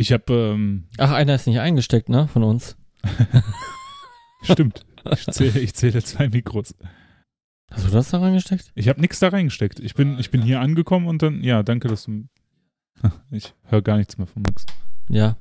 Ich 0.00 0.12
habe, 0.12 0.32
ähm, 0.32 0.84
Ach, 0.96 1.12
einer 1.12 1.34
ist 1.34 1.46
nicht 1.46 1.60
eingesteckt, 1.60 2.08
ne? 2.08 2.26
Von 2.26 2.42
uns. 2.42 2.74
stimmt. 4.42 4.86
Ich 5.12 5.26
zähle, 5.26 5.60
ich 5.60 5.74
zähle 5.74 6.02
zwei 6.02 6.30
Mikros. 6.30 6.74
Hast 7.70 7.86
du 7.86 7.90
das 7.90 8.08
da 8.08 8.18
reingesteckt? 8.18 8.72
Ich 8.74 8.88
habe 8.88 8.98
nichts 8.98 9.18
da 9.18 9.28
reingesteckt. 9.28 9.78
Ich 9.78 9.94
bin, 9.94 10.18
ich 10.18 10.30
bin 10.30 10.40
hier 10.40 10.62
angekommen 10.62 11.06
und 11.06 11.20
dann, 11.20 11.44
ja, 11.44 11.62
danke, 11.62 11.88
dass 11.88 12.04
du. 12.04 12.24
Ich 13.30 13.52
höre 13.64 13.82
gar 13.82 13.98
nichts 13.98 14.16
mehr 14.16 14.26
von 14.26 14.40
Max. 14.40 14.64
Ja, 15.10 15.36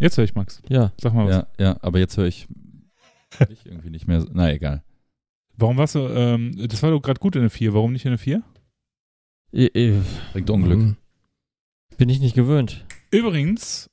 Jetzt 0.00 0.18
höre 0.18 0.24
ich 0.24 0.34
Max. 0.34 0.60
ja. 0.68 0.92
Sag 1.00 1.14
mal 1.14 1.26
was. 1.26 1.36
Ja, 1.36 1.46
ja, 1.60 1.76
aber 1.80 2.00
jetzt 2.00 2.16
höre 2.16 2.26
ich 2.26 2.48
dich 3.48 3.64
irgendwie 3.64 3.90
nicht 3.90 4.08
mehr. 4.08 4.26
Na, 4.32 4.50
egal. 4.50 4.82
Warum 5.56 5.76
warst 5.76 5.94
du, 5.94 6.08
ähm, 6.08 6.56
das 6.68 6.82
war 6.82 6.90
doch 6.90 7.00
gerade 7.00 7.20
gut 7.20 7.36
in 7.36 7.42
der 7.42 7.50
4. 7.50 7.74
Warum 7.74 7.92
nicht 7.92 8.06
in 8.06 8.10
der 8.10 8.18
4? 8.18 8.42
I, 9.54 9.70
I, 9.72 10.02
Bringt 10.32 10.50
Unglück. 10.50 10.80
Hm. 10.80 10.96
Bin 11.96 12.08
ich 12.08 12.18
nicht 12.18 12.34
gewöhnt. 12.34 12.84
Übrigens, 13.12 13.89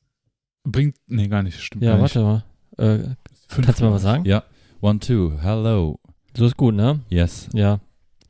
bringt, 0.72 0.98
nee, 1.08 1.28
gar 1.28 1.44
nicht, 1.44 1.60
stimmt. 1.60 1.84
Ja, 1.84 1.94
gar 1.94 2.02
warte 2.02 2.22
mal. 2.22 2.44
Äh, 2.78 3.16
kannst 3.50 3.80
du 3.80 3.86
mal 3.86 3.94
was 3.94 4.02
sagen? 4.02 4.26
Ja. 4.26 4.44
One, 4.82 5.00
two, 5.00 5.34
hello. 5.42 6.00
So 6.36 6.46
ist 6.46 6.58
gut, 6.58 6.76
ne? 6.76 7.00
Yes. 7.10 7.50
Ja. 7.54 7.80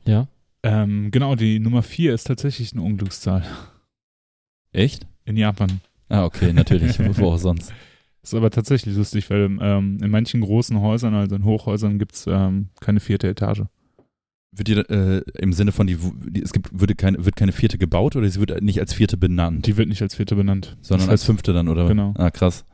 Ja. 0.06 0.28
Ähm, 0.62 1.10
genau, 1.10 1.34
die 1.34 1.58
Nummer 1.58 1.82
4 1.82 2.14
ist 2.14 2.24
tatsächlich 2.24 2.72
eine 2.72 2.82
Unglückszahl. 2.82 3.44
Echt? 4.72 5.06
In 5.24 5.36
Japan. 5.36 5.80
Ah, 6.08 6.24
okay, 6.24 6.52
natürlich. 6.52 6.98
Wo 7.18 7.32
auch 7.32 7.38
sonst. 7.38 7.72
Ist 8.22 8.34
aber 8.34 8.50
tatsächlich 8.50 8.96
lustig, 8.96 9.28
weil 9.30 9.58
ähm, 9.60 9.98
in 10.02 10.10
manchen 10.10 10.40
großen 10.40 10.80
Häusern, 10.80 11.14
also 11.14 11.36
in 11.36 11.44
Hochhäusern, 11.44 11.98
gibt 11.98 12.14
es 12.14 12.26
ähm, 12.26 12.70
keine 12.80 13.00
vierte 13.00 13.28
Etage. 13.28 13.62
Wird 14.50 14.68
die, 14.68 14.72
äh, 14.74 15.22
im 15.38 15.52
Sinne 15.52 15.72
von, 15.72 15.86
die, 15.86 15.98
die, 16.30 16.42
es 16.42 16.52
gibt, 16.52 16.68
würde 16.78 16.94
keine, 16.94 17.24
wird 17.24 17.36
keine 17.36 17.52
vierte 17.52 17.76
gebaut 17.78 18.16
oder 18.16 18.28
sie 18.28 18.40
wird 18.40 18.62
nicht 18.62 18.80
als 18.80 18.94
vierte 18.94 19.16
benannt, 19.16 19.66
Die 19.66 19.76
wird 19.76 19.88
nicht 19.88 20.00
als 20.02 20.14
vierte 20.14 20.36
benannt. 20.36 20.76
sondern 20.80 21.06
das 21.06 21.12
als 21.12 21.20
heißt, 21.20 21.26
fünfte 21.26 21.52
dann, 21.52 21.68
oder? 21.68 21.86
Genau. 21.86 22.14
Ah, 22.16 22.30
krass. 22.30 22.64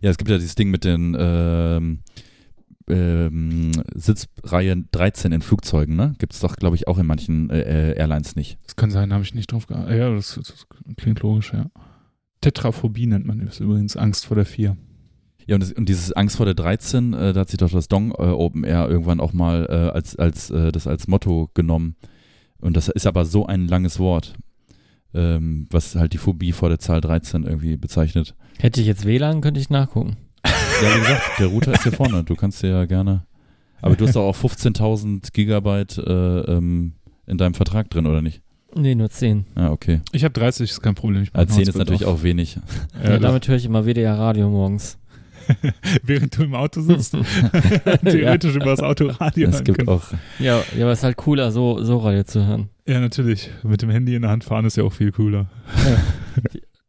Ja, 0.00 0.10
es 0.10 0.18
gibt 0.18 0.30
ja 0.30 0.36
dieses 0.38 0.54
Ding 0.56 0.70
mit 0.70 0.84
den 0.84 1.16
ähm, 1.18 2.00
ähm, 2.88 3.70
Sitzreihe 3.94 4.84
13 4.90 5.32
in 5.32 5.42
Flugzeugen, 5.42 5.94
ne? 5.94 6.14
Gibt 6.18 6.32
es 6.32 6.40
doch, 6.40 6.56
glaube 6.56 6.76
ich, 6.76 6.88
auch 6.88 6.98
in 6.98 7.06
manchen 7.06 7.48
äh, 7.50 7.92
Airlines 7.94 8.34
nicht. 8.34 8.58
Das 8.64 8.76
kann 8.76 8.90
sein, 8.90 9.12
habe 9.12 9.22
ich 9.22 9.34
nicht 9.34 9.52
drauf 9.52 9.66
geachtet. 9.66 9.96
Ja, 9.98 10.12
das, 10.12 10.34
das 10.34 10.66
klingt 10.96 11.20
logisch, 11.20 11.52
ja. 11.52 11.66
Tetraphobie 12.40 13.06
nennt 13.06 13.26
man 13.26 13.44
das 13.44 13.60
übrigens, 13.60 13.96
Angst 13.96 14.26
vor 14.26 14.34
der 14.34 14.46
4. 14.46 14.76
Ja, 15.50 15.56
und, 15.56 15.60
das, 15.64 15.72
und 15.72 15.88
dieses 15.88 16.12
Angst 16.12 16.36
vor 16.36 16.46
der 16.46 16.54
13, 16.54 17.12
äh, 17.12 17.32
da 17.32 17.40
hat 17.40 17.48
sich 17.50 17.58
doch 17.58 17.70
das 17.70 17.88
Dong 17.88 18.12
äh, 18.12 18.22
Open 18.22 18.62
Air 18.62 18.88
irgendwann 18.88 19.18
auch 19.18 19.32
mal 19.32 19.66
äh, 19.68 19.74
als, 19.94 20.14
als, 20.14 20.48
äh, 20.50 20.70
das 20.70 20.86
als 20.86 21.08
Motto 21.08 21.50
genommen. 21.54 21.96
Und 22.60 22.76
das 22.76 22.88
ist 22.88 23.06
aber 23.06 23.24
so 23.24 23.46
ein 23.46 23.66
langes 23.66 23.98
Wort, 23.98 24.34
ähm, 25.12 25.66
was 25.70 25.96
halt 25.96 26.12
die 26.12 26.18
Phobie 26.18 26.52
vor 26.52 26.68
der 26.68 26.78
Zahl 26.78 27.00
13 27.00 27.42
irgendwie 27.44 27.76
bezeichnet. 27.76 28.34
Hätte 28.58 28.80
ich 28.80 28.86
jetzt 28.86 29.04
WLAN, 29.06 29.40
könnte 29.40 29.58
ich 29.60 29.70
nachgucken. 29.70 30.16
Ja, 30.46 30.94
wie 30.96 31.00
gesagt, 31.00 31.22
der 31.40 31.46
Router 31.48 31.72
ist 31.72 31.82
hier 31.82 31.92
vorne. 31.92 32.22
Du 32.24 32.36
kannst 32.36 32.62
dir 32.62 32.68
ja 32.70 32.84
gerne. 32.84 33.24
Aber 33.82 33.96
du 33.96 34.06
hast 34.06 34.14
doch 34.14 34.22
auch 34.22 34.36
15.000 34.36 35.32
Gigabyte 35.32 35.98
äh, 35.98 36.40
ähm, 36.52 36.92
in 37.26 37.38
deinem 37.38 37.54
Vertrag 37.54 37.90
drin, 37.90 38.06
oder 38.06 38.22
nicht? 38.22 38.40
Nee, 38.76 38.94
nur 38.94 39.10
10. 39.10 39.46
Ah, 39.56 39.70
okay. 39.70 40.00
Ich 40.12 40.22
habe 40.22 40.32
30, 40.32 40.70
ist 40.70 40.80
kein 40.80 40.94
Problem. 40.94 41.22
Ich 41.22 41.32
mach 41.32 41.40
Ah, 41.40 41.42
ein 41.42 41.48
10 41.48 41.62
ist 41.62 41.68
Hotspot 41.70 41.78
natürlich 41.80 42.04
auf. 42.04 42.20
auch 42.20 42.22
wenig. 42.22 42.58
Ja, 43.02 43.10
Ja, 43.10 43.18
damit 43.18 43.48
höre 43.48 43.56
ich 43.56 43.64
immer 43.64 43.84
WDR 43.84 44.16
Radio 44.16 44.48
morgens. 44.48 44.96
während 46.02 46.36
du 46.36 46.44
im 46.44 46.54
Auto 46.54 46.80
sitzt, 46.80 47.16
theoretisch 48.04 48.54
über 48.56 48.66
das 48.66 48.80
Autoradio 48.80 49.48
Es 49.48 49.54
hören 49.56 49.64
gibt 49.64 49.78
können. 49.78 49.88
auch. 49.88 50.12
Ja, 50.38 50.62
ja, 50.76 50.82
aber 50.84 50.92
es 50.92 51.00
ist 51.00 51.04
halt 51.04 51.16
cooler, 51.16 51.50
so, 51.52 51.82
so 51.82 51.98
Radio 51.98 52.22
zu 52.24 52.46
hören. 52.46 52.68
Ja, 52.86 53.00
natürlich. 53.00 53.50
Mit 53.62 53.82
dem 53.82 53.90
Handy 53.90 54.14
in 54.14 54.22
der 54.22 54.30
Hand 54.30 54.44
fahren 54.44 54.64
ist 54.64 54.76
ja 54.76 54.84
auch 54.84 54.92
viel 54.92 55.12
cooler. 55.12 55.48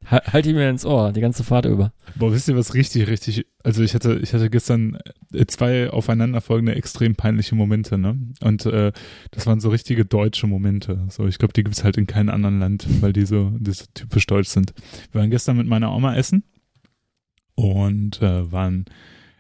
Ha- 0.09 0.21
Halt 0.33 0.45
ihn 0.47 0.55
mir 0.55 0.69
ins 0.69 0.83
Ohr, 0.85 1.13
die 1.13 1.21
ganze 1.21 1.43
Fahrt 1.43 1.65
über. 1.65 1.93
Boah, 2.15 2.33
wisst 2.33 2.47
ihr, 2.49 2.57
was 2.57 2.73
richtig, 2.73 3.07
richtig, 3.07 3.45
also 3.63 3.81
ich 3.83 3.93
hatte, 3.93 4.19
ich 4.21 4.33
hatte 4.33 4.49
gestern 4.49 4.97
äh, 5.31 5.45
zwei 5.45 5.89
aufeinanderfolgende 5.89 6.75
extrem 6.75 7.15
peinliche 7.15 7.55
Momente, 7.55 7.97
ne? 7.97 8.17
Und 8.41 8.65
äh, 8.65 8.91
das 9.29 9.45
waren 9.47 9.59
so 9.61 9.69
richtige 9.69 10.03
deutsche 10.03 10.47
Momente. 10.47 11.05
So, 11.09 11.27
ich 11.27 11.37
glaube, 11.37 11.53
die 11.53 11.63
gibt's 11.63 11.83
halt 11.83 11.97
in 11.97 12.07
keinem 12.07 12.29
anderen 12.29 12.59
Land, 12.59 12.87
weil 13.01 13.13
die 13.13 13.25
so, 13.25 13.51
die 13.57 13.71
so 13.71 13.85
typisch 13.93 14.25
deutsch 14.27 14.49
sind. 14.49 14.73
Wir 15.11 15.21
waren 15.21 15.29
gestern 15.29 15.55
mit 15.57 15.67
meiner 15.67 15.93
Oma 15.95 16.15
essen 16.15 16.43
und 17.55 18.21
äh, 18.21 18.51
waren 18.51 18.85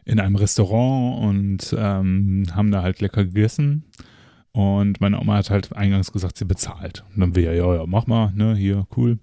in 0.05 0.19
einem 0.19 0.35
Restaurant 0.35 1.23
und 1.23 1.75
ähm, 1.77 2.45
haben 2.53 2.71
da 2.71 2.81
halt 2.81 3.01
lecker 3.01 3.23
gegessen. 3.25 3.83
Und 4.51 4.99
meine 4.99 5.19
Oma 5.19 5.35
hat 5.37 5.49
halt 5.49 5.73
eingangs 5.73 6.11
gesagt, 6.11 6.37
sie 6.37 6.45
bezahlt. 6.45 7.05
Und 7.13 7.21
dann 7.21 7.35
wir, 7.35 7.53
ja, 7.53 7.75
ja, 7.75 7.85
mach 7.85 8.07
mal, 8.07 8.33
ne, 8.35 8.55
hier, 8.55 8.85
cool. 8.97 9.19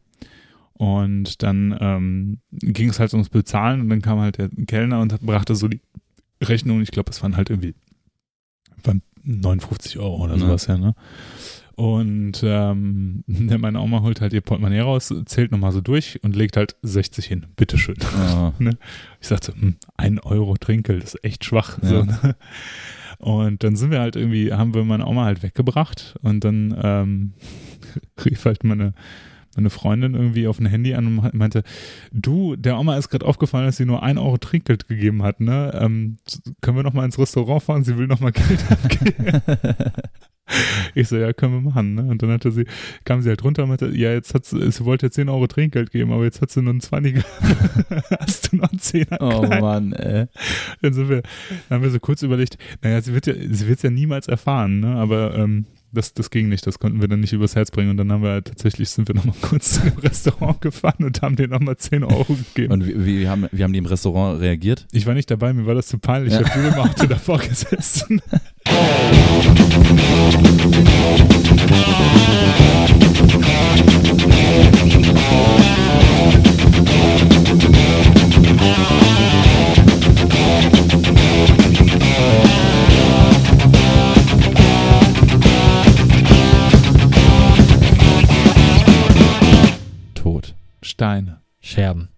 Und 0.73 1.43
dann 1.43 1.77
ähm, 1.81 2.39
ging 2.53 2.89
es 2.89 3.01
halt 3.01 3.13
ums 3.13 3.29
Bezahlen 3.29 3.81
und 3.81 3.89
dann 3.91 4.01
kam 4.01 4.21
halt 4.21 4.39
der 4.39 4.49
Kellner 4.67 5.01
und 5.01 5.21
brachte 5.21 5.55
so 5.57 5.69
die 5.69 5.81
Rechnung. 6.43 6.81
Ich 6.83 6.93
glaube, 6.93 7.11
es 7.11 7.23
waren 7.23 7.37
halt 7.37 7.51
irgendwie 7.51 7.75
waren 8.85 9.03
59 9.25 9.99
Euro 9.99 10.23
oder 10.25 10.35
Ja. 10.35 10.41
sowas, 10.41 10.67
ja, 10.69 10.79
ne? 10.79 10.95
Und 11.79 12.43
ähm, 12.45 13.23
meine 13.29 13.81
Oma 13.81 14.03
holt 14.03 14.21
halt 14.21 14.33
ihr 14.33 14.41
Portemonnaie 14.41 14.81
raus, 14.81 15.15
zählt 15.27 15.53
nochmal 15.53 15.71
so 15.71 15.81
durch 15.81 16.19
und 16.25 16.35
legt 16.35 16.57
halt 16.57 16.75
60 16.83 17.25
hin. 17.25 17.47
Bitteschön. 17.55 17.95
Ah, 18.17 18.53
Ich 19.21 19.29
sagte, 19.29 19.55
hm, 19.55 19.77
ein 19.97 20.19
Euro 20.19 20.57
Trinkgeld 20.57 21.05
ist 21.05 21.23
echt 21.25 21.45
schwach. 21.45 21.79
Ja. 21.81 21.89
So, 21.89 22.03
ne? 22.03 22.37
Und 23.19 23.63
dann 23.63 23.77
sind 23.77 23.93
wir 23.93 24.01
halt 24.01 24.17
irgendwie, 24.17 24.53
haben 24.53 24.75
wir 24.75 24.83
meine 24.83 25.07
Oma 25.07 25.25
halt 25.25 25.45
weggebracht 25.45 26.17
und 26.23 26.43
dann 26.43 26.77
ähm, 26.83 27.33
rief 28.25 28.45
halt 28.45 28.65
meine, 28.65 28.93
meine 29.55 29.71
Freundin 29.71 30.15
irgendwie 30.15 30.49
auf 30.49 30.59
ein 30.59 30.67
Handy 30.67 30.95
an 30.95 31.07
und 31.19 31.35
meinte, 31.35 31.63
du, 32.11 32.57
der 32.57 32.77
Oma 32.77 32.97
ist 32.97 33.09
gerade 33.09 33.25
aufgefallen, 33.25 33.67
dass 33.67 33.77
sie 33.77 33.87
nur 33.87 34.03
ein 34.03 34.19
Euro 34.19 34.39
Trinkgeld 34.39 34.89
gegeben 34.89 35.23
hat, 35.23 35.39
ne? 35.39 35.79
Ähm, 35.81 36.19
können 36.61 36.77
wir 36.77 36.83
noch 36.83 36.93
mal 36.93 37.05
ins 37.05 37.21
Restaurant 37.21 37.63
fahren? 37.63 37.85
Sie 37.85 37.97
will 37.97 38.09
noch 38.09 38.19
mal 38.19 38.33
Geld 38.33 38.65
abgeben. 38.69 39.43
Ich 40.95 41.09
so, 41.09 41.17
ja, 41.17 41.33
können 41.33 41.53
wir 41.53 41.61
machen, 41.61 41.95
ne? 41.95 42.03
Und 42.03 42.23
dann 42.23 42.31
hatte 42.31 42.51
sie, 42.51 42.65
kam 43.05 43.21
sie 43.21 43.29
halt 43.29 43.45
runter 43.45 43.65
und 43.65 43.69
meinte, 43.71 43.89
ja, 43.89 44.13
jetzt 44.13 44.35
hat 44.35 44.45
sie, 44.45 44.71
sie 44.71 44.85
wollte 44.85 45.07
jetzt 45.07 45.15
10 45.15 45.29
Euro 45.29 45.47
Trinkgeld 45.47 45.91
geben, 45.91 46.13
aber 46.13 46.25
jetzt 46.25 46.41
hat 46.41 46.51
sie 46.51 46.63
nur 46.63 46.71
einen 46.71 46.81
20 46.81 47.17
Hast 48.21 48.53
du 48.53 48.57
noch 48.57 48.71
einen 48.71 48.79
Zehner? 48.79 49.19
oh 49.21 49.43
Klein? 49.43 49.61
Mann, 49.61 49.93
ey. 49.93 50.27
Dann 50.83 50.93
sind 50.93 51.09
wir, 51.09 51.23
dann 51.69 51.77
haben 51.77 51.83
wir 51.83 51.91
so 51.91 52.01
kurz 52.01 52.23
überlegt, 52.23 52.59
naja, 52.83 53.01
sie 53.01 53.15
wird 53.15 53.27
ja, 53.27 53.35
sie 53.35 53.77
ja 53.83 53.91
niemals 53.91 54.29
erfahren, 54.29 54.81
ne? 54.81 54.97
Aber 54.97 55.35
ähm, 55.37 55.67
das, 55.93 56.13
das 56.13 56.31
ging 56.31 56.49
nicht, 56.49 56.67
das 56.67 56.79
konnten 56.79 57.01
wir 57.01 57.09
dann 57.09 57.21
nicht 57.21 57.33
übers 57.33 57.57
Herz 57.57 57.71
bringen. 57.71 57.91
Und 57.91 57.97
dann 57.97 58.13
haben 58.13 58.23
wir 58.23 58.31
halt 58.31 58.47
tatsächlich, 58.47 58.91
sind 58.91 59.09
wir 59.09 59.15
nochmal 59.15 59.37
kurz 59.41 59.79
im 59.85 59.99
Restaurant 59.99 60.61
gefahren 60.61 61.05
und 61.05 61.23
haben 61.23 61.37
denen 61.37 61.51
nochmal 61.51 61.77
10 61.77 62.05
Euro 62.05 62.35
gegeben. 62.35 62.73
Und 62.73 62.87
wie, 62.87 63.05
wie, 63.05 63.29
haben, 63.29 63.47
wie 63.53 63.63
haben 63.63 63.73
die 63.73 63.79
im 63.79 63.87
Restaurant 63.87 64.41
reagiert? 64.41 64.87
ich 64.93 65.07
war 65.07 65.15
nicht 65.15 65.31
dabei, 65.31 65.53
mir 65.53 65.67
war 65.67 65.75
das 65.75 65.87
zu 65.87 65.99
peinlich. 65.99 66.35
Ja. 66.35 66.41
Ich 66.41 66.51
habe 66.51 66.83
Auto 66.83 67.07
davor 67.07 67.39
gesessen. 67.39 68.21
Tot. 90.15 90.55
Steine. 90.83 91.41
Scherben. 91.61 92.09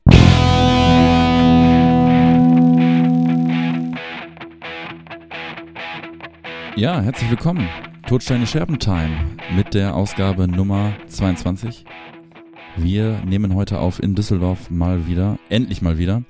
Ja, 6.80 7.02
herzlich 7.02 7.28
willkommen. 7.28 7.68
Todsteine 8.06 8.46
Scherben 8.46 8.78
Time 8.78 9.36
mit 9.54 9.74
der 9.74 9.94
Ausgabe 9.94 10.48
Nummer 10.48 10.96
22. 11.08 11.84
Wir 12.78 13.22
nehmen 13.22 13.54
heute 13.54 13.78
auf 13.80 14.02
in 14.02 14.14
Düsseldorf 14.14 14.70
mal 14.70 15.06
wieder, 15.06 15.38
endlich 15.50 15.82
mal 15.82 15.98
wieder. 15.98 16.24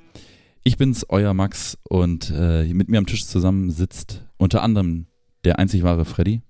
Ich 0.65 0.77
bin's, 0.77 1.07
euer 1.09 1.35
Max 1.35 1.79
und 1.89 2.33
äh, 2.35 2.65
mit 2.75 2.89
mir 2.89 2.99
am 2.99 3.07
Tisch 3.07 3.27
zusammen 3.27 3.71
sitzt 3.71 4.27
unter 4.39 4.65
anderem 4.65 5.07
der 5.45 5.61
einzig 5.61 5.85
wahre 5.85 6.05
Freddy 6.05 6.43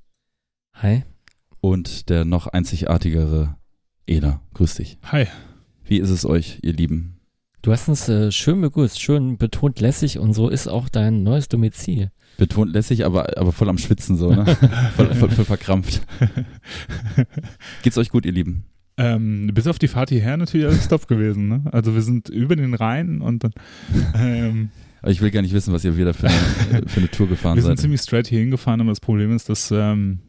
Hi. 0.72 1.04
und 1.60 2.08
der 2.08 2.24
noch 2.24 2.46
einzigartigere 2.46 3.58
Eda. 4.06 4.40
Grüß 4.54 4.76
dich. 4.76 4.96
Hi. 5.12 5.26
Wie 5.84 5.98
ist 5.98 6.08
es 6.08 6.24
euch, 6.24 6.60
ihr 6.62 6.72
Lieben? 6.72 7.19
Du 7.62 7.72
hast 7.72 7.88
uns 7.88 8.08
äh, 8.08 8.32
schön 8.32 8.60
begrüßt, 8.60 9.00
schön 9.00 9.36
betont 9.36 9.80
lässig 9.80 10.18
und 10.18 10.32
so 10.32 10.48
ist 10.48 10.66
auch 10.66 10.88
dein 10.88 11.22
neues 11.22 11.48
Domizil. 11.48 12.10
Betont 12.38 12.72
lässig, 12.72 13.04
aber, 13.04 13.36
aber 13.36 13.52
voll 13.52 13.68
am 13.68 13.76
Schwitzen 13.76 14.16
so, 14.16 14.32
ne? 14.32 14.46
voll, 14.96 15.14
voll, 15.14 15.30
voll 15.30 15.44
verkrampft. 15.44 16.00
Geht's 17.82 17.98
euch 17.98 18.08
gut, 18.08 18.24
ihr 18.24 18.32
Lieben? 18.32 18.64
Ähm, 18.96 19.50
bis 19.52 19.66
auf 19.66 19.78
die 19.78 19.88
Fahrt 19.88 20.08
hierher 20.08 20.36
natürlich 20.36 20.66
alles 20.66 20.88
top 20.88 21.06
gewesen. 21.06 21.48
Ne? 21.48 21.62
Also 21.70 21.94
wir 21.94 22.02
sind 22.02 22.28
über 22.30 22.56
den 22.56 22.74
Rhein 22.74 23.20
und 23.20 23.44
dann 23.44 23.52
ähm, 24.14 24.70
Aber 25.02 25.10
ich 25.10 25.20
will 25.20 25.30
gar 25.30 25.42
nicht 25.42 25.54
wissen, 25.54 25.72
was 25.72 25.84
ihr 25.84 25.96
wieder 25.96 26.12
für 26.12 26.28
eine, 26.28 26.86
für 26.86 27.00
eine 27.00 27.10
Tour 27.10 27.28
gefahren 27.28 27.56
wir 27.56 27.62
sind 27.62 27.76
seid. 27.76 27.80
ziemlich 27.80 28.00
straight 28.00 28.26
hier 28.26 28.40
hingefahren, 28.40 28.80
aber 28.80 28.90
das 28.90 29.00
Problem 29.00 29.34
ist, 29.34 29.48
dass 29.48 29.70
ähm, 29.70 30.20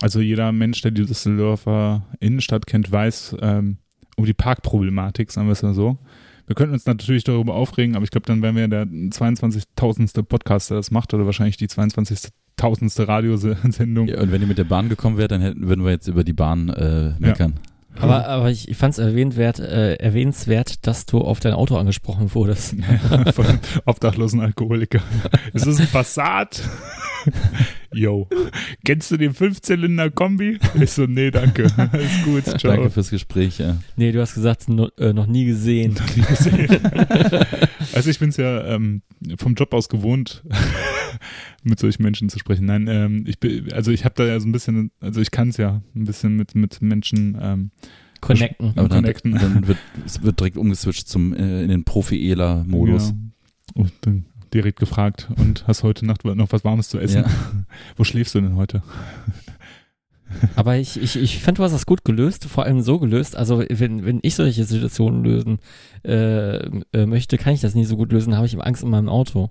also 0.00 0.20
jeder 0.20 0.52
Mensch, 0.52 0.82
der 0.82 0.90
die 0.90 1.04
Düsseldorfer 1.04 2.06
Innenstadt 2.20 2.66
kennt, 2.66 2.90
weiß 2.90 3.36
ähm, 3.40 3.78
um 4.16 4.26
die 4.26 4.34
Parkproblematik, 4.34 5.30
sagen 5.30 5.48
wir 5.48 5.52
es 5.52 5.62
mal 5.62 5.74
so. 5.74 5.98
Wir 6.48 6.54
könnten 6.54 6.72
uns 6.72 6.86
natürlich 6.86 7.24
darüber 7.24 7.54
aufregen, 7.54 7.94
aber 7.94 8.04
ich 8.04 8.10
glaube, 8.10 8.26
dann 8.26 8.40
wären 8.40 8.56
wir 8.56 8.66
der 8.68 8.86
22.000. 8.86 10.22
Podcast, 10.22 10.70
der 10.70 10.78
das 10.78 10.90
macht, 10.90 11.12
oder 11.12 11.26
wahrscheinlich 11.26 11.58
die 11.58 11.68
22.000. 11.68 13.06
Radiosendung. 13.06 14.08
Ja, 14.08 14.22
und 14.22 14.32
wenn 14.32 14.40
ihr 14.40 14.48
mit 14.48 14.56
der 14.56 14.64
Bahn 14.64 14.88
gekommen 14.88 15.18
wärt, 15.18 15.30
dann 15.30 15.42
hätten, 15.42 15.68
würden 15.68 15.84
wir 15.84 15.90
jetzt 15.90 16.08
über 16.08 16.24
die 16.24 16.32
Bahn 16.32 16.70
äh, 16.70 17.12
meckern. 17.18 17.60
Aber, 18.00 18.26
aber 18.26 18.50
ich, 18.50 18.68
ich 18.68 18.76
fand 18.78 18.92
es 18.92 18.98
erwähnenswert, 18.98 19.58
äh, 19.58 19.94
erwähnenswert, 19.96 20.86
dass 20.86 21.04
du 21.04 21.20
auf 21.20 21.40
dein 21.40 21.52
Auto 21.52 21.76
angesprochen 21.76 22.32
wurdest. 22.34 22.76
Von 23.34 23.46
einem 23.46 23.60
obdachlosen 23.84 24.40
Alkoholiker. 24.40 25.00
Ist 25.52 25.66
das 25.66 25.80
ein 25.80 25.88
Passat? 25.88 26.62
Yo, 27.92 28.28
kennst 28.84 29.10
du 29.10 29.16
den 29.16 29.32
Fünfzylinder-Kombi? 29.32 30.58
Ich 30.80 30.90
so, 30.90 31.06
nee, 31.06 31.30
danke. 31.30 31.62
Ist 31.92 32.24
gut, 32.24 32.44
ciao. 32.44 32.74
Danke 32.74 32.90
fürs 32.90 33.10
Gespräch. 33.10 33.58
Ja. 33.58 33.78
Nee, 33.96 34.12
du 34.12 34.20
hast 34.20 34.34
gesagt, 34.34 34.68
no, 34.68 34.88
äh, 34.98 35.12
noch 35.12 35.26
nie 35.26 35.46
gesehen. 35.46 35.96
nie 36.14 36.22
gesehen. 36.22 36.68
also 37.94 38.10
ich 38.10 38.18
bin 38.18 38.28
es 38.28 38.36
ja 38.36 38.64
ähm, 38.66 39.02
vom 39.38 39.54
Job 39.54 39.72
aus 39.72 39.88
gewohnt, 39.88 40.44
mit 41.62 41.78
solchen 41.78 42.02
Menschen 42.02 42.28
zu 42.28 42.38
sprechen. 42.38 42.66
Nein, 42.66 42.88
ähm, 42.88 43.24
ich 43.26 43.40
bin, 43.40 43.72
also 43.72 43.90
ich 43.90 44.04
habe 44.04 44.14
da 44.16 44.24
ja 44.26 44.38
so 44.38 44.46
ein 44.46 44.52
bisschen, 44.52 44.90
also 45.00 45.20
ich 45.20 45.30
kann 45.30 45.48
es 45.48 45.56
ja 45.56 45.82
ein 45.94 46.04
bisschen 46.04 46.36
mit, 46.36 46.54
mit 46.54 46.82
Menschen 46.82 47.38
ähm, 47.40 47.70
Connecten. 48.20 48.72
Aber 48.76 48.88
dann, 48.88 49.02
connecten. 49.02 49.32
dann 49.32 49.66
wird, 49.66 49.78
es 50.04 50.22
wird 50.22 50.40
direkt 50.40 50.56
umgeswitcht 50.56 51.08
zum, 51.08 51.32
äh, 51.32 51.62
in 51.62 51.68
den 51.68 51.84
Profi-Ela-Modus. 51.84 53.10
Ja. 53.10 53.14
Und 53.74 53.92
dann 54.02 54.24
direkt 54.54 54.78
gefragt, 54.78 55.28
und 55.36 55.66
hast 55.66 55.82
heute 55.82 56.06
Nacht 56.06 56.24
noch 56.24 56.52
was 56.52 56.64
Warmes 56.64 56.88
zu 56.88 56.98
essen? 56.98 57.22
Ja. 57.22 57.30
Wo 57.96 58.04
schläfst 58.04 58.34
du 58.34 58.40
denn 58.40 58.56
heute? 58.56 58.82
Aber 60.56 60.76
ich, 60.76 61.00
ich, 61.00 61.16
ich 61.16 61.42
fand, 61.42 61.58
du 61.58 61.62
hast 61.62 61.72
das 61.72 61.86
gut 61.86 62.04
gelöst, 62.04 62.44
vor 62.44 62.64
allem 62.64 62.80
so 62.82 62.98
gelöst. 62.98 63.36
Also, 63.36 63.64
wenn, 63.68 64.04
wenn 64.04 64.20
ich 64.22 64.34
solche 64.34 64.64
Situationen 64.64 65.24
lösen 65.24 65.58
äh, 66.04 66.58
äh, 66.92 67.06
möchte, 67.06 67.38
kann 67.38 67.54
ich 67.54 67.60
das 67.60 67.74
nicht 67.74 67.88
so 67.88 67.96
gut 67.96 68.12
lösen, 68.12 68.36
habe 68.36 68.46
ich 68.46 68.60
Angst 68.60 68.82
in 68.82 68.90
meinem 68.90 69.08
Auto. 69.08 69.50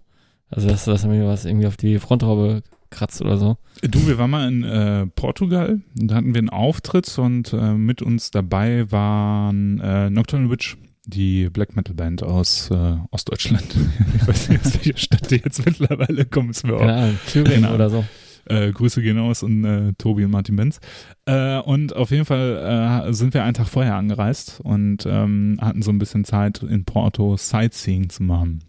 Also, 0.49 0.67
dass, 0.67 0.85
dass 0.85 1.05
mir 1.05 1.25
was 1.25 1.45
irgendwie 1.45 1.67
auf 1.67 1.77
die 1.77 1.99
Fronthaube 1.99 2.61
kratzt 2.89 3.21
oder 3.21 3.37
so. 3.37 3.57
Du, 3.81 4.07
wir 4.07 4.17
waren 4.17 4.29
mal 4.29 4.47
in 4.47 4.63
äh, 4.63 5.07
Portugal, 5.07 5.81
da 5.95 6.15
hatten 6.15 6.33
wir 6.33 6.39
einen 6.39 6.49
Auftritt 6.49 7.17
und 7.19 7.53
äh, 7.53 7.73
mit 7.73 8.01
uns 8.01 8.31
dabei 8.31 8.89
waren 8.91 9.79
äh, 9.79 10.09
Nocturnal 10.09 10.49
Witch, 10.49 10.77
die 11.07 11.49
Black 11.49 11.75
Metal 11.75 11.95
Band 11.95 12.21
aus 12.21 12.69
äh, 12.69 12.97
Ostdeutschland. 13.11 13.75
ich 14.15 14.27
weiß 14.27 14.49
nicht, 14.49 14.65
aus 14.65 14.73
welcher 14.75 14.97
Stadt 14.97 15.31
die 15.31 15.37
jetzt 15.37 15.65
mittlerweile 15.65 16.25
kommen, 16.25 16.51
ist 16.51 16.65
mir 16.65 16.75
auch. 16.75 16.81
Ahnung, 16.81 17.17
Thüringen 17.27 17.65
Ahnung. 17.65 17.75
oder 17.75 17.89
so. 17.89 18.05
Äh, 18.45 18.71
Grüße 18.71 19.01
gehen 19.01 19.17
aus 19.17 19.43
und 19.43 19.65
äh, 19.65 19.93
Tobi 19.97 20.23
und 20.25 20.31
Martin 20.31 20.55
Benz. 20.55 20.79
Äh, 21.25 21.59
und 21.59 21.95
auf 21.95 22.11
jeden 22.11 22.25
Fall 22.25 23.05
äh, 23.07 23.13
sind 23.13 23.33
wir 23.33 23.43
einen 23.43 23.53
Tag 23.53 23.67
vorher 23.67 23.95
angereist 23.95 24.61
und 24.61 25.05
ähm, 25.05 25.57
hatten 25.59 25.81
so 25.81 25.91
ein 25.91 25.99
bisschen 25.99 26.23
Zeit 26.23 26.63
in 26.63 26.85
Porto 26.85 27.35
Sightseeing 27.35 28.09
zu 28.09 28.23
machen. 28.23 28.63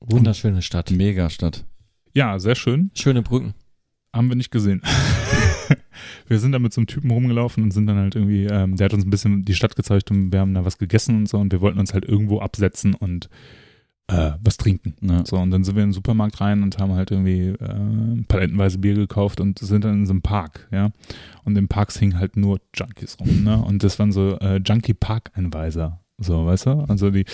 Wunderschöne 0.00 0.62
Stadt. 0.62 0.90
Megastadt. 0.90 1.64
Ja, 2.14 2.38
sehr 2.38 2.54
schön. 2.54 2.90
Schöne 2.94 3.22
Brücken. 3.22 3.54
Haben 4.14 4.28
wir 4.28 4.36
nicht 4.36 4.50
gesehen. 4.50 4.82
wir 6.28 6.38
sind 6.38 6.52
da 6.52 6.58
mit 6.58 6.72
so 6.72 6.80
einem 6.80 6.86
Typen 6.86 7.10
rumgelaufen 7.10 7.62
und 7.62 7.72
sind 7.72 7.86
dann 7.86 7.96
halt 7.96 8.14
irgendwie, 8.14 8.44
ähm, 8.44 8.76
der 8.76 8.86
hat 8.86 8.94
uns 8.94 9.04
ein 9.04 9.10
bisschen 9.10 9.44
die 9.44 9.54
Stadt 9.54 9.76
gezeigt 9.76 10.10
und 10.10 10.32
wir 10.32 10.40
haben 10.40 10.54
da 10.54 10.64
was 10.64 10.78
gegessen 10.78 11.16
und 11.16 11.28
so 11.28 11.38
und 11.38 11.52
wir 11.52 11.60
wollten 11.60 11.78
uns 11.78 11.94
halt 11.94 12.04
irgendwo 12.04 12.40
absetzen 12.40 12.94
und 12.94 13.28
äh, 14.10 14.32
was 14.42 14.56
trinken. 14.56 14.94
Ja. 15.00 15.24
So, 15.24 15.36
und 15.36 15.50
dann 15.50 15.64
sind 15.64 15.76
wir 15.76 15.82
in 15.82 15.90
den 15.90 15.94
Supermarkt 15.94 16.40
rein 16.40 16.62
und 16.62 16.78
haben 16.78 16.92
halt 16.94 17.10
irgendwie 17.10 17.48
äh, 17.48 18.22
palettenweise 18.28 18.78
Bier 18.78 18.94
gekauft 18.94 19.40
und 19.40 19.58
sind 19.58 19.84
dann 19.84 20.00
in 20.00 20.06
so 20.06 20.12
einem 20.12 20.22
Park, 20.22 20.68
ja. 20.72 20.90
Und 21.44 21.56
im 21.56 21.68
Parks 21.68 21.98
hingen 21.98 22.18
halt 22.18 22.36
nur 22.36 22.60
Junkies 22.74 23.18
rum, 23.20 23.44
ne? 23.44 23.62
Und 23.62 23.84
das 23.84 23.98
waren 23.98 24.12
so 24.12 24.36
äh, 24.38 24.56
Junkie-Park-Einweiser. 24.56 26.00
So, 26.22 26.44
weißt 26.44 26.66
du? 26.66 26.70
Also 26.86 27.10
die, 27.10 27.24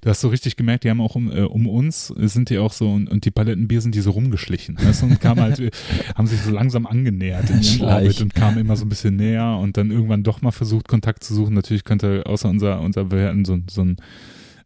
du 0.00 0.08
hast 0.08 0.20
so 0.20 0.28
richtig 0.28 0.54
gemerkt, 0.54 0.84
die 0.84 0.90
haben 0.90 1.00
auch 1.00 1.16
um, 1.16 1.30
äh, 1.30 1.42
um 1.42 1.66
uns, 1.66 2.06
sind 2.06 2.50
die 2.50 2.58
auch 2.58 2.72
so, 2.72 2.92
und, 2.92 3.10
und 3.10 3.24
die 3.24 3.32
Palettenbier 3.32 3.80
sind 3.80 3.96
die 3.96 4.00
so 4.00 4.12
rumgeschlichen, 4.12 4.78
weißt 4.80 5.02
du? 5.02 5.06
Und 5.06 5.20
kamen 5.20 5.40
halt, 5.40 5.60
haben 6.14 6.26
sich 6.28 6.40
so 6.40 6.52
langsam 6.52 6.86
angenähert 6.86 7.50
in 7.50 7.56
ihrem 7.56 7.64
Schleich. 7.64 8.04
Orbit 8.04 8.20
und 8.20 8.34
kamen 8.34 8.58
immer 8.58 8.76
so 8.76 8.84
ein 8.84 8.88
bisschen 8.88 9.16
näher 9.16 9.58
und 9.60 9.76
dann 9.76 9.90
irgendwann 9.90 10.22
doch 10.22 10.40
mal 10.40 10.52
versucht, 10.52 10.86
Kontakt 10.86 11.24
zu 11.24 11.34
suchen. 11.34 11.54
Natürlich 11.54 11.82
könnte 11.82 12.24
außer 12.26 12.48
unser, 12.48 12.80
unser, 12.80 13.10
wir 13.10 13.26
hatten 13.26 13.44
so, 13.44 13.58
so 13.68 13.82
ein, 13.82 13.96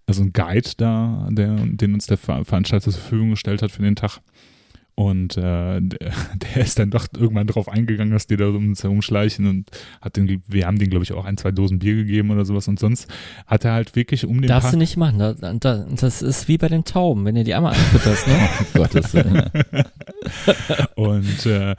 also 0.07 0.23
ein 0.23 0.35
Guide 0.35 0.71
da, 0.77 1.29
der, 1.31 1.57
den 1.57 1.95
uns 1.95 2.07
der 2.07 2.19
Ver 2.19 2.45
Veranstalter 2.45 2.91
zur 2.91 3.01
Verfügung 3.01 3.31
gestellt 3.31 3.63
hat 3.63 3.71
für 3.71 3.83
den 3.83 3.97
Tag. 3.97 4.21
Und 4.94 5.37
äh, 5.37 5.81
der, 5.81 5.81
der 6.55 6.56
ist 6.62 6.79
dann 6.79 6.91
doch 6.91 7.06
irgendwann 7.17 7.47
drauf 7.47 7.69
eingegangen, 7.69 8.12
dass 8.12 8.27
die 8.27 8.37
da 8.37 8.49
um 8.49 8.69
uns 8.69 8.83
herumschleichen 8.83 9.47
und 9.47 9.71
hat 10.00 10.17
den, 10.17 10.43
wir 10.47 10.67
haben 10.67 10.79
den, 10.79 10.91
glaube 10.91 11.05
ich, 11.05 11.12
auch 11.12 11.25
ein, 11.25 11.37
zwei 11.37 11.50
Dosen 11.50 11.79
Bier 11.79 11.94
gegeben 11.94 12.31
oder 12.31 12.44
sowas. 12.44 12.69
Und 12.69 12.79
sonst 12.79 13.09
hat 13.47 13.65
er 13.65 13.73
halt 13.73 13.97
wirklich 13.97 14.27
um 14.27 14.41
den 14.41 14.49
Darfst 14.49 14.65
Park 14.65 14.73
du 14.73 14.79
nicht 14.79 14.97
machen. 14.97 15.19
Da, 15.19 15.33
da, 15.35 15.87
das 15.99 16.23
ist 16.23 16.49
wie 16.49 16.59
bei 16.59 16.69
den 16.69 16.85
Tauben, 16.85 17.25
wenn 17.25 17.37
ihr 17.37 17.44
die 17.44 17.55
einmal 17.55 17.73
anfütterst, 17.73 18.27
ne? 18.27 18.33
Oh 18.61 18.79
Gottes 18.79 19.15
Willen. 19.15 19.50
und, 20.94 21.47
äh, 21.47 21.75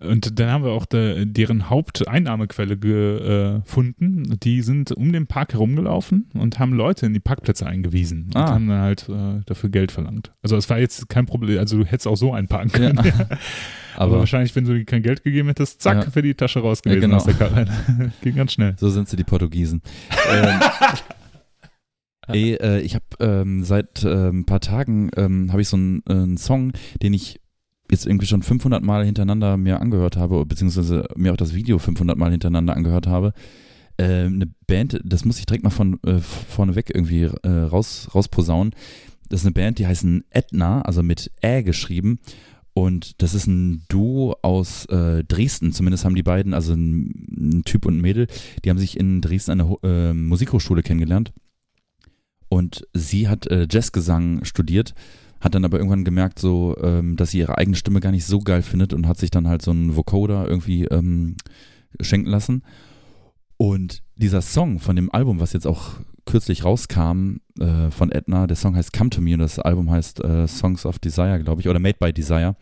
und 0.00 0.38
dann 0.38 0.50
haben 0.50 0.64
wir 0.64 0.70
auch 0.70 0.86
de, 0.86 1.26
deren 1.26 1.68
Haupteinnahmequelle 1.70 2.76
ge- 2.76 3.56
äh, 3.56 3.60
gefunden. 3.60 4.38
Die 4.42 4.62
sind 4.62 4.92
um 4.92 5.12
den 5.12 5.26
Park 5.26 5.54
herumgelaufen 5.54 6.30
und 6.34 6.58
haben 6.58 6.72
Leute 6.72 7.06
in 7.06 7.14
die 7.14 7.20
Parkplätze 7.20 7.66
eingewiesen 7.66 8.26
und 8.26 8.36
Ah. 8.36 8.50
haben 8.52 8.68
dann 8.68 8.80
halt 8.80 9.08
äh, 9.08 9.40
dafür 9.46 9.70
Geld 9.70 9.90
verlangt. 9.92 10.32
Also 10.42 10.56
es 10.56 10.70
war 10.70 10.78
jetzt 10.78 11.08
kein 11.08 11.26
Problem, 11.26 11.58
also 11.58 11.78
du 11.78 11.84
hättest 11.84 12.06
auch 12.06 12.16
so 12.16 12.32
einparken 12.32 12.70
können. 12.72 13.00
Ja. 13.04 13.12
Aber, 13.96 14.12
Aber 14.12 14.18
wahrscheinlich, 14.20 14.54
wenn 14.54 14.64
du 14.64 14.74
ihnen 14.74 14.86
kein 14.86 15.02
Geld 15.02 15.24
gegeben 15.24 15.48
hättest, 15.48 15.82
zack, 15.82 16.04
Ja. 16.04 16.10
für 16.10 16.22
die 16.22 16.34
Tasche 16.34 16.60
raus 16.60 16.82
gewesen 16.82 17.00
Ja, 17.00 17.06
genau. 17.06 17.16
aus 17.16 17.24
der 17.24 17.34
Karre. 17.34 17.66
Ging 18.22 18.36
ganz 18.36 18.52
schnell. 18.52 18.76
so 18.78 18.88
sind 18.90 19.08
sie 19.08 19.16
die 19.16 19.24
Portugiesen. 19.24 19.82
ähm, 20.32 20.60
ey, 22.28 22.54
äh, 22.54 22.80
ich 22.80 22.94
habe 22.94 23.04
ähm, 23.20 23.64
seit 23.64 24.04
ähm, 24.04 24.40
ein 24.40 24.44
paar 24.46 24.60
Tagen 24.60 25.10
ähm, 25.16 25.50
habe 25.50 25.62
ich 25.62 25.68
so 25.68 25.76
einen, 25.76 26.02
äh, 26.08 26.12
einen 26.12 26.36
Song, 26.36 26.72
den 27.02 27.12
ich 27.14 27.40
jetzt 27.90 28.06
irgendwie 28.06 28.26
schon 28.26 28.42
500 28.42 28.82
Mal 28.82 29.04
hintereinander 29.04 29.56
mir 29.56 29.80
angehört 29.80 30.16
habe, 30.16 30.44
beziehungsweise 30.46 31.08
mir 31.16 31.32
auch 31.32 31.36
das 31.36 31.54
Video 31.54 31.78
500 31.78 32.16
Mal 32.16 32.30
hintereinander 32.30 32.76
angehört 32.76 33.06
habe. 33.06 33.32
Ähm, 33.98 34.34
eine 34.34 34.48
Band, 34.66 35.00
das 35.04 35.24
muss 35.24 35.38
ich 35.38 35.46
direkt 35.46 35.64
mal 35.64 35.70
von 35.70 35.98
äh, 36.04 36.18
vorneweg 36.18 36.90
irgendwie 36.94 37.22
äh, 37.42 37.48
raus, 37.48 38.08
rausposaunen. 38.14 38.74
Das 39.28 39.40
ist 39.40 39.46
eine 39.46 39.54
Band, 39.54 39.78
die 39.78 39.86
heißen 39.86 40.24
Etna, 40.30 40.82
also 40.82 41.02
mit 41.02 41.30
Ä 41.42 41.62
geschrieben. 41.62 42.20
Und 42.74 43.20
das 43.22 43.34
ist 43.34 43.48
ein 43.48 43.82
Duo 43.88 44.36
aus 44.42 44.84
äh, 44.86 45.24
Dresden, 45.24 45.72
zumindest 45.72 46.04
haben 46.04 46.14
die 46.14 46.22
beiden, 46.22 46.54
also 46.54 46.74
ein, 46.74 47.26
ein 47.36 47.62
Typ 47.64 47.86
und 47.86 47.98
ein 47.98 48.00
Mädel, 48.00 48.28
die 48.64 48.70
haben 48.70 48.78
sich 48.78 48.96
in 48.96 49.20
Dresden 49.20 49.60
an 49.60 49.78
der 49.82 49.90
äh, 49.90 50.14
Musikhochschule 50.14 50.84
kennengelernt. 50.84 51.32
Und 52.48 52.86
sie 52.94 53.28
hat 53.28 53.48
äh, 53.48 53.66
Jazzgesang 53.68 54.44
studiert, 54.44 54.94
hat 55.40 55.54
dann 55.54 55.64
aber 55.64 55.78
irgendwann 55.78 56.04
gemerkt, 56.04 56.38
so, 56.38 56.76
ähm, 56.82 57.16
dass 57.16 57.30
sie 57.30 57.38
ihre 57.38 57.58
eigene 57.58 57.76
Stimme 57.76 58.00
gar 58.00 58.10
nicht 58.10 58.26
so 58.26 58.40
geil 58.40 58.62
findet 58.62 58.92
und 58.92 59.06
hat 59.06 59.18
sich 59.18 59.30
dann 59.30 59.48
halt 59.48 59.62
so 59.62 59.70
einen 59.70 59.96
Vocoder 59.96 60.48
irgendwie 60.48 60.84
ähm, 60.84 61.36
schenken 62.00 62.28
lassen. 62.28 62.62
Und 63.56 64.02
dieser 64.16 64.42
Song 64.42 64.78
von 64.78 64.96
dem 64.96 65.12
Album, 65.12 65.40
was 65.40 65.52
jetzt 65.52 65.66
auch 65.66 65.94
kürzlich 66.26 66.64
rauskam 66.64 67.38
äh, 67.58 67.90
von 67.90 68.12
Edna, 68.12 68.46
der 68.46 68.56
Song 68.56 68.76
heißt 68.76 68.92
Come 68.92 69.10
to 69.10 69.20
Me 69.20 69.34
und 69.34 69.40
das 69.40 69.58
Album 69.58 69.90
heißt 69.90 70.22
äh, 70.22 70.46
Songs 70.46 70.84
of 70.84 70.98
Desire, 70.98 71.40
glaube 71.42 71.60
ich, 71.60 71.68
oder 71.68 71.78
Made 71.78 71.96
by 71.98 72.12
Desire. 72.12 72.54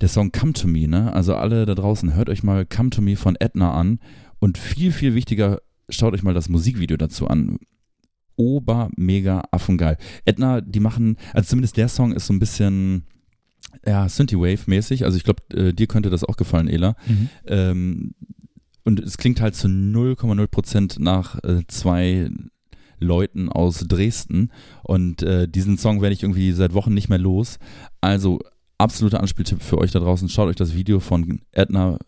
Der 0.00 0.08
Song 0.08 0.32
Come 0.32 0.52
to 0.52 0.68
Me, 0.68 0.86
ne? 0.86 1.12
Also 1.12 1.34
alle 1.34 1.66
da 1.66 1.74
draußen, 1.74 2.14
hört 2.14 2.28
euch 2.28 2.42
mal 2.42 2.64
Come 2.66 2.90
to 2.90 3.02
Me 3.02 3.16
von 3.16 3.36
Edna 3.38 3.72
an 3.74 3.98
und 4.38 4.58
viel, 4.58 4.92
viel 4.92 5.14
wichtiger, 5.14 5.60
schaut 5.88 6.14
euch 6.14 6.22
mal 6.22 6.34
das 6.34 6.48
Musikvideo 6.48 6.96
dazu 6.96 7.26
an. 7.28 7.58
Ober, 8.36 8.90
mega, 8.96 9.42
affengeil. 9.50 9.96
Edna, 10.24 10.60
die 10.60 10.80
machen, 10.80 11.16
also 11.32 11.48
zumindest 11.48 11.76
der 11.76 11.88
Song 11.88 12.12
ist 12.12 12.26
so 12.26 12.32
ein 12.32 12.38
bisschen, 12.38 13.04
ja, 13.86 14.06
Synthwave-mäßig. 14.06 15.04
Also 15.04 15.16
ich 15.16 15.24
glaube, 15.24 15.42
äh, 15.54 15.72
dir 15.72 15.86
könnte 15.86 16.10
das 16.10 16.24
auch 16.24 16.36
gefallen, 16.36 16.68
Ela. 16.68 16.96
Ähm, 17.46 18.14
und 18.84 19.00
es 19.00 19.16
klingt 19.16 19.40
halt 19.40 19.54
zu 19.54 19.68
0,0 19.68 20.46
Prozent 20.46 20.98
nach 20.98 21.42
äh, 21.42 21.62
zwei 21.68 22.30
Leuten 22.98 23.48
aus 23.48 23.80
Dresden. 23.80 24.50
Und 24.82 25.22
äh, 25.22 25.48
diesen 25.48 25.78
Song 25.78 26.02
werde 26.02 26.14
ich 26.14 26.22
irgendwie 26.22 26.52
seit 26.52 26.74
Wochen 26.74 26.94
nicht 26.94 27.08
mehr 27.08 27.18
los. 27.18 27.58
Also 28.00 28.40
absoluter 28.78 29.20
Anspieltipp 29.20 29.62
für 29.62 29.78
euch 29.78 29.90
da 29.90 30.00
draußen. 30.00 30.28
Schaut 30.28 30.48
euch 30.48 30.56
das 30.56 30.74
Video 30.74 31.00
von 31.00 31.40
Edna 31.52 31.98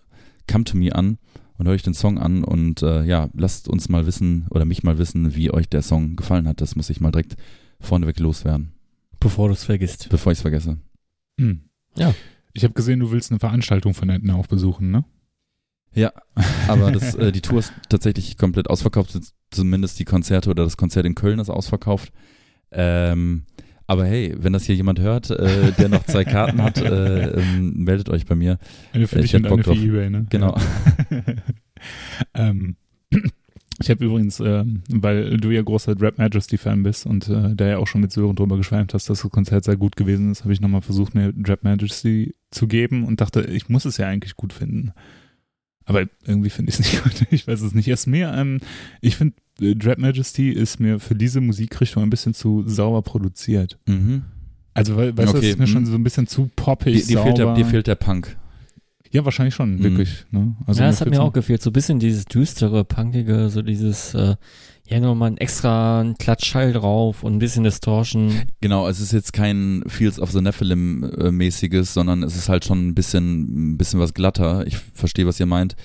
Come 0.51 0.65
to 0.65 0.77
Me 0.77 0.95
an 0.95 1.19
und 1.59 1.67
hört 1.67 1.75
euch 1.77 1.83
den 1.83 1.95
Song 1.95 2.19
an. 2.19 2.45
Und 2.45 2.83
äh, 2.83 3.05
ja, 3.05 3.29
lasst 3.35 3.69
uns 3.69 3.89
mal 3.89 4.07
wissen 4.07 4.47
oder 4.51 4.65
mich 4.65 4.83
mal 4.83 4.99
wissen, 4.99 5.35
wie 5.35 5.51
euch 5.51 5.69
der 5.69 5.83
Song 5.83 6.17
gefallen 6.17 6.49
hat. 6.49 6.61
Das 6.61 6.77
muss 6.77 6.91
ich 6.91 7.01
mal 7.01 7.11
direkt 7.13 7.37
vorneweg 7.81 8.19
loswerden, 8.19 8.73
Bevor 9.21 9.49
du 9.49 9.55
es 9.55 9.65
vergisst. 9.65 10.09
bevor 10.11 10.33
ich 10.33 10.39
es 10.39 10.43
vergesse. 10.43 10.79
Hm. 11.39 11.61
Ja. 11.97 12.15
Ich 12.53 12.65
habe 12.65 12.75
gesehen, 12.75 13.01
du 13.01 13.11
willst 13.11 13.31
eine 13.31 13.39
Veranstaltung 13.41 13.93
von 13.93 14.09
Edna 14.09 14.35
auch 14.37 14.47
besuchen, 14.47 14.91
ne? 14.91 15.05
Ja, 15.95 16.13
aber 16.69 16.93
das, 16.93 17.15
äh, 17.15 17.33
die 17.33 17.41
Tour 17.41 17.59
ist 17.61 17.73
tatsächlich 17.89 18.37
komplett 18.37 18.69
ausverkauft. 18.69 19.19
Zumindest 19.51 19.99
die 19.99 20.05
Konzerte 20.05 20.51
oder 20.51 20.65
das 20.65 20.77
Konzert 20.77 21.07
in 21.07 21.15
Köln 21.15 21.39
ist 21.39 21.49
ausverkauft. 21.49 22.13
Ähm, 22.71 23.45
aber 23.87 24.07
hey, 24.07 24.35
wenn 24.39 24.53
das 24.53 24.65
hier 24.65 24.75
jemand 24.75 25.01
hört, 25.01 25.31
äh, 25.31 25.73
der 25.73 25.89
noch 25.89 26.05
zwei 26.05 26.25
Karten 26.25 26.63
hat, 26.63 26.81
äh, 26.81 27.31
ähm, 27.31 27.75
meldet 27.85 28.09
euch 28.09 28.27
bei 28.27 28.35
mir. 28.35 28.59
Eine 28.93 29.07
für 29.07 29.17
Ich 29.17 29.23
dich 29.23 29.33
hätt 29.35 29.41
und 29.41 29.47
eine 29.47 29.57
Bock 29.57 29.65
für 29.65 29.71
drauf. 29.71 29.83
Ebay, 29.83 30.11
ne? 30.11 30.27
Genau. 30.29 30.57
ähm, 32.35 32.77
Ich 33.79 33.91
habe 33.91 34.05
übrigens, 34.05 34.41
äh, 34.41 34.65
weil 34.89 35.37
du 35.37 35.51
ja 35.51 35.61
großer 35.61 36.01
Rap 36.01 36.19
Majesty-Fan 36.19 36.83
bist 36.83 37.05
und 37.05 37.29
äh, 37.29 37.55
da 37.55 37.67
ja 37.67 37.79
auch 37.79 37.87
schon 37.87 38.01
mit 38.01 38.11
Sören 38.11 38.35
drüber 38.35 38.57
geschwärmt 38.57 38.95
hast, 38.95 39.11
dass 39.11 39.21
das 39.21 39.31
Konzert 39.31 39.65
sehr 39.65 39.77
gut 39.77 39.97
gewesen 39.97 40.33
ist, 40.33 40.45
habe 40.45 40.53
ich 40.53 40.61
nochmal 40.61 40.81
versucht, 40.81 41.15
mir 41.15 41.33
Rap 41.47 41.63
Majesty 41.63 42.35
zu 42.51 42.69
geben 42.69 43.05
und 43.05 43.21
dachte, 43.21 43.43
ich 43.43 43.69
muss 43.69 43.85
es 43.85 43.99
ja 43.99 44.07
eigentlich 44.07 44.37
gut 44.37 44.55
finden. 44.55 44.93
Aber 45.87 46.05
irgendwie 46.27 46.51
finde 46.51 46.71
ich 46.71 46.79
es 46.79 46.81
nicht 46.93 47.03
gut. 47.03 47.27
Ich 47.31 47.47
weiß 47.49 47.63
es 47.63 47.73
nicht. 47.75 47.89
Erst 47.89 48.07
mir, 48.07 48.33
ähm, 48.35 48.59
ich 49.01 49.17
finde, 49.17 49.35
äh, 49.61 49.75
Rap 49.83 49.99
Majesty 49.99 50.51
ist 50.51 50.79
mir 50.81 50.99
für 51.01 51.15
diese 51.15 51.41
Musikrichtung 51.41 52.03
ein 52.03 52.11
bisschen 52.11 52.35
zu 52.35 52.65
sauber 52.67 53.03
produziert. 53.03 53.79
Mhm. 53.87 54.25
Also, 54.75 54.97
weil, 54.97 55.17
weißt 55.17 55.33
du, 55.33 55.39
Okay, 55.39 55.47
das 55.47 55.55
ist 55.55 55.59
mir 55.59 55.67
schon 55.67 55.83
mhm. 55.85 55.87
so 55.87 55.95
ein 55.95 56.05
bisschen 56.05 56.27
zu 56.27 56.51
poppig, 56.55 56.95
Dir, 57.07 57.07
dir, 57.07 57.23
fehlt 57.23 57.39
der, 57.39 57.55
dir 57.55 57.65
fehlt 57.65 57.87
der 57.87 57.95
Punk. 57.95 58.37
ja, 59.11 59.25
wahrscheinlich 59.25 59.55
schon, 59.55 59.77
Mhm. 59.77 59.83
wirklich. 59.83 60.27
Ne? 60.31 60.55
Also 60.67 60.83
ja, 60.83 60.89
das 60.89 61.01
hat 61.01 61.09
mir 61.09 61.23
auch 61.23 61.33
gefehlt. 61.33 61.63
So 61.63 61.71
ein 61.71 61.73
bisschen 61.73 61.99
dieses 61.99 62.27
düstere, 62.27 62.85
punkige, 62.85 63.49
so 63.49 63.63
dieses, 63.63 64.13
äh, 64.15 64.37
ja, 64.89 65.01
nochmal 65.01 65.33
ein 65.33 65.39
extra 65.39 66.01
ein 66.01 66.17
Klatschschall 66.17 66.73
drauf 66.73 67.25
und 67.25 67.35
ein 67.35 67.39
bisschen 67.39 67.65
Distortion. 67.65 68.43
Genau, 68.61 68.89
es 68.89 69.01
ist 69.01 69.13
jetzt 69.13 69.33
kein 69.33 69.83
Fields 69.87 70.21
of 70.21 70.31
the 70.31 70.41
Nephilim 70.41 71.05
äh, 71.05 71.83
sondern 71.83 72.23
es 72.23 72.37
ist 72.37 72.49
halt 72.49 72.65
schon 72.65 72.89
ein 72.89 72.95
bisschen, 72.95 73.73
ein 73.73 73.79
bisschen 73.79 73.99
was 73.99 74.15
glatter. 74.15 74.67
Ich 74.67 74.77
verstehe, 74.77 75.27
was 75.27 75.41
ihr 75.41 75.47
meint. 75.47 75.77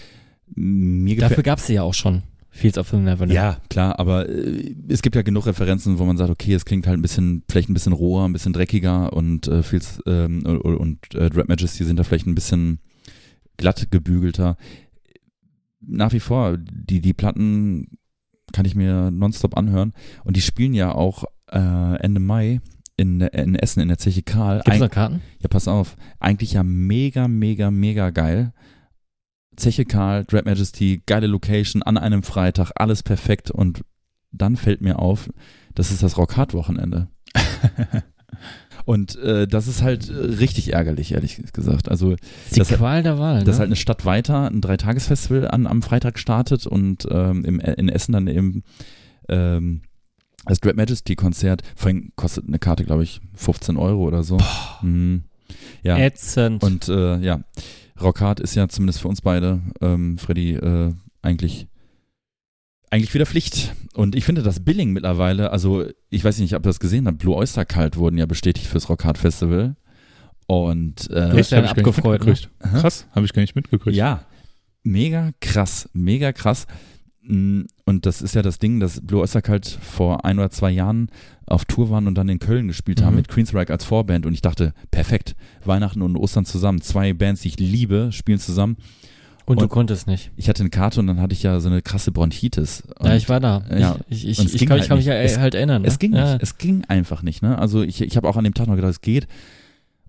Mir 0.54 1.18
Dafür 1.18 1.44
gab's 1.44 1.68
sie 1.68 1.76
ja 1.76 1.84
auch 1.84 1.94
schon. 1.94 2.24
Fields 2.54 2.78
of 2.78 2.90
the 2.90 2.98
Neverland. 2.98 3.32
Ja, 3.32 3.58
klar, 3.70 3.98
aber 3.98 4.28
äh, 4.30 4.76
es 4.90 5.02
gibt 5.02 5.16
ja 5.16 5.22
genug 5.22 5.46
Referenzen, 5.46 6.00
wo 6.00 6.06
man 6.06 6.18
sagt, 6.18 6.30
okay, 6.30 6.54
es 6.54 6.66
klingt 6.66 6.86
halt 6.86 7.00
ein 7.00 7.02
bisschen, 7.02 7.44
vielleicht 7.50 7.70
ein 7.70 7.74
bisschen 7.74 7.94
roher, 7.94 8.28
ein 8.28 8.34
bisschen 8.34 8.54
dreckiger 8.54 9.14
und 9.14 9.48
äh, 9.48 9.64
Fields 9.64 10.02
ähm, 10.06 10.46
und, 10.46 11.16
äh, 11.16 11.24
Rap 11.24 11.48
Majesty 11.48 11.86
sind 11.86 11.98
da 11.98 12.04
vielleicht 12.04 12.28
ein 12.28 12.36
bisschen 12.36 12.80
glatt 13.56 13.90
gebügelter. 13.90 14.58
Nach 15.80 16.12
wie 16.12 16.20
vor, 16.20 16.58
die, 16.58 17.00
die 17.00 17.14
Platten 17.14 17.88
kann 18.52 18.66
ich 18.66 18.76
mir 18.76 19.12
nonstop 19.12 19.58
anhören 19.58 19.94
und 20.24 20.36
die 20.38 20.42
spielen 20.42 20.74
ja 20.74 20.94
auch 20.94 21.24
äh, 21.52 21.96
Ende 22.02 22.20
Mai 22.20 22.62
in, 22.98 23.22
in 23.22 23.56
Essen 23.56 23.80
in 23.82 23.88
der 23.88 23.98
Zeche 23.98 24.22
Karl. 24.22 24.58
Gibt's 24.64 24.78
Eig- 24.78 24.80
noch 24.84 24.90
Karten? 24.92 25.22
ja, 25.40 25.48
pass 25.50 25.68
auf. 25.68 25.96
Eigentlich 26.20 26.54
ja 26.54 26.64
mega, 26.64 27.28
mega, 27.28 27.72
mega 27.72 28.10
geil. 28.12 28.54
Zeche 29.56 29.86
Karl, 29.86 30.24
Dread 30.26 30.46
Majesty, 30.46 31.02
geile 31.06 31.28
Location 31.28 31.84
an 31.84 31.98
einem 31.98 32.24
Freitag, 32.24 32.72
alles 32.76 33.04
perfekt. 33.04 33.52
Und 33.52 33.84
dann 34.32 34.56
fällt 34.56 34.82
mir 34.82 35.00
auf, 35.00 35.30
das 35.76 35.92
ist 35.92 36.04
das 36.04 36.18
Rock 36.18 36.38
Hard 36.38 36.54
Wochenende. 36.54 37.08
Und 38.86 39.16
äh, 39.18 39.48
das 39.48 39.68
ist 39.68 39.82
halt 39.82 40.10
äh, 40.10 40.14
richtig 40.14 40.74
ärgerlich, 40.74 41.14
ehrlich 41.14 41.42
gesagt. 41.54 41.90
Also, 41.90 42.12
ist 42.12 42.56
die 42.56 42.60
Das 42.60 42.70
Qual 42.70 43.04
der 43.04 43.20
Wahl, 43.20 43.44
dass 43.44 43.56
ne? 43.56 43.60
halt 43.60 43.68
eine 43.68 43.76
Stadt 43.76 44.06
weiter 44.06 44.50
ein 44.50 44.62
Dreitagesfestival 44.62 45.48
an, 45.48 45.68
am 45.68 45.82
Freitag 45.82 46.20
startet 46.20 46.68
und 46.68 47.08
ähm, 47.10 47.46
im, 47.46 47.60
in 47.60 47.90
Essen 47.90 48.14
dann 48.14 48.28
eben 48.28 48.64
ähm, 49.30 49.82
das 50.46 50.60
Dread 50.60 50.76
Majesty 50.76 51.16
Konzert. 51.16 51.62
Vorhin 51.76 52.12
kostet 52.16 52.48
eine 52.48 52.60
Karte, 52.60 52.84
glaube 52.84 53.04
ich, 53.04 53.22
15 53.36 53.78
Euro 53.78 54.04
oder 54.04 54.24
so. 54.24 54.38
Mhm. 54.82 55.24
Ja. 55.84 55.98
Ätzend. 55.98 56.64
Und 56.64 56.88
äh, 56.88 57.18
ja, 57.20 57.42
Rockhard 58.00 58.40
ist 58.40 58.56
ja 58.56 58.68
zumindest 58.68 59.02
für 59.02 59.08
uns 59.08 59.22
beide, 59.22 59.62
ähm, 59.82 60.18
Freddy, 60.18 60.54
äh, 60.54 60.94
eigentlich 61.22 61.68
eigentlich 62.92 63.14
wieder 63.14 63.26
Pflicht. 63.26 63.74
Und 63.96 64.16
ich 64.16 64.24
finde 64.26 64.44
das 64.44 64.60
Billing 64.60 64.92
mittlerweile, 64.92 65.52
also 65.52 65.86
ich 66.10 66.24
weiß 66.24 66.38
nicht, 66.40 66.54
ob 66.56 66.62
ihr 66.66 66.70
das 66.70 66.80
gesehen 66.80 67.08
habt, 67.08 67.18
Blue 67.18 67.36
Oyster 67.36 67.66
Cult 67.66 67.98
wurden 67.98 68.18
ja 68.18 68.26
bestätigt 68.26 68.68
fürs 68.68 68.88
Rockhard 68.90 69.18
Festival. 69.18 69.76
Und 70.48 71.10
Du 71.10 71.16
äh, 71.16 71.20
ja 71.20 71.30
hab 71.32 71.38
ich 71.40 71.50
gar 71.50 71.62
nicht 71.62 71.78
abgefreut, 71.78 72.26
ne? 72.26 72.36
Krass, 72.60 73.08
habe 73.16 73.26
ich 73.26 73.34
gar 73.34 73.42
nicht 73.42 73.56
mitgekriegt. 73.56 73.96
ja, 73.96 74.26
mega 74.84 75.32
krass, 75.40 75.90
mega 75.94 76.34
krass. 76.34 76.68
Mm, 77.24 77.62
Und 77.86 78.06
das 78.06 78.22
ist 78.22 78.36
ja 78.36 78.42
das 78.42 78.60
Ding, 78.60 78.80
dass 78.80 79.00
Blue 79.00 79.22
Oyster 79.22 79.42
Cult 79.42 79.68
vor 79.68 80.26
ein 80.26 80.40
oder 80.40 80.50
zwei 80.50 80.72
Jahren 80.72 81.10
auf 81.46 81.66
Tour 81.66 81.90
waren 81.90 82.08
und 82.08 82.16
dann 82.16 82.28
in 82.30 82.40
Köln 82.40 82.68
gespielt 82.68 83.02
haben 83.02 83.12
Mhm. 83.14 83.18
mit 83.18 83.28
Queensryche 83.30 83.72
als 83.72 83.86
Vorband 83.86 84.26
und 84.26 84.34
ich 84.34 84.42
dachte, 84.42 84.74
perfekt, 84.90 85.36
Weihnachten 85.64 86.02
und 86.02 86.18
Ostern 86.18 86.46
zusammen, 86.46 86.82
zwei 86.82 87.14
Bands, 87.14 87.42
die 87.42 87.50
ich 87.50 87.60
liebe, 87.60 88.10
spielen 88.12 88.40
zusammen. 88.40 88.76
Und 89.46 89.60
du 89.60 89.64
und- 89.64 89.70
konntest 89.70 90.08
nicht. 90.08 90.32
Ich 90.38 90.50
hatte 90.50 90.62
eine 90.62 90.70
Karte 90.70 91.00
und 91.00 91.08
dann 91.08 91.22
hatte 91.22 91.34
ich 91.34 91.44
ja 91.44 91.60
so 91.60 91.70
eine 91.70 91.82
krasse 91.82 92.12
Bronchitis. 92.12 92.84
Ja, 93.04 93.16
ich 93.16 93.30
war 93.30 93.40
da. 93.40 93.64
ja, 93.78 93.98
ich 94.10 94.28
ich, 94.28 94.40
ich, 94.40 94.56
ich 94.62 94.68
kann, 94.68 94.80
halt 94.80 94.90
mich 94.90 95.06
ja 95.06 95.14
halt 95.14 95.56
erinnern. 95.56 95.82
Ne? 95.82 95.88
es 95.88 96.00
ging 96.00 96.14
ja. 96.14 96.34
nicht, 96.34 96.44
es 96.44 96.58
ging 96.58 96.84
einfach 96.88 97.22
nicht, 97.24 97.42
ne? 97.42 97.58
Also 97.58 97.82
ich, 97.84 98.02
ich 98.02 98.18
habe 98.18 98.28
auch 98.28 98.38
an 98.38 98.44
dem 98.44 98.54
Tag 98.54 98.68
noch 98.68 98.76
gedacht, 98.76 98.92
es 98.92 99.02
geht. 99.02 99.28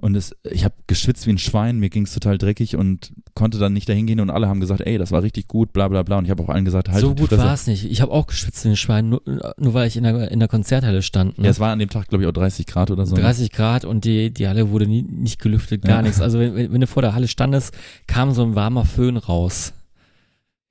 Und 0.02 0.16
es, 0.16 0.34
ich 0.50 0.64
habe 0.64 0.74
geschwitzt 0.88 1.26
wie 1.28 1.30
ein 1.30 1.38
Schwein, 1.38 1.78
mir 1.78 1.88
ging 1.88 2.02
es 2.02 2.12
total 2.12 2.36
dreckig 2.36 2.74
und 2.74 3.12
konnte 3.34 3.58
dann 3.58 3.72
nicht 3.72 3.88
dahin 3.88 4.06
gehen 4.08 4.18
und 4.18 4.30
alle 4.30 4.48
haben 4.48 4.58
gesagt, 4.58 4.80
ey, 4.80 4.98
das 4.98 5.12
war 5.12 5.22
richtig 5.22 5.46
gut, 5.46 5.72
bla 5.72 5.86
bla 5.86 6.02
bla. 6.02 6.18
Und 6.18 6.24
ich 6.24 6.30
habe 6.32 6.42
auch 6.42 6.48
allen 6.48 6.64
gesagt, 6.64 6.88
halt 6.88 7.00
so 7.00 7.14
gut 7.14 7.30
war 7.30 7.54
es 7.54 7.68
nicht. 7.68 7.84
Ich 7.84 8.00
habe 8.00 8.10
auch 8.10 8.26
geschwitzt 8.26 8.64
wie 8.64 8.70
ein 8.70 8.76
Schwein, 8.76 9.10
nur, 9.10 9.22
nur 9.56 9.74
weil 9.74 9.86
ich 9.86 9.96
in 9.96 10.02
der, 10.02 10.30
in 10.32 10.40
der 10.40 10.48
Konzerthalle 10.48 11.02
stand. 11.02 11.38
Ne? 11.38 11.44
Ja, 11.44 11.50
es 11.52 11.60
war 11.60 11.70
an 11.72 11.78
dem 11.78 11.88
Tag, 11.88 12.08
glaube 12.08 12.24
ich, 12.24 12.28
auch 12.28 12.32
30 12.32 12.66
Grad 12.66 12.90
oder 12.90 13.06
so. 13.06 13.14
ne? 13.14 13.22
30 13.22 13.52
Grad 13.52 13.84
und 13.84 14.04
die, 14.04 14.32
die 14.32 14.48
Halle 14.48 14.70
wurde 14.70 14.88
nie, 14.88 15.02
nicht 15.02 15.40
gelüftet, 15.40 15.82
gar 15.82 15.98
Ja. 15.98 16.02
nichts. 16.02 16.20
Also 16.20 16.40
wenn, 16.40 16.56
wenn 16.56 16.72
wenn 16.72 16.80
du 16.80 16.86
vor 16.88 17.02
der 17.02 17.14
Halle 17.14 17.28
standest, 17.28 17.72
kam 18.08 18.32
so 18.32 18.42
ein 18.42 18.56
warmer 18.56 18.84
Föhn 18.84 19.16
raus. 19.16 19.72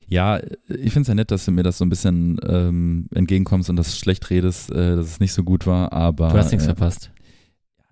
Ja, 0.08 0.40
ich 0.68 0.92
finde 0.92 1.02
es 1.04 1.08
ja 1.08 1.16
nett, 1.16 1.32
dass 1.32 1.46
du 1.46 1.52
mir 1.52 1.64
das 1.64 1.78
so 1.78 1.86
ein 1.86 1.90
bisschen 1.90 2.38
ähm, 2.46 3.06
entgegenkommst 3.16 3.70
und 3.70 3.78
das 3.78 3.98
schlecht 3.98 4.30
redest, 4.30 4.70
äh, 4.70 4.98
dass 4.98 5.06
es 5.06 5.20
nicht 5.22 5.32
so 5.32 5.44
gut 5.46 5.66
war, 5.66 5.94
aber 5.94 6.28
Du 6.32 6.38
hast 6.38 6.52
nichts 6.52 6.66
äh, 6.66 6.76
verpasst. 6.76 7.12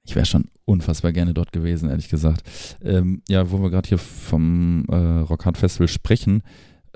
Ich 0.10 0.16
wäre 0.16 0.26
schon 0.26 0.46
unfassbar 0.66 1.14
gerne 1.14 1.36
dort 1.36 1.52
gewesen, 1.52 1.90
ehrlich 1.90 2.10
gesagt. 2.10 2.42
Ähm, 2.84 3.22
ja, 3.30 3.52
wo 3.52 3.62
wir 3.62 3.70
gerade 3.70 3.88
hier 3.88 4.00
vom 4.00 4.86
äh, 4.90 4.96
Rockhard 4.96 5.58
Festival 5.58 5.88
sprechen, 5.88 6.42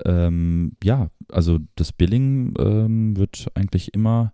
ähm, 0.04 0.72
ja, 0.82 1.10
also 1.30 1.60
das 1.76 1.92
Billing 1.92 2.54
ähm, 2.58 3.16
wird 3.16 3.46
eigentlich 3.54 3.94
immer, 3.94 4.32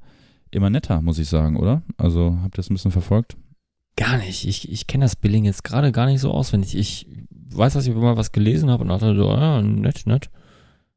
immer 0.51 0.71
netter, 0.71 1.03
muss 1.03 1.19
ich 1.19 1.29
sagen, 1.29 1.57
oder? 1.59 1.83
Also 1.99 2.39
habt 2.43 2.55
ihr 2.55 2.57
das 2.57 2.71
ein 2.71 2.75
bisschen 2.75 2.91
verfolgt? 2.91 3.37
Gar 3.97 4.17
nicht. 4.17 4.47
Ich, 4.47 4.71
ich 4.73 4.87
kenne 4.87 5.05
das 5.05 5.17
Billing 5.17 5.45
jetzt 5.45 5.63
gerade 5.63 5.93
gar 5.93 6.07
nicht 6.07 6.21
so 6.21 6.31
auswendig. 6.31 6.75
Ich 6.75 7.07
weiß, 7.51 7.75
dass 7.75 7.87
ich 7.87 7.95
mal 7.95 8.17
was 8.17 8.33
gelesen 8.33 8.71
habe 8.71 8.83
und 8.83 8.89
dachte 8.89 9.15
so, 9.15 9.29
ja, 9.29 9.61
nett, 9.61 10.07
nett. 10.07 10.31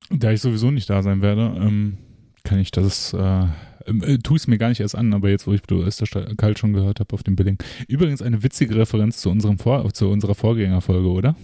Da 0.09 0.31
ich 0.31 0.39
sowieso 0.39 0.71
nicht 0.71 0.89
da 0.89 1.03
sein 1.03 1.21
werde, 1.21 1.53
ähm, 1.57 1.97
kann 2.45 2.59
ich 2.59 2.71
das, 2.71 3.13
äh, 3.13 3.47
äh, 3.85 4.17
tue 4.17 4.37
es 4.37 4.47
mir 4.47 4.57
gar 4.57 4.69
nicht 4.69 4.79
erst 4.79 4.95
an, 4.95 5.13
aber 5.13 5.29
jetzt, 5.29 5.47
wo 5.47 5.53
ich 5.53 5.61
Blue 5.61 5.83
Oyster 5.83 6.05
Cult 6.35 6.59
schon 6.59 6.73
gehört 6.73 6.99
habe 6.99 7.13
auf 7.13 7.23
dem 7.23 7.35
Billing. 7.35 7.57
Übrigens 7.87 8.21
eine 8.21 8.43
witzige 8.43 8.75
Referenz 8.75 9.17
zu, 9.19 9.29
unserem 9.29 9.57
Vor 9.57 9.91
zu 9.93 10.09
unserer 10.09 10.35
Vorgängerfolge, 10.35 11.09
oder? 11.09 11.35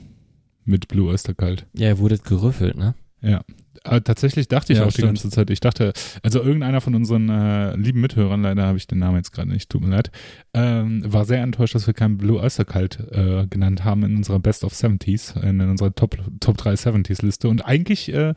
Mit 0.66 0.88
Blue 0.88 1.10
Oyster 1.10 1.34
Cult. 1.34 1.66
Ja, 1.74 1.90
ihr 1.90 2.00
wurdet 2.00 2.24
gerüffelt, 2.24 2.78
ne? 2.78 2.96
Ja. 3.22 3.44
Aber 3.84 4.04
tatsächlich 4.04 4.48
dachte 4.48 4.74
ich 4.74 4.80
Ja, 4.80 4.86
auch 4.86 4.92
stimmt. 4.92 5.04
die 5.04 5.08
ganze 5.08 5.30
Zeit, 5.30 5.50
ich 5.50 5.60
dachte, 5.60 5.94
also 6.24 6.42
irgendeiner 6.42 6.82
von 6.82 6.96
unseren 6.96 7.30
äh, 7.30 7.76
lieben 7.76 8.02
Mithörern, 8.02 8.42
leider 8.42 8.66
habe 8.66 8.78
ich 8.78 8.88
den 8.88 9.00
Namen 9.00 9.18
jetzt 9.18 9.32
gerade 9.32 9.50
nicht, 9.50 9.70
tut 9.70 9.82
mir 9.82 9.90
leid, 9.90 10.12
ähm, 10.54 11.04
war 11.06 11.26
sehr 11.26 11.42
enttäuscht, 11.42 11.76
dass 11.76 11.88
wir 11.88 11.94
keinen 11.94 12.18
Blue 12.18 12.40
Oyster 12.40 12.66
Cult 12.66 13.00
äh, 13.12 13.48
genannt 13.48 13.84
haben 13.84 14.04
in 14.04 14.16
unserer 14.18 14.40
Best 14.40 14.64
of 14.64 14.74
70s, 14.74 15.40
in 15.42 15.62
unserer 15.62 15.94
Top, 15.94 16.18
Top 16.40 16.58
3 16.58 16.74
70s 16.74 17.26
Liste. 17.26 17.50
Und 17.50 17.66
eigentlich 17.66 18.14
äh, 18.14 18.34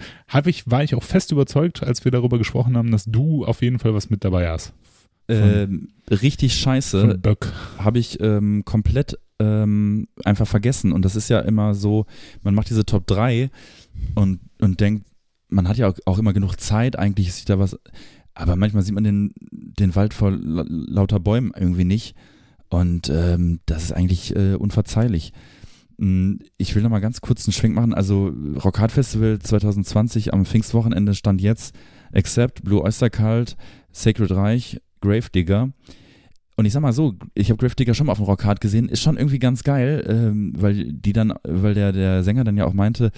ich, 0.47 0.71
war 0.71 0.83
ich 0.85 0.95
auch 0.95 1.03
fest 1.03 1.33
überzeugt, 1.33 1.83
als 1.83 2.05
wir 2.05 2.13
darüber 2.13 2.39
gesprochen 2.39 2.77
haben, 2.77 2.91
dass 2.91 3.05
du 3.05 3.45
auf 3.45 3.63
jeden 3.63 3.79
Fall 3.79 3.95
was 3.95 4.11
mit 4.11 4.25
dabei 4.25 4.49
hast. 4.49 4.73
Ähm, 5.29 5.89
richtig 6.11 6.55
scheiße. 6.55 7.21
Habe 7.79 7.99
ich 7.99 8.21
ähm, 8.21 8.65
komplett 8.65 9.19
ähm, 9.39 10.09
einfach 10.25 10.47
vergessen. 10.47 10.93
Und 10.93 11.05
das 11.05 11.17
ist 11.17 11.29
ja 11.29 11.41
immer 11.41 11.75
so, 11.75 12.07
man 12.43 12.55
macht 12.55 12.71
diese 12.71 12.85
Top 12.85 13.07
3 13.07 13.51
und, 14.15 14.41
und 14.61 14.81
denkt, 14.81 15.07
man 15.53 15.69
hat 15.69 15.77
ja 15.77 15.93
auch, 16.07 16.19
immer 16.19 16.33
genug 16.33 16.57
Zeit, 16.57 16.99
eigentlich 16.99 17.29
ist 17.29 17.37
sich 17.37 17.45
da 17.45 17.59
was, 17.59 17.79
aber 18.35 18.57
manchmal 18.57 18.83
sieht 18.83 18.95
man 18.95 19.05
den, 19.05 19.33
den 19.51 19.95
Wald 19.95 20.15
vor 20.15 20.31
la 20.31 20.65
lauter 20.69 21.21
Bäumen 21.21 21.53
irgendwie 21.57 21.85
nicht. 21.85 22.15
Und 22.69 23.11
ähm, 23.11 23.61
das 23.67 23.85
ist 23.85 23.93
eigentlich 23.93 24.35
äh, 24.35 24.55
unverzeihlich. 24.55 25.33
Mm, 25.99 26.37
Ich 26.57 26.75
will 26.75 26.83
noch 26.83 26.91
mal 26.91 27.01
ganz 27.01 27.21
kurz 27.21 27.47
einen 27.47 27.53
Schwenk 27.53 27.75
machen. 27.75 27.93
Also 27.93 28.33
Rock 28.65 28.79
Hard 28.79 28.93
Festival 28.93 29.39
2020 29.39 30.33
am 30.33 30.47
Pfingstwochenende 30.47 31.15
stand 31.15 31.43
jetzt 31.43 31.75
Accept, 32.15 32.65
Blue 32.65 32.83
Oyster 32.83 33.11
Cult, 33.11 33.57
Sacred 33.93 34.31
Reich, 34.31 34.81
Gravedigger. 35.03 35.71
Und 36.57 36.67
ich 36.67 36.73
sag 36.73 36.81
mal 36.81 36.93
so, 36.93 37.15
ich 37.35 37.51
habe 37.51 37.57
Gravedigger 37.59 37.95
schon 37.95 38.07
mal 38.07 38.13
auf 38.13 38.19
dem 38.19 38.27
Rock 38.27 38.45
Hard 38.45 38.61
gesehen, 38.61 38.89
ist 38.89 39.01
schon 39.03 39.17
irgendwie 39.17 39.39
ganz 39.39 39.63
geil, 39.65 40.05
ähm, 40.07 40.53
weil 40.57 40.93
die 40.93 41.13
dann, 41.15 41.33
weil 41.45 41.75
der, 41.75 41.93
der 41.93 42.23
Sänger 42.23 42.45
dann 42.45 42.57
ja 42.59 42.67
auch 42.67 42.75
meinte, 42.75 43.11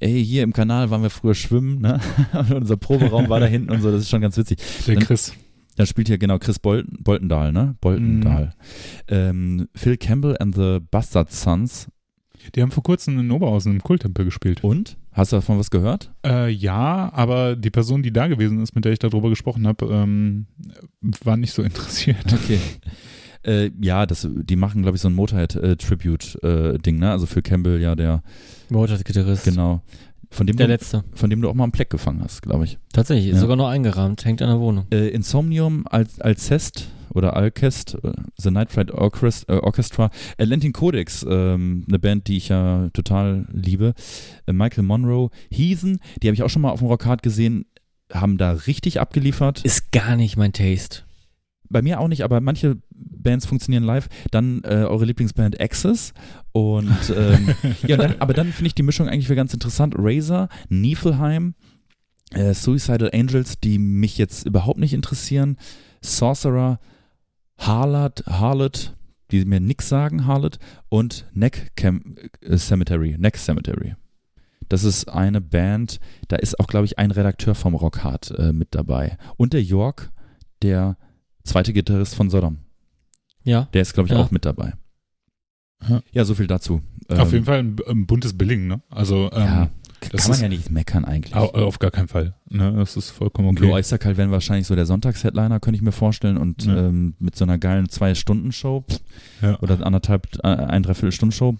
ey, 0.00 0.22
hier 0.24 0.42
im 0.42 0.52
Kanal 0.52 0.90
waren 0.90 1.02
wir 1.02 1.10
früher 1.10 1.34
schwimmen, 1.34 1.80
ne? 1.80 2.00
Und 2.32 2.52
unser 2.52 2.76
Proberaum 2.76 3.28
war 3.30 3.40
da 3.40 3.46
hinten 3.46 3.70
und 3.70 3.80
so, 3.80 3.90
das 3.90 4.02
ist 4.02 4.10
schon 4.10 4.20
ganz 4.20 4.36
witzig. 4.36 4.58
Der 4.86 4.94
Dann- 4.96 5.04
Chris. 5.04 5.32
Da 5.76 5.86
spielt 5.86 6.06
hier 6.06 6.18
genau 6.18 6.38
Chris 6.38 6.60
Bolton, 6.60 6.98
Boltendahl, 7.02 7.52
ne? 7.52 7.74
Boltendahl. 7.80 8.52
Ähm, 9.08 9.66
Phil 9.74 9.96
Campbell 9.96 10.36
and 10.38 10.54
the 10.54 10.78
Bastard 10.90 11.32
Sons. 11.32 11.88
Die 12.54 12.62
haben 12.62 12.70
vor 12.70 12.84
kurzem 12.84 13.18
in 13.18 13.30
Oberhausen 13.30 13.72
im 13.72 13.82
Kulttempel 13.82 14.24
gespielt. 14.24 14.62
Und? 14.62 14.96
Hast 15.14 15.30
du 15.30 15.36
davon 15.36 15.58
was 15.58 15.70
gehört? 15.70 16.12
Äh, 16.26 16.50
ja, 16.50 17.10
aber 17.14 17.54
die 17.54 17.70
Person, 17.70 18.02
die 18.02 18.12
da 18.12 18.26
gewesen 18.26 18.60
ist, 18.60 18.74
mit 18.74 18.84
der 18.84 18.92
ich 18.92 18.98
darüber 18.98 19.30
gesprochen 19.30 19.66
habe, 19.66 19.86
ähm, 19.86 20.46
war 21.22 21.36
nicht 21.36 21.52
so 21.52 21.62
interessiert. 21.62 22.32
Okay. 22.32 22.58
Äh, 23.46 23.72
ja, 23.78 24.06
das, 24.06 24.26
die 24.26 24.56
machen, 24.56 24.80
glaube 24.80 24.96
ich, 24.96 25.02
so 25.02 25.08
ein 25.08 25.14
Motorhead-Tribute-Ding, 25.14 26.98
ne? 26.98 27.10
Also 27.10 27.26
Phil 27.26 27.42
Campbell, 27.42 27.78
ja, 27.78 27.94
der 27.94 28.22
Motorgitarrist. 28.70 29.44
Genau. 29.44 29.82
Von 30.34 30.46
dem, 30.48 30.56
Der 30.56 30.66
du, 30.66 30.72
letzte. 30.72 31.04
von 31.14 31.30
dem 31.30 31.40
du 31.40 31.48
auch 31.48 31.54
mal 31.54 31.62
einen 31.62 31.72
Pleck 31.72 31.90
gefangen 31.90 32.20
hast, 32.22 32.42
glaube 32.42 32.64
ich. 32.64 32.78
Tatsächlich, 32.92 33.28
ist 33.28 33.34
Ja. 33.36 33.40
sogar 33.42 33.56
noch 33.56 33.68
eingerahmt, 33.68 34.24
hängt 34.24 34.42
an 34.42 34.48
der 34.48 34.58
Wohnung. 34.58 34.86
Äh, 34.92 35.08
Insomnium, 35.08 35.86
Al 35.88 36.06
Alcest 36.18 36.88
oder 37.14 37.36
Alcest, 37.36 37.96
äh, 38.02 38.10
The 38.36 38.50
Night 38.50 38.90
Orchest, 38.90 39.48
äh, 39.48 39.52
Orchestra, 39.58 40.10
Atlantic 40.36 40.74
Codex, 40.74 41.24
ähm, 41.28 41.84
eine 41.88 42.00
Band, 42.00 42.26
die 42.26 42.36
ich 42.36 42.48
ja 42.48 42.88
total 42.92 43.46
liebe. 43.52 43.94
Äh, 44.46 44.52
Michael 44.52 44.82
Monroe, 44.82 45.30
Heathen, 45.50 46.00
die 46.20 46.26
habe 46.26 46.34
ich 46.34 46.42
auch 46.42 46.50
schon 46.50 46.62
mal 46.62 46.70
auf 46.70 46.80
dem 46.80 46.88
Rockhard 46.88 47.22
gesehen, 47.22 47.66
haben 48.12 48.36
da 48.36 48.50
richtig 48.50 49.00
abgeliefert. 49.00 49.64
Ist 49.64 49.92
gar 49.92 50.16
nicht 50.16 50.36
mein 50.36 50.52
Taste. 50.52 51.03
Bei 51.74 51.82
mir 51.82 51.98
auch 51.98 52.06
nicht, 52.06 52.22
aber 52.22 52.40
manche 52.40 52.76
Bands 52.94 53.46
funktionieren 53.46 53.82
live. 53.82 54.08
Dann 54.30 54.62
äh, 54.62 54.84
eure 54.84 55.06
Lieblingsband 55.06 55.60
Axis 55.60 56.14
und 56.52 57.12
ähm, 57.16 57.52
ja, 57.88 57.96
dann, 57.96 58.14
aber 58.20 58.32
dann 58.32 58.52
finde 58.52 58.68
ich 58.68 58.76
die 58.76 58.84
Mischung 58.84 59.08
eigentlich 59.08 59.26
wieder 59.26 59.34
ganz 59.34 59.52
interessant. 59.52 59.96
Razor, 59.98 60.48
Niflheim, 60.68 61.54
äh, 62.30 62.54
Suicidal 62.54 63.10
Angels, 63.12 63.58
die 63.58 63.80
mich 63.80 64.18
jetzt 64.18 64.46
überhaupt 64.46 64.78
nicht 64.78 64.94
interessieren. 64.94 65.56
Sorcerer, 66.00 66.78
Harlot, 67.58 68.22
Harlot, 68.28 68.94
die 69.32 69.44
mir 69.44 69.58
nix 69.58 69.88
sagen, 69.88 70.28
Harlot 70.28 70.60
und 70.90 71.26
Neck 71.32 71.72
Cam 71.74 72.14
äh, 72.40 72.56
Cemetery, 72.56 73.16
Neck 73.18 73.36
Cemetery. 73.36 73.96
Das 74.68 74.84
ist 74.84 75.08
eine 75.08 75.40
Band, 75.40 75.98
da 76.28 76.36
ist 76.36 76.60
auch, 76.60 76.68
glaube 76.68 76.84
ich, 76.84 77.00
ein 77.00 77.10
Redakteur 77.10 77.56
vom 77.56 77.74
Rockhard 77.74 78.30
äh, 78.38 78.52
mit 78.52 78.76
dabei. 78.76 79.18
Und 79.36 79.54
der 79.54 79.62
York, 79.62 80.12
der 80.62 80.96
zweite 81.44 81.72
Gitarrist 81.72 82.14
von 82.14 82.30
Sodom. 82.30 82.58
Ja. 83.42 83.68
Der 83.74 83.82
ist, 83.82 83.92
glaube 83.94 84.08
ich, 84.08 84.14
Ja. 84.14 84.20
auch 84.20 84.30
mit 84.30 84.44
dabei. 84.44 84.72
Ja. 85.88 86.02
Ja, 86.12 86.24
so 86.24 86.34
viel 86.34 86.46
dazu. 86.46 86.80
Auf 87.08 87.18
Ähm, 87.28 87.30
jeden 87.32 87.44
Fall 87.44 87.58
ein, 87.58 87.76
ein 87.86 88.06
buntes 88.06 88.36
Billing, 88.36 88.66
ne? 88.66 88.80
Also, 88.88 89.30
ähm, 89.32 89.38
Ja, 89.42 89.70
das 90.10 90.22
kann 90.22 90.30
man 90.30 90.34
ist- 90.36 90.40
ja 90.42 90.48
nicht 90.48 90.70
meckern 90.70 91.04
eigentlich. 91.04 91.34
au- 91.34 91.50
auf 91.52 91.78
gar 91.78 91.90
keinen 91.90 92.08
Fall. 92.08 92.34
Ne? 92.48 92.72
Das 92.72 92.96
ist 92.96 93.10
vollkommen 93.10 93.48
okay. 93.48 93.58
Glow 93.66 93.74
Eisterkalt 93.74 94.16
wären 94.16 94.30
wahrscheinlich 94.30 94.66
so 94.66 94.74
der 94.74 94.86
Sonntags-Headliner, 94.86 95.60
könnte 95.60 95.76
ich 95.76 95.82
mir 95.82 95.92
vorstellen. 95.92 96.38
Und 96.38 96.64
Ja. 96.64 96.86
ähm, 96.88 97.14
mit 97.18 97.36
so 97.36 97.44
einer 97.44 97.58
geilen 97.58 97.90
Zwei-Stunden-Show 97.90 98.84
Ja. 99.42 99.58
oder 99.60 99.84
anderthalb, 99.84 100.26
äh, 100.42 100.46
ein, 100.48 100.82
dreiviertel 100.82 101.12
Stunden-Show 101.12 101.56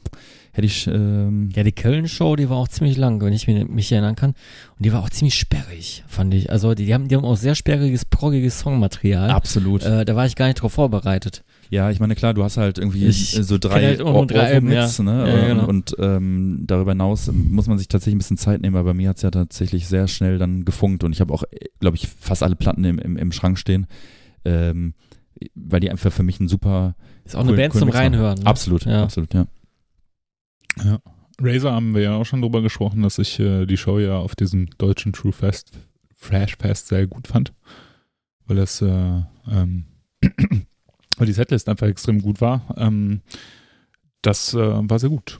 hätte 0.55 0.67
ich, 0.67 0.87
ähm, 0.87 1.51
Ja, 1.55 1.63
die 1.65 1.73
Köln-Show, 1.73 2.37
die 2.37 2.49
war 2.49 2.57
auch 2.57 2.69
ziemlich 2.69 2.97
lang, 2.97 3.21
wenn 3.21 3.33
ich 3.33 3.47
mich, 3.47 3.69
mich 3.69 3.93
erinnern 3.93 4.15
kann. 4.15 4.31
Und 4.31 4.87
die 4.87 4.93
war 4.93 5.03
auch 5.03 5.11
ziemlich 5.11 5.35
sperrig, 5.35 6.05
fand 6.07 6.33
ich. 6.33 6.51
Also 6.51 6.75
die, 6.75 6.87
die, 6.87 6.95
haben, 6.95 7.09
die 7.09 7.17
haben 7.17 7.25
auch 7.25 7.37
sehr 7.37 7.55
sperriges, 7.55 8.05
proggiges 8.05 8.59
Songmaterial. 8.61 9.31
absolut. 9.31 9.83
Äh, 9.85 10.05
da 10.05 10.17
war 10.17 10.25
ich 10.27 10.37
gar 10.37 10.47
nicht 10.47 10.63
drauf 10.63 10.73
vorbereitet. 10.73 11.45
Ja, 11.71 11.91
ich 11.91 11.99
meine, 11.99 12.15
klar, 12.15 12.35
du 12.35 12.45
hast 12.45 12.57
halt 12.57 12.79
irgendwie 12.79 13.05
Ich 13.07 13.37
äh, 13.37 13.43
so 13.43 13.59
drei 13.59 13.83
halt 13.85 13.99
nur 13.99 14.27
drei 14.27 14.55
Alben, 14.55 14.71
ja. 14.71 14.89
ne? 15.03 15.27
Ja, 15.29 15.37
ja, 15.39 15.49
genau. 15.49 15.67
Und 15.67 15.97
ähm, 15.99 16.63
darüber 16.67 16.93
hinaus 16.93 17.27
ähm, 17.29 17.51
muss 17.53 17.67
man 17.67 17.79
sich 17.79 17.89
tatsächlich 17.89 18.15
ein 18.15 18.19
bisschen 18.19 18.37
Zeit 18.39 18.61
nehmen, 18.63 18.75
weil 18.77 18.85
bei 18.85 18.95
mir 18.95 19.09
hat 19.09 19.17
es 19.17 19.23
ja 19.23 19.31
tatsächlich 19.31 19.89
sehr 19.89 20.07
schnell 20.07 20.39
dann 20.39 20.65
gefunkt 20.65 21.03
und 21.03 21.13
ich 21.13 21.21
habe 21.21 21.35
auch, 21.35 21.43
glaube 21.81 21.97
ich, 21.97 22.07
fast 22.07 22.43
alle 22.45 22.55
Platten 22.55 22.85
im, 22.85 22.99
im, 23.01 23.17
im 23.17 23.33
Schrank 23.33 23.59
stehen, 23.59 23.87
ähm, 24.45 24.95
weil 25.57 25.81
die 25.81 25.91
einfach 25.91 26.13
für 26.13 26.23
mich 26.23 26.39
ein 26.39 26.47
super 26.49 26.95
Ist 27.25 27.35
auch 27.35 27.41
eine 27.41 27.51
cool- 27.51 27.57
Band 27.57 27.75
cool 27.75 27.79
zum 27.81 27.89
Mix. 27.89 27.99
Reinhören. 27.99 28.39
Ne? 28.39 28.47
Absolut, 28.47 28.85
Ja. 28.85 29.03
absolut, 29.03 29.35
ja. 29.35 29.47
Ja. 30.83 30.99
Razer 31.41 31.73
haben 31.73 31.95
wir 31.95 32.03
ja 32.03 32.17
auch 32.17 32.25
schon 32.25 32.43
drüber 32.43 32.63
gesprochen, 32.63 33.03
dass 33.03 33.19
ich 33.19 33.39
äh, 33.41 33.67
die 33.67 33.77
Show 33.77 33.99
ja 33.99 34.19
auf 34.19 34.37
diesem 34.37 34.67
deutschen 34.79 35.13
True 35.13 35.33
Fest, 35.33 35.73
Fresh 36.15 36.57
Fest 36.57 36.89
sehr 36.89 37.07
gut 37.07 37.27
fand. 37.27 37.53
Weil 38.47 38.57
das, 38.57 38.81
äh, 38.83 39.23
ähm, 39.51 39.85
weil 41.17 41.27
die 41.27 41.33
Setlist 41.33 41.69
einfach 41.69 41.87
extrem 41.87 42.23
gut 42.23 42.41
war. 42.41 42.75
Ähm, 42.77 43.23
das 44.23 44.55
äh, 44.55 44.59
war 44.59 44.99
sehr 44.99 45.11
gut. 45.11 45.39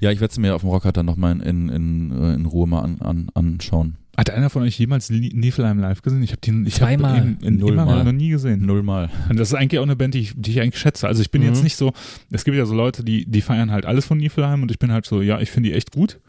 Ja, 0.00 0.10
ich 0.10 0.20
werde 0.20 0.32
es 0.32 0.38
mir 0.38 0.54
auf 0.54 0.62
dem 0.62 0.70
Rockhard 0.70 0.96
dann 0.96 1.06
nochmal 1.06 1.32
in, 1.32 1.40
in, 1.40 1.68
in, 1.68 2.22
äh, 2.22 2.34
in 2.34 2.46
Ruhe 2.46 2.66
mal 2.66 2.80
an, 2.80 3.00
an, 3.00 3.30
anschauen. 3.34 3.98
Hat 4.16 4.28
einer 4.28 4.50
von 4.50 4.62
euch 4.62 4.78
jemals 4.78 5.08
Ni- 5.08 5.32
Niflheim 5.34 5.78
live 5.78 6.02
gesehen? 6.02 6.22
Ich 6.22 6.32
habe 6.32 6.40
den 6.42 6.66
ich 6.66 6.74
hab 6.74 6.80
Zweimal. 6.88 7.16
ihn 7.18 7.38
in, 7.42 7.56
Nullmal. 7.56 7.86
immer 7.86 8.04
noch 8.04 8.12
nie 8.12 8.28
gesehen. 8.28 8.66
Nullmal. 8.66 9.08
Und 9.30 9.38
das 9.38 9.48
ist 9.48 9.54
eigentlich 9.54 9.78
auch 9.78 9.84
eine 9.84 9.96
Band, 9.96 10.12
die 10.14 10.18
ich, 10.20 10.32
die 10.36 10.50
ich 10.50 10.60
eigentlich 10.60 10.78
schätze. 10.80 11.08
Also 11.08 11.22
ich 11.22 11.30
bin 11.30 11.40
Mhm. 11.42 11.48
jetzt 11.48 11.62
nicht 11.62 11.76
so, 11.76 11.92
es 12.30 12.44
gibt 12.44 12.56
ja 12.56 12.66
so 12.66 12.74
Leute, 12.74 13.04
die, 13.04 13.24
die 13.24 13.40
feiern 13.40 13.70
halt 13.70 13.86
alles 13.86 14.04
von 14.04 14.18
Niflheim 14.18 14.62
und 14.62 14.70
ich 14.70 14.78
bin 14.78 14.92
halt 14.92 15.06
so, 15.06 15.22
ja, 15.22 15.40
ich 15.40 15.50
finde 15.50 15.70
die 15.70 15.74
echt 15.74 15.92
gut. 15.92 16.20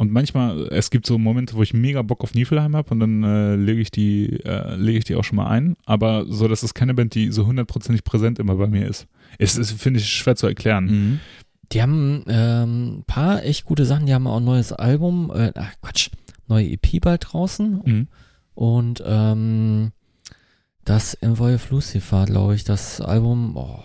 Und 0.00 0.12
manchmal, 0.12 0.68
es 0.70 0.90
gibt 0.90 1.06
so 1.06 1.18
Momente, 1.18 1.54
wo 1.54 1.62
ich 1.62 1.74
mega 1.74 2.02
Bock 2.02 2.22
auf 2.22 2.34
Niflheim 2.34 2.74
habe 2.76 2.90
und 2.90 3.00
dann 3.00 3.22
äh, 3.24 3.56
lege 3.56 3.80
ich 3.80 3.90
die, 3.90 4.40
äh, 4.44 4.74
lege 4.76 4.98
ich 4.98 5.04
die 5.04 5.14
auch 5.16 5.24
schon 5.24 5.36
mal 5.36 5.48
ein. 5.48 5.74
Aber 5.86 6.24
so, 6.28 6.46
das 6.48 6.62
ist 6.62 6.74
keine 6.74 6.94
Band, 6.94 7.14
die 7.14 7.30
so 7.32 7.46
hundertprozentig 7.46 8.04
präsent 8.04 8.38
immer 8.38 8.54
bei 8.56 8.66
mir 8.68 8.86
ist. 8.86 9.06
Es 9.38 9.56
ist, 9.56 9.72
finde 9.72 9.98
ich, 10.00 10.08
schwer 10.08 10.36
zu 10.36 10.46
erklären. 10.48 10.84
Mhm. 10.86 11.20
Die 11.72 11.82
haben 11.82 12.24
ähm, 12.28 12.98
ein 12.98 13.04
paar 13.06 13.44
echt 13.44 13.64
gute 13.64 13.84
Sachen. 13.84 14.06
Die 14.06 14.14
haben 14.14 14.26
auch 14.26 14.38
ein 14.38 14.44
neues 14.44 14.72
Album, 14.72 15.30
äh, 15.34 15.52
ach 15.56 15.72
Quatsch, 15.82 16.10
neue 16.48 16.68
EP 16.70 17.00
bald 17.00 17.26
draußen. 17.32 17.80
Mhm. 17.84 18.08
Und 18.54 19.02
ähm, 19.06 19.92
das 20.84 21.14
Envoy 21.14 21.54
of 21.54 21.70
Lucifer, 21.70 22.24
glaube 22.24 22.54
ich, 22.54 22.64
das 22.64 23.00
Album, 23.00 23.54
boah, 23.54 23.84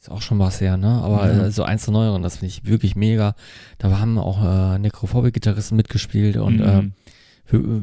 ist 0.00 0.10
auch 0.10 0.22
schon 0.22 0.38
was 0.38 0.60
her, 0.60 0.76
ne? 0.76 0.88
Aber 1.02 1.30
äh, 1.30 1.50
so 1.50 1.62
eins 1.62 1.84
der 1.84 1.92
neueren, 1.92 2.22
das 2.22 2.36
finde 2.38 2.48
ich 2.48 2.64
wirklich 2.66 2.96
mega. 2.96 3.34
Da 3.78 3.98
haben 3.98 4.18
auch 4.18 4.42
äh, 4.42 4.78
Necrophobic-Gitarristen 4.78 5.76
mitgespielt 5.76 6.36
und 6.36 6.56
Mhm. 6.56 6.62
ähm, 6.66 6.92
wir- 7.48 7.82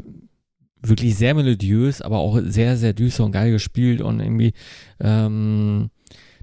wirklich 0.84 1.16
sehr 1.16 1.36
melodiös, 1.36 2.02
aber 2.02 2.18
auch 2.18 2.40
sehr, 2.44 2.76
sehr 2.76 2.94
düster 2.94 3.24
und 3.24 3.32
geil 3.34 3.52
gespielt 3.52 4.02
und 4.02 4.20
irgendwie 4.20 4.54
ähm, 5.00 5.92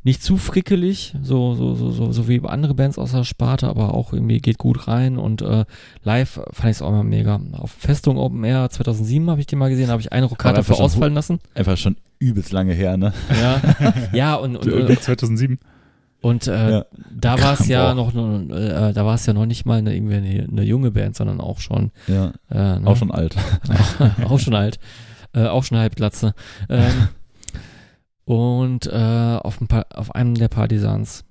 nicht 0.04 0.22
zu 0.22 0.36
frickelig, 0.36 1.14
so, 1.22 1.54
so, 1.54 1.74
so, 1.74 1.90
so, 1.90 2.12
so 2.12 2.28
wie 2.28 2.40
andere 2.44 2.74
Bands 2.74 2.98
aus 2.98 3.12
der 3.12 3.24
Sparte, 3.24 3.68
aber 3.68 3.94
auch 3.94 4.12
irgendwie 4.12 4.38
geht 4.38 4.58
gut 4.58 4.88
rein 4.88 5.18
und 5.18 5.42
äh, 5.42 5.64
live 6.02 6.40
fand 6.52 6.70
ich 6.70 6.76
es 6.76 6.82
auch 6.82 6.88
immer 6.90 7.04
mega. 7.04 7.40
Auf 7.52 7.70
Festung 7.72 8.16
Open 8.16 8.44
Air 8.44 8.70
2007 8.70 9.28
habe 9.30 9.40
ich 9.40 9.46
die 9.46 9.56
mal 9.56 9.70
gesehen, 9.70 9.88
habe 9.90 10.00
ich 10.00 10.12
eine 10.12 10.28
dafür 10.28 10.76
schon 10.76 10.84
ausfallen 10.84 11.14
lassen. 11.14 11.40
Einfach 11.54 11.76
schon 11.76 11.96
übelst 12.18 12.52
lange 12.52 12.72
her, 12.72 12.96
ne? 12.96 13.12
Ja, 13.40 13.60
ja 14.12 14.34
und, 14.36 14.56
und, 14.56 14.66
Äh, 14.66 14.82
und, 14.82 15.02
2007. 15.02 15.58
und 16.20 16.46
äh, 16.46 16.70
Ja. 16.70 16.84
da 17.14 17.38
war 17.42 17.52
es 17.60 17.66
ja 17.68 17.92
Boah. 17.92 18.12
noch, 18.12 18.50
äh, 18.50 18.92
da 18.92 19.04
war 19.04 19.14
es 19.14 19.26
ja 19.26 19.32
noch 19.32 19.46
nicht 19.46 19.66
mal 19.66 19.78
eine, 19.78 19.94
irgendwie 19.94 20.14
eine, 20.16 20.46
eine 20.50 20.62
junge 20.62 20.90
Band, 20.90 21.16
sondern 21.16 21.40
auch 21.40 21.60
schon, 21.60 21.90
Ja, 22.06 22.32
äh, 22.50 22.80
ne? 22.80 22.82
auch 22.86 22.96
schon 22.96 23.10
alt. 23.10 23.36
auch 24.24 24.38
schon 24.38 24.54
alt, 24.54 24.78
äh, 25.34 25.46
auch 25.46 25.64
schon 25.64 25.78
halbglatze. 25.78 26.34
Ähm, 26.68 27.08
und 28.28 28.86
äh, 28.86 28.90
auf, 28.92 29.58
ein 29.60 29.68
paar, 29.68 29.86
auf 29.94 30.14
einem 30.14 30.34
der 30.34 30.48
Partisans. 30.48 31.24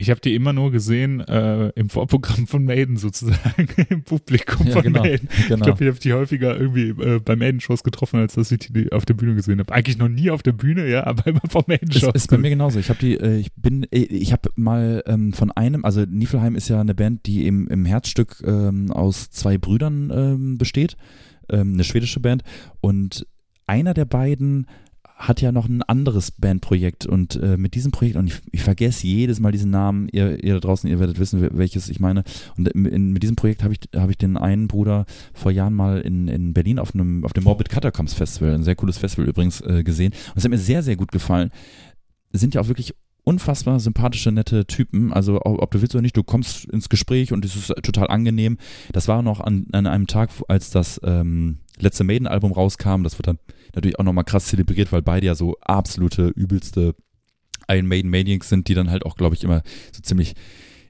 Ich 0.00 0.10
habe 0.10 0.20
die 0.20 0.34
immer 0.36 0.52
nur 0.52 0.70
gesehen 0.70 1.20
äh, 1.20 1.70
im 1.70 1.88
Vorprogramm 1.88 2.46
von 2.46 2.64
Maiden 2.64 2.98
sozusagen, 2.98 3.66
im 3.88 4.04
Publikum 4.04 4.66
Ja, 4.66 4.74
von 4.74 4.82
genau. 4.82 5.02
Maiden. 5.02 5.28
Ich 5.36 5.48
Genau. 5.48 5.64
glaube, 5.64 5.82
ich 5.84 5.88
habe 5.90 5.98
die 5.98 6.12
häufiger 6.12 6.56
irgendwie 6.56 6.90
äh, 6.90 7.18
bei 7.18 7.34
Maiden-Shows 7.34 7.82
getroffen, 7.82 8.20
als 8.20 8.34
dass 8.34 8.52
ich 8.52 8.58
die 8.70 8.92
auf 8.92 9.06
der 9.06 9.14
Bühne 9.14 9.34
gesehen 9.34 9.58
habe. 9.58 9.72
Eigentlich 9.74 9.96
noch 9.98 10.08
nie 10.10 10.30
auf 10.30 10.42
der 10.42 10.52
Bühne, 10.52 10.86
ja, 10.88 11.04
aber 11.06 11.26
immer 11.26 11.40
vor 11.48 11.62
Ist, 11.62 11.68
Maiden-Shows. 11.68 12.12
ist 12.14 12.30
bei 12.30 12.36
mir 12.38 12.50
genauso. 12.50 12.78
Ich 12.78 12.90
habe 12.90 13.00
die, 13.00 13.14
äh, 13.18 13.38
ich 13.38 13.52
bin, 13.54 13.84
äh, 13.90 14.00
ich 14.00 14.32
habe 14.32 14.50
mal 14.54 15.02
ähm, 15.06 15.32
von 15.32 15.50
einem, 15.50 15.84
also 15.84 16.02
Niflheim 16.02 16.54
ist 16.56 16.68
ja 16.68 16.78
eine 16.80 16.94
Band, 16.94 17.24
die 17.26 17.46
im, 17.48 17.66
im 17.68 17.84
Herzstück 17.86 18.36
ähm, 18.46 18.92
aus 18.92 19.30
zwei 19.30 19.56
Brüdern 19.58 20.12
ähm, 20.14 20.58
besteht, 20.58 20.96
ähm, 21.48 21.72
eine 21.72 21.84
schwedische 21.84 22.20
Band 22.20 22.42
und 22.82 23.26
einer 23.66 23.94
der 23.94 24.04
beiden 24.04 24.66
hat 25.20 25.40
ja 25.40 25.50
noch 25.50 25.68
ein 25.68 25.82
anderes 25.82 26.30
Bandprojekt 26.30 27.04
und 27.04 27.34
äh, 27.42 27.56
mit 27.56 27.74
diesem 27.74 27.90
Projekt, 27.90 28.14
und 28.16 28.28
ich, 28.28 28.40
ich 28.52 28.62
vergesse 28.62 29.04
jedes 29.04 29.40
Mal 29.40 29.50
diesen 29.50 29.72
Namen, 29.72 30.08
ihr, 30.12 30.44
ihr 30.44 30.54
da 30.54 30.60
draußen, 30.60 30.88
ihr 30.88 31.00
werdet 31.00 31.18
wissen, 31.18 31.42
wel- 31.42 31.50
welches 31.58 31.88
ich 31.88 31.98
meine. 31.98 32.22
Und 32.56 32.68
in, 32.68 32.84
in, 32.84 33.12
mit 33.12 33.24
diesem 33.24 33.34
Projekt 33.34 33.64
habe 33.64 33.74
ich, 33.74 33.80
hab 33.96 34.10
ich 34.10 34.16
den 34.16 34.36
einen 34.36 34.68
Bruder 34.68 35.06
vor 35.34 35.50
Jahren 35.50 35.74
mal 35.74 36.00
in, 36.00 36.28
in 36.28 36.54
Berlin 36.54 36.78
auf 36.78 36.94
einem 36.94 37.24
auf 37.24 37.32
dem 37.32 37.42
Morbid 37.42 37.68
Catacombs 37.68 38.14
Festival, 38.14 38.54
ein 38.54 38.62
sehr 38.62 38.76
cooles 38.76 38.96
Festival 38.96 39.28
übrigens, 39.28 39.60
äh, 39.62 39.82
gesehen. 39.82 40.12
Und 40.12 40.36
es 40.36 40.44
hat 40.44 40.50
mir 40.52 40.58
sehr, 40.58 40.84
sehr 40.84 40.96
gut 40.96 41.10
gefallen. 41.10 41.50
Sind 42.32 42.54
ja 42.54 42.60
auch 42.60 42.68
wirklich 42.68 42.94
unfassbar 43.24 43.80
sympathische, 43.80 44.30
nette 44.30 44.66
Typen. 44.66 45.12
Also 45.12 45.40
ob 45.42 45.60
ob 45.60 45.70
du 45.72 45.82
willst 45.82 45.96
oder 45.96 46.02
nicht, 46.02 46.16
du 46.16 46.22
kommst 46.22 46.64
ins 46.66 46.88
Gespräch 46.88 47.32
und 47.32 47.44
es 47.44 47.56
ist 47.56 47.74
total 47.82 48.06
angenehm. 48.06 48.56
Das 48.92 49.08
war 49.08 49.22
noch 49.22 49.40
an, 49.40 49.66
an 49.72 49.86
einem 49.88 50.06
Tag, 50.06 50.30
als 50.46 50.70
das 50.70 51.00
ähm, 51.02 51.58
letzte 51.80 52.04
Maiden-Album 52.04 52.52
rauskam. 52.52 53.02
Das 53.04 53.18
wird 53.18 53.26
dann 53.26 53.38
natürlich 53.74 53.98
auch 53.98 54.04
nochmal 54.04 54.24
krass 54.24 54.46
zelebriert, 54.46 54.92
weil 54.92 55.02
beide 55.02 55.26
ja 55.26 55.34
so 55.34 55.56
absolute, 55.60 56.28
übelste 56.28 56.94
Iron 57.68 57.86
Maiden 57.86 58.10
Maniacs 58.10 58.48
sind, 58.48 58.68
die 58.68 58.74
dann 58.74 58.90
halt 58.90 59.04
auch, 59.04 59.16
glaube 59.16 59.34
ich, 59.34 59.44
immer 59.44 59.62
so 59.92 60.00
ziemlich 60.02 60.34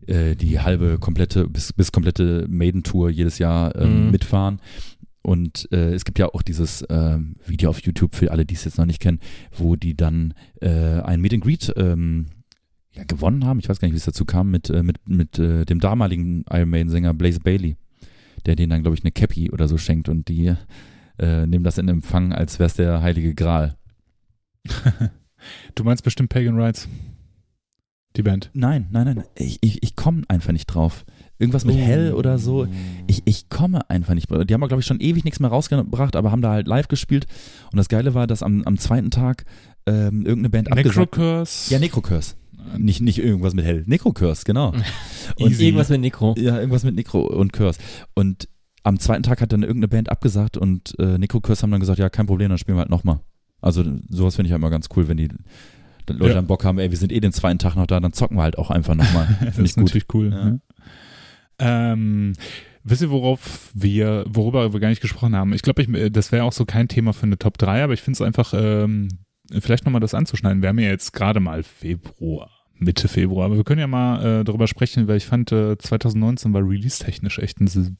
äh, 0.06 0.36
die 0.36 0.60
halbe 0.60 0.98
komplette, 0.98 1.48
bis, 1.48 1.72
bis 1.72 1.90
komplette 1.92 2.46
Maiden-Tour 2.48 3.10
jedes 3.10 3.38
Jahr 3.38 3.74
ähm, 3.76 4.06
Mhm. 4.06 4.10
mitfahren. 4.12 4.60
Und 5.22 5.68
äh, 5.72 5.92
es 5.92 6.04
gibt 6.04 6.18
ja 6.18 6.26
auch 6.32 6.42
dieses 6.42 6.84
ähm, 6.88 7.34
Video 7.44 7.68
auf 7.70 7.80
YouTube 7.82 8.14
für 8.14 8.30
alle, 8.30 8.46
die 8.46 8.54
es 8.54 8.64
jetzt 8.64 8.78
noch 8.78 8.86
nicht 8.86 9.00
kennen, 9.00 9.18
wo 9.56 9.76
die 9.76 9.96
dann 9.96 10.32
äh, 10.62 11.00
ein 11.02 11.20
Meet 11.20 11.34
and 11.34 11.44
Greet 11.44 11.72
ähm, 11.76 12.26
ja, 12.92 13.02
gewonnen 13.04 13.44
haben. 13.44 13.58
Ich 13.58 13.68
weiß 13.68 13.80
gar 13.80 13.88
nicht, 13.88 13.94
wie 13.94 13.98
es 13.98 14.04
dazu 14.04 14.24
kam, 14.24 14.50
mit, 14.50 14.70
äh, 14.70 14.82
mit, 14.82 15.06
mit 15.06 15.38
äh, 15.38 15.64
dem 15.66 15.80
damaligen 15.80 16.44
Iron 16.50 16.70
Maiden-Sänger 16.70 17.12
Blaze 17.12 17.40
Bailey, 17.40 17.76
der 18.46 18.56
denen 18.56 18.70
dann, 18.70 18.82
glaube 18.82 18.96
ich, 18.96 19.04
eine 19.04 19.12
Cappy 19.12 19.50
oder 19.50 19.68
so 19.68 19.78
schenkt 19.78 20.08
und 20.08 20.28
die 20.28 20.54
äh, 21.18 21.46
nehmen 21.46 21.64
das 21.64 21.78
in 21.78 21.88
Empfang, 21.88 22.32
als 22.32 22.58
wäre 22.58 22.66
es 22.66 22.74
der 22.74 23.02
heilige 23.02 23.34
Gral. 23.34 23.76
du 25.74 25.84
meinst 25.84 26.04
bestimmt 26.04 26.28
Pagan 26.28 26.58
Rights. 26.60 26.88
Die 28.16 28.22
Band. 28.22 28.50
Nein, 28.52 28.88
nein, 28.90 29.04
nein, 29.04 29.24
ich, 29.36 29.58
ich, 29.60 29.82
ich 29.82 29.94
komme 29.94 30.22
einfach 30.28 30.52
nicht 30.52 30.66
drauf. 30.66 31.04
Irgendwas 31.38 31.64
mit 31.64 31.76
Oh. 31.76 31.78
Hell 31.78 32.12
oder 32.14 32.38
so. 32.38 32.66
Ich, 33.06 33.22
ich 33.26 33.48
komme 33.48 33.88
einfach 33.88 34.14
nicht. 34.14 34.28
Die 34.28 34.54
haben, 34.54 34.66
glaube 34.66 34.80
ich, 34.80 34.86
schon 34.86 34.98
ewig 34.98 35.24
nichts 35.24 35.38
mehr 35.38 35.50
rausgebracht, 35.50 36.16
aber 36.16 36.32
haben 36.32 36.42
da 36.42 36.50
halt 36.50 36.66
live 36.66 36.88
gespielt. 36.88 37.26
Und 37.70 37.76
das 37.76 37.88
Geile 37.88 38.14
war, 38.14 38.26
dass 38.26 38.42
am, 38.42 38.64
am 38.64 38.76
zweiten 38.78 39.10
Tag 39.10 39.44
ähm, 39.86 40.26
irgendeine 40.26 40.50
Band 40.50 40.72
abgesagt 40.72 41.16
Necrocurse. 41.16 41.72
Ja, 41.72 41.78
Necrocurse. 41.78 42.34
Nicht, 42.76 43.00
nicht 43.00 43.18
irgendwas 43.18 43.54
mit 43.54 43.64
Hell. 43.64 43.84
Necrocurse, 43.86 44.44
genau. 44.44 44.72
Und 45.38 45.58
irgendwas 45.60 45.88
mit 45.88 46.00
Necro. 46.00 46.34
ja, 46.38 46.58
irgendwas 46.58 46.84
mit 46.84 46.94
Necro 46.94 47.20
und 47.22 47.52
Curse. 47.52 47.78
Und 48.14 48.48
am 48.82 48.98
zweiten 48.98 49.22
Tag 49.22 49.40
hat 49.40 49.52
dann 49.52 49.62
irgendeine 49.62 49.88
Band 49.88 50.10
abgesagt 50.10 50.56
und 50.56 50.94
äh, 50.98 51.18
Necrocurse 51.18 51.62
haben 51.62 51.70
dann 51.70 51.80
gesagt, 51.80 51.98
ja, 51.98 52.08
kein 52.08 52.26
Problem, 52.26 52.48
dann 52.48 52.58
spielen 52.58 52.76
wir 52.76 52.80
halt 52.82 52.90
nochmal. 52.90 53.20
Also 53.60 53.84
sowas 54.08 54.36
finde 54.36 54.46
ich 54.48 54.52
halt 54.52 54.60
immer 54.60 54.70
ganz 54.70 54.88
cool, 54.96 55.08
wenn 55.08 55.16
die 55.18 55.28
dann 56.06 56.16
Leute 56.16 56.30
Ja. 56.30 56.34
dann 56.36 56.46
Bock 56.46 56.64
haben, 56.64 56.78
ey, 56.78 56.90
wir 56.90 56.96
sind 56.96 57.12
eh 57.12 57.20
den 57.20 57.32
zweiten 57.32 57.58
Tag 57.58 57.74
noch 57.76 57.86
da, 57.86 58.00
dann 58.00 58.12
zocken 58.12 58.36
wir 58.38 58.42
halt 58.42 58.56
auch 58.56 58.70
einfach 58.70 58.94
nochmal. 58.94 59.26
das 59.44 59.54
Finde 59.56 59.60
ich 59.62 59.66
ist 59.70 59.74
gut. 59.74 59.84
natürlich 59.84 60.06
cool. 60.14 60.30
Ja. 60.30 60.44
ne? 60.44 60.60
Ähm, 61.58 62.32
wisst 62.84 63.02
ihr, 63.02 63.10
worauf 63.10 63.70
wir, 63.74 64.24
worüber 64.28 64.72
wir 64.72 64.80
gar 64.80 64.88
nicht 64.88 65.02
gesprochen 65.02 65.34
haben? 65.36 65.52
Ich 65.52 65.62
glaube, 65.62 65.82
ich, 65.82 66.12
das 66.12 66.32
wäre 66.32 66.44
auch 66.44 66.52
so 66.52 66.64
kein 66.64 66.88
Thema 66.88 67.12
für 67.12 67.26
eine 67.26 67.38
Top 67.38 67.58
3, 67.58 67.82
aber 67.84 67.92
ich 67.92 68.00
finde 68.00 68.16
es 68.16 68.22
einfach, 68.22 68.54
ähm, 68.54 69.08
vielleicht 69.60 69.84
nochmal 69.84 70.00
das 70.00 70.14
anzuschneiden. 70.14 70.62
Wir 70.62 70.68
haben 70.68 70.78
ja 70.78 70.88
jetzt 70.88 71.12
gerade 71.12 71.40
mal 71.40 71.62
Februar, 71.62 72.50
Mitte 72.78 73.08
Februar, 73.08 73.46
aber 73.46 73.56
wir 73.56 73.64
können 73.64 73.80
ja 73.80 73.86
mal 73.86 74.40
äh, 74.40 74.44
darüber 74.44 74.66
sprechen, 74.66 75.08
weil 75.08 75.16
ich 75.16 75.26
fand, 75.26 75.50
äh, 75.52 75.76
2019 75.78 76.52
war 76.52 76.62
release-technisch 76.62 77.38
echt 77.38 77.60
ein 77.60 77.66
s- 77.66 77.92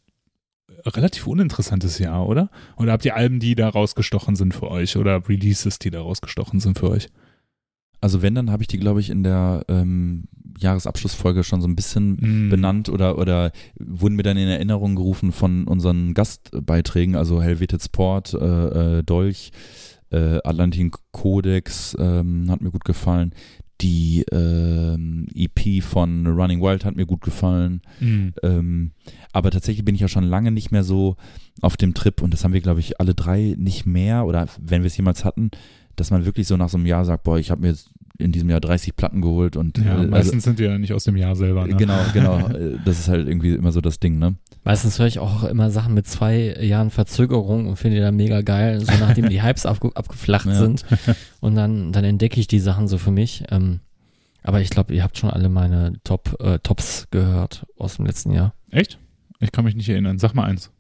relativ 0.87 1.27
uninteressantes 1.27 1.99
Jahr, 1.99 2.27
oder? 2.29 2.51
Oder 2.77 2.93
habt 2.93 3.05
ihr 3.05 3.17
Alben, 3.17 3.41
die 3.41 3.55
da 3.55 3.69
rausgestochen 3.69 4.37
sind 4.37 4.55
für 4.55 4.71
euch 4.71 4.97
oder 4.97 5.29
Releases, 5.29 5.79
die 5.79 5.91
da 5.91 6.01
rausgestochen 6.01 6.61
sind 6.61 6.79
für 6.79 6.91
euch? 6.91 7.09
Also 8.01 8.23
wenn, 8.23 8.37
dann 8.37 8.53
habe 8.53 8.63
ich 8.63 8.69
die, 8.69 8.79
glaube 8.79 9.01
ich, 9.01 9.11
in 9.11 9.25
der 9.25 9.65
ähm, 9.67 10.29
Jahresabschlussfolge 10.57 11.43
schon 11.43 11.61
so 11.61 11.67
ein 11.67 11.75
bisschen 11.75 12.47
Mm. 12.47 12.49
benannt 12.49 12.89
oder, 12.89 13.19
oder 13.19 13.51
wurden 13.81 14.15
mir 14.15 14.23
dann 14.23 14.37
in 14.37 14.47
Erinnerung 14.49 14.95
gerufen 14.95 15.33
von 15.33 15.65
unseren 15.67 16.15
Gastbeiträgen, 16.15 17.17
also 17.17 17.43
Helvetic 17.43 17.83
Sport, 17.83 18.35
äh, 18.35 18.99
äh, 18.99 19.03
Dolch, 19.03 19.51
äh, 20.11 20.39
Atlantin 20.45 20.93
Codex 21.11 21.97
ähm, 21.99 22.47
hat 22.51 22.61
mir 22.61 22.71
gut 22.71 22.85
gefallen. 22.85 23.33
Die 23.81 24.25
ähm, 24.33 25.27
EP 25.35 25.83
von 25.83 26.27
Running 26.27 26.61
Wild 26.61 26.85
hat 26.85 26.97
mir 26.97 27.07
gut 27.07 27.21
gefallen. 27.21 27.81
Mm. 28.01 28.29
Ähm, 28.43 28.91
aber 29.33 29.51
tatsächlich 29.51 29.85
bin 29.85 29.95
ich 29.95 30.01
ja 30.01 30.09
schon 30.09 30.25
lange 30.25 30.51
nicht 30.51 30.73
mehr 30.73 30.83
so 30.83 31.17
auf 31.61 31.77
dem 31.77 31.95
Trip 31.95 32.21
und 32.23 32.33
das 32.33 32.45
haben 32.45 32.53
wir, 32.53 32.61
glaube 32.61 32.81
ich, 32.81 33.01
alle 33.01 33.15
drei 33.15 33.55
nicht 33.57 33.87
mehr 33.87 34.27
oder 34.27 34.49
wenn 34.61 34.83
wir 34.83 34.89
es 34.89 34.97
jemals 34.97 35.25
hatten, 35.25 35.51
dass 35.97 36.11
man 36.11 36.25
wirklich 36.25 36.47
so 36.47 36.57
nach 36.57 36.69
so 36.69 36.77
einem 36.77 36.87
Jahr 36.87 37.05
sagt, 37.05 37.25
boah, 37.25 37.39
ich 37.39 37.51
habe 37.51 37.61
mir 37.61 37.69
jetzt 37.69 37.91
in 38.19 38.33
diesem 38.33 38.51
Jahr 38.51 38.61
30 38.61 38.97
Platten 38.97 39.21
geholt 39.23 39.57
und 39.57 39.79
Ja, 39.79 39.85
äh, 39.85 39.91
also, 39.99 40.09
meistens 40.11 40.45
sind 40.45 40.59
die 40.59 40.65
ja 40.65 40.77
nicht 40.77 40.93
aus 40.93 41.05
dem 41.05 41.17
Jahr 41.17 41.37
selber. 41.37 41.67
Ne? 41.67 41.77
genau, 41.77 41.99
genau, 42.13 42.49
äh, 42.49 42.77
das 42.85 42.99
ist 42.99 43.09
halt 43.09 43.29
irgendwie 43.29 43.55
immer 43.55 43.71
so 43.73 43.81
das 43.81 44.01
Ding, 44.01 44.19
ne? 44.19 44.35
Meistens 44.65 44.99
höre 44.99 45.07
ich 45.07 45.19
auch 45.21 45.45
immer 45.45 45.71
Sachen 45.71 45.95
mit 45.95 46.07
zwei 46.07 46.57
Jahren 46.61 46.91
Verzögerung 46.91 47.67
und 47.69 47.77
finde 47.77 47.97
die 47.97 48.03
dann 48.03 48.17
mega 48.17 48.43
geil, 48.43 48.81
so 48.81 48.93
nachdem 49.01 49.29
die 49.29 49.41
Hypes 49.43 49.67
abge 49.67 49.93
abgeflacht 49.95 50.47
Ja. 50.47 50.55
sind. 50.55 50.85
Und 51.41 51.55
dann, 51.55 51.93
dann 51.93 52.03
entdecke 52.05 52.41
ich 52.41 52.49
die 52.49 52.59
Sachen 52.59 52.89
so 52.89 52.99
für 52.99 53.13
mich. 53.13 53.45
Ähm, 53.51 53.81
aber 54.43 54.61
ich 54.61 54.71
glaube, 54.71 54.93
ihr 54.95 55.05
habt 55.05 55.17
schon 55.17 55.31
alle 55.31 55.49
meine 55.49 55.95
Top, 56.05 56.37
äh, 56.41 56.59
Tops 56.59 57.07
gehört 57.11 57.67
aus 57.79 57.97
dem 57.97 58.07
letzten 58.07 58.33
Jahr. 58.33 58.53
Echt? 58.71 58.99
Ich 59.41 59.53
kann 59.53 59.65
mich 59.65 59.77
nicht 59.77 59.89
erinnern. 59.89 60.19
Sag 60.19 60.35
mal 60.35 60.45
eins. 60.45 60.71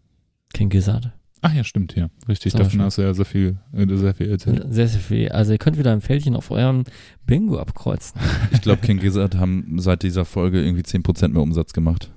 King 0.53 0.69
Gizzard. 0.71 1.13
Ach 1.41 1.55
ja, 1.55 1.65
stimmt, 1.65 1.95
ja. 1.95 2.09
Richtig, 2.29 2.53
Zum 2.53 2.59
davon 2.59 2.79
Beispiel. 2.79 2.85
hast 2.85 2.99
du 2.99 3.03
ja 3.03 3.15
sehr 3.15 3.25
viel, 3.25 3.57
äh, 3.73 3.97
sehr 3.97 4.15
viel 4.15 4.31
erzählt. 4.31 4.65
Sehr, 4.71 4.89
sehr 4.89 5.01
viel. 5.01 5.29
Also 5.31 5.53
ihr 5.53 5.59
könnt 5.59 5.79
wieder 5.79 5.93
ein 5.93 6.01
Fältchen 6.01 6.35
auf 6.35 6.51
eurem 6.51 6.85
Bingo 7.27 7.59
abkreuzen. 7.59 8.21
Ich 8.51 8.63
glaube, 8.63 8.81
King 8.81 8.99
Gizzard 8.99 9.37
haben 9.37 9.79
seit 9.79 10.03
dieser 10.03 10.25
Folge 10.25 10.63
irgendwie 10.63 10.83
10% 10.83 11.29
mehr 11.29 11.43
Umsatz 11.43 11.73
gemacht. 11.73 12.11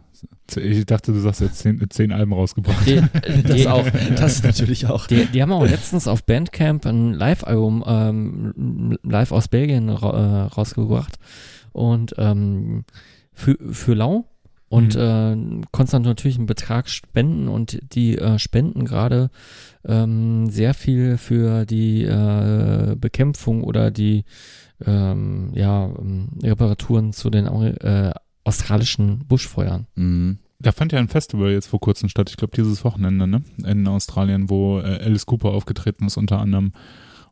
Ich 0.55 0.86
dachte, 0.86 1.13
du 1.13 1.19
sagst 1.19 1.41
jetzt 1.41 1.60
zehn, 1.60 1.84
zehn 1.89 2.12
Alben 2.12 2.34
rausgebracht. 2.34 2.86
Die, 2.86 3.01
die, 3.53 3.63
das 4.15 4.43
natürlich 4.43 4.86
auch. 4.88 5.07
Die, 5.07 5.25
die 5.25 5.41
haben 5.41 5.51
auch 5.51 5.65
letztens 5.65 6.07
auf 6.07 6.23
Bandcamp 6.25 6.86
ein 6.86 7.13
Live-Album 7.13 7.84
ähm, 7.88 8.97
live 9.03 9.31
aus 9.31 9.47
Belgien 9.47 9.89
ra 9.89 10.10
äh, 10.10 10.47
rausgebracht 10.47 11.17
und 11.71 12.13
ähm, 12.17 12.84
für, 13.34 13.57
für 13.71 13.93
Lau 13.93 14.25
und 14.71 14.95
äh, 14.95 15.36
konntest 15.71 15.93
dann 15.93 16.03
natürlich 16.03 16.38
einen 16.38 16.45
Betrag 16.45 16.88
spenden 16.88 17.49
und 17.49 17.77
die 17.93 18.17
äh, 18.17 18.39
spenden 18.39 18.86
gerade 18.86 19.29
ähm, 19.84 20.49
sehr 20.49 20.73
viel 20.73 21.17
für 21.17 21.65
die 21.65 22.03
äh, 22.03 22.95
Bekämpfung 22.97 23.65
oder 23.65 23.91
die 23.91 24.23
ähm, 24.86 25.51
ja, 25.55 25.88
ähm, 25.88 26.29
Reparaturen 26.41 27.12
zu 27.12 27.29
den 27.29 27.47
äh, 27.47 28.13
australischen 28.45 29.27
Buschfeuern. 29.27 29.88
Mhm. 29.95 30.39
Da 30.60 30.71
fand 30.71 30.93
ja 30.93 30.99
ein 30.99 31.10
Festival 31.10 31.51
jetzt 31.51 31.67
vor 31.67 31.81
kurzem 31.81 32.07
statt, 32.07 32.29
ich 32.29 32.38
glaube 32.38 32.55
dieses 32.55 32.86
Wochenende, 32.86 33.27
ne? 33.27 33.41
In 33.65 33.86
Australien, 33.89 34.49
wo 34.49 34.79
äh, 34.79 35.01
Alice 35.03 35.25
Cooper 35.25 35.49
aufgetreten 35.49 36.05
ist 36.05 36.15
unter 36.15 36.39
anderem. 36.39 36.71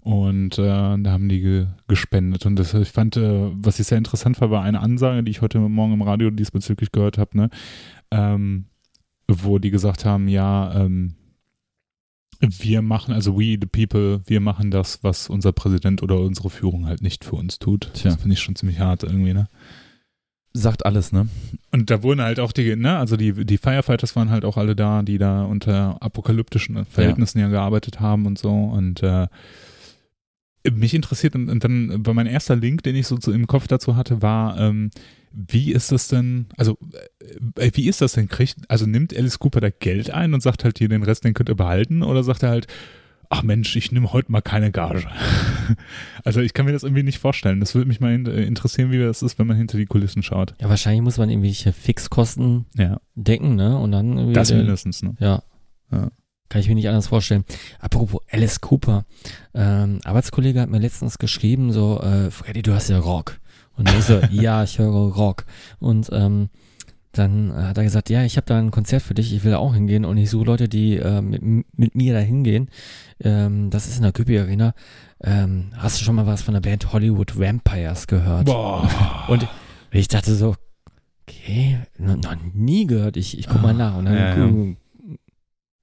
Und 0.01 0.57
äh, 0.57 0.63
da 0.63 1.11
haben 1.11 1.27
die 1.27 1.41
ge 1.41 1.67
gespendet. 1.87 2.45
Und 2.45 2.55
das, 2.55 2.73
ich 2.73 2.89
fand, 2.89 3.17
äh, 3.17 3.51
was 3.53 3.79
ich 3.79 3.87
sehr 3.87 3.97
interessant 3.97 4.39
war, 4.39 4.49
war 4.49 4.63
eine 4.63 4.79
Ansage, 4.79 5.23
die 5.23 5.31
ich 5.31 5.41
heute 5.41 5.59
Morgen 5.59 5.93
im 5.93 6.01
Radio 6.01 6.29
diesbezüglich 6.29 6.91
gehört 6.91 7.17
habe, 7.17 7.37
ne? 7.37 7.49
Ähm, 8.11 8.65
wo 9.27 9.59
die 9.59 9.69
gesagt 9.69 10.05
haben, 10.05 10.27
ja, 10.27 10.73
ähm, 10.73 11.15
wir 12.39 12.81
machen, 12.81 13.13
also 13.13 13.37
we 13.37 13.57
the 13.59 13.67
people, 13.67 14.21
wir 14.25 14.39
machen 14.39 14.71
das, 14.71 15.03
was 15.03 15.29
unser 15.29 15.51
Präsident 15.51 16.01
oder 16.01 16.19
unsere 16.19 16.49
Führung 16.49 16.87
halt 16.87 17.01
nicht 17.01 17.25
für 17.25 17.35
uns 17.35 17.59
tut. 17.59 17.91
Tja. 17.93 18.11
Das 18.11 18.21
finde 18.21 18.33
ich 18.33 18.39
schon 18.39 18.55
ziemlich 18.55 18.79
hart 18.79 19.03
irgendwie, 19.03 19.33
ne? 19.33 19.47
Sagt 20.53 20.85
alles, 20.85 21.11
ne? 21.11 21.27
Und 21.71 21.91
da 21.91 22.01
wurden 22.01 22.21
halt 22.21 22.39
auch 22.39 22.51
die, 22.51 22.75
ne, 22.75 22.97
also 22.97 23.17
die, 23.17 23.45
die 23.45 23.57
Firefighters 23.57 24.15
waren 24.15 24.31
halt 24.31 24.45
auch 24.45 24.57
alle 24.57 24.75
da, 24.75 25.03
die 25.03 25.17
da 25.17 25.43
unter 25.43 26.01
apokalyptischen 26.01 26.85
Verhältnissen 26.85 27.39
ja, 27.39 27.49
gearbeitet 27.49 27.99
haben 27.99 28.25
und 28.25 28.39
so. 28.39 28.49
Und 28.49 29.03
äh, 29.03 29.27
mich 30.71 30.93
interessiert, 30.93 31.35
und, 31.35 31.63
dann 31.63 32.05
war 32.05 32.13
mein 32.13 32.27
erster 32.27 32.55
Link, 32.55 32.83
den 32.83 32.95
ich 32.95 33.07
so 33.07 33.17
im 33.31 33.47
Kopf 33.47 33.67
dazu 33.67 33.95
hatte, 33.95 34.21
war, 34.21 34.59
ähm, 34.59 34.89
wie 35.31 35.71
ist 35.71 35.91
das 35.91 36.07
denn, 36.07 36.47
also 36.57 36.77
äh, 37.57 37.71
wie 37.73 37.87
ist 37.87 38.01
das 38.01 38.13
denn, 38.13 38.27
kriegt, 38.27 38.57
also 38.67 38.85
nimmt 38.85 39.15
Alice 39.15 39.39
Cooper 39.39 39.61
da 39.61 39.69
Geld 39.69 40.09
ein 40.11 40.33
und 40.33 40.41
sagt 40.41 40.63
halt 40.63 40.79
hier, 40.79 40.89
den 40.89 41.03
Rest, 41.03 41.23
den 41.23 41.33
könnt 41.33 41.49
ihr 41.49 41.55
behalten, 41.55 42.03
oder 42.03 42.23
sagt 42.23 42.43
er 42.43 42.49
halt, 42.49 42.67
ach 43.29 43.43
Mensch, 43.43 43.75
ich 43.75 43.91
nehme 43.91 44.11
heute 44.11 44.31
mal 44.31 44.41
keine 44.41 44.71
Gage. 44.71 45.03
also 46.23 46.41
ich 46.41 46.53
kann 46.53 46.65
mir 46.65 46.71
das 46.71 46.83
irgendwie 46.83 47.03
nicht 47.03 47.19
vorstellen. 47.19 47.59
Das 47.59 47.75
würde 47.75 47.87
mich 47.87 47.99
mal 47.99 48.11
äh, 48.27 48.43
interessieren, 48.43 48.91
wie 48.91 48.97
das 48.97 49.21
ist, 49.21 49.37
wenn 49.37 49.45
man 49.45 49.55
hinter 49.55 49.77
die 49.77 49.85
Kulissen 49.85 50.23
schaut. 50.23 50.55
Ja, 50.59 50.67
wahrscheinlich 50.67 51.03
muss 51.03 51.19
man 51.19 51.29
irgendwelche 51.29 51.71
Fixkosten 51.71 52.65
Ja. 52.75 52.99
decken, 53.15 53.55
ne? 53.55 53.77
Und 53.77 53.91
dann 53.91 54.17
irgendwie 54.17 54.33
Das 54.33 54.51
mindestens, 54.51 55.03
ne? 55.03 55.15
Ja. 55.19 55.43
Ja. 55.91 56.09
Kann 56.49 56.61
ich 56.61 56.67
mir 56.67 56.75
nicht 56.75 56.89
anders 56.89 57.07
vorstellen. 57.07 57.45
Apropos 57.79 58.21
Alice 58.31 58.59
Cooper. 58.59 59.05
Ähm, 59.53 59.99
Arbeitskollege 60.03 60.59
hat 60.59 60.69
mir 60.69 60.79
letztens 60.79 61.17
geschrieben, 61.19 61.71
so, 61.71 62.01
äh, 62.01 62.31
Freddy, 62.31 62.63
du 62.63 62.73
hast 62.73 62.89
ja 62.89 62.99
Rock. 62.99 63.39
Und 63.77 63.89
ich 63.89 64.03
so, 64.03 64.19
ja, 64.31 64.63
ich 64.63 64.79
höre 64.79 65.13
Rock. 65.13 65.45
Und 65.79 66.09
ähm, 66.11 66.49
dann 67.11 67.53
hat 67.55 67.77
er 67.77 67.83
gesagt, 67.83 68.09
ja, 68.09 68.23
ich 68.23 68.37
habe 68.37 68.45
da 68.45 68.57
ein 68.57 68.71
Konzert 68.71 69.01
für 69.01 69.13
dich, 69.13 69.33
ich 69.33 69.43
will 69.43 69.51
da 69.51 69.57
auch 69.57 69.73
hingehen 69.73 70.05
und 70.05 70.17
ich 70.17 70.29
suche 70.29 70.45
Leute, 70.45 70.69
die 70.69 70.97
äh, 70.97 71.21
mit, 71.21 71.41
mit 71.75 71.95
mir 71.95 72.13
da 72.13 72.19
hingehen. 72.19 72.69
Ähm, 73.19 73.69
das 73.69 73.87
ist 73.87 73.97
in 73.97 74.03
der 74.03 74.11
Küppi 74.11 74.37
Arena. 74.39 74.73
Ähm, 75.21 75.71
hast 75.75 75.99
du 75.99 76.05
schon 76.05 76.15
mal 76.15 76.27
was 76.27 76.41
von 76.41 76.53
der 76.53 76.61
Band 76.61 76.93
Hollywood 76.93 77.37
Vampires 77.37 78.07
gehört? 78.07 78.45
Boah. 78.45 78.87
Und 79.27 79.47
ich 79.91 80.07
dachte 80.07 80.35
so, 80.35 80.55
okay, 81.27 81.79
noch, 81.97 82.17
noch 82.17 82.35
nie 82.53 82.85
gehört. 82.85 83.17
Ich, 83.17 83.37
ich 83.37 83.47
guck 83.47 83.61
mal 83.61 83.73
nach. 83.73 83.97
Und 83.97 84.05
dann 84.05 84.15
Ja, 84.15 84.37
ja. 84.37 84.75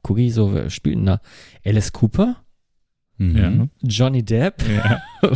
Gu- 0.06 0.14
gucke 0.14 0.22
ich 0.22 0.34
so, 0.34 0.68
spielt 0.70 0.96
denn 0.96 1.06
da? 1.06 1.20
Alice 1.64 1.92
Cooper? 1.92 2.36
Mhm. 3.18 3.70
Johnny 3.82 4.22
Depp? 4.22 4.62
ja. 4.68 5.00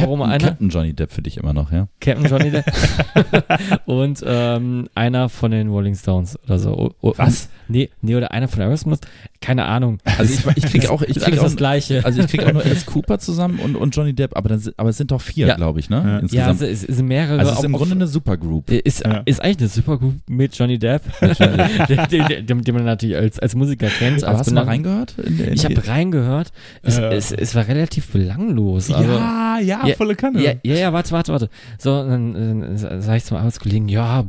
Warum 0.00 0.22
einer? 0.22 0.38
Captain 0.38 0.68
Johnny 0.70 0.94
Depp 0.94 1.12
für 1.12 1.22
dich 1.22 1.36
immer 1.36 1.52
noch, 1.52 1.70
ja? 1.70 1.88
Captain 2.00 2.24
Johnny 2.26 2.50
Depp. 2.50 2.64
und 3.86 4.22
ähm, 4.26 4.88
einer 4.94 5.28
von 5.28 5.50
den 5.50 5.68
Rolling 5.68 5.94
Stones 5.94 6.38
oder 6.44 6.58
so. 6.58 6.72
O- 6.76 6.94
o- 7.02 7.14
Was? 7.16 7.48
Nee, 7.68 7.90
nee, 8.00 8.16
oder 8.16 8.32
einer 8.32 8.48
von 8.48 8.62
Aerosmith. 8.62 9.00
Keine 9.40 9.66
Ahnung. 9.66 9.98
Also 10.16 10.32
ich, 10.34 10.56
ich 10.56 10.64
krieg 10.70 10.88
auch, 10.88 11.02
ich 11.02 11.20
krieg 11.20 11.38
auch, 11.38 11.42
das 11.44 11.56
Gleiche. 11.56 12.04
also 12.04 12.20
ich 12.22 12.28
krieg 12.28 12.42
auch 12.44 12.52
nur 12.52 12.64
Alice 12.64 12.86
Cooper 12.86 13.18
zusammen 13.18 13.58
und, 13.60 13.76
und 13.76 13.94
Johnny 13.94 14.14
Depp, 14.14 14.36
aber, 14.36 14.48
dann, 14.48 14.58
sind- 14.58 14.78
aber 14.78 14.88
es 14.88 14.96
sind 14.96 15.10
doch 15.10 15.20
vier, 15.20 15.46
Ja. 15.48 15.54
glaube 15.56 15.78
ich, 15.80 15.90
ne? 15.90 15.96
Ja. 16.02 16.08
ja, 16.12 16.18
Insgesamt. 16.20 16.62
es, 16.62 16.84
es 16.88 16.96
sind 16.96 17.06
mehrere. 17.06 17.38
also 17.40 17.52
es 17.52 17.58
ist 17.58 17.64
im 17.64 17.74
auf- 17.74 17.80
Grunde 17.82 17.94
eine 17.96 18.06
Supergroup. 18.06 18.70
Ist, 18.70 19.04
Ja. 19.04 19.22
ist 19.26 19.40
eigentlich 19.42 19.58
eine 19.58 19.68
Supergroup 19.68 20.14
mit 20.28 20.56
Johnny 20.56 20.78
Depp, 20.78 21.02
den, 21.20 22.08
den, 22.10 22.46
den, 22.46 22.62
den 22.64 22.74
man 22.74 22.84
natürlich 22.84 23.16
als, 23.16 23.38
als 23.38 23.54
Musiker 23.54 23.88
kennt. 23.88 24.24
Aber 24.24 24.38
hast 24.38 24.50
du 24.50 24.54
mal 24.54 24.64
reingehört? 24.64 25.14
In, 25.18 25.38
in 25.38 25.52
Ich 25.52 25.64
habe 25.64 25.86
reingehört. 25.86 26.50
Äh. 26.82 27.17
Es, 27.18 27.32
es 27.32 27.54
war 27.54 27.68
relativ 27.68 28.12
belanglos. 28.12 28.90
Also, 28.90 29.12
ja, 29.12 29.58
ja, 29.58 29.86
Ja, 29.86 29.94
volle 29.96 30.16
Kanne. 30.16 30.42
ja, 30.42 30.52
ja, 30.62 30.74
ja, 30.74 30.92
warte, 30.92 31.10
warte, 31.12 31.32
warte. 31.32 31.50
So, 31.78 31.90
dann, 31.90 32.32
dann 32.34 32.76
sage 33.02 33.16
ich 33.18 33.24
zum 33.24 33.36
Arbeitskollegen, 33.36 33.88
ja, 33.88 34.24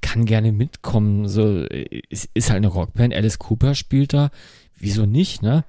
kann 0.00 0.24
gerne 0.24 0.52
mitkommen. 0.52 1.28
So, 1.28 1.64
es 2.10 2.28
ist 2.34 2.50
halt 2.50 2.58
eine 2.58 2.68
Rockband. 2.68 3.14
Alice 3.14 3.38
Cooper 3.38 3.74
spielt 3.74 4.12
da. 4.12 4.30
Wieso 4.78 5.06
nicht, 5.06 5.42
ne? 5.42 5.64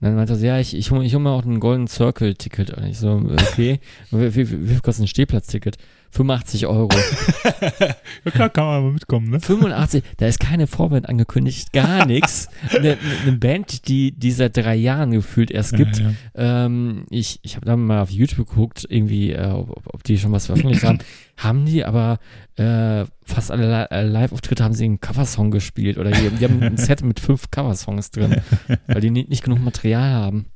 dann 0.00 0.14
meinte 0.14 0.34
er 0.34 0.36
so, 0.36 0.46
ja, 0.46 0.58
ich, 0.60 0.76
ich 0.76 0.90
hole 0.90 1.04
ich 1.04 1.12
hol 1.14 1.20
mir 1.20 1.30
auch 1.30 1.44
ein 1.44 1.58
Golden 1.60 1.88
Circle-Ticket. 1.88 2.70
Und 2.70 2.86
ich 2.86 2.98
so, 2.98 3.10
okay, 3.32 3.80
wie, 4.10 4.34
wie, 4.34 4.68
wie 4.68 4.68
viel 4.68 4.80
kostet 4.80 5.04
ein 5.04 5.08
Stehplatz-Ticket? 5.08 5.76
85 6.10 6.66
Euro. 6.66 6.88
ja 8.24 8.30
klar, 8.30 8.48
kann 8.50 8.64
man 8.64 8.82
mal 8.84 8.92
mitkommen, 8.92 9.30
ne? 9.30 9.40
85, 9.40 10.02
da 10.16 10.26
ist 10.26 10.40
keine 10.40 10.66
Vorband 10.66 11.08
angekündigt, 11.08 11.72
gar 11.72 12.06
nichts. 12.06 12.48
Eine, 12.74 12.96
eine 13.22 13.32
Band, 13.36 13.88
die, 13.88 14.12
die 14.12 14.30
seit 14.32 14.56
drei 14.56 14.74
Jahren 14.74 15.10
gefühlt 15.10 15.50
erst 15.50 15.74
gibt. 15.74 15.98
Ja, 15.98 16.10
ja. 16.36 16.64
Ähm, 16.66 17.04
ich 17.10 17.40
ich 17.42 17.56
habe 17.56 17.66
da 17.66 17.76
mal 17.76 18.00
auf 18.00 18.10
YouTube 18.10 18.48
geguckt, 18.48 18.86
irgendwie, 18.88 19.32
äh, 19.32 19.50
ob, 19.50 19.82
ob 19.86 20.02
die 20.04 20.18
schon 20.18 20.32
was 20.32 20.46
veröffentlicht 20.46 20.84
haben. 20.84 20.98
Haben 21.36 21.66
die, 21.66 21.84
aber 21.84 22.18
äh, 22.56 23.04
fast 23.22 23.52
alle 23.52 23.88
äh, 23.92 24.02
Live-Auftritte 24.02 24.64
haben 24.64 24.74
sie 24.74 24.86
einen 24.86 24.98
Coversong 25.00 25.52
gespielt 25.52 25.96
oder 25.96 26.10
die, 26.10 26.30
die 26.30 26.44
haben 26.44 26.60
ein 26.60 26.76
Set 26.76 27.04
mit 27.04 27.20
fünf 27.20 27.52
Coversongs 27.52 28.10
drin, 28.10 28.40
weil 28.88 29.00
die 29.00 29.10
nicht, 29.10 29.28
nicht 29.28 29.44
genug 29.44 29.60
Material 29.60 30.10
haben. 30.14 30.46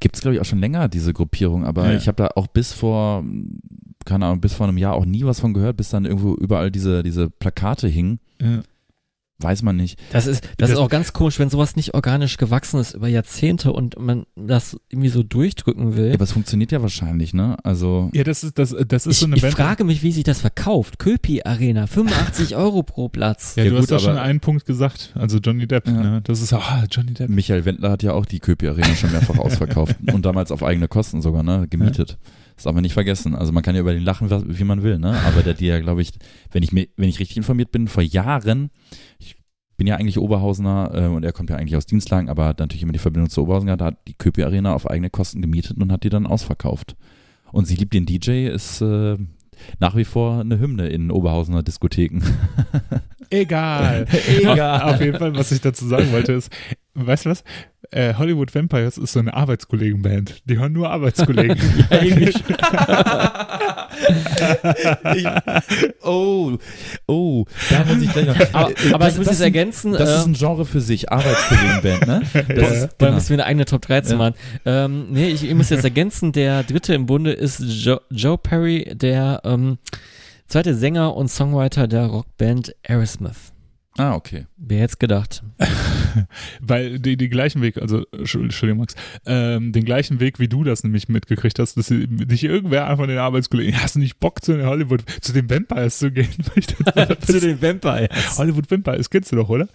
Gibt 0.00 0.16
es, 0.16 0.22
glaube 0.22 0.34
ich, 0.34 0.40
auch 0.40 0.44
schon 0.44 0.58
länger, 0.58 0.88
diese 0.88 1.12
Gruppierung, 1.12 1.64
aber 1.64 1.92
Ja. 1.92 1.96
ich 1.96 2.08
habe 2.08 2.16
da 2.16 2.30
auch 2.34 2.48
bis 2.48 2.72
vor, 2.72 3.24
keine 4.06 4.24
Ahnung, 4.26 4.40
bis 4.40 4.54
vor 4.54 4.66
einem 4.66 4.78
Jahr 4.78 4.94
auch 4.94 5.04
nie 5.04 5.24
was 5.24 5.40
von 5.40 5.52
gehört, 5.52 5.76
bis 5.76 5.90
dann 5.90 6.06
irgendwo 6.06 6.34
überall 6.34 6.70
diese, 6.70 7.02
diese 7.02 7.28
Plakate 7.28 7.88
hingen. 7.88 8.18
Ja. 8.40 8.62
Weiß 9.38 9.60
man 9.60 9.76
nicht. 9.76 9.98
Das 10.12 10.26
ist, 10.26 10.42
das, 10.44 10.50
Das- 10.56 10.70
ist 10.70 10.76
auch 10.78 10.88
ganz 10.88 11.12
komisch, 11.12 11.38
wenn 11.38 11.50
sowas 11.50 11.76
nicht 11.76 11.92
organisch 11.92 12.38
gewachsen 12.38 12.80
ist 12.80 12.94
über 12.94 13.06
Jahrzehnte 13.08 13.70
und 13.70 14.00
man 14.00 14.24
das 14.34 14.78
irgendwie 14.88 15.10
so 15.10 15.22
durchdrücken 15.22 15.94
will. 15.94 16.08
Ja, 16.08 16.14
aber 16.14 16.24
es 16.24 16.32
funktioniert 16.32 16.72
ja 16.72 16.80
wahrscheinlich, 16.80 17.34
ne? 17.34 17.58
Also, 17.62 18.08
Ja, 18.14 18.24
das 18.24 18.42
ist, 18.44 18.58
das, 18.58 18.74
das 18.88 19.04
ist 19.06 19.12
ich, 19.16 19.18
so 19.18 19.26
eine 19.26 19.36
ich 19.36 19.42
Band. 19.42 19.52
frage 19.52 19.84
mich, 19.84 20.02
wie 20.02 20.10
sich 20.12 20.24
das 20.24 20.40
verkauft. 20.40 20.98
Köpi 20.98 21.42
Arena, 21.44 21.86
85 21.86 22.56
Euro 22.56 22.82
pro 22.82 23.10
Platz. 23.10 23.56
ja, 23.56 23.64
Ja, 23.64 23.68
du 23.68 23.74
gut, 23.76 23.82
hast 23.82 23.90
doch 23.90 24.00
schon 24.00 24.16
einen 24.16 24.40
Punkt 24.40 24.64
gesagt. 24.64 25.12
Also 25.14 25.36
Johnny 25.36 25.66
Depp, 25.66 25.86
Ja. 25.86 25.92
ne? 25.92 26.20
Das 26.24 26.40
ist, 26.40 26.54
ah, 26.54 26.84
Johnny 26.90 27.12
Depp. 27.12 27.28
Michael 27.28 27.66
Wendler 27.66 27.90
hat 27.90 28.02
ja 28.02 28.14
auch 28.14 28.24
die 28.24 28.38
Köpi 28.38 28.68
Arena 28.68 28.94
schon 28.94 29.12
mehrfach 29.12 29.36
ausverkauft 29.38 29.96
und 30.10 30.24
damals 30.24 30.50
auf 30.50 30.62
eigene 30.62 30.88
Kosten 30.88 31.20
sogar, 31.20 31.42
ne? 31.42 31.66
Gemietet. 31.68 32.16
Das 32.56 32.64
darf 32.64 32.74
man 32.74 32.82
nicht 32.82 32.94
vergessen. 32.94 33.34
Also 33.34 33.52
man 33.52 33.62
kann 33.62 33.74
ja 33.74 33.82
über 33.82 33.92
den 33.92 34.02
lachen, 34.02 34.30
wie 34.30 34.64
man 34.64 34.82
will, 34.82 34.98
ne? 34.98 35.18
Aber 35.26 35.42
der 35.42 35.54
ja, 35.60 35.78
glaube 35.78 36.02
ich, 36.02 36.12
wenn 36.50 36.62
ich 36.62 36.72
mir, 36.72 36.88
wenn 36.96 37.08
ich 37.08 37.20
richtig 37.20 37.36
informiert 37.36 37.70
bin, 37.70 37.86
vor 37.86 38.02
Jahren, 38.02 38.70
ich 39.18 39.36
bin 39.76 39.86
ja 39.86 39.96
eigentlich 39.96 40.18
Oberhausener 40.18 40.90
äh, 40.94 41.06
und 41.06 41.24
er 41.24 41.32
kommt 41.32 41.50
ja 41.50 41.56
eigentlich 41.56 41.76
aus 41.76 41.86
Dienstlagen, 41.86 42.30
aber 42.30 42.46
hat 42.46 42.58
natürlich 42.58 42.82
immer 42.82 42.92
die 42.92 42.98
Verbindung 42.98 43.28
zu 43.28 43.42
Oberhausen 43.42 43.66
gehabt, 43.66 43.82
hat 43.82 44.08
die 44.08 44.14
Köpi 44.14 44.42
Arena 44.42 44.74
auf 44.74 44.88
eigene 44.88 45.10
Kosten 45.10 45.42
gemietet 45.42 45.76
und 45.76 45.92
hat 45.92 46.02
die 46.02 46.08
dann 46.08 46.26
ausverkauft. 46.26 46.96
Und 47.52 47.66
sie 47.66 47.76
liebt 47.76 47.92
den 47.92 48.06
DJ, 48.06 48.46
ist 48.48 48.80
äh, 48.80 49.16
nach 49.78 49.96
wie 49.96 50.04
vor 50.04 50.40
eine 50.40 50.58
Hymne 50.58 50.88
in 50.88 51.10
Oberhausener 51.10 51.62
Diskotheken. 51.62 52.22
Egal. 53.30 54.06
Egal. 54.38 54.82
Auf, 54.82 54.94
auf 54.94 55.00
jeden 55.00 55.18
Fall, 55.18 55.36
was 55.36 55.52
ich 55.52 55.60
dazu 55.60 55.86
sagen 55.86 56.12
wollte, 56.12 56.32
ist, 56.32 56.50
weißt 56.94 57.26
du 57.26 57.30
was? 57.30 57.44
Äh, 57.90 58.14
Hollywood 58.14 58.54
Vampires 58.54 58.98
ist 58.98 59.12
so 59.12 59.20
eine 59.20 59.34
Arbeitskollegenband. 59.34 60.42
Die 60.44 60.58
hören 60.58 60.72
nur 60.72 60.90
Arbeitskollegen. 60.90 61.56
Ja, 61.90 62.02
irgendwie 62.02 62.32
oh, 66.02 66.58
oh, 67.06 67.44
da 67.70 67.84
muss 67.84 68.02
ich 68.02 68.12
gleich 68.12 68.26
noch. 68.26 68.36
aber, 68.52 68.72
aber 68.92 68.98
Das- 69.04 69.12
ich 69.12 69.18
muss 69.18 69.26
das 69.28 69.40
ein- 69.40 69.44
ergänzen, 69.44 69.92
Das 69.92 70.10
äh, 70.10 70.16
ist 70.18 70.26
ein 70.26 70.32
Genre 70.34 70.64
für 70.66 70.80
sich, 70.80 71.10
Arbeitskollegenband, 71.10 72.06
ne? 72.06 72.22
Das 72.48 72.58
Ja. 72.58 72.68
ist, 72.68 72.88
da 72.98 73.06
genau. 73.06 73.14
müssen 73.14 73.28
wir 73.30 73.34
eine 73.36 73.44
eigene 73.46 73.64
Top 73.64 73.82
13 73.82 74.12
Ja. 74.12 74.18
machen. 74.18 74.34
Ähm, 74.64 75.06
nee, 75.10 75.28
ich, 75.28 75.44
ich 75.48 75.54
muss 75.54 75.70
jetzt 75.70 75.84
ergänzen, 75.84 76.32
der 76.32 76.62
dritte 76.62 76.94
im 76.94 77.06
Bunde 77.06 77.32
ist 77.32 77.60
Joe, 77.60 78.00
Joe 78.10 78.38
Perry, 78.38 78.92
der 78.94 79.40
ähm, 79.44 79.78
zweite 80.48 80.74
Sänger 80.74 81.14
und 81.16 81.28
Songwriter 81.28 81.88
der 81.88 82.06
Rockband 82.06 82.74
Aerosmith. 82.86 83.52
Ah, 83.98 84.14
okay. 84.14 84.46
Wer 84.56 84.80
hätte 84.82 84.96
gedacht? 84.98 85.42
Weil 86.60 86.98
die, 86.98 87.16
die 87.16 87.28
gleichen 87.28 87.62
Weg, 87.62 87.78
also 87.78 88.04
Entschuldigung, 88.12 88.78
Max, 88.78 88.94
ähm, 89.24 89.72
den 89.72 89.84
gleichen 89.84 90.20
Weg, 90.20 90.38
wie 90.38 90.48
du 90.48 90.64
das 90.64 90.82
nämlich 90.84 91.08
mitgekriegt 91.08 91.58
hast, 91.58 91.76
dass 91.76 91.86
dich 91.88 92.44
irgendwer 92.44 92.88
einfach 92.88 93.06
den 93.06 93.18
Arbeitskollegen, 93.18 93.80
hast 93.80 93.94
du 93.94 94.00
nicht 94.00 94.20
Bock 94.20 94.42
zu 94.42 94.56
den 94.56 94.66
Hollywood, 94.66 95.02
zu 95.20 95.32
den 95.32 95.48
Vampires 95.48 95.98
zu 95.98 96.10
gehen? 96.10 96.28
Zu 97.20 97.40
den 97.40 97.60
Vampires. 97.60 98.38
Hollywood 98.38 98.70
Vampires 98.70 99.10
kennst 99.10 99.32
du 99.32 99.36
doch, 99.36 99.48
oder? 99.48 99.68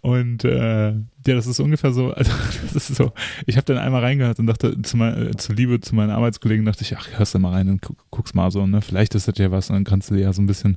Und 0.00 0.44
äh, 0.44 0.90
ja, 0.90 1.34
das 1.34 1.46
ist 1.46 1.60
ungefähr 1.60 1.92
so, 1.92 2.12
also 2.12 2.32
das 2.72 2.90
ist 2.90 2.96
so, 2.96 3.12
ich 3.46 3.56
habe 3.56 3.64
dann 3.64 3.78
einmal 3.78 4.02
reingehört 4.02 4.38
und 4.38 4.46
dachte, 4.46 4.80
zu, 4.82 4.96
mein, 4.96 5.28
äh, 5.28 5.36
zu 5.36 5.52
Liebe 5.52 5.80
zu 5.80 5.94
meinen 5.94 6.10
Arbeitskollegen 6.10 6.64
dachte 6.64 6.82
ich, 6.82 6.96
ach, 6.96 7.08
hörst 7.16 7.34
du 7.34 7.38
mal 7.38 7.52
rein 7.52 7.68
und 7.68 7.82
guck, 7.82 7.96
guck's 8.10 8.34
mal 8.34 8.50
so, 8.50 8.66
ne? 8.66 8.82
Vielleicht 8.82 9.14
ist 9.14 9.28
das 9.28 9.38
ja 9.38 9.50
was 9.50 9.70
und 9.70 9.76
dann 9.76 9.84
kannst 9.84 10.10
du 10.10 10.16
ja 10.16 10.32
so 10.32 10.42
ein 10.42 10.46
bisschen 10.46 10.76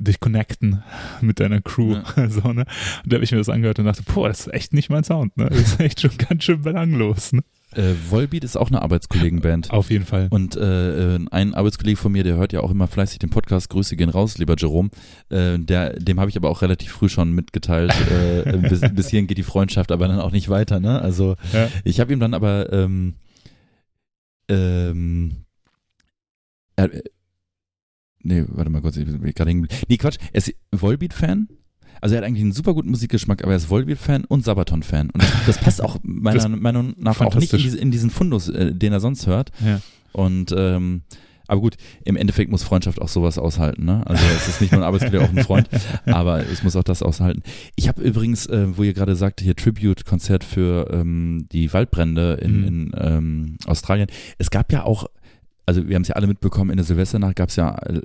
dich 0.00 0.18
connecten 0.20 0.82
mit 1.20 1.40
deiner 1.40 1.60
Crew. 1.60 1.96
So, 2.28 2.52
ne? 2.52 2.64
Und 3.04 3.12
da 3.12 3.14
habe 3.16 3.24
ich 3.24 3.32
mir 3.32 3.38
das 3.38 3.48
angehört 3.48 3.78
und 3.78 3.84
dachte, 3.86 4.02
boah, 4.02 4.28
das 4.28 4.40
ist 4.46 4.54
echt 4.54 4.72
nicht 4.72 4.90
mein 4.90 5.04
Sound, 5.04 5.36
ne? 5.36 5.48
Das 5.48 5.58
ist 5.58 5.80
echt 5.80 6.00
schon 6.00 6.16
ganz 6.16 6.44
schön 6.44 6.62
belanglos, 6.62 7.32
ne? 7.32 7.42
Äh, 7.74 7.94
Volbeat 8.08 8.42
ist 8.42 8.56
auch 8.56 8.68
eine 8.68 8.82
Arbeitskollegenband. 8.82 9.70
Auf 9.70 9.90
jeden 9.90 10.04
Fall. 10.04 10.26
Und 10.30 10.56
äh, 10.56 11.14
äh, 11.16 11.20
ein 11.30 11.54
Arbeitskollege 11.54 11.96
von 11.96 12.10
mir, 12.10 12.24
der 12.24 12.34
hört 12.36 12.52
ja 12.52 12.60
auch 12.60 12.70
immer 12.72 12.88
fleißig 12.88 13.20
den 13.20 13.30
Podcast, 13.30 13.70
Grüße 13.70 13.94
gehen 13.96 14.10
raus, 14.10 14.38
lieber 14.38 14.56
Jerome, 14.58 14.90
äh, 15.28 15.56
der, 15.58 15.92
dem 15.94 16.18
habe 16.18 16.30
ich 16.30 16.36
aber 16.36 16.50
auch 16.50 16.62
relativ 16.62 16.90
früh 16.90 17.08
schon 17.08 17.32
mitgeteilt, 17.32 17.92
äh, 18.44 18.56
bis, 18.56 18.80
bis 18.92 19.08
hierhin 19.10 19.28
geht 19.28 19.38
die 19.38 19.44
Freundschaft, 19.44 19.92
aber 19.92 20.08
dann 20.08 20.18
auch 20.18 20.32
nicht 20.32 20.48
weiter, 20.48 20.80
ne? 20.80 21.00
Also 21.00 21.36
Ja. 21.52 21.68
ich 21.84 22.00
habe 22.00 22.12
ihm 22.12 22.18
dann 22.18 22.34
aber 22.34 22.72
ähm, 22.72 23.14
ähm, 24.48 25.44
nee, 28.22 28.44
warte 28.48 28.70
mal 28.70 28.80
kurz, 28.82 28.96
ich 28.96 29.06
bin 29.06 29.20
gerade 29.34 29.50
hängen. 29.50 29.68
Nee, 29.88 29.96
Quatsch, 29.96 30.18
er 30.32 30.38
ist 30.38 30.54
Volbeat-Fan. 30.72 31.48
Also 32.02 32.14
er 32.14 32.22
hat 32.22 32.26
eigentlich 32.26 32.42
einen 32.42 32.52
super 32.52 32.72
guten 32.72 32.90
Musikgeschmack, 32.90 33.42
aber 33.42 33.52
er 33.52 33.56
ist 33.58 33.68
Volbeat-Fan 33.68 34.24
und 34.24 34.42
Sabaton-Fan. 34.44 35.10
Und 35.10 35.22
das, 35.46 35.58
passt 35.58 35.82
auch 35.82 35.98
meiner 36.02 36.48
Meinung 36.48 36.94
nach 36.96 37.20
auch 37.20 37.34
nicht 37.34 37.52
in, 37.52 37.58
diese, 37.58 37.78
in 37.78 37.90
diesen 37.90 38.10
Fundus, 38.10 38.48
äh, 38.48 38.74
den 38.74 38.92
er 38.92 39.00
sonst 39.00 39.26
hört. 39.26 39.50
Ja. 39.64 39.80
Und 40.12 40.54
ähm, 40.56 41.02
aber 41.46 41.62
gut, 41.62 41.76
im 42.04 42.14
Endeffekt 42.16 42.48
muss 42.48 42.62
Freundschaft 42.62 43.02
auch 43.02 43.08
sowas 43.08 43.36
aushalten, 43.36 43.84
ne? 43.84 44.06
Also 44.06 44.22
es 44.36 44.46
ist 44.46 44.60
nicht 44.60 44.70
nur 44.72 44.82
ein 44.82 44.84
Arbeitskollege, 44.86 45.24
auch 45.24 45.30
ein 45.36 45.42
Freund, 45.42 45.68
aber 46.06 46.46
es 46.46 46.62
muss 46.62 46.76
auch 46.76 46.84
das 46.84 47.02
aushalten. 47.02 47.42
Ich 47.74 47.88
habe 47.88 48.00
übrigens, 48.02 48.46
äh, 48.46 48.76
wo 48.78 48.84
ihr 48.84 48.94
gerade 48.94 49.16
sagte, 49.16 49.42
hier 49.42 49.56
Tribute-Konzert 49.56 50.44
für 50.44 50.88
ähm, 50.92 51.48
die 51.50 51.72
Waldbrände 51.72 52.34
in, 52.34 52.60
Mhm. 52.60 52.66
in 52.66 52.92
ähm, 52.96 53.56
Australien. 53.66 54.06
Es 54.38 54.50
gab 54.50 54.72
ja 54.72 54.84
auch, 54.84 55.06
also 55.70 55.86
wir 55.88 55.94
haben 55.94 56.02
es 56.02 56.08
ja 56.08 56.16
alle 56.16 56.26
mitbekommen, 56.26 56.70
in 56.70 56.76
der 56.78 56.84
Silvesternacht 56.84 57.36
gab 57.36 57.48
es 57.50 57.54
ja 57.56 57.76
äh, 57.86 58.00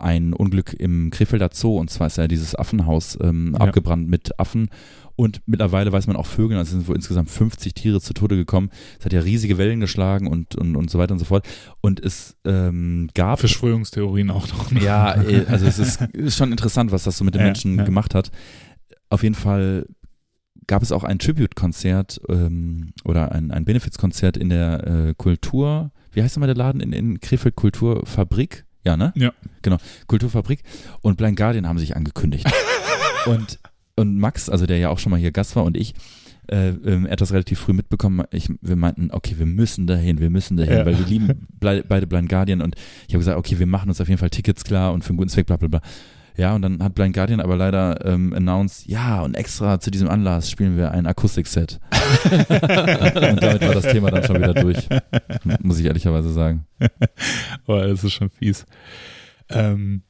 ein 0.00 0.32
Unglück 0.32 0.72
im 0.72 1.10
Krefelder 1.10 1.50
Zoo 1.52 1.76
und 1.78 1.90
zwar 1.90 2.06
ist 2.06 2.16
ja 2.16 2.26
dieses 2.26 2.54
Affenhaus 2.54 3.18
ähm, 3.20 3.54
Ja. 3.58 3.66
abgebrannt 3.66 4.08
mit 4.08 4.38
Affen. 4.40 4.70
Und 5.14 5.42
mittlerweile 5.44 5.92
weiß 5.92 6.06
man 6.06 6.16
auch 6.16 6.24
Vögeln, 6.24 6.58
also 6.58 6.70
es 6.70 6.72
sind 6.78 6.88
wohl 6.88 6.96
insgesamt 6.96 7.28
50 7.28 7.74
Tiere 7.74 8.00
zu 8.00 8.14
Tode 8.14 8.34
gekommen. 8.34 8.70
Es 8.98 9.04
hat 9.04 9.12
ja 9.12 9.20
riesige 9.20 9.58
Wellen 9.58 9.78
geschlagen 9.80 10.26
und, 10.26 10.54
und, 10.56 10.74
und 10.74 10.90
so 10.90 10.98
weiter 10.98 11.12
und 11.12 11.18
so 11.18 11.26
fort. 11.26 11.46
Und 11.82 12.00
es 12.00 12.34
ähm, 12.46 13.10
gab 13.14 13.38
Verschwörungstheorien 13.38 14.30
auch 14.30 14.48
noch. 14.48 14.70
Ne? 14.70 14.80
ja, 14.82 15.14
äh, 15.22 15.44
also 15.48 15.66
es 15.66 15.78
ist, 15.78 16.00
ist 16.14 16.38
schon 16.38 16.50
interessant, 16.50 16.92
was 16.92 17.04
das 17.04 17.18
so 17.18 17.24
mit 17.24 17.34
den 17.34 17.40
Ja, 17.40 17.46
Menschen 17.48 17.76
ja. 17.76 17.84
gemacht 17.84 18.14
hat. 18.14 18.30
Auf 19.10 19.22
jeden 19.22 19.34
Fall 19.34 19.84
gab 20.66 20.82
es 20.82 20.92
auch 20.92 21.04
ein 21.04 21.18
Tribute-Konzert 21.18 22.20
ähm, 22.30 22.92
oder 23.04 23.32
ein, 23.32 23.50
ein 23.50 23.66
Benefizkonzert 23.66 24.38
in 24.38 24.48
der 24.48 24.86
äh, 24.86 25.14
Kultur, 25.14 25.90
wie 26.12 26.22
heißt 26.22 26.36
nochmal 26.36 26.48
der 26.48 26.56
Laden 26.56 26.80
in, 26.80 26.92
in 26.92 27.20
Krefeld 27.20 27.56
Kulturfabrik? 27.56 28.64
Ja, 28.84 28.96
ne? 28.96 29.12
Ja. 29.16 29.32
Genau, 29.62 29.76
Kulturfabrik 30.06 30.62
und 31.02 31.16
Blind 31.16 31.36
Guardian 31.36 31.68
haben 31.68 31.78
sich 31.78 31.94
angekündigt. 31.96 32.46
und, 33.26 33.58
und 33.96 34.18
Max, 34.18 34.48
also 34.48 34.66
der 34.66 34.78
ja 34.78 34.88
auch 34.88 34.98
schon 34.98 35.10
mal 35.10 35.20
hier 35.20 35.30
Gast 35.32 35.54
war 35.54 35.64
und 35.64 35.76
ich, 35.76 35.94
äh, 36.48 36.70
ähm, 36.70 37.06
er 37.06 37.12
hat 37.12 37.20
das 37.20 37.32
relativ 37.32 37.60
früh 37.60 37.72
mitbekommen. 37.72 38.24
Ich, 38.32 38.48
wir 38.60 38.74
meinten, 38.76 39.10
okay, 39.12 39.36
wir 39.38 39.46
müssen 39.46 39.86
dahin, 39.86 40.18
wir 40.18 40.30
müssen 40.30 40.56
dahin, 40.56 40.78
Ja. 40.78 40.86
weil 40.86 40.98
wir 40.98 41.06
lieben 41.06 41.46
beide 41.60 42.06
Blind 42.08 42.28
Guardian 42.28 42.60
und 42.60 42.74
ich 43.06 43.14
habe 43.14 43.20
gesagt, 43.20 43.38
okay, 43.38 43.58
wir 43.60 43.66
machen 43.66 43.88
uns 43.88 44.00
auf 44.00 44.08
jeden 44.08 44.18
Fall 44.18 44.30
Tickets 44.30 44.64
klar 44.64 44.92
und 44.92 45.02
für 45.04 45.10
einen 45.10 45.18
guten 45.18 45.30
Zweck, 45.30 45.46
bla 45.46 45.56
bla 45.56 45.68
bla. 45.68 45.80
Ja, 46.36 46.54
und 46.54 46.62
dann 46.62 46.82
hat 46.82 46.94
Blind 46.94 47.14
Guardian 47.14 47.40
aber 47.40 47.56
leider 47.56 48.04
ähm, 48.06 48.32
announced, 48.32 48.86
ja, 48.86 49.20
und 49.22 49.34
extra 49.34 49.78
zu 49.80 49.90
diesem 49.90 50.08
Anlass 50.08 50.50
spielen 50.50 50.76
wir 50.78 50.90
ein 50.90 51.06
Akustikset. 51.06 51.78
und 52.30 53.42
damit 53.42 53.60
war 53.62 53.74
das 53.74 53.82
Thema 53.92 54.10
dann 54.10 54.24
schon 54.24 54.36
wieder 54.36 54.54
durch, 54.54 54.88
muss 55.60 55.78
ich 55.78 55.84
ehrlicherweise 55.86 56.32
sagen. 56.32 56.66
Boah, 57.66 57.86
das 57.86 58.02
ist 58.02 58.12
schon 58.12 58.30
fies. 58.30 58.64
Ähm, 59.50 60.02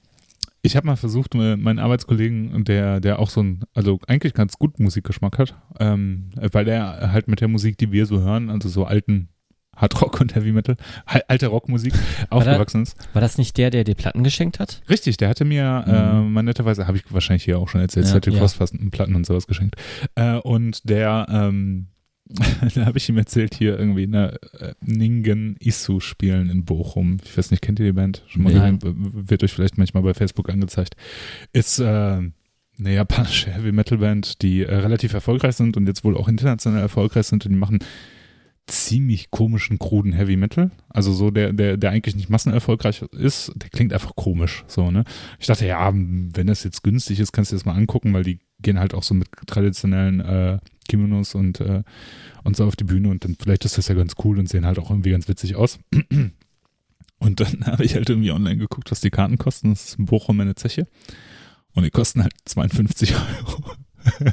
ich 0.63 0.77
habe 0.77 0.87
mal 0.87 0.95
versucht, 0.97 1.35
me- 1.35 1.57
meinen 1.57 1.81
Arbeitskollegen, 1.81 2.63
der, 2.65 3.01
der 3.01 3.19
auch 3.19 3.29
so 3.31 3.43
ein, 3.43 3.65
also 3.75 3.99
eigentlich 4.07 4.33
ganz 4.33 4.59
gut 4.59 4.79
Musikgeschmack 4.79 5.39
hat, 5.39 5.57
ähm, 5.81 6.31
weil 6.53 6.65
der 6.65 7.11
halt 7.13 7.27
mit 7.27 7.41
der 7.41 7.49
Musik, 7.49 7.79
die 7.79 7.91
wir 7.91 8.07
so 8.07 8.21
hören, 8.21 8.49
also 8.49 8.69
so 8.69 8.85
alten 8.85 9.29
Hardrock 9.77 10.21
und 10.21 10.35
Heavy 10.35 10.53
Metal, 10.53 10.77
al- 11.07 11.25
alte 11.29 11.47
Rockmusik 11.49 11.95
aufgewachsen 12.31 12.83
ist. 12.83 12.97
War 13.15 13.23
das 13.23 13.39
nicht 13.39 13.57
der, 13.57 13.71
der 13.71 13.85
dir 13.85 13.95
Platten 13.95 14.23
geschenkt 14.23 14.59
hat? 14.61 14.83
Richtig, 14.89 15.17
der 15.17 15.29
hatte 15.29 15.45
mir 15.45 15.85
Mhm. 15.87 15.93
äh, 15.93 16.21
mal 16.31 16.43
netterweise, 16.43 16.87
habe 16.87 16.99
ich 16.99 17.05
wahrscheinlich 17.11 17.45
hier 17.45 17.59
auch 17.59 17.69
schon 17.69 17.81
erzählt, 17.81 18.07
Ja, 18.07 18.13
Celtic 18.13 18.35
ja. 18.35 18.91
Platten 18.91 19.15
und 19.15 19.27
sowas 19.27 19.47
geschenkt. 19.47 19.77
Äh, 20.15 20.35
und 20.37 20.89
der, 20.89 21.27
ähm, 21.31 21.87
da 22.75 22.87
habe 22.87 22.99
ich 22.99 23.09
ihm 23.09 23.19
erzählt, 23.19 23.55
hier 23.55 23.79
irgendwie 23.79 24.05
eine 24.05 24.39
äh, 24.59 24.75
Ningen 24.81 25.57
Issu 25.59 26.01
spielen 26.01 26.51
in 26.51 26.65
Bochum. 26.65 27.19
Ich 27.25 27.37
weiß 27.37 27.51
nicht, 27.51 27.63
kennt 27.63 27.79
ihr 27.81 27.87
die 27.87 27.93
Band? 27.93 28.23
Schon 28.29 28.43
mal? 28.45 28.55
W- 28.55 28.93
Wird 29.29 29.43
euch 29.43 29.53
vielleicht 29.53 29.77
manchmal 29.79 30.03
bei 30.03 30.15
Facebook 30.15 30.49
angezeigt. 30.49 30.95
Ist, 31.53 31.79
äh, 31.79 31.85
eine 32.79 32.95
japanische 32.95 33.51
Heavy 33.51 33.71
Metal 33.71 33.99
Band, 33.99 34.41
die 34.43 34.63
äh, 34.63 34.75
relativ 34.75 35.13
erfolgreich 35.13 35.57
sind 35.57 35.77
und 35.77 35.87
jetzt 35.87 36.05
wohl 36.05 36.17
auch 36.17 36.27
international 36.27 36.81
erfolgreich 36.81 37.27
sind 37.27 37.45
und 37.45 37.53
die 37.53 37.59
machen 37.59 37.81
ziemlich 38.73 39.31
komischen, 39.31 39.79
kruden 39.79 40.13
Heavy 40.13 40.37
Metal. 40.37 40.71
Also 40.89 41.13
so 41.13 41.31
der, 41.31 41.53
der, 41.53 41.77
der 41.77 41.91
eigentlich 41.91 42.17
nicht 42.17 42.31
massenerfolgreich 42.31 43.03
ist, 43.13 43.53
der 43.55 43.69
klingt 43.69 43.93
einfach 43.93 44.17
komisch. 44.17 44.65
So, 44.67 44.91
ne? 44.91 45.05
Ich 45.39 45.47
dachte, 45.47 45.67
ja, 45.67 45.93
wenn 45.93 46.47
das 46.47 46.65
jetzt 46.65 46.83
günstig 46.83 47.21
ist, 47.21 47.33
kannst 47.33 47.53
du 47.53 47.57
das 47.57 47.67
mal 47.67 47.75
angucken, 47.75 48.15
weil 48.15 48.25
die 48.25 48.41
gehen 48.61 48.79
halt 48.79 48.95
auch 48.95 49.03
so 49.03 49.15
mit 49.15 49.29
traditionellen 49.47 50.21
äh, 50.21 50.59
Kimonos 50.89 51.35
und, 51.35 51.61
äh, 51.61 51.83
und 52.45 52.57
so 52.57 52.65
auf 52.65 52.77
die 52.77 52.85
Bühne 52.85 53.09
und 53.09 53.25
dann 53.25 53.37
vielleicht 53.41 53.65
ist 53.65 53.77
das 53.77 53.89
ja 53.89 53.95
ganz 53.95 54.15
cool 54.25 54.39
und 54.39 54.49
sehen 54.49 54.65
halt 54.65 54.79
auch 54.79 54.91
irgendwie 54.91 55.11
ganz 55.11 55.29
witzig 55.29 55.55
aus. 55.57 55.79
Und 57.19 57.39
dann 57.39 57.67
habe 57.67 57.85
ich 57.85 57.95
halt 57.95 58.11
irgendwie 58.11 58.33
online 58.33 58.57
geguckt, 58.57 58.91
was 58.91 59.01
die 59.01 59.11
Karten 59.11 59.39
kosten. 59.39 59.71
Das 59.71 59.85
ist 59.85 59.99
in 60.01 60.07
Bochum 60.07 60.41
eine 60.41 60.57
Zeche. 60.57 60.89
Und 61.73 61.85
die 61.85 61.91
kosten 61.91 62.21
halt 62.21 62.33
52 62.47 63.15
Euro. 63.15 63.77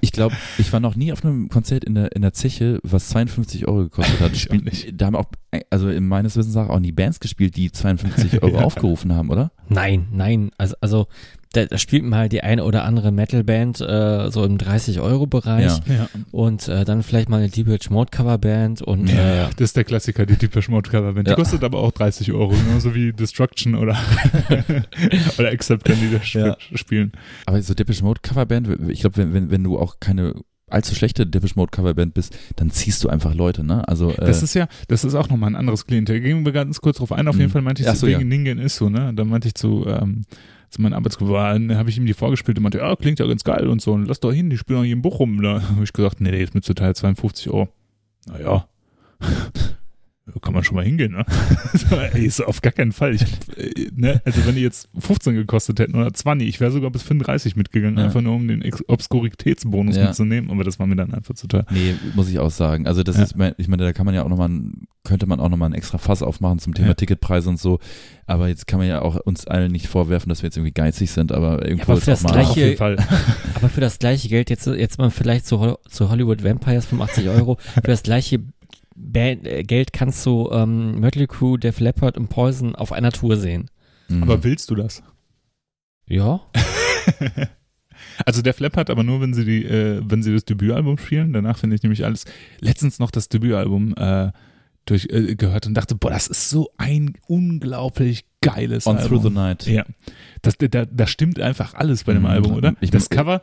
Ich, 0.00 0.12
glaube, 0.12 0.34
ich 0.58 0.72
war 0.72 0.80
noch 0.80 0.96
nie 0.96 1.12
auf 1.12 1.24
einem 1.24 1.48
Konzert 1.48 1.84
in 1.84 1.94
der, 1.94 2.14
in 2.14 2.22
der 2.22 2.32
Zeche, 2.32 2.78
was 2.82 3.08
52 3.08 3.66
Euro 3.68 3.84
gekostet 3.84 4.20
hat. 4.20 4.32
Nicht. 4.64 4.92
Da 5.00 5.06
haben 5.06 5.16
auch, 5.16 5.26
also 5.70 5.88
in 5.90 6.06
meines 6.06 6.36
Wissens 6.36 6.56
auch 6.56 6.78
nie 6.80 6.92
Bands 6.92 7.20
gespielt, 7.20 7.56
die 7.56 7.70
52 7.70 8.42
Euro 8.42 8.56
Ja. 8.56 8.60
aufgerufen 8.64 9.12
haben, 9.14 9.30
oder? 9.30 9.52
Nein, 9.68 10.08
nein, 10.12 10.50
also, 10.56 10.74
also 10.80 11.06
da, 11.54 11.64
da 11.66 11.78
spielt 11.78 12.04
mal 12.04 12.28
die 12.28 12.42
eine 12.42 12.64
oder 12.64 12.84
andere 12.84 13.12
Metalband 13.12 13.80
äh, 13.80 14.30
so 14.30 14.44
im 14.44 14.58
30-Euro-Bereich 14.58 15.64
Ja. 15.86 15.94
Ja. 15.94 16.08
und 16.30 16.68
äh, 16.68 16.84
dann 16.84 17.02
vielleicht 17.02 17.28
mal 17.28 17.38
eine 17.38 17.48
Deep 17.48 17.66
Mode 17.90 18.10
Coverband 18.10 18.82
und 18.82 19.08
Ja, 19.08 19.46
äh, 19.46 19.50
das 19.56 19.70
ist 19.70 19.76
der 19.76 19.84
Klassiker, 19.84 20.26
die 20.26 20.36
Deepesh 20.36 20.68
Mode 20.68 20.90
Coverband. 20.90 21.28
Die 21.28 21.34
kostet 21.34 21.64
aber 21.64 21.78
auch 21.78 21.92
30 21.92 22.32
Euro, 22.32 22.50
genauso 22.66 22.94
wie 22.94 23.12
Destruction 23.12 23.74
oder, 23.74 23.96
oder 25.38 25.48
Accept, 25.50 25.88
wenn 25.88 26.00
die 26.00 26.10
das 26.10 26.22
sp 26.28 26.38
Ja. 26.44 26.56
spielen. 26.74 27.12
Aber 27.46 27.60
so 27.62 27.74
Depeche 27.74 28.04
Mode 28.04 28.20
Coverband, 28.22 28.68
ich 28.88 29.00
glaube, 29.00 29.16
wenn, 29.16 29.32
wenn, 29.32 29.50
wenn 29.50 29.64
du 29.64 29.78
auch 29.78 30.00
keine 30.00 30.34
allzu 30.68 30.94
schlechte 30.94 31.26
Depeche 31.26 31.54
Mode 31.56 31.70
Coverband 31.70 32.14
bist, 32.14 32.36
dann 32.56 32.70
ziehst 32.70 33.04
du 33.04 33.08
einfach 33.08 33.34
Leute, 33.34 33.62
ne? 33.64 33.86
Also, 33.86 34.10
äh, 34.10 34.16
Das 34.26 34.42
ist 34.42 34.54
ja, 34.54 34.66
das 34.88 35.04
ist 35.04 35.14
auch 35.14 35.28
nochmal 35.28 35.50
ein 35.50 35.56
anderes 35.56 35.86
Klientel. 35.86 36.20
Gehen 36.20 36.44
wir 36.44 36.52
ganz 36.52 36.80
kurz 36.80 36.98
drauf 36.98 37.12
ein. 37.12 37.28
Auf 37.28 37.36
jeden 37.36 37.48
Mhm. 37.48 37.52
Fall 37.52 37.62
meinte 37.62 37.82
ich 37.82 37.88
so, 37.90 38.06
wegen 38.06 38.20
ja. 38.20 38.26
Ningen 38.26 38.58
ist 38.58 38.76
so, 38.76 38.88
ne? 38.88 39.12
Dann 39.14 39.28
meinte 39.28 39.48
ich 39.48 39.54
zu, 39.54 39.86
ähm, 39.86 40.24
zu 40.74 40.82
meinem 40.82 40.94
Arbeitskollegen, 40.94 41.76
habe 41.76 41.90
ich 41.90 41.96
ihm 41.96 42.06
die 42.06 42.14
vorgespielt 42.14 42.58
und 42.58 42.62
meinte, 42.62 42.78
ja, 42.78 42.94
klingt 42.96 43.18
ja 43.18 43.26
ganz 43.26 43.44
geil 43.44 43.68
und 43.68 43.80
so. 43.80 43.92
Und 43.92 44.06
lass 44.06 44.20
doch 44.20 44.32
hin, 44.32 44.50
die 44.50 44.58
spielen 44.58 44.80
doch 44.80 44.84
hier 44.84 44.94
in 44.94 45.02
Bochum. 45.02 45.42
Da 45.42 45.62
habe 45.70 45.84
ich 45.84 45.92
gesagt, 45.92 46.20
nee, 46.20 46.30
nee, 46.30 46.42
ist 46.42 46.54
mir 46.54 46.62
zu 46.62 46.74
Teil 46.74 46.94
52 46.94 47.50
Euro. 47.50 47.68
Naja. 48.26 48.68
Da 50.26 50.32
kann 50.40 50.54
man 50.54 50.64
schon 50.64 50.76
mal 50.76 50.84
hingehen, 50.84 51.12
ne? 51.12 51.26
Ey, 52.14 52.24
ist 52.24 52.40
auf 52.40 52.62
gar 52.62 52.72
keinen 52.72 52.92
Fall. 52.92 53.14
Ich, 53.14 53.22
äh, 53.58 53.90
ne? 53.94 54.22
Also 54.24 54.46
wenn 54.46 54.54
die 54.54 54.62
jetzt 54.62 54.88
15 54.98 55.34
gekostet 55.34 55.78
hätten 55.80 55.94
oder 55.96 56.14
20, 56.14 56.48
ich 56.48 56.60
wäre 56.60 56.70
sogar 56.72 56.90
bis 56.90 57.02
35 57.02 57.56
mitgegangen, 57.56 57.98
Ja. 57.98 58.04
einfach 58.04 58.22
nur 58.22 58.34
um 58.34 58.48
den 58.48 58.62
Ex 58.62 58.82
Obskuritätsbonus 58.88 59.96
Ja. 59.96 60.06
mitzunehmen, 60.06 60.50
aber 60.50 60.64
das 60.64 60.78
war 60.78 60.86
mir 60.86 60.96
dann 60.96 61.12
einfach 61.12 61.34
zu 61.34 61.46
teuer. 61.46 61.66
Nee, 61.70 61.94
muss 62.14 62.30
ich 62.30 62.38
auch 62.38 62.50
sagen. 62.50 62.86
Also 62.86 63.02
das 63.02 63.18
Ja. 63.18 63.24
ist, 63.24 63.34
ich 63.58 63.68
meine, 63.68 63.84
da 63.84 63.92
kann 63.92 64.06
man 64.06 64.14
ja 64.14 64.22
auch 64.24 64.30
nochmal, 64.30 64.50
könnte 65.04 65.26
man 65.26 65.40
auch 65.40 65.50
nochmal 65.50 65.68
ein 65.68 65.74
extra 65.74 65.98
Fass 65.98 66.22
aufmachen 66.22 66.58
zum 66.58 66.72
Thema 66.72 66.88
Ja. 66.88 66.94
Ticketpreise 66.94 67.50
und 67.50 67.58
so. 67.60 67.78
Aber 68.26 68.48
jetzt 68.48 68.66
kann 68.66 68.78
man 68.78 68.88
ja 68.88 69.02
auch 69.02 69.16
uns 69.16 69.46
allen 69.46 69.72
nicht 69.72 69.88
vorwerfen, 69.88 70.30
dass 70.30 70.40
wir 70.42 70.46
jetzt 70.46 70.56
irgendwie 70.56 70.72
geizig 70.72 71.10
sind, 71.10 71.32
aber 71.32 71.62
irgendwo 71.68 71.92
aber 71.92 71.98
ist 71.98 72.04
für 72.04 72.10
das 72.12 72.24
gleiche- 72.24 72.48
Auf 72.50 72.56
jeden 72.56 72.76
Fall. 72.78 72.96
aber 73.56 73.68
für 73.68 73.82
das 73.82 73.98
gleiche 73.98 74.28
Geld 74.30 74.48
jetzt 74.48 74.66
jetzt 74.66 74.96
mal 74.96 75.10
vielleicht 75.10 75.44
zu, 75.46 75.76
zu 75.90 76.08
Hollywood 76.08 76.42
Vampires 76.42 76.86
85 76.86 77.28
Euro 77.28 77.58
für 77.74 77.82
das 77.82 78.02
gleiche 78.02 78.40
Band, 78.96 79.46
äh, 79.46 79.62
Geld 79.62 79.92
kannst 79.92 80.24
du 80.26 80.50
ähm, 80.52 81.00
Mötley 81.00 81.26
Crew, 81.26 81.56
Def 81.56 81.80
Leppard 81.80 82.16
und 82.16 82.28
Poison 82.28 82.74
auf 82.74 82.92
einer 82.92 83.12
Tour 83.12 83.36
sehen. 83.36 83.70
Mhm. 84.08 84.22
Aber 84.22 84.44
willst 84.44 84.70
du 84.70 84.74
das? 84.74 85.02
Ja. 86.06 86.40
Also 88.26 88.42
der 88.42 88.54
Flap 88.54 88.76
hat 88.76 88.90
aber 88.90 89.02
nur, 89.02 89.20
wenn 89.20 89.34
sie 89.34 89.44
die, 89.44 89.64
äh, 89.64 90.00
wenn 90.04 90.22
sie 90.22 90.32
das 90.32 90.44
Debütalbum 90.44 90.98
spielen. 90.98 91.32
Danach 91.32 91.58
finde 91.58 91.76
ich 91.76 91.82
nämlich 91.82 92.04
alles. 92.04 92.24
Letztens 92.60 92.98
noch 92.98 93.10
das 93.10 93.28
Debütalbum 93.28 93.94
äh, 93.96 94.30
durch 94.84 95.06
äh, 95.10 95.34
gehört 95.36 95.66
und 95.66 95.74
dachte, 95.74 95.94
boah, 95.94 96.10
das 96.10 96.26
ist 96.26 96.50
so 96.50 96.70
ein 96.76 97.14
unglaublich 97.26 98.24
geiles 98.40 98.86
On 98.86 98.96
Album. 98.98 99.08
Through 99.08 99.22
the 99.22 99.30
Night. 99.34 99.66
Ja, 99.66 99.84
das, 100.42 100.56
da, 100.58 100.84
da 100.84 101.06
stimmt 101.06 101.40
einfach 101.40 101.74
alles 101.74 102.04
bei 102.04 102.12
dem 102.12 102.22
Mhm. 102.22 102.28
Album, 102.28 102.52
oder? 102.54 102.74
Ich- 102.80 102.90
das 102.90 103.08
Cover, 103.10 103.42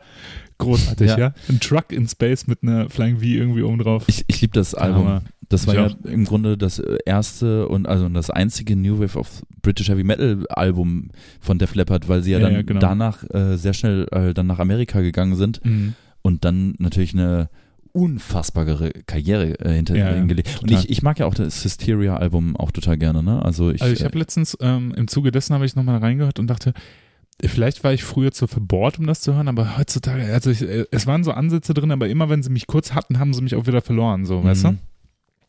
großartig, 0.58 1.08
ja. 1.10 1.18
Ja. 1.18 1.34
Ein 1.48 1.58
Truck 1.60 1.90
in 1.92 2.06
Space 2.06 2.46
mit 2.46 2.62
einer 2.62 2.88
Flying 2.88 3.18
V 3.18 3.24
irgendwie 3.24 3.62
oben 3.62 3.78
drauf. 3.78 4.04
Ich, 4.06 4.24
ich 4.28 4.40
liebe 4.42 4.52
das 4.52 4.74
Album. 4.74 5.06
Hammer. 5.06 5.22
Das 5.52 5.66
war 5.66 5.74
ja 5.74 5.86
auch. 5.86 5.94
im 6.04 6.24
Grunde 6.24 6.56
das 6.58 6.78
äh, 6.78 6.98
erste 7.06 7.68
und 7.68 7.86
also 7.86 8.08
das 8.08 8.30
einzige 8.30 8.74
New 8.76 8.98
Wave 9.00 9.18
of 9.18 9.42
British 9.62 9.88
Heavy 9.88 10.04
Metal 10.04 10.44
Album 10.48 11.10
von 11.40 11.58
Def 11.58 11.74
Leppard, 11.74 12.08
weil 12.08 12.22
sie 12.22 12.32
ja 12.32 12.38
Ja, 12.38 12.44
dann 12.46 12.54
ja, 12.54 12.62
genau. 12.62 12.80
danach 12.80 13.22
äh, 13.30 13.56
sehr 13.56 13.72
schnell 13.74 14.06
äh, 14.10 14.34
dann 14.34 14.46
nach 14.46 14.58
Amerika 14.58 15.00
gegangen 15.00 15.36
sind 15.36 15.64
Mhm. 15.64 15.94
und 16.22 16.44
dann 16.44 16.74
natürlich 16.78 17.14
eine 17.14 17.48
unfassbare 17.92 18.90
Karriere 19.06 19.58
äh, 19.60 19.74
hinter 19.74 19.96
Ja, 19.96 20.10
ja, 20.10 20.16
hingelegt. 20.16 20.48
Und 20.62 20.68
total. 20.70 20.84
ich, 20.84 20.90
ich 20.90 21.02
mag 21.02 21.18
ja 21.18 21.26
auch 21.26 21.34
das 21.34 21.62
Hysteria-Album 21.64 22.56
auch 22.56 22.70
total 22.70 22.96
gerne, 22.98 23.22
ne? 23.22 23.44
Also 23.44 23.70
ich, 23.70 23.82
Also 23.82 23.94
ich 23.94 24.04
habe 24.04 24.18
letztens, 24.18 24.56
ähm, 24.60 24.92
im 24.96 25.08
Zuge 25.08 25.30
dessen 25.30 25.54
habe 25.54 25.66
ich 25.66 25.76
nochmal 25.76 25.98
reingehört 25.98 26.38
und 26.38 26.46
dachte, 26.48 26.72
vielleicht 27.44 27.84
war 27.84 27.92
ich 27.92 28.02
früher 28.04 28.32
zu 28.32 28.46
verbohrt, 28.46 28.98
um 28.98 29.06
das 29.06 29.20
zu 29.20 29.34
hören, 29.34 29.48
aber 29.48 29.76
heutzutage, 29.76 30.24
also 30.32 30.50
ich, 30.50 30.62
äh, 30.62 30.86
es 30.90 31.06
waren 31.06 31.22
so 31.22 31.32
Ansätze 31.32 31.74
drin, 31.74 31.90
aber 31.90 32.08
immer 32.08 32.30
wenn 32.30 32.42
sie 32.42 32.50
mich 32.50 32.66
kurz 32.66 32.92
hatten, 32.94 33.18
haben 33.18 33.34
sie 33.34 33.42
mich 33.42 33.54
auch 33.56 33.66
wieder 33.66 33.82
verloren, 33.82 34.24
so, 34.24 34.40
äh, 34.40 34.44
weißt 34.44 34.64
du? 34.64 34.76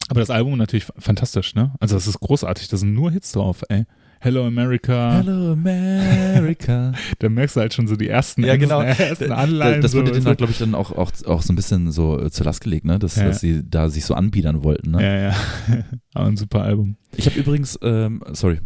Aber 0.09 0.19
das 0.19 0.29
Album 0.29 0.57
natürlich 0.57 0.85
fantastisch, 0.97 1.55
ne? 1.55 1.73
Also 1.79 1.95
das 1.95 2.07
ist 2.07 2.19
großartig, 2.19 2.67
da 2.67 2.77
sind 2.77 2.93
nur 2.93 3.11
Hits 3.11 3.31
drauf, 3.31 3.63
ey. 3.69 3.85
Hello 4.19 4.45
America, 4.47 5.17
Hello 5.17 5.51
America. 5.51 6.93
da 7.19 7.27
merkst 7.29 7.57
du 7.57 7.59
halt 7.59 7.73
schon 7.73 7.87
so 7.87 7.97
die 7.97 8.07
ersten, 8.07 8.43
Ja, 8.45 8.55
genau. 8.55 8.81
ersten 8.81 9.31
Anleihen. 9.33 9.81
das 9.81 9.91
so, 9.91 9.97
wurde 9.97 10.11
denen, 10.11 10.23
weißt 10.23 10.33
du? 10.33 10.37
glaube 10.37 10.51
ich, 10.53 10.59
dann 10.59 10.75
auch, 10.75 10.91
auch, 10.93 11.11
auch 11.25 11.41
so 11.41 11.51
ein 11.51 11.57
bisschen 11.57 11.91
so 11.91 12.19
äh, 12.19 12.31
zur 12.31 12.45
Last 12.45 12.61
gelegt, 12.61 12.85
ne? 12.85 12.99
Dass, 12.99 13.17
Ja. 13.17 13.25
dass 13.25 13.41
sie 13.41 13.69
da 13.69 13.89
sich 13.89 14.05
so 14.05 14.13
anbiedern 14.13 14.63
wollten, 14.63 14.91
ne? 14.91 15.01
Ja, 15.03 15.17
ja. 15.29 15.83
Aber 16.13 16.27
ein 16.27 16.37
super 16.37 16.61
Album. 16.61 16.95
Ich 17.17 17.25
habe 17.25 17.37
übrigens, 17.37 17.77
ähm, 17.81 18.23
sorry. 18.31 18.59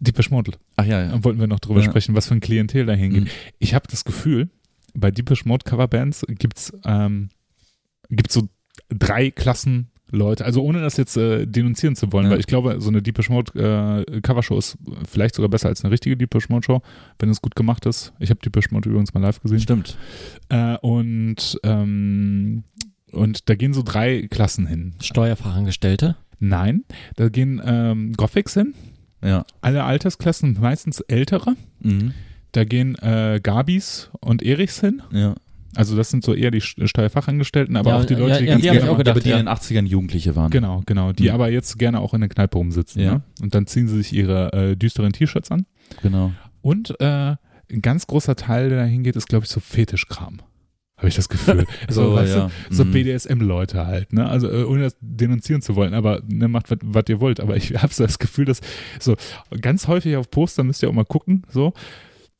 Die 0.00 0.12
Mode. 0.30 0.52
Ach 0.76 0.84
ja, 0.84 1.02
ja. 1.02 1.24
Wollten 1.24 1.40
wir 1.40 1.46
noch 1.46 1.60
drüber 1.60 1.80
Ja. 1.80 1.86
sprechen, 1.86 2.14
was 2.14 2.28
für 2.28 2.34
ein 2.34 2.40
Klientel 2.40 2.84
da 2.86 2.92
hingeht. 2.92 3.24
Mhm. 3.24 3.28
Ich 3.58 3.74
habe 3.74 3.86
das 3.90 4.04
Gefühl, 4.04 4.50
bei 4.94 5.10
Deepish 5.10 5.44
Mode 5.44 5.64
Coverbands 5.64 6.24
gibt's 6.28 6.72
ähm, 6.84 7.30
gibt's 8.10 8.34
so 8.34 8.48
drei 8.90 9.30
Klassen 9.30 9.90
Leute, 10.10 10.44
also 10.44 10.62
ohne 10.62 10.80
das 10.80 10.96
jetzt 10.96 11.16
äh, 11.16 11.46
denunzieren 11.46 11.94
zu 11.96 12.10
wollen, 12.12 12.26
Ja. 12.26 12.32
weil 12.32 12.40
ich 12.40 12.46
glaube, 12.46 12.80
so 12.80 12.88
eine 12.88 13.02
Deepish 13.02 13.28
Mode 13.28 14.04
äh, 14.08 14.20
Covershow 14.22 14.56
ist 14.58 14.78
vielleicht 15.06 15.34
sogar 15.34 15.48
besser 15.50 15.68
als 15.68 15.84
eine 15.84 15.90
richtige 15.92 16.16
Deepish 16.16 16.48
Mode 16.48 16.64
Show, 16.64 16.82
wenn 17.18 17.28
es 17.28 17.42
gut 17.42 17.54
gemacht 17.56 17.84
ist. 17.86 18.12
Ich 18.18 18.30
habe 18.30 18.40
Deepish 18.40 18.70
Mode 18.70 18.88
übrigens 18.88 19.12
mal 19.12 19.20
live 19.20 19.40
gesehen. 19.42 19.60
Stimmt. 19.60 19.98
Äh, 20.48 20.76
und 20.78 21.58
ähm, 21.62 22.64
und 23.12 23.48
da 23.48 23.54
gehen 23.54 23.72
so 23.72 23.82
drei 23.82 24.26
Klassen 24.30 24.66
hin. 24.66 24.94
Steuerfachangestellte. 25.02 26.16
Nein, 26.40 26.84
da 27.16 27.28
gehen 27.28 27.60
ähm, 27.64 28.12
Gothics 28.14 28.54
hin, 28.54 28.74
Ja. 29.22 29.44
alle 29.60 29.84
Altersklassen, 29.84 30.56
meistens 30.60 31.00
ältere. 31.00 31.54
Mhm. 31.80 32.12
Da 32.52 32.64
gehen 32.64 32.94
äh, 32.96 33.40
Gabis 33.42 34.10
und 34.20 34.42
Erichs 34.42 34.80
hin. 34.80 35.02
Ja. 35.10 35.34
Also 35.76 35.96
das 35.96 36.10
sind 36.10 36.24
so 36.24 36.34
eher 36.34 36.50
die 36.50 36.60
St- 36.62 36.86
Steuerfachangestellten, 36.88 37.76
aber 37.76 37.90
Ja, 37.90 37.96
auch 37.98 38.04
die 38.04 38.14
Leute, 38.14 38.32
ja, 38.34 38.38
die 38.38 38.44
ja, 38.46 38.50
ganz 38.52 38.62
die 38.62 38.68
gerne 38.70 38.90
auch 38.90 38.96
gedacht. 38.98 39.12
aber 39.16 39.20
die 39.20 39.28
ja. 39.30 39.38
in 39.38 39.46
den 39.46 39.54
80ern 39.54 39.86
Jugendliche 39.86 40.34
waren. 40.34 40.50
Genau, 40.50 40.82
genau. 40.86 41.12
Die 41.12 41.24
Mhm. 41.24 41.30
aber 41.30 41.50
jetzt 41.50 41.78
gerne 41.78 42.00
auch 42.00 42.14
in 42.14 42.20
der 42.20 42.28
Kneipe 42.30 42.56
rumsitzen. 42.58 43.02
Ja. 43.02 43.14
Ne? 43.14 43.22
Und 43.42 43.54
dann 43.54 43.66
ziehen 43.66 43.86
sie 43.86 43.96
sich 43.98 44.12
ihre 44.12 44.52
äh, 44.52 44.76
düsteren 44.76 45.12
T-Shirts 45.12 45.50
an. 45.50 45.66
Genau. 46.02 46.32
Und 46.62 46.98
äh, 47.00 47.36
ein 47.70 47.82
ganz 47.82 48.06
großer 48.06 48.34
Teil, 48.34 48.70
der 48.70 48.78
da 48.78 48.84
hingeht, 48.84 49.14
ist, 49.16 49.28
glaube 49.28 49.44
ich, 49.44 49.50
so 49.50 49.60
Fetischkram. 49.60 50.38
Habe 50.96 51.08
ich 51.08 51.14
das 51.14 51.28
Gefühl. 51.28 51.64
so, 51.88 52.14
weißt 52.14 52.34
ja. 52.34 52.50
du, 52.70 52.74
so 52.74 52.84
Mhm. 52.84 52.92
BDSM-Leute 52.92 53.86
halt, 53.86 54.12
ne? 54.12 54.26
Also 54.28 54.50
äh, 54.50 54.64
ohne 54.64 54.82
das 54.82 54.96
denunzieren 55.00 55.62
zu 55.62 55.76
wollen, 55.76 55.94
aber 55.94 56.22
ne, 56.26 56.48
macht 56.48 56.70
was- 56.72 56.78
was 56.82 57.04
ihr 57.08 57.20
wollt. 57.20 57.38
Aber 57.40 57.56
ich 57.56 57.70
habe 57.82 57.92
so 57.94 58.04
das 58.04 58.18
Gefühl, 58.18 58.46
dass 58.46 58.60
so 58.98 59.16
ganz 59.60 59.86
häufig 59.86 60.16
auf 60.16 60.30
Poster 60.30 60.64
müsst 60.64 60.82
ihr 60.82 60.88
auch 60.88 60.94
mal 60.94 61.04
gucken, 61.04 61.42
so. 61.50 61.72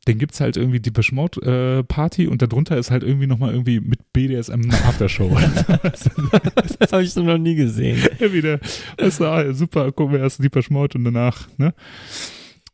Dann 0.08 0.16
gibt's 0.16 0.40
halt 0.40 0.56
irgendwie 0.56 0.80
die 0.80 0.90
Mode 1.12 1.80
äh, 1.80 1.84
Party 1.84 2.28
und 2.28 2.40
darunter 2.40 2.78
ist 2.78 2.90
halt 2.90 3.02
irgendwie 3.02 3.26
nochmal 3.26 3.52
irgendwie 3.52 3.78
mit 3.78 4.10
BDSM 4.14 4.62
eine 4.62 4.72
Aftershow. 4.72 5.28
Das 6.78 6.92
habe 6.92 7.02
ich 7.02 7.12
so 7.12 7.22
noch 7.22 7.36
nie 7.36 7.54
gesehen. 7.54 7.98
Ja, 8.18 8.32
wieder, 8.32 8.58
weißt 8.96 9.20
du, 9.20 9.26
ah, 9.26 9.52
super, 9.52 9.92
gucken 9.92 10.14
wir 10.14 10.20
erst 10.20 10.42
Deepesh 10.42 10.70
Mode 10.70 10.96
und 10.96 11.04
danach, 11.04 11.46
ne? 11.58 11.74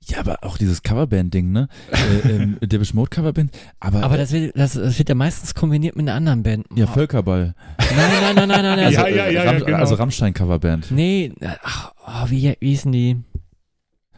Ja, 0.06 0.20
aber 0.20 0.38
auch 0.42 0.58
dieses 0.58 0.82
Coverband-Ding, 0.82 1.50
ne? 1.50 1.68
äh, 1.90 2.28
ähm, 2.28 2.56
Depeche 2.62 2.94
Mode 2.94 3.10
Coverband. 3.10 3.50
Aber, 3.80 4.04
Aber 4.04 4.16
das 4.16 4.32
wird, 4.32 4.56
das, 4.56 4.74
das 4.74 4.96
wird 4.98 5.08
ja 5.08 5.14
meistens 5.16 5.54
kombiniert 5.54 5.96
mit 5.96 6.06
einer 6.06 6.16
anderen 6.16 6.44
Band. 6.44 6.66
ja, 6.76 6.86
Völkerball. 6.86 7.54
Nein, 7.78 7.88
nein, 7.96 8.34
nein, 8.36 8.48
nein, 8.48 8.62
nein. 8.62 8.76
nein. 8.76 8.92
Ja, 8.92 9.02
Also, 9.02 9.16
ja, 9.16 9.28
ja, 9.28 9.42
Ram 9.42 9.58
ja, 9.58 9.64
genau. 9.64 9.78
Also 9.78 9.94
Rammstein-Coverband. 9.96 10.92
Nee, 10.92 11.32
ach, 11.62 11.92
oh, 12.06 12.30
wie, 12.30 12.54
wie 12.60 12.68
hießen 12.68 12.92
die? 12.92 13.16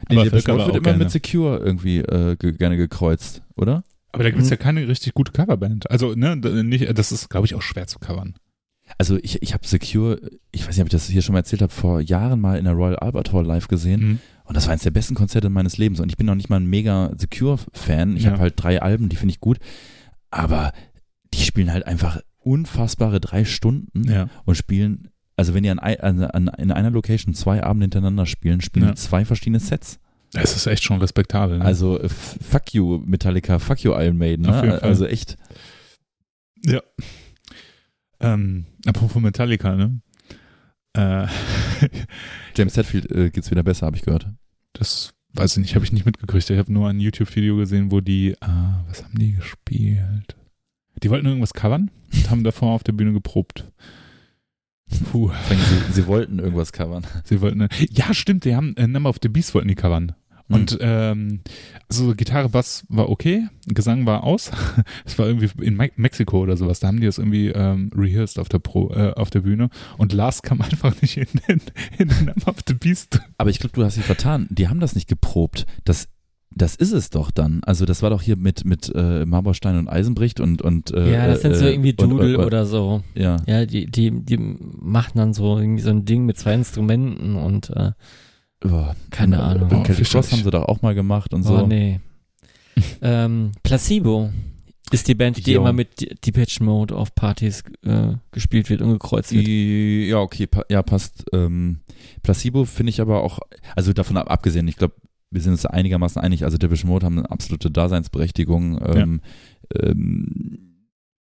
Nee, 0.08 0.30
Völkerball 0.30 0.66
Mode 0.66 0.66
wird 0.74 0.76
immer 0.76 0.92
gerne. 0.92 0.98
mit 1.04 1.10
Secure 1.10 1.58
irgendwie 1.58 1.98
äh, 1.98 2.36
ge 2.36 2.52
gerne 2.52 2.76
gekreuzt, 2.76 3.42
oder? 3.56 3.82
Aber 4.12 4.22
da 4.24 4.30
gibt's 4.30 4.46
Mhm. 4.46 4.50
ja 4.52 4.56
keine 4.56 4.88
richtig 4.88 5.14
gute 5.14 5.32
Coverband. 5.32 5.90
Also, 5.90 6.14
ne, 6.14 6.36
nicht, 6.36 6.96
das 6.98 7.12
ist, 7.12 7.28
glaube 7.28 7.46
ich, 7.46 7.54
auch 7.54 7.62
schwer 7.62 7.86
zu 7.86 7.98
covern. 7.98 8.34
Also 8.98 9.18
ich, 9.20 9.42
ich 9.42 9.52
habe 9.52 9.66
Secure, 9.66 10.20
ich 10.52 10.62
weiß 10.66 10.76
nicht, 10.76 10.82
ob 10.82 10.86
ich 10.86 10.92
das 10.92 11.08
hier 11.08 11.20
schon 11.20 11.32
mal 11.32 11.40
erzählt 11.40 11.60
habe, 11.60 11.72
vor 11.72 12.00
Jahren 12.00 12.40
mal 12.40 12.56
in 12.56 12.64
der 12.64 12.74
Royal 12.74 12.96
Albert 12.96 13.32
Hall 13.32 13.44
live 13.44 13.66
gesehen. 13.66 14.00
Mhm. 14.00 14.18
Und 14.44 14.56
das 14.56 14.66
war 14.66 14.72
eines 14.72 14.84
der 14.84 14.92
besten 14.92 15.16
Konzerte 15.16 15.50
meines 15.50 15.76
Lebens. 15.76 15.98
Und 15.98 16.08
ich 16.08 16.16
bin 16.16 16.26
noch 16.26 16.36
nicht 16.36 16.48
mal 16.50 16.60
ein 16.60 16.66
mega 16.70 17.10
Secure-Fan. 17.18 18.16
Ich 18.16 18.22
Ja. 18.22 18.30
habe 18.30 18.40
halt 18.42 18.54
drei 18.56 18.80
Alben, 18.80 19.08
die 19.08 19.16
finde 19.16 19.32
ich 19.32 19.40
gut. 19.40 19.58
Aber 20.30 20.72
die 21.34 21.42
spielen 21.42 21.72
halt 21.72 21.84
einfach 21.84 22.20
unfassbare 22.38 23.20
drei 23.20 23.44
Stunden 23.44 24.04
Ja. 24.08 24.28
und 24.44 24.54
spielen, 24.54 25.08
also 25.36 25.54
wenn 25.54 25.62
die 25.62 25.70
an, 25.70 25.78
an, 25.78 26.22
an, 26.24 26.48
in 26.58 26.70
einer 26.72 26.90
Location 26.90 27.34
zwei 27.34 27.62
Abende 27.62 27.84
hintereinander 27.84 28.26
spielen, 28.26 28.60
spielen 28.60 28.86
Ja. 28.86 28.92
die 28.92 28.98
zwei 28.98 29.24
verschiedene 29.24 29.60
Sets. 29.60 29.98
Es 30.34 30.56
ist 30.56 30.66
echt 30.66 30.82
schon 30.82 30.98
respektabel. 31.00 31.58
Ne? 31.58 31.64
Also 31.64 32.00
äh, 32.00 32.08
fuck 32.08 32.74
you 32.74 32.98
Metallica, 33.06 33.58
fuck 33.58 33.80
you 33.80 33.92
Iron 33.92 34.16
Maiden. 34.16 34.46
Auf 34.46 34.56
jeden 34.56 34.68
Ne? 34.74 34.80
Fall. 34.80 34.88
Also 34.88 35.06
echt. 35.06 35.36
Ja. 36.64 36.80
Ähm, 38.20 38.66
apropos 38.86 39.20
Metallica, 39.22 39.76
ne? 39.76 40.00
Äh, 40.94 41.26
James 42.56 42.76
Hetfield 42.76 43.10
äh, 43.12 43.30
geht's 43.30 43.50
wieder 43.50 43.62
besser, 43.62 43.86
habe 43.86 43.96
ich 43.96 44.02
gehört. 44.02 44.28
das 44.72 45.12
weiß 45.34 45.52
ich 45.52 45.62
nicht, 45.62 45.74
habe 45.74 45.84
ich 45.84 45.92
nicht 45.92 46.06
mitgekriegt. 46.06 46.48
Ich 46.48 46.58
habe 46.58 46.72
nur 46.72 46.88
ein 46.88 46.98
YouTube-Video 46.98 47.56
gesehen, 47.56 47.90
wo 47.92 48.00
die, 48.00 48.34
ah, 48.40 48.82
was 48.88 49.04
haben 49.04 49.18
die 49.18 49.32
gespielt? 49.32 50.34
Die 51.02 51.10
wollten 51.10 51.26
irgendwas 51.26 51.52
covern 51.52 51.90
und 52.14 52.30
haben 52.30 52.42
davor 52.42 52.72
auf 52.72 52.82
der 52.84 52.92
Bühne 52.92 53.12
geprobt. 53.12 53.70
Puh, 55.10 55.30
Sie, 55.48 55.92
sie 55.92 56.06
wollten 56.06 56.38
irgendwas 56.38 56.72
covern. 56.72 57.04
sie 57.24 57.40
wollten, 57.40 57.68
ja 57.90 58.14
stimmt, 58.14 58.44
die 58.44 58.54
haben 58.54 58.76
äh, 58.76 58.86
Number 58.86 59.10
of 59.10 59.16
the 59.20 59.28
Beast 59.28 59.54
wollten 59.54 59.68
die 59.68 59.74
covern. 59.74 60.12
Hm. 60.48 60.54
Und 60.54 60.78
ähm, 60.80 61.40
also 61.88 62.14
Gitarre, 62.14 62.48
Bass 62.48 62.84
war 62.88 63.08
okay, 63.08 63.48
Gesang 63.66 64.06
war 64.06 64.22
aus. 64.24 64.52
Es 65.04 65.18
war 65.18 65.26
irgendwie 65.26 65.50
in 65.64 65.74
Me 65.76 65.90
Mexiko 65.96 66.40
oder 66.40 66.56
sowas. 66.56 66.80
Da 66.80 66.88
haben 66.88 67.00
die 67.00 67.06
das 67.06 67.18
irgendwie 67.18 67.48
ähm, 67.48 67.90
rehearsed 67.96 68.38
auf 68.38 68.48
der 68.48 68.60
Pro, 68.60 68.92
äh, 68.92 69.12
auf 69.14 69.30
der 69.30 69.40
Bühne. 69.40 69.70
Und 69.98 70.12
Lars 70.12 70.42
kam 70.42 70.60
einfach 70.62 71.00
nicht 71.02 71.16
in 71.16 71.26
den, 71.48 71.62
in 71.98 72.08
den 72.08 72.26
Number 72.26 72.48
of 72.48 72.58
the 72.66 72.74
Beast. 72.74 73.20
Aber 73.38 73.50
ich 73.50 73.58
glaube, 73.58 73.74
du 73.74 73.84
hast 73.84 73.96
dich 73.96 74.04
vertan. 74.04 74.46
Die 74.50 74.68
haben 74.68 74.80
das 74.80 74.94
nicht 74.94 75.08
geprobt. 75.08 75.66
Das, 75.84 76.08
das 76.56 76.74
ist 76.74 76.92
es 76.92 77.10
doch 77.10 77.30
dann. 77.30 77.60
Also 77.64 77.84
das 77.84 78.02
war 78.02 78.10
doch 78.10 78.22
hier 78.22 78.36
mit, 78.36 78.64
mit 78.64 78.90
äh, 78.94 79.26
Marborstein 79.26 79.78
und 79.78 79.88
Eisenbricht 79.88 80.40
und 80.40 80.62
und 80.62 80.90
äh, 80.92 81.12
ja, 81.12 81.26
das 81.26 81.42
sind 81.42 81.54
so 81.54 81.66
äh, 81.66 81.72
irgendwie 81.72 81.92
Doodle 81.92 82.38
und- 82.38 82.44
oder 82.46 82.64
so. 82.64 83.02
Ja. 83.14 83.36
Ja, 83.46 83.66
die, 83.66 83.86
die, 83.86 84.10
die 84.10 84.38
machen 84.38 85.12
dann 85.18 85.34
so 85.34 85.58
irgendwie 85.58 85.82
so 85.82 85.90
ein 85.90 86.04
Ding 86.06 86.24
mit 86.24 86.38
zwei 86.38 86.54
Instrumenten 86.54 87.36
und 87.36 87.70
äh, 87.70 87.92
Oh, 88.64 88.86
Keine 89.10 89.36
und, 89.36 89.42
Ahnung. 89.42 89.68
Fürchterlich. 89.68 90.10
Cross 90.10 90.32
haben 90.32 90.42
sie 90.42 90.50
doch 90.50 90.64
auch 90.64 90.80
mal 90.80 90.94
gemacht 90.94 91.34
und 91.34 91.42
so. 91.42 91.58
oh 91.58 91.66
nee. 91.66 92.00
ähm, 93.02 93.52
Placebo 93.62 94.30
ist 94.92 95.08
die 95.08 95.14
Band, 95.14 95.46
die 95.46 95.52
Jo. 95.52 95.60
immer 95.60 95.72
mit 95.74 96.26
Depeche 96.26 96.64
Mode 96.64 96.96
auf 96.96 97.14
Partys 97.14 97.64
äh, 97.84 98.14
gespielt 98.32 98.70
wird 98.70 98.80
und 98.80 98.92
gekreuzt 98.92 99.32
wird. 99.32 99.46
Ja, 99.46 100.20
okay, 100.20 100.46
pa 100.46 100.64
ja, 100.70 100.82
passt. 100.82 101.24
Ähm, 101.32 101.80
Placebo 102.22 102.64
finde 102.64 102.90
ich 102.90 103.00
aber 103.00 103.22
auch, 103.22 103.40
also 103.74 103.92
davon 103.92 104.16
ab, 104.16 104.30
abgesehen, 104.30 104.66
ich 104.68 104.76
glaube, 104.76 104.94
wir 105.30 105.40
sind 105.40 105.52
uns 105.52 105.66
einigermaßen 105.66 106.20
einig, 106.20 106.44
also 106.44 106.56
Depeche 106.58 106.86
Mode 106.86 107.06
haben 107.06 107.18
eine 107.18 107.30
absolute 107.30 107.70
Daseinsberechtigung. 107.70 108.80
Ähm, 108.82 109.20
ähm, 109.74 110.58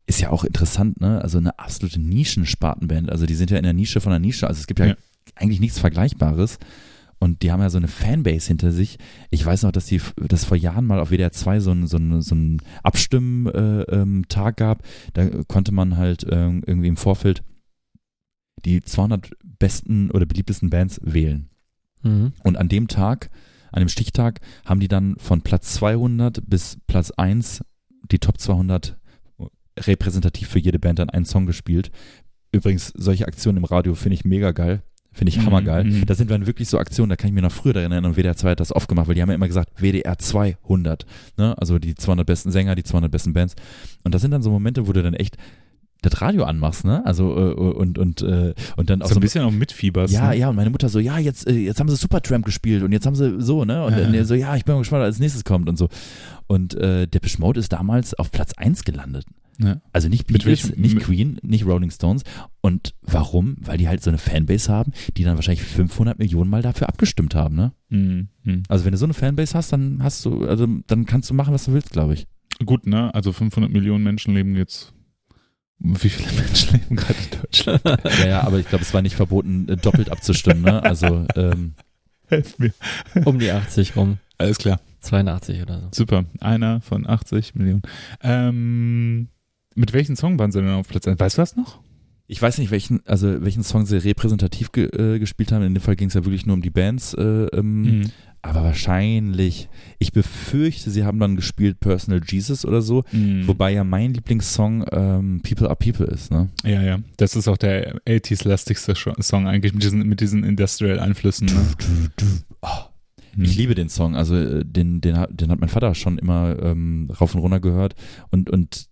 ist 0.06 0.20
ja 0.20 0.30
auch 0.30 0.44
interessant, 0.44 1.00
ne? 1.00 1.22
Also 1.22 1.38
eine 1.38 1.58
absolute 1.60 2.00
Nischenspartenband. 2.02 3.10
Also 3.10 3.26
die 3.26 3.36
sind 3.36 3.52
ja 3.52 3.58
in 3.58 3.64
der 3.64 3.74
Nische 3.74 4.02
von 4.02 4.12
der 4.12 4.20
Nische. 4.20 4.48
Also 4.48 4.60
es 4.60 4.68
gibt 4.68 4.80
ja, 4.80 4.88
Ja. 4.88 4.96
eigentlich 5.36 5.62
nichts 5.62 5.80
Vergleichbares. 5.80 6.60
Und 7.20 7.42
die 7.42 7.54
haben 7.54 7.62
ja 7.62 7.70
so 7.70 7.78
eine 7.78 7.88
Fanbase 7.88 8.50
hinter 8.50 8.74
sich. 8.74 8.98
Ich 9.32 9.46
weiß 9.46 9.64
noch, 9.64 9.72
dass 9.72 9.86
die, 9.86 10.02
dass 10.18 10.44
vor 10.44 10.58
Jahren 10.58 10.86
mal 10.86 11.00
auf 11.00 11.10
WDR 11.10 11.32
2 11.32 11.62
so 11.62 11.72
ein, 11.72 11.88
so 11.88 11.96
ein, 11.96 12.22
so 12.22 12.36
ein 12.36 12.62
Abstimmen-Tag 12.84 13.56
äh, 13.56 14.02
ähm, 14.02 14.26
gab. 14.58 14.84
Da 15.14 15.30
konnte 15.48 15.74
man 15.74 15.96
halt 15.96 16.26
ähm, 16.30 16.64
irgendwie 16.68 16.90
im 16.90 16.98
Vorfeld 16.98 17.42
die 18.66 18.82
200 18.82 19.32
besten 19.60 20.12
oder 20.12 20.26
beliebtesten 20.26 20.70
Bands 20.70 21.00
wählen. 21.02 21.48
Mhm. 22.02 22.34
Und 22.44 22.58
an 22.58 22.68
dem 22.68 22.90
Tag, 22.90 23.30
an 23.74 23.82
dem 23.82 23.90
Stichtag, 23.90 24.40
haben 24.66 24.80
die 24.80 24.88
dann 24.88 25.16
von 25.18 25.42
Platz 25.42 25.74
200 25.74 26.42
bis 26.50 26.78
Platz 26.88 27.12
1 27.12 27.62
die 28.12 28.20
Top 28.20 28.40
200 28.40 28.98
repräsentativ 29.80 30.48
für 30.50 30.60
jede 30.60 30.80
Band 30.80 31.00
dann 31.00 31.10
einen 31.10 31.26
Song 31.26 31.46
gespielt. 31.46 31.92
Übrigens, 32.52 32.94
solche 32.96 33.28
Aktionen 33.28 33.58
im 33.58 33.66
Radio 33.66 33.96
finde 33.96 34.14
ich 34.16 34.26
mega 34.26 34.52
geil. 34.52 34.84
Finde 35.12 35.30
ich 35.30 35.38
Mhm, 35.40 35.46
hammergeil. 35.46 35.84
mhm. 35.84 36.06
Das 36.06 36.18
sind 36.18 36.32
dann 36.32 36.48
wirklich 36.48 36.68
so 36.70 36.80
Aktionen, 36.80 37.10
da 37.10 37.16
kann 37.16 37.28
ich 37.28 37.34
mir 37.34 37.42
noch 37.42 37.52
früher 37.52 37.74
daran 37.74 37.92
erinnern 37.92 38.12
und 38.12 38.18
WDR 38.18 38.36
2 38.36 38.52
hat 38.52 38.60
das 38.60 38.76
oft 38.76 38.88
gemacht, 38.88 39.08
weil 39.08 39.16
die 39.16 39.22
haben 39.22 39.30
ja 39.30 39.36
immer 39.36 39.48
gesagt, 39.48 39.80
WDR 39.82 40.18
200. 40.18 41.06
Ne? 41.38 41.56
Also 41.58 41.78
die 41.80 41.94
200 41.96 42.26
besten 42.26 42.52
Sänger, 42.52 42.74
die 42.76 42.84
200 42.84 43.12
besten 43.12 43.34
Bands. 43.34 43.56
Und 44.04 44.14
das 44.16 44.22
sind 44.24 44.32
dann 44.32 44.42
so 44.42 44.50
Momente, 44.50 44.88
wo 44.88 44.94
du 44.94 45.04
dann 45.04 45.14
echt 45.14 45.38
das 46.06 46.22
Radio 46.22 46.44
anmachst, 46.44 46.86
ne? 46.86 47.06
Also 47.06 47.36
äh, 47.36 47.54
und 47.54 47.98
und 47.98 48.22
äh, 48.22 48.54
und 48.78 48.90
dann 48.90 49.02
auch 49.02 49.08
So 49.10 49.16
ein 49.16 49.22
bisschen 49.22 49.44
auch 49.44 49.52
mitfieberst. 49.52 50.14
ja, 50.14 50.30
ne? 50.30 50.38
ja, 50.38 50.50
und 50.50 50.56
meine 50.56 50.70
Mutter 50.70 50.90
so, 50.90 51.00
ja, 51.00 51.18
jetzt, 51.18 51.48
äh, 51.48 51.54
jetzt 51.54 51.80
haben 51.80 51.90
sie 51.90 51.96
Supertramp 51.96 52.46
gespielt 52.46 52.84
und 52.84 52.92
jetzt 52.92 53.06
haben 53.06 53.16
sie 53.16 53.42
so, 53.42 53.66
ne? 53.66 53.84
Und 53.86 53.94
Ja. 53.94 54.00
dann 54.10 54.26
so, 54.26 54.36
ja, 54.36 54.56
ich 54.56 54.66
bin 54.66 54.76
mal 54.76 54.80
gespannt, 54.80 55.02
was 55.02 55.08
als 55.08 55.20
nächstes 55.20 55.44
kommt 55.44 55.68
und 55.70 55.78
so. 55.78 55.90
Und 56.48 56.76
äh, 56.76 57.08
Depeche 57.08 57.40
Mode 57.40 57.60
ist 57.60 57.72
damals 57.74 58.14
auf 58.14 58.32
Platz 58.32 58.54
1 58.54 58.84
gelandet. 58.84 59.26
Ja. 59.60 59.80
Also 59.92 60.10
nicht 60.10 60.26
Beatles, 60.28 60.76
nicht 60.76 61.00
Queen, 61.00 61.38
nicht 61.44 61.66
Rolling 61.68 61.92
Stones. 61.92 62.24
Und 62.62 62.96
warum? 63.04 63.56
Weil 63.62 63.78
die 63.78 63.88
halt 63.88 64.02
so 64.04 64.10
eine 64.10 64.18
Fanbase 64.18 64.72
haben, 64.72 64.94
die 65.16 65.24
dann 65.24 65.36
wahrscheinlich 65.36 65.64
500 65.64 66.18
Millionen 66.18 66.50
Mal 66.50 66.64
dafür 66.64 66.90
abgestimmt 66.90 67.36
haben, 67.36 67.56
ne? 67.56 67.72
Mhm. 67.90 68.30
Mhm. 68.44 68.64
Also 68.68 68.84
wenn 68.86 68.92
du 68.94 68.98
so 68.98 69.06
eine 69.06 69.14
Fanbase 69.14 69.54
hast, 69.56 69.72
dann 69.72 70.00
hast 70.02 70.26
du, 70.26 70.46
also 70.48 70.68
dann 70.88 71.06
kannst 71.06 71.30
du 71.30 71.36
machen, 71.36 71.54
was 71.54 71.66
du 71.66 71.74
willst, 71.74 71.92
glaube 71.92 72.16
ich. 72.16 72.26
Gut, 72.66 72.88
ne? 72.88 73.14
Also 73.14 73.32
500 73.32 73.72
Millionen 73.72 74.04
Menschen 74.04 74.34
leben 74.34 74.56
jetzt. 74.56 74.92
Wie 75.80 76.10
viele 76.10 76.32
Menschen 76.32 76.80
leben 76.80 76.96
gerade 76.96 77.20
in 77.20 77.42
Deutschland? 77.42 77.82
ja, 78.20 78.26
ja, 78.26 78.42
aber 78.42 78.60
ich 78.60 78.68
glaube, 78.68 78.84
es 78.84 78.94
war 78.94 79.02
nicht 79.02 79.16
verboten, 79.16 79.68
äh, 79.68 79.78
doppelt 79.78 80.10
abzustimmen, 80.10 80.62
ne? 80.62 80.82
Also, 80.84 81.26
ähm, 81.36 81.74
Helf 82.28 82.58
mir. 82.58 82.74
Um 83.26 83.40
die 83.40 83.52
80 83.52 83.96
rum. 83.96 84.18
Alles 84.38 84.58
klar. 84.58 84.80
82 85.02 85.62
oder 85.62 85.82
so. 85.82 85.88
Super. 85.92 86.26
Einer 86.40 86.82
von 86.82 87.08
80 87.08 87.56
Millionen. 87.56 87.84
Ähm, 88.22 89.28
mit 89.76 89.94
welchem 89.94 90.16
Song 90.16 90.40
waren 90.40 90.52
sie 90.52 90.62
denn 90.62 90.72
auf 90.72 90.88
Platz 90.88 91.08
1? 91.08 91.20
Weißt 91.20 91.38
du 91.38 91.42
das 91.42 91.56
noch? 91.56 91.80
Ich 92.34 92.42
weiß 92.42 92.58
nicht, 92.58 92.72
welchen, 92.72 93.06
also 93.06 93.44
welchen 93.44 93.62
Song 93.64 93.86
sie 93.86 93.98
repräsentativ 93.98 94.72
ge 94.72 94.86
äh, 94.86 95.20
gespielt 95.20 95.52
haben. 95.52 95.64
In 95.64 95.76
dem 95.76 95.82
Fall 95.82 95.96
ging 95.96 96.08
es 96.08 96.16
ja 96.16 96.26
wirklich 96.26 96.46
nur 96.48 96.56
um 96.56 96.62
die 96.64 96.72
Bands. 96.72 97.14
Äh, 97.14 97.22
ähm, 97.22 97.82
Mhm. 97.84 98.12
Aber 98.46 98.62
wahrscheinlich, 98.64 99.70
ich 100.00 100.12
befürchte, 100.12 100.90
sie 100.92 101.06
haben 101.06 101.18
dann 101.18 101.38
gespielt 101.38 101.80
Personal 101.80 102.22
Jesus 102.28 102.66
oder 102.66 102.82
so. 102.82 103.04
Mhm. 103.14 103.48
Wobei 103.48 103.72
ja 103.72 103.86
mein 103.86 104.14
Lieblingssong 104.14 104.84
ähm, 104.92 105.42
People 105.48 105.68
Are 105.70 105.78
People 105.78 106.08
ist, 106.08 106.30
ne? 106.30 106.50
Ja, 106.66 106.82
ja. 106.82 107.00
Das 107.16 107.38
ist 107.38 107.48
auch 107.48 107.56
der 107.56 108.02
80s-lastigste 108.06 108.96
Scho- 108.98 109.22
Song 109.22 109.48
eigentlich 109.48 109.74
mit 109.74 109.84
diesen, 109.84 110.06
mit 110.06 110.20
diesen 110.20 110.44
Industrial-Einflüssen. 110.44 111.48
Ne? 111.48 111.66
Oh, 112.62 112.68
Mhm. 113.36 113.46
ich 113.46 113.56
liebe 113.56 113.74
den 113.76 113.90
Song. 113.90 114.16
Also 114.16 114.36
äh, 114.36 114.64
den, 114.66 115.00
den, 115.02 115.18
hat- 115.18 115.40
den 115.40 115.50
hat 115.50 115.60
mein 115.62 115.70
Vater 115.70 115.96
schon 115.96 116.18
immer 116.18 116.58
ähm, 116.62 117.10
rauf 117.22 117.34
und 117.36 117.42
runter 117.42 117.60
gehört. 117.62 117.96
Und, 118.30 118.50
und 118.50 118.88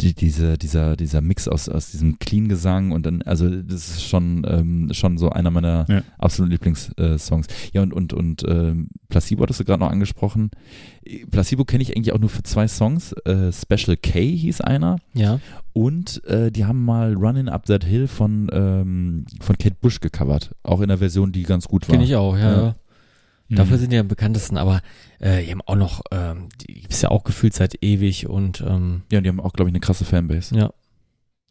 die, 0.00 0.14
diese, 0.14 0.56
dieser, 0.58 0.96
dieser 0.96 1.20
Mix 1.20 1.48
aus, 1.48 1.68
aus 1.68 1.90
diesem 1.90 2.18
Clean-Gesang 2.18 2.92
und 2.92 3.04
dann, 3.04 3.22
also 3.22 3.48
das 3.48 3.88
ist 3.88 4.04
schon, 4.04 4.46
ähm, 4.48 4.88
schon 4.92 5.18
so 5.18 5.30
einer 5.30 5.50
meiner 5.50 5.86
Ja. 5.88 6.02
absoluten 6.18 6.52
Lieblingssongs. 6.52 7.46
ja, 7.72 7.82
und, 7.82 7.92
und, 7.92 8.12
und 8.12 8.44
ähm, 8.46 8.88
Placebo 9.08 9.42
hattest 9.42 9.60
du 9.60 9.64
gerade 9.64 9.80
noch 9.80 9.90
angesprochen. 9.90 10.50
Placebo 11.30 11.64
kenne 11.64 11.82
ich 11.82 11.96
eigentlich 11.96 12.12
auch 12.12 12.18
nur 12.18 12.28
für 12.28 12.42
zwei 12.42 12.68
Songs. 12.68 13.12
Äh, 13.24 13.52
Special 13.52 13.96
K 13.96 14.20
hieß 14.36 14.60
einer. 14.60 14.98
Ja. 15.14 15.40
Und 15.72 16.22
äh, 16.26 16.50
die 16.50 16.64
haben 16.64 16.84
mal 16.84 17.14
Running 17.14 17.48
Up 17.48 17.66
That 17.66 17.84
Hill 17.84 18.08
von, 18.08 18.48
ähm, 18.52 19.24
von 19.40 19.56
Kate 19.58 19.76
Bush 19.80 20.00
gecovert. 20.00 20.54
Auch 20.62 20.80
in 20.80 20.88
der 20.88 20.98
Version, 20.98 21.32
die 21.32 21.42
ganz 21.44 21.66
gut 21.66 21.88
war. 21.88 21.92
Kenne 21.94 22.04
ich 22.04 22.14
auch, 22.16 22.36
ja. 22.36 22.62
Ja. 22.62 22.74
Ja. 23.48 23.54
Mhm. 23.54 23.56
Dafür 23.56 23.78
sind 23.78 23.92
die 23.92 23.98
am 23.98 24.08
bekanntesten, 24.08 24.56
aber 24.58 24.80
äh, 25.20 25.44
die 25.44 25.50
haben 25.50 25.62
auch 25.62 25.76
noch, 25.76 26.02
ähm, 26.10 26.48
die 26.60 26.74
gibt's 26.82 27.02
ja 27.02 27.10
auch 27.10 27.24
gefühlt 27.24 27.54
seit 27.54 27.82
ewig 27.82 28.26
und 28.28 28.60
ähm, 28.60 29.02
Ja, 29.10 29.18
und 29.18 29.24
die 29.24 29.28
haben 29.28 29.40
auch, 29.40 29.52
glaube 29.52 29.68
ich, 29.70 29.72
eine 29.72 29.80
krasse 29.80 30.04
Fanbase. 30.04 30.54
ja, 30.56 30.72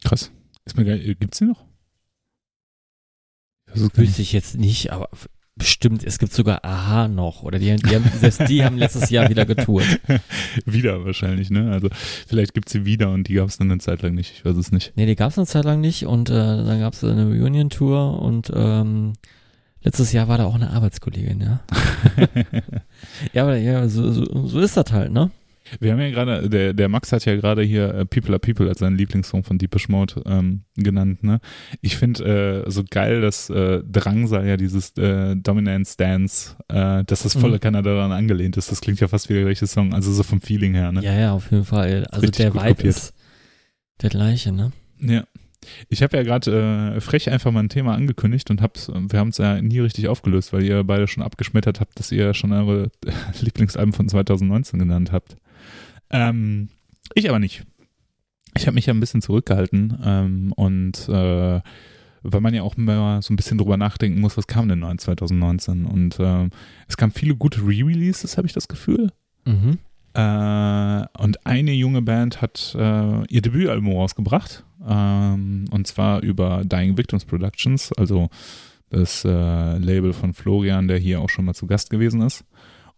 Krass. 0.03 0.31
Ist 0.65 0.77
mir 0.77 0.85
geil. 0.85 1.15
Gibt's 1.19 1.39
die 1.39 1.45
noch? 1.45 1.65
Das 3.67 3.81
wüsste 3.97 4.21
ich 4.21 4.31
jetzt 4.31 4.57
nicht, 4.57 4.91
aber 4.91 5.09
bestimmt, 5.55 6.03
es 6.03 6.19
gibt 6.19 6.31
sogar 6.33 6.63
Aha 6.63 7.07
noch 7.07 7.41
oder 7.43 7.57
die, 7.59 7.75
die 7.75 7.95
haben, 7.95 8.05
selbst 8.19 8.47
die 8.47 8.63
haben 8.63 8.77
letztes 8.77 9.09
Jahr 9.09 9.29
wieder 9.29 9.45
getourt. 9.45 9.99
wieder 10.65 11.03
wahrscheinlich, 11.03 11.49
ne? 11.49 11.71
Also 11.71 11.89
vielleicht 12.27 12.53
gibt's 12.53 12.71
sie 12.71 12.85
wieder 12.85 13.11
und 13.11 13.27
die 13.27 13.33
gab 13.33 13.49
es 13.49 13.57
dann 13.57 13.71
eine 13.71 13.79
Zeit 13.79 14.01
lang 14.03 14.13
nicht. 14.13 14.33
Ich 14.33 14.45
weiß 14.45 14.55
es 14.55 14.71
nicht. 14.71 14.93
Nee, 14.95 15.05
die 15.05 15.15
gab's 15.15 15.37
eine 15.37 15.47
Zeit 15.47 15.65
lang 15.65 15.81
nicht 15.81 16.05
und 16.05 16.29
äh, 16.29 16.33
dann 16.33 16.79
gab's 16.79 17.03
eine 17.03 17.25
Reunion-Tour 17.27 18.21
und 18.21 18.51
ähm, 18.53 19.13
letztes 19.81 20.11
Jahr 20.11 20.27
war 20.27 20.37
da 20.37 20.45
auch 20.45 20.55
eine 20.55 20.69
Arbeitskollegin, 20.71 21.41
ja. 21.41 21.59
Ja, 23.33 23.43
aber 23.43 23.57
ja, 23.57 23.87
so, 23.87 24.11
so, 24.11 24.47
so 24.47 24.59
ist 24.59 24.77
das 24.77 24.91
halt, 24.91 25.11
ne? 25.11 25.31
Wir 25.81 25.91
haben 25.91 25.99
ja 25.99 26.09
gerade, 26.11 26.49
der, 26.49 26.73
der 26.73 26.87
Max 26.87 27.11
hat 27.11 27.25
ja 27.25 27.35
gerade 27.35 27.61
hier 27.61 27.93
äh, 27.93 28.05
People 28.05 28.31
are 28.31 28.39
People 28.39 28.69
als 28.69 28.79
seinen 28.79 28.97
Lieblingssong 28.97 29.43
von 29.43 29.57
Deepish 29.57 29.89
Mode 29.89 30.21
ähm, 30.25 30.61
genannt, 30.77 31.23
ne? 31.23 31.41
Ich 31.81 31.97
finde 31.97 32.63
äh, 32.65 32.71
so 32.71 32.83
geil, 32.89 33.19
dass 33.19 33.49
äh, 33.49 33.83
Drangsal 33.83 34.47
ja 34.47 34.55
dieses 34.55 34.95
äh, 34.97 35.35
Dominance 35.35 35.97
Dance, 35.97 36.55
äh, 36.69 37.03
dass 37.03 37.23
das 37.23 37.33
volle 37.33 37.55
Mhm. 37.55 37.59
Kanada 37.59 37.93
daran 37.95 38.13
angelehnt 38.13 38.55
ist. 38.55 38.71
Das 38.71 38.79
klingt 38.79 39.01
ja 39.01 39.09
fast 39.09 39.27
wie 39.27 39.33
der 39.33 39.43
gleiche 39.43 39.67
Song, 39.67 39.93
also 39.93 40.09
so 40.13 40.23
vom 40.23 40.39
Feeling 40.39 40.73
her, 40.73 40.93
ne? 40.93 41.01
Ja, 41.03 41.13
ja, 41.19 41.33
auf 41.33 41.51
jeden 41.51 41.65
Fall. 41.65 42.05
Also 42.11 42.27
der 42.27 42.53
Vibe 42.53 42.65
kopiert. 42.69 42.85
ist 42.85 43.13
der 44.01 44.09
gleiche, 44.09 44.53
ne? 44.53 44.71
Ja. 45.01 45.25
Ich 45.89 46.03
habe 46.03 46.17
ja 46.17 46.23
gerade 46.23 46.95
äh, 46.95 47.01
frech 47.01 47.29
einfach 47.29 47.51
mal 47.51 47.61
ein 47.61 47.69
Thema 47.69 47.95
angekündigt 47.95 48.49
und 48.49 48.61
hab's, 48.61 48.89
wir 48.89 49.19
haben 49.19 49.29
es 49.29 49.37
ja 49.37 49.61
nie 49.61 49.79
richtig 49.79 50.07
aufgelöst, 50.07 50.53
weil 50.53 50.63
ihr 50.63 50.83
beide 50.83 51.07
schon 51.07 51.23
abgeschmettert 51.23 51.79
habt, 51.79 51.99
dass 51.99 52.11
ihr 52.11 52.33
schon 52.33 52.51
eure 52.53 52.89
Lieblingsalben 53.41 53.93
von 53.93 54.09
2019 54.09 54.79
genannt 54.79 55.11
habt. 55.11 55.37
Ähm, 56.09 56.69
ich 57.13 57.29
aber 57.29 57.39
nicht. 57.39 57.63
Ich 58.55 58.65
habe 58.65 58.75
mich 58.75 58.87
ja 58.87 58.93
ein 58.93 58.99
bisschen 58.99 59.21
zurückgehalten 59.21 59.99
ähm, 60.03 60.53
und 60.53 61.07
äh, 61.09 61.61
weil 62.23 62.41
man 62.41 62.53
ja 62.53 62.63
auch 62.63 62.75
immer 62.75 63.21
so 63.21 63.33
ein 63.33 63.37
bisschen 63.37 63.57
drüber 63.57 63.77
nachdenken 63.77 64.19
muss, 64.19 64.37
was 64.37 64.47
kam 64.47 64.67
denn 64.67 64.83
in 64.83 64.97
2019 64.97 65.85
und 65.85 66.19
äh, 66.19 66.49
es 66.87 66.97
kamen 66.97 67.11
viele 67.11 67.35
gute 67.35 67.61
Re-Releases, 67.61 68.37
habe 68.37 68.47
ich 68.47 68.53
das 68.53 68.67
Gefühl. 68.67 69.11
Mhm. 69.45 69.77
Äh, 70.17 71.05
und 71.23 71.45
eine 71.45 71.71
junge 71.73 72.01
Band 72.01 72.41
hat 72.41 72.75
äh, 72.77 73.25
ihr 73.27 73.41
Debütalbum 73.41 73.93
rausgebracht. 73.93 74.63
Ähm, 74.87 75.65
und 75.71 75.85
zwar 75.87 76.21
über 76.21 76.63
Dying 76.65 76.97
Victims 76.97 77.25
Productions, 77.25 77.91
also 77.93 78.29
das 78.89 79.23
äh, 79.25 79.77
Label 79.77 80.13
von 80.13 80.33
Florian, 80.33 80.87
der 80.87 80.97
hier 80.97 81.21
auch 81.21 81.29
schon 81.29 81.45
mal 81.45 81.53
zu 81.53 81.67
Gast 81.67 81.89
gewesen 81.89 82.21
ist. 82.21 82.45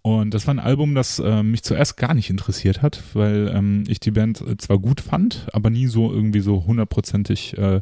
Und 0.01 0.33
das 0.33 0.47
war 0.47 0.53
ein 0.53 0.59
Album, 0.59 0.95
das 0.95 1.19
äh, 1.19 1.43
mich 1.43 1.63
zuerst 1.63 1.97
gar 1.97 2.13
nicht 2.13 2.29
interessiert 2.29 2.81
hat, 2.81 3.03
weil 3.13 3.51
ähm, 3.53 3.83
ich 3.87 3.99
die 3.99 4.11
Band 4.11 4.41
zwar 4.61 4.79
gut 4.79 5.01
fand, 5.01 5.47
aber 5.51 5.69
nie 5.69 5.87
so 5.87 6.11
irgendwie 6.13 6.39
so 6.39 6.63
hundertprozentig 6.65 7.57
äh, 7.57 7.81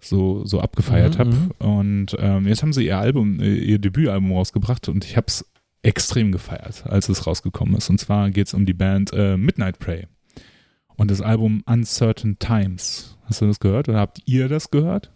so, 0.00 0.44
so 0.44 0.60
abgefeiert 0.60 1.14
Mhm, 1.14 1.18
habe. 1.18 1.30
mhm. 1.30 1.50
Und 1.58 2.16
ähm, 2.18 2.46
jetzt 2.48 2.62
haben 2.62 2.72
sie 2.72 2.86
ihr 2.86 2.98
Album, 2.98 3.38
äh, 3.40 3.54
ihr 3.54 3.78
Debütalbum 3.78 4.32
rausgebracht 4.32 4.88
und 4.88 5.04
ich 5.04 5.16
habe 5.16 5.26
es 5.28 5.44
extrem 5.82 6.32
gefeiert, 6.32 6.86
als 6.86 7.08
es 7.08 7.26
rausgekommen 7.26 7.76
ist. 7.76 7.88
Und 7.90 7.98
zwar 7.98 8.30
geht 8.30 8.48
es 8.48 8.54
um 8.54 8.66
die 8.66 8.74
Band 8.74 9.12
äh, 9.12 9.36
Midnight 9.36 9.78
Prey 9.78 10.06
und 10.96 11.10
das 11.10 11.20
Album 11.20 11.62
Uncertain 11.66 12.38
Times. 12.38 13.16
Hast 13.24 13.40
du 13.40 13.46
das 13.46 13.60
gehört 13.60 13.88
oder 13.88 13.98
habt 13.98 14.20
ihr 14.26 14.48
das 14.48 14.70
gehört? 14.70 15.12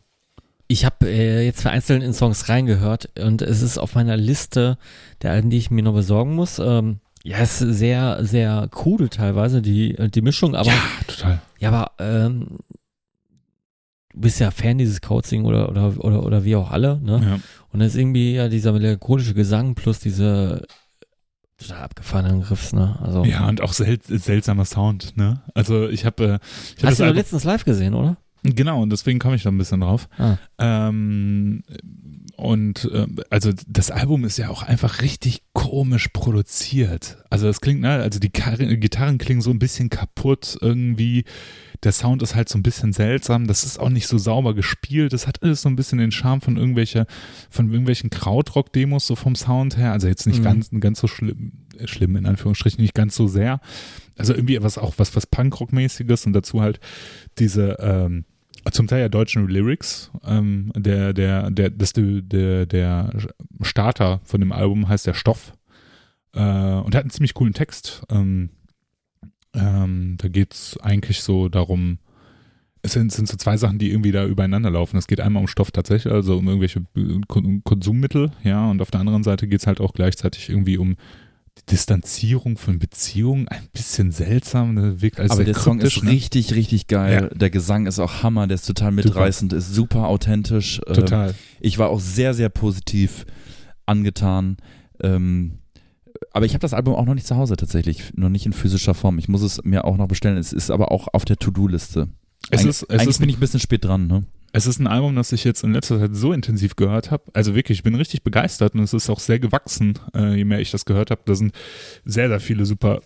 Ich 0.69 0.85
habe 0.85 1.07
äh, 1.07 1.45
jetzt 1.45 1.63
vereinzelt 1.63 2.03
in 2.03 2.15
Songs 2.15 2.49
reingehört 2.49 3.11
und 3.19 3.43
es 3.43 3.61
ist 3.61 3.79
auf 3.79 3.95
meiner 3.95 4.17
Liste 4.17 4.79
der 5.21 5.33
Alben, 5.33 5.51
die 5.51 5.59
ich 5.59 5.71
mir 5.71 5.83
noch 5.83 5.95
besorgen 5.95 6.35
muss. 6.35 6.59
Ähm, 6.59 7.01
ja, 7.25 7.39
es 7.39 7.61
ist 7.61 7.79
sehr, 7.79 8.25
sehr 8.25 8.71
cool 8.85 9.09
teilweise, 9.09 9.63
die, 9.63 9.97
die 10.11 10.23
Mischung, 10.23 10.55
aber 10.55 10.71
ja, 10.71 10.83
total. 11.07 11.43
Ja, 11.59 11.71
aber 11.71 11.93
ähm, 11.99 12.59
du 14.13 14.21
bist 14.21 14.41
ja 14.41 14.51
Fan 14.51 14.79
dieses 14.79 15.01
Coaching 15.01 15.45
oder, 15.45 15.69
oder, 15.69 16.05
oder, 16.05 16.25
oder 16.25 16.45
wie 16.45 16.57
auch 16.57 16.71
alle, 16.71 17.01
ne? 17.03 17.21
Ja. 17.23 17.35
Und 17.35 17.81
dann 17.81 17.89
ist 17.89 17.97
irgendwie 17.97 18.35
ja 18.35 18.49
dieser 18.49 18.73
melancholische 18.73 19.35
Gesang 19.35 19.75
plus 19.75 19.99
diese 19.99 20.63
total 21.59 21.83
abgefahrenen 21.85 22.43
Riffs, 22.43 22.73
ne? 22.73 22.99
Also, 23.03 23.25
ja, 23.25 23.49
und 23.49 23.61
auch 23.61 23.73
sel 23.73 23.99
seltsamer 24.03 24.65
Sound, 24.65 25.17
ne? 25.17 25.43
Also 25.55 25.89
ich 25.89 26.05
habe 26.05 26.25
äh, 26.25 26.29
hab 26.33 26.41
Hast 26.41 26.83
das 26.83 26.97
du 26.97 27.05
Album, 27.05 27.17
letztens 27.17 27.45
live 27.45 27.65
gesehen, 27.65 27.95
oder? 27.95 28.17
Genau, 28.45 28.83
und 28.83 28.91
deswegen 28.91 29.21
komme 29.21 29.37
ich 29.37 29.45
da 29.45 29.51
ein 29.51 29.59
bisschen 29.59 29.81
drauf. 29.81 30.09
Ah. 30.19 30.37
Ähm, 30.59 31.63
und 32.37 32.91
äh, 32.93 33.07
also 33.31 33.53
das 33.69 33.93
Album 33.93 34.25
ist 34.25 34.37
ja 34.37 34.49
auch 34.49 34.65
einfach 34.65 35.01
richtig 35.01 35.43
komisch 35.53 36.09
produziert. 36.09 37.19
Also 37.31 37.47
das 37.47 37.61
klingt, 37.61 37.83
ne, 37.83 37.91
also 37.91 38.19
die 38.19 38.33
Gitarren 38.33 39.19
klingen 39.19 39.43
so 39.43 39.51
ein 39.51 39.61
bisschen 39.61 39.91
kaputt 39.91 40.59
irgendwie. 40.61 41.25
Der 41.85 41.93
Sound 41.93 42.22
ist 42.22 42.35
halt 42.35 42.49
so 42.49 42.59
ein 42.59 42.62
bisschen 42.62 42.93
seltsam. 42.93 43.47
Das 43.49 43.64
ist 43.64 43.78
auch 43.80 43.89
nicht 43.89 44.07
so 44.07 44.16
sauber 44.18 44.55
gespielt. 44.55 45.12
Das 45.12 45.26
hat 45.26 45.43
alles 45.43 45.62
so 45.62 45.68
ein 45.68 45.74
bisschen 45.76 45.99
den 45.99 46.12
Charme 46.12 46.41
von 46.41 46.57
irgendwelcher, 46.57 47.07
von 47.51 47.70
irgendwelchen 47.70 48.09
Krautrock-Demos 48.11 49.07
so 49.07 49.16
vom 49.16 49.35
Sound 49.35 49.76
her. 49.76 49.93
Also 49.93 50.07
jetzt 50.09 50.26
nicht 50.26 50.39
Mhm. 50.41 50.45
ganz, 50.45 50.70
ganz 50.78 51.01
so 51.01 51.09
schlimm, 51.09 51.53
äh, 51.78 51.87
schlimm 51.89 52.14
in 52.16 52.26
Anführungsstrichen, 52.26 52.80
nicht 52.80 52.95
ganz 52.95 53.16
so 53.16 53.26
sehr. 53.26 53.61
Also 54.16 54.35
irgendwie 54.35 54.62
was 54.62 54.78
auch 54.78 54.95
was, 54.99 55.16
was 55.16 55.26
Punkrock-mäßiges 55.26 56.26
und 56.26 56.35
dazu 56.35 56.61
halt 56.61 56.78
diese, 57.39 57.76
ähm, 57.80 58.24
zum 58.70 58.87
Teil 58.87 59.01
ja 59.01 59.09
deutschen 59.09 59.49
Lyrics. 59.49 60.12
Ähm, 60.24 60.70
der, 60.76 61.12
der, 61.12 61.51
der, 61.51 61.70
das, 61.70 61.95
der, 61.95 62.66
der 62.66 63.11
Starter 63.62 64.20
von 64.22 64.41
dem 64.41 64.53
Album 64.53 64.89
heißt 64.89 65.07
der 65.09 65.14
Stoff. 65.14 65.53
Äh, 66.33 66.39
und 66.39 66.95
er 66.95 66.99
hat 66.99 67.05
einen 67.05 67.11
ziemlich 67.11 67.35
coolen 67.35 67.55
Text. 67.55 68.03
Ähm, 68.09 68.51
ähm, 69.55 70.17
da 70.19 70.29
geht's 70.29 70.79
eigentlich 70.79 71.23
so 71.23 71.49
darum, 71.49 71.99
es 72.83 72.95
sind, 72.95 73.13
sind 73.13 73.29
so 73.29 73.37
zwei 73.37 73.57
Sachen, 73.57 73.79
die 73.79 73.91
irgendwie 73.91 74.11
da 74.11 74.27
übereinander 74.27 74.71
laufen. 74.71 74.97
Es 74.97 75.07
geht 75.07 75.21
einmal 75.21 75.41
um 75.41 75.47
Stoff 75.47 75.71
tatsächlich, 75.71 76.13
also 76.13 76.39
um 76.39 76.49
irgendwelche 76.49 76.81
äh, 76.97 77.21
Kon- 77.29 77.63
Konsummittel, 77.63 78.33
ja, 78.43 78.69
und 78.71 78.83
auf 78.83 78.91
der 78.91 79.01
anderen 79.01 79.23
Seite 79.23 79.47
geht's 79.47 79.67
halt 79.67 79.81
auch 79.81 79.93
gleichzeitig 79.93 80.49
irgendwie 80.49 80.79
um 80.79 80.97
die 81.59 81.67
Distanzierung 81.71 82.57
von 82.57 82.79
Beziehungen. 82.79 83.47
Ein 83.47 83.69
bisschen 83.73 84.11
seltsam, 84.11 84.75
ne, 84.75 85.03
wirkt 85.03 85.21
als 85.21 85.33
Aber 85.33 85.45
der 85.45 85.55
Song 85.55 85.81
ist 85.81 86.03
ne? 86.03 86.11
richtig, 86.11 86.55
richtig 86.55 86.87
geil. 86.87 87.31
Der 87.35 87.51
Gesang 87.51 87.87
ist 87.87 87.99
auch 87.99 88.23
Hammer, 88.23 88.47
der 88.47 88.55
ist 88.55 88.67
total 88.67 88.91
mitreißend, 88.91 89.53
ist 89.53 89.75
super 89.75 90.09
authentisch. 90.09 90.81
Ähm, 90.87 90.95
Total. 90.95 91.35
Ich 91.61 91.79
war 91.79 91.91
auch 91.91 92.01
sehr, 92.01 92.33
sehr 92.35 92.49
positiv 92.49 93.27
angetan. 93.85 94.57
Ähm, 95.03 95.59
aber 96.33 96.47
ich 96.47 96.55
habe 96.55 96.61
das 96.61 96.74
Album 96.74 96.95
auch 96.95 97.05
noch 97.05 97.14
nicht 97.14 97.26
zu 97.26 97.37
Hause 97.37 97.57
tatsächlich, 97.57 98.14
noch 98.14 98.28
nicht 98.28 98.47
in 98.47 98.53
physischer 98.53 98.95
Form. 98.95 99.18
Ich 99.18 99.28
muss 99.28 99.43
es 99.43 99.62
mir 99.64 99.85
auch 99.85 99.97
noch 99.97 100.09
bestellen. 100.09 100.39
Es 100.39 100.53
ist 100.53 100.70
aber 100.70 100.91
auch 100.91 101.09
auf 101.12 101.24
der 101.24 101.37
To-Do-Liste. 101.37 102.09
Es 102.51 102.64
ist, 102.64 102.91
Eigentlich 102.91 103.09
ist 103.09 103.18
bin 103.18 103.28
ich 103.28 103.37
ein 103.37 103.41
bisschen 103.41 103.61
spät 103.61 103.85
dran, 103.85 104.07
ne? 104.07 104.24
Es 104.55 104.66
ist 104.66 104.78
ein 104.78 104.87
Album, 104.87 105.16
das 105.16 105.33
ich 105.33 105.45
jetzt 105.45 105.64
in 105.64 105.72
letzter 105.72 105.99
Zeit 105.99 106.14
so 106.14 106.33
intensiv 106.33 106.76
gehört 106.76 107.11
habe. 107.11 107.24
Also 107.33 107.55
wirklich, 107.55 107.78
ich 107.78 107.83
bin 107.85 107.95
richtig 107.95 108.22
begeistert 108.22 108.74
und 108.74 108.80
es 108.80 108.93
ist 108.93 109.09
auch 109.09 109.20
sehr 109.20 109.39
gewachsen, 109.39 109.99
äh, 110.14 110.35
je 110.37 110.45
mehr 110.45 110.61
ich 110.61 110.70
das 110.70 110.85
gehört 110.85 111.11
habe. 111.11 111.22
Da 111.24 111.35
sind 111.35 111.55
sehr, 112.05 112.28
sehr 112.28 112.41
viele 112.41 112.66
super, 112.66 113.01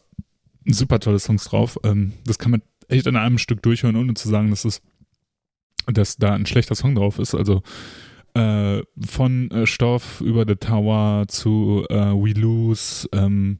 super 0.65 0.99
tolle 0.99 1.21
Songs 1.21 1.45
drauf. 1.45 1.79
Ähm, 1.85 2.15
das 2.25 2.39
kann 2.39 2.51
man 2.51 2.63
echt 2.89 3.07
an 3.07 3.17
einem 3.17 3.39
Stück 3.39 3.63
durchhören, 3.63 3.95
ohne 3.95 4.15
zu 4.15 4.29
sagen, 4.29 4.51
dass 4.51 4.65
es, 4.65 4.83
dass 5.87 6.17
da 6.17 6.33
ein 6.33 6.47
schlechter 6.47 6.75
Song 6.75 6.97
drauf 6.97 7.21
ist. 7.21 7.35
Also 7.35 7.63
äh, 8.37 8.83
von 9.07 9.51
äh, 9.51 9.67
Stoff 9.67 10.21
über 10.21 10.45
The 10.47 10.57
Tower 10.57 11.27
zu 11.27 11.87
äh, 11.89 11.95
We 11.95 12.39
Lose, 12.39 13.09
ähm, 13.13 13.59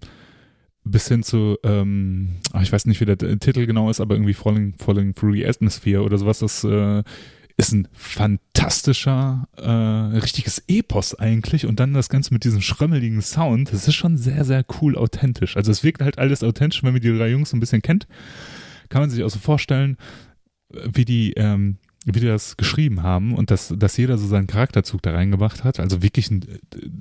bis 0.85 1.09
hin 1.09 1.23
zu, 1.23 1.57
ähm, 1.65 2.37
ach, 2.53 2.63
ich 2.63 2.73
weiß 2.73 2.85
nicht, 2.85 3.01
wie 3.01 3.07
der 3.07 3.19
Titel 3.19 3.67
genau 3.67 3.91
ist, 3.91 4.01
aber 4.01 4.15
irgendwie 4.15 4.35
Falling, 4.35 4.75
Falling 4.79 5.15
Through 5.15 5.35
the 5.35 5.47
Atmosphere 5.47 6.03
oder 6.03 6.19
sowas, 6.19 6.41
das 6.41 6.63
äh, 6.63 7.03
ist 7.57 7.73
ein 7.73 7.89
fantastischer, 7.93 9.49
äh, 9.57 9.71
richtiges 10.19 10.63
Epos 10.69 11.15
eigentlich 11.15 11.65
und 11.65 11.81
dann 11.81 11.95
das 11.95 12.11
Ganze 12.11 12.35
mit 12.35 12.45
diesem 12.45 12.61
schrömmeligen 12.61 13.23
Sound, 13.23 13.73
das 13.73 13.89
ist 13.89 13.95
schon 13.95 14.19
sehr, 14.19 14.45
sehr 14.45 14.65
cool 14.81 14.97
authentisch. 14.97 15.57
Also 15.57 15.73
es 15.73 15.83
wirkt 15.83 16.03
halt 16.03 16.19
alles 16.19 16.45
authentisch, 16.45 16.83
wenn 16.85 16.93
man 16.93 17.01
die 17.01 17.17
drei 17.17 17.31
Jungs 17.31 17.51
so 17.51 17.57
ein 17.57 17.61
bisschen 17.61 17.83
kennt, 17.83 18.07
kann 18.91 19.01
man 19.01 19.11
sich 19.11 19.25
auch 19.25 19.31
so 19.31 19.39
vorstellen, 19.39 19.97
wie 20.71 21.07
die, 21.07 21.33
ähm, 21.33 21.79
wie 22.07 22.21
die 22.21 22.27
das 22.27 22.57
geschrieben 22.57 23.03
haben 23.03 23.35
und 23.35 23.51
dass, 23.51 23.75
dass 23.77 23.97
jeder 23.97 24.17
so 24.17 24.29
seinen 24.29 24.47
Charakterzug 24.47 25.03
da 25.03 25.11
reingebracht 25.11 25.65
hat. 25.65 25.81
Also 25.81 26.03
wirklich 26.03 26.31
ein, 26.31 26.45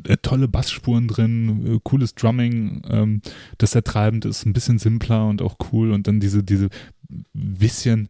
äh, 0.08 0.18
tolle 0.18 0.48
Bassspuren 0.48 1.08
drin, 1.08 1.76
äh, 1.76 1.80
cooles 1.84 2.16
Drumming, 2.16 2.82
ähm, 2.90 3.22
das 3.60 3.72
sehr 3.72 3.84
treibend 3.84 4.26
ist, 4.26 4.46
ein 4.46 4.54
bisschen 4.54 4.80
simpler 4.80 5.28
und 5.28 5.44
auch 5.44 5.58
cool 5.72 5.92
und 5.92 6.08
dann 6.08 6.20
diese, 6.20 6.44
diese 6.44 6.70
bisschen, 7.34 8.10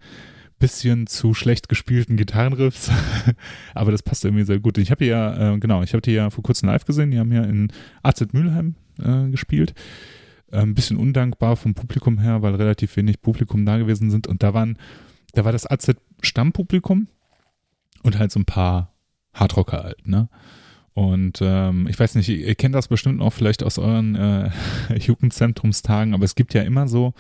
bisschen 0.58 1.06
zu 1.06 1.34
schlecht 1.34 1.68
gespielten 1.68 2.16
Gitarrenriffs. 2.16 2.90
Aber 3.74 3.92
das 3.92 4.02
passt 4.02 4.24
irgendwie 4.24 4.46
sehr 4.46 4.60
gut. 4.60 4.78
Ich 4.78 4.90
habe 4.90 5.04
ja, 5.04 5.54
äh, 5.54 5.60
genau, 5.60 5.84
ich 5.84 5.92
habe 5.92 6.02
die 6.02 6.12
ja 6.12 6.30
vor 6.30 6.46
kurzem 6.46 6.70
live 6.70 6.86
gesehen. 6.86 7.12
Die 7.12 7.20
haben 7.20 7.34
ja 7.34 7.44
in 7.44 7.74
AZ 8.04 8.22
Mülheim 8.32 8.76
äh, 9.04 9.30
gespielt. 9.30 9.74
Äh, 10.50 10.60
ein 10.60 10.76
bisschen 10.76 10.96
undankbar 10.96 11.58
vom 11.58 11.74
Publikum 11.74 12.20
her, 12.20 12.42
weil 12.42 12.56
relativ 12.56 12.96
wenig 12.96 13.22
Publikum 13.22 13.66
da 13.66 13.78
gewesen 13.78 14.12
sind. 14.12 14.28
Und 14.28 14.44
da 14.44 14.54
waren, 14.54 14.78
da 15.34 15.44
war 15.44 15.52
das 15.52 15.70
AZ 15.70 15.98
Stammpublikum 16.22 17.08
und 18.04 18.20
halt 18.20 18.32
so 18.32 18.40
ein 18.40 18.46
paar 18.46 18.94
Hardrocker 19.34 19.84
halt, 19.84 20.08
ne? 20.08 20.30
Und 20.94 21.40
ähm, 21.42 21.88
ich 21.90 22.00
weiß 22.00 22.16
nicht, 22.16 22.30
ihr 22.30 22.56
kennt 22.56 22.74
das 22.74 22.88
bestimmt 22.88 23.22
auch 23.22 23.34
vielleicht 23.34 23.64
aus 23.64 23.78
euren 23.78 24.16
äh, 24.16 24.50
Jugendzentrumstagen, 24.98 26.14
aber 26.14 26.24
es 26.24 26.36
gibt 26.36 26.54
ja 26.54 26.62
immer 26.62 26.88
so 26.88 27.14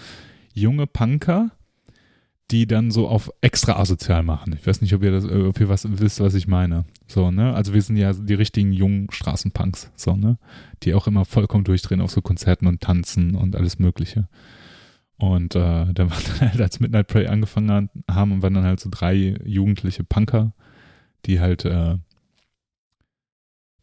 junge 0.53 0.87
Punker, 0.87 1.51
die 2.51 2.67
dann 2.67 2.91
so 2.91 3.09
auf 3.09 3.31
extra 3.41 3.73
asozial 3.73 4.23
machen. 4.23 4.55
Ich 4.57 4.65
weiß 4.65 4.81
nicht, 4.81 4.93
ob 4.93 5.03
ihr 5.03 5.11
das, 5.11 5.25
äh, 5.25 5.43
ob 5.43 5.59
ihr 5.59 5.67
was 5.67 5.99
wisst, 5.99 6.21
was 6.21 6.35
ich 6.35 6.47
meine. 6.47 6.85
So, 7.07 7.31
ne? 7.31 7.53
Also 7.53 7.73
wir 7.73 7.81
sind 7.81 7.97
ja 7.97 8.13
die 8.13 8.33
richtigen 8.33 8.71
jungen 8.71 9.11
Straßenpunks, 9.11 9.91
so, 9.95 10.15
ne? 10.15 10.37
Die 10.83 10.93
auch 10.93 11.07
immer 11.07 11.25
vollkommen 11.25 11.63
durchdrehen 11.65 12.01
auf 12.01 12.11
so 12.11 12.21
Konzerten 12.21 12.67
und 12.67 12.81
tanzen 12.81 13.35
und 13.35 13.55
alles 13.55 13.79
Mögliche. 13.79 14.29
Und 15.17 15.55
äh, 15.55 15.59
da 15.93 16.09
war 16.09 16.17
dann 16.39 16.51
halt, 16.51 16.61
als 16.61 16.79
Midnight 16.79 17.07
Prey 17.07 17.27
angefangen 17.27 17.89
haben, 18.09 18.41
waren 18.41 18.53
dann 18.53 18.63
halt 18.65 18.79
so 18.79 18.89
drei 18.91 19.35
jugendliche 19.45 20.03
Punker, 20.03 20.53
die 21.25 21.39
halt 21.39 21.65
äh, 21.65 21.97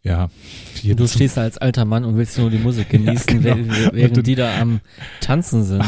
ja, 0.05 0.28
Du 0.97 1.07
stehst 1.07 1.37
da 1.37 1.43
als 1.43 1.59
alter 1.59 1.85
Mann 1.85 2.05
und 2.05 2.16
willst 2.16 2.37
nur 2.37 2.51
die 2.51 2.59
Musik 2.59 2.89
genießen, 2.91 3.41
genau. 3.41 3.57
während- 3.93 4.26
die 4.26 4.35
da 4.35 4.61
am 4.61 4.80
Tanzen 5.20 5.62
sind. 5.62 5.85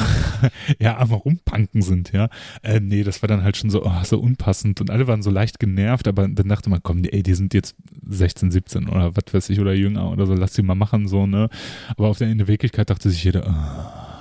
ja, 0.79 0.97
aber 0.99 1.17
rumpunken 1.17 1.83
sind, 1.83 2.13
ja. 2.13 2.29
Äh, 2.63 2.79
nee, 2.81 3.03
das 3.03 3.23
war 3.23 3.29
dann 3.29 3.43
halt 3.43 3.57
schon 3.57 3.71
so, 3.71 3.85
oh, 3.85 4.05
so 4.05 4.21
unpassend 4.21 4.81
und 4.81 4.91
alle 4.91 5.09
waren 5.09 5.23
so 5.23 5.31
leicht 5.31 5.59
genervt, 5.59 6.07
aber 6.07 6.29
dann 6.29 6.49
dachte 6.49 6.71
man, 6.71 6.81
komm, 6.83 7.03
ey, 7.05 7.23
die 7.25 7.35
sind 7.35 7.55
jetzt 7.55 7.75
16, 8.09 8.53
17 8.53 8.89
oder 8.89 9.17
was 9.17 9.35
weiß 9.35 9.51
ich 9.51 9.59
oder 9.61 9.75
jünger 9.75 10.09
oder 10.11 10.27
so, 10.27 10.35
lass 10.35 10.53
die 10.53 10.63
mal 10.63 10.75
machen, 10.77 11.09
so, 11.09 11.27
ne. 11.27 11.49
Aber 11.97 12.07
auf 12.09 12.19
der 12.19 12.29
in 12.31 12.39
der 12.39 12.47
Wirklichkeit 12.49 12.91
dachte 12.91 13.11
sich 13.11 13.25
jeder, 13.25 13.45
oh, 13.49 14.14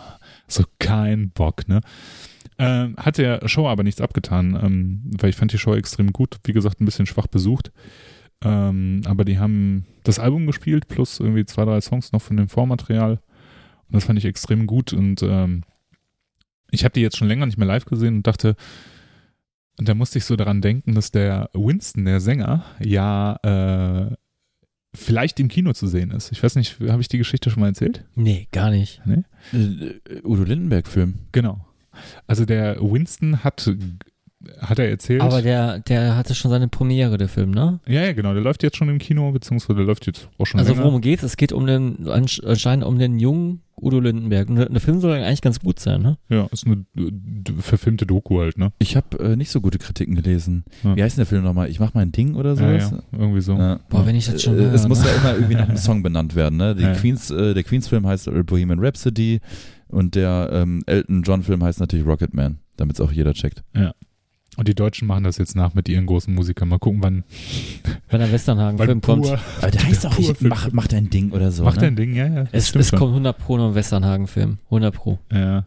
so 0.48 0.64
kein 0.80 1.32
Bock, 1.32 1.68
ne. 1.68 1.82
Ähm, 2.60 2.96
hat 2.98 3.18
der 3.18 3.48
Show 3.48 3.68
aber 3.68 3.84
nichts 3.84 4.02
abgetan, 4.02 4.60
ähm, 4.62 5.02
weil 5.20 5.30
ich 5.30 5.36
fand 5.36 5.52
die 5.52 5.58
Show 5.58 5.74
extrem 5.74 6.14
gut. 6.14 6.38
Wie 6.44 6.54
gesagt, 6.54 6.80
ein 6.82 6.86
bisschen 6.86 7.06
schwach 7.06 7.28
besucht. 7.28 7.72
Ähm, 8.44 9.02
aber 9.06 9.26
die 9.26 9.40
haben 9.40 9.86
das 10.04 10.20
Album 10.20 10.46
gespielt, 10.46 10.88
plus 10.88 11.20
irgendwie 11.20 11.46
zwei, 11.46 11.66
drei 11.66 11.82
Songs 11.82 12.12
noch 12.12 12.22
von 12.22 12.38
dem 12.38 12.50
Vormaterial. 12.50 13.14
Und 13.88 13.96
das 13.96 14.06
fand 14.06 14.20
ich 14.20 14.26
extrem 14.26 14.68
gut. 14.68 14.94
Und 14.94 15.24
ähm, 15.24 15.64
ich 16.70 16.84
habe 16.84 16.94
die 16.94 17.02
jetzt 17.02 17.18
schon 17.18 17.28
länger 17.28 17.46
nicht 17.46 17.58
mehr 17.58 17.68
live 17.68 17.86
gesehen 17.86 18.18
und 18.18 18.28
dachte, 18.28 18.56
und 19.80 19.90
da 19.90 19.96
musste 19.96 20.20
ich 20.20 20.26
so 20.26 20.36
daran 20.36 20.62
denken, 20.62 20.94
dass 20.94 21.12
der 21.12 21.50
Winston, 21.54 22.06
der 22.06 22.20
Sänger, 22.20 22.64
ja 22.80 23.38
äh, 23.44 24.16
vielleicht 24.96 25.40
im 25.40 25.48
Kino 25.48 25.74
zu 25.74 25.88
sehen 25.88 26.12
ist. 26.12 26.32
Ich 26.32 26.44
weiß 26.44 26.56
nicht, 26.56 26.80
habe 26.80 27.02
ich 27.02 27.08
die 27.08 27.18
Geschichte 27.18 27.50
schon 27.50 27.62
mal 27.62 27.68
erzählt? 27.68 28.06
Nee, 28.16 28.48
gar 28.52 28.70
nicht. 28.70 29.02
Äh, 29.52 30.22
Udo 30.24 30.44
Lindenberg-Film. 30.44 31.16
Genau. 31.32 31.66
Also 32.28 32.46
der 32.46 32.78
Winston 32.82 33.44
hat, 33.44 33.72
hat 34.60 34.80
er 34.80 34.90
erzählt. 34.90 35.22
Aber 35.22 35.42
der, 35.42 35.80
der 35.80 36.16
hatte 36.16 36.36
schon 36.36 36.52
seine 36.52 36.68
Premiere, 36.68 37.18
der 37.18 37.28
Film, 37.30 37.52
ne? 37.52 37.80
ja, 37.88 38.02
ja, 38.04 38.14
genau. 38.14 38.34
Der 38.34 38.44
läuft 38.44 38.64
jetzt 38.64 38.78
schon 38.78 38.90
im 38.90 38.98
Kino, 39.00 39.32
beziehungsweise 39.32 39.76
der 39.78 39.86
läuft 39.86 40.06
jetzt 40.08 40.28
auch 40.38 40.46
schon 40.46 40.60
Also 40.60 40.74
länger. 40.74 40.86
worum 40.86 41.02
geht's? 41.02 41.24
Es 41.24 41.38
geht 41.38 41.52
um 41.54 41.66
den, 41.66 42.08
anscheinend 42.08 42.86
um 42.86 42.98
den 43.00 43.20
jungen 43.20 43.62
Udo 43.76 44.00
Lindenberg. 44.00 44.50
Und 44.50 44.56
der 44.58 44.80
Film 44.82 45.00
soll 45.00 45.14
eigentlich 45.18 45.42
ganz 45.42 45.60
gut 45.60 45.80
sein, 45.80 46.02
ne? 46.02 46.18
Ja, 46.30 46.48
ist 46.52 46.66
eine 46.68 46.86
verfilmte 47.60 48.06
Doku 48.06 48.40
halt, 48.40 48.58
ne? 48.58 48.72
Ich 48.80 48.96
habe 48.96 49.18
äh, 49.20 49.36
nicht 49.36 49.50
so 49.50 49.62
gute 49.62 49.78
Kritiken 49.80 50.16
gelesen. 50.16 50.64
Ja. 50.84 50.96
Wie 50.96 51.04
heißt 51.04 51.18
denn 51.18 51.22
der 51.22 51.26
Film 51.28 51.44
nochmal? 51.44 51.70
Ich 51.70 51.80
mach 51.80 51.94
mein 51.94 52.12
Ding 52.12 52.36
oder 52.36 52.52
Ja, 52.54 52.80
sowas? 52.80 52.92
ja, 52.92 53.20
irgendwie 53.20 53.42
so. 53.42 53.54
Ja. 53.58 53.80
Boah, 53.90 54.06
wenn 54.06 54.16
ich 54.16 54.26
das 54.30 54.42
schon 54.44 54.58
Äh, 54.58 54.64
Es 54.66 54.82
höre, 54.84 54.90
muss 54.90 55.00
ne? 55.02 55.08
ja 55.08 55.16
immer 55.16 55.34
irgendwie 55.36 55.56
nach 55.56 55.68
einem 55.68 55.78
Song 55.78 56.04
benannt 56.04 56.36
werden, 56.36 56.58
ne? 56.58 56.76
Die 56.76 56.84
Ja. 56.84 56.94
Queens, 56.94 57.32
äh, 57.32 57.54
der 57.54 57.64
Queens-Film 57.64 58.06
heißt 58.06 58.28
äh, 58.28 58.44
Bohemian 58.44 58.80
Rhapsody 58.80 59.40
und 59.88 60.16
der 60.16 60.50
ähm, 60.54 60.84
Elton 60.86 61.24
John-Film 61.24 61.64
heißt 61.64 61.80
natürlich 61.80 62.06
Rocket 62.06 62.34
Man, 62.34 62.60
damit 62.78 62.96
es 62.98 63.02
auch 63.02 63.12
jeder 63.12 63.34
checkt. 63.34 63.64
Und 64.58 64.68
die 64.68 64.76
Deutschen 64.76 65.08
machen 65.08 65.24
das 65.24 65.38
jetzt 65.38 65.56
nach 65.56 65.74
mit 65.74 65.90
ihren 65.90 66.06
großen 66.06 66.34
Musikern. 66.34 66.70
Mal 66.70 66.80
gucken, 66.80 67.02
wann, 67.02 67.24
Wenn 68.10 68.20
der 68.20 68.32
Westernhagen-Film 68.32 69.02
kommt. 69.02 69.28
Aber 69.62 69.72
der 69.72 69.84
heißt 69.84 70.06
auch 70.06 70.18
nicht, 70.18 70.42
mach, 70.42 70.72
mach 70.72 70.88
dein 70.88 71.10
Ding 71.10 71.32
oder 71.32 71.52
so. 71.52 71.64
macht 71.64 71.78
ne? 71.78 71.84
dein 71.84 71.96
Ding, 71.96 72.16
ja, 72.16 72.28
ja. 72.28 72.46
Es, 72.52 72.76
es 72.76 72.92
kommt 72.92 73.12
100 73.12 73.38
Pro 73.38 73.58
noch 73.58 73.70
ein 73.70 73.76
Westernhagen-Film. 73.76 74.60
100 74.66 74.94
Pro. 74.94 75.20
Ja. 75.32 75.66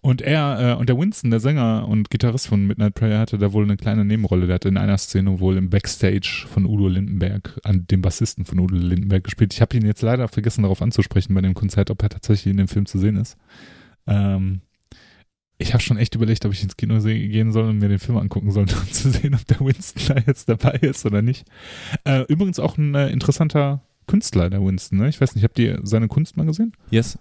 Und 0.00 0.22
er, 0.22 0.74
äh, 0.74 0.74
und 0.78 0.88
der 0.88 0.96
Winston, 0.96 1.30
der 1.30 1.40
Sänger 1.40 1.88
und 1.88 2.08
Gitarrist 2.08 2.46
von 2.46 2.66
Midnight 2.66 2.94
Prayer, 2.94 3.18
hatte 3.18 3.36
da 3.36 3.52
wohl 3.52 3.64
eine 3.64 3.76
kleine 3.76 4.04
Nebenrolle. 4.04 4.46
Der 4.46 4.54
hat 4.54 4.64
in 4.64 4.76
einer 4.76 4.96
Szene 4.96 5.40
wohl 5.40 5.56
im 5.56 5.70
Backstage 5.70 6.46
von 6.48 6.66
Udo 6.66 6.88
Lindenberg, 6.88 7.60
an 7.64 7.86
dem 7.90 8.00
Bassisten 8.00 8.44
von 8.44 8.60
Udo 8.60 8.76
Lindenberg 8.76 9.24
gespielt. 9.24 9.52
Ich 9.52 9.60
habe 9.60 9.76
ihn 9.76 9.84
jetzt 9.84 10.02
leider 10.02 10.28
vergessen, 10.28 10.62
darauf 10.62 10.82
anzusprechen 10.82 11.34
bei 11.34 11.40
dem 11.40 11.54
Konzert, 11.54 11.90
ob 11.90 12.02
er 12.02 12.10
tatsächlich 12.10 12.52
in 12.52 12.58
dem 12.58 12.68
Film 12.68 12.86
zu 12.86 12.98
sehen 12.98 13.16
ist. 13.16 13.36
Ähm, 14.06 14.60
ich 15.58 15.72
habe 15.72 15.82
schon 15.82 15.98
echt 15.98 16.14
überlegt, 16.14 16.46
ob 16.46 16.52
ich 16.52 16.62
ins 16.62 16.76
Kino 16.76 17.00
gehen 17.00 17.50
soll 17.50 17.64
und 17.64 17.78
mir 17.78 17.88
den 17.88 17.98
Film 17.98 18.16
angucken 18.16 18.52
soll, 18.52 18.62
um 18.80 18.92
zu 18.92 19.10
sehen, 19.10 19.34
ob 19.34 19.44
der 19.46 19.60
Winston 19.60 20.02
da 20.08 20.22
jetzt 20.26 20.48
dabei 20.48 20.78
ist 20.80 21.04
oder 21.04 21.20
nicht. 21.20 21.46
Äh, 22.04 22.22
übrigens 22.28 22.60
auch 22.60 22.78
ein 22.78 22.94
äh, 22.94 23.10
interessanter 23.10 23.82
Künstler, 24.06 24.50
der 24.50 24.64
Winston. 24.64 24.98
Ne? 24.98 25.08
Ich 25.08 25.20
weiß 25.20 25.34
nicht, 25.34 25.44
habt 25.44 25.58
ihr 25.58 25.80
seine 25.82 26.08
Kunst 26.08 26.36
mal 26.36 26.46
gesehen? 26.46 26.72
Yes. 26.90 27.18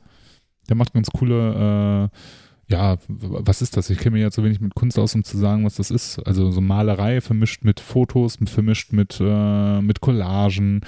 Der 0.70 0.76
macht 0.76 0.94
ganz 0.94 1.10
coole, 1.10 2.10
äh, 2.12 2.74
ja, 2.74 2.98
was 3.08 3.62
ist 3.62 3.76
das? 3.76 3.90
Ich 3.90 3.98
kenne 3.98 4.14
mich 4.14 4.22
ja 4.22 4.32
zu 4.32 4.44
wenig 4.44 4.60
mit 4.60 4.76
Kunst 4.76 5.00
aus, 5.00 5.16
um 5.16 5.24
zu 5.24 5.38
sagen, 5.38 5.66
was 5.66 5.76
das 5.76 5.90
ist. 5.90 6.20
Also 6.20 6.52
so 6.52 6.62
Malerei 6.62 7.22
vermischt 7.22 7.64
mit 7.64 7.80
Fotos, 7.80 8.38
vermischt 8.46 8.94
mit, 8.94 9.20
äh, 9.20 9.82
mit 9.82 10.02
Collagen. 10.02 10.82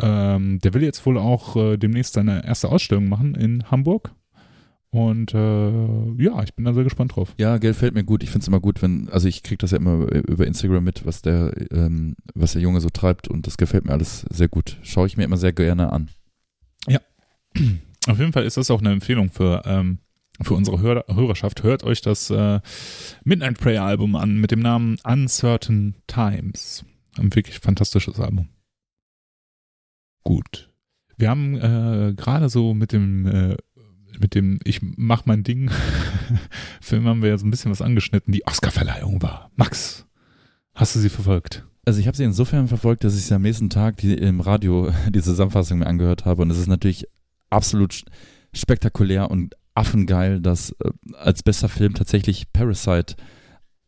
Ähm, 0.00 0.58
der 0.60 0.74
will 0.74 0.82
jetzt 0.82 1.04
wohl 1.06 1.18
auch 1.18 1.54
äh, 1.56 1.76
demnächst 1.76 2.14
seine 2.14 2.44
erste 2.44 2.68
Ausstellung 2.70 3.08
machen 3.08 3.34
in 3.34 3.70
Hamburg. 3.70 4.12
Und 4.90 5.34
äh, 5.34 6.22
ja, 6.22 6.42
ich 6.42 6.54
bin 6.54 6.64
da 6.64 6.72
sehr 6.72 6.84
gespannt 6.84 7.14
drauf. 7.14 7.34
Ja, 7.36 7.58
Geld 7.58 7.76
fällt 7.76 7.94
mir 7.94 8.04
gut. 8.04 8.22
Ich 8.22 8.30
finde 8.30 8.42
es 8.42 8.48
immer 8.48 8.60
gut, 8.60 8.80
wenn, 8.80 9.08
also 9.10 9.28
ich 9.28 9.42
kriege 9.42 9.58
das 9.58 9.72
ja 9.72 9.78
immer 9.78 10.10
über 10.12 10.46
Instagram 10.46 10.82
mit, 10.82 11.04
was 11.04 11.20
der, 11.20 11.52
ähm, 11.70 12.16
was 12.34 12.54
der 12.54 12.62
Junge 12.62 12.80
so 12.80 12.88
treibt 12.88 13.28
und 13.28 13.46
das 13.46 13.58
gefällt 13.58 13.84
mir 13.84 13.92
alles 13.92 14.24
sehr 14.30 14.48
gut. 14.48 14.78
Schaue 14.82 15.06
ich 15.06 15.16
mir 15.18 15.24
immer 15.24 15.36
sehr 15.36 15.52
gerne 15.52 15.92
an. 15.92 16.08
Auf 18.06 18.18
jeden 18.18 18.32
Fall 18.32 18.44
ist 18.44 18.56
das 18.56 18.70
auch 18.70 18.80
eine 18.80 18.92
Empfehlung 18.92 19.30
für, 19.30 19.62
ähm, 19.66 19.98
für 20.40 20.54
unsere 20.54 20.80
Hör 20.80 21.04
Hörerschaft. 21.08 21.62
Hört 21.62 21.84
euch 21.84 22.00
das 22.00 22.30
äh, 22.30 22.60
Midnight 23.24 23.58
Prayer 23.58 23.84
Album 23.84 24.16
an 24.16 24.38
mit 24.38 24.50
dem 24.50 24.60
Namen 24.60 24.96
Uncertain 25.04 25.96
Times. 26.06 26.84
Ein 27.18 27.34
wirklich 27.34 27.58
fantastisches 27.58 28.18
Album. 28.20 28.48
Gut. 30.24 30.70
Wir 31.16 31.30
haben 31.30 31.56
äh, 31.56 32.14
gerade 32.14 32.48
so 32.48 32.74
mit 32.74 32.92
dem 32.92 33.26
äh, 33.26 33.56
mit 34.20 34.34
dem 34.34 34.58
Ich 34.64 34.80
mach 34.82 35.26
mein 35.26 35.44
Ding 35.44 35.70
Film 36.80 37.06
haben 37.06 37.22
wir 37.22 37.30
ja 37.30 37.38
so 37.38 37.46
ein 37.46 37.50
bisschen 37.50 37.70
was 37.70 37.82
angeschnitten. 37.82 38.32
Die 38.32 38.46
Oscarverleihung 38.46 39.22
war. 39.22 39.50
Max, 39.56 40.06
hast 40.74 40.94
du 40.94 41.00
sie 41.00 41.08
verfolgt? 41.08 41.64
Also 41.84 42.00
ich 42.00 42.06
habe 42.06 42.16
sie 42.16 42.24
insofern 42.24 42.68
verfolgt, 42.68 43.04
dass 43.04 43.16
ich 43.16 43.24
sie 43.24 43.34
am 43.34 43.42
nächsten 43.42 43.70
Tag 43.70 43.96
die, 43.96 44.14
im 44.14 44.40
Radio 44.40 44.92
die 45.08 45.22
Zusammenfassung 45.22 45.78
mir 45.78 45.86
angehört 45.86 46.24
habe 46.24 46.42
und 46.42 46.50
es 46.50 46.58
ist 46.58 46.68
natürlich 46.68 47.06
absolut 47.50 48.04
spektakulär 48.52 49.30
und 49.30 49.54
affengeil, 49.74 50.40
dass 50.40 50.72
äh, 50.72 50.90
als 51.14 51.42
bester 51.42 51.68
Film 51.68 51.94
tatsächlich 51.94 52.52
Parasite 52.52 53.14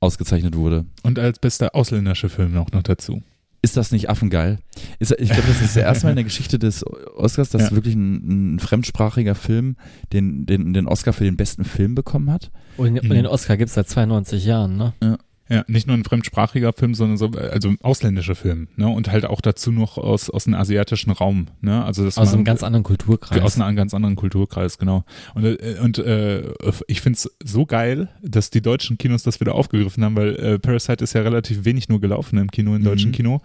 ausgezeichnet 0.00 0.56
wurde. 0.56 0.86
Und 1.02 1.18
als 1.18 1.38
bester 1.38 1.74
ausländischer 1.74 2.30
Film 2.30 2.56
auch 2.56 2.70
noch 2.72 2.82
dazu. 2.82 3.22
Ist 3.62 3.76
das 3.76 3.92
nicht 3.92 4.08
affengeil? 4.08 4.58
Ist, 5.00 5.12
ich 5.18 5.28
glaube, 5.28 5.48
das 5.48 5.60
ist 5.60 5.76
das 5.76 5.82
erste 5.82 6.06
Mal 6.06 6.10
in 6.10 6.16
der 6.16 6.24
Geschichte 6.24 6.58
des 6.58 6.82
Oscars, 7.16 7.50
dass 7.50 7.64
Ja. 7.70 7.70
wirklich 7.72 7.94
ein, 7.94 8.54
ein 8.54 8.58
fremdsprachiger 8.58 9.34
Film 9.34 9.76
den, 10.14 10.46
den, 10.46 10.72
den 10.72 10.86
Oscar 10.86 11.12
für 11.12 11.24
den 11.24 11.36
besten 11.36 11.64
Film 11.64 11.94
bekommen 11.94 12.30
hat. 12.30 12.50
Und, 12.78 12.92
Mhm. 12.94 12.98
und 13.00 13.10
den 13.10 13.26
Oscar 13.26 13.56
gibt's 13.58 13.74
seit 13.74 13.88
92 13.88 14.46
Jahren, 14.46 14.76
ne? 14.78 14.94
Ja, 15.02 15.18
nicht 15.66 15.86
nur 15.88 15.96
ein 15.96 16.04
fremdsprachiger 16.04 16.72
Film, 16.72 16.94
sondern 16.94 17.16
so, 17.16 17.26
also 17.30 17.68
ein 17.70 17.78
ausländischer 17.82 18.36
Film, 18.36 18.68
ne? 18.76 18.88
Und 18.88 19.10
halt 19.10 19.24
auch 19.24 19.40
dazu 19.40 19.72
noch 19.72 19.98
aus, 19.98 20.30
aus 20.30 20.46
einem 20.46 20.54
asiatischen 20.60 21.10
Raum, 21.10 21.48
ne? 21.60 21.84
Also 21.84 22.04
das 22.04 22.18
Aus 22.18 22.32
einem 22.32 22.44
ganz 22.44 22.62
anderen 22.62 22.84
Kulturkreis. 22.84 23.40
aus 23.42 23.60
einem 23.60 23.74
ganz 23.76 23.92
anderen 23.92 24.14
Kulturkreis, 24.16 24.78
genau. 24.78 25.04
Und, 25.34 25.44
äh, 25.44 25.76
und 25.82 25.98
äh, 25.98 26.44
ich 26.86 27.00
find's 27.00 27.28
so 27.42 27.66
geil, 27.66 28.08
dass 28.22 28.50
die 28.50 28.62
deutschen 28.62 28.96
Kinos 28.96 29.24
das 29.24 29.40
wieder 29.40 29.54
aufgegriffen 29.56 30.04
haben, 30.04 30.14
weil 30.16 30.36
äh, 30.36 30.58
Parasite 30.60 31.02
ist 31.02 31.14
ja 31.14 31.22
relativ 31.22 31.64
wenig 31.64 31.88
nur 31.88 32.00
gelaufen 32.00 32.38
im 32.38 32.50
Kino, 32.50 32.76
im 32.76 32.84
deutschen 32.84 33.10
Mhm. 33.10 33.14
Kino. 33.14 33.42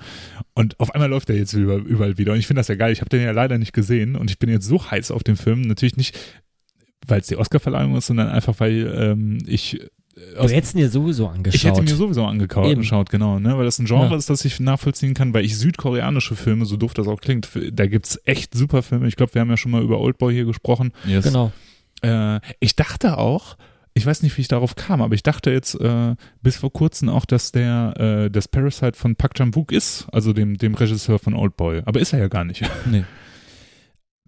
Und 0.53 0.79
auf 0.79 0.91
einmal 0.93 1.09
läuft 1.09 1.29
er 1.31 1.37
jetzt 1.37 1.53
über, 1.53 1.77
überall 1.77 2.17
wieder. 2.19 2.33
Und 2.33 2.39
ich 2.39 2.45
finde 2.47 2.59
das 2.59 2.67
ja 2.67 2.75
geil. 2.75 2.91
Ich 2.93 3.01
habe 3.01 3.09
den 3.09 3.21
ja 3.21 3.31
leider 3.31 3.57
nicht 3.57 3.73
gesehen 3.73 4.15
und 4.15 4.29
ich 4.29 4.37
bin 4.37 4.49
jetzt 4.49 4.67
so 4.67 4.91
heiß 4.91 5.09
auf 5.11 5.23
den 5.23 5.35
Film. 5.37 5.61
Natürlich 5.61 5.97
nicht, 5.97 6.15
weil 7.07 7.21
es 7.21 7.27
die 7.27 7.37
Oscarverleihung 7.37 7.95
ist, 7.97 8.05
sondern 8.07 8.27
einfach, 8.29 8.59
weil 8.59 8.93
ähm, 8.95 9.39
ich 9.47 9.79
du 10.15 10.47
hättest 10.49 10.75
ihn 10.75 10.79
dir 10.79 10.89
sowieso 10.89 11.27
angeschaut. 11.27 11.55
ich 11.55 11.63
hätte 11.65 11.81
mir 11.81 11.87
sowieso 11.95 12.25
angeschaut, 12.25 12.67
Eben. 12.67 12.81
geschaut, 12.81 13.09
genau, 13.09 13.39
ne? 13.39 13.57
Weil 13.57 13.65
das 13.65 13.79
ein 13.79 13.85
Genre 13.85 14.09
Ja. 14.11 14.15
ist, 14.15 14.29
das 14.29 14.45
ich 14.45 14.59
nachvollziehen 14.59 15.13
kann, 15.13 15.33
weil 15.33 15.43
ich 15.45 15.57
südkoreanische 15.57 16.35
Filme, 16.35 16.65
so 16.65 16.77
doof 16.77 16.93
das 16.93 17.07
auch 17.07 17.19
klingt, 17.21 17.49
da 17.73 17.87
gibt's 17.87 18.19
echt 18.25 18.53
super 18.55 18.81
Filme. 18.81 19.07
Ich 19.07 19.15
glaube, 19.17 19.33
wir 19.33 19.41
haben 19.41 19.49
ja 19.49 19.57
schon 19.57 19.71
mal 19.71 19.83
über 19.83 19.99
Oldboy 19.99 20.33
hier 20.33 20.45
gesprochen. 20.45 20.91
Yes. 21.05 21.25
Genau. 21.25 21.51
Äh, 22.01 22.39
ich 22.59 22.75
dachte 22.75 23.17
auch, 23.17 23.57
ich 23.93 24.05
weiß 24.05 24.23
nicht, 24.23 24.35
wie 24.37 24.41
ich 24.41 24.47
darauf 24.49 24.75
kam, 24.75 25.01
aber 25.01 25.15
ich 25.15 25.23
dachte 25.23 25.51
jetzt 25.51 25.75
äh, 25.79 26.15
bis 26.41 26.57
vor 26.57 26.71
kurzem 26.73 27.07
auch, 27.09 27.25
dass 27.25 27.51
der 27.53 27.93
äh, 28.25 28.29
das 28.29 28.47
Parasite 28.49 28.97
von 28.97 29.15
Park 29.15 29.35
Chan-wook 29.35 29.71
ist, 29.71 30.07
also 30.11 30.33
dem, 30.33 30.57
dem 30.57 30.75
Regisseur 30.75 31.17
von 31.19 31.33
Oldboy. 31.33 31.81
Aber 31.85 31.99
ist 32.01 32.11
er 32.13 32.19
ja 32.19 32.27
gar 32.27 32.43
nicht. 32.43 32.61
Nee. 32.89 33.05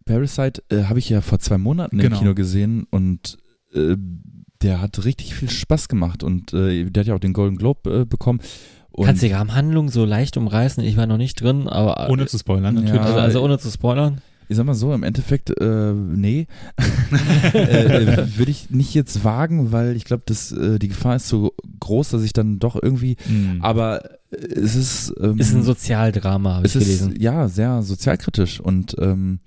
Parasite 0.06 0.64
äh, 0.70 0.84
habe 0.84 1.00
ich 1.00 1.10
ja 1.10 1.22
vor 1.22 1.40
zwei 1.40 1.58
Monaten 1.58 1.98
Genau. 1.98 2.16
im 2.16 2.20
Kino 2.20 2.34
gesehen 2.34 2.88
und 2.90 3.38
äh, 3.74 3.96
der 4.62 4.82
hat 4.82 5.04
richtig 5.06 5.36
viel 5.36 5.50
Spaß 5.50 5.88
gemacht 5.90 6.24
und 6.24 6.54
äh, 6.54 6.86
der 6.90 7.02
hat 7.02 7.08
ja 7.08 7.16
auch 7.16 7.20
den 7.20 7.34
Golden 7.34 7.58
Globe 7.58 8.02
äh, 8.02 8.06
bekommen. 8.06 8.40
Und 8.90 9.06
Kannst 9.06 9.22
die 9.22 9.32
Rahmenhandlung 9.32 9.90
so 9.90 10.06
leicht 10.06 10.38
umreißen? 10.38 10.84
Ich 10.84 10.98
war 10.98 11.06
noch 11.06 11.18
nicht 11.18 11.40
drin, 11.42 11.68
aber 11.68 12.10
Ohne 12.10 12.26
zu 12.26 12.38
spoilern, 12.40 12.76
Ja. 12.76 12.82
natürlich. 12.82 13.02
also, 13.02 13.20
also 13.20 13.44
ohne 13.44 13.60
zu 13.60 13.70
spoilern. 13.70 14.22
ich 14.50 14.58
sag 14.58 14.66
mal 14.66 14.74
so, 14.74 14.92
im 14.94 15.04
Endeffekt, 15.04 15.52
äh, 15.62 15.94
nee, 15.94 16.48
äh, 17.54 18.26
würde 18.38 18.50
ich 18.52 18.70
nicht 18.72 18.94
jetzt 18.94 19.24
wagen, 19.24 19.72
weil 19.72 19.96
ich 19.96 20.06
glaube, 20.06 20.24
dass 20.26 20.52
äh, 20.52 20.80
die 20.80 20.88
Gefahr 20.88 21.18
ist 21.18 21.28
so 21.28 21.54
groß, 21.80 22.10
dass 22.10 22.24
ich 22.24 22.34
dann 22.34 22.58
doch 22.60 22.76
irgendwie, 22.82 23.18
Mhm. 23.30 23.62
aber 23.62 24.04
äh, 24.32 24.38
es 24.38 24.76
ist, 24.76 25.14
ähm, 25.22 25.38
Ist 25.38 25.54
ein 25.54 25.64
Sozialdrama, 25.64 26.56
habe 26.56 26.66
ich 26.68 26.76
es 26.76 26.82
ist 26.82 26.88
gelesen. 27.02 27.22
ja 27.22 27.48
sehr 27.50 27.82
sozialkritisch 27.84 28.60
und 28.60 28.96
ähm, 29.00 29.40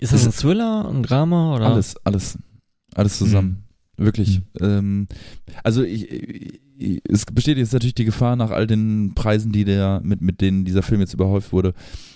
Ist 0.00 0.12
das 0.12 0.24
ein 0.26 0.32
Thriller, 0.32 0.88
ein 0.88 1.02
Drama 1.02 1.56
oder? 1.56 1.66
Alles, 1.66 1.96
alles, 2.04 2.38
alles 2.94 3.18
zusammen. 3.18 3.64
Wirklich. 3.96 4.40
Ähm, 4.60 5.06
also 5.62 5.82
ich, 5.82 6.10
ich, 6.78 7.02
es 7.06 7.26
besteht 7.26 7.58
jetzt 7.58 7.72
natürlich 7.74 7.94
die 7.94 8.06
Gefahr 8.06 8.34
nach 8.36 8.50
all 8.50 8.66
den 8.66 9.12
Preisen, 9.14 9.52
die 9.52 9.64
der, 9.64 10.00
mit, 10.02 10.22
mit 10.22 10.40
denen 10.40 10.64
dieser 10.64 10.82
Film 10.82 11.00
jetzt 11.00 11.12
überhäuft 11.12 11.52
wurde, 11.52 11.74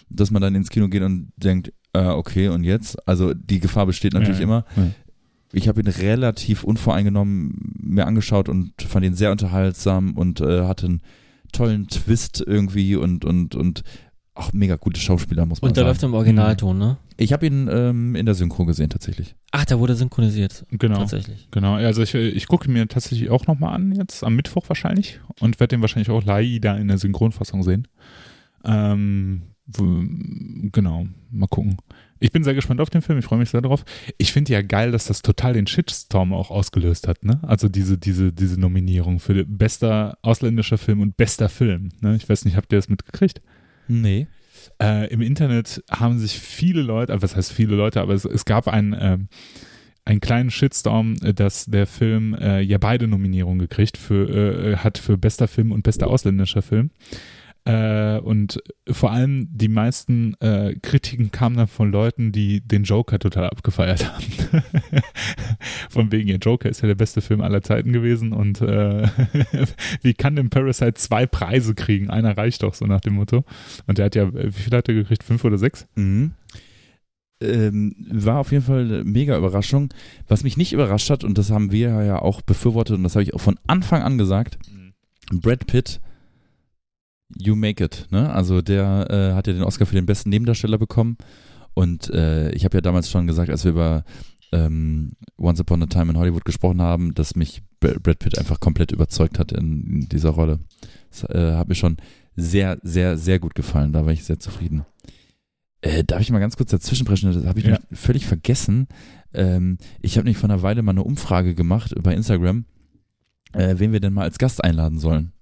dass 0.09 0.31
man 0.31 0.41
dann 0.41 0.55
ins 0.55 0.71
Kino 0.71 0.89
geht 0.89 1.03
und 1.03 1.33
denkt, 1.37 1.73
äh, 1.93 2.07
okay, 2.07 2.49
und 2.49 2.65
jetzt? 2.65 3.07
Also 3.07 3.35
die 3.35 3.61
Gefahr 3.61 3.85
besteht 3.87 4.15
natürlich 4.15 4.39
Ja, 4.39 4.45
immer. 4.45 4.65
ja. 4.77 4.91
Ich 5.53 5.69
habe 5.69 5.81
ihn 5.83 5.87
relativ 5.87 6.65
unvoreingenommen 6.65 7.75
mir 7.79 8.07
angeschaut 8.07 8.49
und 8.49 8.73
fand 8.83 9.05
ihn 9.05 9.15
sehr 9.15 9.31
unterhaltsam 9.31 10.17
und 10.17 10.41
äh, 10.41 10.63
hatte 10.65 10.87
einen 10.87 11.03
tollen 11.53 11.87
Twist 11.87 12.43
irgendwie 12.45 12.97
und, 12.97 13.25
und, 13.25 13.55
und 13.55 13.85
auch 14.35 14.53
mega 14.53 14.77
gute 14.77 15.01
Schauspieler, 15.01 15.47
muss 15.47 15.63
man 15.63 15.69
Und 15.69 15.77
der 15.77 15.83
sagen. 15.83 15.91
läuft 15.91 16.03
im 16.03 16.15
Originalton, 16.15 16.77
ne? 16.77 16.97
Ich 17.17 17.33
habe 17.33 17.47
ihn 17.47 17.69
ähm, 17.71 18.17
in 18.17 18.27
der 18.27 18.35
Synchro 18.35 18.65
gesehen, 18.65 18.91
tatsächlich. 18.91 19.37
Ach, 19.53 19.65
der 19.65 19.79
wurde 19.79 19.95
synchronisiert. 19.95 20.67
Genau. 20.71 20.99
Tatsächlich. 20.99 21.49
Genau, 21.53 21.75
also 21.75 22.03
ich, 22.03 22.15
ich 22.15 22.49
gucke 22.49 22.69
mir 22.71 22.89
tatsächlich 22.89 23.31
auch 23.31 23.47
nochmal 23.47 23.75
an, 23.75 23.93
jetzt 23.93 24.25
am 24.25 24.35
Mittwoch 24.35 24.69
wahrscheinlich 24.69 25.21
und 25.41 25.61
werde 25.61 25.77
den 25.77 25.81
wahrscheinlich 25.83 26.11
auch 26.11 26.25
leider 26.25 26.77
in 26.77 26.89
der 26.89 26.99
Synchronfassung 26.99 27.63
sehen. 27.63 27.87
Ähm, 28.65 29.43
genau, 30.73 31.07
mal 31.31 31.47
gucken. 31.47 31.77
Ich 32.21 32.33
bin 32.33 32.43
sehr 32.43 32.55
gespannt 32.55 32.81
auf 32.81 32.91
den 32.91 33.03
Film, 33.03 33.19
ich 33.19 33.25
freue 33.25 33.39
mich 33.39 33.51
sehr 33.51 33.61
drauf. 33.61 33.85
Ich 34.19 34.33
finde 34.33 34.53
ja 34.53 34.63
geil, 34.63 34.91
dass 34.93 35.05
das 35.07 35.23
total 35.23 35.53
den 35.53 35.67
Shitstorm 35.67 36.33
auch 36.33 36.51
ausgelöst 36.51 37.07
hat, 37.07 37.23
ne? 37.25 37.39
Also 37.43 37.69
diese, 37.69 37.99
diese, 37.99 38.33
diese 38.33 38.59
Nominierung 38.59 39.21
für 39.21 39.45
bester 39.45 40.19
ausländischer 40.23 40.79
Film 40.79 41.01
und 41.01 41.17
bester 41.17 41.49
Film. 41.49 41.91
Ne? 42.01 42.17
Ich 42.17 42.29
weiß 42.29 42.45
nicht, 42.47 42.57
habt 42.57 42.73
ihr 42.73 42.79
das 42.79 42.89
mitgekriegt? 42.89 43.43
Nee. 43.89 44.27
Äh, 44.81 45.09
Im 45.13 45.21
Internet 45.21 45.83
haben 45.91 46.19
sich 46.19 46.39
viele 46.39 46.83
Leute, 46.83 47.13
äh, 47.13 47.23
was 47.23 47.37
heißt 47.37 47.53
viele 47.53 47.77
Leute, 47.77 48.01
aber 48.01 48.15
es, 48.15 48.25
es 48.25 48.45
gab 48.45 48.69
einen, 48.69 48.97
ähm, 48.99 49.29
einen 50.05 50.21
kleinen 50.21 50.51
Shitstorm, 50.51 51.17
äh, 51.23 51.35
dass 51.35 51.67
der 51.67 51.87
Film 51.87 52.35
äh, 52.35 52.61
ja 52.61 52.79
beide 52.79 53.07
Nominierungen 53.09 53.59
gekriegt 53.59 53.97
für, 53.97 54.29
äh, 54.29 54.77
hat 54.77 54.99
für 54.99 55.19
bester 55.19 55.49
Film 55.49 55.73
und 55.73 55.83
bester 55.83 56.09
ausländischer 56.09 56.63
Film. 56.63 56.91
Äh, 57.67 58.19
und 58.19 58.63
vor 58.91 59.11
allem 59.11 59.49
die 59.51 59.69
meisten 59.69 60.35
äh, 60.41 60.75
Kritiken 60.83 61.31
kamen 61.31 61.57
dann 61.57 61.67
von 61.67 61.91
Leuten, 61.91 62.31
die 62.31 62.61
den 62.61 62.85
Joker 62.85 63.19
total 63.19 63.49
abgefeiert 63.49 64.13
haben. 64.13 64.25
von 65.95 66.13
wegen, 66.13 66.29
ihr 66.29 66.37
Joker 66.37 66.69
ist 66.69 66.83
ja 66.83 66.89
der 66.89 66.95
beste 66.95 67.21
Film 67.21 67.41
aller 67.41 67.63
Zeiten 67.63 67.93
gewesen 67.93 68.33
und 68.33 68.61
äh, 68.61 69.09
wie 70.03 70.15
kann 70.15 70.37
denn 70.37 70.51
Parasite 70.51 70.95
zwei 70.95 71.27
Preise 71.27 71.75
kriegen? 71.75 72.11
Einer 72.11 72.37
reicht 72.37 72.63
doch, 72.63 72.75
so 72.75 72.85
nach 72.87 73.01
dem 73.01 73.15
Motto. 73.15 73.45
Und 73.87 73.99
der 73.99 74.07
hat 74.07 74.15
ja, 74.15 74.33
wie 74.33 74.51
viel 74.51 74.77
hat 74.77 74.89
er 74.89 74.95
gekriegt? 74.95 75.25
Fünf 75.25 75.45
oder 75.45 75.59
sechs? 75.59 75.87
Mhm. 75.95 76.33
Ähm, 77.41 77.95
war 78.11 78.41
auf 78.41 78.53
jeden 78.53 78.65
Fall 78.65 78.85
eine 78.85 79.05
mega 79.05 79.37
Überraschung. 79.37 79.93
Was 80.29 80.45
mich 80.45 80.57
nicht 80.57 80.73
überrascht 80.73 81.11
hat, 81.11 81.25
und 81.25 81.39
das 81.39 81.51
haben 81.51 81.73
wir 81.73 82.03
ja 82.05 82.19
auch 82.21 82.43
befürwortet, 82.43 82.97
und 82.97 83.03
das 83.03 83.15
habe 83.15 83.23
ich 83.23 83.35
auch 83.35 83.41
von 83.41 83.59
Anfang 83.67 84.03
an 84.03 84.19
gesagt, 84.19 84.59
Brad 85.33 85.67
Pitt, 85.67 86.01
you 87.37 87.57
make 87.57 87.83
it. 87.83 88.07
Ne? 88.11 88.33
Also 88.33 88.63
der 88.63 89.07
äh, 89.11 89.35
hat 89.35 89.47
ja 89.47 89.53
den 89.53 89.63
Oscar 89.63 89.87
für 89.87 89.95
den 89.95 90.07
besten 90.07 90.31
Nebendarsteller 90.31 90.79
bekommen. 90.79 91.17
Und 91.75 92.09
äh, 92.11 92.53
ich 92.53 92.65
habe 92.65 92.77
ja 92.77 92.81
damals 92.81 93.11
schon 93.11 93.27
gesagt, 93.27 93.51
als 93.51 93.65
wir 93.65 93.73
über 93.73 94.05
ähm, 94.55 95.13
Once 95.39 95.61
Upon 95.61 95.83
a 95.83 95.87
Time 95.87 96.13
in 96.13 96.19
Hollywood 96.19 96.45
gesprochen 96.45 96.81
haben, 96.81 97.15
dass 97.15 97.35
mich 97.37 97.63
Br- 97.81 97.99
Brad 98.01 98.19
Pitt 98.21 98.39
einfach 98.39 98.61
komplett 98.61 98.93
überzeugt 98.93 99.39
hat 99.39 99.53
in, 99.53 99.85
in 100.03 100.09
dieser 100.09 100.31
Rolle. 100.31 100.61
Das 101.11 101.25
äh, 101.25 101.55
hat 101.57 101.69
mir 101.69 101.75
schon 101.75 101.97
sehr, 102.37 102.79
sehr, 102.83 103.17
sehr 103.19 103.39
gut 103.39 103.55
gefallen. 103.55 103.93
Da 103.93 104.05
war 104.07 104.13
ich 104.13 104.25
sehr 104.25 104.39
zufrieden. 104.41 104.85
Äh, 105.81 106.05
darf 106.05 106.21
ich 106.21 106.31
mal 106.31 106.39
ganz 106.39 106.57
kurz 106.57 106.71
dazwischenbrechen? 106.71 107.33
Das 107.33 107.45
habe 107.45 107.59
ich 107.61 107.67
Ja. 107.67 107.79
völlig 107.93 108.27
vergessen. 108.27 108.87
Ähm, 109.33 109.79
ich 110.01 110.17
habe 110.17 110.25
nämlich 110.25 110.39
vor 110.39 110.49
einer 110.51 110.63
Weile 110.63 110.83
mal 110.83 110.93
eine 110.93 111.03
Umfrage 111.05 111.55
gemacht 111.55 111.93
bei 112.03 112.15
Instagram, 112.15 112.65
äh, 113.53 113.75
wen 113.79 113.93
wir 113.93 114.01
denn 114.01 114.13
mal 114.13 114.23
als 114.23 114.39
Gast 114.39 114.63
einladen 114.65 114.99
sollen. 114.99 115.33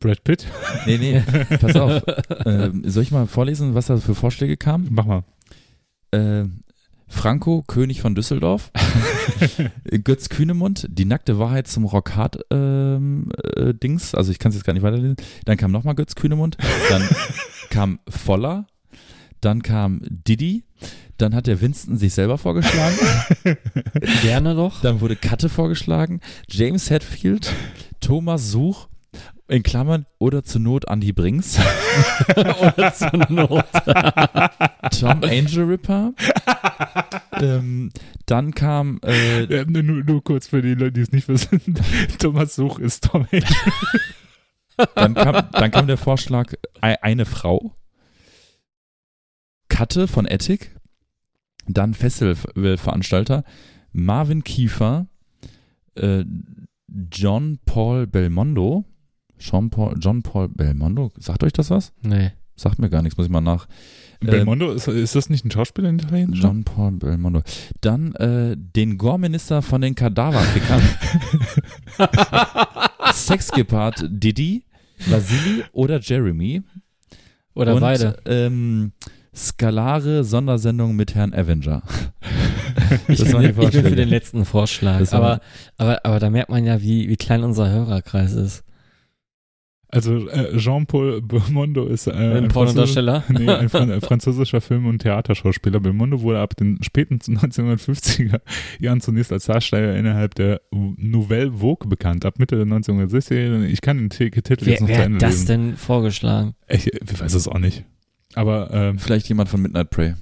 Brad 0.00 0.24
Pitt? 0.24 0.46
Nee, 0.86 0.98
nee, 0.98 1.22
pass 1.60 1.76
auf. 1.76 2.02
Ähm, 2.44 2.82
soll 2.86 3.04
ich 3.04 3.12
mal 3.12 3.26
vorlesen, 3.28 3.74
was 3.74 3.86
da 3.86 3.98
für 3.98 4.14
Vorschläge 4.16 4.56
kamen? 4.56 4.88
Mach 4.90 5.06
mal. 5.06 5.22
Äh, 6.10 6.44
Franco, 7.12 7.62
König 7.66 8.00
von 8.00 8.14
Düsseldorf. 8.14 8.72
Götz 10.02 10.30
Kühnemund, 10.30 10.88
die 10.90 11.04
nackte 11.04 11.38
Wahrheit 11.38 11.68
zum 11.68 11.84
Rockhard 11.84 12.38
ähm, 12.50 13.28
äh. 13.54 13.74
Also 14.14 14.32
ich 14.32 14.38
kann 14.38 14.50
es 14.50 14.56
jetzt 14.56 14.64
gar 14.64 14.72
nicht 14.72 14.82
weiterlesen. 14.82 15.16
Dann 15.44 15.56
kam 15.58 15.70
nochmal 15.70 15.94
Götz 15.94 16.14
Kühnemund. 16.14 16.56
Dann 16.88 17.06
kam 17.70 18.00
Voller. 18.08 18.66
Dann 19.40 19.62
kam 19.62 20.00
Didi. 20.08 20.64
Dann 21.18 21.34
hat 21.34 21.46
der 21.46 21.60
Winston 21.60 21.96
sich 21.96 22.14
selber 22.14 22.38
vorgeschlagen. 22.38 22.96
Gerne 24.22 24.54
doch. 24.54 24.80
Dann 24.80 25.00
wurde 25.00 25.14
Katte 25.14 25.48
vorgeschlagen. 25.48 26.20
James 26.48 26.90
Hetfield. 26.90 27.52
Thomas 28.00 28.50
Such. 28.50 28.88
In 29.52 29.62
Klammern 29.62 30.06
oder 30.18 30.42
zur 30.44 30.62
Not 30.62 30.86
Andy 30.88 31.12
Brings. 31.12 31.58
Oder 32.36 32.94
zur 32.94 33.12
Not. 33.28 33.64
Tom 34.98 35.22
Angel 35.22 35.64
Ripper. 35.64 36.14
ähm, 37.34 37.90
dann 38.24 38.54
kam 38.54 38.98
äh, 39.04 39.44
Ja, 39.54 39.64
nur, 39.66 39.82
nur, 39.82 40.24
kurz 40.24 40.46
für 40.46 40.62
die 40.62 40.72
Leute, 40.74 40.92
die 40.92 41.00
es 41.02 41.12
nicht 41.12 41.28
wissen. 41.28 41.60
Thomas 42.18 42.54
Such 42.54 42.78
ist 42.78 43.04
Tom 43.04 43.26
Hanks. 43.30 43.54
Dann 44.94 45.12
kam, 45.14 45.50
dann 45.52 45.70
kam 45.70 45.86
der 45.86 45.98
Vorschlag, 45.98 46.54
ei- 46.80 47.02
eine 47.02 47.26
Frau. 47.26 47.76
Katte 49.68 50.08
von 50.08 50.24
Ethic. 50.26 50.74
Dann 51.66 51.92
Festivalveranstalter. 51.92 53.44
Marvin 53.92 54.44
Kiefer. 54.44 55.08
Äh, 55.94 56.24
John 57.10 57.58
Paul 57.66 58.06
Belmondo. 58.06 58.86
Jean 59.42 59.70
Paul, 59.70 59.96
John 59.98 60.22
Paul 60.22 60.48
Belmondo. 60.48 61.12
Sagt 61.18 61.42
euch 61.44 61.52
das 61.52 61.70
was? 61.70 61.92
Nee. 62.02 62.30
Sagt 62.54 62.78
mir 62.78 62.90
gar 62.90 63.02
nichts, 63.02 63.16
muss 63.16 63.26
ich 63.26 63.32
mal 63.32 63.40
nach. 63.40 63.66
Belmondo, 64.20 64.70
ist, 64.70 64.86
ist 64.86 65.16
das 65.16 65.30
nicht 65.30 65.44
ein 65.44 65.50
Schauspieler 65.50 65.88
in 65.88 65.98
Italien? 65.98 66.32
John 66.32 66.62
Paul 66.62 66.92
Belmondo. 66.92 67.42
Dann 67.80 68.14
äh, 68.14 68.56
den 68.56 68.98
Gore-Minister 68.98 69.62
von 69.62 69.80
den 69.80 69.96
Kadaverfickern. 69.96 70.82
Sexgepard 73.12 74.06
Didi, 74.08 74.64
Vasili 75.08 75.64
oder 75.72 75.98
Jeremy. 76.00 76.62
Oder 77.54 77.74
und, 77.74 77.80
beide. 77.80 78.16
Ähm, 78.26 78.92
Skalare 79.34 80.22
Sondersendung 80.24 80.94
mit 80.94 81.14
Herrn 81.14 81.34
Avenger. 81.34 81.82
Ich 83.08 83.18
das 83.18 83.32
bin, 83.32 83.42
ich 83.42 83.46
bin 83.48 83.54
für 83.54 83.62
Vorschläge. 83.62 83.96
den 83.96 84.08
letzten 84.08 84.44
Vorschlag. 84.44 85.12
Aber, 85.12 85.40
aber, 85.76 86.04
aber 86.04 86.18
da 86.18 86.30
merkt 86.30 86.50
man 86.50 86.64
ja, 86.64 86.80
wie, 86.80 87.08
wie 87.08 87.16
klein 87.16 87.42
unser 87.42 87.70
Hörerkreis 87.70 88.32
ist. 88.32 88.64
Also 89.94 90.26
äh, 90.28 90.56
Jean-Paul 90.56 91.20
Belmondo 91.20 91.84
ist 91.84 92.06
äh, 92.06 92.12
Ein 92.12 92.18
ein, 92.44 92.50
Französ 92.50 92.54
Pornodarsteller. 92.74 93.24
nee, 93.28 93.46
ein 93.48 93.68
Fran 93.68 94.00
französischer 94.00 94.62
Film- 94.62 94.86
und 94.86 95.00
Theaterschauspieler. 95.00 95.80
Belmondo 95.80 96.22
wurde 96.22 96.40
ab 96.40 96.56
den 96.56 96.82
späten 96.82 97.16
1950er 97.20 98.40
Jahren 98.80 99.02
zunächst 99.02 99.32
als 99.32 99.44
Darsteller 99.44 99.94
innerhalb 99.96 100.34
der 100.34 100.62
Nouvelle 100.70 101.52
Vogue 101.52 101.88
bekannt. 101.88 102.24
Ab 102.24 102.38
Mitte 102.38 102.56
der 102.56 102.64
1960er, 102.66 103.64
ich 103.64 103.82
kann 103.82 103.98
den 103.98 104.08
T- 104.08 104.30
Titel 104.30 104.64
Wer, 104.64 104.72
jetzt 104.72 104.80
noch 104.80 104.88
zu 104.88 104.94
wer 104.94 105.04
Ende 105.04 105.16
hat 105.16 105.22
das 105.24 105.32
lesen. 105.32 105.46
denn 105.46 105.76
vorgeschlagen? 105.76 106.54
Ich, 106.68 106.86
ich 106.92 107.20
weiß 107.20 107.34
es 107.34 107.46
auch 107.46 107.58
nicht. 107.58 107.84
Aber 108.34 108.70
ähm, 108.72 108.98
Vielleicht 108.98 109.28
jemand 109.28 109.50
von 109.50 109.60
Midnight 109.60 109.90
Prey. 109.90 110.14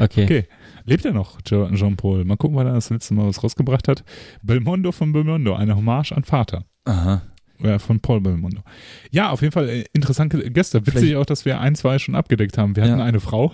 Okay. 0.00 0.24
Okay. 0.24 0.44
Lebt 0.86 1.04
er 1.04 1.12
noch, 1.12 1.40
Jean-Paul? 1.42 2.24
Mal 2.24 2.36
gucken, 2.36 2.56
wann 2.56 2.66
er 2.66 2.74
das 2.74 2.90
letzte 2.90 3.14
Mal 3.14 3.28
was 3.28 3.44
rausgebracht 3.44 3.86
hat. 3.86 4.02
Belmondo 4.42 4.90
von 4.90 5.12
Belmondo, 5.12 5.54
eine 5.54 5.76
Hommage 5.76 6.10
an 6.10 6.24
Vater. 6.24 6.64
Aha. 6.84 7.22
Äh, 7.62 7.78
von 7.78 8.00
Paul 8.00 8.20
Belmondo. 8.20 8.62
Ja, 9.10 9.30
auf 9.30 9.40
jeden 9.42 9.52
Fall 9.52 9.68
äh, 9.68 9.84
interessante 9.92 10.50
Gäste. 10.50 10.80
Witzig 10.86 11.00
Vielleicht- 11.00 11.16
auch, 11.16 11.26
dass 11.26 11.44
wir 11.44 11.60
ein, 11.60 11.74
zwei 11.76 11.98
schon 11.98 12.14
abgedeckt 12.14 12.58
haben. 12.58 12.74
Wir 12.76 12.82
hatten 12.82 12.98
Ja. 12.98 13.04
eine 13.04 13.20
Frau. 13.20 13.52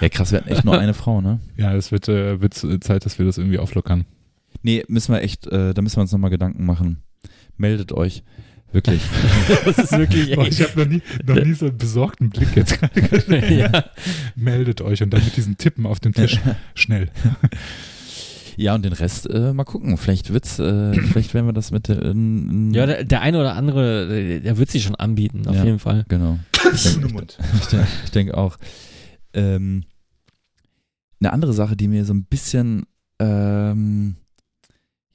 Ja, 0.00 0.08
krass, 0.08 0.32
wir 0.32 0.40
hatten 0.40 0.50
echt 0.50 0.64
nur 0.64 0.78
eine 0.78 0.94
Frau, 0.94 1.20
ne? 1.20 1.40
Ja, 1.56 1.74
es 1.74 1.90
wird, 1.92 2.08
äh, 2.08 2.40
wird 2.40 2.54
Zeit, 2.84 3.06
dass 3.06 3.18
wir 3.18 3.26
das 3.26 3.38
irgendwie 3.38 3.58
auflockern. 3.58 4.04
Nee, 4.62 4.84
müssen 4.88 5.14
wir 5.14 5.22
echt, 5.22 5.46
äh, 5.46 5.72
da 5.72 5.82
müssen 5.82 5.96
wir 5.96 6.02
uns 6.02 6.12
nochmal 6.12 6.30
Gedanken 6.30 6.64
machen. 6.66 7.02
Meldet 7.56 7.92
euch. 7.92 8.22
Wirklich. 8.72 9.00
Das 9.64 9.78
ist 9.78 9.92
wirklich 9.96 10.34
Boah, 10.34 10.46
ich 10.46 10.60
habe 10.60 10.78
noch 10.80 10.86
nie, 10.90 11.00
noch 11.26 11.42
nie 11.42 11.54
so 11.54 11.66
einen 11.66 11.78
besorgten 11.78 12.28
Blick 12.28 12.54
jetzt 12.54 12.78
gerade 12.78 13.54
ja. 13.54 13.84
Meldet 14.36 14.82
euch 14.82 15.02
und 15.02 15.10
dann 15.10 15.24
mit 15.24 15.36
diesen 15.38 15.56
Tippen 15.56 15.86
auf 15.86 16.00
dem 16.00 16.12
Tisch. 16.12 16.38
Schnell. 16.74 17.08
Ja, 18.60 18.74
und 18.74 18.84
den 18.84 18.92
Rest 18.92 19.30
äh, 19.30 19.52
mal 19.52 19.62
gucken. 19.64 19.96
Vielleicht 19.96 20.32
wird's, 20.32 20.58
äh, 20.58 20.92
vielleicht 21.12 21.32
werden 21.32 21.46
wir 21.46 21.52
das 21.52 21.70
mit 21.70 21.86
der, 21.88 22.02
äh, 22.02 22.14
ja, 22.72 22.86
der, 22.86 23.04
der 23.04 23.20
eine 23.22 23.38
oder 23.38 23.54
andere, 23.54 24.08
der, 24.08 24.40
der 24.40 24.58
wird 24.58 24.70
sich 24.70 24.82
schon 24.82 24.96
anbieten, 24.96 25.46
auf 25.46 25.54
Ja. 25.54 25.64
jeden 25.64 25.78
Fall. 25.78 26.04
genau. 26.08 26.38
Ich 26.74 26.82
denke 26.98 27.26
ich 27.60 27.66
denk, 27.68 27.86
ich 28.04 28.10
denk 28.10 28.34
auch. 28.34 28.58
Ähm, 29.32 29.84
eine 31.20 31.32
andere 31.32 31.52
Sache, 31.52 31.76
die 31.76 31.88
mir 31.88 32.04
so 32.04 32.12
ein 32.14 32.24
bisschen, 32.24 32.84
ähm, 33.20 34.16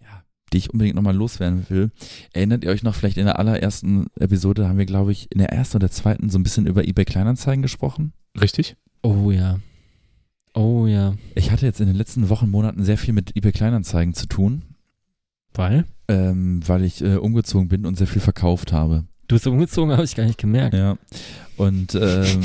ja, 0.01 0.23
die 0.51 0.57
ich 0.57 0.69
unbedingt 0.71 0.95
nochmal 0.95 1.15
loswerden 1.15 1.65
will. 1.69 1.91
Erinnert 2.33 2.63
ihr 2.63 2.71
euch 2.71 2.83
noch, 2.83 2.95
vielleicht 2.95 3.17
in 3.17 3.25
der 3.25 3.39
allerersten 3.39 4.07
Episode 4.19 4.67
haben 4.67 4.77
wir, 4.77 4.85
glaube 4.85 5.11
ich, 5.11 5.31
in 5.31 5.39
der 5.39 5.49
ersten 5.51 5.77
oder 5.77 5.89
zweiten 5.91 6.29
so 6.29 6.39
ein 6.39 6.43
bisschen 6.43 6.65
über 6.67 6.87
eBay 6.87 7.05
Kleinanzeigen 7.05 7.61
gesprochen? 7.61 8.13
Richtig? 8.39 8.75
Oh 9.01 9.31
ja. 9.31 9.59
Oh 10.53 10.85
ja. 10.85 11.15
Ich 11.35 11.51
hatte 11.51 11.65
jetzt 11.65 11.81
in 11.81 11.87
den 11.87 11.95
letzten 11.95 12.29
Wochen, 12.29 12.49
Monaten 12.49 12.83
sehr 12.83 12.97
viel 12.97 13.13
mit 13.13 13.35
eBay 13.35 13.51
Kleinanzeigen 13.51 14.13
zu 14.13 14.27
tun, 14.27 14.61
Weil? 15.53 15.85
ähm, 16.07 16.61
weil 16.67 16.83
ich 16.83 17.01
äh, 17.03 17.15
umgezogen 17.15 17.67
bin 17.69 17.85
und 17.85 17.95
sehr 17.97 18.07
viel 18.07 18.21
verkauft 18.21 18.71
habe. 18.71 19.05
Du 19.27 19.35
bist 19.35 19.47
umgezogen, 19.47 19.91
habe 19.93 20.03
ich 20.03 20.15
gar 20.15 20.25
nicht 20.25 20.37
gemerkt. 20.37 20.75
Ja. 20.75 20.97
Und, 21.57 21.95
ähm, 21.95 22.41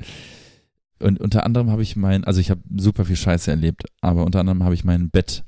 und 1.00 1.20
unter 1.20 1.44
anderem 1.46 1.70
habe 1.70 1.82
ich 1.82 1.96
mein, 1.96 2.24
also 2.24 2.40
ich 2.40 2.50
habe 2.50 2.60
super 2.76 3.04
viel 3.04 3.16
Scheiße 3.16 3.50
erlebt, 3.50 3.84
aber 4.00 4.24
unter 4.24 4.40
anderem 4.40 4.64
habe 4.64 4.74
ich 4.74 4.84
mein 4.84 5.10
Bett, 5.10 5.44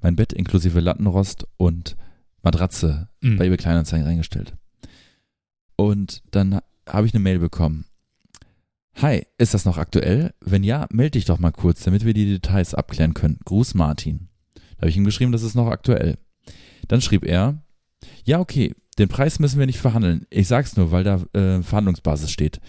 mein 0.00 0.16
Bett 0.16 0.32
inklusive 0.32 0.80
Lattenrost 0.80 1.46
und 1.56 1.96
Matratze 2.42 3.08
Mhm. 3.20 3.36
bei 3.36 3.46
eBay 3.46 3.56
Kleinanzeigen 3.56 4.06
reingestellt. 4.06 4.54
Und 5.74 6.22
dann 6.30 6.60
habe 6.88 7.06
ich 7.06 7.12
eine 7.14 7.22
Mail 7.22 7.40
bekommen. 7.40 7.84
Hi, 9.00 9.24
ist 9.38 9.54
das 9.54 9.64
noch 9.64 9.78
aktuell? 9.78 10.34
Wenn 10.40 10.64
ja, 10.64 10.88
melde 10.90 11.12
dich 11.12 11.24
doch 11.24 11.38
mal 11.38 11.52
kurz, 11.52 11.84
damit 11.84 12.04
wir 12.04 12.14
die 12.14 12.26
Details 12.26 12.74
abklären 12.74 13.14
können. 13.14 13.38
Gruß 13.44 13.74
Martin. 13.74 14.26
Da 14.54 14.80
habe 14.80 14.90
ich 14.90 14.96
ihm 14.96 15.04
geschrieben, 15.04 15.30
das 15.30 15.44
ist 15.44 15.54
noch 15.54 15.68
aktuell. 15.68 16.18
Dann 16.88 17.00
schrieb 17.00 17.24
er, 17.24 17.62
ja, 18.24 18.40
okay, 18.40 18.74
den 18.98 19.08
Preis 19.08 19.38
müssen 19.38 19.60
wir 19.60 19.66
nicht 19.66 19.78
verhandeln. 19.78 20.26
Ich 20.30 20.48
sag's 20.48 20.76
nur, 20.76 20.90
weil 20.90 21.04
da 21.04 21.22
äh, 21.32 21.62
Verhandlungsbasis 21.62 22.32
steht. 22.32 22.60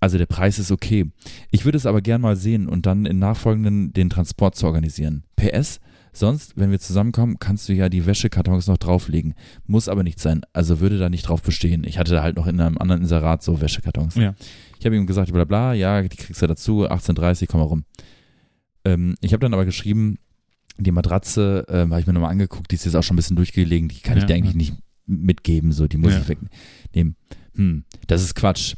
Also 0.00 0.18
der 0.18 0.26
Preis 0.26 0.58
ist 0.58 0.72
okay. 0.72 1.12
Ich 1.52 1.64
würde 1.64 1.78
es 1.78 1.86
aber 1.86 2.00
gern 2.00 2.20
mal 2.20 2.34
sehen 2.34 2.68
und 2.68 2.86
dann 2.86 3.06
in 3.06 3.20
nachfolgenden 3.20 3.92
den 3.92 4.10
Transport 4.10 4.56
zu 4.56 4.66
organisieren. 4.66 5.22
PS, 5.36 5.78
sonst, 6.12 6.56
wenn 6.56 6.70
wir 6.70 6.80
zusammenkommen, 6.80 7.38
kannst 7.38 7.68
du 7.68 7.72
ja 7.72 7.88
die 7.88 8.06
Wäschekartons 8.06 8.66
noch 8.66 8.78
drauflegen. 8.78 9.34
Muss 9.66 9.88
aber 9.88 10.02
nicht 10.02 10.18
sein. 10.20 10.42
Also 10.52 10.80
würde 10.80 10.98
da 10.98 11.08
nicht 11.08 11.22
drauf 11.28 11.42
bestehen. 11.42 11.84
Ich 11.84 11.98
hatte 11.98 12.12
da 12.12 12.22
halt 12.22 12.36
noch 12.36 12.46
in 12.46 12.60
einem 12.60 12.78
anderen 12.78 13.02
Inserat 13.02 13.42
so 13.42 13.60
Wäschekartons. 13.60 14.14
Ja. 14.16 14.34
Ich 14.78 14.86
habe 14.86 14.96
ihm 14.96 15.06
gesagt, 15.06 15.32
bla 15.32 15.44
bla, 15.44 15.72
ja, 15.74 16.02
die 16.02 16.16
kriegst 16.16 16.40
du 16.42 16.46
dazu, 16.46 16.86
18.30, 16.88 17.46
komm 17.48 17.60
mal 17.60 17.66
rum. 17.66 17.84
Ähm, 18.84 19.14
ich 19.20 19.32
habe 19.32 19.40
dann 19.40 19.52
aber 19.54 19.64
geschrieben, 19.64 20.18
die 20.78 20.90
Matratze 20.92 21.66
ähm, 21.68 21.90
habe 21.90 22.00
ich 22.00 22.06
mir 22.06 22.12
nochmal 22.14 22.30
angeguckt, 22.30 22.70
die 22.70 22.76
ist 22.76 22.84
jetzt 22.86 22.94
auch 22.96 23.02
schon 23.02 23.14
ein 23.14 23.16
bisschen 23.18 23.36
durchgelegen, 23.36 23.88
die 23.88 24.00
kann 24.00 24.16
Ja, 24.16 24.22
ich 24.22 24.26
dir 24.26 24.34
eigentlich 24.34 24.54
ja. 24.54 24.58
nicht 24.58 24.74
mitgeben, 25.06 25.72
so, 25.72 25.86
die 25.86 25.98
muss 25.98 26.12
Ja. 26.12 26.20
ich 26.20 26.28
wegnehmen. 26.28 27.16
Hm, 27.54 27.84
das 28.06 28.22
ist 28.22 28.34
Quatsch. 28.34 28.76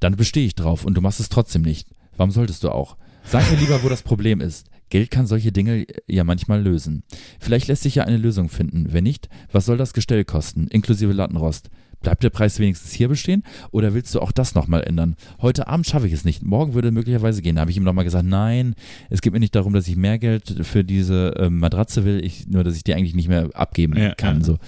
Dann 0.00 0.16
bestehe 0.16 0.44
ich 0.46 0.54
drauf 0.54 0.84
und 0.84 0.94
du 0.94 1.00
machst 1.00 1.20
es 1.20 1.28
trotzdem 1.28 1.62
nicht. 1.62 1.88
Warum 2.16 2.30
solltest 2.30 2.62
du 2.64 2.70
auch? 2.70 2.96
Sag 3.24 3.50
mir 3.50 3.56
lieber, 3.58 3.82
wo 3.82 3.88
das 3.88 4.02
Problem 4.02 4.40
ist. 4.40 4.66
Geld 4.90 5.10
kann 5.10 5.26
solche 5.26 5.52
Dinge 5.52 5.86
ja 6.06 6.24
manchmal 6.24 6.62
lösen. 6.62 7.02
Vielleicht 7.40 7.68
lässt 7.68 7.82
sich 7.82 7.96
ja 7.96 8.04
eine 8.04 8.16
Lösung 8.16 8.48
finden. 8.48 8.92
Wenn 8.92 9.04
nicht, 9.04 9.28
was 9.52 9.66
soll 9.66 9.76
das 9.76 9.92
Gestell 9.92 10.24
kosten, 10.24 10.66
inklusive 10.68 11.12
Lattenrost? 11.12 11.70
Bleibt 12.00 12.22
der 12.22 12.30
Preis 12.30 12.60
wenigstens 12.60 12.92
hier 12.92 13.08
bestehen 13.08 13.42
oder 13.72 13.92
willst 13.92 14.14
du 14.14 14.20
auch 14.20 14.30
das 14.30 14.54
nochmal 14.54 14.84
ändern? 14.84 15.16
Heute 15.42 15.66
Abend 15.66 15.84
schaffe 15.84 16.06
ich 16.06 16.12
es 16.12 16.24
nicht. 16.24 16.44
Morgen 16.44 16.72
würde 16.74 16.92
möglicherweise 16.92 17.42
gehen. 17.42 17.56
Da 17.56 17.62
habe 17.62 17.72
ich 17.72 17.76
ihm 17.76 17.82
nochmal 17.82 18.04
gesagt, 18.04 18.24
nein, 18.24 18.76
es 19.10 19.20
geht 19.20 19.32
mir 19.32 19.40
nicht 19.40 19.56
darum, 19.56 19.72
dass 19.72 19.88
ich 19.88 19.96
mehr 19.96 20.18
Geld 20.20 20.64
für 20.64 20.84
diese 20.84 21.34
ähm, 21.38 21.58
Matratze 21.58 22.04
will, 22.04 22.24
ich, 22.24 22.46
nur 22.46 22.62
dass 22.62 22.76
ich 22.76 22.84
die 22.84 22.94
eigentlich 22.94 23.14
nicht 23.14 23.28
mehr 23.28 23.50
abgeben 23.54 23.96
Ja, 23.96 24.14
kann. 24.14 24.38
ja. 24.38 24.44
So. 24.44 24.58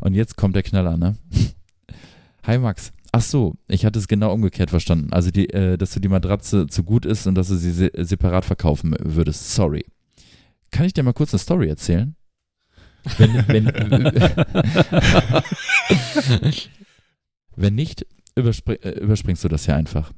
Und 0.00 0.14
jetzt 0.14 0.36
kommt 0.36 0.56
der 0.56 0.64
Knaller, 0.64 0.96
ne? 0.96 1.14
Hi 2.42 2.58
Max. 2.58 2.92
Ach 3.16 3.22
so, 3.22 3.54
ich 3.68 3.84
hatte 3.84 4.00
es 4.00 4.08
genau 4.08 4.32
umgekehrt 4.32 4.70
verstanden. 4.70 5.12
Also, 5.12 5.30
die, 5.30 5.48
äh, 5.50 5.78
dass 5.78 5.92
du 5.92 6.00
die 6.00 6.08
Matratze 6.08 6.66
zu 6.66 6.82
gut 6.82 7.06
ist 7.06 7.28
und 7.28 7.36
dass 7.36 7.46
du 7.46 7.54
sie 7.54 7.70
se 7.70 7.92
separat 7.96 8.44
verkaufen 8.44 8.96
würdest. 8.98 9.54
Sorry. 9.54 9.84
Kann 10.72 10.86
ich 10.86 10.94
dir 10.94 11.04
mal 11.04 11.12
kurz 11.12 11.32
eine 11.32 11.38
Story 11.38 11.68
erzählen? 11.68 12.16
Wenn, 13.16 13.34
wenn, 13.46 13.66
wenn 17.54 17.76
nicht, 17.76 18.04
überspring, 18.34 18.78
äh, 18.82 18.98
überspringst 18.98 19.44
du 19.44 19.48
das 19.48 19.66
ja 19.66 19.76
einfach. 19.76 20.10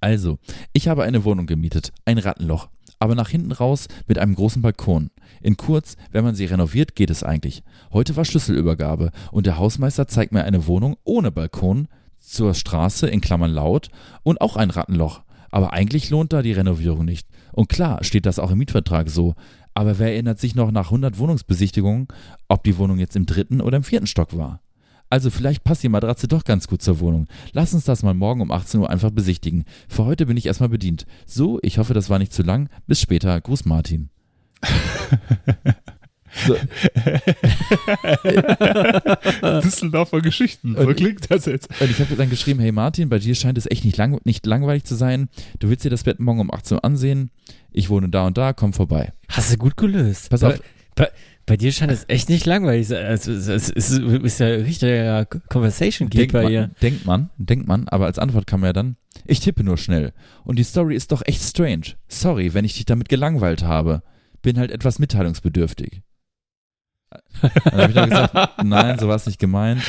Also, 0.00 0.40
ich 0.72 0.88
habe 0.88 1.04
eine 1.04 1.22
Wohnung 1.22 1.46
gemietet, 1.46 1.92
ein 2.04 2.18
Rattenloch, 2.18 2.68
aber 2.98 3.14
nach 3.14 3.28
hinten 3.28 3.52
raus 3.52 3.86
mit 4.08 4.18
einem 4.18 4.34
großen 4.34 4.60
Balkon. 4.60 5.12
In 5.40 5.56
kurz, 5.56 5.94
wenn 6.10 6.24
man 6.24 6.34
sie 6.34 6.46
renoviert, 6.46 6.96
geht 6.96 7.10
es 7.10 7.22
eigentlich. 7.22 7.62
Heute 7.92 8.16
war 8.16 8.24
Schlüsselübergabe 8.24 9.12
und 9.30 9.46
der 9.46 9.58
Hausmeister 9.58 10.08
zeigt 10.08 10.32
mir 10.32 10.42
eine 10.42 10.66
Wohnung 10.66 10.96
ohne 11.04 11.30
Balkon 11.30 11.86
zur 12.28 12.54
Straße 12.54 13.08
in 13.08 13.20
Klammern 13.20 13.50
laut 13.50 13.88
und 14.22 14.40
auch 14.40 14.56
ein 14.56 14.70
Rattenloch. 14.70 15.22
Aber 15.50 15.72
eigentlich 15.72 16.10
lohnt 16.10 16.32
da 16.32 16.42
die 16.42 16.52
Renovierung 16.52 17.04
nicht. 17.04 17.26
Und 17.52 17.68
klar 17.68 18.04
steht 18.04 18.26
das 18.26 18.38
auch 18.38 18.50
im 18.50 18.58
Mietvertrag 18.58 19.08
so. 19.08 19.34
Aber 19.74 19.98
wer 19.98 20.12
erinnert 20.12 20.38
sich 20.38 20.54
noch 20.54 20.70
nach 20.70 20.86
100 20.86 21.18
Wohnungsbesichtigungen, 21.18 22.08
ob 22.48 22.64
die 22.64 22.76
Wohnung 22.78 22.98
jetzt 22.98 23.16
im 23.16 23.26
dritten 23.26 23.60
oder 23.60 23.76
im 23.78 23.84
vierten 23.84 24.06
Stock 24.06 24.36
war? 24.36 24.60
Also 25.10 25.30
vielleicht 25.30 25.64
passt 25.64 25.82
die 25.82 25.88
Matratze 25.88 26.28
doch 26.28 26.44
ganz 26.44 26.68
gut 26.68 26.82
zur 26.82 27.00
Wohnung. 27.00 27.28
Lass 27.52 27.72
uns 27.72 27.84
das 27.84 28.02
mal 28.02 28.14
morgen 28.14 28.42
um 28.42 28.50
18 28.50 28.80
Uhr 28.80 28.90
einfach 28.90 29.10
besichtigen. 29.10 29.64
Für 29.88 30.04
heute 30.04 30.26
bin 30.26 30.36
ich 30.36 30.46
erstmal 30.46 30.68
bedient. 30.68 31.06
So, 31.26 31.58
ich 31.62 31.78
hoffe, 31.78 31.94
das 31.94 32.10
war 32.10 32.18
nicht 32.18 32.32
zu 32.32 32.42
lang. 32.42 32.68
Bis 32.86 33.00
später. 33.00 33.40
Gruß 33.40 33.64
Martin. 33.64 34.10
so, 36.46 36.54
Düsseldorfer 39.62 40.20
Geschichten. 40.20 40.74
So 40.76 40.86
Und- 40.88 40.96
klingt 40.96 41.30
das 41.30 41.46
jetzt. 41.46 41.68
und 41.80 41.90
ich 41.90 41.98
habe 42.00 42.14
dann 42.16 42.30
geschrieben, 42.30 42.60
hey 42.60 42.72
Martin, 42.72 43.08
bei 43.08 43.18
dir 43.18 43.34
scheint 43.34 43.58
es 43.58 43.70
echt 43.70 43.84
nicht, 43.84 43.96
lang, 43.96 44.20
nicht 44.24 44.46
langweilig 44.46 44.84
zu 44.84 44.94
sein. 44.94 45.28
Du 45.58 45.68
willst 45.68 45.84
dir 45.84 45.90
das 45.90 46.04
Bett 46.04 46.20
morgen 46.20 46.40
um 46.40 46.52
18 46.52 46.76
Uhr 46.76 46.84
ansehen. 46.84 47.30
Ich 47.70 47.90
wohne 47.90 48.08
da 48.08 48.26
und 48.26 48.38
da, 48.38 48.52
komm 48.52 48.72
vorbei. 48.72 49.12
Hast 49.28 49.52
du 49.52 49.56
gut 49.56 49.76
gelöst. 49.76 50.30
Pass 50.30 50.42
auf. 50.42 50.60
Bei, 50.94 51.10
bei, 51.46 51.56
dir 51.56 51.70
scheint 51.72 51.92
es 51.92 52.04
echt 52.08 52.28
nicht 52.28 52.44
langweilig. 52.46 52.88
zu 52.88 52.94
sein. 52.94 53.06
Also, 53.06 53.32
Es 53.32 53.48
ist, 53.48 53.70
ist, 53.70 53.98
ist 53.98 54.40
ja 54.40 54.46
richtiger 54.48 55.24
Conversation 55.26 56.08
Geek 56.08 56.32
bei 56.32 56.50
ihr. 56.50 56.70
denkt 56.82 57.06
man, 57.06 57.30
denkt 57.38 57.68
man, 57.68 57.88
aber 57.88 58.06
als 58.06 58.18
Antwort 58.18 58.46
kam 58.46 58.64
ja 58.64 58.72
dann, 58.72 58.96
ich 59.26 59.40
tippe 59.40 59.62
nur 59.64 59.78
schnell. 59.78 60.12
Und 60.44 60.58
die 60.58 60.64
Story 60.64 60.94
ist 60.96 61.12
doch 61.12 61.22
echt 61.24 61.42
strange. 61.42 61.94
Sorry, 62.08 62.54
wenn 62.54 62.64
ich 62.64 62.74
dich 62.74 62.86
damit 62.86 63.08
gelangweilt 63.08 63.62
habe. 63.62 64.02
Bin 64.42 64.58
halt 64.58 64.70
etwas 64.70 64.98
mitteilungsbedürftig. 65.00 66.02
Dann 67.40 67.72
habe 67.80 67.88
ich 67.88 67.94
dann 67.94 68.10
gesagt, 68.10 68.64
nein, 68.64 68.98
so 68.98 69.08
war 69.08 69.16
es 69.16 69.26
nicht 69.26 69.38
gemeint. 69.38 69.82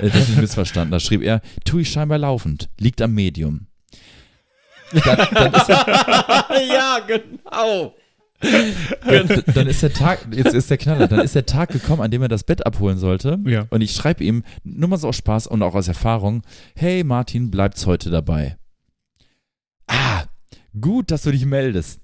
Äh, 0.00 0.08
Das 0.10 0.22
ist 0.22 0.28
nicht 0.30 0.40
missverstanden. 0.40 0.90
Da 0.90 1.00
schrieb 1.00 1.22
er, 1.22 1.40
tue 1.64 1.82
ich 1.82 1.90
scheinbar 1.90 2.18
laufend, 2.18 2.68
liegt 2.78 3.00
am 3.02 3.12
Medium. 3.14 3.66
Dann, 4.92 5.26
dann, 5.32 5.52
ist 5.54 5.66
der, 5.66 5.76
ja, 6.68 6.98
genau. 7.06 7.94
dann 9.54 9.66
ist 9.66 9.82
der 9.82 9.92
Tag, 9.92 10.26
jetzt 10.32 10.54
ist 10.54 10.70
der 10.70 10.76
Knaller, 10.76 11.08
dann 11.08 11.20
ist 11.20 11.34
der 11.34 11.46
Tag 11.46 11.70
gekommen, 11.70 12.02
an 12.02 12.10
dem 12.10 12.22
er 12.22 12.28
das 12.28 12.44
Bett 12.44 12.64
abholen 12.66 12.98
sollte. 12.98 13.38
Ja. 13.44 13.66
Und 13.70 13.80
ich 13.80 13.92
schreibe 13.92 14.22
ihm, 14.22 14.44
nur 14.62 14.88
mal 14.88 14.96
so 14.98 15.08
aus 15.08 15.16
Spaß 15.16 15.46
und 15.46 15.62
auch 15.62 15.74
aus 15.74 15.88
Erfahrung, 15.88 16.42
hey 16.76 17.02
Martin, 17.04 17.50
bleibt's 17.50 17.86
heute 17.86 18.10
dabei. 18.10 18.56
Ah, 19.86 20.24
gut, 20.80 21.10
dass 21.10 21.22
du 21.22 21.30
dich 21.30 21.44
meldest. 21.46 22.00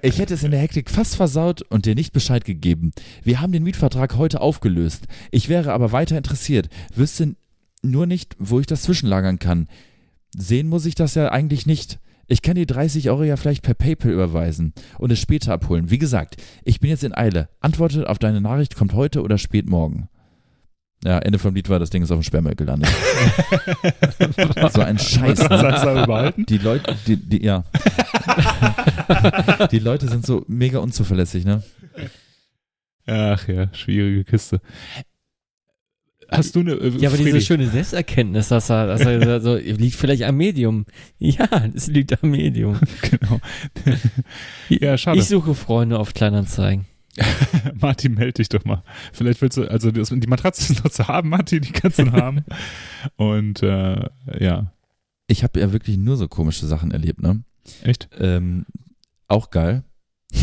Ich 0.00 0.18
hätte 0.18 0.34
es 0.34 0.42
in 0.42 0.50
der 0.50 0.60
Hektik 0.60 0.90
fast 0.90 1.16
versaut 1.16 1.62
und 1.62 1.86
dir 1.86 1.94
nicht 1.94 2.12
Bescheid 2.12 2.44
gegeben. 2.44 2.92
Wir 3.22 3.40
haben 3.40 3.52
den 3.52 3.62
Mietvertrag 3.62 4.16
heute 4.16 4.40
aufgelöst. 4.40 5.06
Ich 5.30 5.48
wäre 5.48 5.72
aber 5.72 5.92
weiter 5.92 6.16
interessiert, 6.16 6.68
wüsste 6.94 7.36
nur 7.82 8.06
nicht, 8.06 8.36
wo 8.38 8.60
ich 8.60 8.66
das 8.66 8.82
zwischenlagern 8.82 9.38
kann. 9.38 9.68
Sehen 10.36 10.68
muss 10.68 10.86
ich 10.86 10.94
das 10.94 11.14
ja 11.14 11.30
eigentlich 11.30 11.66
nicht. 11.66 11.98
Ich 12.28 12.40
kann 12.40 12.54
die 12.54 12.66
30 12.66 13.10
Euro 13.10 13.24
ja 13.24 13.36
vielleicht 13.36 13.62
per 13.62 13.74
PayPal 13.74 14.12
überweisen 14.12 14.72
und 14.98 15.12
es 15.12 15.20
später 15.20 15.52
abholen. 15.52 15.90
Wie 15.90 15.98
gesagt, 15.98 16.36
ich 16.64 16.80
bin 16.80 16.90
jetzt 16.90 17.04
in 17.04 17.14
Eile. 17.14 17.48
Antworte 17.60 18.08
auf 18.08 18.18
deine 18.18 18.40
Nachricht 18.40 18.74
kommt 18.74 18.94
heute 18.94 19.22
oder 19.22 19.36
spät 19.36 19.68
morgen. 19.68 20.08
Ja, 21.04 21.18
Ende 21.18 21.38
vom 21.38 21.54
Lied 21.54 21.68
war, 21.68 21.80
das 21.80 21.90
Ding 21.90 22.02
ist 22.02 22.12
auf 22.12 22.20
dem 22.20 22.22
Sperrmüll 22.22 22.54
gelandet. 22.54 22.88
so 24.72 24.82
ein 24.82 24.98
Scheiß. 24.98 25.40
Das 25.40 25.84
Ne? 25.84 26.44
Die 26.44 26.58
Leute, 26.58 26.96
die, 27.06 27.16
die, 27.16 27.44
ja. 27.44 27.64
die 29.72 29.80
Leute 29.80 30.08
sind 30.08 30.24
so 30.24 30.44
mega 30.46 30.78
unzuverlässig, 30.78 31.44
ne? 31.44 31.62
Ach 33.06 33.48
ja, 33.48 33.68
schwierige 33.74 34.24
Kiste. 34.24 34.60
Hast 36.32 36.56
du 36.56 36.60
eine. 36.60 36.72
Äh, 36.72 36.88
Ja, 36.98 37.08
aber 37.08 37.16
diese 37.16 37.22
Friedrich, 37.24 37.46
schöne 37.46 37.68
Selbsterkenntnis, 37.68 38.48
dass 38.48 38.70
er, 38.70 38.86
dass 38.86 39.00
er 39.02 39.40
so, 39.40 39.56
liegt 39.56 39.96
vielleicht 39.96 40.22
am 40.22 40.36
Medium. 40.36 40.86
Ja, 41.18 41.46
es 41.74 41.88
liegt 41.88 42.22
am 42.22 42.30
Medium. 42.30 42.78
Genau. 43.02 43.40
ja, 44.68 44.96
schade. 44.96 45.18
Ich 45.18 45.26
suche 45.26 45.54
Freunde 45.54 45.98
auf 45.98 46.14
Kleinanzeigen. 46.14 46.86
Martin, 47.80 48.14
melde 48.14 48.34
dich 48.34 48.48
doch 48.48 48.64
mal. 48.64 48.82
Vielleicht 49.12 49.40
willst 49.42 49.58
du, 49.58 49.70
also 49.70 49.90
die 49.90 50.26
Matratze 50.26 50.72
ist 50.72 50.84
noch 50.84 50.90
zu 50.90 51.08
haben, 51.08 51.28
Martin, 51.28 51.60
die 51.62 51.72
kannst 51.72 51.98
du 51.98 52.10
haben. 52.12 52.44
Und 53.16 53.62
äh, 53.62 54.08
ja, 54.38 54.72
Ich 55.26 55.42
habe 55.42 55.60
ja 55.60 55.72
wirklich 55.72 55.98
nur 55.98 56.16
so 56.16 56.28
komische 56.28 56.66
Sachen 56.66 56.90
erlebt, 56.90 57.20
ne? 57.22 57.44
echt? 57.82 58.08
Ähm, 58.18 58.66
auch 59.28 59.50
geil. 59.50 59.84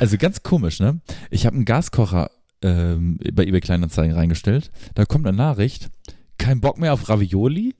Also 0.00 0.16
ganz 0.16 0.42
komisch, 0.42 0.80
ne? 0.80 1.00
Ich 1.30 1.44
habe 1.44 1.54
einen 1.54 1.66
Gaskocher 1.66 2.30
ähm, 2.62 3.18
bei 3.32 3.44
eBay 3.44 3.60
Kleinanzeigen 3.60 4.16
reingestellt. 4.16 4.72
Da 4.94 5.04
kommt 5.04 5.26
eine 5.26 5.36
Nachricht. 5.36 5.90
Kein 6.38 6.60
Bock 6.60 6.78
mehr 6.78 6.94
auf 6.94 7.08
Ravioli? 7.08 7.74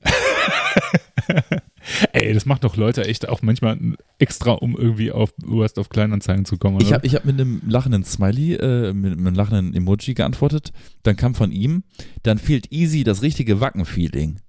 Ey, 2.13 2.35
das 2.35 2.47
macht 2.47 2.65
doch 2.65 2.77
Leute 2.77 3.07
echt 3.07 3.29
auch 3.29 3.43
manchmal 3.43 3.79
extra, 4.19 4.53
um 4.53 4.77
irgendwie 4.77 5.13
auf 5.13 5.33
Urst 5.47 5.79
auf 5.79 5.89
Kleinanzeigen 5.89 6.45
zu 6.45 6.59
kommen. 6.59 6.77
Oder? 6.77 6.85
Ich 6.85 6.93
habe 6.93 7.07
ich 7.07 7.15
hab 7.15 7.25
mit 7.25 7.41
einem 7.41 7.63
lachenden 7.67 8.05
Smiley, 8.05 8.55
äh, 8.55 8.93
mit, 8.93 9.17
mit 9.17 9.27
einem 9.27 9.35
lachenden 9.35 9.75
Emoji 9.75 10.15
geantwortet. 10.15 10.73
Dann 11.03 11.17
kam 11.17 11.35
von 11.35 11.53
ihm, 11.53 11.85
dann 12.23 12.39
fehlt 12.39 12.73
easy 12.73 13.05
das 13.05 13.23
richtige 13.23 13.61
Wacken-Feeling. 13.61 14.41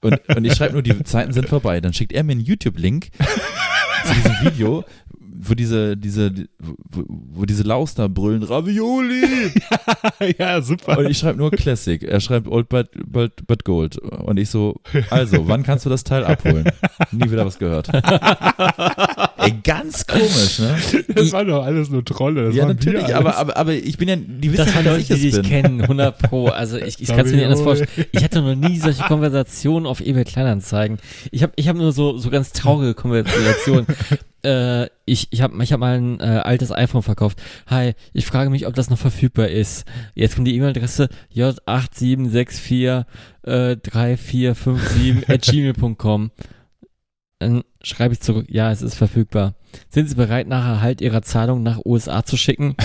Und, 0.00 0.20
und 0.28 0.44
ich 0.44 0.54
schreibe 0.54 0.74
nur, 0.74 0.82
die 0.82 1.02
Zeiten 1.02 1.32
sind 1.32 1.48
vorbei. 1.48 1.80
Dann 1.80 1.92
schickt 1.92 2.12
er 2.12 2.22
mir 2.22 2.32
einen 2.32 2.40
YouTube-Link 2.40 3.10
zu 4.04 4.14
diesem 4.14 4.32
Video, 4.42 4.84
wo 5.40 5.54
diese, 5.54 5.96
diese, 5.96 6.32
wo, 6.58 7.04
wo 7.08 7.44
diese 7.44 7.62
Laus 7.62 7.94
da 7.94 8.08
brüllen, 8.08 8.42
Ravioli! 8.42 9.52
ja, 10.38 10.60
super. 10.60 10.98
Und 10.98 11.10
ich 11.10 11.18
schreibe 11.18 11.38
nur 11.38 11.50
Classic. 11.50 12.02
Er 12.02 12.20
schreibt 12.20 12.48
Old 12.48 12.68
but, 12.68 12.88
but, 13.06 13.46
but 13.46 13.64
Gold. 13.64 13.98
Und 13.98 14.38
ich 14.38 14.50
so, 14.50 14.80
also, 15.10 15.46
wann 15.46 15.62
kannst 15.62 15.86
du 15.86 15.90
das 15.90 16.02
Teil 16.02 16.24
abholen? 16.24 16.64
Nie 17.12 17.30
wieder 17.30 17.46
was 17.46 17.58
gehört. 17.58 17.88
Ey, 19.38 19.54
ganz 19.62 20.06
komisch, 20.06 20.58
ne? 20.58 20.76
Das 21.14 21.32
war 21.32 21.44
doch 21.44 21.64
alles 21.64 21.88
nur 21.90 22.04
Trolle. 22.04 22.46
Das 22.46 22.54
ja, 22.54 22.62
waren 22.62 22.76
natürlich, 22.76 23.14
aber, 23.14 23.36
aber, 23.36 23.56
aber 23.56 23.74
ich 23.74 23.96
bin 23.96 24.08
ja, 24.08 24.16
die 24.16 24.52
wissen 24.52 24.56
Das 24.56 24.68
ja, 24.68 24.74
waren 24.74 24.84
Leute, 24.86 25.00
ich 25.00 25.06
die 25.06 25.14
es 25.14 25.20
dich 25.20 25.34
bin. 25.34 25.42
kennen, 25.42 25.80
100 25.82 26.18
Pro. 26.18 26.48
Also 26.48 26.78
ich, 26.78 27.00
ich 27.00 27.08
kann 27.08 27.20
es 27.20 27.30
mir 27.30 27.36
nicht 27.36 27.44
anders 27.44 27.62
vorstellen. 27.62 27.90
Ich 28.10 28.24
hatte 28.24 28.42
noch 28.42 28.54
nie 28.54 28.78
solche 28.78 29.02
Konversationen 29.04 29.86
auf 29.86 30.00
eBay 30.00 30.24
Kleinanzeigen. 30.24 30.98
Ich 31.30 31.42
habe 31.42 31.52
ich 31.56 31.68
hab 31.68 31.76
nur 31.76 31.92
so, 31.92 32.18
so 32.18 32.30
ganz 32.30 32.52
traurige 32.52 32.94
Konversationen. 32.94 33.86
Äh, 34.48 34.88
ich 35.04 35.28
ich 35.30 35.42
habe 35.42 35.62
ich 35.62 35.72
hab 35.72 35.80
mal 35.80 35.98
ein 35.98 36.20
äh, 36.20 36.24
altes 36.24 36.72
iPhone 36.72 37.02
verkauft. 37.02 37.42
Hi, 37.66 37.94
ich 38.12 38.26
frage 38.26 38.50
mich, 38.50 38.66
ob 38.66 38.74
das 38.74 38.90
noch 38.90 38.98
verfügbar 38.98 39.48
ist. 39.48 39.84
Jetzt 40.14 40.36
kommt 40.36 40.48
die 40.48 40.56
E-Mail-Adresse 40.56 41.08
j8764 41.34 43.04
äh, 43.42 43.76
3457 43.76 45.28
at 45.28 45.42
gmail.com. 45.42 46.30
Dann 47.40 47.62
schreibe 47.82 48.14
ich 48.14 48.20
zurück, 48.20 48.46
ja, 48.48 48.72
es 48.72 48.82
ist 48.82 48.96
verfügbar. 48.96 49.54
Sind 49.90 50.08
Sie 50.08 50.16
bereit, 50.16 50.48
nach 50.48 50.66
Erhalt 50.66 51.00
Ihrer 51.00 51.22
Zahlung 51.22 51.62
nach 51.62 51.78
USA 51.84 52.24
zu 52.24 52.36
schicken? 52.36 52.74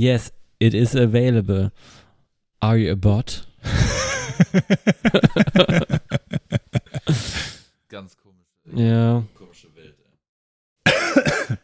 Yes, 0.00 0.32
it 0.58 0.72
is 0.72 0.94
available. 0.94 1.72
Are 2.62 2.78
you 2.78 2.92
a 2.92 2.96
bot? 2.96 3.44
Ja. 8.74 9.24
Komische 9.34 9.68
Welt. 9.74 9.96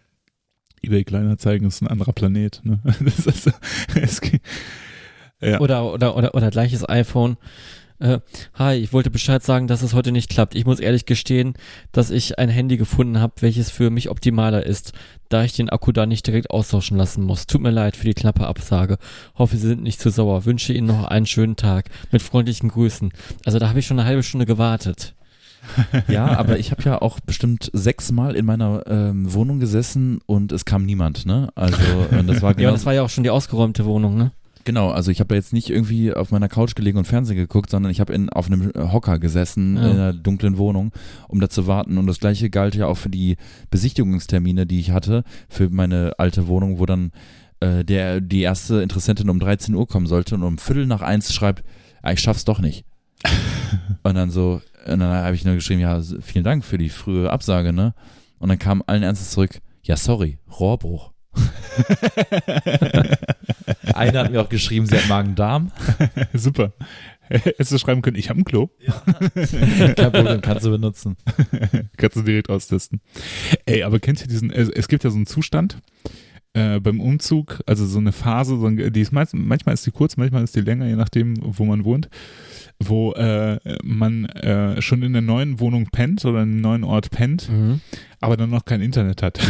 eBay 0.82 1.04
Kleinanzeigen 1.04 1.66
ist 1.68 1.80
ein 1.82 1.88
anderer 1.88 2.12
Planet. 2.12 2.60
Ne? 2.64 2.80
Das 3.04 3.26
ist, 3.26 3.50
es, 3.94 4.20
geht- 4.20 4.42
ja. 5.40 5.60
Oder, 5.60 5.92
oder, 5.92 6.16
oder, 6.16 6.34
oder 6.34 6.50
gleiches 6.50 6.88
iPhone. 6.88 7.36
Äh, 7.98 8.20
hi, 8.54 8.74
ich 8.74 8.92
wollte 8.92 9.10
Bescheid 9.10 9.42
sagen, 9.42 9.68
dass 9.68 9.80
es 9.80 9.94
heute 9.94 10.12
nicht 10.12 10.28
klappt. 10.28 10.54
Ich 10.54 10.66
muss 10.66 10.80
ehrlich 10.80 11.06
gestehen, 11.06 11.54
dass 11.92 12.10
ich 12.10 12.38
ein 12.38 12.50
Handy 12.50 12.76
gefunden 12.76 13.20
habe, 13.20 13.32
welches 13.40 13.70
für 13.70 13.88
mich 13.88 14.10
optimaler 14.10 14.64
ist, 14.66 14.92
da 15.30 15.44
ich 15.44 15.54
den 15.54 15.70
Akku 15.70 15.92
da 15.92 16.04
nicht 16.04 16.26
direkt 16.26 16.50
austauschen 16.50 16.98
lassen 16.98 17.22
muss. 17.24 17.46
Tut 17.46 17.62
mir 17.62 17.70
leid 17.70 17.96
für 17.96 18.04
die 18.04 18.12
knappe 18.14 18.46
Absage. 18.46 18.98
Hoffe, 19.34 19.56
Sie 19.56 19.66
sind 19.68 19.82
nicht 19.82 19.98
zu 19.98 20.10
sauer. 20.10 20.44
Wünsche 20.44 20.74
Ihnen 20.74 20.86
noch 20.88 21.04
einen 21.04 21.24
schönen 21.26 21.56
Tag. 21.56 21.88
Mit 22.12 22.20
freundlichen 22.20 22.68
Grüßen. 22.68 23.12
Also 23.46 23.58
da 23.58 23.70
habe 23.70 23.78
ich 23.78 23.86
schon 23.86 23.98
eine 23.98 24.06
halbe 24.08 24.22
Stunde 24.22 24.44
gewartet. 24.44 25.14
Ja, 26.08 26.38
aber 26.38 26.58
ich 26.58 26.70
habe 26.70 26.82
ja 26.82 27.00
auch 27.02 27.20
bestimmt 27.20 27.70
sechsmal 27.72 28.36
in 28.36 28.46
meiner 28.46 28.82
ähm, 28.86 29.32
Wohnung 29.32 29.60
gesessen 29.60 30.20
und 30.26 30.52
es 30.52 30.64
kam 30.64 30.84
niemand, 30.84 31.26
ne? 31.26 31.48
Also 31.54 31.76
das 32.26 32.42
war 32.42 32.50
Ja, 32.52 32.56
genau, 32.56 32.68
und 32.68 32.74
das 32.74 32.86
war 32.86 32.94
ja 32.94 33.02
auch 33.02 33.10
schon 33.10 33.24
die 33.24 33.30
ausgeräumte 33.30 33.84
Wohnung, 33.84 34.16
ne? 34.16 34.32
genau, 34.64 34.90
also 34.90 35.12
ich 35.12 35.20
habe 35.20 35.28
da 35.28 35.36
jetzt 35.36 35.52
nicht 35.52 35.70
irgendwie 35.70 36.12
auf 36.12 36.32
meiner 36.32 36.48
Couch 36.48 36.74
gelegen 36.74 36.98
und 36.98 37.04
Fernsehen 37.06 37.36
geguckt, 37.36 37.70
sondern 37.70 37.92
ich 37.92 38.00
habe 38.00 38.12
in 38.12 38.28
auf 38.30 38.48
einem 38.48 38.72
Hocker 38.76 39.20
gesessen 39.20 39.76
Ja. 39.76 39.82
in 39.82 39.90
einer 39.92 40.12
dunklen 40.12 40.58
Wohnung, 40.58 40.90
um 41.28 41.38
da 41.38 41.48
zu 41.48 41.68
warten 41.68 41.98
und 41.98 42.08
das 42.08 42.18
gleiche 42.18 42.50
galt 42.50 42.74
ja 42.74 42.88
auch 42.88 42.96
für 42.96 43.08
die 43.08 43.36
Besichtigungstermine, 43.70 44.66
die 44.66 44.80
ich 44.80 44.90
hatte 44.90 45.22
für 45.48 45.70
meine 45.70 46.14
alte 46.18 46.48
Wohnung, 46.48 46.80
wo 46.80 46.86
dann 46.86 47.12
äh, 47.60 47.84
der 47.84 48.20
die 48.20 48.40
erste 48.40 48.82
Interessentin 48.82 49.30
um 49.30 49.38
13 49.38 49.72
Uhr 49.74 49.86
kommen 49.86 50.06
sollte 50.08 50.34
und 50.34 50.42
um 50.42 50.58
Viertel 50.58 50.86
nach 50.86 51.00
eins 51.02 51.32
schreibt, 51.32 51.62
ah, 52.02 52.10
ich 52.12 52.20
schaff's 52.20 52.44
doch 52.44 52.58
nicht. 52.58 52.84
Und 54.02 54.14
dann 54.14 54.30
so, 54.30 54.60
und 54.88 55.00
dann 55.00 55.24
habe 55.24 55.34
ich 55.34 55.44
nur 55.44 55.54
geschrieben, 55.54 55.80
ja, 55.80 56.00
vielen 56.20 56.44
Dank 56.44 56.64
für 56.64 56.78
die 56.78 56.88
frühe 56.88 57.30
Absage, 57.30 57.72
ne? 57.72 57.94
Und 58.38 58.48
dann 58.48 58.58
kam 58.58 58.82
allen 58.86 59.02
Ernstes 59.02 59.30
zurück, 59.30 59.60
ja, 59.82 59.96
sorry, 59.96 60.38
Rohrbruch. 60.58 61.12
Eine 63.94 64.18
hat 64.18 64.30
mir 64.30 64.40
auch 64.40 64.48
geschrieben, 64.48 64.86
sie 64.86 64.96
hat 64.96 65.08
Magen-Darm. 65.08 65.70
Super. 66.32 66.72
Hättest 67.28 67.72
du 67.72 67.78
schreiben 67.78 68.02
können, 68.02 68.16
ich 68.16 68.30
habe 68.30 68.40
ein 68.40 68.44
Klo. 68.44 68.70
Kein 69.96 70.12
Problem, 70.12 70.40
kannst 70.40 70.64
du 70.64 70.70
benutzen. 70.70 71.16
Kannst 71.96 72.16
du 72.16 72.22
direkt 72.22 72.48
austesten. 72.50 73.00
Ey, 73.64 73.82
aber 73.82 73.98
kennt 73.98 74.20
ihr 74.20 74.28
diesen, 74.28 74.50
es, 74.52 74.68
es 74.68 74.86
gibt 74.88 75.02
ja 75.02 75.10
so 75.10 75.16
einen 75.16 75.26
Zustand 75.26 75.78
äh, 76.54 76.80
beim 76.80 77.00
Umzug, 77.00 77.60
also 77.66 77.86
so 77.86 77.98
eine 77.98 78.12
Phase, 78.12 78.58
so 78.58 78.66
ein, 78.66 78.92
die 78.92 79.00
ist 79.00 79.12
meist, 79.12 79.34
manchmal 79.34 79.74
ist 79.74 79.86
die 79.86 79.90
kurz, 79.90 80.16
manchmal 80.16 80.44
ist 80.44 80.56
die 80.56 80.60
länger, 80.60 80.86
je 80.86 80.96
nachdem, 80.96 81.34
wo 81.40 81.64
man 81.64 81.84
wohnt, 81.84 82.08
wo 82.82 83.12
äh, 83.12 83.58
man 83.82 84.26
äh, 84.26 84.80
schon 84.82 85.02
in 85.02 85.12
der 85.12 85.22
neuen 85.22 85.60
Wohnung 85.60 85.86
pennt 85.90 86.24
oder 86.24 86.42
in 86.42 86.52
einem 86.52 86.60
neuen 86.60 86.84
Ort 86.84 87.10
pennt, 87.10 87.48
Mhm. 87.50 87.80
Aber 88.20 88.36
dann 88.36 88.50
noch 88.50 88.64
kein 88.64 88.80
Internet 88.82 89.22
hat. 89.22 89.38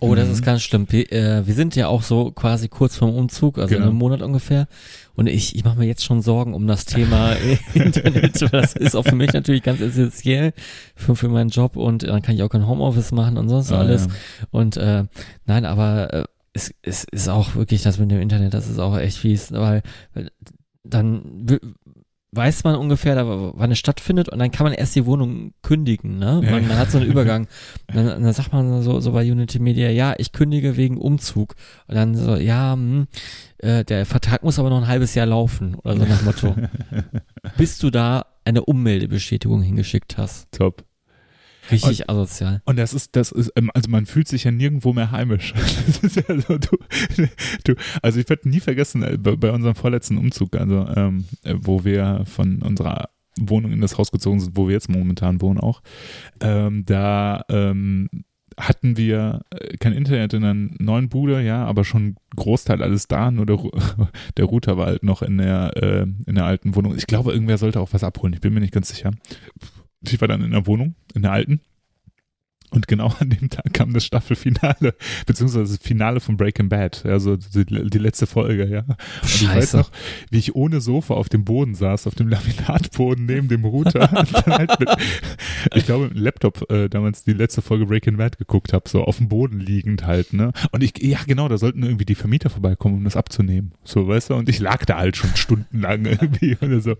Oh, 0.00 0.16
das 0.16 0.26
Mhm. 0.26 0.32
ist 0.32 0.42
ganz 0.44 0.62
schlimm. 0.62 0.86
Wir, 0.90 1.12
äh, 1.12 1.46
wir 1.46 1.54
sind 1.54 1.76
ja 1.76 1.86
auch 1.86 2.02
so 2.02 2.32
quasi 2.32 2.66
kurz 2.66 2.96
vorm 2.96 3.14
Umzug, 3.14 3.58
also 3.58 3.68
in 3.76 3.78
Genau. 3.78 3.90
einem 3.90 3.98
Monat 3.98 4.22
ungefähr. 4.22 4.66
Und 5.14 5.28
ich, 5.28 5.54
ich 5.54 5.62
mache 5.62 5.78
mir 5.78 5.86
jetzt 5.86 6.04
schon 6.04 6.20
Sorgen 6.20 6.52
um 6.52 6.66
das 6.66 6.84
Thema 6.84 7.34
Internet. 7.74 8.42
Das 8.52 8.72
ist 8.74 8.96
auch 8.96 9.04
für 9.04 9.14
mich 9.14 9.32
natürlich 9.32 9.62
ganz 9.62 9.80
essentiell 9.80 10.52
für, 10.96 11.14
für 11.14 11.28
meinen 11.28 11.50
Job 11.50 11.76
und 11.76 12.02
dann 12.02 12.22
kann 12.22 12.34
ich 12.34 12.42
auch 12.42 12.48
kein 12.48 12.66
Homeoffice 12.66 13.12
machen 13.12 13.36
und 13.38 13.48
sonst 13.48 13.70
Ah, 13.70 13.78
alles. 13.78 14.06
ja. 14.06 14.12
Und 14.50 14.76
äh, 14.78 15.04
nein, 15.46 15.64
aber 15.64 16.12
äh, 16.12 16.24
es, 16.54 16.74
es 16.82 17.04
ist 17.04 17.28
auch 17.28 17.54
wirklich 17.54 17.82
das 17.84 18.00
mit 18.00 18.10
dem 18.10 18.20
Internet, 18.20 18.54
das 18.54 18.66
ist 18.68 18.80
auch 18.80 18.98
echt 18.98 19.18
fies, 19.18 19.52
weil, 19.52 19.82
dann 20.82 21.46
weiß 22.32 22.64
man 22.64 22.74
ungefähr, 22.74 23.14
da, 23.14 23.26
wann 23.26 23.70
es 23.70 23.78
stattfindet 23.78 24.28
und 24.28 24.38
dann 24.38 24.50
kann 24.50 24.64
man 24.64 24.74
erst 24.74 24.94
die 24.94 25.06
Wohnung 25.06 25.52
kündigen, 25.62 26.18
ne? 26.18 26.42
Man, 26.44 26.68
man 26.68 26.76
hat 26.76 26.90
so 26.90 26.98
einen 26.98 27.06
Übergang. 27.06 27.46
dann, 27.86 28.22
dann 28.22 28.32
sagt 28.32 28.52
man 28.52 28.82
so, 28.82 29.00
so 29.00 29.12
bei 29.12 29.30
Unity 29.30 29.58
Media, 29.58 29.88
ja, 29.88 30.14
ich 30.18 30.32
kündige 30.32 30.76
wegen 30.76 30.98
Umzug. 30.98 31.54
Und 31.86 31.94
dann 31.94 32.14
so, 32.14 32.36
ja, 32.36 32.74
hm, 32.74 33.06
äh, 33.58 33.84
der 33.84 34.04
Vertrag 34.04 34.42
muss 34.42 34.58
aber 34.58 34.68
noch 34.68 34.78
ein 34.78 34.88
halbes 34.88 35.14
Jahr 35.14 35.26
laufen 35.26 35.74
oder 35.76 35.96
so 35.96 36.04
nach 36.04 36.22
Motto. 36.22 36.54
Bis 37.56 37.78
du 37.78 37.90
da 37.90 38.26
eine 38.44 38.64
Ummeldebestätigung 38.64 39.62
hingeschickt 39.62 40.18
hast. 40.18 40.52
Top. 40.52 40.87
Richtig 41.70 42.08
asozial. 42.08 42.62
Und 42.64 42.78
das 42.78 42.94
ist, 42.94 43.16
das 43.16 43.32
ist, 43.32 43.52
ähm, 43.56 43.70
also 43.74 43.90
man 43.90 44.06
fühlt 44.06 44.28
sich 44.28 44.44
ja 44.44 44.50
nirgendwo 44.50 44.92
mehr 44.92 45.10
heimisch. 45.10 45.54
Ja 46.28 46.40
so, 46.40 46.58
du, 46.58 46.76
du, 47.64 47.74
also 48.02 48.20
ich 48.20 48.28
werde 48.28 48.48
nie 48.48 48.60
vergessen, 48.60 49.02
äh, 49.02 49.18
bei, 49.18 49.36
bei 49.36 49.50
unserem 49.50 49.74
vorletzten 49.74 50.16
Umzug, 50.16 50.56
also 50.56 50.86
ähm, 50.96 51.24
äh, 51.44 51.54
wo 51.58 51.84
wir 51.84 52.24
von 52.24 52.62
unserer 52.62 53.10
Wohnung 53.38 53.72
in 53.72 53.80
das 53.80 53.98
Haus 53.98 54.10
gezogen 54.10 54.40
sind, 54.40 54.56
wo 54.56 54.68
wir 54.68 54.74
jetzt 54.74 54.88
momentan 54.88 55.40
wohnen 55.40 55.58
auch, 55.58 55.82
ähm, 56.40 56.84
da 56.86 57.44
ähm, 57.48 58.08
hatten 58.58 58.96
wir 58.96 59.42
äh, 59.50 59.76
kein 59.76 59.92
Internet 59.92 60.32
in 60.34 60.44
einer 60.44 60.70
neuen 60.78 61.08
Bude, 61.08 61.42
ja, 61.42 61.64
aber 61.64 61.84
schon 61.84 62.16
Großteil 62.36 62.82
alles 62.82 63.08
da, 63.08 63.30
nur 63.30 63.46
der, 63.46 63.58
der 64.36 64.44
Router 64.44 64.76
war 64.76 64.86
halt 64.86 65.02
noch 65.02 65.22
in 65.22 65.38
der, 65.38 65.76
äh, 65.76 66.06
in 66.26 66.34
der 66.34 66.44
alten 66.44 66.74
Wohnung. 66.74 66.96
Ich 66.96 67.06
glaube, 67.06 67.32
irgendwer 67.32 67.58
sollte 67.58 67.80
auch 67.80 67.92
was 67.92 68.04
abholen, 68.04 68.34
ich 68.34 68.40
bin 68.40 68.54
mir 68.54 68.60
nicht 68.60 68.74
ganz 68.74 68.88
sicher. 68.88 69.12
Ich 70.02 70.20
war 70.20 70.28
dann 70.28 70.42
in 70.42 70.52
der 70.52 70.66
Wohnung, 70.66 70.94
in 71.14 71.22
der 71.22 71.32
alten. 71.32 71.60
Und 72.70 72.86
genau 72.86 73.14
an 73.18 73.30
dem 73.30 73.48
Tag 73.48 73.72
kam 73.72 73.94
das 73.94 74.04
Staffelfinale, 74.04 74.94
beziehungsweise 75.26 75.76
das 75.76 75.82
Finale 75.82 76.20
von 76.20 76.36
Breaking 76.36 76.68
Bad, 76.68 77.06
also 77.06 77.36
die, 77.36 77.64
die 77.64 77.98
letzte 77.98 78.26
Folge, 78.26 78.66
ja. 78.68 78.80
Und 78.80 78.98
ich 79.22 79.48
weiß 79.48 79.54
Scheiße. 79.54 79.76
noch, 79.78 79.90
wie 80.30 80.38
ich 80.38 80.54
ohne 80.54 80.82
Sofa 80.82 81.14
auf 81.14 81.30
dem 81.30 81.44
Boden 81.44 81.74
saß, 81.74 82.06
auf 82.06 82.14
dem 82.14 82.28
Laminatboden 82.28 83.24
neben 83.24 83.48
dem 83.48 83.64
Router. 83.64 84.12
und 84.18 84.34
dann 84.34 84.58
halt 84.58 84.80
mit, 84.80 84.90
ich 85.74 85.86
glaube, 85.86 86.04
mit 86.04 86.16
dem 86.16 86.22
Laptop 86.22 86.70
äh, 86.70 86.88
damals 86.88 87.24
die 87.24 87.32
letzte 87.32 87.62
Folge 87.62 87.86
Breaking 87.86 88.18
Bad 88.18 88.36
geguckt 88.36 88.74
habe, 88.74 88.86
so 88.86 89.02
auf 89.02 89.16
dem 89.16 89.28
Boden 89.28 89.60
liegend 89.60 90.04
halt, 90.04 90.34
ne? 90.34 90.52
Und 90.70 90.82
ich, 90.82 90.92
ja 91.02 91.20
genau, 91.26 91.48
da 91.48 91.56
sollten 91.56 91.82
irgendwie 91.82 92.04
die 92.04 92.14
Vermieter 92.14 92.50
vorbeikommen, 92.50 92.96
um 92.96 93.04
das 93.04 93.16
abzunehmen. 93.16 93.72
So, 93.84 94.06
weißt 94.06 94.30
du? 94.30 94.34
Und 94.34 94.50
ich 94.50 94.58
lag 94.58 94.84
da 94.84 94.98
halt 94.98 95.16
schon 95.16 95.34
stundenlang 95.36 96.04
irgendwie 96.04 96.58
oder 96.60 96.80
so. 96.82 96.96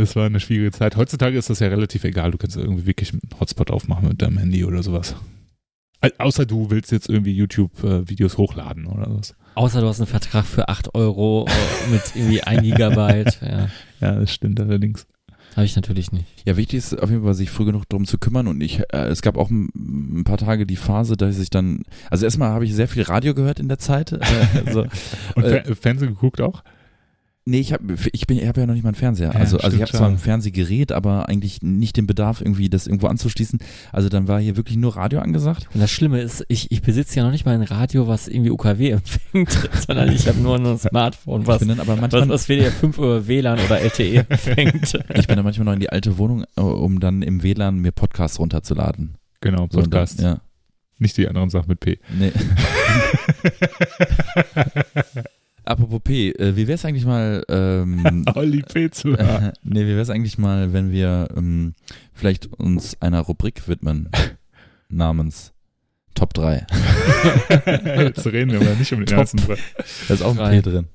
Das 0.00 0.16
war 0.16 0.26
eine 0.26 0.40
schwierige 0.40 0.70
Zeit. 0.72 0.96
Heutzutage 0.96 1.36
ist 1.36 1.50
das 1.50 1.60
ja 1.60 1.68
relativ 1.68 2.04
egal. 2.04 2.30
Du 2.30 2.38
kannst 2.38 2.56
irgendwie 2.56 2.86
wirklich 2.86 3.12
einen 3.12 3.22
Hotspot 3.38 3.70
aufmachen 3.70 4.08
mit 4.08 4.22
deinem 4.22 4.38
Handy 4.38 4.64
oder 4.64 4.82
sowas. 4.82 5.14
Au- 6.00 6.08
Außer 6.18 6.46
du 6.46 6.70
willst 6.70 6.90
jetzt 6.92 7.08
irgendwie 7.08 7.32
YouTube-Videos 7.34 8.38
hochladen 8.38 8.86
oder 8.86 9.06
was. 9.14 9.34
Außer 9.54 9.80
du 9.80 9.86
hast 9.88 10.00
einen 10.00 10.06
Vertrag 10.06 10.46
für 10.46 10.68
8 10.68 10.94
Euro 10.94 11.46
äh, 11.48 11.90
mit 11.92 12.02
irgendwie 12.14 12.42
1 12.42 12.62
Gigabyte. 12.64 13.40
Ja, 13.42 13.68
Ja, 14.00 14.14
das 14.20 14.32
stimmt 14.32 14.58
allerdings. 14.60 15.06
habe 15.56 15.66
ich 15.66 15.76
natürlich 15.76 16.12
nicht. 16.12 16.24
Ja, 16.46 16.56
wichtig 16.56 16.78
ist 16.78 16.98
auf 17.02 17.10
jeden 17.10 17.22
Fall, 17.24 17.34
sich 17.34 17.50
früh 17.50 17.66
genug 17.66 17.86
darum 17.88 18.06
zu 18.06 18.16
kümmern 18.16 18.46
und 18.48 18.60
ich, 18.62 18.80
äh, 18.94 19.08
es 19.08 19.20
gab 19.20 19.36
auch 19.36 19.50
ein, 19.50 20.22
paar 20.24 20.38
Tage 20.38 20.64
die 20.66 20.76
Phase, 20.76 21.16
dass 21.18 21.38
ich 21.38 21.50
dann, 21.50 21.82
also 22.10 22.24
erstmal 22.24 22.50
habe 22.50 22.64
ich 22.64 22.74
sehr 22.74 22.88
viel 22.88 23.02
Radio 23.02 23.34
gehört 23.34 23.60
in 23.60 23.68
der 23.68 23.78
Zeit, 23.78 24.12
äh, 24.12 24.18
also, 24.64 24.86
Und 25.34 25.44
Äh, 25.44 25.62
Fer 25.64 25.76
Fernsehen 25.76 26.08
geguckt 26.14 26.40
auch? 26.40 26.62
Nee, 27.46 27.60
ich 27.60 27.72
habe, 27.72 27.94
ich 28.12 28.26
bin, 28.26 28.38
ich 28.38 28.46
habe 28.46 28.60
ja 28.60 28.66
noch 28.66 28.74
nicht 28.74 28.82
mal 28.82 28.90
einen 28.90 28.94
Fernseher, 28.96 29.32
Ja, 29.32 29.40
also, 29.40 29.58
also 29.58 29.76
ich 29.76 29.82
habe 29.82 29.92
zwar 29.92 30.08
ein 30.08 30.18
Fernsehgerät, 30.18 30.92
aber 30.92 31.28
eigentlich 31.28 31.62
nicht 31.62 31.96
den 31.96 32.06
Bedarf 32.06 32.40
irgendwie, 32.40 32.68
das 32.68 32.86
irgendwo 32.86 33.06
anzuschließen, 33.08 33.58
also 33.92 34.08
dann 34.08 34.28
war 34.28 34.40
hier 34.40 34.56
wirklich 34.56 34.76
nur 34.76 34.96
Radio 34.96 35.20
angesagt. 35.20 35.68
Und 35.74 35.80
das 35.80 35.90
Schlimme 35.90 36.20
ist, 36.20 36.44
ich, 36.48 36.70
ich 36.70 36.82
besitze 36.82 37.16
ja 37.16 37.24
noch 37.24 37.32
nicht 37.32 37.44
mal 37.46 37.54
ein 37.54 37.62
Radio, 37.62 38.08
was 38.08 38.28
irgendwie 38.28 38.50
UKW 38.50 38.90
empfängt, 38.90 39.50
sondern 39.86 40.12
ich 40.12 40.28
habe 40.28 40.38
nur 40.40 40.56
ein 40.56 40.78
Smartphone, 40.78 41.46
was, 41.46 41.62
aber 41.62 41.86
was, 41.86 42.00
manchmal, 42.00 42.28
was 42.28 42.48
WDR 42.48 42.70
5 42.72 42.98
oder 42.98 43.26
WLAN 43.26 43.58
oder 43.58 43.80
LTE 43.80 44.26
empfängt. 44.28 44.94
ich 45.14 45.26
bin 45.26 45.36
dann 45.36 45.44
manchmal 45.44 45.64
noch 45.64 45.72
in 45.74 45.80
die 45.80 45.90
alte 45.90 46.18
Wohnung, 46.18 46.44
äh, 46.56 46.60
um 46.60 47.00
dann 47.00 47.22
im 47.22 47.42
WLAN 47.42 47.78
mir 47.78 47.92
Podcasts 47.92 48.38
runterzuladen. 48.38 49.14
Genau, 49.40 49.66
So, 49.70 49.78
und 49.78 49.92
dann- 49.92 50.00
Podcast. 50.06 50.20
ja. 50.20 50.40
Nicht 51.02 51.16
die 51.16 51.26
anderen 51.26 51.48
Sachen 51.48 51.68
mit 51.68 51.80
P. 51.80 51.98
Nee. 52.18 52.30
Apropos 55.70 56.00
P, 56.02 56.30
äh, 56.30 56.56
wie 56.56 56.66
wär's 56.66 56.84
eigentlich 56.84 57.04
mal, 57.06 57.44
ähm, 57.48 58.24
Olli 58.34 58.62
P. 58.62 58.90
zu 58.90 59.10
hören. 59.16 59.44
äh, 59.44 59.52
nee, 59.62 59.86
wie 59.86 59.94
wär's 59.96 60.10
eigentlich 60.10 60.36
mal, 60.36 60.72
wenn 60.72 60.90
wir 60.90 61.28
ähm, 61.36 61.74
vielleicht 62.12 62.46
uns 62.54 63.00
einer 63.00 63.20
Rubrik 63.20 63.68
widmen 63.68 64.08
namens 64.88 65.52
Top 66.14 66.34
3. 66.34 66.66
Jetzt 67.98 68.26
reden 68.26 68.50
wir 68.50 68.60
aber 68.60 68.74
nicht 68.74 68.92
um 68.92 68.98
den 68.98 69.06
Top. 69.06 69.18
ersten. 69.20 69.38
Da 69.46 70.14
ist 70.14 70.22
auch 70.22 70.36
ein. 70.38 70.60
P 70.60 70.70
drin. 70.70 70.86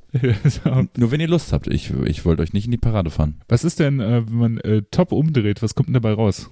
Nur 0.97 1.09
wenn 1.11 1.21
ihr 1.21 1.29
Lust 1.29 1.53
habt. 1.53 1.67
Ich, 1.67 1.91
ich 2.05 2.25
wollte 2.25 2.41
euch 2.43 2.51
nicht 2.51 2.65
in 2.65 2.71
die 2.71 2.77
Parade 2.77 3.09
fahren. 3.09 3.39
Was 3.47 3.63
ist 3.63 3.79
denn, 3.79 4.01
äh, 4.01 4.27
wenn 4.27 4.37
man 4.37 4.57
äh, 4.59 4.81
top 4.91 5.13
umdreht, 5.13 5.61
was 5.63 5.73
kommt 5.73 5.87
denn 5.87 5.93
dabei 5.93 6.11
raus? 6.13 6.49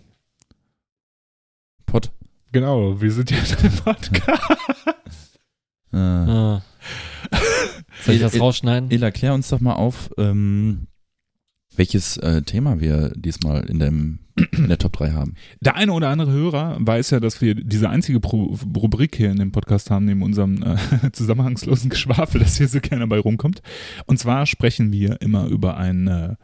Pott. 1.85 2.11
Genau, 2.53 3.01
wir 3.01 3.11
sind 3.11 3.31
jetzt 3.31 3.61
im 3.63 3.71
Podcast. 3.73 5.37
Äh, 5.91 5.97
Ah. 5.97 6.61
Soll 8.05 8.15
ich 8.15 8.21
das 8.21 8.39
rausschneiden? 8.39 8.91
Ela, 8.91 9.11
klär 9.11 9.33
uns 9.33 9.49
doch 9.49 9.59
mal 9.59 9.73
auf, 9.73 10.11
ähm, 10.17 10.87
welches 11.75 12.17
äh, 12.17 12.41
Thema 12.43 12.79
wir 12.79 13.11
diesmal 13.15 13.65
in, 13.69 13.79
dem, 13.79 14.19
in 14.51 14.67
der 14.67 14.77
Top 14.77 14.93
3 14.93 15.11
haben. 15.11 15.35
Der 15.61 15.75
eine 15.75 15.93
oder 15.93 16.09
andere 16.09 16.31
Hörer 16.31 16.77
weiß 16.79 17.11
ja, 17.11 17.19
dass 17.19 17.41
wir 17.41 17.55
diese 17.55 17.89
einzige 17.89 18.19
Pro 18.19 18.57
Rubrik 18.75 19.15
hier 19.15 19.31
in 19.31 19.37
dem 19.37 19.51
Podcast 19.51 19.89
haben, 19.89 20.05
neben 20.05 20.21
unserem 20.21 20.61
äh, 20.63 20.77
zusammenhangslosen 21.11 21.89
Geschwafel, 21.89 22.41
das 22.41 22.57
hier 22.57 22.67
so 22.67 22.79
gerne 22.79 23.07
bei 23.07 23.19
rumkommt. 23.19 23.61
Und 24.05 24.19
zwar 24.19 24.45
sprechen 24.45 24.91
wir 24.91 25.21
immer 25.21 25.47
über 25.47 25.77
ein 25.77 26.07
äh, 26.07 26.35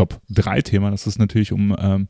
Top 0.00 0.18
3 0.30 0.62
Thema. 0.62 0.90
Das 0.90 1.06
ist 1.06 1.18
natürlich, 1.18 1.52
um, 1.52 1.76
ähm, 1.78 2.08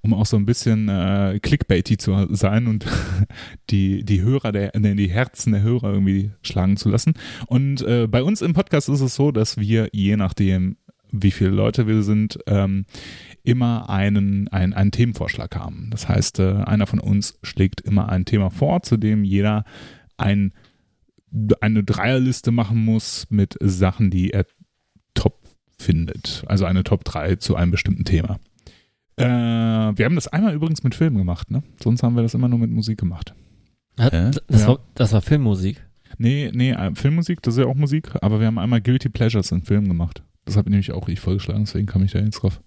um 0.00 0.14
auch 0.14 0.26
so 0.26 0.36
ein 0.36 0.46
bisschen 0.46 0.88
äh, 0.88 1.38
clickbaity 1.40 1.96
zu 1.96 2.26
sein 2.30 2.66
und 2.66 2.84
die, 3.70 4.04
die 4.04 4.20
Hörer, 4.20 4.50
der, 4.50 4.72
die 4.72 5.08
Herzen 5.08 5.52
der 5.52 5.62
Hörer 5.62 5.92
irgendwie 5.92 6.32
schlagen 6.42 6.76
zu 6.76 6.88
lassen. 6.88 7.14
Und 7.46 7.82
äh, 7.82 8.08
bei 8.08 8.24
uns 8.24 8.42
im 8.42 8.52
Podcast 8.52 8.88
ist 8.88 9.00
es 9.00 9.14
so, 9.14 9.30
dass 9.30 9.58
wir 9.58 9.90
je 9.92 10.16
nachdem, 10.16 10.76
wie 11.12 11.30
viele 11.30 11.50
Leute 11.50 11.86
wir 11.86 12.02
sind, 12.02 12.40
ähm, 12.48 12.84
immer 13.44 13.88
einen, 13.88 14.48
einen, 14.48 14.72
einen 14.72 14.90
Themenvorschlag 14.90 15.54
haben. 15.54 15.86
Das 15.92 16.08
heißt, 16.08 16.40
äh, 16.40 16.64
einer 16.64 16.88
von 16.88 16.98
uns 16.98 17.38
schlägt 17.44 17.80
immer 17.80 18.08
ein 18.08 18.24
Thema 18.24 18.50
vor, 18.50 18.82
zu 18.82 18.96
dem 18.96 19.22
jeder 19.22 19.64
ein, 20.16 20.52
eine 21.60 21.84
Dreierliste 21.84 22.50
machen 22.50 22.84
muss 22.84 23.28
mit 23.30 23.56
Sachen, 23.60 24.10
die 24.10 24.32
er 24.32 24.46
findet. 25.80 26.44
Also 26.46 26.64
eine 26.64 26.84
Top 26.84 27.04
3 27.04 27.36
zu 27.36 27.56
einem 27.56 27.70
bestimmten 27.72 28.04
Thema. 28.04 28.38
Äh, 29.16 29.24
wir 29.24 30.04
haben 30.04 30.14
das 30.14 30.28
einmal 30.28 30.54
übrigens 30.54 30.82
mit 30.82 30.94
Filmen 30.94 31.18
gemacht, 31.18 31.50
ne? 31.50 31.62
Sonst 31.82 32.02
haben 32.02 32.14
wir 32.16 32.22
das 32.22 32.34
immer 32.34 32.48
nur 32.48 32.58
mit 32.58 32.70
Musik 32.70 32.98
gemacht. 32.98 33.34
Hat, 33.98 34.12
Hä? 34.12 34.30
das, 34.46 34.62
Ja. 34.62 34.68
war, 34.68 34.78
das 34.94 35.12
war 35.12 35.20
Filmmusik. 35.20 35.84
Nee, 36.18 36.50
nee, 36.54 36.70
äh, 36.72 36.94
Filmmusik, 36.94 37.42
das 37.42 37.54
ist 37.54 37.60
ja 37.60 37.66
auch 37.66 37.74
Musik, 37.74 38.10
aber 38.22 38.40
wir 38.40 38.46
haben 38.46 38.58
einmal 38.58 38.80
Guilty 38.80 39.08
Pleasures 39.10 39.52
in 39.52 39.62
Filmen 39.62 39.88
gemacht. 39.88 40.22
Das 40.46 40.56
habe 40.56 40.70
nämlich 40.70 40.92
auch 40.92 41.08
ich 41.08 41.20
vorgeschlagen, 41.20 41.64
deswegen 41.64 41.86
kam 41.86 42.02
ich 42.02 42.12
da 42.12 42.18
jetzt 42.18 42.36
drauf. 42.42 42.60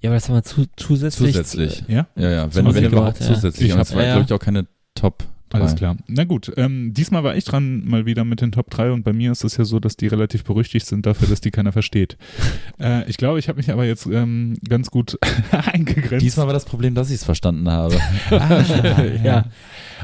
Ja, 0.00 0.10
aber 0.10 0.16
das 0.16 0.28
haben 0.28 0.34
wir 0.36 0.42
zu, 0.42 0.64
zusätzlich. 0.76 1.32
Zusätzlich. 1.32 1.84
Ja? 1.88 2.08
Ja, 2.16 2.30
ja, 2.30 2.54
wenn, 2.54 2.64
wenn 2.74 2.84
überhaupt 2.84 3.18
gemacht, 3.18 3.20
ja. 3.20 3.34
zusätzlich. 3.34 3.68
Ich 3.68 3.72
Und 3.74 3.78
hab- 3.80 3.86
das 3.86 3.94
war, 3.94 4.02
Ja, 4.02 4.08
ja. 4.08 4.14
glaube 4.16 4.26
ich, 4.26 4.32
auch 4.32 4.44
keine 4.44 4.66
Top 4.94 5.18
3. 5.18 5.26
Alles 5.52 5.74
klar. 5.74 5.96
Na 6.06 6.24
gut, 6.24 6.52
ähm, 6.56 6.94
diesmal 6.94 7.24
war 7.24 7.36
ich 7.36 7.44
dran 7.44 7.84
mal 7.84 8.06
wieder 8.06 8.24
mit 8.24 8.40
den 8.40 8.52
Top 8.52 8.70
3 8.70 8.92
und 8.92 9.02
bei 9.02 9.12
mir 9.12 9.32
ist 9.32 9.44
es 9.44 9.56
ja 9.56 9.64
so, 9.64 9.80
dass 9.80 9.96
die 9.96 10.06
relativ 10.06 10.44
berüchtigt 10.44 10.86
sind 10.86 11.06
dafür, 11.06 11.28
dass 11.28 11.40
die 11.40 11.50
keiner 11.50 11.72
versteht. 11.72 12.16
äh, 12.80 13.08
ich 13.08 13.16
glaube, 13.16 13.38
ich 13.38 13.48
habe 13.48 13.56
mich 13.56 13.70
aber 13.72 13.84
jetzt 13.84 14.06
ähm, 14.06 14.56
ganz 14.68 14.90
gut 14.90 15.18
eingegrenzt. 15.50 16.24
Diesmal 16.24 16.46
war 16.46 16.54
das 16.54 16.64
Problem, 16.64 16.94
dass 16.94 17.08
ich 17.08 17.16
es 17.16 17.24
verstanden 17.24 17.68
habe. 17.68 17.98
Ah, 18.30 19.04
Ja. 19.24 19.46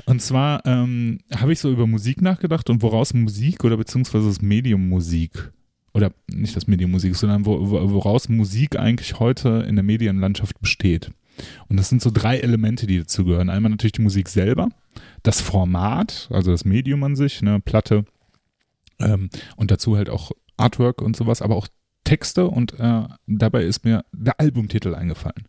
Und 0.05 0.21
zwar 0.21 0.65
ähm, 0.67 1.21
habe 1.35 1.53
ich 1.53 1.61
so 1.61 1.71
über 1.71 1.87
Musik 1.87 2.23
nachgedacht 2.23 2.69
und 2.71 2.83
woraus 2.83 3.15
Musik 3.15 3.65
oder 3.65 3.77
beziehungsweise 3.77 4.27
das 4.27 4.43
Medium 4.43 4.89
Musik 4.89 5.53
oder 5.95 6.13
nicht 6.29 6.55
das 6.55 6.67
Medium 6.67 6.91
Musik, 6.91 7.17
sondern 7.17 7.47
wo, 7.47 7.71
wo, 7.71 7.91
woraus 7.93 8.29
Musik 8.29 8.79
eigentlich 8.79 9.19
heute 9.19 9.65
in 9.67 9.77
der 9.77 9.85
Medienlandschaft 9.85 10.61
besteht. 10.61 11.11
Und 11.69 11.79
das 11.79 11.89
sind 11.89 12.03
so 12.03 12.11
drei 12.13 12.39
Elemente, 12.39 12.87
die 12.87 12.99
dazu 12.99 13.25
gehören. 13.25 13.51
Einmal 13.51 13.71
natürlich 13.71 13.93
die 13.93 14.03
Musik 14.03 14.29
selber, 14.29 14.69
das 15.27 15.41
Format, 15.41 16.29
also 16.31 16.53
das 16.53 16.65
Medium 16.65 17.03
an 17.03 17.17
sich, 17.17 17.43
ne, 17.43 17.61
Platte 17.61 18.05
ähm, 19.01 19.29
und 19.57 19.71
dazu 19.71 19.97
halt 19.97 20.09
auch 20.09 20.31
Artwork 20.57 21.03
und 21.03 21.17
sowas, 21.17 21.43
aber 21.43 21.57
auch 21.57 21.67
Texte 22.05 22.47
und 22.47 22.79
äh, 22.79 23.03
dabei 23.27 23.65
ist 23.65 23.85
mir 23.85 24.05
der 24.13 24.39
Albumtitel 24.39 24.95
eingefallen. 24.95 25.45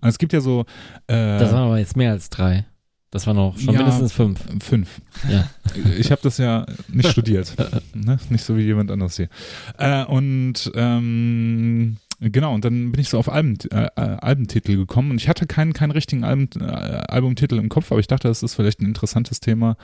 Und 0.00 0.08
es 0.08 0.16
gibt 0.18 0.32
ja 0.32 0.40
so 0.40 0.62
äh, 1.06 1.38
Das 1.38 1.52
waren 1.52 1.64
aber 1.66 1.78
jetzt 1.78 1.96
mehr 1.96 2.12
als 2.12 2.30
drei. 2.30 2.64
Das 3.10 3.26
waren 3.26 3.36
noch 3.36 3.58
schon 3.58 3.74
Ja. 3.74 3.80
mindestens 3.80 4.12
fünf. 4.12 4.40
Fünf. 4.62 5.00
Ja. 5.28 5.48
Ich 5.98 6.10
habe 6.10 6.20
das 6.22 6.38
ja 6.38 6.64
nicht 6.88 7.10
studiert. 7.10 7.54
ne? 7.94 8.18
Nicht 8.30 8.44
so 8.44 8.56
wie 8.56 8.62
jemand 8.62 8.90
anderes 8.90 9.16
hier. 9.16 9.28
Äh, 9.76 10.04
und 10.06 10.70
ähm, 10.74 11.98
genau, 12.20 12.54
und 12.54 12.64
dann 12.64 12.92
bin 12.92 13.00
ich 13.00 13.08
so 13.08 13.18
auf 13.18 13.30
Alben, 13.30 13.56
äh, 13.70 13.86
äh, 13.96 14.00
Albentitel 14.00 14.76
gekommen 14.76 15.10
und 15.10 15.20
ich 15.20 15.28
hatte 15.28 15.46
keinen, 15.46 15.72
keinen 15.72 15.92
richtigen 15.92 16.24
Alben, 16.24 16.48
äh, 16.60 16.64
Albumtitel 16.64 17.56
im 17.56 17.68
Kopf, 17.68 17.90
aber 17.90 18.00
ich 18.00 18.06
dachte, 18.06 18.28
das 18.28 18.42
ist 18.42 18.54
vielleicht 18.54 18.80
ein 18.80 18.86
interessantes 18.86 19.40
Thema, 19.40 19.76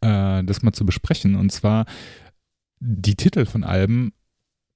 äh, 0.00 0.44
das 0.44 0.62
mal 0.62 0.72
zu 0.72 0.84
besprechen. 0.86 1.34
Und 1.36 1.50
zwar 1.50 1.86
die 2.80 3.16
Titel 3.16 3.46
von 3.46 3.64
Alben, 3.64 4.12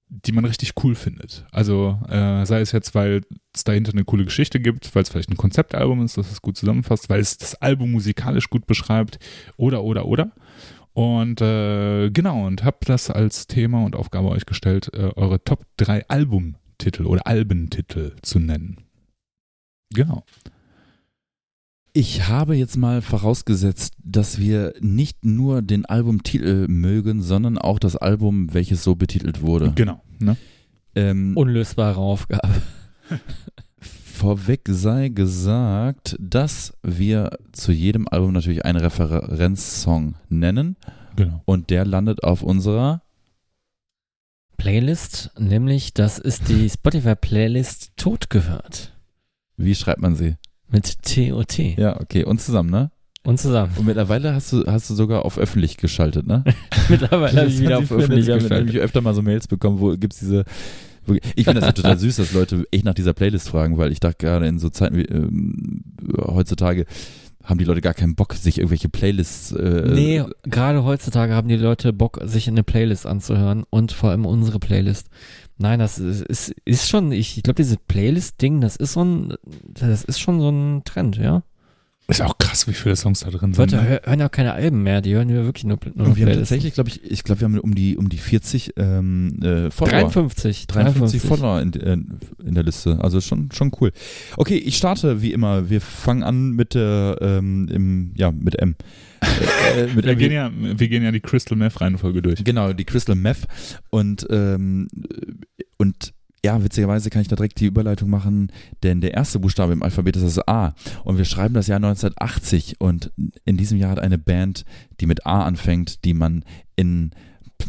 die 0.08 0.32
man 0.32 0.44
richtig 0.44 0.72
cool 0.84 0.94
findet. 0.94 1.44
Also 1.50 1.98
äh, 2.08 2.46
sei 2.46 2.60
es 2.60 2.72
jetzt, 2.72 2.94
weil 2.94 3.22
es 3.52 3.64
dahinter 3.64 3.92
eine 3.92 4.04
coole 4.04 4.24
Geschichte 4.24 4.60
gibt, 4.60 4.94
weil 4.94 5.02
es 5.02 5.08
vielleicht 5.08 5.30
ein 5.30 5.36
Konzeptalbum 5.36 6.04
ist, 6.04 6.16
das 6.16 6.30
es 6.30 6.42
gut 6.42 6.56
zusammenfasst, 6.56 7.08
weil 7.08 7.20
es 7.20 7.38
das 7.38 7.56
Album 7.56 7.90
musikalisch 7.90 8.48
gut 8.48 8.66
beschreibt 8.66 9.18
oder, 9.56 9.82
oder, 9.82 10.06
oder. 10.06 10.30
Und 10.92 11.40
äh, 11.40 12.10
genau, 12.10 12.46
und 12.46 12.64
habe 12.64 12.78
das 12.86 13.10
als 13.10 13.46
Thema 13.46 13.84
und 13.84 13.96
Aufgabe 13.96 14.28
euch 14.28 14.46
gestellt, 14.46 14.90
äh, 14.94 15.10
eure 15.16 15.42
Top 15.42 15.66
3 15.76 16.08
Albumtitel 16.76 17.06
oder 17.06 17.26
Albentitel 17.26 18.12
zu 18.22 18.38
nennen. 18.38 18.78
Genau. 19.94 20.24
Ich 21.92 22.28
habe 22.28 22.54
jetzt 22.54 22.76
mal 22.76 23.00
vorausgesetzt, 23.00 23.94
dass 24.04 24.38
wir 24.38 24.74
nicht 24.80 25.24
nur 25.24 25.62
den 25.62 25.86
Albumtitel 25.86 26.68
mögen, 26.68 27.22
sondern 27.22 27.56
auch 27.56 27.78
das 27.78 27.96
Album, 27.96 28.52
welches 28.52 28.84
so 28.84 28.94
betitelt 28.96 29.40
wurde. 29.40 29.72
Genau. 29.74 30.02
Ne? 30.18 30.36
Ähm, 30.94 31.34
Unlösbare 31.36 31.98
Aufgabe. 31.98 32.48
vorweg 33.80 34.62
sei 34.68 35.08
gesagt, 35.08 36.16
dass 36.18 36.74
wir 36.82 37.30
zu 37.52 37.72
jedem 37.72 38.06
Album 38.08 38.32
natürlich 38.32 38.64
einen 38.64 38.78
Referenzsong 38.80 40.14
nennen 40.28 40.76
Genau. 41.16 41.40
und 41.46 41.70
der 41.70 41.86
landet 41.86 42.24
auf 42.24 42.42
unserer 42.42 43.00
Playlist, 44.56 45.30
nämlich 45.38 45.94
das 45.94 46.18
ist 46.18 46.48
die 46.48 46.68
Spotify-Playlist 46.68 47.92
Tot 47.96 48.30
gehört. 48.30 48.92
Wie 49.56 49.74
schreibt 49.74 50.00
man 50.00 50.14
sie? 50.16 50.36
Mit 50.68 51.02
TOT. 51.02 51.58
Ja, 51.58 52.00
okay, 52.00 52.24
und 52.24 52.40
zusammen, 52.40 52.70
ne? 52.70 52.90
Und 53.22 53.40
zusammen. 53.40 53.72
Und 53.76 53.86
mittlerweile 53.86 54.34
hast 54.34 54.52
du, 54.52 54.64
hast 54.66 54.88
du 54.90 54.94
sogar 54.94 55.24
auf 55.24 55.38
öffentlich 55.38 55.76
geschaltet, 55.76 56.26
ne? 56.26 56.44
Mittlerweile 56.88 57.40
habe 57.40 57.48
ich 57.50 57.58
wieder 57.60 57.78
auf 57.78 57.90
öffentlich 57.90 58.26
Ich 58.26 58.30
habe 58.30 58.42
geschaltet. 58.42 58.66
nämlich 58.66 58.82
öfter 58.82 59.00
mal 59.00 59.14
so 59.14 59.22
Mails 59.22 59.48
bekommen, 59.48 59.80
wo 59.80 59.96
gibt's 59.96 60.18
diese. 60.20 60.44
Wo, 61.06 61.14
ich 61.14 61.44
finde 61.44 61.60
das 61.60 61.74
total 61.74 61.98
süß, 61.98 62.16
dass 62.16 62.32
Leute 62.32 62.66
echt 62.72 62.84
nach 62.84 62.94
dieser 62.94 63.14
Playlist 63.14 63.48
fragen, 63.48 63.78
weil 63.78 63.92
ich 63.92 64.00
dachte 64.00 64.18
gerade 64.26 64.46
in 64.46 64.58
so 64.58 64.70
Zeiten 64.70 64.96
wie 64.96 65.02
ähm, 65.04 65.82
heutzutage 66.18 66.84
haben 67.46 67.58
die 67.58 67.64
Leute 67.64 67.80
gar 67.80 67.94
keinen 67.94 68.16
Bock, 68.16 68.34
sich 68.34 68.58
irgendwelche 68.58 68.88
Playlists. 68.88 69.52
Äh, 69.52 69.88
Nee, 69.94 70.24
gerade 70.42 70.84
heutzutage 70.84 71.34
haben 71.34 71.48
die 71.48 71.56
Leute 71.56 71.92
Bock, 71.92 72.20
sich 72.24 72.48
eine 72.48 72.64
Playlist 72.64 73.06
anzuhören 73.06 73.64
und 73.70 73.92
vor 73.92 74.10
allem 74.10 74.26
unsere 74.26 74.58
Playlist. 74.58 75.08
Nein, 75.56 75.78
das 75.78 75.98
ist, 75.98 76.52
ist, 76.64 76.88
schon, 76.88 77.12
ich, 77.12 77.36
ich 77.36 77.42
glaube, 77.42 77.56
dieses 77.56 77.78
Playlist-Ding, 77.78 78.60
das 78.60 78.76
ist 78.76 78.92
so 78.92 79.04
ein, 79.04 79.34
das 79.64 80.04
ist 80.04 80.20
schon 80.20 80.40
so 80.40 80.50
ein 80.50 80.82
Trend, 80.84 81.16
ja. 81.16 81.42
Ist 82.08 82.22
auch 82.22 82.38
krass, 82.38 82.68
wie 82.68 82.72
viele 82.72 82.94
Songs 82.94 83.20
da 83.20 83.30
drin 83.30 83.52
sind. 83.52 83.72
Leute 83.72 83.76
ne? 83.76 83.88
hör, 83.88 84.00
hören 84.04 84.20
ja 84.20 84.26
auch 84.26 84.30
keine 84.30 84.52
Alben 84.52 84.84
mehr, 84.84 85.00
die 85.00 85.14
hören 85.14 85.28
ja 85.28 85.44
wirklich 85.44 85.64
nur, 85.64 85.78
nur 85.94 86.16
wir 86.16 86.26
haben 86.26 86.34
tatsächlich, 86.34 86.74
glaube 86.74 86.88
ich, 86.88 87.02
ich 87.02 87.24
glaube, 87.24 87.40
wir 87.40 87.46
haben 87.46 87.58
um 87.58 87.74
die 87.74 87.96
um 87.96 88.08
die 88.08 88.18
40 88.18 88.74
ähm, 88.76 89.42
äh, 89.42 89.72
Follower. 89.72 90.02
53, 90.02 90.68
53 90.68 91.20
Follower 91.20 91.60
in, 91.60 91.72
in, 91.72 92.20
in 92.44 92.54
der 92.54 92.62
Liste. 92.62 92.98
Also 93.00 93.20
schon, 93.20 93.50
schon 93.52 93.72
cool. 93.80 93.90
Okay, 94.36 94.56
ich 94.56 94.76
starte 94.76 95.20
wie 95.20 95.32
immer. 95.32 95.68
Wir 95.68 95.80
fangen 95.80 96.22
an 96.22 96.50
mit 96.52 96.74
der, 96.74 97.18
ähm, 97.20 97.68
im, 97.72 98.12
ja, 98.16 98.30
mit 98.30 98.56
M. 98.56 98.76
Äh, 99.76 99.86
mit 99.94 100.04
Wir 100.04 100.14
gehen, 100.14 100.32
ja, 100.32 100.52
wir 100.54 100.88
gehen 100.88 101.02
ja 101.02 101.10
die 101.10 101.20
Crystal 101.20 101.58
Meth 101.58 101.80
Reihenfolge 101.80 102.22
durch. 102.22 102.44
Genau, 102.44 102.72
die 102.72 102.84
Crystal 102.84 103.16
Meth. 103.16 103.48
Und, 103.90 104.26
ähm, 104.30 104.88
und 105.76 106.12
ja, 106.46 106.62
witzigerweise 106.62 107.10
kann 107.10 107.22
ich 107.22 107.28
da 107.28 107.34
direkt 107.34 107.58
die 107.58 107.66
Überleitung 107.66 108.08
machen, 108.08 108.52
denn 108.84 109.00
der 109.00 109.14
erste 109.14 109.40
Buchstabe 109.40 109.72
im 109.72 109.82
Alphabet 109.82 110.14
ist 110.14 110.24
das 110.24 110.46
A. 110.46 110.76
Und 111.02 111.18
wir 111.18 111.24
schreiben 111.24 111.54
das 111.54 111.66
Jahr 111.66 111.78
1980 111.78 112.80
und 112.80 113.10
in 113.44 113.56
diesem 113.56 113.78
Jahr 113.78 113.90
hat 113.90 113.98
eine 113.98 114.16
Band, 114.16 114.64
die 115.00 115.06
mit 115.06 115.26
A 115.26 115.42
anfängt, 115.42 116.04
die 116.04 116.14
man 116.14 116.44
in, 116.76 117.10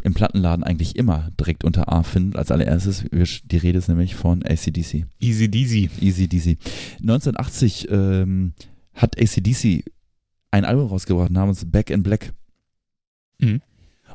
im 0.03 0.13
Plattenladen 0.13 0.63
eigentlich 0.63 0.95
immer 0.95 1.31
direkt 1.39 1.63
unter 1.63 1.91
A 1.91 2.03
findet. 2.03 2.37
Als 2.37 2.51
allererstes, 2.51 3.03
die 3.11 3.57
Rede 3.57 3.79
ist 3.79 3.87
nämlich 3.87 4.13
von 4.13 4.43
ACDC. 4.45 5.07
Easy 5.19 5.49
Deasy. 5.49 5.89
Easy 5.99 6.27
DC. 6.27 6.59
1980 7.01 7.87
ähm, 7.89 8.53
hat 8.93 9.19
ACDC 9.19 9.85
ein 10.51 10.65
Album 10.65 10.85
rausgebracht 10.85 11.31
namens 11.31 11.65
Back 11.65 11.89
in 11.89 12.03
Black. 12.03 12.31
Mhm. 13.39 13.59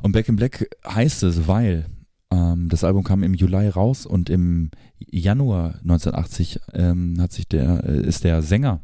Und 0.01 0.13
Back 0.13 0.29
in 0.29 0.37
Black 0.37 0.69
heißt 0.87 1.23
es, 1.23 1.49
weil 1.49 1.85
Ähm, 2.33 2.67
das 2.69 2.83
Album 2.83 3.03
kam 3.03 3.21
im 3.21 3.35
Juli 3.35 3.67
raus 3.67 4.05
und 4.05 4.29
im 4.29 4.71
Januar 4.97 5.75
1980 5.81 6.59
ähm, 6.73 7.17
hat 7.19 7.31
sich 7.31 7.47
der, 7.47 7.83
äh, 7.83 8.01
ist 8.01 8.23
der 8.23 8.41
Sänger 8.41 8.81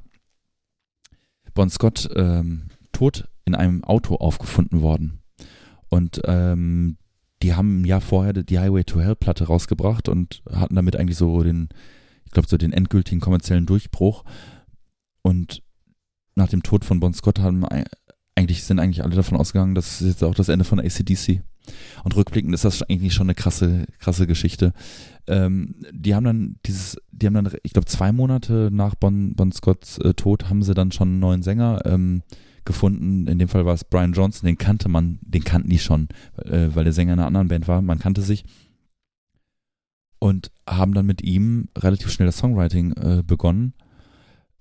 Bon 1.56 1.70
Scott 1.70 2.10
ähm, 2.16 2.68
tot 2.92 3.28
in 3.46 3.56
einem 3.56 3.84
Auto 3.84 4.16
aufgefunden 4.16 4.82
worden. 4.82 5.22
Und 5.90 6.22
ähm, 6.26 6.98
die 7.42 7.56
haben 7.56 7.82
ein 7.82 7.86
Jahr 7.86 8.02
vorher 8.02 8.34
die 8.34 8.60
Highway 8.60 8.84
to 8.84 9.02
Hell 9.02 9.16
Platte 9.16 9.48
rausgebracht 9.48 10.10
und 10.10 10.44
hatten 10.52 10.76
damit 10.76 10.96
eigentlich 10.96 11.18
so 11.18 11.42
den, 11.42 11.70
ich 12.26 12.32
glaube, 12.32 12.48
so 12.48 12.58
den 12.58 12.72
endgültigen 12.72 13.20
kommerziellen 13.20 13.66
Durchbruch. 13.66 14.24
Und 15.24 15.64
nach 16.36 16.50
dem 16.50 16.62
Tod 16.62 16.86
von 16.86 17.00
Bon 17.00 17.14
Scott 17.14 17.40
haben 17.40 17.66
eigentlich, 18.36 18.64
sind 18.64 18.80
eigentlich 18.80 19.04
alle 19.04 19.16
davon 19.16 19.38
ausgegangen, 19.38 19.74
das 19.74 20.02
ist 20.02 20.08
jetzt 20.08 20.24
auch 20.24 20.36
das 20.36 20.50
Ende 20.50 20.66
von 20.66 20.80
ACDC. 20.80 21.42
Und 22.04 22.16
rückblickend 22.16 22.54
ist 22.54 22.66
das 22.66 22.84
eigentlich 22.84 23.14
schon 23.14 23.28
eine 23.28 23.36
krasse, 23.36 23.86
krasse 24.00 24.28
Geschichte. 24.28 24.74
Ähm, 25.28 25.76
die 25.92 26.16
haben 26.16 26.24
dann 26.24 26.56
dieses, 26.66 26.98
die 27.12 27.28
haben 27.28 27.34
dann, 27.34 27.52
ich 27.64 27.74
glaube, 27.74 27.86
zwei 27.86 28.12
Monate 28.12 28.70
nach 28.72 28.96
Bon, 28.96 29.36
bon 29.36 29.52
Scotts 29.52 29.98
äh, 30.00 30.14
Tod 30.14 30.50
haben 30.50 30.64
sie 30.64 30.74
dann 30.74 30.92
schon 30.92 31.10
einen 31.10 31.20
neuen 31.20 31.44
Sänger 31.44 31.82
ähm, 31.86 32.24
gefunden. 32.66 33.28
In 33.28 33.40
dem 33.40 33.48
Fall 33.48 33.66
war 33.66 33.74
es 33.74 33.84
Brian 33.84 34.14
Johnson, 34.14 34.48
den 34.48 34.58
kannte 34.58 34.90
man, 34.90 35.20
den 35.22 35.44
kannten 35.44 35.70
die 35.70 35.80
schon, 35.80 36.08
äh, 36.38 36.70
weil 36.74 36.84
der 36.84 36.94
Sänger 36.94 37.14
in 37.14 37.20
einer 37.20 37.28
anderen 37.28 37.48
Band 37.48 37.68
war. 37.68 37.82
Man 37.82 38.00
kannte 38.00 38.22
sich. 38.22 38.46
Und 40.22 40.52
haben 40.68 40.94
dann 40.94 41.06
mit 41.06 41.22
ihm 41.22 41.70
relativ 41.78 42.12
schnell 42.12 42.26
das 42.26 42.38
Songwriting 42.38 42.92
äh, 42.94 43.24
begonnen. 43.26 43.74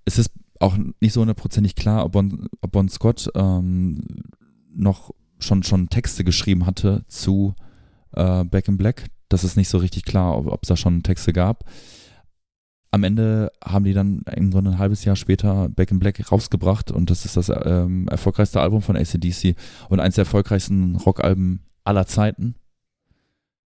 Es 0.04 0.16
ist 0.16 0.30
auch 0.60 0.76
nicht 1.00 1.12
so 1.12 1.20
hundertprozentig 1.20 1.74
klar, 1.74 2.04
ob 2.04 2.12
Bon, 2.12 2.46
ob 2.60 2.72
bon 2.72 2.88
Scott 2.88 3.28
ähm, 3.34 4.00
noch 4.74 5.10
schon, 5.38 5.62
schon 5.62 5.88
Texte 5.88 6.24
geschrieben 6.24 6.66
hatte 6.66 7.04
zu 7.08 7.54
äh, 8.12 8.44
Back 8.44 8.68
in 8.68 8.76
Black. 8.76 9.06
Das 9.28 9.44
ist 9.44 9.56
nicht 9.56 9.68
so 9.68 9.78
richtig 9.78 10.04
klar, 10.04 10.36
ob 10.36 10.62
es 10.62 10.68
da 10.68 10.76
schon 10.76 11.02
Texte 11.02 11.32
gab. 11.32 11.64
Am 12.90 13.04
Ende 13.04 13.52
haben 13.62 13.84
die 13.84 13.92
dann 13.92 14.22
im 14.34 14.50
Grunde 14.50 14.70
ein 14.70 14.78
halbes 14.78 15.04
Jahr 15.04 15.16
später 15.16 15.68
Back 15.68 15.90
in 15.90 15.98
Black 15.98 16.32
rausgebracht 16.32 16.90
und 16.90 17.10
das 17.10 17.26
ist 17.26 17.36
das 17.36 17.50
ähm, 17.50 18.08
erfolgreichste 18.08 18.60
Album 18.60 18.80
von 18.80 18.96
ACDC 18.96 19.56
und 19.90 20.00
eines 20.00 20.14
der 20.14 20.22
erfolgreichsten 20.22 20.96
Rockalben 20.96 21.60
aller 21.84 22.06
Zeiten. 22.06 22.54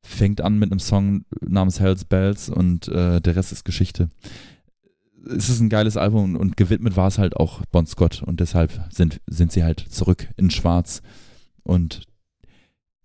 Fängt 0.04 0.40
an 0.40 0.58
mit 0.58 0.72
einem 0.72 0.80
Song 0.80 1.24
namens 1.40 1.78
Hell's 1.78 2.04
Bells 2.04 2.48
und 2.48 2.88
äh, 2.88 3.20
der 3.20 3.36
Rest 3.36 3.52
ist 3.52 3.64
Geschichte. 3.64 4.10
Es 5.24 5.48
ist 5.48 5.60
ein 5.60 5.68
geiles 5.68 5.96
Album 5.96 6.34
und 6.34 6.56
gewidmet 6.56 6.96
war 6.96 7.06
es 7.06 7.18
halt 7.18 7.36
auch 7.36 7.64
Bon 7.66 7.86
Scott 7.86 8.24
und 8.24 8.40
deshalb 8.40 8.72
sind, 8.90 9.20
sind 9.28 9.52
sie 9.52 9.62
halt 9.62 9.78
zurück 9.78 10.28
in 10.36 10.50
Schwarz 10.50 11.00
und 11.62 12.02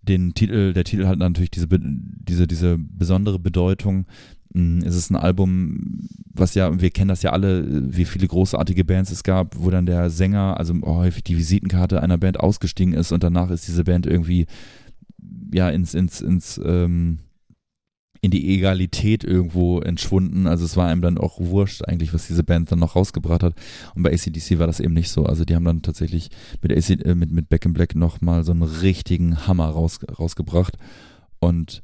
den 0.02 0.34
Titel, 0.34 0.74
der 0.74 0.84
Titel 0.84 1.06
hat 1.06 1.20
natürlich 1.20 1.52
diese, 1.52 1.68
diese, 1.70 2.48
diese 2.48 2.78
besondere 2.78 3.40
Bedeutung. 3.40 4.06
Mm, 4.54 4.80
es 4.80 4.96
ist 4.96 5.10
ein 5.10 5.16
Album, 5.16 6.08
was 6.34 6.56
ja, 6.56 6.80
wir 6.80 6.92
kennen 6.92 7.10
das 7.10 7.24
ja 7.24 7.32
alle, 7.32 7.94
wie 7.94 8.06
viele 8.06 8.28
großartige 8.28 8.86
Bands 8.86 9.12
es 9.12 9.24
gab, 9.24 9.58
wo 9.58 9.70
dann 9.70 9.86
der 9.86 10.10
Sänger, 10.10 10.58
also 10.58 10.74
häufig 10.84 11.24
die 11.24 11.38
Visitenkarte 11.38 12.02
einer 12.02 12.18
Band 12.18 12.40
ausgestiegen 12.40 12.94
ist 12.94 13.12
und 13.12 13.24
danach 13.24 13.50
ist 13.50 13.68
diese 13.68 13.84
Band 13.84 14.06
irgendwie 14.06 14.46
ja 15.54 15.70
ins, 15.70 15.94
ins, 15.94 16.22
ins 16.22 16.60
ähm, 16.64 17.20
in 18.22 18.32
die 18.32 18.56
Egalität 18.56 19.24
irgendwo 19.24 19.80
entschwunden. 19.80 20.48
Also 20.48 20.66
es 20.66 20.78
war 20.78 20.88
einem 20.88 21.02
dann 21.02 21.18
auch 21.18 21.40
wurscht 21.40 21.84
eigentlich, 21.86 22.14
was 22.14 22.28
diese 22.28 22.44
Band 22.44 22.72
dann 22.72 22.80
noch 22.80 22.96
rausgebracht 22.96 23.44
hat. 23.44 23.56
Und 23.96 24.04
bei 24.04 24.12
ACDC 24.12 24.60
war 24.60 24.68
das 24.68 24.80
eben 24.80 24.94
nicht 24.94 25.10
so. 25.10 25.26
Also 25.26 25.46
die 25.46 25.56
haben 25.56 25.66
dann 25.66 25.82
tatsächlich 25.82 26.30
mit, 26.62 26.72
AC, 26.72 26.90
äh, 27.06 27.16
mit, 27.16 27.32
mit 27.32 27.50
Back 27.50 27.66
in 27.66 27.74
Black 27.74 27.96
nochmal 27.96 28.44
so 28.44 28.52
einen 28.52 28.64
richtigen 28.64 29.48
Hammer 29.48 29.68
raus, 29.68 30.00
rausgebracht. 30.18 30.78
Und 31.40 31.84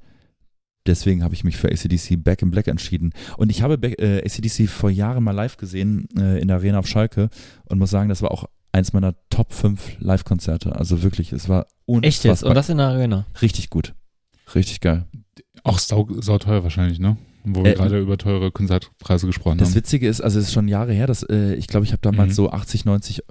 deswegen 0.86 1.24
habe 1.24 1.34
ich 1.34 1.44
mich 1.44 1.58
für 1.58 1.70
ACDC 1.70 2.24
Back 2.24 2.42
in 2.42 2.52
Black 2.52 2.68
entschieden. 2.68 3.14
Und 3.38 3.50
ich 3.50 3.62
habe 3.62 3.78
Back, 3.78 4.00
äh, 4.02 4.24
ACDC 4.26 4.68
vor 4.68 4.90
Jahren 4.90 5.24
mal 5.24 5.32
live 5.32 5.58
gesehen 5.58 6.08
äh, 6.18 6.40
in 6.40 6.48
der 6.48 6.58
Arena 6.58 6.80
auf 6.80 6.88
Schalke 6.88 7.30
und 7.66 7.80
muss 7.80 7.90
sagen, 7.92 8.10
das 8.10 8.22
war 8.22 8.32
auch 8.32 8.46
eins 8.72 8.92
meiner 8.92 9.14
Top 9.30 9.54
5 9.54 9.98
Live-Konzerte. 10.00 10.76
Also 10.76 11.04
wirklich, 11.04 11.32
es 11.32 11.48
war 11.48 11.68
unfassbar. 11.86 12.08
Echt 12.08 12.24
jetzt? 12.24 12.44
Und 12.44 12.56
das 12.56 12.70
in 12.70 12.78
der 12.78 12.88
Arena? 12.88 13.26
Richtig 13.42 13.70
gut. 13.70 13.94
Richtig 14.56 14.82
geil. 14.82 15.06
Auch 15.64 15.80
sau, 15.80 16.08
sau 16.20 16.38
teuer 16.38 16.64
wahrscheinlich, 16.64 17.00
ne? 17.00 17.18
Wo 17.46 17.64
wir 17.64 17.72
äh, 17.72 17.76
gerade 17.76 18.00
über 18.00 18.18
teure 18.18 18.52
Konzertpreise 18.52 19.28
gesprochen 19.28 19.58
das 19.58 19.70
haben. 19.70 19.74
Das 19.74 19.84
Witzige 19.84 20.08
ist, 20.08 20.22
also 20.22 20.40
es 20.40 20.48
ist 20.48 20.54
schon 20.54 20.68
Jahre 20.68 20.94
her, 20.94 21.08
dass 21.08 21.24
äh, 21.24 21.56
ich 21.56 21.68
glaube, 21.68 21.86
ich 21.86 21.92
habe 21.92 22.02
damals 22.02 22.32
mhm. 22.32 22.36
so 22.36 22.52
80, 22.52 22.86
90, 22.86 23.24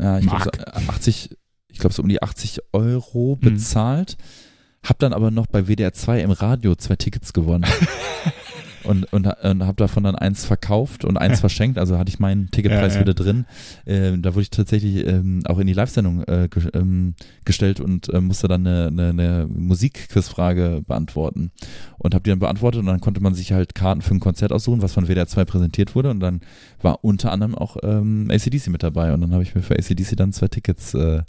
äh, 0.00 0.20
ich 0.20 0.26
glaube 0.26 0.44
so 0.44 0.50
80, 0.88 1.36
ich 1.68 1.78
glaube 1.78 1.94
so 1.94 2.02
um 2.02 2.08
die 2.08 2.22
80 2.22 2.60
Euro 2.72 3.38
mhm. 3.40 3.44
bezahlt, 3.44 4.16
mhm. 4.18 4.88
habe 4.88 4.98
dann 4.98 5.12
aber 5.12 5.30
noch 5.30 5.46
bei 5.46 5.68
WDR 5.68 5.92
2 5.92 6.20
im 6.20 6.30
Radio 6.30 6.74
zwei 6.74 6.96
Tickets 6.96 7.32
gewonnen. 7.32 7.66
und, 8.84 9.12
und, 9.12 9.26
und 9.26 9.66
habe 9.66 9.76
davon 9.76 10.04
dann 10.04 10.16
eins 10.16 10.44
verkauft 10.44 11.04
und 11.04 11.16
eins 11.16 11.40
verschenkt. 11.40 11.78
Also 11.78 11.98
hatte 11.98 12.08
ich 12.08 12.18
meinen 12.18 12.50
Ticketpreis 12.50 12.94
ja, 12.94 13.00
wieder 13.00 13.14
drin. 13.14 13.46
Ähm, 13.86 14.22
da 14.22 14.34
wurde 14.34 14.42
ich 14.42 14.50
tatsächlich 14.50 15.06
ähm, 15.06 15.42
auch 15.46 15.58
in 15.58 15.66
die 15.66 15.72
Live-Sendung 15.72 16.24
äh, 16.24 16.48
ge 16.50 16.70
ähm, 16.74 17.14
gestellt 17.44 17.80
und 17.80 18.08
äh, 18.08 18.20
musste 18.20 18.48
dann 18.48 18.66
eine, 18.66 18.86
eine, 18.88 19.08
eine 19.10 19.46
Musikquizfrage 19.48 20.82
beantworten. 20.86 21.50
Und 21.98 22.14
habe 22.14 22.22
die 22.22 22.30
dann 22.30 22.38
beantwortet 22.38 22.80
und 22.80 22.86
dann 22.86 23.00
konnte 23.00 23.20
man 23.20 23.34
sich 23.34 23.52
halt 23.52 23.74
Karten 23.74 24.02
für 24.02 24.14
ein 24.14 24.20
Konzert 24.20 24.52
aussuchen, 24.52 24.82
was 24.82 24.94
von 24.94 25.06
WDR 25.06 25.26
2 25.26 25.44
präsentiert 25.44 25.94
wurde. 25.94 26.10
Und 26.10 26.20
dann 26.20 26.40
war 26.80 27.04
unter 27.04 27.32
anderem 27.32 27.54
auch 27.54 27.76
ähm, 27.82 28.30
ACDC 28.30 28.68
mit 28.68 28.82
dabei. 28.82 29.12
Und 29.12 29.20
dann 29.20 29.32
habe 29.32 29.42
ich 29.42 29.54
mir 29.54 29.62
für 29.62 29.74
ACDC 29.74 30.16
dann 30.16 30.32
zwei 30.32 30.48
Tickets 30.48 30.94
äh, 30.94 31.22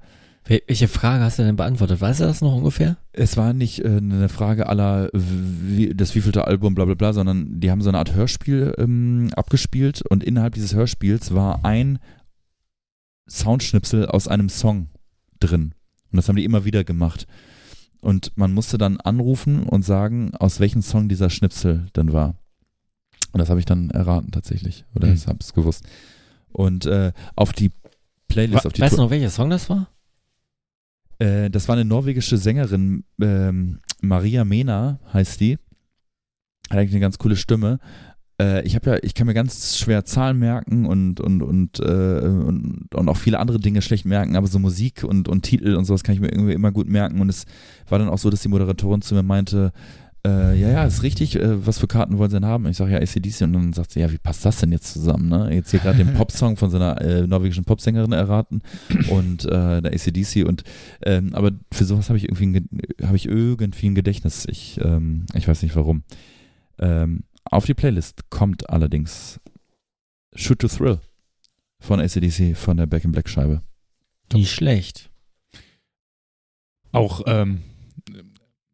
welche 0.46 0.88
Frage 0.88 1.24
hast 1.24 1.40
du 1.40 1.44
denn 1.44 1.56
beantwortet? 1.56 2.02
Weißt 2.02 2.20
du 2.20 2.26
das 2.26 2.42
noch 2.42 2.56
ungefähr? 2.56 2.98
Es 3.14 3.38
war 3.38 3.54
nicht 3.54 3.80
äh, 3.86 3.98
eine 3.98 4.28
Frage 4.28 4.68
aller 4.68 5.10
wie, 5.14 5.94
das 5.94 6.16
wievielte 6.16 6.48
Album, 6.48 6.74
bla 6.76 6.86
bla 6.86 6.96
bla, 6.96 7.14
sondern 7.14 7.60
die 7.60 7.70
haben 7.70 7.82
so 7.82 7.90
eine 7.90 8.00
Art 8.00 8.16
Hörspiel 8.16 8.74
ähm, 8.78 9.30
abgespielt 9.36 10.02
und 10.02 10.24
innerhalb 10.24 10.56
dieses 10.56 10.74
Hörspiels 10.74 11.34
war 11.34 11.64
ein 11.64 12.00
Soundschnipsel 13.30 14.08
aus 14.08 14.28
einem 14.28 14.50
Song 14.50 14.90
drin. 15.40 15.74
Und 16.12 16.18
das 16.18 16.28
haben 16.28 16.36
die 16.36 16.46
immer 16.46 16.66
wieder 16.66 16.84
gemacht. 16.84 17.28
Und 18.02 18.32
man 18.36 18.52
musste 18.52 18.78
dann 18.78 18.98
anrufen 18.98 19.64
und 19.64 19.86
sagen, 19.86 20.34
aus 20.36 20.60
welchem 20.60 20.82
Song 20.82 21.08
dieser 21.08 21.30
Schnipsel 21.30 21.86
denn 21.96 22.14
war. 22.14 22.36
Und 23.32 23.40
das 23.40 23.50
habe 23.50 23.60
ich 23.60 23.66
dann 23.66 23.92
erraten 23.92 24.32
tatsächlich. 24.32 24.86
Oder 24.96 25.08
mhm. 25.08 25.14
ich 25.14 25.28
habe 25.28 25.38
es 25.40 25.54
gewusst. 25.54 25.86
Und 26.52 26.86
äh, 26.88 27.14
auf 27.36 27.54
die 27.54 27.72
Playlist, 28.28 28.66
auf 28.66 28.74
die 28.74 28.82
Weißt 28.82 28.98
du 28.98 29.02
noch, 29.04 29.12
welcher 29.12 29.30
Song 29.30 29.50
das 29.50 29.70
war? 29.70 29.88
Äh, 31.22 31.52
das 31.52 31.68
war 31.68 31.76
eine 31.76 31.86
norwegische 31.86 32.38
Sängerin, 32.38 33.04
ähm, 33.22 33.80
Maria 34.02 34.44
Mena 34.44 35.00
heißt 35.14 35.40
die. 35.40 35.60
Hat 36.70 36.80
eigentlich 36.80 36.94
eine 36.94 37.02
ganz 37.02 37.20
coole 37.20 37.36
Stimme. 37.36 37.80
Äh, 38.42 38.66
ich 38.66 38.74
habe 38.74 38.90
ja, 38.90 38.98
ich 39.04 39.14
kann 39.14 39.28
mir 39.28 39.36
ganz 39.36 39.78
schwer 39.78 40.04
Zahlen 40.04 40.40
merken 40.40 40.88
und 40.88 41.20
und 41.20 41.44
und, 41.44 41.80
äh, 41.80 41.84
und 41.84 42.88
und 42.96 43.10
auch 43.10 43.18
viele 43.18 43.38
andere 43.38 43.60
Dinge 43.60 43.84
schlecht 43.84 44.06
merken, 44.06 44.36
aber 44.36 44.48
so 44.48 44.58
Musik 44.58 45.04
und 45.04 45.28
und 45.28 45.44
Titel 45.44 45.76
und 45.76 45.86
sowas 45.86 46.02
kann 46.02 46.16
ich 46.16 46.22
mir 46.22 46.32
irgendwie 46.32 46.54
immer 46.54 46.72
gut 46.72 46.88
merken. 46.88 47.22
Und 47.22 47.30
es 47.30 47.46
war 47.88 48.00
dann 48.00 48.10
auch 48.10 48.18
so, 48.18 48.32
dass 48.32 48.42
die 48.42 48.50
Moderatorin 48.50 49.04
zu 49.04 49.14
mir 49.14 49.24
meinte, 49.24 49.74
äh, 50.26 50.56
ja, 50.60 50.70
ja, 50.70 50.84
ist 50.84 51.02
richtig, 51.02 51.36
äh, 51.36 51.66
was 51.66 51.80
für 51.80 51.88
Karten 51.88 52.18
wollen 52.18 52.30
sie 52.30 52.40
denn 52.40 52.48
haben? 52.48 52.68
Ich 52.68 52.78
sage, 52.78 52.92
ja, 52.92 53.00
ACDC. 53.00 53.42
Und 53.42 53.54
dann 53.54 53.74
sagt 53.74 53.92
sie, 53.92 54.02
ja, 54.02 54.12
wie 54.12 54.20
passt 54.20 54.46
das 54.46 54.60
denn 54.60 54.72
jetzt 54.72 54.94
zusammen? 54.94 55.30
Ne? 55.30 55.54
Jetzt 55.54 55.72
hier 55.72 55.80
gerade 55.80 55.98
den 55.98 56.14
Popsong 56.18 56.58
von 56.58 56.70
so 56.70 56.78
einer 56.78 57.02
äh, 57.02 57.26
norwegischen 57.26 57.66
Popsängerin 57.66 58.12
erraten 58.12 58.62
und 59.10 59.46
äh, 59.46 59.82
der 59.82 59.94
ACDC. 59.94 60.46
Und, 60.46 60.64
ähm, 61.04 61.34
aber 61.34 61.52
für 61.74 61.86
sowas 61.86 62.10
habe 62.10 62.18
ich 62.18 62.26
irgendwie 62.26 62.46
ein, 62.46 62.70
ich 63.16 63.26
irgendwie 63.26 63.88
ein 63.88 63.96
Gedächtnis. 63.96 64.46
Ich, 64.48 64.80
ähm, 64.84 65.26
ich 65.34 65.48
weiß 65.48 65.64
nicht 65.64 65.76
warum. 65.76 66.04
Ähm, 66.78 67.24
auf 67.46 67.66
die 67.66 67.74
Playlist 67.74 68.30
kommt 68.30 68.70
allerdings 68.70 69.40
Shoot 70.36 70.60
to 70.60 70.68
Thrill 70.68 71.00
von 71.80 72.00
ACDC 72.00 72.56
von 72.56 72.78
der 72.78 72.86
Back 72.86 73.06
in 73.06 73.12
Black 73.12 73.28
Scheibe. 73.28 73.64
Nicht 74.34 74.52
schlecht. 74.52 75.10
Auch 76.92 77.24
ähm, 77.26 77.64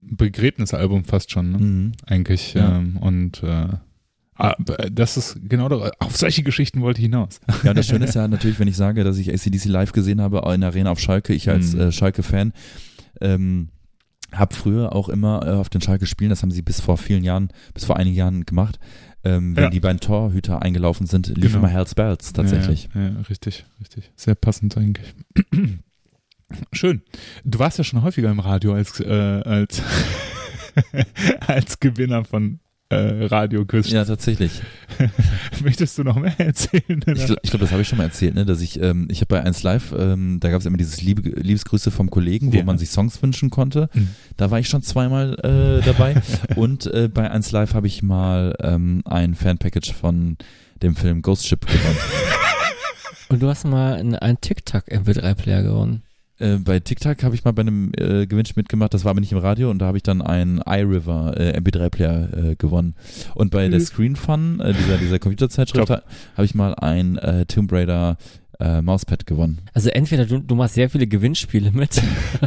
Begräbnisalbum 0.09 1.05
fast 1.05 1.31
schon, 1.31 1.51
ne? 1.51 1.57
Mhm. 1.57 1.91
Eigentlich. 2.05 2.53
Ja. 2.53 2.77
Ähm, 2.77 2.97
und 2.97 3.43
äh, 3.43 3.67
ah, 4.35 4.55
das 4.91 5.17
ist 5.17 5.39
genau, 5.43 5.69
da, 5.69 5.91
auf 5.99 6.15
solche 6.15 6.43
Geschichten 6.43 6.81
wollte 6.81 6.99
ich 6.99 7.05
hinaus. 7.05 7.39
Ja, 7.63 7.73
das 7.73 7.87
Schöne 7.87 8.05
ist 8.05 8.15
ja 8.15 8.27
natürlich, 8.27 8.59
wenn 8.59 8.67
ich 8.67 8.77
sage, 8.77 9.03
dass 9.03 9.17
ich 9.17 9.31
ACDC 9.31 9.65
live 9.65 9.91
gesehen 9.91 10.21
habe 10.21 10.41
in 10.53 10.61
der 10.61 10.69
Arena 10.69 10.91
auf 10.91 10.99
Schalke, 10.99 11.33
ich 11.33 11.49
als 11.49 11.73
mhm. 11.73 11.81
äh, 11.81 11.91
Schalke-Fan, 11.91 12.53
ähm, 13.21 13.69
habe 14.33 14.53
früher 14.53 14.93
auch 14.93 15.09
immer 15.09 15.45
äh, 15.45 15.51
auf 15.51 15.69
den 15.69 15.81
Schalke-Spielen, 15.81 16.29
das 16.29 16.43
haben 16.43 16.51
sie 16.51 16.61
bis 16.61 16.81
vor 16.81 16.97
vielen 16.97 17.23
Jahren, 17.23 17.49
bis 17.73 17.85
vor 17.85 17.97
einigen 17.97 18.15
Jahren 18.15 18.45
gemacht, 18.45 18.79
ähm, 19.23 19.55
wenn 19.55 19.65
ja. 19.65 19.69
die 19.69 19.79
beiden 19.79 19.99
Torhüter 19.99 20.61
eingelaufen 20.61 21.07
sind, 21.07 21.27
lief 21.27 21.53
genau. 21.53 21.59
immer 21.59 21.67
Hells 21.69 21.95
Bells 21.95 22.33
tatsächlich. 22.33 22.89
Ja, 22.93 23.01
ja, 23.01 23.07
ja, 23.09 23.21
richtig, 23.29 23.65
richtig. 23.79 24.11
Sehr 24.15 24.35
passend 24.35 24.77
eigentlich. 24.77 25.13
Schön. 26.71 27.01
Du 27.43 27.59
warst 27.59 27.77
ja 27.77 27.83
schon 27.83 28.01
häufiger 28.03 28.31
im 28.31 28.39
Radio 28.39 28.73
als, 28.73 28.99
äh, 28.99 29.11
als, 29.43 29.81
als 31.47 31.79
Gewinner 31.79 32.23
von 32.23 32.59
äh, 32.89 33.25
Radio-Quiz. 33.25 33.89
Ja, 33.89 34.05
tatsächlich. 34.05 34.61
Möchtest 35.61 35.97
du 35.97 36.03
noch 36.03 36.15
mehr 36.17 36.39
erzählen? 36.39 37.03
Ich 37.05 37.25
glaube, 37.25 37.41
glaub, 37.43 37.59
das 37.59 37.71
habe 37.71 37.81
ich 37.81 37.87
schon 37.89 37.97
mal 37.97 38.05
erzählt, 38.05 38.35
ne? 38.35 38.45
dass 38.45 38.61
ich, 38.61 38.81
ähm, 38.81 39.09
ich 39.11 39.17
habe 39.19 39.27
bei 39.27 39.43
1 39.43 39.61
Live, 39.63 39.93
ähm, 39.97 40.39
da 40.39 40.49
gab 40.49 40.61
es 40.61 40.65
immer 40.65 40.77
dieses 40.77 41.01
Liebe, 41.01 41.29
Liebesgrüße 41.37 41.91
vom 41.91 42.09
Kollegen, 42.09 42.53
wo 42.53 42.57
Ja. 42.57 42.63
man 42.63 42.77
sich 42.77 42.89
Songs 42.91 43.21
wünschen 43.21 43.49
konnte. 43.49 43.89
Mhm. 43.93 44.09
Da 44.37 44.51
war 44.51 44.59
ich 44.59 44.69
schon 44.69 44.83
zweimal 44.83 45.33
äh, 45.39 45.83
dabei. 45.85 46.21
Und 46.55 46.85
äh, 46.87 47.09
bei 47.13 47.29
1 47.29 47.51
Live 47.51 47.73
habe 47.73 47.87
ich 47.87 48.03
mal 48.03 48.55
ähm, 48.61 49.01
ein 49.03 49.35
Fan-Package 49.35 49.91
von 49.93 50.37
dem 50.81 50.95
Film 50.95 51.21
Ghost 51.21 51.45
Ship 51.45 51.59
gewonnen. 51.59 51.97
Und 53.27 53.41
du 53.41 53.49
hast 53.49 53.65
mal 53.65 53.95
einen, 53.95 54.15
einen 54.15 54.39
TikTok-MP3-Player 54.39 55.63
gewonnen. 55.63 56.03
Äh, 56.39 56.57
bei 56.57 56.79
TikTok 56.79 57.23
habe 57.23 57.33
ich 57.35 57.43
mal 57.43 57.51
bei 57.51 57.61
einem 57.61 57.91
äh, 57.97 58.27
Gewinnspiel 58.27 58.61
mitgemacht, 58.61 58.93
das 58.93 59.03
war 59.05 59.11
aber 59.11 59.19
nicht 59.19 59.31
im 59.31 59.37
Radio 59.39 59.71
und 59.71 59.79
da 59.79 59.87
habe 59.87 59.97
ich 59.97 60.03
dann 60.03 60.21
einen 60.21 60.61
iRiver 60.65 61.33
äh, 61.35 61.57
MP3-Player 61.59 62.51
äh, 62.51 62.55
gewonnen. 62.55 62.95
Und 63.33 63.49
bei 63.51 63.67
der 63.67 63.79
Mhm. 63.79 63.83
Screen 63.85 64.15
Fun, 64.15 64.59
äh, 64.59 64.73
dieser, 64.73 64.97
dieser 64.97 65.19
Computerzeitschrift, 65.19 65.89
habe 65.89 66.01
ich 66.45 66.53
mal 66.55 66.75
ein 66.75 67.17
äh, 67.17 67.45
Tomb 67.47 67.71
Raider 67.71 68.17
äh, 68.59 68.81
Mauspad 68.81 69.25
gewonnen. 69.27 69.59
Also 69.73 69.89
entweder 69.89 70.25
du, 70.25 70.39
du 70.39 70.55
machst 70.55 70.75
sehr 70.75 70.89
viele 70.89 71.07
Gewinnspiele 71.07 71.71
mit 71.71 72.01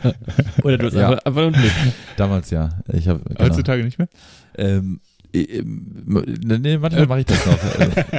oder 0.62 0.78
du 0.78 0.86
hast 0.86 0.94
Ja. 0.94 1.08
einfach, 1.10 1.24
einfach 1.24 1.42
nur 1.42 1.52
Glück. 1.52 1.72
Damals 2.16 2.50
ja. 2.50 2.68
Ich 2.92 3.06
habe 3.08 3.20
genau. 3.24 3.40
Heutzutage 3.40 3.84
nicht 3.84 3.98
mehr? 3.98 4.08
ähm, 4.58 5.00
äh, 5.32 5.42
ähm, 5.42 6.04
nee, 6.60 6.78
manchmal 6.78 7.06
mache 7.06 7.20
ich 7.20 7.26
das 7.26 7.46
noch. 7.46 7.58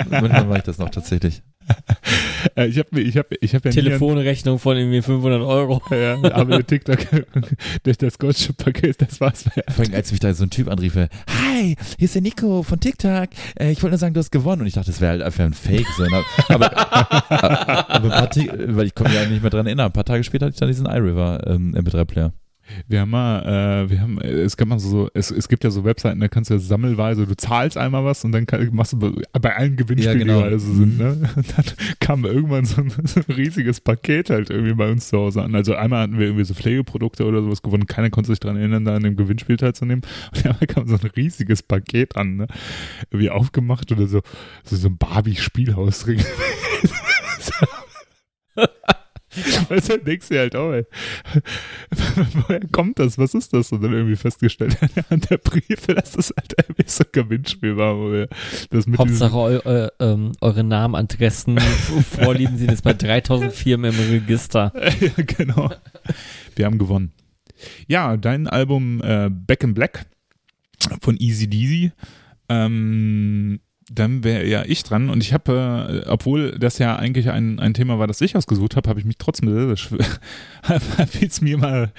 Manchmal 0.10 0.46
mache 0.46 0.58
ich 0.60 0.64
das 0.64 0.78
noch 0.78 0.90
tatsächlich. 0.90 1.42
Äh, 2.56 2.68
ich 2.68 2.78
habe 2.78 2.90
mir, 2.92 3.02
ich 3.02 3.18
habe, 3.18 3.28
ich 3.42 3.54
habe 3.56 3.70
ja 3.70 3.74
Telefonrechnung 3.74 4.60
von 4.60 4.78
irgendwie 4.78 5.02
500 5.02 5.42
Euro. 5.42 5.82
ja, 5.92 6.18
aber 6.34 6.46
der 6.58 6.68
TikTok 6.68 7.00
durch 7.84 7.98
das 7.98 8.18
Goldschip-Paket, 8.18 9.02
das 9.02 9.20
war's. 9.22 9.44
Vor 9.44 9.86
allem, 9.86 9.94
als 9.94 10.12
mich 10.12 10.20
da 10.20 10.34
so 10.34 10.44
ein 10.44 10.50
Typ 10.50 10.68
anrief, 10.70 10.96
äh, 10.96 11.08
hi, 11.28 11.76
hier 11.98 12.06
ist 12.06 12.16
der 12.16 12.22
Nico 12.22 12.64
von 12.64 12.80
TikTok. 12.80 13.30
Äh, 13.60 13.72
ich 13.72 13.82
wollte 13.82 13.92
nur 13.94 13.98
sagen, 14.00 14.14
du 14.14 14.20
hast 14.20 14.32
gewonnen. 14.32 14.62
Und 14.62 14.68
ich 14.68 14.74
dachte, 14.74 14.92
das 14.92 15.02
wäre 15.02 15.12
halt 15.12 15.22
einfach 15.22 15.44
ein 15.44 15.54
Fake. 15.54 15.88
So, 15.98 16.04
ne? 16.04 16.24
aber, 16.50 16.78
aber 17.90 18.06
ein 18.06 18.10
paar 18.10 18.30
Ti- 18.30 18.50
weil 18.68 18.88
ich 18.88 18.96
komme 18.96 19.14
ja 19.14 19.26
nicht 19.26 19.42
mehr 19.42 19.50
dran 19.52 19.66
erinnern. 19.66 19.88
Ein 19.88 19.94
paar 19.94 20.06
Tage 20.06 20.24
später 20.24 20.46
hatte 20.46 20.54
ich 20.56 20.60
dann 20.60 20.70
diesen 20.70 20.86
iRiver 20.86 21.42
ähm, 21.48 21.76
MP3-Player. 21.76 22.34
Wir 22.88 23.02
haben 23.02 23.10
mal, 23.12 23.84
äh, 23.86 23.90
wir 23.90 24.02
haben, 24.02 24.20
äh, 24.22 24.28
es 24.42 24.58
gab 24.58 24.68
mal 24.68 24.80
so, 24.80 25.10
es, 25.14 25.32
es 25.32 25.48
gibt 25.48 25.64
ja 25.64 25.72
so 25.72 25.84
Webseiten, 25.84 26.20
da 26.20 26.28
kannst 26.28 26.50
du 26.50 26.56
ja 26.56 26.60
sammelweise, 26.60 27.26
du 27.26 27.36
zahlst 27.36 27.78
einmal 27.78 28.04
was 28.06 28.24
und 28.26 28.32
dann 28.32 28.46
kann, 28.46 28.70
machst 28.74 28.94
du 28.94 29.00
bei- 29.00 29.40
bei 29.40 29.56
allen 29.56 29.76
Gewinnspielen, 29.76 30.28
Ja, 30.28 30.36
genau. 30.42 30.50
die 30.50 30.60
so 30.60 30.74
sind, 30.74 30.98
ne? 30.98 31.30
Und 31.36 31.58
dann 31.58 31.66
kam 32.00 32.26
irgendwann 32.26 32.66
so 32.66 32.82
ein, 32.82 32.92
so 33.06 33.20
ein 33.28 33.34
riesiges 33.36 33.82
Paket 33.82 34.30
halt 34.30 34.50
irgendwie 34.50 34.74
bei 34.74 34.92
uns 34.92 35.10
zu 35.10 35.18
Hause 35.18 35.42
an. 35.42 35.56
Also 35.56 35.76
einmal 35.76 36.02
hatten 36.04 36.18
wir 36.20 36.26
irgendwie 36.28 36.46
so 36.46 36.54
Pflegeprodukte 36.54 37.26
oder 37.26 37.42
sowas 37.42 37.62
gewonnen, 37.62 37.88
keiner 37.88 38.10
konnte 38.10 38.30
sich 38.32 38.40
dran 38.40 38.58
erinnern, 38.58 38.86
da 38.86 38.96
an 38.96 39.04
dem 39.04 39.16
Gewinnspiel 39.16 39.58
teilzunehmen. 39.58 40.04
Und 40.36 40.46
einmal 40.46 40.68
kam 40.68 40.88
so 40.88 40.96
ein 40.96 41.10
riesiges 41.16 41.64
Paket 41.64 42.16
an, 42.18 42.36
ne? 42.38 42.48
Irgendwie 43.12 43.30
aufgemacht 43.30 43.92
oder 43.92 44.08
so, 44.08 44.22
so, 44.64 44.76
so 44.76 44.88
ein 44.90 44.98
Barbie-Spielhausring. 44.98 46.20
Weißt 49.70 49.90
du, 49.90 49.98
denkst 49.98 50.28
du 50.28 50.34
dir 50.34 50.40
halt 50.42 50.56
auch, 50.56 50.72
ey, 50.72 50.86
woher 52.34 52.60
kommt 52.72 53.00
das? 53.00 53.18
Was 53.18 53.34
ist 53.34 53.54
das? 53.54 53.72
Und 53.72 53.82
dann 53.82 53.94
irgendwie 53.94 54.16
festgestellt 54.16 54.78
an 55.10 55.22
der 55.22 55.38
Briefe, 55.38 55.96
dass 55.96 56.12
das 56.12 56.34
halt 56.38 56.54
irgendwie 56.58 56.90
so 56.90 57.04
ein 57.04 57.10
Gewinnspiel 57.12 57.78
war, 57.78 57.98
wo 57.98 58.12
wir 58.12 58.28
das 58.70 58.88
mit 58.88 59.00
Hauptsache 59.00 59.36
eu, 59.36 59.60
eu, 59.64 59.88
ähm, 60.00 60.34
eure 60.42 60.64
Namen, 60.64 60.96
Adressen, 60.96 61.60
Vorlieben 61.60 62.58
sind 62.58 62.72
jetzt 62.72 62.84
bei 62.84 62.94
3000 62.94 63.54
Firmen 63.54 63.94
im 63.94 64.10
Register. 64.12 64.74
ja, 65.00 65.24
genau. 65.26 65.72
Wir 66.56 66.66
haben 66.66 66.78
gewonnen. 66.78 67.14
Ja, 67.88 68.18
dein 68.18 68.48
Album 68.48 69.02
äh, 69.02 69.30
Back 69.30 69.64
in 69.64 69.74
Black 69.74 70.06
von 71.02 71.16
Easy 71.18 71.48
Deasy. 71.48 71.92
Ähm, 72.50 73.62
dann 73.94 74.24
wäre 74.24 74.48
ja 74.48 74.64
ich 74.66 74.84
dran 74.84 75.10
und 75.10 75.22
ich 75.22 75.34
habe, 75.34 76.04
äh, 76.06 76.10
obwohl 76.10 76.58
das 76.58 76.78
ja 76.78 76.96
eigentlich 76.96 77.30
ein, 77.30 77.60
ein 77.60 77.74
Thema 77.74 78.00
war, 78.00 78.08
das 78.08 78.22
ich 78.22 78.36
ausgesucht 78.36 78.76
habe, 78.76 78.90
habe 78.90 79.00
ich 79.00 79.06
mich 79.06 79.18
trotzdem 79.18 79.50
sehr, 79.50 80.00
es 81.22 81.42
mir 81.42 81.58
mal 81.58 81.92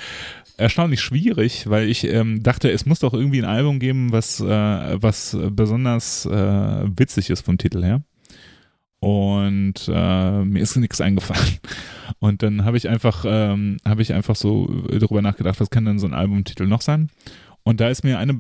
erstaunlich 0.57 1.01
schwierig, 1.01 1.69
weil 1.69 1.89
ich 1.89 2.05
ähm, 2.05 2.43
dachte, 2.43 2.71
es 2.71 2.87
muss 2.87 3.01
doch 3.01 3.13
irgendwie 3.13 3.41
ein 3.41 3.49
Album 3.49 3.79
geben, 3.79 4.13
was, 4.13 4.41
äh, 4.41 5.03
was 5.03 5.37
besonders 5.51 6.27
äh, 6.27 6.85
witzig 6.97 7.31
ist 7.31 7.45
vom 7.45 7.59
Titel 7.59 7.83
her. 7.83 8.03
Und 9.01 9.89
äh, 9.89 10.45
mir 10.45 10.63
ist 10.63 10.77
nichts 10.77 11.01
eingefallen. 11.01 11.59
Und 12.21 12.45
dann 12.45 12.65
habe 12.65 12.77
ich 12.77 12.89
einfach, 12.89 13.25
ähm, 13.27 13.79
habe 13.85 14.03
ich 14.03 14.13
einfach 14.13 14.37
so 14.37 14.67
darüber 14.89 15.23
nachgedacht, 15.23 15.59
was 15.59 15.71
kann 15.71 15.85
denn 15.85 15.99
so 15.99 16.07
ein 16.07 16.15
Albumtitel 16.15 16.67
noch 16.67 16.83
sein? 16.83 17.11
Und 17.65 17.81
da 17.81 17.89
ist 17.89 18.05
mir 18.05 18.19
eine, 18.19 18.33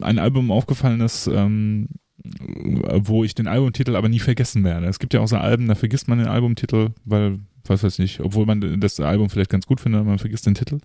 ein 0.00 0.18
Album 0.18 0.52
aufgefallen, 0.52 1.00
das 1.00 1.26
ähm, 1.26 1.88
wo 2.24 3.24
ich 3.24 3.34
den 3.34 3.46
Albumtitel 3.46 3.96
aber 3.96 4.08
nie 4.08 4.18
vergessen 4.20 4.64
werde. 4.64 4.86
Es 4.86 4.98
gibt 4.98 5.12
ja 5.14 5.20
auch 5.20 5.28
so 5.28 5.36
Alben, 5.36 5.68
da 5.68 5.74
vergisst 5.74 6.08
man 6.08 6.18
den 6.18 6.28
Albumtitel, 6.28 6.90
weil, 7.04 7.38
was 7.64 7.82
weiß 7.82 7.98
ich, 7.98 8.20
obwohl 8.20 8.46
man 8.46 8.80
das 8.80 8.98
Album 9.00 9.28
vielleicht 9.28 9.50
ganz 9.50 9.66
gut 9.66 9.80
findet, 9.80 10.04
man 10.06 10.18
vergisst 10.18 10.46
den 10.46 10.54
Titel. 10.54 10.78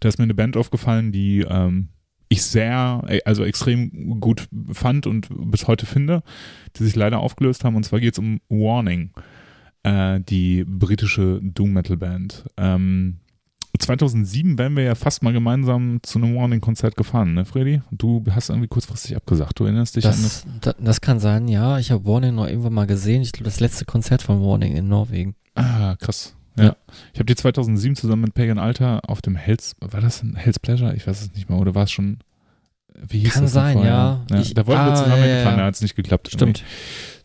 Da 0.00 0.08
ist 0.08 0.18
mir 0.18 0.24
eine 0.24 0.34
Band 0.34 0.56
aufgefallen, 0.56 1.10
die 1.12 1.46
ähm, 1.48 1.88
ich 2.28 2.42
sehr, 2.42 3.04
also 3.24 3.44
extrem 3.44 4.20
gut 4.20 4.48
fand 4.72 5.06
und 5.06 5.28
bis 5.50 5.66
heute 5.66 5.86
finde, 5.86 6.22
die 6.76 6.84
sich 6.84 6.96
leider 6.96 7.20
aufgelöst 7.20 7.64
haben. 7.64 7.76
Und 7.76 7.84
zwar 7.84 8.00
geht 8.00 8.14
es 8.14 8.18
um 8.18 8.40
Warning, 8.48 9.10
äh, 9.82 10.20
die 10.20 10.64
britische 10.64 11.40
Doom 11.42 11.72
Metal 11.72 11.96
Band. 11.96 12.44
Ähm, 12.56 13.18
2007 13.78 14.58
wären 14.58 14.76
wir 14.76 14.84
ja 14.84 14.94
fast 14.94 15.22
mal 15.22 15.32
gemeinsam 15.32 16.00
zu 16.02 16.18
einem 16.18 16.34
Warning-Konzert 16.36 16.96
gefahren, 16.96 17.34
ne, 17.34 17.44
Freddy? 17.44 17.80
Du 17.90 18.22
hast 18.30 18.50
irgendwie 18.50 18.68
kurzfristig 18.68 19.16
abgesagt. 19.16 19.58
Du 19.58 19.64
erinnerst 19.64 19.96
dich 19.96 20.04
an 20.06 20.10
das? 20.12 20.44
Das, 20.60 20.74
da- 20.76 20.82
das 20.84 21.00
kann 21.00 21.20
sein, 21.20 21.48
ja. 21.48 21.78
Ich 21.78 21.90
habe 21.90 22.04
Warning 22.04 22.34
noch 22.34 22.46
irgendwann 22.46 22.74
mal 22.74 22.86
gesehen. 22.86 23.22
Ich 23.22 23.32
glaube, 23.32 23.44
das 23.46 23.60
letzte 23.60 23.84
Konzert 23.84 24.22
von 24.22 24.42
Warning 24.42 24.76
in 24.76 24.88
Norwegen. 24.88 25.34
Ah, 25.54 25.96
krass. 25.96 26.34
Ja. 26.56 26.64
Ja. 26.64 26.76
Ich 27.14 27.18
habe 27.18 27.26
die 27.26 27.34
2007 27.34 27.96
zusammen 27.96 28.22
mit 28.22 28.34
Pagan 28.34 28.58
Alter 28.58 29.08
auf 29.08 29.22
dem 29.22 29.36
Hells, 29.36 29.74
war 29.80 30.00
das 30.02 30.22
ein 30.22 30.34
Hell's 30.36 30.58
Pleasure? 30.58 30.94
Ich 30.94 31.06
weiß 31.06 31.22
es 31.22 31.32
nicht 31.34 31.48
mehr. 31.48 31.58
Oder 31.58 31.74
war 31.74 31.84
es 31.84 31.90
schon, 31.90 32.18
wie 32.94 33.20
hieß 33.20 33.32
Kann 33.34 33.44
das 33.44 33.52
sein, 33.52 33.72
vorher? 33.74 34.22
ja. 34.30 34.38
Ich- 34.38 34.52
da 34.52 34.66
wollten 34.66 34.84
wir 34.84 34.92
ah, 34.92 34.96
zusammen 34.96 35.22
ja, 35.22 35.26
ja. 35.28 35.34
hinfahren, 35.36 35.58
da 35.58 35.64
hat 35.64 35.74
es 35.74 35.80
nicht 35.80 35.96
geklappt. 35.96 36.28
irgendwie. 36.34 36.58
Stimmt. 36.58 36.64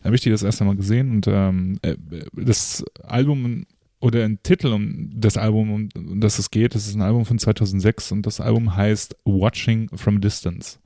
Da 0.00 0.04
habe 0.06 0.14
ich 0.16 0.22
die 0.22 0.30
das 0.30 0.42
erste 0.42 0.64
Mal 0.64 0.76
gesehen 0.76 1.10
und 1.10 1.26
ähm, 1.28 1.78
äh, 1.82 1.96
das 2.32 2.84
Album 3.02 3.66
oder 4.00 4.24
ein 4.24 4.42
Titel, 4.42 4.68
um 4.68 5.10
das 5.12 5.36
Album, 5.36 5.88
um 5.94 6.20
das 6.20 6.38
es 6.38 6.50
geht, 6.50 6.74
das 6.74 6.86
ist 6.86 6.94
ein 6.94 7.02
Album 7.02 7.24
von 7.24 7.38
2006 7.38 8.12
und 8.12 8.26
das 8.26 8.40
Album 8.40 8.76
heißt 8.76 9.16
Watching 9.24 9.88
from 9.96 10.16
a 10.16 10.20
Distance. 10.20 10.78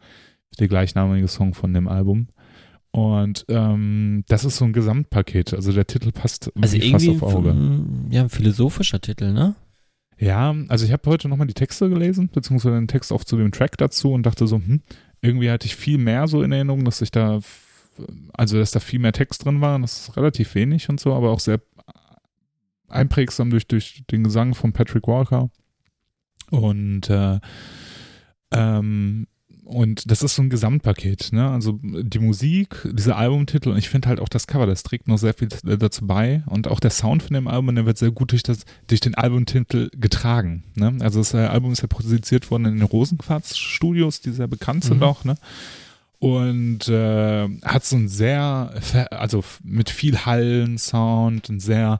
Der 0.58 0.68
gleichnamige 0.68 1.28
Song 1.28 1.54
von 1.54 1.72
dem 1.72 1.88
Album. 1.88 2.28
Und 2.90 3.46
ähm, 3.48 4.22
das 4.28 4.44
ist 4.44 4.56
so 4.56 4.66
ein 4.66 4.74
Gesamtpaket. 4.74 5.54
Also 5.54 5.72
der 5.72 5.86
Titel 5.86 6.12
passt 6.12 6.52
Also 6.60 6.76
wie 6.76 6.90
fast 6.90 7.04
irgendwie 7.04 7.24
auf 7.24 7.34
Auge. 7.34 7.50
ein, 7.50 8.08
ja, 8.10 8.22
ein 8.22 8.28
philosophischer 8.28 9.00
Titel, 9.00 9.32
ne? 9.32 9.54
Ja, 10.18 10.54
also 10.68 10.84
ich 10.84 10.92
habe 10.92 11.08
heute 11.10 11.28
nochmal 11.28 11.46
die 11.46 11.54
Texte 11.54 11.88
gelesen, 11.88 12.28
beziehungsweise 12.32 12.76
den 12.76 12.88
Text 12.88 13.12
auch 13.12 13.24
zu 13.24 13.36
dem 13.36 13.50
Track 13.50 13.78
dazu 13.78 14.12
und 14.12 14.24
dachte 14.24 14.46
so, 14.46 14.56
hm, 14.56 14.82
irgendwie 15.22 15.50
hatte 15.50 15.66
ich 15.66 15.74
viel 15.74 15.98
mehr 15.98 16.28
so 16.28 16.42
in 16.42 16.52
Erinnerung, 16.52 16.84
dass 16.84 17.00
ich 17.00 17.10
da, 17.10 17.40
also 18.34 18.58
dass 18.58 18.70
da 18.70 18.78
viel 18.78 19.00
mehr 19.00 19.12
Text 19.12 19.44
drin 19.44 19.60
war, 19.60 19.76
und 19.76 19.82
das 19.82 20.08
ist 20.08 20.16
relativ 20.16 20.54
wenig 20.54 20.88
und 20.88 21.00
so, 21.00 21.14
aber 21.14 21.30
auch 21.30 21.40
sehr 21.40 21.60
einprägsam 22.92 23.50
durch, 23.50 23.66
durch 23.66 24.04
den 24.10 24.24
Gesang 24.24 24.54
von 24.54 24.72
Patrick 24.72 25.06
Walker. 25.06 25.50
Und 26.50 27.08
äh, 27.10 27.40
ähm, 28.50 29.26
und 29.64 30.10
das 30.10 30.22
ist 30.22 30.34
so 30.34 30.42
ein 30.42 30.50
Gesamtpaket, 30.50 31.32
ne? 31.32 31.48
Also 31.48 31.78
die 31.82 32.18
Musik, 32.18 32.86
dieser 32.92 33.16
Albumtitel 33.16 33.70
und 33.70 33.78
ich 33.78 33.88
finde 33.88 34.08
halt 34.08 34.20
auch 34.20 34.28
das 34.28 34.46
Cover, 34.46 34.66
das 34.66 34.82
trägt 34.82 35.08
noch 35.08 35.18
sehr 35.18 35.34
viel 35.34 35.48
dazu 35.62 36.06
bei 36.06 36.42
und 36.46 36.68
auch 36.68 36.80
der 36.80 36.90
Sound 36.90 37.22
von 37.22 37.34
dem 37.34 37.48
Album, 37.48 37.74
der 37.74 37.86
wird 37.86 37.96
sehr 37.96 38.10
gut 38.10 38.32
durch 38.32 38.42
das 38.42 38.64
durch 38.88 39.00
den 39.00 39.14
Albumtitel 39.14 39.88
getragen, 39.96 40.64
ne? 40.74 40.96
Also 41.00 41.20
das 41.20 41.32
äh, 41.32 41.38
Album 41.38 41.72
ist 41.72 41.80
ja 41.80 41.86
produziert 41.86 42.50
worden 42.50 42.66
in 42.66 42.74
den 42.78 42.82
Rosenquarz 42.82 43.56
Studios, 43.56 44.20
die 44.20 44.32
sehr 44.32 44.48
bekannt 44.48 44.84
sind 44.84 44.98
Mhm. 44.98 45.02
auch, 45.04 45.24
ne? 45.24 45.36
Und 46.18 46.88
äh, 46.88 47.48
hat 47.62 47.84
so 47.84 47.96
ein 47.96 48.08
sehr, 48.08 48.74
also 49.10 49.42
mit 49.64 49.90
viel 49.90 50.18
Hallen, 50.18 50.76
Sound 50.76 51.48
und 51.50 51.60
sehr, 51.60 51.98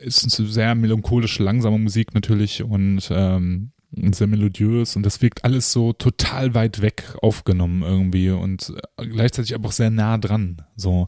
ist 0.00 0.38
eine 0.38 0.48
sehr 0.48 0.74
melancholische, 0.74 1.42
langsame 1.42 1.78
Musik 1.78 2.14
natürlich 2.14 2.62
und 2.62 3.08
ähm, 3.10 3.72
sehr 3.92 4.26
melodiös 4.26 4.96
und 4.96 5.04
das 5.04 5.22
wirkt 5.22 5.44
alles 5.44 5.72
so 5.72 5.92
total 5.92 6.54
weit 6.54 6.82
weg 6.82 7.16
aufgenommen 7.22 7.82
irgendwie 7.82 8.30
und 8.30 8.74
äh, 8.96 9.06
gleichzeitig 9.06 9.54
aber 9.54 9.68
auch 9.68 9.72
sehr 9.72 9.90
nah 9.90 10.18
dran. 10.18 10.62
So. 10.76 11.06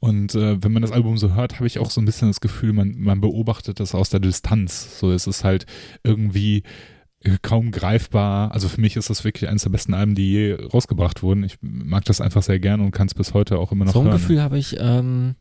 Und 0.00 0.34
äh, 0.34 0.62
wenn 0.62 0.72
man 0.72 0.82
das 0.82 0.92
Album 0.92 1.16
so 1.18 1.34
hört, 1.34 1.56
habe 1.56 1.66
ich 1.66 1.78
auch 1.78 1.90
so 1.90 2.00
ein 2.00 2.04
bisschen 2.04 2.28
das 2.28 2.40
Gefühl, 2.40 2.72
man, 2.72 2.94
man 2.98 3.20
beobachtet 3.20 3.80
das 3.80 3.94
aus 3.94 4.10
der 4.10 4.20
Distanz. 4.20 4.98
So 4.98 5.10
es 5.10 5.26
ist 5.26 5.42
halt 5.42 5.66
irgendwie 6.04 6.62
äh, 7.20 7.36
kaum 7.42 7.72
greifbar. 7.72 8.52
Also 8.52 8.68
für 8.68 8.80
mich 8.80 8.96
ist 8.96 9.10
das 9.10 9.24
wirklich 9.24 9.48
eines 9.48 9.62
der 9.62 9.70
besten 9.70 9.94
Alben, 9.94 10.14
die 10.14 10.30
je 10.30 10.54
rausgebracht 10.54 11.22
wurden. 11.22 11.42
Ich 11.42 11.58
mag 11.60 12.04
das 12.04 12.20
einfach 12.20 12.42
sehr 12.42 12.60
gerne 12.60 12.84
und 12.84 12.92
kann 12.92 13.08
es 13.08 13.14
bis 13.14 13.34
heute 13.34 13.58
auch 13.58 13.72
immer 13.72 13.86
noch 13.86 13.92
So 13.92 14.00
ein 14.00 14.06
hören. 14.06 14.18
Gefühl 14.18 14.42
habe 14.42 14.58
ich 14.58 14.76
ähm, 14.78 15.34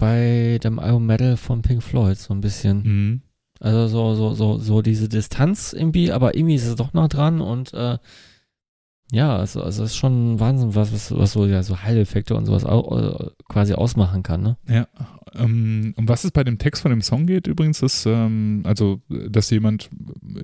bei 0.00 0.58
dem 0.64 0.80
Album 0.80 1.06
Metal 1.06 1.36
von 1.36 1.62
Pink 1.62 1.82
Floyd 1.82 2.18
so 2.18 2.34
ein 2.34 2.40
bisschen. 2.40 2.82
Mhm. 2.82 3.20
Also 3.60 3.86
so, 3.86 4.14
so, 4.14 4.34
so, 4.34 4.58
so 4.58 4.82
diese 4.82 5.08
Distanz 5.08 5.72
irgendwie, 5.72 6.10
aber 6.10 6.34
irgendwie 6.34 6.54
ist 6.56 6.66
es 6.66 6.76
doch 6.76 6.94
noch 6.94 7.08
dran 7.08 7.40
und 7.40 7.74
äh, 7.74 7.98
Ja, 9.12 9.36
also, 9.36 9.62
also 9.62 9.82
es 9.82 9.90
ist 9.90 9.96
schon 9.96 10.38
Wahnsinn, 10.38 10.74
was, 10.74 10.92
was, 10.92 11.10
was 11.16 11.32
so, 11.32 11.44
ja, 11.46 11.62
so 11.62 11.82
Heileffekte 11.82 12.34
und 12.34 12.46
sowas 12.46 12.64
au, 12.64 12.96
äh, 12.96 13.30
quasi 13.48 13.74
ausmachen 13.74 14.22
kann, 14.22 14.42
ne? 14.42 14.56
Ja. 14.68 14.86
Ähm, 15.34 15.94
um 15.96 16.08
was 16.08 16.24
es 16.24 16.30
bei 16.30 16.42
dem 16.42 16.58
Text 16.58 16.82
von 16.82 16.90
dem 16.90 17.02
Song 17.02 17.26
geht 17.26 17.46
übrigens, 17.46 17.82
ist, 17.82 18.06
ähm, 18.06 18.62
also, 18.64 19.00
dass 19.08 19.50
jemand 19.50 19.90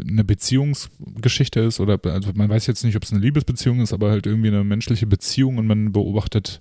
eine 0.09 0.24
Beziehungsgeschichte 0.24 1.61
ist 1.61 1.81
oder, 1.81 1.99
also 2.05 2.33
man 2.35 2.49
weiß 2.49 2.66
jetzt 2.66 2.85
nicht, 2.85 2.97
ob 2.97 3.03
es 3.03 3.12
eine 3.12 3.20
Liebesbeziehung 3.20 3.81
ist, 3.81 3.93
aber 3.93 4.11
halt 4.11 4.27
irgendwie 4.27 4.49
eine 4.49 4.62
menschliche 4.65 5.07
Beziehung 5.07 5.59
und 5.59 5.66
man 5.66 5.93
beobachtet 5.93 6.61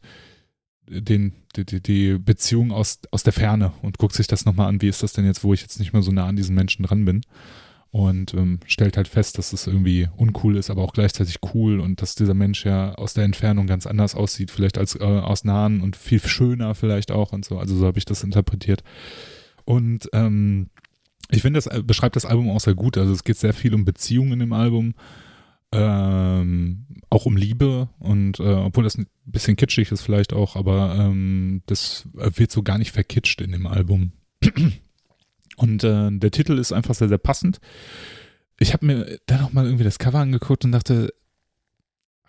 den, 0.87 1.33
die, 1.55 1.81
die 1.81 2.17
Beziehung 2.17 2.71
aus, 2.71 2.99
aus 3.11 3.23
der 3.23 3.33
Ferne 3.33 3.73
und 3.81 3.97
guckt 3.97 4.13
sich 4.13 4.27
das 4.27 4.45
nochmal 4.45 4.67
an, 4.67 4.81
wie 4.81 4.87
ist 4.87 5.03
das 5.03 5.13
denn 5.13 5.25
jetzt, 5.25 5.43
wo 5.43 5.53
ich 5.53 5.61
jetzt 5.61 5.79
nicht 5.79 5.93
mehr 5.93 6.01
so 6.01 6.11
nah 6.11 6.27
an 6.27 6.35
diesen 6.35 6.55
Menschen 6.55 6.83
dran 6.83 7.05
bin 7.05 7.21
und 7.95 8.33
ähm, 8.33 8.59
stellt 8.65 8.97
halt 8.97 9.07
fest, 9.07 9.37
dass 9.37 9.53
es 9.53 9.67
irgendwie 9.67 10.09
uncool 10.17 10.57
ist, 10.57 10.69
aber 10.69 10.83
auch 10.83 10.91
gleichzeitig 10.91 11.37
cool 11.53 11.79
und 11.79 12.01
dass 12.01 12.13
dieser 12.15 12.33
Mensch 12.33 12.65
ja 12.65 12.93
aus 12.95 13.13
der 13.13 13.23
Entfernung 13.23 13.67
ganz 13.67 13.87
anders 13.87 14.15
aussieht, 14.15 14.51
vielleicht 14.51 14.77
als 14.77 14.99
äh, 14.99 15.03
aus 15.03 15.45
Nahen 15.45 15.79
und 15.79 15.95
viel 15.95 16.19
schöner 16.19 16.75
vielleicht 16.75 17.11
auch 17.11 17.31
und 17.31 17.45
so. 17.45 17.57
Also 17.57 17.73
so 17.75 17.85
habe 17.85 17.97
ich 17.97 18.03
das 18.03 18.21
interpretiert. 18.21 18.83
Und 19.63 20.09
ähm, 20.11 20.69
ich 21.31 21.41
finde, 21.41 21.57
das 21.57 21.67
äh, 21.67 21.81
beschreibt 21.83 22.17
das 22.17 22.25
Album 22.25 22.49
auch 22.49 22.59
sehr 22.59 22.75
gut. 22.75 22.97
Also 22.97 23.13
es 23.13 23.23
geht 23.23 23.37
sehr 23.37 23.53
viel 23.53 23.73
um 23.73 23.85
Beziehungen 23.85 24.33
in 24.33 24.39
dem 24.39 24.53
Album, 24.53 24.93
ähm, 25.75 26.85
auch 27.09 27.25
um 27.25 27.37
Liebe 27.37 27.89
und 27.99 28.39
äh, 28.39 28.43
obwohl 28.43 28.83
das 28.83 28.97
ein 28.97 29.07
bisschen 29.25 29.55
kitschig 29.55 29.91
ist 29.91 30.01
vielleicht 30.01 30.33
auch, 30.33 30.55
aber 30.55 30.95
ähm, 30.99 31.61
das 31.65 32.07
wird 32.13 32.51
so 32.51 32.63
gar 32.63 32.77
nicht 32.77 32.91
verkitscht 32.91 33.41
in 33.41 33.51
dem 33.51 33.67
Album. 33.67 34.11
Und 35.57 35.85
äh, 35.85 36.11
der 36.11 36.31
Titel 36.31 36.57
ist 36.57 36.73
einfach 36.73 36.95
sehr, 36.95 37.07
sehr 37.07 37.17
passend. 37.17 37.59
Ich 38.59 38.73
habe 38.73 38.85
mir 38.85 39.19
dann 39.25 39.41
auch 39.41 39.53
mal 39.53 39.65
irgendwie 39.65 39.85
das 39.85 39.99
Cover 39.99 40.19
angeguckt 40.19 40.65
und 40.65 40.73
dachte, 40.73 41.13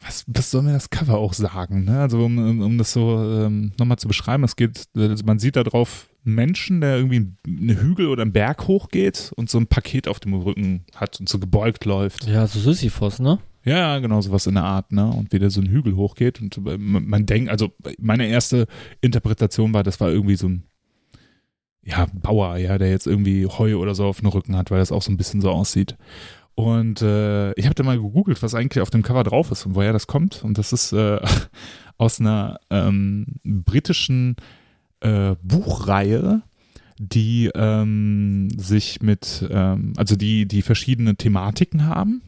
was, 0.01 0.25
was 0.29 0.51
soll 0.51 0.63
mir 0.63 0.73
das 0.73 0.91
Cover 0.91 1.19
auch 1.19 1.33
sagen? 1.33 1.85
Ne? 1.85 2.01
Also 2.01 2.25
um, 2.25 2.61
um 2.61 2.79
das 2.79 2.93
so 2.93 3.17
ähm, 3.17 3.73
nochmal 3.79 3.99
zu 3.99 4.09
beschreiben, 4.09 4.45
es 4.45 4.57
geht, 4.57 4.85
also 4.97 5.25
man 5.25 5.39
sieht 5.39 5.57
da 5.57 5.65
drauf 5.65 6.09
Menschen, 6.27 6.81
der 6.81 6.97
irgendwie 6.97 7.33
einen 7.47 7.81
Hügel 7.81 8.09
oder 8.09 8.23
einen 8.23 8.33
Berg 8.33 8.67
hochgeht 8.69 9.33
und 9.37 9.49
so 9.49 9.59
ein 9.59 9.67
Paket 9.67 10.09
auf 10.09 10.21
dem 10.21 10.35
Rücken 10.35 10.85
hat 10.95 11.21
und 11.21 11.29
so 11.29 11.39
gebeugt 11.39 11.85
läuft. 11.85 12.27
Ja, 12.27 12.47
so 12.47 12.59
Sisyphos, 12.59 13.19
ne? 13.19 13.39
Ja, 13.65 13.99
genau, 13.99 14.21
sowas 14.21 14.47
in 14.47 14.55
der 14.55 14.65
Art, 14.65 14.93
ne? 14.93 15.09
Und 15.09 15.33
wie 15.33 15.39
der 15.39 15.51
so 15.51 15.61
einen 15.61 15.71
Hügel 15.71 15.97
hochgeht 15.97 16.41
und 16.41 16.57
äh, 16.59 16.79
man, 16.79 17.07
man 17.07 17.27
denkt, 17.27 17.51
also 17.51 17.73
meine 17.99 18.27
erste 18.27 18.67
Interpretation 19.01 19.75
war, 19.75 19.83
das 19.83 20.01
war 20.01 20.11
irgendwie 20.11 20.37
so 20.37 20.49
ein 20.49 20.65
ja, 21.83 22.07
Bauer, 22.13 22.57
ja, 22.57 22.79
der 22.79 22.91
jetzt 22.91 23.07
irgendwie 23.07 23.47
Heu 23.47 23.77
oder 23.77 23.95
so 23.95 24.07
auf 24.07 24.21
dem 24.21 24.29
Rücken 24.29 24.57
hat, 24.57 24.71
weil 24.71 24.79
das 24.79 24.93
auch 24.93 25.03
so 25.03 25.13
ein 25.13 25.17
bisschen 25.17 25.41
so 25.41 25.51
aussieht. 25.51 25.97
Und 26.57 27.03
äh, 27.03 27.53
ich 27.53 27.67
habe 27.67 27.75
da 27.75 27.85
mal 27.85 28.01
gegoogelt, 28.01 28.43
was 28.43 28.55
eigentlich 28.55 28.83
auf 28.83 28.91
dem 28.91 29.03
Cover 29.03 29.23
drauf 29.23 29.51
ist 29.53 29.67
und 29.67 29.75
woher 29.75 29.93
das 29.93 30.07
kommt. 30.07 30.43
Und 30.43 30.59
das 30.59 30.73
ist 30.73 30.93
äh, 30.93 31.21
aus 31.99 32.19
einer 32.19 32.59
ähm, 32.71 33.27
britischen 33.45 34.37
äh, 35.01 35.35
Buchreihe, 35.43 36.43
die 36.99 37.51
ähm, 37.55 38.49
sich 38.57 39.03
mit, 39.03 39.47
ähm, 39.51 39.93
also 39.97 40.17
die, 40.17 40.47
die 40.47 40.63
verschiedene 40.63 41.17
Thematiken 41.17 41.87
haben. 41.87 42.23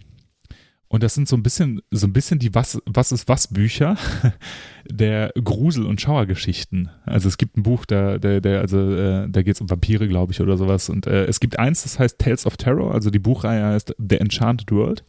Und 0.90 1.02
das 1.02 1.14
sind 1.14 1.28
so 1.28 1.36
ein 1.36 1.42
bisschen, 1.42 1.82
so 1.90 2.06
ein 2.06 2.14
bisschen 2.14 2.38
die 2.38 2.54
Was, 2.54 2.80
Was 2.86 3.12
ist 3.12 3.28
was 3.28 3.48
Bücher 3.48 3.96
der 4.90 5.32
Grusel- 5.34 5.84
und 5.84 6.00
Schauergeschichten. 6.00 6.88
Also 7.04 7.28
es 7.28 7.36
gibt 7.36 7.58
ein 7.58 7.62
Buch, 7.62 7.84
da, 7.84 8.16
der, 8.16 8.40
der, 8.40 8.60
also, 8.60 8.78
äh, 8.94 9.28
da 9.28 9.42
geht 9.42 9.54
es 9.54 9.60
um 9.60 9.68
Vampire, 9.68 10.08
glaube 10.08 10.32
ich, 10.32 10.40
oder 10.40 10.56
sowas. 10.56 10.88
Und 10.88 11.06
äh, 11.06 11.26
es 11.26 11.40
gibt 11.40 11.58
eins, 11.58 11.82
das 11.82 11.98
heißt 11.98 12.18
Tales 12.18 12.46
of 12.46 12.56
Terror, 12.56 12.94
also 12.94 13.10
die 13.10 13.18
Buchreihe 13.18 13.64
heißt 13.66 13.96
The 13.98 14.16
Enchanted 14.16 14.72
World 14.72 15.04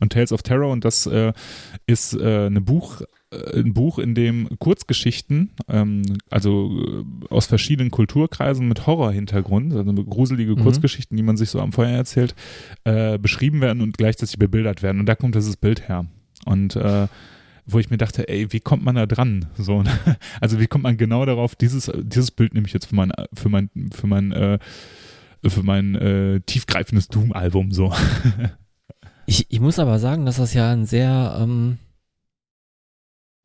und 0.00 0.12
Tales 0.12 0.32
of 0.32 0.42
Terror 0.42 0.72
und 0.72 0.86
das 0.86 1.06
äh, 1.06 1.34
ist 1.86 2.14
äh, 2.14 2.46
eine 2.46 2.62
Buch, 2.62 3.02
äh, 3.02 3.04
ein 3.30 3.74
Buch, 3.74 3.98
in 3.98 4.14
dem 4.14 4.48
Kurzgeschichten, 4.58 5.50
ähm, 5.68 6.02
also 6.30 7.04
äh, 7.30 7.34
aus 7.34 7.46
verschiedenen 7.46 7.90
Kulturkreisen 7.90 8.66
mit 8.68 8.86
Horrorhintergrund, 8.86 9.74
also 9.74 9.92
gruselige 10.04 10.52
Mhm. 10.52 10.62
Kurzgeschichten, 10.62 11.16
die 11.16 11.22
man 11.22 11.36
sich 11.36 11.50
so 11.50 11.60
am 11.60 11.72
Feuer 11.72 11.90
erzählt, 11.90 12.34
äh, 12.84 13.18
beschrieben 13.18 13.60
werden 13.60 13.82
und 13.82 13.98
gleichzeitig 13.98 14.38
bebildert 14.38 14.82
werden. 14.82 15.00
Und 15.00 15.06
da 15.06 15.14
kommt 15.14 15.34
dieses 15.34 15.56
Bild 15.56 15.88
her. 15.88 16.06
Und 16.46 16.76
äh, 16.76 17.08
wo 17.66 17.78
ich 17.78 17.90
mir 17.90 17.98
dachte, 17.98 18.28
ey, 18.28 18.50
wie 18.52 18.60
kommt 18.60 18.82
man 18.82 18.94
da 18.94 19.04
dran? 19.04 19.46
So, 19.58 19.82
ne? 19.82 19.90
also 20.40 20.58
wie 20.58 20.66
kommt 20.66 20.84
man 20.84 20.96
genau 20.96 21.26
darauf, 21.26 21.54
dieses, 21.54 21.92
dieses 22.02 22.30
Bild 22.30 22.54
nehme 22.54 22.66
ich 22.66 22.72
jetzt 22.72 22.86
für 22.86 22.96
mein, 22.96 23.12
für 23.34 23.50
mein, 23.50 23.68
für 23.92 24.06
mein, 24.06 24.32
äh, 24.32 24.58
für 25.46 25.62
mein 25.62 25.94
äh, 25.94 26.40
tiefgreifendes 26.40 27.08
Doom-Album 27.08 27.72
so. 27.72 27.92
Ich, 29.30 29.44
ich 29.50 29.60
muss 29.60 29.78
aber 29.78 29.98
sagen, 29.98 30.24
dass 30.24 30.38
das 30.38 30.54
ja 30.54 30.72
ein 30.72 30.86
sehr, 30.86 31.36
ähm, 31.38 31.76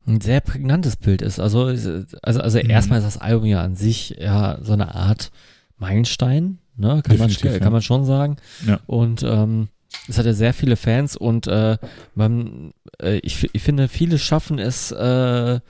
ein 0.06 0.20
sehr 0.20 0.40
prägnantes 0.40 0.96
Bild 0.96 1.22
ist. 1.22 1.40
Also, 1.40 1.64
also, 1.64 2.02
also 2.22 2.58
Mhm. 2.58 2.70
erstmal 2.70 2.98
ist 2.98 3.06
das 3.06 3.18
Album 3.18 3.46
ja 3.46 3.62
an 3.62 3.76
sich 3.76 4.16
ja 4.18 4.58
so 4.62 4.72
eine 4.72 4.94
Art 4.94 5.30
Meilenstein, 5.78 6.58
ne? 6.76 7.02
Kann, 7.02 7.18
man, 7.18 7.28
Definitiv, 7.28 7.52
kann 7.52 7.62
ja. 7.62 7.70
man 7.70 7.82
schon 7.82 8.04
sagen. 8.04 8.36
Ja. 8.66 8.80
Und 8.86 9.22
ähm, 9.22 9.68
es 10.08 10.18
hat 10.18 10.26
ja 10.26 10.34
sehr 10.34 10.52
viele 10.52 10.76
Fans 10.76 11.16
und 11.16 11.46
äh, 11.46 11.78
man, 12.14 12.72
äh, 13.00 13.18
ich, 13.18 13.48
ich 13.52 13.62
finde, 13.62 13.88
viele 13.88 14.18
schaffen 14.18 14.58
es, 14.58 14.90
äh, 14.92 15.60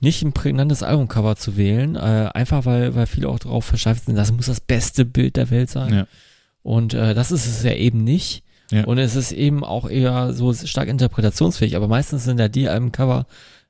nicht 0.00 0.22
ein 0.22 0.32
prägnantes 0.32 0.82
Albumcover 0.82 1.36
zu 1.36 1.56
wählen, 1.56 1.96
äh, 1.96 2.28
einfach 2.34 2.66
weil, 2.66 2.94
weil 2.94 3.06
viele 3.06 3.28
auch 3.28 3.38
darauf 3.38 3.64
verschärft 3.64 4.04
sind, 4.04 4.16
das 4.16 4.32
muss 4.32 4.46
das 4.46 4.60
beste 4.60 5.04
Bild 5.04 5.36
der 5.36 5.50
Welt 5.50 5.70
sein. 5.70 5.94
Ja. 5.94 6.06
Und 6.62 6.94
äh, 6.94 7.14
das 7.14 7.30
ist 7.30 7.46
es 7.46 7.62
ja 7.62 7.72
eben 7.72 8.04
nicht. 8.04 8.42
Ja. 8.70 8.84
Und 8.84 8.98
es 8.98 9.14
ist 9.16 9.32
eben 9.32 9.62
auch 9.64 9.88
eher 9.88 10.32
so 10.32 10.52
stark 10.54 10.88
interpretationsfähig, 10.88 11.76
aber 11.76 11.88
meistens 11.88 12.24
sind 12.24 12.40
ja 12.40 12.48
die 12.48 12.68
Albumcover 12.68 13.26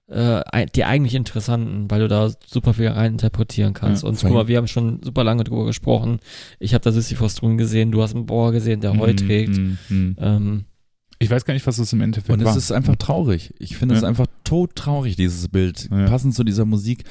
äh, 0.07 0.43
ei- 0.53 0.66
die 0.66 0.85
eigentlich 0.85 1.15
interessanten, 1.15 1.91
weil 1.91 2.01
du 2.01 2.09
da 2.09 2.31
super 2.47 2.75
viel 2.75 2.89
rein 2.89 3.12
interpretieren 3.12 3.73
kannst. 3.73 4.03
Ja, 4.03 4.09
und 4.11 4.21
guck 4.21 4.33
mal, 4.33 4.49
wir 4.49 4.59
haben 4.59 4.69
schon 4.69 5.01
super 5.03 5.25
lange 5.25 5.45
drüber 5.45 5.65
gesprochen. 5.65 6.21
Ich 6.61 6.75
habe 6.75 6.85
da 6.85 6.93
Sisyphos 6.93 7.37
drin 7.37 7.57
gesehen, 7.57 7.91
du 7.91 8.03
hast 8.03 8.15
einen 8.15 8.27
Bohr 8.27 8.53
gesehen, 8.53 8.81
der 8.83 8.97
Heu 8.99 9.12
Mm, 9.12 9.16
trägt. 9.16 9.57
mm, 9.57 9.79
mm. 9.89 10.16
Ähm, 10.21 10.65
Ich 11.21 11.31
weiß 11.31 11.47
gar 11.47 11.55
nicht, 11.55 11.66
was 11.66 11.79
es 11.79 11.93
im 11.95 12.03
Endeffekt 12.03 12.39
Und 12.39 12.45
war. 12.45 12.51
es 12.51 12.57
ist 12.65 12.71
einfach 12.73 12.97
traurig. 12.97 13.55
Ich 13.59 13.77
finde 13.79 13.95
Ja. 13.95 13.99
es 14.01 14.05
einfach 14.05 14.27
todtraurig, 14.45 15.16
dieses 15.16 15.49
Bild. 15.49 15.89
Ja. 15.91 16.05
Passend 16.07 16.35
zu 16.35 16.45
dieser 16.45 16.66
Musik. 16.66 17.05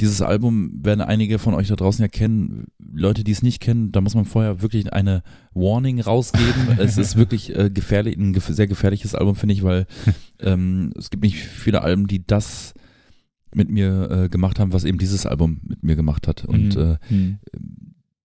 Dieses 0.00 0.22
Album 0.22 0.70
werden 0.84 1.00
einige 1.00 1.38
von 1.38 1.54
euch 1.54 1.68
da 1.68 1.76
draußen 1.76 2.02
ja 2.02 2.08
kennen. 2.08 2.66
Leute, 2.78 3.24
die 3.24 3.32
es 3.32 3.42
nicht 3.42 3.60
kennen, 3.60 3.90
da 3.90 4.00
muss 4.00 4.14
man 4.14 4.24
vorher 4.24 4.62
wirklich 4.62 4.92
eine 4.92 5.22
Warning 5.54 6.00
rausgeben. 6.00 6.68
es 6.78 6.98
ist 6.98 7.16
wirklich 7.16 7.56
äh, 7.56 7.70
gefährlich, 7.70 8.16
ein 8.16 8.32
gef 8.32 8.46
sehr 8.46 8.68
gefährliches 8.68 9.14
Album, 9.14 9.34
finde 9.34 9.54
ich, 9.54 9.62
weil 9.62 9.86
ähm, 10.40 10.92
es 10.96 11.10
gibt 11.10 11.24
nicht 11.24 11.36
viele 11.36 11.82
Alben, 11.82 12.06
die 12.06 12.24
das 12.24 12.74
mit 13.54 13.70
mir 13.70 14.10
äh, 14.10 14.28
gemacht 14.28 14.60
haben, 14.60 14.72
was 14.72 14.84
eben 14.84 14.98
dieses 14.98 15.26
Album 15.26 15.60
mit 15.66 15.82
mir 15.82 15.96
gemacht 15.96 16.28
hat. 16.28 16.44
Und 16.44 16.76
Mm, 16.76 16.80
äh, 17.10 17.14
mm. 17.14 17.38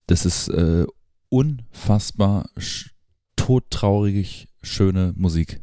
das 0.08 0.26
ist 0.26 0.50
äh, 0.50 0.86
unfassbar 1.30 2.50
todtraurig 3.36 4.48
schöne 4.62 5.14
Musik. 5.16 5.63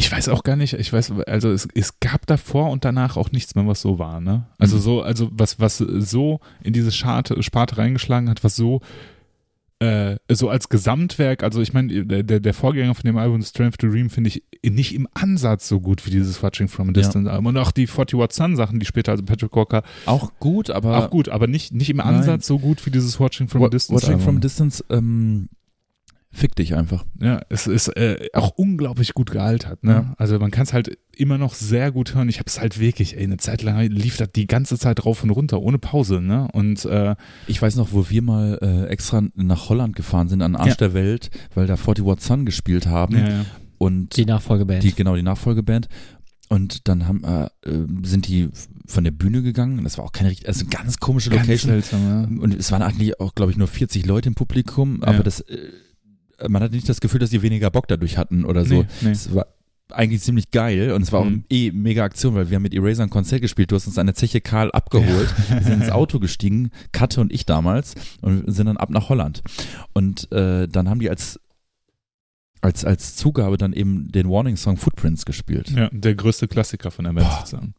Ich 0.00 0.10
weiß 0.10 0.28
auch 0.30 0.42
gar 0.42 0.56
nicht, 0.56 0.72
ich 0.72 0.92
weiß, 0.92 1.12
also 1.26 1.50
es, 1.50 1.68
es 1.74 2.00
gab 2.00 2.26
davor 2.26 2.70
und 2.70 2.84
danach 2.84 3.16
auch 3.18 3.30
nichts 3.32 3.54
mehr, 3.54 3.66
was 3.66 3.80
so 3.82 3.98
war, 3.98 4.20
ne? 4.20 4.46
Also 4.58 4.76
Mhm. 4.76 4.80
so, 4.80 5.02
also 5.02 5.28
was, 5.32 5.60
was 5.60 5.76
so 5.78 6.40
in 6.62 6.72
diese 6.72 6.90
Scharte, 6.90 7.42
Sparte 7.42 7.76
reingeschlagen 7.78 8.30
hat, 8.30 8.42
was 8.42 8.56
so, 8.56 8.80
äh, 9.78 10.16
so 10.30 10.48
als 10.50 10.68
Gesamtwerk, 10.68 11.42
also 11.42 11.60
ich 11.62 11.72
meine, 11.72 12.04
der, 12.04 12.40
der, 12.40 12.54
Vorgänger 12.54 12.94
von 12.94 13.04
dem 13.04 13.16
Album 13.16 13.42
Strength 13.42 13.78
to 13.78 13.88
Dream 13.88 14.10
finde 14.10 14.28
ich 14.28 14.42
nicht 14.62 14.94
im 14.94 15.06
Ansatz 15.14 15.68
so 15.68 15.80
gut 15.80 16.04
wie 16.06 16.10
dieses 16.10 16.42
Watching 16.42 16.68
from 16.68 16.90
a 16.90 16.92
Distance 16.92 17.30
Album. 17.30 17.46
Und 17.46 17.56
auch 17.56 17.70
die 17.70 17.86
40 17.86 18.18
Watt 18.18 18.32
Sun 18.32 18.56
Sachen, 18.56 18.78
die 18.78 18.86
später, 18.86 19.12
also 19.12 19.24
Patrick 19.24 19.54
Walker, 19.56 19.82
Auch 20.06 20.32
gut, 20.38 20.68
aber 20.70 20.98
auch 20.98 21.10
gut, 21.10 21.28
aber 21.30 21.46
nicht, 21.46 21.72
nicht 21.72 21.88
im 21.90 21.96
Nein. 21.98 22.16
Ansatz 22.16 22.46
so 22.46 22.58
gut 22.58 22.84
wie 22.84 22.90
dieses 22.90 23.18
Watching 23.20 23.48
from 23.48 23.62
a 23.64 23.68
Distance 23.68 24.02
Watching 24.02 24.14
Album. 24.20 24.24
from 24.26 24.36
a 24.36 24.40
Distance 24.40 24.84
ähm, 24.90 25.48
fick 26.32 26.54
dich 26.54 26.74
einfach. 26.76 27.04
Ja, 27.20 27.40
es 27.48 27.66
ist 27.66 27.88
äh, 27.96 28.28
auch 28.34 28.50
unglaublich 28.50 29.14
gut 29.14 29.30
gealtert. 29.32 29.82
Ne? 29.82 29.92
Ja. 29.92 30.14
Also 30.16 30.38
man 30.38 30.50
kann 30.52 30.62
es 30.62 30.72
halt 30.72 30.96
immer 31.16 31.38
noch 31.38 31.54
sehr 31.54 31.90
gut 31.90 32.14
hören. 32.14 32.28
Ich 32.28 32.38
habe 32.38 32.46
es 32.46 32.60
halt 32.60 32.78
wirklich, 32.78 33.16
ey, 33.16 33.24
eine 33.24 33.36
Zeit 33.38 33.62
lang 33.62 33.80
lief 33.88 34.16
das 34.16 34.30
die 34.30 34.46
ganze 34.46 34.78
Zeit 34.78 35.04
rauf 35.04 35.22
und 35.24 35.30
runter, 35.30 35.60
ohne 35.60 35.78
Pause. 35.78 36.20
Ne? 36.20 36.46
Und 36.52 36.84
äh, 36.84 37.16
Ich 37.48 37.60
weiß 37.60 37.74
noch, 37.76 37.92
wo 37.92 38.08
wir 38.10 38.22
mal 38.22 38.58
äh, 38.62 38.86
extra 38.86 39.22
nach 39.34 39.68
Holland 39.68 39.96
gefahren 39.96 40.28
sind, 40.28 40.40
an 40.42 40.54
Arsch 40.54 40.68
Ja. 40.70 40.74
der 40.76 40.94
Welt, 40.94 41.30
weil 41.54 41.66
da 41.66 41.76
40 41.76 42.04
Watt 42.06 42.20
Sun 42.20 42.46
gespielt 42.46 42.86
haben 42.86 43.16
ja, 43.16 43.28
ja. 43.28 43.44
und 43.78 44.16
die 44.16 44.24
Nachfolgeband. 44.24 44.82
die 44.84 44.94
genau 44.94 45.16
die 45.16 45.22
Nachfolgeband. 45.22 45.88
Und 46.48 46.88
dann 46.88 47.06
haben, 47.06 47.22
äh, 47.24 47.44
äh, 47.68 47.86
sind 48.02 48.26
die 48.26 48.48
von 48.86 49.04
der 49.04 49.12
Bühne 49.12 49.42
gegangen. 49.42 49.82
Das 49.84 49.98
war 49.98 50.04
auch 50.04 50.12
keine 50.12 50.30
richtig, 50.30 50.48
also 50.48 50.60
eine 50.62 50.70
ganz 50.70 50.98
komische 50.98 51.30
Ganz 51.30 51.46
Location. 51.46 51.70
seltsam, 51.70 52.38
Und 52.40 52.54
es 52.54 52.72
waren 52.72 52.82
eigentlich 52.82 53.20
auch, 53.20 53.34
glaube 53.36 53.52
ich, 53.52 53.58
nur 53.58 53.68
40 53.68 54.04
Leute 54.06 54.28
im 54.28 54.34
Publikum, 54.34 55.02
aber 55.02 55.18
Ja. 55.18 55.22
das, 55.22 55.40
äh, 55.42 55.58
man 56.48 56.62
hatte 56.62 56.74
nicht 56.74 56.88
das 56.88 57.00
Gefühl, 57.00 57.20
dass 57.20 57.30
die 57.30 57.42
weniger 57.42 57.70
Bock 57.70 57.88
dadurch 57.88 58.16
hatten 58.18 58.44
oder 58.44 58.62
ja. 58.62 58.66
so. 58.66 58.74
Nee, 58.82 58.86
nee. 59.02 59.10
Es 59.10 59.34
war 59.34 59.46
eigentlich 59.92 60.22
ziemlich 60.22 60.52
geil 60.52 60.92
und 60.92 61.02
es 61.02 61.10
war 61.10 61.20
auch 61.20 61.24
Mhm. 61.24 61.44
eh 61.50 61.72
mega 61.72 62.04
Aktion, 62.04 62.34
weil 62.36 62.48
wir 62.48 62.54
haben 62.56 62.62
mit 62.62 62.74
Eraser 62.74 63.02
ein 63.02 63.10
Konzert 63.10 63.40
gespielt. 63.42 63.72
Du 63.72 63.76
hast 63.76 63.88
uns 63.88 63.98
an 63.98 64.06
der 64.06 64.14
Zeche 64.14 64.40
Karl 64.40 64.70
abgeholt. 64.70 65.34
Wir 65.48 65.62
sind 65.62 65.82
ins 65.82 65.90
Auto 65.90 66.18
gestiegen, 66.20 66.70
Katte 66.92 67.20
und 67.20 67.32
ich 67.32 67.44
damals, 67.44 67.94
und 68.20 68.44
sind 68.52 68.66
dann 68.66 68.76
ab 68.76 68.90
nach 68.90 69.08
Holland. 69.08 69.42
Und 69.92 70.30
äh, 70.30 70.68
dann 70.68 70.88
haben 70.88 71.00
die 71.00 71.10
als 71.10 71.40
als, 72.62 72.84
als 72.84 73.16
Zugabe 73.16 73.56
dann 73.56 73.72
eben 73.72 74.12
den 74.12 74.28
Warning-Song 74.28 74.76
Footprints 74.76 75.24
gespielt. 75.24 75.70
Ja, 75.70 75.88
der 75.92 76.14
größte 76.14 76.46
Klassiker 76.46 76.90
von 76.90 77.06
der 77.06 77.12
Band 77.14 77.26
Boah. 77.26 77.38
sozusagen. 77.38 77.74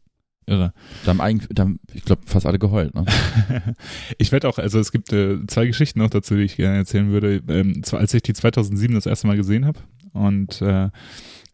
Irre. 0.46 0.72
Da 1.04 1.10
haben 1.10 1.20
eigentlich, 1.20 1.48
da 1.52 1.62
haben, 1.62 1.80
ich 1.92 2.04
glaube, 2.04 2.22
fast 2.26 2.46
alle 2.46 2.58
geheult. 2.58 2.94
Ne? 2.94 3.04
ich 4.18 4.32
werde 4.32 4.48
auch, 4.48 4.58
also 4.58 4.78
es 4.78 4.92
gibt 4.92 5.12
äh, 5.12 5.46
zwei 5.46 5.66
Geschichten 5.66 6.00
noch 6.00 6.10
dazu, 6.10 6.34
die 6.34 6.42
ich 6.42 6.56
gerne 6.56 6.78
erzählen 6.78 7.10
würde. 7.10 7.42
Ähm, 7.48 7.82
zwar, 7.82 8.00
als 8.00 8.14
ich 8.14 8.22
die 8.22 8.32
2007 8.32 8.94
das 8.94 9.06
erste 9.06 9.26
Mal 9.26 9.36
gesehen 9.36 9.66
habe 9.66 9.80
und 10.12 10.60
äh, 10.62 10.90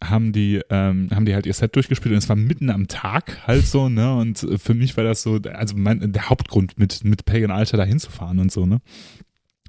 haben 0.02 0.32
die 0.32 0.60
ähm, 0.70 1.08
haben 1.12 1.24
die 1.24 1.34
halt 1.34 1.46
ihr 1.46 1.54
Set 1.54 1.74
durchgespielt 1.74 2.12
und 2.12 2.18
es 2.18 2.28
war 2.28 2.36
mitten 2.36 2.70
am 2.70 2.86
Tag 2.86 3.46
halt 3.48 3.66
so 3.66 3.88
ne 3.88 4.14
und 4.14 4.46
für 4.56 4.74
mich 4.74 4.96
war 4.96 5.02
das 5.02 5.22
so 5.22 5.40
also 5.52 5.74
mein 5.76 6.12
der 6.12 6.28
Hauptgrund 6.28 6.78
mit 6.78 7.02
mit 7.02 7.24
Pagan 7.24 7.50
Alter 7.50 7.76
da 7.76 7.82
hinzufahren 7.82 8.38
und 8.38 8.52
so 8.52 8.64
ne 8.64 8.80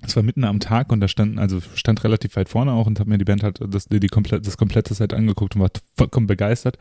es 0.01 0.15
war 0.15 0.23
mitten 0.23 0.43
am 0.43 0.59
Tag 0.59 0.91
und 0.91 1.01
da 1.01 1.07
standen, 1.07 1.39
also 1.39 1.59
stand 1.75 2.03
relativ 2.03 2.35
weit 2.35 2.49
vorne 2.49 2.71
auch 2.71 2.87
und 2.87 2.99
habe 2.99 3.09
mir 3.09 3.17
die 3.17 3.25
Band 3.25 3.43
halt 3.43 3.59
das, 3.67 3.85
die 3.85 4.07
komplett, 4.07 4.47
das 4.47 4.57
komplette 4.57 4.93
Set 4.93 5.13
angeguckt 5.13 5.55
und 5.55 5.61
war 5.61 5.71
vollkommen 5.97 6.27
begeistert. 6.27 6.77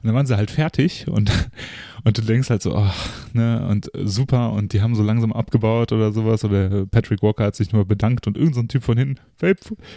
Und 0.00 0.06
dann 0.06 0.14
waren 0.14 0.26
sie 0.26 0.36
halt 0.36 0.50
fertig 0.50 1.06
und, 1.08 1.30
und 2.04 2.16
du 2.16 2.22
denkst 2.22 2.50
halt 2.50 2.62
so, 2.62 2.74
ach, 2.76 3.08
ne, 3.32 3.66
und 3.68 3.90
super, 4.04 4.52
und 4.52 4.72
die 4.72 4.80
haben 4.80 4.94
so 4.94 5.02
langsam 5.02 5.32
abgebaut 5.32 5.92
oder 5.92 6.12
sowas, 6.12 6.44
oder 6.44 6.86
Patrick 6.86 7.22
Walker 7.22 7.44
hat 7.44 7.56
sich 7.56 7.72
nur 7.72 7.84
bedankt 7.84 8.26
und 8.26 8.36
irgendein 8.36 8.62
so 8.62 8.68
Typ 8.68 8.84
von 8.84 8.96
hinten, 8.96 9.16
play, 9.38 9.54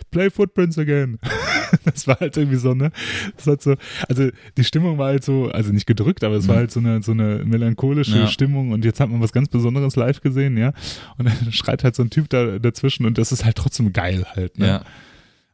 play 0.10 0.30
Footprints 0.30 0.78
again. 0.80 1.20
das 1.86 2.08
war 2.08 2.20
halt 2.20 2.36
irgendwie 2.36 2.58
so, 2.58 2.74
ne, 2.74 2.92
das 3.38 3.48
hat 3.48 3.62
so, 3.62 3.76
also 4.10 4.30
die 4.58 4.64
Stimmung 4.64 4.98
war 4.98 5.08
halt 5.08 5.24
so, 5.24 5.50
also 5.52 5.72
nicht 5.72 5.86
gedrückt, 5.86 6.24
aber 6.24 6.36
es 6.36 6.48
war 6.48 6.56
Mhm. 6.56 6.60
halt 6.60 6.72
so 6.72 6.80
eine, 6.80 7.02
so 7.04 7.12
eine 7.12 7.44
melancholische 7.46 8.18
Ja. 8.20 8.28
Stimmung 8.28 8.72
und 8.72 8.84
jetzt 8.86 9.00
hat 9.00 9.10
man 9.10 9.22
was 9.22 9.32
ganz 9.34 9.50
Besonderes 9.50 9.96
live 9.96 10.22
gesehen, 10.22 10.58
ja, 10.58 10.74
und 11.18 11.26
dann 11.30 11.36
schreit 11.52 11.84
halt 11.84 11.96
so 11.96 12.04
ein 12.04 12.10
Typ 12.10 12.30
da 12.30 12.60
dazwischen 12.60 13.06
und 13.06 13.18
das 13.18 13.32
ist 13.32 13.46
halt 13.46 13.56
trotzdem 13.56 13.94
geil 13.94 14.26
halt, 14.36 14.58
ne. 14.58 14.68
Ja. 14.68 14.84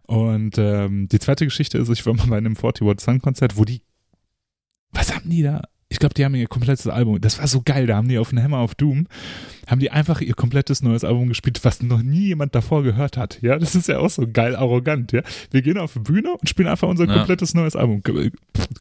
Und 0.07 0.57
ähm, 0.57 1.09
die 1.09 1.19
zweite 1.19 1.43
Geschichte 1.43 1.77
ist, 1.77 1.89
ich 1.89 2.05
war 2.05 2.13
mal 2.13 2.27
bei 2.27 2.37
einem 2.37 2.55
40 2.55 2.87
Watt 2.87 3.01
Sun 3.01 3.19
Konzert, 3.21 3.57
wo 3.57 3.65
die, 3.65 3.81
was 4.97 5.15
haben 5.15 5.29
die 5.29 5.43
da? 5.43 5.61
Ich 5.89 5.99
glaube, 5.99 6.13
die 6.15 6.25
haben 6.25 6.35
ihr 6.35 6.47
komplettes 6.47 6.85
Album, 6.87 7.21
das 7.21 7.39
war 7.39 7.47
so 7.47 7.61
geil, 7.63 7.87
da 7.87 7.95
haben 7.95 8.09
die 8.09 8.17
auf 8.17 8.31
den 8.31 8.43
Hammer 8.43 8.61
of 8.61 8.75
Doom, 8.75 9.07
haben 9.67 9.79
die 9.79 9.89
einfach 9.89 10.19
ihr 10.19 10.33
komplettes 10.33 10.83
neues 10.83 11.05
Album 11.05 11.29
gespielt, 11.29 11.63
was 11.63 11.81
noch 11.81 12.01
nie 12.03 12.25
jemand 12.27 12.53
davor 12.55 12.83
gehört 12.83 13.15
hat. 13.15 13.41
Ja, 13.41 13.57
das 13.57 13.73
ist 13.73 13.87
ja 13.87 13.99
auch 13.99 14.09
so 14.09 14.27
geil 14.29 14.57
arrogant, 14.57 15.13
ja. 15.13 15.21
Wir 15.49 15.61
gehen 15.61 15.77
auf 15.77 15.93
die 15.93 15.99
Bühne 15.99 16.33
und 16.33 16.49
spielen 16.49 16.67
einfach 16.67 16.89
unser 16.89 17.05
Ja. 17.07 17.13
komplettes 17.13 17.53
neues 17.53 17.77
Album. 17.77 18.03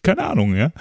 Keine 0.02 0.24
Ahnung, 0.26 0.56
ja. 0.56 0.72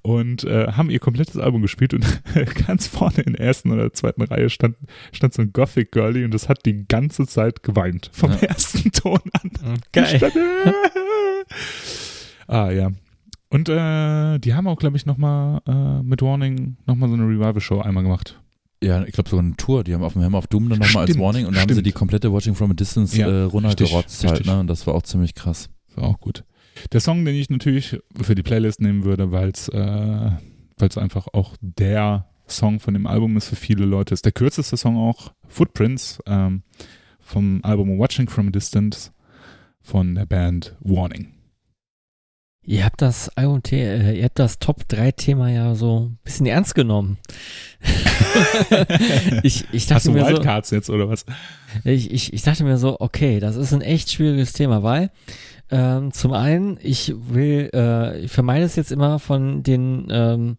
Und 0.00 0.44
äh, 0.44 0.68
haben 0.68 0.88
ihr 0.88 0.98
komplettes 0.98 1.36
Album 1.36 1.60
gespielt 1.60 1.92
und 1.92 2.06
ganz 2.66 2.86
vorne 2.86 3.18
in 3.20 3.34
der 3.34 3.44
ersten 3.44 3.70
oder 3.70 3.92
zweiten 3.92 4.22
Reihe 4.22 4.48
stand, 4.48 4.76
stand 5.12 5.34
so 5.34 5.42
ein 5.42 5.52
Gothic 5.52 5.92
Girlie 5.92 6.24
und 6.24 6.32
das 6.32 6.48
hat 6.48 6.64
die 6.64 6.86
ganze 6.88 7.26
Zeit 7.26 7.62
geweint. 7.62 8.08
Vom 8.14 8.30
Ja. 8.32 8.38
ersten 8.48 8.90
Ton 8.92 9.20
an. 9.34 9.50
Geil. 9.92 10.16
Stand- 10.16 10.36
ah, 12.46 12.70
ja. 12.70 12.90
Und 13.50 13.68
äh, 13.68 14.38
die 14.38 14.54
haben 14.54 14.68
auch, 14.68 14.78
glaube 14.78 14.96
ich, 14.96 15.06
nochmal 15.06 15.60
äh, 15.66 16.02
mit 16.02 16.22
Warning 16.22 16.76
nochmal 16.86 17.08
so 17.08 17.16
eine 17.16 17.24
Revival-Show 17.24 17.80
einmal 17.80 18.04
gemacht. 18.04 18.40
Ja, 18.82 19.04
ich 19.04 19.12
glaube 19.12 19.28
sogar 19.28 19.44
eine 19.44 19.56
Tour, 19.56 19.84
die 19.84 19.92
haben 19.92 20.02
auf 20.02 20.14
dem 20.14 20.22
Hammer 20.22 20.38
of 20.38 20.46
Doom 20.46 20.70
dann 20.70 20.78
nochmal 20.78 21.06
als 21.06 21.18
Warning 21.18 21.46
und 21.46 21.54
da 21.54 21.60
haben 21.60 21.74
sie 21.74 21.82
die 21.82 21.92
komplette 21.92 22.32
Watching 22.32 22.54
from 22.54 22.70
a 22.70 22.74
Distance 22.74 23.18
Ja, 23.18 23.28
äh, 23.28 23.42
runtergerotzt 23.42 24.24
halt, 24.24 24.46
ne? 24.46 24.60
Und 24.60 24.68
das 24.68 24.86
war 24.86 24.94
auch 24.94 25.02
ziemlich 25.02 25.34
krass. 25.34 25.68
War 25.96 26.04
auch 26.04 26.20
gut. 26.20 26.44
Der 26.92 27.00
Song, 27.00 27.24
den 27.24 27.34
ich 27.34 27.50
natürlich 27.50 27.98
für 28.22 28.34
die 28.34 28.42
Playlist 28.42 28.80
nehmen 28.80 29.04
würde, 29.04 29.32
weil 29.32 29.50
es 29.50 29.68
äh, 29.68 30.30
weil's 30.78 30.96
einfach 30.96 31.26
auch 31.32 31.56
der 31.60 32.26
Song 32.48 32.80
von 32.80 32.94
dem 32.94 33.06
Album 33.06 33.36
ist 33.36 33.48
für 33.48 33.56
viele 33.56 33.84
Leute, 33.84 34.14
ist 34.14 34.24
der 34.24 34.32
kürzeste 34.32 34.76
Song 34.76 34.96
auch, 34.96 35.32
Footprints, 35.48 36.20
ähm, 36.26 36.62
vom 37.18 37.60
Album 37.62 37.98
Watching 37.98 38.28
from 38.28 38.48
a 38.48 38.50
Distance 38.50 39.10
von 39.82 40.14
der 40.14 40.26
Band 40.26 40.76
Warning. 40.80 41.34
Ihr 42.66 42.84
habt 42.84 43.00
das 43.00 43.30
IoT, 43.38 43.72
äh, 43.72 44.12
ihr 44.12 44.24
habt 44.24 44.38
das 44.38 44.58
Top 44.58 44.86
3 44.88 45.12
Thema 45.12 45.50
ja 45.50 45.74
so 45.74 46.00
ein 46.00 46.18
bisschen 46.24 46.46
ernst 46.46 46.74
genommen. 46.74 47.16
ich, 49.42 49.64
ich 49.72 49.82
Hast 49.84 49.90
dachte 49.90 50.08
du 50.08 50.12
mir 50.12 50.24
so, 50.24 50.28
Wildcards 50.28 50.70
jetzt 50.70 50.90
oder 50.90 51.08
was? 51.08 51.24
ich, 51.84 52.10
ich, 52.10 52.32
ich 52.34 52.42
dachte 52.42 52.64
mir 52.64 52.76
so, 52.76 53.00
okay, 53.00 53.40
das 53.40 53.56
ist 53.56 53.72
ein 53.72 53.80
echt 53.80 54.10
schwieriges 54.12 54.52
Thema, 54.52 54.82
weil 54.82 55.10
ähm, 55.70 56.12
zum 56.12 56.34
einen, 56.34 56.78
ich 56.82 57.14
will, 57.16 57.70
äh, 57.72 58.20
ich 58.20 58.30
vermeide 58.30 58.66
es 58.66 58.76
jetzt 58.76 58.92
immer 58.92 59.18
von 59.18 59.62
den 59.62 60.08
ähm, 60.10 60.58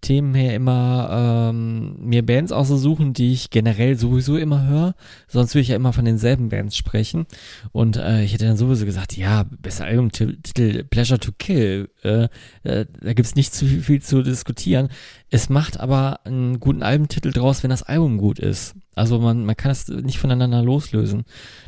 Themen 0.00 0.34
her 0.34 0.54
immer 0.54 1.50
ähm, 1.50 1.96
mir 2.00 2.24
Bands 2.24 2.52
auszusuchen, 2.52 3.12
die 3.12 3.32
ich 3.32 3.50
generell 3.50 3.96
sowieso 3.96 4.36
immer 4.36 4.66
höre. 4.66 4.94
Sonst 5.28 5.54
will 5.54 5.62
ich 5.62 5.68
ja 5.68 5.76
immer 5.76 5.92
von 5.92 6.04
denselben 6.04 6.48
Bands 6.48 6.76
sprechen. 6.76 7.26
Und 7.72 7.96
äh, 7.96 8.24
ich 8.24 8.32
hätte 8.32 8.46
dann 8.46 8.56
sowieso 8.56 8.86
gesagt, 8.86 9.16
ja, 9.16 9.44
besser 9.60 9.84
Albumtitel 9.84 10.84
Pleasure 10.84 11.20
to 11.20 11.32
Kill. 11.38 11.90
Äh, 12.02 12.28
äh, 12.62 12.86
da 13.00 13.12
gibt's 13.12 13.34
nicht 13.34 13.52
zu 13.52 13.66
viel, 13.66 13.82
viel 13.82 14.02
zu 14.02 14.22
diskutieren. 14.22 14.88
Es 15.32 15.48
macht 15.48 15.78
aber 15.78 16.20
einen 16.24 16.58
guten 16.58 16.82
Albumtitel 16.82 17.30
draus, 17.30 17.62
wenn 17.62 17.70
das 17.70 17.84
Album 17.84 18.18
gut 18.18 18.40
ist. 18.40 18.74
Also 18.96 19.20
man, 19.20 19.44
man 19.44 19.56
kann 19.56 19.70
es 19.70 19.86
nicht 19.86 20.18
voneinander 20.18 20.60
loslösen. 20.60 21.24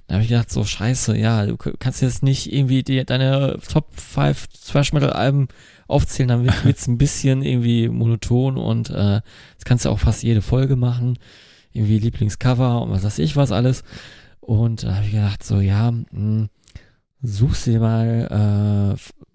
Da 0.06 0.14
habe 0.14 0.24
ich 0.24 0.30
gedacht, 0.30 0.50
so 0.50 0.64
scheiße, 0.64 1.16
ja, 1.16 1.46
du 1.46 1.56
kannst 1.56 2.02
jetzt 2.02 2.24
nicht 2.24 2.52
irgendwie 2.52 2.82
die, 2.82 3.04
deine 3.04 3.58
Top 3.70 3.94
5 3.94 4.48
Thrash 4.66 4.92
Metal 4.92 5.12
Alben 5.12 5.46
aufzählen, 5.86 6.28
dann 6.28 6.44
wird 6.44 6.64
wird's 6.64 6.88
ein 6.88 6.98
bisschen 6.98 7.42
irgendwie 7.42 7.88
monoton 7.88 8.56
und 8.56 8.90
äh, 8.90 9.20
das 9.22 9.64
kannst 9.64 9.84
du 9.84 9.90
auch 9.90 10.00
fast 10.00 10.24
jede 10.24 10.42
Folge 10.42 10.74
machen. 10.74 11.18
Irgendwie 11.72 12.00
Lieblingscover 12.00 12.82
und 12.82 12.90
was 12.90 13.04
weiß 13.04 13.20
ich 13.20 13.36
was 13.36 13.52
alles. 13.52 13.84
Und 14.40 14.82
da 14.82 14.96
habe 14.96 15.06
ich 15.06 15.12
gedacht, 15.12 15.44
so 15.44 15.60
ja, 15.60 15.92
mh, 15.92 16.48
suchst 17.22 17.66
dir 17.66 17.78
mal 17.78 18.96
äh, 18.98 19.32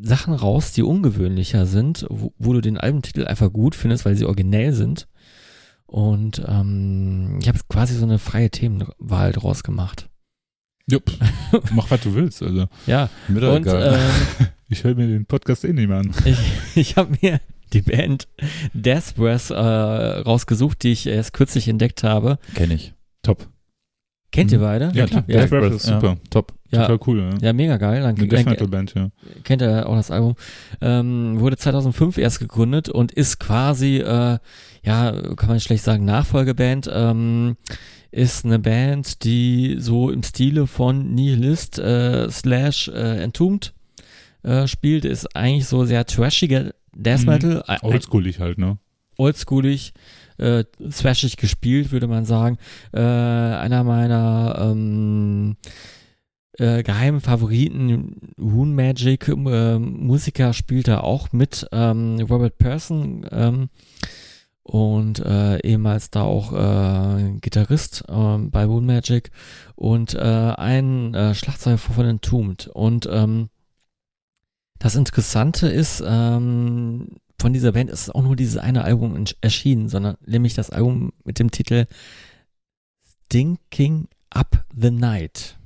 Sachen 0.00 0.34
raus, 0.34 0.72
die 0.72 0.82
ungewöhnlicher 0.82 1.66
sind, 1.66 2.06
wo, 2.08 2.32
wo 2.38 2.52
du 2.52 2.60
den 2.60 2.78
Albumtitel 2.78 3.24
einfach 3.26 3.52
gut 3.52 3.74
findest, 3.74 4.04
weil 4.04 4.16
sie 4.16 4.24
originell 4.26 4.72
sind. 4.72 5.08
Und 5.86 6.42
ähm, 6.46 7.38
ich 7.40 7.48
habe 7.48 7.58
quasi 7.68 7.94
so 7.94 8.04
eine 8.04 8.18
freie 8.18 8.50
Themenwahl 8.50 9.32
draus 9.32 9.62
gemacht. 9.62 10.08
Jupp. 10.90 11.10
Mach, 11.72 11.90
was 11.90 12.00
du 12.02 12.14
willst. 12.14 12.42
Also, 12.42 12.66
Ja, 12.86 13.08
Mir 13.28 13.50
und 13.52 13.66
ähm, 13.66 13.98
ich 14.68 14.84
höre 14.84 14.94
mir 14.94 15.06
den 15.06 15.26
Podcast 15.26 15.64
eh 15.64 15.72
nicht 15.72 15.88
mehr 15.88 15.98
an. 15.98 16.12
ich, 16.24 16.38
ich 16.76 16.96
habe 16.96 17.16
mir 17.20 17.40
die 17.72 17.82
Band 17.82 18.28
Death 18.72 19.14
Breath 19.16 19.50
äh, 19.50 19.54
rausgesucht, 19.54 20.82
die 20.82 20.92
ich 20.92 21.06
erst 21.06 21.32
kürzlich 21.32 21.68
entdeckt 21.68 22.04
habe. 22.04 22.38
Kenn 22.54 22.70
ich. 22.70 22.94
Top. 23.22 23.46
Kennt 24.30 24.52
ihr 24.52 24.58
Mhm. 24.58 24.62
beide? 24.62 24.90
Ja, 24.94 25.06
klar. 25.06 25.24
Ja, 25.26 25.40
Death 25.40 25.50
Breath 25.50 25.72
ist 25.72 25.86
super. 25.86 26.16
Top. 26.30 26.54
Ja. 26.70 26.86
Total 26.86 26.98
cool. 27.06 27.20
Ja. 27.40 27.46
Ja, 27.48 27.52
mega 27.52 27.76
geil. 27.78 28.02
Dann, 28.02 28.16
Eine 28.16 28.28
Death 28.28 28.46
Metal 28.46 28.68
Band, 28.68 28.94
ja. 28.94 29.08
kennt 29.44 29.62
er 29.62 29.88
auch 29.88 29.96
das 29.96 30.10
Album, 30.10 30.34
ähm, 30.80 31.40
wurde 31.40 31.56
2005 31.56 32.18
erst 32.18 32.40
gegründet 32.40 32.88
und 32.88 33.10
ist 33.12 33.38
quasi, 33.40 33.96
äh, 33.98 34.38
ja, 34.84 35.12
kann 35.36 35.48
man 35.48 35.60
schlecht 35.60 35.82
sagen, 35.84 36.04
Nachfolgeband, 36.04 36.90
ähm, 36.92 37.56
ist 38.10 38.44
eine 38.44 38.58
Band, 38.58 39.24
die 39.24 39.76
so 39.78 40.10
im 40.10 40.22
Stile 40.22 40.66
von 40.66 41.14
Nihilist 41.14 41.78
äh, 41.78 42.30
slash 42.30 42.88
äh, 42.88 43.22
Entombed 43.22 43.72
äh, 44.42 44.66
spielt, 44.66 45.04
ist 45.04 45.34
eigentlich 45.36 45.66
so 45.66 45.84
sehr 45.84 46.04
trashiger 46.06 46.72
Death 46.94 47.20
Mhm. 47.20 47.26
Metal, 47.26 47.62
ein- 47.66 47.78
Oldschoolig 47.82 48.40
halt, 48.40 48.58
ne? 48.58 48.78
oldschoolig, 49.16 49.92
äh, 50.38 50.62
thrashig 50.90 51.36
gespielt, 51.38 51.90
würde 51.90 52.06
man 52.06 52.24
sagen. 52.24 52.56
Äh, 52.92 53.00
einer 53.00 53.82
meiner 53.82 54.56
ähm, 54.70 55.56
äh, 56.58 56.82
geheimen 56.82 57.20
Favoriten, 57.20 58.32
Rune 58.38 58.72
Magic 58.72 59.28
äh, 59.28 59.78
Musiker, 59.78 60.52
spielt 60.52 60.88
da 60.88 61.00
auch 61.00 61.32
mit, 61.32 61.66
ähm, 61.72 62.20
Robert 62.28 62.58
Person 62.58 63.26
ähm, 63.30 63.68
und 64.62 65.20
äh, 65.20 65.58
ehemals 65.60 66.10
da 66.10 66.22
auch 66.22 66.52
äh, 66.52 67.38
Gitarrist 67.40 68.04
äh, 68.08 68.38
bei 68.38 68.64
Rune 68.64 68.86
Magic 68.86 69.30
und 69.76 70.14
äh, 70.14 70.18
ein 70.18 71.14
äh, 71.14 71.34
Schlagzeuger 71.34 71.78
von 71.78 72.06
Entombed. 72.06 72.68
Und 72.68 73.08
ähm, 73.10 73.48
das 74.78 74.94
Interessante 74.94 75.68
ist, 75.68 76.02
ähm, 76.06 77.18
von 77.40 77.52
dieser 77.52 77.72
Band 77.72 77.90
ist 77.90 78.14
auch 78.14 78.22
nur 78.22 78.36
dieses 78.36 78.58
eine 78.58 78.84
Album 78.84 79.24
erschienen, 79.40 79.88
sondern 79.88 80.16
nämlich 80.26 80.54
das 80.54 80.70
Album 80.70 81.12
mit 81.24 81.38
dem 81.38 81.50
Titel 81.50 81.86
Stinking 83.26 84.08
Up 84.30 84.64
the 84.74 84.90
Night. 84.90 85.57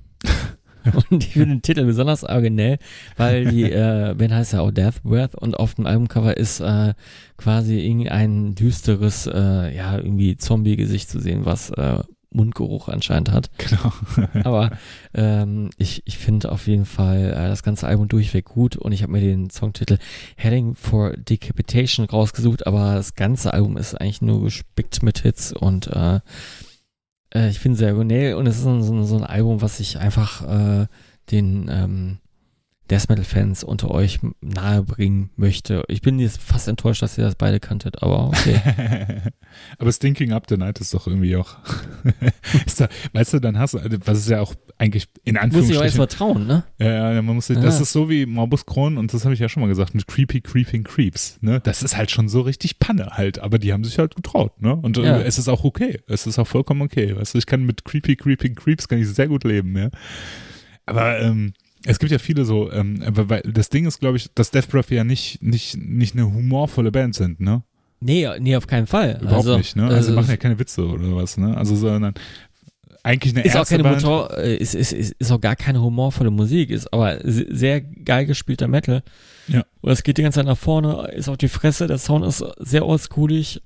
und 1.11 1.25
ich 1.25 1.33
finde 1.33 1.57
den 1.57 1.63
Titel 1.63 1.85
besonders 1.85 2.25
originell, 2.25 2.79
weil 3.17 3.47
die 3.47 3.63
äh, 3.71 4.15
Band 4.17 4.33
heißt 4.33 4.53
ja 4.55 4.61
auch 4.61 4.71
Death 4.71 5.03
Breath 5.03 5.35
und 5.35 5.59
auf 5.59 5.75
dem 5.75 5.87
Albumcover 5.87 6.37
ist 6.37 6.61
äh, 6.61 6.95
quasi 7.37 7.79
irgendein 7.81 8.55
düsteres, 8.55 9.27
äh, 9.27 9.75
ja, 9.75 9.97
irgendwie 9.97 10.37
Zombie-Gesicht 10.37 11.09
zu 11.09 11.21
sehen, 11.21 11.45
was 11.45 11.71
äh, 11.71 11.99
Mundgeruch 12.35 12.89
anscheinend 12.89 13.31
hat. 13.31 13.51
Genau. 13.59 13.93
Aber 14.45 14.71
ähm, 15.15 15.71
ich, 15.77 16.03
ich 16.07 16.19
finde 16.19 16.51
auf 16.51 16.67
jeden 16.67 16.85
Fall 16.87 17.31
äh, 17.31 17.49
das 17.49 17.63
ganze 17.63 17.87
Album 17.87 18.09
durchweg 18.09 18.47
gut 18.47 18.77
und 18.77 18.93
ich 18.93 19.03
habe 19.03 19.13
mir 19.13 19.21
den 19.21 19.51
Songtitel 19.51 19.99
Heading 20.37 20.75
for 20.75 21.13
Decapitation 21.17 22.07
rausgesucht, 22.07 22.67
aber 22.67 22.95
das 22.95 23.15
ganze 23.15 23.53
Album 23.53 23.77
ist 23.77 23.95
eigentlich 23.95 24.23
nur 24.23 24.43
gespickt 24.43 25.03
mit 25.03 25.21
Hits 25.21 25.53
und 25.53 25.89
äh, 25.89 26.21
äh, 27.35 27.49
ich 27.49 27.61
finde 27.61 27.79
sehr 27.79 27.95
originell 27.95 28.35
und 28.35 28.47
es 28.47 28.57
ist 28.57 28.65
so, 28.65 28.81
so, 28.81 29.03
so 29.05 29.17
ein 29.17 29.25
Album, 29.25 29.63
was 29.63 29.81
ich 29.81 29.99
einfach 29.99 30.43
äh, 30.43 30.87
den 31.31 31.69
ähm, 31.71 32.19
Death 32.93 33.09
Metal-Fans 33.09 33.65
unter 33.65 33.91
euch 33.91 34.19
nahebringen 34.43 35.31
möchte. 35.37 35.83
Ich 35.89 36.03
bin 36.03 36.19
jetzt 36.19 36.43
fast 36.43 36.69
enttäuscht, 36.69 37.01
dass 37.01 37.17
ihr 37.17 37.25
das 37.25 37.37
beide 37.37 37.59
kanntet, 37.59 38.03
aber 38.03 38.27
okay. 38.27 38.61
aber 39.79 39.91
Stinking 39.91 40.33
Up 40.33 40.45
the 40.47 40.59
Night 40.59 40.79
ist 40.79 40.93
doch 40.93 41.07
irgendwie 41.07 41.37
auch. 41.37 41.57
da, 42.77 42.89
weißt 43.15 43.33
du, 43.33 43.39
dann 43.41 43.59
hast 43.59 43.73
du, 43.73 43.79
also, 43.79 43.97
was 44.05 44.19
ist 44.19 44.29
ja 44.29 44.43
auch 44.43 44.55
eigentlich 44.77 45.09
in 45.25 45.39
Anführungsstrichen. 45.39 45.61
Muss 45.63 45.71
ich 45.71 45.79
auch 45.79 45.85
erstmal 45.85 46.07
trauen, 46.09 46.47
ne? 46.47 46.65
Ja, 46.79 47.15
ja, 47.15 47.23
man 47.23 47.35
muss 47.35 47.47
sich, 47.47 47.59
das 47.59 47.81
ist 47.81 47.93
so 47.93 48.11
wie 48.11 48.27
Morbus 48.27 48.67
Crohn 48.67 48.99
und 48.99 49.15
das 49.15 49.25
habe 49.25 49.33
ich 49.33 49.41
ja 49.41 49.49
schon 49.49 49.63
mal 49.63 49.69
gesagt, 49.69 49.95
mit 49.95 50.07
Creepy 50.07 50.43
Creeping 50.43 50.85
Creeps, 50.85 51.39
ne? 51.41 51.61
Das 51.61 51.83
ist 51.83 51.97
halt 51.97 52.11
schon 52.11 52.29
so 52.29 52.43
richtig 52.43 52.79
Panne 52.79 53.13
halt, 53.13 53.39
aber 53.39 53.59
die 53.59 53.73
haben 53.73 53.85
sich 53.85 53.99
halt 53.99 54.17
getraut, 54.17 54.61
ne? 54.61 54.77
Und 54.77 54.99
äh, 54.99 55.05
ja. 55.05 55.21
es 55.23 55.39
ist 55.39 55.49
auch 55.49 55.65
okay. 55.65 56.01
Es 56.09 56.27
ist 56.27 56.39
auch 56.39 56.47
vollkommen 56.47 56.83
okay. 56.83 57.17
Weißt 57.17 57.33
du, 57.33 57.39
ich 57.39 57.47
kann 57.47 57.65
mit 57.65 57.87
Creepy 57.87 58.17
Creeping 58.17 58.55
Creeps 58.55 58.87
kann 58.87 58.99
ich 58.99 59.09
sehr 59.09 59.29
gut 59.29 59.45
leben, 59.45 59.79
ja. 59.79 59.89
Aber, 60.85 61.19
ähm, 61.21 61.55
es 61.85 61.99
gibt 61.99 62.13
ja 62.13 62.19
viele 62.19 62.45
so, 62.45 62.71
ähm, 62.71 63.03
weil 63.07 63.43
das 63.43 63.69
Ding 63.69 63.87
ist, 63.87 64.01
glaube 64.01 64.17
ich, 64.17 64.33
dass 64.35 64.51
Death 64.51 64.69
Breath 64.69 64.91
ja 64.91 65.05
nicht, 65.05 65.43
nicht, 65.43 65.77
nicht 65.77 66.15
eine 66.15 66.33
humorvolle 66.33 66.93
Band 66.93 67.15
sind, 67.15 67.41
ne? 67.41 67.63
Nee, 68.01 68.29
nee, 68.41 68.57
auf 68.57 68.67
keinen 68.67 68.87
Fall. 68.87 69.19
Überhaupt 69.21 69.47
also, 69.47 69.59
nicht, 69.59 69.77
ne? 69.77 69.87
Also, 69.87 70.13
äh, 70.13 70.15
machen 70.15 70.31
ja 70.31 70.37
keine 70.37 70.59
Witze 70.59 70.87
oder 70.87 71.15
was, 71.15 71.37
ne? 71.37 71.57
Also, 71.57 71.77
sondern 71.77 72.15
eigentlich 73.05 73.35
eine 73.35 73.45
ist 73.45 73.57
auch 73.57 73.67
keine 73.67 73.83
Motor, 73.83 74.37
äh, 74.39 74.57
ist, 74.57 74.75
ist, 74.75 74.93
ist, 74.93 75.15
ist 75.19 75.33
auch 75.33 75.41
gar 75.41 75.57
keine 75.57 75.83
humorvolle 75.83 76.31
Musik, 76.31 76.71
ist 76.71 76.93
aber 76.93 77.19
sehr 77.25 77.81
geil 77.81 78.27
gespielter 78.27 78.69
Metal. 78.69 79.03
Ja. 79.49 79.65
Und 79.81 79.91
es 79.91 80.03
geht 80.03 80.19
die 80.19 80.23
ganze 80.23 80.39
Zeit 80.39 80.47
nach 80.47 80.59
vorne, 80.59 81.09
ist 81.13 81.29
auf 81.29 81.37
die 81.37 81.49
Fresse, 81.49 81.89
der 81.89 81.99
Sound 81.99 82.25
ist 82.25 82.45
sehr 82.59 82.87
oldschoolig, 82.87 83.61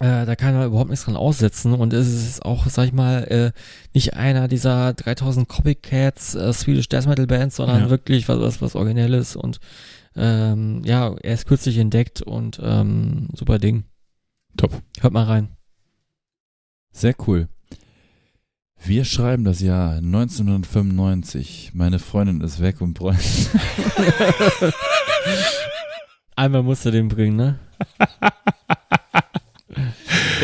äh, 0.00 0.26
da 0.26 0.36
kann 0.36 0.54
man 0.54 0.66
überhaupt 0.66 0.90
nichts 0.90 1.04
dran 1.04 1.16
aussetzen 1.16 1.72
und 1.72 1.92
es 1.92 2.08
ist 2.08 2.44
auch, 2.44 2.66
sag 2.66 2.86
ich 2.86 2.92
mal, 2.92 3.24
äh, 3.24 3.52
nicht 3.92 4.14
einer 4.14 4.48
dieser 4.48 4.92
3000 4.92 5.48
Copycats 5.48 6.34
äh, 6.34 6.52
Swedish 6.52 6.88
Death 6.88 7.06
Metal 7.06 7.26
Bands, 7.26 7.56
sondern 7.56 7.82
ja. 7.82 7.90
wirklich 7.90 8.28
was, 8.28 8.40
was, 8.40 8.62
was 8.62 8.74
Originelles 8.74 9.36
und 9.36 9.60
ähm, 10.16 10.82
ja, 10.84 11.14
er 11.22 11.34
ist 11.34 11.46
kürzlich 11.46 11.78
entdeckt 11.78 12.22
und 12.22 12.60
ähm, 12.62 13.28
super 13.34 13.58
Ding. 13.58 13.84
Top. 14.56 14.82
Hört 15.00 15.12
mal 15.12 15.24
rein. 15.24 15.48
Sehr 16.92 17.14
cool. 17.26 17.48
Wir 18.86 19.04
schreiben 19.04 19.44
das 19.44 19.60
Jahr 19.60 19.96
1995. 19.96 21.72
Meine 21.74 21.98
Freundin 21.98 22.40
ist 22.42 22.60
weg 22.60 22.80
und 22.80 22.94
bräuchte. 22.94 23.58
Einmal 26.36 26.62
musst 26.62 26.84
du 26.84 26.90
den 26.90 27.08
bringen, 27.08 27.36
ne? 27.36 27.58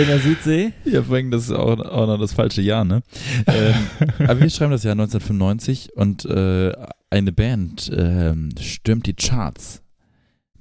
In 0.00 0.06
der 0.06 0.18
Südsee? 0.18 0.72
Ja, 0.86 1.02
vor 1.02 1.16
allem, 1.16 1.30
das 1.30 1.42
ist 1.44 1.50
auch, 1.50 1.78
auch 1.78 2.06
noch 2.06 2.18
das 2.18 2.32
falsche 2.32 2.62
Jahr, 2.62 2.86
ne? 2.86 3.02
ähm, 3.46 3.74
aber 4.26 4.40
wir 4.40 4.48
schreiben 4.48 4.70
das 4.70 4.82
Jahr 4.82 4.92
1995 4.92 5.94
und 5.94 6.24
äh, 6.24 6.72
eine 7.10 7.32
Band 7.32 7.90
äh, 7.90 8.34
stürmt 8.58 9.04
die 9.06 9.12
Charts 9.12 9.82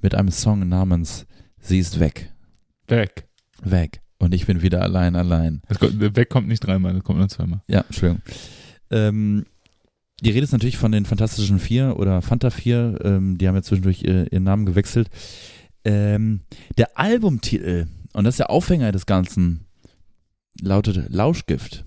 mit 0.02 0.14
einem 0.14 0.30
Song 0.30 0.68
namens 0.68 1.26
Sie 1.58 1.78
ist 1.78 2.00
weg. 2.00 2.34
Weg. 2.86 3.28
Weg. 3.62 4.02
Und 4.18 4.34
ich 4.34 4.44
bin 4.44 4.60
wieder 4.60 4.82
allein, 4.82 5.16
allein. 5.16 5.62
Kommt, 5.78 6.16
weg 6.16 6.28
kommt 6.28 6.48
nicht 6.48 6.60
dreimal, 6.60 6.92
das 6.92 7.02
kommt 7.02 7.18
nur 7.18 7.28
zweimal. 7.30 7.62
Ja, 7.66 7.80
Entschuldigung. 7.80 8.20
Ähm, 8.90 9.46
die 10.20 10.30
Rede 10.30 10.44
ist 10.44 10.52
natürlich 10.52 10.76
von 10.76 10.92
den 10.92 11.06
Fantastischen 11.06 11.60
Vier 11.60 11.96
oder 11.98 12.20
Fanta 12.20 12.50
Vier. 12.50 12.98
Ähm, 13.02 13.38
die 13.38 13.48
haben 13.48 13.54
ja 13.54 13.62
zwischendurch 13.62 14.02
ihr, 14.02 14.30
ihren 14.30 14.42
Namen 14.44 14.66
gewechselt. 14.66 15.08
Ähm, 15.82 16.40
der 16.76 16.98
Albumtitel 16.98 17.86
und 18.12 18.24
das 18.24 18.34
ist 18.34 18.40
der 18.40 18.50
Aufhänger 18.50 18.92
des 18.92 19.06
Ganzen, 19.06 19.66
lautet 20.60 21.10
Lauschgift. 21.10 21.84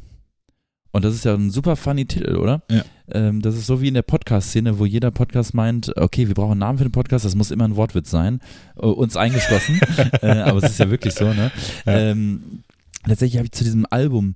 Und 0.92 1.04
das 1.04 1.16
ist 1.16 1.26
ja 1.26 1.34
ein 1.34 1.50
super 1.50 1.76
funny 1.76 2.06
Titel, 2.06 2.36
oder? 2.36 2.62
Ja. 2.70 2.86
Ähm, 3.12 3.42
das 3.42 3.56
ist 3.56 3.66
so 3.66 3.82
wie 3.82 3.88
in 3.88 3.96
der 3.96 4.04
Podcast-Szene, 4.04 4.78
wo 4.78 4.86
jeder 4.86 5.10
Podcast 5.10 5.56
meint, 5.56 5.98
okay, 5.98 6.28
wir 6.28 6.36
brauchen 6.36 6.52
einen 6.52 6.60
Namen 6.60 6.78
für 6.78 6.86
den 6.86 6.92
Podcast, 6.92 7.26
das 7.26 7.34
muss 7.34 7.50
immer 7.50 7.66
ein 7.66 7.76
Wortwitz 7.76 8.12
sein. 8.12 8.42
Uh, 8.78 8.90
uns 8.90 9.18
eingeschlossen. 9.18 9.82
äh, 10.22 10.42
aber 10.42 10.60
es 10.60 10.72
ist 10.72 10.80
ja 10.80 10.92
wirklich 10.92 11.16
so, 11.16 11.26
ne? 11.34 11.52
Ja. 11.88 11.98
Ähm, 11.98 12.64
tatsächlich 13.08 13.38
habe 13.38 13.48
ich 13.48 13.54
zu 13.54 13.64
diesem 13.64 13.88
Album 13.90 14.36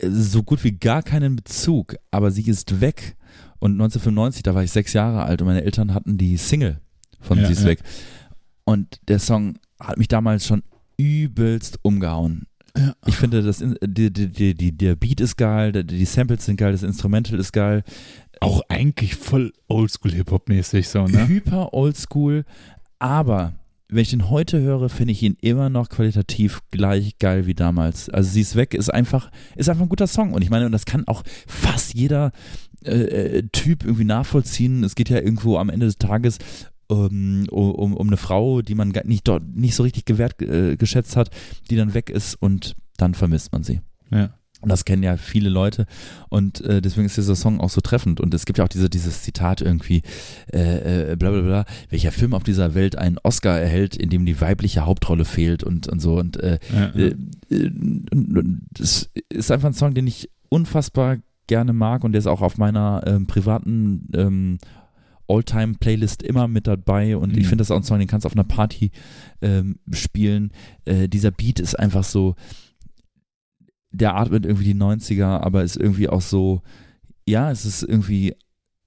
so 0.00 0.42
gut 0.42 0.64
wie 0.64 0.72
gar 0.72 1.02
keinen 1.02 1.36
Bezug, 1.36 1.96
aber 2.10 2.30
sie 2.30 2.48
ist 2.48 2.80
weg. 2.80 3.16
Und 3.58 3.72
1995, 3.72 4.42
da 4.42 4.54
war 4.54 4.62
ich 4.62 4.70
sechs 4.70 4.92
Jahre 4.92 5.24
alt 5.24 5.40
und 5.40 5.48
meine 5.48 5.64
Eltern 5.64 5.94
hatten 5.94 6.16
die 6.16 6.36
Single 6.36 6.80
von 7.20 7.38
ja, 7.38 7.46
Sie 7.46 7.52
ist 7.52 7.62
ja. 7.62 7.68
weg. 7.68 7.80
Und 8.64 9.00
der 9.08 9.18
Song 9.18 9.58
hat 9.84 9.98
mich 9.98 10.08
damals 10.08 10.46
schon 10.46 10.62
übelst 10.96 11.78
umgehauen. 11.82 12.46
Ja. 12.76 12.94
Ich 13.06 13.16
finde, 13.16 13.42
das, 13.42 13.62
die, 13.82 14.12
die, 14.12 14.54
die, 14.54 14.72
der 14.72 14.96
Beat 14.96 15.20
ist 15.20 15.36
geil, 15.36 15.72
die, 15.72 16.04
Samples 16.04 16.44
sind 16.44 16.56
geil, 16.56 16.72
das 16.72 16.82
Instrumental 16.82 17.38
ist 17.38 17.52
geil. 17.52 17.84
Auch 18.40 18.62
eigentlich 18.68 19.14
voll 19.14 19.52
Oldschool-Hip-Hop-mäßig 19.68 20.88
so, 20.88 21.06
ne? 21.06 21.28
Hyper 21.28 21.72
Oldschool, 21.72 22.44
aber 22.98 23.54
wenn 23.88 24.02
ich 24.02 24.10
den 24.10 24.28
heute 24.30 24.60
höre, 24.60 24.88
finde 24.88 25.12
ich 25.12 25.22
ihn 25.22 25.36
immer 25.40 25.68
noch 25.68 25.88
qualitativ 25.88 26.62
gleich 26.70 27.18
geil 27.18 27.46
wie 27.46 27.54
damals. 27.54 28.08
Also 28.08 28.30
sie 28.30 28.40
ist 28.40 28.56
weg, 28.56 28.74
ist 28.74 28.92
einfach, 28.92 29.30
ist 29.54 29.68
einfach 29.68 29.82
ein 29.82 29.88
guter 29.88 30.06
Song. 30.06 30.32
Und 30.32 30.42
ich 30.42 30.50
meine, 30.50 30.66
und 30.66 30.72
das 30.72 30.84
kann 30.84 31.06
auch 31.06 31.22
fast 31.46 31.94
jeder 31.94 32.32
äh, 32.84 33.38
äh 33.38 33.42
Typ 33.52 33.84
irgendwie 33.84 34.04
nachvollziehen. 34.04 34.82
Es 34.82 34.94
geht 34.94 35.10
ja 35.10 35.18
irgendwo 35.18 35.58
am 35.58 35.68
Ende 35.68 35.86
des 35.86 35.98
Tages 35.98 36.38
um, 36.88 37.46
um, 37.48 37.94
um 37.94 38.06
eine 38.06 38.16
Frau, 38.16 38.62
die 38.62 38.74
man 38.74 38.92
nicht, 39.04 39.28
dort 39.28 39.42
nicht 39.54 39.74
so 39.74 39.82
richtig 39.82 40.04
gewert, 40.04 40.40
äh, 40.42 40.76
geschätzt 40.76 41.16
hat, 41.16 41.30
die 41.70 41.76
dann 41.76 41.94
weg 41.94 42.10
ist 42.10 42.34
und 42.34 42.76
dann 42.96 43.14
vermisst 43.14 43.52
man 43.52 43.62
sie. 43.62 43.80
Ja. 44.10 44.34
Und 44.64 44.70
das 44.70 44.86
kennen 44.86 45.02
ja 45.02 45.18
viele 45.18 45.50
Leute 45.50 45.84
und 46.30 46.62
äh, 46.62 46.80
deswegen 46.80 47.04
ist 47.04 47.18
dieser 47.18 47.36
Song 47.36 47.60
auch 47.60 47.68
so 47.68 47.82
treffend. 47.82 48.18
Und 48.18 48.32
es 48.32 48.46
gibt 48.46 48.56
ja 48.58 48.64
auch 48.64 48.68
diese, 48.68 48.88
dieses 48.88 49.20
Zitat 49.20 49.60
irgendwie, 49.60 50.00
äh, 50.50 51.12
äh, 51.12 51.16
bla 51.16 51.32
bla 51.32 51.42
bla, 51.42 51.64
welcher 51.90 52.12
Film 52.12 52.32
auf 52.32 52.44
dieser 52.44 52.74
Welt 52.74 52.96
einen 52.96 53.18
Oscar 53.22 53.60
erhält, 53.60 53.94
in 53.94 54.08
dem 54.08 54.24
die 54.24 54.40
weibliche 54.40 54.86
Hauptrolle 54.86 55.26
fehlt 55.26 55.64
und, 55.64 55.86
und 55.88 56.00
so. 56.00 56.16
Und 56.18 56.38
äh, 56.38 56.58
ja, 56.72 56.92
ja. 56.94 57.06
Äh, 57.06 57.14
äh, 57.50 57.70
das 58.70 59.10
ist 59.28 59.50
einfach 59.50 59.68
ein 59.68 59.74
Song, 59.74 59.92
den 59.92 60.06
ich 60.06 60.30
unfassbar 60.48 61.18
gerne 61.46 61.74
mag 61.74 62.02
und 62.02 62.12
der 62.12 62.20
ist 62.20 62.26
auch 62.26 62.40
auf 62.40 62.56
meiner 62.56 63.02
ähm, 63.06 63.26
privaten 63.26 64.08
ähm, 64.14 64.58
All-Time-Playlist 65.28 66.22
immer 66.22 66.48
mit 66.48 66.66
dabei 66.66 67.16
und 67.16 67.32
mhm. 67.32 67.38
ich 67.38 67.48
finde 67.48 67.62
das 67.62 67.70
auch 67.70 67.76
ein 67.76 67.82
Song, 67.82 67.98
den 67.98 68.08
kannst 68.08 68.24
du 68.24 68.28
auf 68.28 68.34
einer 68.34 68.44
Party 68.44 68.90
ähm, 69.40 69.78
spielen. 69.92 70.52
Äh, 70.84 71.08
dieser 71.08 71.30
Beat 71.30 71.60
ist 71.60 71.78
einfach 71.78 72.04
so, 72.04 72.34
der 73.90 74.16
atmet 74.16 74.44
irgendwie 74.44 74.72
die 74.72 74.74
90er, 74.74 75.40
aber 75.40 75.62
ist 75.62 75.76
irgendwie 75.76 76.08
auch 76.08 76.20
so, 76.20 76.62
ja, 77.26 77.50
es 77.50 77.64
ist 77.64 77.82
irgendwie, 77.82 78.34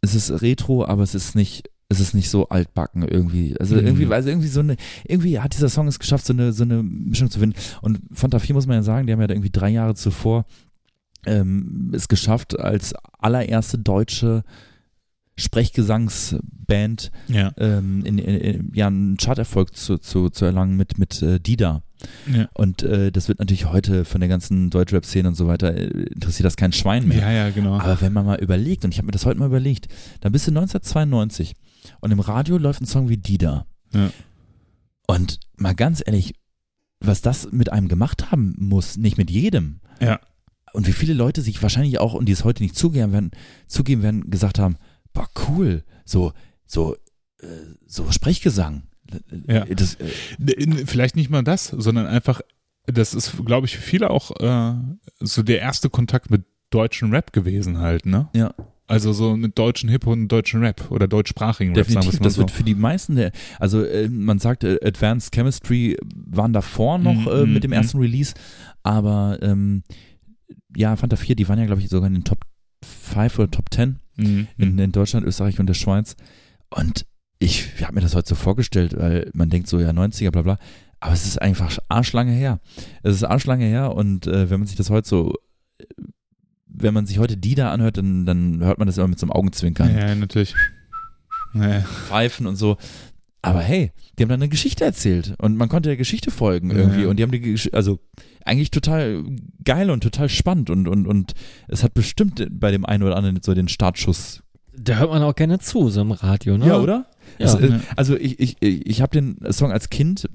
es 0.02 0.14
ist 0.16 0.42
retro, 0.42 0.86
aber 0.86 1.04
es 1.04 1.16
ist 1.16 1.36
nicht, 1.36 1.70
es 1.90 2.00
ist 2.00 2.14
nicht 2.14 2.30
so 2.30 2.50
altbacken 2.50 3.04
irgendwie. 3.04 3.56
Also 3.60 3.76
mhm. 3.76 3.88
irgendwie, 3.88 4.14
also 4.14 4.30
irgendwie 4.30 4.50
so 4.50 4.60
eine, 4.60 4.76
irgendwie 5.06 5.40
hat 5.40 5.54
dieser 5.54 5.70
Song 5.70 5.88
es 5.88 6.00
geschafft, 6.00 6.26
so 6.26 6.34
eine, 6.34 6.52
so 6.52 6.64
eine 6.64 6.84
Mischung 6.84 7.30
zu 7.30 7.40
finden. 7.40 7.58
Und 7.82 8.02
Fanta 8.12 8.40
4 8.40 8.54
muss 8.54 8.68
man 8.68 8.76
ja 8.76 8.84
sagen, 8.84 9.08
die 9.08 9.14
haben 9.14 9.22
ja 9.22 9.30
irgendwie 9.30 9.50
drei 9.50 9.70
Jahre 9.70 9.96
zuvor 9.96 10.46
ähm, 11.26 11.92
es 11.94 12.08
geschafft, 12.08 12.60
als 12.60 12.94
allererste 13.20 13.78
deutsche 13.78 14.44
Sprechgesangsband 15.38 17.12
ja. 17.28 17.52
ähm, 17.58 18.04
in, 18.06 18.18
in, 18.18 18.36
in, 18.38 18.72
ja, 18.74 18.88
einen 18.88 19.18
Charterfolg 19.18 19.76
zu, 19.76 19.98
zu, 20.00 20.30
zu 20.30 20.46
erlangen 20.46 20.76
mit, 20.76 20.98
mit 20.98 21.22
äh, 21.22 21.40
Dida. 21.40 21.84
Ja. 22.32 22.50
Und 22.54 22.84
äh, 22.84 23.12
das 23.12 23.28
wird 23.28 23.40
natürlich 23.40 23.66
heute 23.66 24.04
von 24.06 24.20
der 24.20 24.30
ganzen 24.30 24.70
Deutschrap-Szene 24.70 25.30
und 25.30 25.36
so 25.36 25.48
weiter, 25.48 25.76
äh, 25.76 25.86
interessiert 25.86 26.46
das 26.46 26.56
kein 26.56 26.74
Schwein 26.74 27.08
mehr. 27.08 27.20
Ja, 27.20 27.32
ja, 27.32 27.50
genau. 27.52 27.80
Aber 27.80 28.02
wenn 28.02 28.14
man 28.14 28.26
mal 28.26 28.40
überlegt, 28.40 28.84
und 28.84 28.92
ich 28.92 28.98
habe 28.98 29.06
mir 29.06 29.12
das 29.12 29.26
heute 29.26 29.40
mal 29.40 29.46
überlegt, 29.46 29.88
dann 30.22 30.32
bist 30.32 30.48
du 30.48 30.52
1992 30.52 31.56
und 32.02 32.12
im 32.12 32.20
Radio 32.20 32.58
läuft 32.58 32.82
ein 32.82 32.88
Song 32.88 33.10
wie 33.10 33.18
Dida. 33.18 33.66
Ja. 33.94 34.12
Und 35.08 35.40
mal 35.56 35.76
ganz 35.76 36.04
ehrlich, 36.06 36.34
was 37.00 37.22
das 37.22 37.52
mit 37.52 37.72
einem 37.72 37.88
gemacht 37.88 38.32
haben 38.32 38.56
muss, 38.58 38.98
nicht 38.98 39.18
mit 39.18 39.30
jedem. 39.30 39.80
Ja. 40.02 40.20
Und 40.74 40.88
wie 40.88 40.94
viele 40.94 41.14
Leute 41.14 41.42
sich 41.42 41.62
wahrscheinlich 41.64 42.00
auch, 42.00 42.14
und 42.14 42.26
die 42.26 42.34
es 42.34 42.44
heute 42.44 42.64
nicht 42.64 42.76
zugeben 42.76 43.12
werden, 43.12 43.32
zugeben 43.68 44.02
werden, 44.04 44.30
gesagt 44.30 44.60
haben, 44.60 44.78
boah, 45.18 45.30
cool, 45.48 45.84
so, 46.06 46.34
so, 46.66 46.96
äh, 47.42 47.48
so 47.86 48.12
Sprechgesang. 48.12 48.84
Ja. 49.48 49.66
Das, 49.66 49.96
äh, 49.96 50.86
Vielleicht 50.86 51.16
nicht 51.16 51.30
mal 51.30 51.44
das, 51.44 51.68
sondern 51.68 52.08
einfach, 52.08 52.42
das 52.86 53.14
ist, 53.14 53.46
glaube 53.46 53.68
ich, 53.68 53.78
für 53.78 53.82
viele 53.82 54.10
auch 54.10 54.32
äh, 54.40 54.74
so 55.20 55.44
der 55.44 55.60
erste 55.60 55.90
Kontakt 55.90 56.30
mit 56.30 56.46
deutschen 56.70 57.12
Rap 57.12 57.32
gewesen 57.34 57.80
halt, 57.80 58.06
ne? 58.06 58.30
Ja. 58.36 58.54
Also 58.90 59.12
so 59.12 59.36
mit 59.36 59.58
deutschen 59.58 59.90
Hip 59.90 60.08
und 60.08 60.30
deutschen 60.30 60.62
Rap 60.62 60.92
oder 60.92 61.10
deutschsprachigen 61.10 61.72
Rap. 61.72 61.88
Definitiv, 61.88 62.14
sagen 62.14 62.24
das 62.24 62.36
so. 62.36 62.40
wird 62.40 62.52
für 62.52 62.64
die 62.64 62.76
meisten 62.76 63.16
der, 63.16 63.32
also 63.60 63.84
äh, 63.84 64.08
man 64.08 64.40
sagt, 64.40 64.64
äh, 64.64 64.80
Advanced 64.82 65.34
Chemistry 65.34 65.98
waren 66.14 66.54
davor 66.54 66.98
noch 66.98 67.26
mm, 67.26 67.30
äh, 67.30 67.46
mit 67.46 67.64
dem 67.66 67.72
mm, 67.72 67.74
ersten 67.74 67.98
Release, 68.00 68.34
aber 68.84 69.40
ähm, 69.42 69.84
ja, 70.76 70.96
Fanta 70.96 71.18
4, 71.18 71.36
die 71.36 71.50
waren 71.50 71.60
ja 71.60 71.66
glaube 71.66 71.82
ich 71.82 71.90
sogar 71.90 72.08
in 72.08 72.14
den 72.14 72.24
Top 72.24 72.46
5 72.82 73.40
oder 73.40 73.52
Top 73.52 73.66
10 73.74 74.00
mhm. 74.18 74.48
in, 74.58 74.78
in, 74.78 74.92
Deutschland, 74.92 75.26
Österreich 75.26 75.60
und 75.60 75.68
der 75.68 75.74
Schweiz. 75.74 76.16
Und 76.70 77.06
ich 77.40 77.82
habe 77.82 77.96
mir 77.96 78.02
das 78.02 78.16
heute 78.16 78.30
so 78.30 78.36
vorgestellt, 78.36 78.98
weil 78.98 79.30
man 79.34 79.50
denkt 79.50 79.68
so, 79.68 79.80
ja, 79.80 79.92
90er, 79.92 80.32
bla 80.32 80.42
bla. 80.42 80.58
Aber 81.00 81.14
es 81.14 81.26
ist 81.26 81.42
einfach 81.42 81.78
arschlange 81.90 82.32
her. 82.32 82.60
Es 83.04 83.16
ist 83.16 83.24
arschlange 83.24 83.66
her 83.66 83.94
und 83.94 84.28
äh, 84.28 84.50
wenn 84.50 84.60
man 84.60 84.68
sich 84.68 84.78
das 84.78 84.90
heute 84.90 85.08
so 85.08 85.34
äh, 85.80 85.86
wenn 86.80 86.94
man 86.94 87.06
sich 87.06 87.18
heute 87.18 87.38
die 87.38 87.56
da 87.56 87.72
anhört, 87.72 87.98
dann, 87.98 88.26
dann 88.26 88.60
hört 88.60 88.78
man 88.78 88.86
das 88.88 88.98
immer 88.98 89.08
mit 89.08 89.20
so 89.20 89.26
einem 89.26 89.32
Augenzwinkern. 89.32 89.96
Ja, 89.96 90.14
natürlich. 90.14 90.54
Pfeifen 91.54 92.46
und 92.46 92.56
so. 92.56 92.78
Aber 93.48 93.62
hey, 93.62 93.92
die 94.18 94.24
haben 94.24 94.30
dann 94.30 94.42
eine 94.42 94.50
Geschichte 94.50 94.84
erzählt 94.84 95.34
und 95.40 95.56
man 95.58 95.70
konnte 95.70 95.90
der 95.90 95.98
Geschichte 95.98 96.32
folgen 96.32 96.72
irgendwie 96.72 97.04
Ja. 97.04 97.08
und 97.08 97.18
die 97.18 97.24
haben 97.24 97.32
die 97.32 97.40
Gesch 97.40 97.70
also 97.72 98.00
eigentlich 98.46 98.72
total 98.72 99.24
geil 99.64 99.90
und 99.90 100.02
total 100.04 100.30
spannend 100.30 100.70
und 100.70 100.88
und 100.88 101.08
und 101.08 101.34
es 101.68 101.84
hat 101.84 101.94
bestimmt 101.94 102.46
bei 102.52 102.72
dem 102.72 102.86
einen 102.86 103.04
oder 103.04 103.16
anderen 103.16 103.40
so 103.42 103.54
den 103.54 103.68
Startschuss. 103.68 104.44
Da 104.80 104.98
hört 105.00 105.10
man 105.10 105.24
auch 105.24 105.34
gerne 105.36 105.58
zu, 105.60 105.90
so 105.90 106.02
im 106.02 106.12
Radio, 106.12 106.58
ne? 106.58 106.80
oder? 106.80 107.08
Ja. 107.40 107.58
Äh, 107.60 107.70
Ja. 107.70 107.80
also 107.96 108.16
ich 108.16 108.40
ich 108.40 108.58
ich 108.62 109.02
habe 109.02 109.12
den 109.20 109.38
Song 109.52 109.72
als 109.72 109.90
Kind 109.90 110.30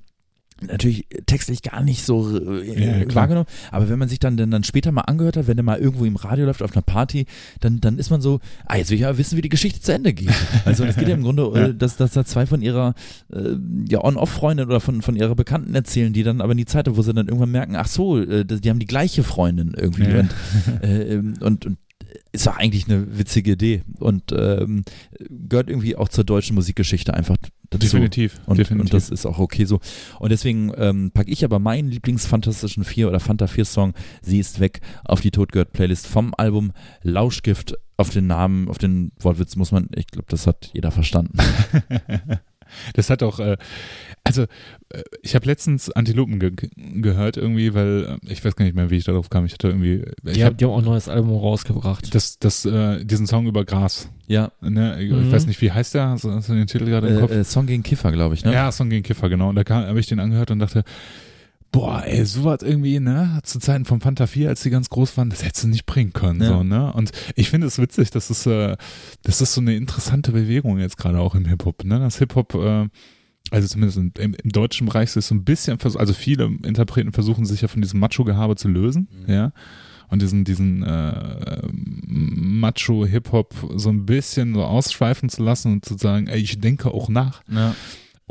natürlich 0.66 1.06
textlich 1.26 1.62
gar 1.62 1.82
nicht 1.82 2.04
so 2.04 2.36
äh, 2.38 2.98
Ja, 2.98 3.04
klar. 3.04 3.14
wahrgenommen, 3.14 3.46
aber 3.70 3.88
wenn 3.88 3.98
man 3.98 4.08
sich 4.08 4.18
dann, 4.20 4.36
dann 4.36 4.50
dann 4.50 4.64
später 4.64 4.92
mal 4.92 5.02
angehört 5.02 5.36
hat, 5.36 5.46
wenn 5.46 5.56
der 5.56 5.64
mal 5.64 5.78
irgendwo 5.78 6.04
im 6.04 6.16
Radio 6.16 6.46
läuft 6.46 6.62
auf 6.62 6.72
einer 6.72 6.82
Party, 6.82 7.26
dann 7.60 7.80
dann 7.80 7.98
ist 7.98 8.10
man 8.10 8.20
so, 8.20 8.40
ah 8.66 8.76
jetzt 8.76 8.90
will 8.90 8.96
ich 8.96 9.02
ja 9.02 9.16
wissen, 9.18 9.36
wie 9.36 9.42
die 9.42 9.48
Geschichte 9.48 9.80
zu 9.80 9.92
Ende 9.92 10.12
geht. 10.12 10.30
Also 10.64 10.84
es 10.84 10.96
geht 10.96 11.08
ja 11.08 11.14
im 11.14 11.22
Grunde, 11.22 11.50
Ja. 11.54 11.66
äh, 11.68 11.74
dass 11.74 11.96
dass 11.96 12.12
da 12.12 12.24
zwei 12.24 12.46
von 12.46 12.62
ihrer 12.62 12.94
äh, 13.32 13.56
ja 13.88 14.02
On-Off-Freundin 14.04 14.66
oder 14.66 14.80
von 14.80 15.02
von 15.02 15.16
ihrer 15.16 15.34
Bekannten 15.34 15.74
erzählen, 15.74 16.12
die 16.12 16.22
dann 16.22 16.40
aber 16.40 16.52
in 16.52 16.58
die 16.58 16.64
Zeit, 16.66 16.86
wo 16.94 17.02
sie 17.02 17.12
dann 17.14 17.26
irgendwann 17.28 17.50
merken, 17.50 17.76
ach 17.76 17.88
so, 17.88 18.18
äh, 18.18 18.44
die 18.44 18.70
haben 18.70 18.78
die 18.78 18.86
gleiche 18.86 19.22
Freundin 19.22 19.74
irgendwie 19.76 20.04
Ja. 20.04 20.20
und, 20.20 20.30
äh, 20.82 21.14
ähm, 21.14 21.34
und 21.40 21.66
und 21.66 21.78
ist 22.32 22.46
doch 22.46 22.56
eigentlich 22.56 22.88
eine 22.88 23.18
witzige 23.18 23.52
Idee 23.52 23.82
und 23.98 24.32
ähm, 24.32 24.84
gehört 25.28 25.68
irgendwie 25.68 25.96
auch 25.96 26.08
zur 26.08 26.24
deutschen 26.24 26.54
Musikgeschichte 26.54 27.14
einfach 27.14 27.36
dazu. 27.70 27.86
Definitiv. 27.86 28.40
Und, 28.46 28.58
definitiv. 28.58 28.84
und 28.84 28.94
das 28.94 29.10
ist 29.10 29.26
auch 29.26 29.38
okay 29.38 29.64
so. 29.64 29.80
Und 30.18 30.30
deswegen 30.30 30.72
ähm, 30.76 31.10
packe 31.12 31.30
ich 31.30 31.44
aber 31.44 31.58
meinen 31.58 31.88
Lieblingsfantastischen 31.88 32.84
Vier 32.84 33.08
oder 33.08 33.20
Fanta 33.20 33.46
4 33.46 33.64
Song, 33.64 33.94
Sie 34.20 34.38
ist 34.38 34.60
weg, 34.60 34.80
auf 35.04 35.20
die 35.20 35.30
Totgehört 35.30 35.72
Playlist 35.72 36.06
vom 36.06 36.34
Album 36.36 36.72
Lauschgift. 37.02 37.74
Auf 37.98 38.10
den 38.10 38.26
Namen, 38.26 38.68
auf 38.68 38.78
den 38.78 39.12
Wortwitz 39.20 39.54
muss 39.54 39.70
man, 39.70 39.88
ich 39.94 40.06
glaube, 40.06 40.26
das 40.28 40.46
hat 40.46 40.70
jeder 40.72 40.90
verstanden. 40.90 41.36
Das 42.94 43.10
hat 43.10 43.22
auch, 43.22 43.38
äh, 43.40 43.56
also 44.24 44.42
äh, 44.42 45.02
ich 45.22 45.34
habe 45.34 45.46
letztens 45.46 45.90
Antilopen 45.90 46.38
ge 46.38 46.52
gehört 46.76 47.36
irgendwie, 47.36 47.74
weil 47.74 48.18
äh, 48.22 48.32
ich 48.32 48.44
weiß 48.44 48.56
gar 48.56 48.64
nicht 48.64 48.74
mehr, 48.74 48.90
wie 48.90 48.96
ich 48.96 49.04
darauf 49.04 49.30
kam. 49.30 49.44
Ich 49.46 49.52
hatte 49.54 49.68
irgendwie, 49.68 50.04
ich 50.24 50.34
Die, 50.34 50.44
habe 50.44 50.44
haben, 50.52 50.56
die 50.56 50.64
haben 50.64 50.72
auch 50.72 50.78
ein 50.78 50.84
neues 50.84 51.08
Album 51.08 51.36
rausgebracht. 51.36 52.14
das, 52.14 52.38
das, 52.38 52.64
äh, 52.64 53.04
diesen 53.04 53.26
Song 53.26 53.46
über 53.46 53.64
Gras. 53.64 54.08
Ja, 54.28 54.52
Ne? 54.60 55.02
Ich 55.02 55.10
Mhm. 55.10 55.30
weiß 55.32 55.46
nicht, 55.46 55.60
wie 55.60 55.72
heißt 55.72 55.94
der? 55.94 56.08
Hast 56.10 56.24
du 56.24 56.30
hast 56.32 56.48
du 56.48 56.54
den 56.54 56.66
Titel 56.66 56.86
gerade 56.86 57.08
im 57.08 57.20
Kopf? 57.20 57.30
äh, 57.32 57.40
äh, 57.40 57.44
Song 57.44 57.66
gegen 57.66 57.82
Kiffer, 57.82 58.12
glaube 58.12 58.34
ich, 58.34 58.44
ne? 58.44 58.52
Ja, 58.52 58.70
Song 58.72 58.88
gegen 58.90 59.02
Kiffer, 59.02 59.28
genau. 59.28 59.48
Und 59.50 59.56
da 59.56 59.64
habe 59.74 59.98
ich 60.00 60.06
den 60.06 60.20
angehört 60.20 60.50
und 60.50 60.58
dachte, 60.60 60.84
boah, 61.72 62.04
ey, 62.06 62.24
sowas 62.24 62.60
irgendwie, 62.62 63.00
ne, 63.00 63.40
zu 63.42 63.58
Zeiten 63.58 63.84
von 63.86 64.00
Fanta 64.00 64.26
4, 64.26 64.48
als 64.50 64.62
die 64.62 64.70
ganz 64.70 64.90
groß 64.90 65.16
waren, 65.16 65.30
das 65.30 65.42
hättest 65.44 65.64
du 65.64 65.68
nicht 65.68 65.86
bringen 65.86 66.12
können, 66.12 66.40
Ja. 66.42 66.48
so, 66.48 66.62
ne. 66.62 66.92
Und 66.92 67.10
ich 67.34 67.48
finde 67.50 67.66
es 67.66 67.78
witzig, 67.78 68.10
das 68.10 68.30
ist, 68.30 68.46
äh, 68.46 68.76
das 69.22 69.40
ist 69.40 69.54
so 69.54 69.60
eine 69.62 69.74
interessante 69.74 70.32
Bewegung 70.32 70.78
jetzt 70.78 70.98
gerade 70.98 71.18
auch 71.18 71.34
im 71.34 71.46
Hip-Hop, 71.46 71.84
ne. 71.84 71.98
Das 71.98 72.18
Hip-Hop, 72.18 72.54
äh, 72.54 72.88
also 73.50 73.68
zumindest 73.68 73.96
im, 73.98 74.12
im, 74.18 74.50
deutschen 74.52 74.86
Bereich 74.86 75.04
ist 75.08 75.16
es 75.16 75.28
so 75.28 75.34
ein 75.34 75.44
bisschen, 75.44 75.78
also 75.82 76.12
viele 76.14 76.44
Interpreten 76.62 77.12
versuchen 77.12 77.44
sich 77.46 77.62
ja 77.62 77.68
von 77.68 77.82
diesem 77.82 77.98
Macho-Gehabe 78.00 78.54
zu 78.56 78.68
lösen, 78.68 79.08
Mhm. 79.26 79.32
ja. 79.32 79.52
Und 80.08 80.20
diesen, 80.20 80.44
diesen 80.44 80.82
äh, 80.82 81.62
Macho-Hip-Hop 82.42 83.54
so 83.76 83.88
ein 83.90 84.04
bisschen 84.06 84.54
so 84.54 84.62
ausschweifen 84.64 85.28
zu 85.28 85.42
lassen 85.42 85.72
und 85.72 85.84
zu 85.84 85.96
sagen, 85.96 86.26
ey, 86.26 86.40
ich 86.40 86.60
denke 86.60 86.92
auch 86.92 87.08
nach. 87.08 87.42
Ja. 87.50 87.74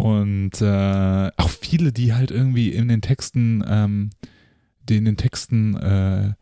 Und 0.01 0.59
äh, 0.61 1.31
auch 1.37 1.49
viele, 1.49 1.91
die 1.91 2.15
halt 2.15 2.31
irgendwie 2.31 2.69
in 2.69 2.87
den 2.87 3.01
Texten, 3.01 3.63
ähm, 3.67 4.09
die 4.89 4.97
in 4.97 5.05
den 5.05 5.15
Texten 5.15 5.75
äh, 5.75 6.33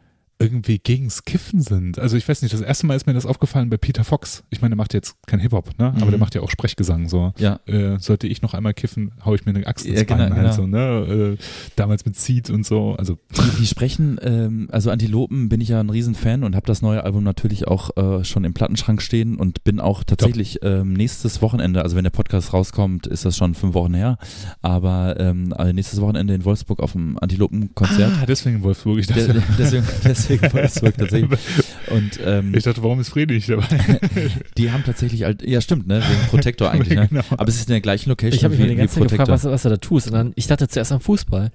irgendwie 0.41 0.79
gegens 0.79 1.25
Kiffen 1.25 1.61
sind. 1.61 1.99
Also 1.99 2.15
ich 2.15 2.27
weiß 2.27 2.41
nicht, 2.41 2.53
das 2.53 2.61
erste 2.61 2.85
Mal 2.87 2.95
ist 2.95 3.05
mir 3.05 3.13
das 3.13 3.25
aufgefallen 3.25 3.69
bei 3.69 3.75
Peter 3.77 4.05
Fox. 4.05 4.43
Ich 4.49 4.61
meine, 4.61 4.69
der 4.71 4.77
macht 4.77 4.93
jetzt 4.93 5.15
kein 5.27 5.39
Hip-Hop, 5.39 5.77
ne? 5.77 5.87
Aber 5.97 6.05
Mhm. 6.05 6.09
der 6.11 6.19
macht 6.19 6.33
ja 6.33 6.41
auch 6.41 6.49
Sprechgesang. 6.49 7.09
So, 7.09 7.33
Ja, 7.37 7.59
äh, 7.65 7.99
sollte 7.99 8.25
ich 8.27 8.41
noch 8.41 8.53
einmal 8.53 8.73
kiffen, 8.73 9.11
hau 9.25 9.35
ich 9.35 9.45
mir 9.45 9.53
eine 9.53 9.67
Axt 9.67 9.85
ins 9.85 9.97
Ja, 9.97 10.03
genau, 10.05 10.19
Bein 10.19 10.33
halt 10.35 10.41
genau. 10.43 10.53
so, 10.55 10.65
ne? 10.67 11.35
Äh, 11.37 11.43
damals 11.75 12.05
mit 12.05 12.15
Seed 12.15 12.49
und 12.49 12.65
so. 12.65 12.95
Also 12.97 13.17
die, 13.35 13.59
die 13.61 13.67
sprechen, 13.67 14.17
ähm, 14.23 14.69
also 14.71 14.91
Antilopen 14.91 15.49
bin 15.49 15.59
ich 15.59 15.67
ja 15.69 15.81
ein 15.81 15.89
Riesenfan 15.89 16.43
und 16.45 16.55
habe 16.55 16.65
das 16.65 16.81
neue 16.81 17.03
Album 17.03 17.23
natürlich 17.25 17.67
auch 17.67 17.97
äh, 17.97 18.23
schon 18.23 18.45
im 18.45 18.53
Plattenschrank 18.53 19.01
stehen 19.01 19.35
und 19.35 19.65
bin 19.65 19.81
auch 19.81 20.05
tatsächlich 20.05 20.59
ähm, 20.63 20.93
nächstes 20.93 21.41
Wochenende, 21.41 21.83
also 21.83 21.97
wenn 21.97 22.03
der 22.05 22.11
Podcast 22.11 22.53
rauskommt, 22.53 23.07
ist 23.07 23.25
das 23.25 23.35
schon 23.35 23.55
fünf 23.55 23.73
Wochen 23.73 23.93
her, 23.93 24.17
aber 24.61 25.19
ähm, 25.19 25.51
also 25.53 25.73
nächstes 25.73 25.99
Wochenende 25.99 26.33
in 26.33 26.45
Wolfsburg 26.45 26.79
auf 26.79 26.93
dem 26.93 27.17
Antilopen-Konzert. 27.19 28.13
Ah, 28.21 28.25
deswegen 28.25 28.63
Wolfsburg. 28.63 28.99
Ich 28.99 29.07
De- 29.07 29.27
dachte, 29.27 29.43
deswegen, 29.57 29.85
deswegen 30.29 30.53
Wolfsburg 30.53 30.97
tatsächlich. 30.97 31.39
Und 31.87 32.19
ähm, 32.23 32.53
ich 32.55 32.63
dachte, 32.63 32.83
warum 32.83 32.99
ist 32.99 33.09
Friede 33.09 33.33
nicht 33.33 33.49
dabei? 33.49 33.65
die 34.57 34.71
haben 34.71 34.83
tatsächlich 34.83 35.23
halt, 35.23 35.41
ja 35.41 35.61
stimmt, 35.61 35.87
ne, 35.87 36.01
wegen 36.07 36.27
Protektor 36.29 36.71
eigentlich, 36.71 36.97
ne? 36.97 37.07
genau. 37.07 37.23
Aber 37.31 37.47
es 37.47 37.55
ist 37.55 37.67
in 37.67 37.73
der 37.73 37.81
gleichen 37.81 38.09
Location 38.09 38.37
Ich 38.37 38.43
habe 38.43 38.51
mich 38.51 38.59
wie, 38.59 38.63
mal 38.63 38.69
die 38.69 38.75
wie 38.75 38.79
ganze 38.79 38.99
Zeit 38.99 39.09
gefragt, 39.09 39.29
was, 39.29 39.45
was 39.45 39.63
du 39.63 39.69
da 39.69 39.77
tust. 39.77 40.07
Und 40.07 40.13
dann, 40.13 40.31
ich 40.35 40.47
dachte 40.47 40.67
zuerst 40.67 40.91
an 40.91 40.99
Fußball. 40.99 41.51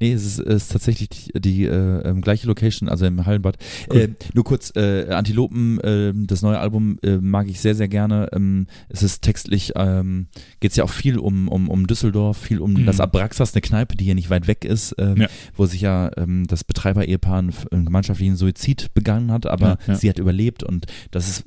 Nee, 0.00 0.12
es 0.12 0.24
ist, 0.24 0.38
ist 0.40 0.72
tatsächlich 0.72 1.08
die, 1.08 1.40
die 1.40 1.64
äh, 1.64 2.00
ähm, 2.08 2.20
gleiche 2.20 2.46
Location, 2.46 2.88
also 2.88 3.06
im 3.06 3.24
Hallenbad. 3.26 3.56
Cool. 3.92 3.98
Äh, 4.00 4.08
nur 4.34 4.44
kurz, 4.44 4.72
äh, 4.76 5.08
Antilopen, 5.10 5.80
äh, 5.80 6.12
das 6.14 6.42
neue 6.42 6.58
Album 6.58 6.98
äh, 7.02 7.16
mag 7.18 7.48
ich 7.48 7.60
sehr, 7.60 7.74
sehr 7.74 7.88
gerne. 7.88 8.28
Ähm, 8.32 8.66
es 8.88 9.02
ist 9.02 9.22
textlich, 9.22 9.72
ähm, 9.76 10.28
geht 10.60 10.70
es 10.72 10.76
ja 10.76 10.84
auch 10.84 10.90
viel 10.90 11.18
um, 11.18 11.48
um, 11.48 11.68
um 11.68 11.86
Düsseldorf, 11.86 12.36
viel 12.38 12.60
um 12.60 12.72
Mhm. 12.74 12.86
das 12.86 13.00
Abraxas, 13.00 13.54
eine 13.54 13.60
Kneipe, 13.62 13.96
die 13.96 14.04
hier 14.04 14.14
nicht 14.14 14.30
weit 14.30 14.46
weg 14.46 14.64
ist, 14.64 14.94
ähm, 14.98 15.16
Ja. 15.22 15.28
wo 15.54 15.66
sich 15.66 15.80
ja 15.80 16.10
ähm, 16.16 16.46
das 16.46 16.64
Betreiber-Ehepaar 16.64 17.38
einen, 17.38 17.54
einen 17.70 17.84
gemeinschaftlichen 17.86 18.36
Suizid 18.36 18.92
begangen 18.94 19.30
hat, 19.32 19.46
aber 19.46 19.78
Ja, 19.86 19.92
ja. 19.92 19.94
sie 19.94 20.08
hat 20.10 20.18
überlebt 20.18 20.62
und 20.62 20.86
das 21.10 21.28
ist 21.28 21.44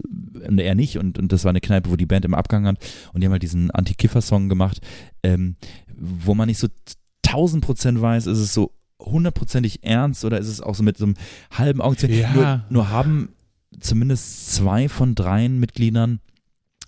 er 0.57 0.75
nicht 0.75 0.97
und, 0.97 1.19
und 1.19 1.31
das 1.31 1.43
war 1.43 1.49
eine 1.49 1.61
Kneipe, 1.61 1.89
wo 1.91 1.95
die 1.95 2.05
Band 2.05 2.25
im 2.25 2.33
Abgang 2.33 2.65
hat 2.65 2.77
und 3.13 3.21
die 3.21 3.25
haben 3.27 3.31
halt 3.33 3.43
diesen 3.43 3.71
Anti-Kiffer-Song 3.71 4.49
gemacht, 4.49 4.79
ähm, 5.23 5.55
wo 5.97 6.33
man 6.33 6.47
nicht 6.47 6.59
so 6.59 6.67
tausend 7.31 7.63
Prozent 7.63 8.01
weiß, 8.01 8.27
ist 8.27 8.37
es 8.39 8.53
so 8.53 8.71
hundertprozentig 9.01 9.83
ernst 9.83 10.25
oder 10.25 10.39
ist 10.39 10.47
es 10.47 10.61
auch 10.61 10.75
so 10.75 10.83
mit 10.83 10.97
so 10.97 11.05
einem 11.05 11.15
halben 11.51 11.81
Augenzwinkern? 11.81 12.19
Ja. 12.19 12.33
Nur, 12.33 12.63
nur 12.69 12.89
haben 12.89 13.29
zumindest 13.79 14.53
zwei 14.53 14.89
von 14.89 15.15
dreien 15.15 15.59
Mitgliedern 15.59 16.19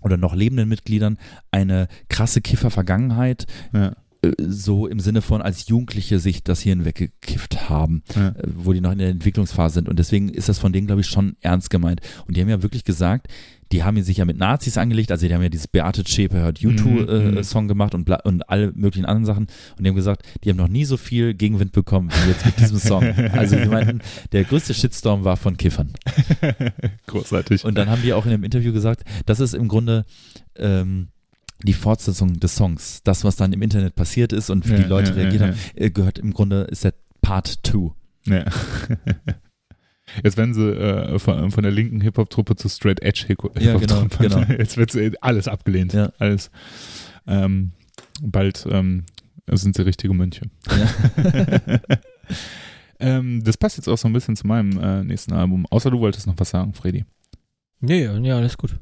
oder 0.01 0.17
noch 0.17 0.35
lebenden 0.35 0.67
Mitgliedern 0.67 1.17
eine 1.51 1.87
krasse 2.09 2.41
Kiffer-Vergangenheit, 2.41 3.45
Ja. 3.73 3.95
äh, 4.23 4.31
so 4.39 4.87
im 4.87 4.99
Sinne 4.99 5.21
von 5.21 5.41
als 5.41 5.67
Jugendliche 5.67 6.19
sich 6.19 6.43
das 6.43 6.61
Hirn 6.61 6.85
weggekifft 6.85 7.69
haben, 7.69 8.03
Ja. 8.15 8.29
äh, 8.29 8.33
wo 8.55 8.73
die 8.73 8.81
noch 8.81 8.91
in 8.91 8.97
der 8.97 9.09
Entwicklungsphase 9.09 9.75
sind. 9.75 9.89
Und 9.89 9.99
deswegen 9.99 10.29
ist 10.29 10.49
das 10.49 10.59
von 10.59 10.73
denen, 10.73 10.87
glaube 10.87 11.01
ich, 11.01 11.07
schon 11.07 11.35
ernst 11.41 11.69
gemeint. 11.69 12.01
Und 12.27 12.35
die 12.35 12.41
haben 12.41 12.49
ja 12.49 12.63
wirklich 12.63 12.83
gesagt, 12.83 13.27
die 13.71 13.83
haben 13.83 14.01
sich 14.03 14.17
ja 14.17 14.25
mit 14.25 14.37
Nazis 14.37 14.77
angelegt, 14.77 15.11
also 15.11 15.27
die 15.27 15.33
haben 15.33 15.41
ja 15.41 15.49
dieses 15.49 15.67
Beate 15.67 16.03
Zschäpe 16.03 16.37
hört 16.39 16.61
Mhm, 16.61 16.69
U2-Song 16.69 17.31
mhm. 17.31 17.37
äh, 17.37 17.43
Song 17.43 17.67
gemacht 17.67 17.95
und, 17.95 18.09
und 18.09 18.49
alle 18.49 18.71
möglichen 18.73 19.05
anderen 19.05 19.25
Sachen. 19.25 19.47
Und 19.77 19.83
die 19.83 19.89
haben 19.89 19.95
gesagt, 19.95 20.23
die 20.43 20.49
haben 20.49 20.57
noch 20.57 20.67
nie 20.67 20.85
so 20.85 20.97
viel 20.97 21.33
Gegenwind 21.33 21.71
bekommen 21.71 22.09
wie 22.09 22.29
jetzt 22.29 22.45
mit 22.45 22.59
diesem 22.59 22.77
Song. 22.77 23.03
Also 23.31 23.57
sie 23.57 23.67
meinten, 23.67 24.01
der 24.31 24.43
größte 24.43 24.73
Shitstorm 24.73 25.23
war 25.23 25.37
von 25.37 25.57
Kiffern. 25.57 25.93
Großartig. 27.07 27.63
Und 27.65 27.77
dann 27.77 27.89
haben 27.89 28.01
die 28.01 28.13
auch 28.13 28.25
in 28.25 28.31
dem 28.31 28.43
Interview 28.43 28.73
gesagt, 28.73 29.03
das 29.25 29.39
ist 29.39 29.53
im 29.53 29.67
Grunde 29.67 30.05
ähm, 30.55 31.09
die 31.63 31.73
Fortsetzung 31.73 32.39
des 32.39 32.55
Songs. 32.55 33.01
Das, 33.03 33.23
was 33.23 33.35
dann 33.35 33.53
im 33.53 33.61
Internet 33.61 33.95
passiert 33.95 34.33
ist 34.33 34.49
und 34.49 34.67
wie 34.67 34.75
die 34.75 34.81
Ja, 34.83 34.87
Leute 34.87 35.11
ja, 35.11 35.15
reagiert 35.17 35.41
ja, 35.41 35.47
haben, 35.47 35.57
äh, 35.75 35.89
gehört 35.91 36.19
im 36.19 36.33
Grunde, 36.33 36.61
ist 36.63 36.83
der 36.83 36.93
Part 37.21 37.59
2. 37.63 37.91
Ja. 38.25 38.45
Jetzt 40.23 40.37
werden 40.37 40.53
sie 40.53 40.69
äh, 40.69 41.19
von, 41.19 41.51
von 41.51 41.63
der 41.63 41.71
linken 41.71 42.01
Hip-Hop-Truppe 42.01 42.55
zu 42.55 42.69
Straight 42.69 43.01
Edge 43.01 43.25
Hip-Hop-Truppe. 43.27 43.63
Ja, 43.63 43.77
genau, 43.77 44.05
genau. 44.19 44.41
Jetzt 44.57 44.77
wird 44.77 44.95
äh, 44.95 45.11
alles 45.21 45.47
abgelehnt. 45.47 45.93
Ja. 45.93 46.11
Alles. 46.19 46.51
Ähm, 47.27 47.71
bald 48.21 48.67
ähm, 48.69 49.05
sind 49.49 49.75
sie 49.75 49.85
richtige 49.85 50.13
Mönche. 50.13 50.49
Ja. 50.69 51.69
ähm, 52.99 53.43
das 53.43 53.57
passt 53.57 53.77
jetzt 53.77 53.87
auch 53.87 53.97
so 53.97 54.07
ein 54.07 54.13
bisschen 54.13 54.35
zu 54.35 54.47
meinem 54.47 54.79
äh, 54.79 55.03
nächsten 55.03 55.33
Album. 55.33 55.65
Außer 55.69 55.91
du 55.91 55.99
wolltest 55.99 56.27
noch 56.27 56.35
was 56.37 56.49
sagen, 56.49 56.73
Freddy. 56.73 57.05
Nee, 57.79 58.05
ja, 58.05 58.37
alles 58.37 58.57
gut. 58.57 58.75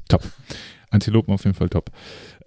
Antilopen 0.90 1.32
auf 1.32 1.44
jeden 1.44 1.56
Fall 1.56 1.68
top. 1.68 1.90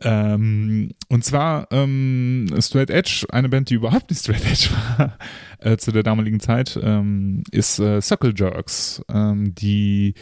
Ähm, 0.01 0.91
und 1.09 1.23
zwar 1.23 1.67
ähm, 1.71 2.47
Straight 2.59 2.89
Edge, 2.89 3.25
eine 3.29 3.49
Band, 3.49 3.69
die 3.69 3.75
überhaupt 3.75 4.09
nicht 4.09 4.19
Straight 4.19 4.45
Edge 4.45 4.69
war 4.97 5.17
äh, 5.59 5.77
zu 5.77 5.91
der 5.91 6.03
damaligen 6.03 6.39
Zeit, 6.39 6.79
ähm, 6.81 7.43
ist 7.51 7.79
äh, 7.79 8.01
Circle 8.01 8.33
Jerks, 8.35 9.03
ähm, 9.09 9.55
die 9.55 10.13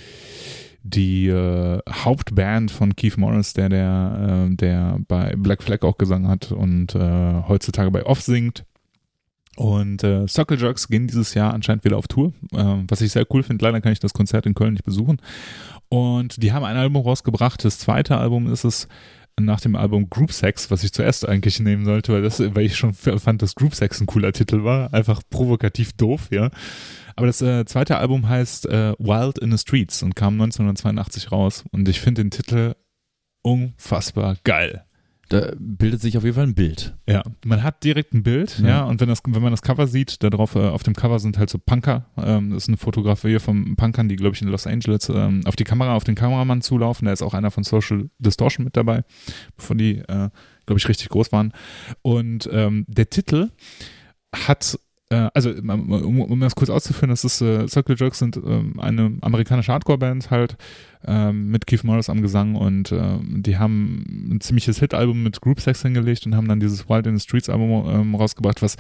die 0.84 1.27
äh, 1.27 1.80
Hauptband 1.88 2.72
von 2.72 2.95
Keith 2.95 3.18
Morris, 3.18 3.53
der 3.53 3.69
der 3.69 4.48
äh, 4.49 4.56
der 4.56 4.99
bei 5.07 5.35
Black 5.38 5.61
Flag 5.61 5.84
auch 5.84 5.98
gesungen 5.98 6.27
hat 6.27 6.52
und 6.52 6.95
äh, 6.95 7.43
heutzutage 7.48 7.91
bei 7.91 8.06
Off 8.06 8.22
singt. 8.22 8.65
Und 9.57 10.03
äh, 10.03 10.28
Circle 10.28 10.60
Jerks 10.60 10.88
gehen 10.88 11.07
dieses 11.07 11.34
Jahr 11.34 11.53
anscheinend 11.53 11.84
wieder 11.84 11.98
auf 11.98 12.07
Tour, 12.07 12.34
äh, 12.53 12.84
was 12.88 13.02
ich 13.02 13.11
sehr 13.11 13.26
cool 13.32 13.44
finde. 13.44 13.65
Leider 13.65 13.82
kann 13.82 13.91
ich 13.91 13.99
das 13.99 14.14
Konzert 14.14 14.45
in 14.45 14.53
Köln 14.53 14.73
nicht 14.73 14.86
besuchen. 14.86 15.18
Und 15.90 16.41
die 16.41 16.53
haben 16.53 16.64
ein 16.64 16.78
Album 16.78 17.03
rausgebracht. 17.03 17.65
Das 17.65 17.80
zweite 17.80 18.18
Album 18.18 18.52
ist 18.52 18.64
es, 18.64 18.88
nach 19.40 19.61
dem 19.61 19.76
Album 19.76 20.10
Group 20.10 20.32
Sex, 20.32 20.72
was 20.72 20.84
ich 20.84 20.91
zuerst 20.91 21.28
eigentlich 21.28 21.60
nehmen 21.60 21.86
sollte, 21.86 22.14
weil, 22.14 22.22
das, 22.22 22.40
weil 22.40 22.65
ich 22.65 22.76
schon 22.76 22.94
fand, 22.94 23.41
dass 23.41 23.56
Group 23.56 23.76
Sex 23.76 23.99
ein 24.02 24.06
cooler 24.06 24.34
Titel 24.34 24.64
war. 24.64 24.94
Einfach 24.94 25.22
provokativ 25.30 25.94
doof, 25.94 26.28
ja. 26.32 26.49
Aber 27.15 27.28
das 27.28 27.41
äh, 27.41 27.65
zweite 27.65 27.98
Album 27.98 28.28
heißt 28.28 28.68
äh, 28.68 28.94
Wild 28.99 29.38
in 29.40 29.52
the 29.52 29.57
Streets 29.57 30.03
und 30.03 30.15
kam 30.15 30.34
1982 30.34 31.32
raus. 31.32 31.64
Und 31.72 31.88
ich 31.88 31.99
finde 31.99 32.23
den 32.23 32.32
Titel 32.32 32.76
unfassbar 33.41 34.38
geil. 34.44 34.86
Da 35.32 35.53
bildet 35.58 36.02
sich 36.02 36.18
auf 36.18 36.26
jeden 36.26 36.36
Fall 36.36 36.44
ein 36.44 36.56
Bild. 36.56 36.94
Ja, 37.08 37.24
man 37.45 37.64
hat 37.64 37.86
direkt 37.86 38.14
ein 38.14 38.22
Bild, 38.22 38.60
ja, 38.60 38.68
ja 38.68 38.84
und 38.84 38.99
wenn, 38.99 39.08
das, 39.08 39.22
wenn 39.26 39.41
man 39.41 39.52
das 39.52 39.62
Cover 39.62 39.88
sieht, 39.88 40.22
da 40.24 40.30
drauf, 40.30 40.56
äh, 40.56 40.68
auf 40.68 40.84
dem 40.84 40.94
Cover 40.94 41.20
sind 41.20 41.38
halt 41.38 41.49
so 41.49 41.58
Punker, 41.58 42.06
ähm, 42.18 42.49
das 42.49 42.64
ist 42.64 42.68
eine 42.68 42.76
Fotografie 42.76 43.40
von 43.40 43.78
Punkern, 43.78 44.10
die, 44.10 44.18
glaube 44.18 44.36
ich, 44.36 44.41
in 44.41 44.49
Los 44.49 44.68
Angeles 44.68 45.08
ähm, 45.08 45.40
auf 45.45 45.56
die 45.56 45.64
Kamera, 45.64 45.95
auf 45.95 46.03
den 46.03 46.16
Kameramann 46.16 46.62
zulaufen, 46.62 47.06
da 47.06 47.14
ist 47.14 47.22
auch 47.22 47.34
einer 47.34 47.49
von 47.49 47.64
Social 47.64 48.10
Distortion 48.20 48.66
mit 48.66 48.76
dabei, 48.76 49.06
bevor 49.56 49.78
die, 49.78 49.99
äh, 49.99 50.30
glaube 50.66 50.80
ich, 50.80 50.90
richtig 50.90 51.08
groß 51.08 51.32
waren. 51.32 51.53
Und 52.02 52.49
ähm, 52.52 52.84
der 52.90 53.10
Titel 53.10 53.52
hat 54.36 54.78
also 55.34 55.52
um, 55.52 56.22
um, 56.22 56.40
das 56.40 56.56
kurz 56.56 56.70
auszuführen, 56.70 57.10
das 57.10 57.26
ist 57.26 57.42
äh, 57.42 57.68
Circle 57.68 57.96
Jerks 57.98 58.20
sind 58.20 58.38
äh, 58.38 58.64
eine 58.78 59.18
amerikanische 59.22 59.74
Hardcore-Band 59.74 60.32
halt 60.32 60.56
äh, 61.06 61.32
mit 61.34 61.68
Keith 61.68 61.84
Morris 61.84 62.10
am 62.10 62.22
Gesang 62.22 62.56
und 62.56 62.92
äh, 62.92 63.18
die 63.22 63.58
haben 63.58 64.30
ein 64.32 64.42
ziemliches 64.42 64.80
Hit-Album 64.80 65.24
mit 65.24 65.42
Group 65.42 65.60
Sex 65.60 65.82
hingelegt 65.82 66.26
und 66.26 66.36
haben 66.36 66.48
dann 66.48 66.60
dieses 66.60 66.88
Wild 66.88 67.08
in 67.08 67.18
the 67.18 67.24
Streets 67.24 67.50
Album 67.50 67.86
ähm, 67.90 68.16
rausgebracht, 68.16 68.62
was 68.62 68.78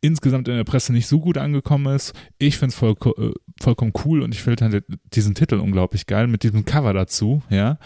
insgesamt 0.00 0.48
in 0.48 0.56
der 0.56 0.64
Presse 0.64 0.92
nicht 0.92 1.08
so 1.08 1.20
gut 1.20 1.36
angekommen 1.36 1.94
ist. 1.94 2.14
Ich 2.38 2.56
finde 2.56 2.70
es 2.70 2.76
voll, 2.76 2.94
äh, 3.18 3.32
vollkommen 3.60 3.92
cool 4.04 4.22
und 4.22 4.34
ich 4.34 4.42
finde 4.42 4.64
halt 4.64 4.84
diesen 5.12 5.34
Titel 5.34 5.56
unglaublich 5.56 6.06
geil 6.06 6.26
mit 6.26 6.42
diesem 6.42 6.64
Cover 6.64 6.92
dazu, 6.92 7.42
ja. 7.50 7.78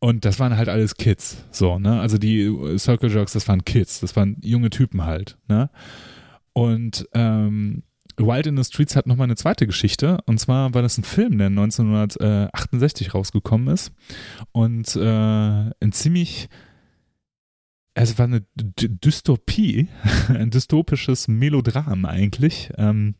Und 0.00 0.24
das 0.24 0.38
waren 0.38 0.56
halt 0.56 0.68
alles 0.68 0.94
Kids, 0.94 1.44
so, 1.50 1.78
ne? 1.78 2.00
Also 2.00 2.18
die 2.18 2.50
Circle 2.78 3.10
Jerks, 3.10 3.32
das 3.32 3.48
waren 3.48 3.64
Kids, 3.64 4.00
das 4.00 4.14
waren 4.16 4.36
junge 4.42 4.70
Typen 4.70 5.04
halt, 5.04 5.36
ne? 5.48 5.70
Und 6.58 7.08
ähm, 7.12 7.84
Wild 8.16 8.48
in 8.48 8.56
the 8.56 8.64
Streets 8.64 8.96
hat 8.96 9.06
nochmal 9.06 9.26
eine 9.26 9.36
zweite 9.36 9.64
Geschichte. 9.64 10.18
Und 10.26 10.40
zwar 10.40 10.74
war 10.74 10.82
das 10.82 10.98
ein 10.98 11.04
Film, 11.04 11.38
der 11.38 11.46
1968 11.46 13.14
rausgekommen 13.14 13.72
ist. 13.72 13.92
Und 14.50 14.96
äh, 14.96 15.00
ein 15.00 15.92
ziemlich, 15.92 16.48
also 17.94 18.12
es 18.12 18.18
war 18.18 18.24
eine 18.24 18.44
D 18.56 18.88
Dystopie, 18.88 19.86
ein 20.30 20.50
dystopisches 20.50 21.28
Melodram 21.28 22.04
eigentlich. 22.04 22.70
Ähm, 22.76 23.14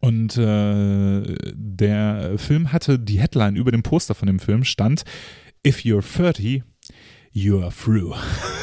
und 0.00 0.38
äh, 0.38 1.36
der 1.52 2.38
Film 2.38 2.72
hatte 2.72 2.98
die 2.98 3.20
Headline 3.20 3.56
über 3.56 3.72
dem 3.72 3.82
Poster 3.82 4.14
von 4.14 4.26
dem 4.26 4.38
Film 4.38 4.64
stand 4.64 5.04
If 5.66 5.80
you're 5.80 6.00
30, 6.00 6.62
you 7.32 7.60
are 7.62 7.72
through. 7.72 8.14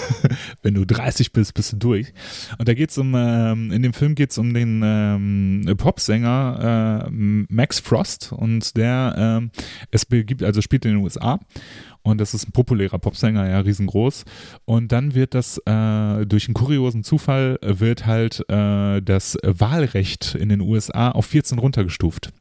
Wenn 0.62 0.74
du 0.74 0.86
30 0.86 1.32
bist, 1.32 1.54
bist 1.54 1.74
du 1.74 1.78
durch. 1.78 2.14
Und 2.58 2.68
da 2.68 2.74
geht's 2.74 2.98
um, 2.98 3.14
ähm, 3.16 3.72
in 3.72 3.82
dem 3.82 3.94
Film 3.94 4.16
geht's 4.16 4.38
um 4.38 4.54
den 4.54 4.82
ähm, 4.84 5.76
Popsänger 5.78 7.06
äh, 7.08 7.12
Max 7.12 7.80
Frost 7.80 8.32
und 8.32 8.78
der 8.78 9.16
ähm, 9.18 9.52
es 9.92 10.08
gibt, 10.08 10.44
also 10.44 10.62
spielt 10.62 10.86
in 10.86 10.92
den 10.96 11.04
USA 11.04 11.40
und 12.06 12.22
das 12.22 12.36
ist 12.36 12.48
ein 12.48 12.52
populärer 12.52 13.00
Popsänger, 13.00 13.50
ja, 13.50 13.60
riesengroß. 13.60 14.26
Und 14.66 14.92
dann 14.92 15.16
wird 15.16 15.34
das 15.34 15.58
äh, 15.66 16.26
durch 16.28 16.48
einen 16.48 16.54
kuriosen 16.54 17.04
Zufall 17.04 17.58
wird 17.62 18.06
halt 18.06 18.48
äh, 18.48 19.02
das 19.02 19.38
Wahlrecht 19.42 20.36
in 20.36 20.50
den 20.50 20.62
USA 20.62 21.10
auf 21.10 21.26
14 21.26 21.58
runtergestuft. 21.58 22.32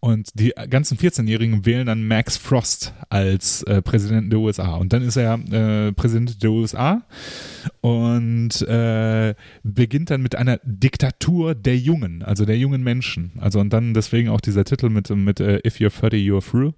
Und 0.00 0.28
die 0.34 0.52
ganzen 0.70 0.98
14-Jährigen 0.98 1.64
wählen 1.66 1.86
dann 1.86 2.06
Max 2.06 2.36
Frost 2.36 2.94
als 3.08 3.62
äh, 3.64 3.82
Präsidenten 3.82 4.30
der 4.30 4.38
USA. 4.38 4.76
Und 4.76 4.92
dann 4.92 5.02
ist 5.02 5.16
er 5.16 5.34
äh, 5.34 5.92
Präsident 5.92 6.42
der 6.42 6.50
USA 6.50 7.02
und 7.80 8.60
äh, 8.62 9.34
beginnt 9.62 10.10
dann 10.10 10.22
mit 10.22 10.36
einer 10.36 10.60
Diktatur 10.64 11.54
der 11.54 11.76
Jungen, 11.76 12.22
also 12.22 12.44
der 12.44 12.58
jungen 12.58 12.82
Menschen. 12.82 13.32
Also 13.38 13.58
und 13.58 13.72
dann 13.72 13.94
deswegen 13.94 14.28
auch 14.28 14.40
dieser 14.40 14.64
Titel 14.64 14.90
mit, 14.90 15.10
mit 15.10 15.40
uh, 15.40 15.58
If 15.66 15.78
You're 15.78 15.90
30, 15.90 16.22
You're 16.22 16.44
Through. 16.44 16.74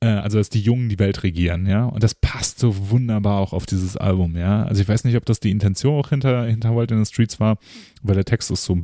Äh, 0.00 0.08
also 0.08 0.38
dass 0.38 0.48
die 0.48 0.60
Jungen 0.60 0.88
die 0.88 0.98
Welt 0.98 1.22
regieren, 1.22 1.66
ja. 1.66 1.84
Und 1.84 2.02
das 2.02 2.14
passt 2.14 2.58
so 2.58 2.90
wunderbar 2.90 3.40
auch 3.40 3.52
auf 3.52 3.66
dieses 3.66 3.96
Album, 3.96 4.36
ja. 4.36 4.62
Also 4.64 4.80
ich 4.82 4.88
weiß 4.88 5.04
nicht, 5.04 5.16
ob 5.16 5.24
das 5.24 5.40
die 5.40 5.50
Intention 5.50 5.98
auch 5.98 6.10
hinter, 6.10 6.44
hinter 6.44 6.76
Wild 6.76 6.92
in 6.92 7.04
the 7.04 7.10
Streets 7.12 7.40
war, 7.40 7.58
weil 8.02 8.14
der 8.14 8.24
Text 8.24 8.50
ist 8.50 8.64
so, 8.64 8.78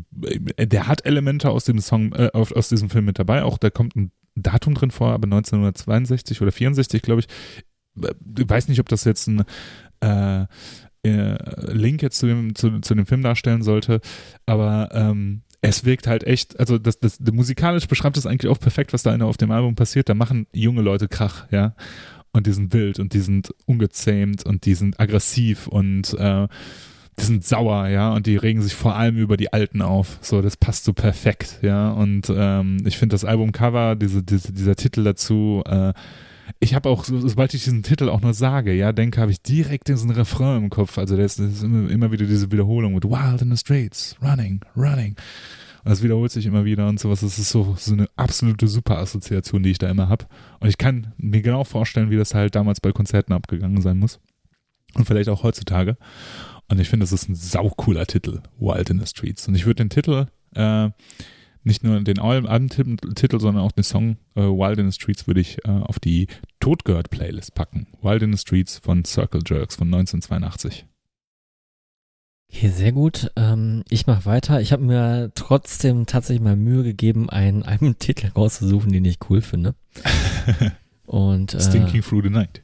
äh, 0.56 0.66
der 0.66 0.88
hat 0.88 1.06
Elemente 1.06 1.50
aus 1.50 1.64
dem 1.64 1.78
Song, 1.78 2.12
äh, 2.12 2.30
aus 2.32 2.68
diesem 2.68 2.90
Film 2.90 3.04
mit 3.04 3.18
dabei. 3.18 3.44
Auch 3.44 3.58
da 3.58 3.70
kommt 3.70 3.94
ein 3.94 4.10
Datum 4.34 4.74
drin 4.74 4.90
vor, 4.90 5.12
aber 5.12 5.26
1962 5.26 6.42
oder 6.42 6.50
64, 6.50 7.02
glaube 7.02 7.20
ich. 7.20 7.28
Ich 8.36 8.48
weiß 8.50 8.66
nicht, 8.66 8.80
ob 8.80 8.88
das 8.88 9.04
jetzt 9.04 9.28
ein 9.28 9.44
äh, 10.00 10.46
Link 11.04 12.02
jetzt 12.02 12.18
zu 12.18 12.26
dem, 12.26 12.56
zu, 12.56 12.80
zu 12.80 12.94
dem 12.96 13.06
Film 13.06 13.22
darstellen 13.22 13.62
sollte, 13.62 14.00
aber 14.46 14.88
ähm, 14.92 15.42
es 15.64 15.86
wirkt 15.86 16.06
halt 16.06 16.24
echt, 16.24 16.60
also 16.60 16.78
das, 16.78 17.00
das, 17.00 17.16
das 17.18 17.34
musikalisch 17.34 17.88
beschreibt 17.88 18.18
es 18.18 18.26
eigentlich 18.26 18.50
auch 18.50 18.60
perfekt, 18.60 18.92
was 18.92 19.02
da 19.02 19.16
auf 19.20 19.38
dem 19.38 19.50
Album 19.50 19.74
passiert. 19.74 20.10
Da 20.10 20.14
machen 20.14 20.46
junge 20.52 20.82
Leute 20.82 21.08
Krach, 21.08 21.46
ja. 21.50 21.74
Und 22.32 22.46
die 22.46 22.52
sind 22.52 22.74
wild 22.74 22.98
und 22.98 23.14
die 23.14 23.20
sind 23.20 23.54
ungezähmt 23.64 24.44
und 24.44 24.66
die 24.66 24.74
sind 24.74 25.00
aggressiv 25.00 25.66
und 25.68 26.12
äh, 26.18 26.48
die 27.18 27.24
sind 27.24 27.44
sauer, 27.44 27.88
ja, 27.88 28.12
und 28.12 28.26
die 28.26 28.36
regen 28.36 28.60
sich 28.60 28.74
vor 28.74 28.96
allem 28.96 29.16
über 29.16 29.38
die 29.38 29.52
Alten 29.52 29.80
auf. 29.80 30.18
So, 30.20 30.42
das 30.42 30.58
passt 30.58 30.84
so 30.84 30.92
perfekt, 30.92 31.60
ja. 31.62 31.92
Und 31.92 32.30
ähm, 32.34 32.78
ich 32.84 32.98
finde 32.98 33.14
das 33.14 33.24
Albumcover, 33.24 33.96
diese, 33.96 34.22
diese, 34.22 34.52
dieser 34.52 34.76
Titel 34.76 35.02
dazu, 35.02 35.62
äh, 35.64 35.94
ich 36.60 36.74
habe 36.74 36.88
auch, 36.88 37.04
sobald 37.04 37.54
ich 37.54 37.64
diesen 37.64 37.82
Titel 37.82 38.08
auch 38.08 38.20
nur 38.20 38.34
sage, 38.34 38.72
ja, 38.72 38.92
denke, 38.92 39.20
habe 39.20 39.30
ich 39.30 39.42
direkt 39.42 39.88
diesen 39.88 40.10
Refrain 40.10 40.64
im 40.64 40.70
Kopf. 40.70 40.98
Also 40.98 41.16
das 41.16 41.38
ist, 41.38 41.62
immer, 41.62 41.90
immer, 41.90 42.12
wieder 42.12 42.26
diese 42.26 42.50
Wiederholung 42.52 42.94
mit 42.94 43.04
Wild 43.04 43.42
in 43.42 43.50
the 43.50 43.56
Streets, 43.56 44.16
running, 44.22 44.60
running. 44.76 45.16
Und 45.84 45.90
das 45.90 46.02
wiederholt 46.02 46.32
sich 46.32 46.46
immer 46.46 46.64
wieder 46.64 46.88
und 46.88 46.98
sowas. 46.98 47.20
Das 47.20 47.38
ist 47.38 47.50
so, 47.50 47.76
so 47.78 47.92
eine 47.92 48.08
absolute 48.16 48.66
Super-Assoziation, 48.66 49.62
die 49.62 49.70
ich 49.70 49.78
da 49.78 49.90
immer 49.90 50.08
habe. 50.08 50.26
Und 50.60 50.68
ich 50.68 50.78
kann 50.78 51.12
mir 51.18 51.42
genau 51.42 51.64
vorstellen, 51.64 52.10
wie 52.10 52.16
das 52.16 52.34
halt 52.34 52.54
damals 52.54 52.80
bei 52.80 52.92
Konzerten 52.92 53.32
abgegangen 53.32 53.82
sein 53.82 53.98
muss. 53.98 54.20
Und 54.94 55.06
vielleicht 55.06 55.28
auch 55.28 55.42
heutzutage. 55.42 55.96
Und 56.68 56.80
ich 56.80 56.88
finde, 56.88 57.04
das 57.04 57.12
ist 57.12 57.28
ein 57.28 57.34
saucooler 57.34 58.06
Titel, 58.06 58.40
Wild 58.58 58.90
in 58.90 58.98
the 58.98 59.06
Streets. 59.06 59.46
Und 59.48 59.54
ich 59.54 59.66
würde 59.66 59.84
den 59.84 59.90
Titel 59.90 60.26
äh, 60.54 60.90
nicht 61.64 61.82
nur 61.82 62.00
den 62.00 62.18
Albumtitel, 62.18 63.40
sondern 63.40 63.64
auch 63.64 63.72
den 63.72 63.84
Song 63.84 64.16
äh, 64.34 64.42
Wild 64.42 64.78
in 64.78 64.90
the 64.90 64.94
Streets 64.94 65.26
würde 65.26 65.40
ich 65.40 65.58
äh, 65.64 65.70
auf 65.70 65.98
die 65.98 66.26
Totgehört 66.60 67.10
Playlist 67.10 67.54
packen. 67.54 67.86
Wild 68.02 68.22
in 68.22 68.32
the 68.32 68.38
Streets 68.38 68.78
von 68.78 69.04
Circle 69.04 69.42
Jerks 69.46 69.76
von 69.76 69.88
1982. 69.88 70.86
Okay, 72.52 72.68
sehr 72.68 72.92
gut. 72.92 73.30
Ähm, 73.36 73.82
ich 73.88 74.06
mache 74.06 74.26
weiter. 74.26 74.60
Ich 74.60 74.72
habe 74.72 74.84
mir 74.84 75.32
trotzdem 75.34 76.06
tatsächlich 76.06 76.42
mal 76.42 76.56
Mühe 76.56 76.84
gegeben, 76.84 77.28
einen 77.30 77.62
Albumtitel 77.64 78.28
rauszusuchen, 78.28 78.92
den 78.92 79.04
ich 79.04 79.18
cool 79.28 79.40
finde. 79.40 79.74
Und, 81.06 81.54
äh, 81.54 81.60
Stinking 81.60 82.02
Through 82.02 82.22
the 82.22 82.30
Night. 82.30 82.62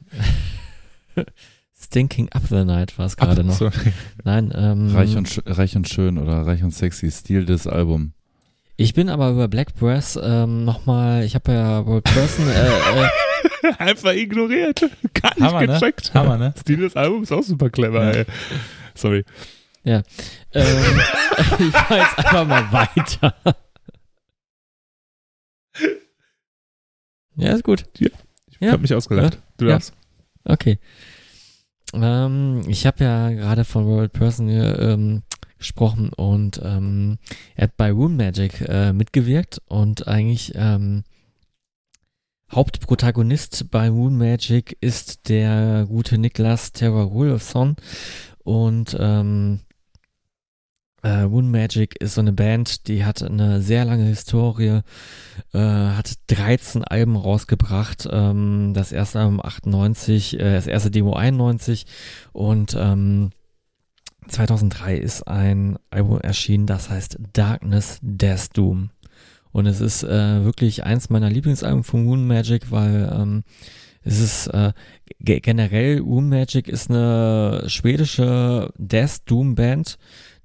Stinking 1.79 2.29
Up 2.29 2.43
the 2.47 2.63
Night 2.63 2.97
war 2.97 3.07
es 3.07 3.17
gerade 3.17 3.43
noch. 3.43 3.55
Sorry. 3.55 3.93
Nein, 4.23 4.51
ähm, 4.55 4.95
reich, 4.95 5.15
und, 5.17 5.41
reich 5.45 5.75
und 5.75 5.89
schön 5.89 6.17
oder 6.17 6.45
reich 6.45 6.63
und 6.63 6.73
sexy, 6.73 7.11
Stil 7.11 7.45
des 7.45 7.65
Albums. 7.67 8.11
Ich 8.77 8.93
bin 8.93 9.09
aber 9.09 9.29
über 9.31 9.47
Black 9.47 9.75
Breath 9.75 10.17
ähm, 10.21 10.65
nochmal, 10.65 11.23
ich 11.23 11.35
habe 11.35 11.51
ja 11.51 11.85
World 11.85 12.03
Person 12.05 12.47
äh, 12.49 12.67
äh, 12.67 13.73
einfach 13.77 14.13
ignoriert. 14.13 14.81
Gar 15.13 15.33
nicht 15.35 15.41
Hammer, 15.41 15.61
ne? 15.61 15.67
gecheckt. 15.67 16.13
Ne? 16.13 16.19
Hammer, 16.19 16.37
ne? 16.37 16.53
Stil 16.59 16.77
des 16.77 16.95
Albums 16.95 17.29
ist 17.29 17.37
auch 17.37 17.43
super 17.43 17.69
clever, 17.69 18.03
ja. 18.03 18.11
ey. 18.11 18.25
Sorry. 18.95 19.25
Ja. 19.83 20.03
Ähm, 20.53 20.63
ich 21.59 21.71
fahr 21.71 21.97
jetzt 21.97 22.17
einfach 22.17 22.47
mal 22.47 22.71
weiter. 22.71 23.35
Ja, 27.35 27.53
ist 27.53 27.63
gut. 27.63 27.85
Ja, 27.97 28.09
ich 28.47 28.57
ja. 28.59 28.71
habe 28.71 28.81
mich 28.81 28.93
ausgelacht. 28.93 29.39
Du 29.57 29.65
darfst. 29.65 29.93
Ja. 30.45 30.53
Okay. 30.53 30.79
Ähm, 31.93 32.61
ich 32.67 32.85
habe 32.85 33.03
ja 33.03 33.29
gerade 33.31 33.65
von 33.65 33.85
World 33.85 34.13
Person 34.13 34.47
hier, 34.47 34.79
ähm, 34.79 35.23
gesprochen 35.61 36.11
und 36.13 36.59
ähm, 36.63 37.17
er 37.55 37.63
hat 37.63 37.77
bei 37.77 37.91
Rune 37.91 38.15
Magic 38.15 38.61
äh, 38.67 38.93
mitgewirkt 38.93 39.61
und 39.67 40.07
eigentlich 40.07 40.53
ähm, 40.55 41.03
Hauptprotagonist 42.51 43.71
bei 43.71 43.89
Rune 43.89 44.17
Magic 44.17 44.77
ist 44.81 45.29
der 45.29 45.85
gute 45.87 46.17
Niklas 46.17 46.73
Terrorulfsson 46.73 47.75
und 48.43 48.97
ähm, 48.99 49.61
äh, 51.03 51.25
Moon 51.25 51.49
Magic 51.49 51.95
ist 51.99 52.15
so 52.15 52.21
eine 52.21 52.33
Band, 52.33 52.87
die 52.87 53.05
hat 53.05 53.23
eine 53.23 53.61
sehr 53.61 53.85
lange 53.85 54.05
Historie, 54.05 54.81
äh, 55.53 55.59
hat 55.59 56.13
13 56.27 56.83
Alben 56.83 57.15
rausgebracht, 57.15 58.07
ähm, 58.11 58.73
das 58.75 58.91
erste 58.91 59.19
Album 59.19 59.41
98, 59.41 60.39
äh, 60.39 60.53
das 60.53 60.67
erste 60.67 60.91
Demo 60.91 61.13
91 61.13 61.85
und 62.33 62.75
ähm, 62.77 63.31
2003 64.31 64.95
ist 64.95 65.27
ein 65.27 65.77
Album 65.89 66.19
erschienen, 66.19 66.65
das 66.65 66.89
heißt 66.89 67.19
Darkness 67.33 67.99
Death 68.01 68.49
Doom. 68.53 68.89
Und 69.51 69.65
es 69.65 69.81
ist 69.81 70.03
äh, 70.03 70.43
wirklich 70.45 70.83
eins 70.83 71.09
meiner 71.09 71.29
Lieblingsalben 71.29 71.83
von 71.83 72.05
Moon 72.05 72.25
Magic, 72.25 72.71
weil 72.71 73.11
ähm, 73.13 73.43
es 74.03 74.19
ist 74.19 74.47
äh, 74.47 74.73
generell 75.19 75.99
Room 75.99 76.29
Magic 76.29 76.67
ist 76.67 76.89
eine 76.89 77.63
schwedische 77.67 78.73
Death 78.77 79.21
Doom 79.25 79.55
Band, 79.55 79.97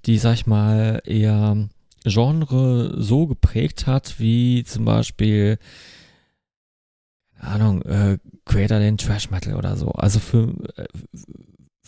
die, 0.04 0.18
sag 0.18 0.34
ich 0.34 0.46
mal, 0.46 1.00
eher 1.04 1.68
Genre 2.04 2.94
so 3.00 3.26
geprägt 3.26 3.86
hat, 3.86 4.18
wie 4.18 4.62
zum 4.64 4.84
Beispiel, 4.84 5.58
Ahnung, 7.38 7.82
äh, 7.82 8.18
Creator 8.44 8.78
den 8.78 8.98
Trash 8.98 9.30
Metal 9.30 9.54
oder 9.54 9.76
so. 9.76 9.88
Also 9.90 10.20
für, 10.20 10.54
äh, 10.76 10.86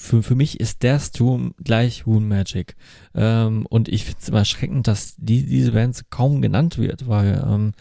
für, 0.01 0.23
für 0.23 0.37
mich 0.37 0.61
ist 0.61 0.85
Death 0.85 1.19
Doom 1.19 1.55
gleich 1.63 2.07
Rune 2.07 2.25
Magic. 2.25 2.77
Ähm, 3.17 3.67
und 3.67 3.89
ich 3.89 4.05
finde 4.05 4.19
es 4.23 4.29
immer 4.29 4.39
erschreckend, 4.39 4.87
dass 4.87 5.17
die, 5.17 5.45
diese 5.45 5.73
Band 5.73 6.09
kaum 6.09 6.41
genannt 6.41 6.79
wird, 6.79 7.09
weil 7.09 7.45
ähm, 7.45 7.73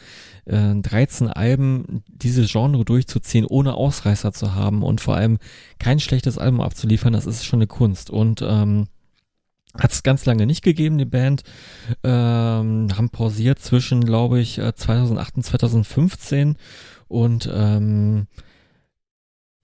äh, 0.46 0.82
13 0.82 1.28
Alben 1.28 2.04
diese 2.08 2.44
Genre 2.46 2.84
durchzuziehen, 2.84 3.46
ohne 3.46 3.76
Ausreißer 3.76 4.34
zu 4.34 4.56
haben 4.56 4.82
und 4.82 5.00
vor 5.00 5.16
allem 5.16 5.38
kein 5.78 6.00
schlechtes 6.00 6.40
Album 6.40 6.60
abzuliefern, 6.60 7.14
das 7.14 7.28
ist 7.28 7.46
schon 7.46 7.60
eine 7.60 7.68
Kunst. 7.68 8.10
Und 8.10 8.42
ähm, 8.42 8.88
hat 9.78 9.92
es 9.92 10.02
ganz 10.02 10.26
lange 10.26 10.48
nicht 10.48 10.64
gegeben, 10.64 10.98
die 10.98 11.06
Band. 11.06 11.44
Ähm, 12.04 12.88
haben 12.98 13.10
pausiert 13.12 13.60
zwischen, 13.60 14.04
glaube 14.04 14.40
ich, 14.40 14.56
2008 14.56 15.34
äh, 15.34 15.36
und 15.36 15.44
2015 15.44 16.58
und 17.08 17.48
ähm, 17.54 18.26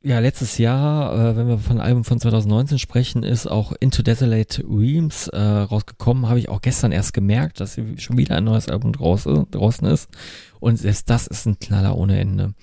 ja, 0.06 0.20
letztes 0.20 0.58
Jahr, 0.58 1.14
äh, 1.14 1.38
wenn 1.38 1.48
wir 1.48 1.58
von 1.58 1.80
Album 1.80 2.04
von 2.04 2.20
2019 2.20 2.78
sprechen, 2.78 3.24
ist 3.24 3.48
auch 3.48 3.72
Into 3.80 4.04
Desolate 4.04 4.62
Realms 4.68 5.30
äh, 5.30 5.40
rausgekommen. 5.40 6.28
Habe 6.28 6.40
ich 6.40 6.50
auch 6.50 6.62
gestern 6.62 6.92
erst 6.92 7.14
gemerkt, 7.14 7.62
dass 7.62 7.80
schon 7.98 8.18
wieder 8.18 8.36
ein 8.36 8.44
neues 8.44 8.68
Album 8.68 8.92
draußen, 8.92 9.50
draußen 9.50 9.88
ist. 9.88 10.10
Und 10.60 10.76
selbst 10.76 11.10
das 11.10 11.28
ist 11.28 11.46
ein 11.46 11.58
Knaller 11.58 11.98
ohne 11.98 12.20
Ende. 12.20 12.54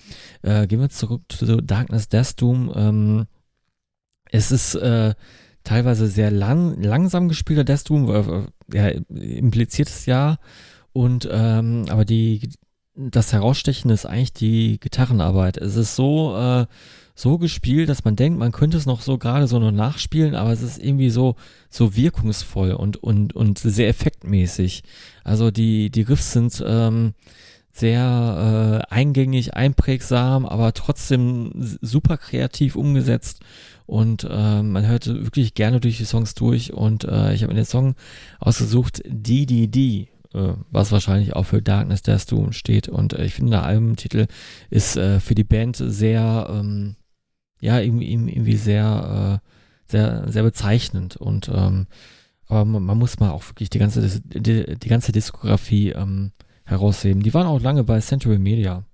Äh, 0.42 0.66
gehen 0.66 0.80
wir 0.80 0.90
zurück 0.90 1.22
zu 1.30 1.62
Darkness 1.62 2.08
Death 2.08 2.38
Doom. 2.40 2.72
Ähm, 2.76 3.26
es 4.30 4.52
ist 4.52 4.74
äh, 4.74 5.14
teilweise 5.64 6.08
sehr 6.08 6.30
lang, 6.30 6.82
langsam 6.82 7.28
gespielter 7.28 7.64
Death 7.64 7.88
Doom, 7.88 8.10
äh, 8.10 8.76
ja, 8.76 8.88
impliziertes 9.08 10.04
Ja. 10.04 10.36
Und 10.92 11.26
ähm, 11.30 11.86
aber 11.88 12.04
die 12.04 12.50
das 12.94 13.32
Herausstechende 13.32 13.94
ist 13.94 14.04
eigentlich 14.04 14.32
die 14.34 14.78
Gitarrenarbeit. 14.78 15.56
Es 15.56 15.76
ist 15.76 15.96
so 15.96 16.36
äh, 16.36 16.66
so 17.14 17.38
gespielt, 17.38 17.88
dass 17.88 18.04
man 18.04 18.16
denkt, 18.16 18.38
man 18.38 18.52
könnte 18.52 18.76
es 18.76 18.86
noch 18.86 19.02
so 19.02 19.18
gerade 19.18 19.46
so 19.46 19.58
noch 19.58 19.72
nachspielen, 19.72 20.34
aber 20.34 20.52
es 20.52 20.62
ist 20.62 20.82
irgendwie 20.82 21.10
so, 21.10 21.36
so 21.68 21.96
wirkungsvoll 21.96 22.72
und, 22.72 23.02
und, 23.02 23.34
und 23.34 23.58
sehr 23.58 23.88
effektmäßig. 23.88 24.82
Also 25.24 25.50
die, 25.50 25.90
die 25.90 26.02
Riffs 26.02 26.32
sind 26.32 26.62
ähm, 26.66 27.14
sehr 27.72 28.84
äh, 28.90 28.94
eingängig, 28.94 29.54
einprägsam, 29.54 30.46
aber 30.46 30.72
trotzdem 30.74 31.52
super 31.80 32.16
kreativ 32.16 32.76
umgesetzt 32.76 33.40
und 33.86 34.24
äh, 34.24 34.62
man 34.62 34.86
hört 34.86 35.06
wirklich 35.06 35.54
gerne 35.54 35.80
durch 35.80 35.98
die 35.98 36.04
Songs 36.04 36.34
durch 36.34 36.72
und 36.72 37.04
äh, 37.04 37.34
ich 37.34 37.42
habe 37.42 37.52
mir 37.52 37.60
den 37.60 37.64
Song 37.64 37.94
ausgesucht, 38.38 39.02
DDD, 39.04 40.08
äh, 40.34 40.52
was 40.70 40.92
wahrscheinlich 40.92 41.34
auch 41.34 41.44
für 41.44 41.62
Darkness 41.62 42.02
Death 42.02 42.30
Doom 42.30 42.52
steht 42.52 42.88
und 42.88 43.14
äh, 43.14 43.24
ich 43.24 43.34
finde 43.34 43.52
der 43.52 43.64
Albumtitel 43.64 44.26
ist 44.68 44.96
äh, 44.96 45.20
für 45.20 45.34
die 45.34 45.44
Band 45.44 45.76
sehr 45.76 46.48
ähm, 46.50 46.96
ja, 47.60 47.78
irgendwie, 47.78 48.12
irgendwie 48.12 48.56
sehr, 48.56 49.40
äh, 49.42 49.90
sehr, 49.90 50.24
sehr 50.26 50.42
bezeichnend. 50.42 51.16
Und 51.16 51.50
ähm, 51.52 51.86
aber 52.48 52.64
man, 52.64 52.82
man, 52.82 52.98
muss 52.98 53.20
mal 53.20 53.30
auch 53.30 53.46
wirklich 53.48 53.70
die 53.70 53.78
ganze, 53.78 54.20
die, 54.20 54.76
die 54.76 54.88
ganze 54.88 55.12
Diskografie 55.12 55.90
ähm, 55.90 56.32
herausheben. 56.64 57.22
Die 57.22 57.32
waren 57.32 57.46
auch 57.46 57.60
lange 57.60 57.84
bei 57.84 58.00
Century 58.00 58.38
Media. 58.38 58.84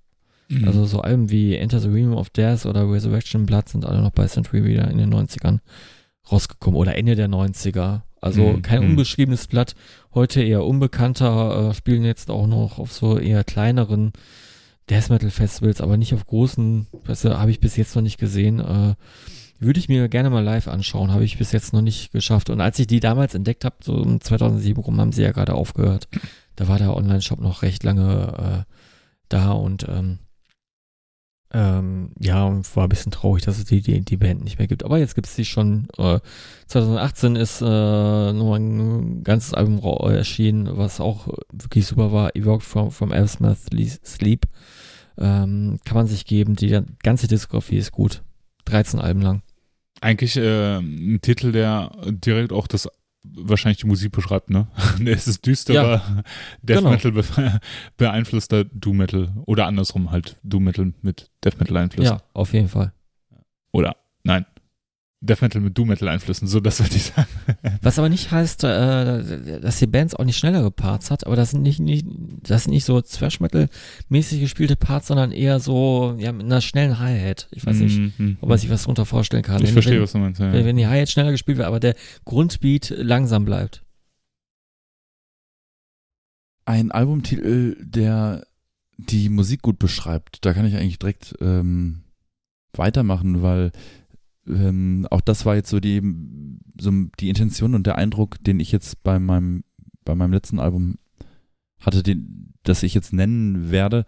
Mhm. 0.49 0.67
Also 0.67 0.85
so 0.85 1.01
Alben 1.01 1.31
wie 1.31 1.57
Enter 1.57 1.81
the 1.81 1.89
Realm 1.89 2.13
of 2.13 2.31
Death 2.31 2.67
oder 2.67 2.91
Resurrection 2.91 3.47
Blood 3.47 3.69
sind 3.69 3.85
alle 3.85 4.03
noch 4.03 4.11
bei 4.11 4.27
Century 4.27 4.61
Media 4.61 4.85
in 4.85 4.99
den 4.99 5.13
90ern 5.13 5.61
rausgekommen 6.31 6.79
oder 6.79 6.97
Ende 6.97 7.15
der 7.15 7.29
90er. 7.29 8.03
Also 8.21 8.43
mhm. 8.43 8.63
kein 8.63 8.83
mhm. 8.83 8.91
unbeschriebenes 8.91 9.47
Blatt, 9.47 9.75
heute 10.15 10.43
eher 10.43 10.65
unbekannter, 10.65 11.71
äh, 11.71 11.75
spielen 11.75 12.05
jetzt 12.05 12.31
auch 12.31 12.47
noch 12.47 12.79
auf 12.79 12.93
so 12.93 13.19
eher 13.19 13.45
kleineren 13.45 14.13
Death 14.89 15.11
Metal 15.11 15.31
Festivals, 15.31 15.81
aber 15.81 15.97
nicht 15.97 16.15
auf 16.15 16.27
großen, 16.27 16.87
weißt 17.05 17.25
du, 17.25 17.39
habe 17.39 17.51
ich 17.51 17.61
bis 17.61 17.77
jetzt 17.77 17.97
noch 17.97 18.03
nicht 18.03 18.19
gesehen. 18.19 18.61
Äh, 18.61 18.95
würde 19.59 19.81
ich 19.81 19.89
mir 19.89 20.09
gerne 20.09 20.31
mal 20.31 20.45
live 20.45 20.69
anschauen, 20.69 21.13
habe 21.13 21.25
ich 21.25 21.39
bis 21.39 21.53
jetzt 21.53 21.73
noch 21.73 21.81
nicht 21.81 22.13
geschafft. 22.13 22.51
Und 22.51 22.61
als 22.61 22.79
ich 22.79 22.87
die 22.87 23.01
damals 23.01 23.35
entdeckt 23.35 23.65
habe, 23.65 23.77
so 23.83 23.95
um 23.95 24.21
2007 24.21 24.83
rum, 24.83 25.01
haben 25.01 25.13
sie 25.13 25.23
ja 25.23 25.33
gerade 25.33 25.55
aufgehört. 25.55 26.09
Da 26.57 26.69
war 26.69 26.79
der 26.79 26.95
Online-Shop 26.95 27.41
noch 27.41 27.63
recht 27.63 27.83
lange 27.83 28.65
äh, 28.67 28.73
da 29.29 29.53
und 29.53 29.87
ähm, 29.89 30.19
ähm, 31.57 32.11
ja, 32.21 32.45
war 32.75 32.83
ein 32.83 32.89
bisschen 32.91 33.13
traurig, 33.13 33.43
dass 33.45 33.57
es 33.57 33.65
die, 33.65 33.81
die, 33.81 34.03
die 34.03 34.19
Band 34.19 34.45
nicht 34.45 34.59
mehr 34.59 34.69
gibt. 34.69 34.85
Aber 34.85 34.99
jetzt 34.99 35.15
gibt 35.15 35.27
es 35.27 35.37
die 35.37 35.47
schon. 35.47 35.89
Äh, 35.97 36.21
2018 36.67 37.35
ist 37.35 37.63
äh, 37.63 37.65
nur 37.65 38.57
ein 38.57 39.25
ganzes 39.25 39.55
Album 39.55 39.81
erschienen, 40.11 40.77
was 40.77 41.01
auch 41.01 41.29
wirklich 41.51 41.87
super 41.87 42.13
war. 42.13 42.37
Evoked 42.37 42.63
from, 42.63 42.91
from 42.91 43.11
Elfsmith 43.11 43.71
Sleep. 44.05 44.45
Ähm, 45.17 45.79
kann 45.87 45.97
man 45.97 46.07
sich 46.07 46.27
geben. 46.27 46.57
Die 46.57 46.79
ganze 47.03 47.27
Diskografie 47.27 47.79
ist 47.79 47.91
gut. 47.91 48.23
13 48.67 49.01
Alben 49.01 49.23
lang. 49.23 49.43
Eigentlich 50.03 50.37
äh, 50.37 50.77
ein 50.77 51.21
Titel, 51.23 51.53
der 51.53 51.91
direkt 52.05 52.53
auch 52.53 52.67
das 52.67 52.87
wahrscheinlich 53.35 53.79
die 53.79 53.87
Musik 53.87 54.13
beschreibt, 54.13 54.51
ne? 54.51 54.69
es 55.05 55.27
ist 55.27 55.47
düsterer 55.47 56.03
ja, 56.07 56.23
Death 56.63 56.79
genau. 56.79 56.91
Metal 56.91 57.13
be 57.13 57.25
beeinflusster 57.97 58.65
Doom 58.65 58.99
Metal 58.99 59.33
oder 59.47 59.67
andersrum 59.67 60.11
halt 60.11 60.37
Doom 60.43 60.65
Metal 60.65 60.93
mit 61.03 61.31
Death 61.45 61.59
Metal 61.59 61.77
Einfluss. 61.77 62.07
Ja, 62.07 62.23
auf 62.33 62.53
jeden 62.53 62.69
Fall. 62.69 62.93
Oder 63.73 63.97
nein, 64.25 64.47
Death 65.27 65.43
Metal 65.43 65.61
mit 65.61 65.77
Doom 65.77 65.89
Metal 65.89 66.09
Einflüssen, 66.09 66.49
so 66.49 66.61
das 66.61 66.81
würde 66.81 66.97
ich 66.97 67.13
sagen. 67.15 67.29
Was 67.83 67.99
aber 67.99 68.09
nicht 68.09 68.31
heißt, 68.31 68.65
äh, 68.65 69.61
dass 69.61 69.79
die 69.79 69.87
Bands 69.87 70.15
auch 70.15 70.25
nicht 70.25 70.39
schnellere 70.39 70.71
Parts 70.71 71.11
hat, 71.11 71.27
aber 71.27 71.37
das 71.37 71.51
sind 71.51 71.63
nicht, 71.63 71.81
nicht 71.81 72.07
das 72.43 72.65
sind 72.65 72.73
nicht 72.73 72.85
so 72.85 73.01
Thrash 73.01 73.41
Metal 73.41 73.69
mäßig 74.09 74.41
gespielte 74.41 74.77
Parts, 74.77 75.09
sondern 75.09 75.33
eher 75.33 75.61
so 75.61 76.17
ja 76.19 76.33
mit 76.33 76.47
einer 76.47 76.61
schnellen 76.61 76.99
Hi-Hat. 76.99 77.49
Ich 77.51 77.67
weiß 77.67 77.77
nicht, 77.77 77.99
mm 77.99 78.13
-hmm. 78.19 78.37
ob 78.41 78.49
man 78.49 78.59
sich 78.59 78.71
was 78.71 78.83
darunter 78.83 79.07
vorstellen 79.07 79.43
kann. 79.43 79.61
Ich 79.63 79.69
wenn, 79.69 79.73
verstehe, 79.75 80.01
was 80.01 80.13
du 80.13 80.19
meinst. 80.19 80.41
Ja. 80.41 80.53
Wenn, 80.53 80.65
wenn 80.65 80.77
die 80.77 80.87
Hi-Hat 80.87 81.11
schneller 81.11 81.33
gespielt 81.33 81.59
wird, 81.59 81.67
aber 81.67 81.81
der 81.81 81.95
Grundbeat 82.25 82.95
langsam 82.97 83.45
bleibt. 83.45 83.83
Ein 86.65 86.91
Albumtitel, 86.91 87.77
der 87.81 88.45
die 88.99 89.29
Musik 89.29 89.63
gut 89.63 89.79
beschreibt, 89.79 90.45
da 90.45 90.53
kann 90.53 90.67
ich 90.67 90.75
eigentlich 90.75 90.99
direkt 90.99 91.35
ähm, 91.41 92.03
weitermachen, 92.73 93.43
weil 93.43 93.73
ähm, 94.49 95.07
auch 95.11 95.21
das 95.21 95.47
war 95.47 95.57
jetzt 95.57 95.71
so 95.71 95.81
die, 95.81 96.03
so 96.81 96.93
die 97.21 97.29
Intention 97.29 97.75
und 97.75 97.87
der 97.87 97.97
Eindruck, 97.99 98.43
den 98.43 98.61
ich 98.61 98.73
jetzt 98.73 99.03
bei 99.03 99.19
meinem, 99.19 99.65
bei 100.05 100.15
meinem 100.15 100.33
letzten 100.33 100.59
Album 100.59 100.97
hatte, 101.81 102.03
den, 102.03 102.55
das 102.63 102.83
ich 102.83 102.95
jetzt 102.95 103.13
nennen 103.13 103.71
werde. 103.71 104.05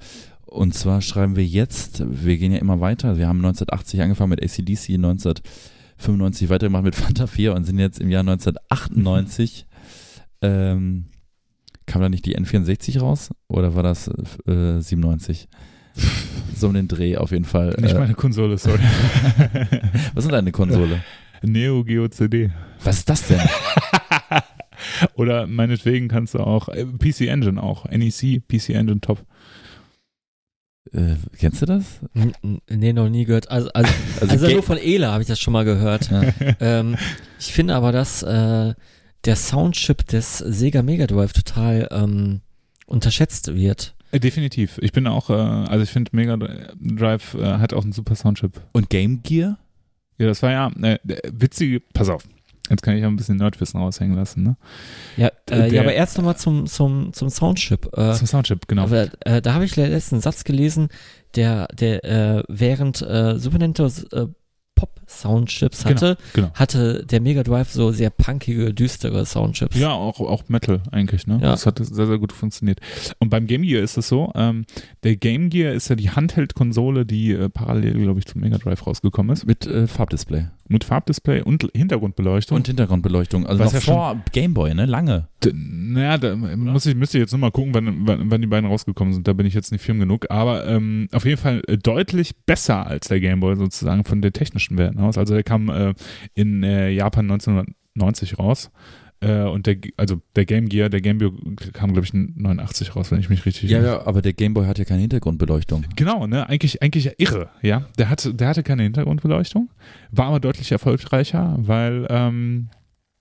Und 0.46 0.74
zwar 0.74 1.02
schreiben 1.02 1.36
wir 1.36 1.44
jetzt, 1.44 2.02
wir 2.08 2.38
gehen 2.38 2.52
ja 2.52 2.58
immer 2.58 2.80
weiter. 2.80 3.18
Wir 3.18 3.28
haben 3.28 3.38
1980 3.38 4.00
angefangen 4.00 4.30
mit 4.30 4.42
ACDC, 4.42 4.94
1995 4.94 6.48
weitergemacht 6.48 6.84
mit 6.84 6.94
Fanta 6.94 7.26
4 7.26 7.54
und 7.54 7.64
sind 7.64 7.78
jetzt 7.78 8.00
im 8.00 8.08
Jahr 8.08 8.20
1998. 8.20 9.66
ähm, 10.40 11.06
kam 11.84 12.02
da 12.02 12.08
nicht 12.08 12.24
die 12.24 12.38
N64 12.38 13.00
raus? 13.00 13.30
Oder 13.48 13.74
war 13.74 13.82
das 13.82 14.08
äh, 14.46 14.80
97? 14.80 15.48
So 16.54 16.68
um 16.68 16.74
den 16.74 16.88
Dreh 16.88 17.16
auf 17.16 17.30
jeden 17.30 17.44
Fall. 17.44 17.74
Nicht 17.78 17.94
äh, 17.94 17.98
meine 17.98 18.14
Konsole, 18.14 18.58
sorry. 18.58 18.78
Was 20.14 20.24
ist 20.24 20.32
deine 20.32 20.52
Konsole? 20.52 21.02
Neo 21.42 21.84
Geo 21.84 22.08
CD. 22.08 22.50
Was 22.82 22.98
ist 22.98 23.08
das 23.08 23.26
denn? 23.26 23.40
Oder 25.14 25.46
meinetwegen 25.46 26.08
kannst 26.08 26.34
du 26.34 26.40
auch 26.40 26.68
äh, 26.68 26.84
PC 26.84 27.22
Engine 27.22 27.62
auch, 27.62 27.84
NEC 27.86 28.46
PC 28.46 28.70
Engine 28.70 29.00
Top. 29.00 29.24
Äh, 30.92 31.16
kennst 31.38 31.62
du 31.62 31.66
das? 31.66 31.84
Nee, 32.70 32.92
noch 32.92 33.08
nie 33.08 33.24
gehört. 33.24 33.50
Also, 33.50 33.70
also, 33.72 33.92
also, 34.20 34.32
also 34.32 34.48
nur 34.48 34.62
von 34.62 34.78
Ela 34.78 35.12
habe 35.12 35.22
ich 35.22 35.28
das 35.28 35.40
schon 35.40 35.52
mal 35.52 35.64
gehört. 35.64 36.10
Ja. 36.10 36.22
Ähm, 36.60 36.96
ich 37.38 37.52
finde 37.52 37.74
aber, 37.74 37.92
dass 37.92 38.22
äh, 38.22 38.74
der 39.24 39.36
Soundchip 39.36 40.06
des 40.06 40.38
Sega 40.38 40.82
Mega 40.82 41.06
Drive 41.06 41.32
total 41.32 41.88
ähm, 41.90 42.40
unterschätzt 42.86 43.54
wird. 43.54 43.94
Äh, 44.12 44.20
definitiv. 44.20 44.78
Ich 44.82 44.92
bin 44.92 45.06
auch, 45.06 45.30
äh, 45.30 45.34
also 45.34 45.82
ich 45.82 45.90
finde 45.90 46.10
Mega 46.14 46.36
Drive 46.36 47.34
äh, 47.34 47.44
hat 47.44 47.72
auch 47.72 47.82
einen 47.82 47.92
super 47.92 48.14
Soundchip. 48.14 48.60
Und 48.72 48.90
Game 48.90 49.22
Gear? 49.22 49.58
Ja, 50.18 50.26
das 50.26 50.42
war 50.42 50.50
ja 50.50 50.70
äh, 50.82 50.98
witzige, 51.32 51.80
pass 51.80 52.08
auf, 52.08 52.24
jetzt 52.70 52.82
kann 52.82 52.96
ich 52.96 53.04
auch 53.04 53.08
ein 53.08 53.16
bisschen 53.16 53.36
Nerdwissen 53.36 53.80
raushängen 53.80 54.16
lassen, 54.16 54.42
ne? 54.42 54.56
Ja, 55.16 55.30
äh, 55.50 55.72
ja 55.72 55.82
aber 55.82 55.92
erst 55.92 56.18
nochmal 56.18 56.36
zum, 56.36 56.66
zum, 56.66 57.12
zum 57.12 57.30
Soundchip. 57.30 57.88
Äh, 57.96 58.14
zum 58.14 58.26
Soundchip, 58.26 58.66
genau. 58.66 58.84
Aber, 58.84 59.08
äh, 59.20 59.40
da 59.40 59.54
habe 59.54 59.64
ich 59.64 59.76
letzten 59.76 60.20
Satz 60.20 60.44
gelesen, 60.44 60.88
der, 61.36 61.68
der 61.68 62.04
äh, 62.04 62.42
während 62.48 63.02
äh, 63.02 63.38
Super 63.38 63.58
Nintendo 63.58 63.92
äh, 64.12 64.26
Pop-Soundchips 64.78 65.84
hatte, 65.84 66.16
genau. 66.34 66.50
hatte 66.54 67.04
der 67.04 67.20
Mega 67.20 67.42
Drive 67.42 67.72
so 67.72 67.90
sehr 67.90 68.10
punkige, 68.10 68.72
düstere 68.72 69.26
Soundchips. 69.26 69.76
Ja, 69.76 69.90
auch, 69.90 70.20
auch 70.20 70.48
Metal 70.48 70.80
eigentlich, 70.92 71.26
ne? 71.26 71.40
Ja. 71.42 71.50
Das 71.50 71.66
hat 71.66 71.78
sehr, 71.84 72.06
sehr 72.06 72.18
gut 72.18 72.32
funktioniert. 72.32 72.78
Und 73.18 73.28
beim 73.28 73.48
Game 73.48 73.62
Gear 73.62 73.82
ist 73.82 73.96
es 73.96 74.06
so, 74.06 74.30
ähm, 74.36 74.66
der 75.02 75.16
Game 75.16 75.50
Gear 75.50 75.72
ist 75.72 75.88
ja 75.88 75.96
die 75.96 76.10
Handheld-Konsole, 76.10 77.04
die 77.04 77.32
äh, 77.32 77.48
parallel, 77.48 77.94
glaube 77.94 78.20
ich, 78.20 78.26
zum 78.26 78.40
Mega 78.40 78.58
Drive 78.58 78.86
rausgekommen 78.86 79.32
ist. 79.32 79.46
Mit 79.46 79.66
äh, 79.66 79.88
Farbdisplay. 79.88 80.46
Mit 80.70 80.84
Farbdisplay 80.84 81.40
und 81.40 81.66
Hintergrundbeleuchtung. 81.74 82.56
Und 82.56 82.66
Hintergrundbeleuchtung. 82.66 83.46
Also 83.46 83.64
Was 83.64 83.72
noch 83.72 83.80
ja 83.80 83.92
vor 83.94 84.22
Gameboy, 84.32 84.74
ne? 84.74 84.84
Lange. 84.84 85.28
D- 85.42 85.52
Naja, 85.54 86.18
da 86.18 86.36
muss 86.36 86.84
ich, 86.84 86.94
müsste 86.94 87.16
ich 87.18 87.22
jetzt 87.22 87.32
nochmal 87.32 87.50
gucken, 87.52 87.72
wann, 87.74 88.06
wann, 88.06 88.30
wann 88.30 88.40
die 88.42 88.46
beiden 88.46 88.68
rausgekommen 88.68 89.14
sind. 89.14 89.26
Da 89.26 89.32
bin 89.32 89.46
ich 89.46 89.54
jetzt 89.54 89.72
nicht 89.72 89.80
firm 89.82 89.98
genug. 89.98 90.26
Aber 90.30 90.66
ähm, 90.66 91.08
auf 91.12 91.24
jeden 91.24 91.40
Fall 91.40 91.62
äh, 91.68 91.78
deutlich 91.78 92.36
besser 92.44 92.86
als 92.86 93.08
der 93.08 93.18
Game 93.20 93.40
Boy 93.40 93.56
sozusagen 93.56 94.04
von 94.04 94.20
den 94.20 94.32
technischen 94.32 94.76
Werten 94.76 94.98
aus. 95.00 95.16
Also 95.16 95.32
der 95.34 95.42
kam 95.42 95.70
äh, 95.70 95.94
in 96.34 96.62
äh, 96.62 96.90
Japan 96.90 97.30
1990 97.30 98.38
raus. 98.38 98.70
Äh, 99.20 99.42
und 99.42 99.66
der, 99.66 99.76
also 99.96 100.20
der 100.36 100.44
Game 100.44 100.68
Gear, 100.68 100.88
der 100.88 101.00
Game 101.00 101.18
Gear 101.18 101.32
kam, 101.72 101.92
glaube 101.92 102.06
ich, 102.06 102.14
in 102.14 102.34
89 102.36 102.94
raus, 102.94 103.10
wenn 103.10 103.18
ich 103.18 103.28
mich 103.28 103.44
richtig 103.46 103.68
Ja, 103.70 103.82
ja, 103.82 104.06
aber 104.06 104.22
der 104.22 104.32
Gameboy 104.32 104.66
hat 104.66 104.78
ja 104.78 104.84
keine 104.84 105.00
Hintergrundbeleuchtung. 105.00 105.84
Genau, 105.96 106.26
ne? 106.26 106.48
Eigentlich, 106.48 106.82
eigentlich 106.82 107.10
irre, 107.18 107.50
ja. 107.62 107.86
Der 107.98 108.10
hatte, 108.10 108.32
der 108.34 108.48
hatte 108.48 108.62
keine 108.62 108.84
Hintergrundbeleuchtung, 108.84 109.70
war 110.12 110.26
aber 110.26 110.38
deutlich 110.40 110.70
erfolgreicher, 110.70 111.56
weil, 111.58 112.06
ähm, 112.10 112.68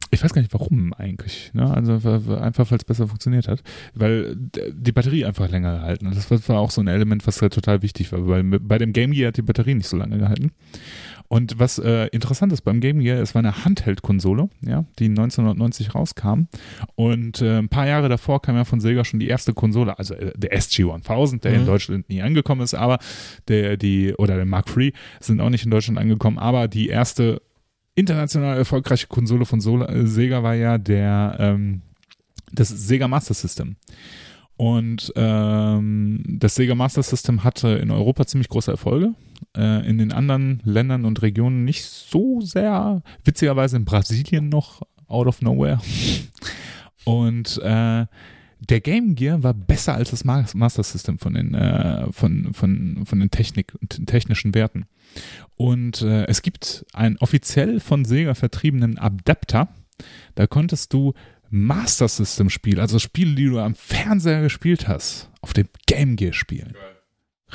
ich 0.10 0.24
weiß 0.24 0.34
gar 0.34 0.42
nicht 0.42 0.54
warum 0.54 0.94
eigentlich, 0.94 1.52
ne? 1.54 1.70
Also 1.70 1.94
einfach, 2.38 2.72
weil 2.72 2.78
es 2.78 2.86
besser 2.86 3.08
funktioniert 3.08 3.50
hat. 3.50 3.62
Weil 3.94 4.38
die 4.72 4.94
Batterie 4.94 5.26
einfach 5.26 5.50
länger 5.50 5.80
gehalten 5.80 6.08
hat. 6.08 6.16
Das 6.16 6.48
war- 6.48 6.60
auch 6.60 6.72
so 6.72 6.80
ein 6.80 6.88
Element, 6.88 7.28
was 7.28 7.42
halt 7.42 7.54
total 7.54 7.82
wichtig 7.82 8.12
war, 8.14 8.26
weil 8.26 8.44
bei 8.44 8.78
dem 8.78 8.94
Game 8.94 9.12
Gear 9.12 9.30
hat 9.30 9.38
die 9.38 9.42
Batterie 9.42 9.74
nicht 9.76 9.88
so 9.90 9.98
lange 9.98 10.18
gehalten. 10.18 10.52
Und 11.30 11.60
was 11.60 11.78
äh, 11.78 12.08
interessant 12.08 12.54
ist 12.54 12.62
beim 12.62 12.80
Game 12.80 13.00
Gear, 13.00 13.20
es 13.20 13.36
war 13.36 13.40
eine 13.40 13.66
Handheld-Konsole, 13.66 14.50
ja, 14.62 14.86
die 14.98 15.06
1990 15.10 15.94
rauskam. 15.94 16.48
Und 16.96 17.42
äh, 17.42 17.58
ein 17.58 17.70
paar 17.70 17.86
Jahre 17.88 18.08
davor 18.08 18.42
kam 18.42 18.56
ja 18.56 18.64
von 18.64 18.80
Sega 18.80 19.04
schon 19.04 19.20
die 19.20 19.28
erste 19.28 19.54
Konsole, 19.54 19.98
also 20.00 20.14
äh, 20.14 20.32
der 20.38 20.54
SG-1000, 20.58 21.42
der 21.42 21.54
in 21.54 21.62
Mhm. 21.62 21.66
Deutschland 21.66 22.10
nie 22.10 22.22
angekommen 22.22 22.62
ist, 22.62 22.74
aber 22.76 23.00
der, 23.48 23.76
die, 23.78 24.14
oder 24.14 24.36
der 24.36 24.46
Mark 24.46 24.68
III 24.76 24.94
sind 25.20 25.42
auch 25.42 25.50
nicht 25.50 25.66
in 25.66 25.72
Deutschland 25.72 25.98
angekommen, 26.00 26.38
aber 26.38 26.68
die 26.68 26.88
erste 26.88 27.42
international 27.96 28.58
erfolgreiche 28.58 29.08
Konsole 29.08 29.46
von 29.46 29.60
Sola, 29.60 29.90
äh, 29.90 30.06
Sega 30.08 30.44
war 30.44 30.54
ja 30.54 30.78
der, 30.78 31.36
ähm, 31.40 31.82
das 32.54 32.70
Sega 32.70 33.08
Master 33.08 33.34
System. 33.34 33.76
Und 34.58 35.14
ähm, 35.16 36.24
das 36.28 36.56
Sega 36.56 36.74
Master 36.74 37.04
System 37.04 37.44
hatte 37.44 37.70
in 37.70 37.92
Europa 37.92 38.26
ziemlich 38.26 38.50
große 38.50 38.72
Erfolge. 38.72 39.14
Äh, 39.56 39.88
in 39.88 40.00
den 40.00 40.12
anderen 40.12 40.62
Ländern 40.64 41.06
und 41.06 41.22
Regionen 41.22 41.64
nicht 41.64 41.86
so 41.86 42.42
sehr. 42.42 43.04
Witzigerweise 43.24 43.78
in 43.78 43.86
Brasilien 43.86 44.50
noch 44.50 44.82
out 45.08 45.28
of 45.28 45.42
nowhere. 45.42 45.80
Und 47.06 47.60
äh, 47.60 48.08
der 48.60 48.82
Game 48.82 49.14
Gear 49.14 49.44
war 49.44 49.54
besser 49.54 49.94
als 49.94 50.10
das 50.10 50.26
Ma- 50.26 50.46
Master 50.56 50.82
System 50.82 51.20
von 51.20 51.36
den, 51.36 51.54
äh, 51.54 52.12
von, 52.12 52.52
von, 52.54 53.06
von 53.06 53.20
den 53.20 53.30
Technik, 53.30 53.78
technischen 54.08 54.56
Werten. 54.56 54.88
Und 55.56 56.02
äh, 56.02 56.26
es 56.26 56.42
gibt 56.42 56.84
einen 56.94 57.18
offiziell 57.18 57.80
von 57.80 58.06
Sega 58.06 58.34
vertriebenen 58.34 58.98
Adapter. 58.98 59.70
Da 60.34 60.48
konntest 60.48 60.94
du 60.94 61.14
Master 61.50 62.08
System 62.08 62.50
Spiele, 62.50 62.82
also 62.82 63.00
Spiele, 63.00 63.36
die 63.36 63.46
du 63.46 63.60
am 63.60 63.76
Fernseher 63.76 64.42
gespielt 64.42 64.88
hast, 64.88 65.30
auf 65.42 65.54
dem 65.54 65.68
Game 65.86 66.16
Gear 66.16 66.34
spielen. 66.34 66.74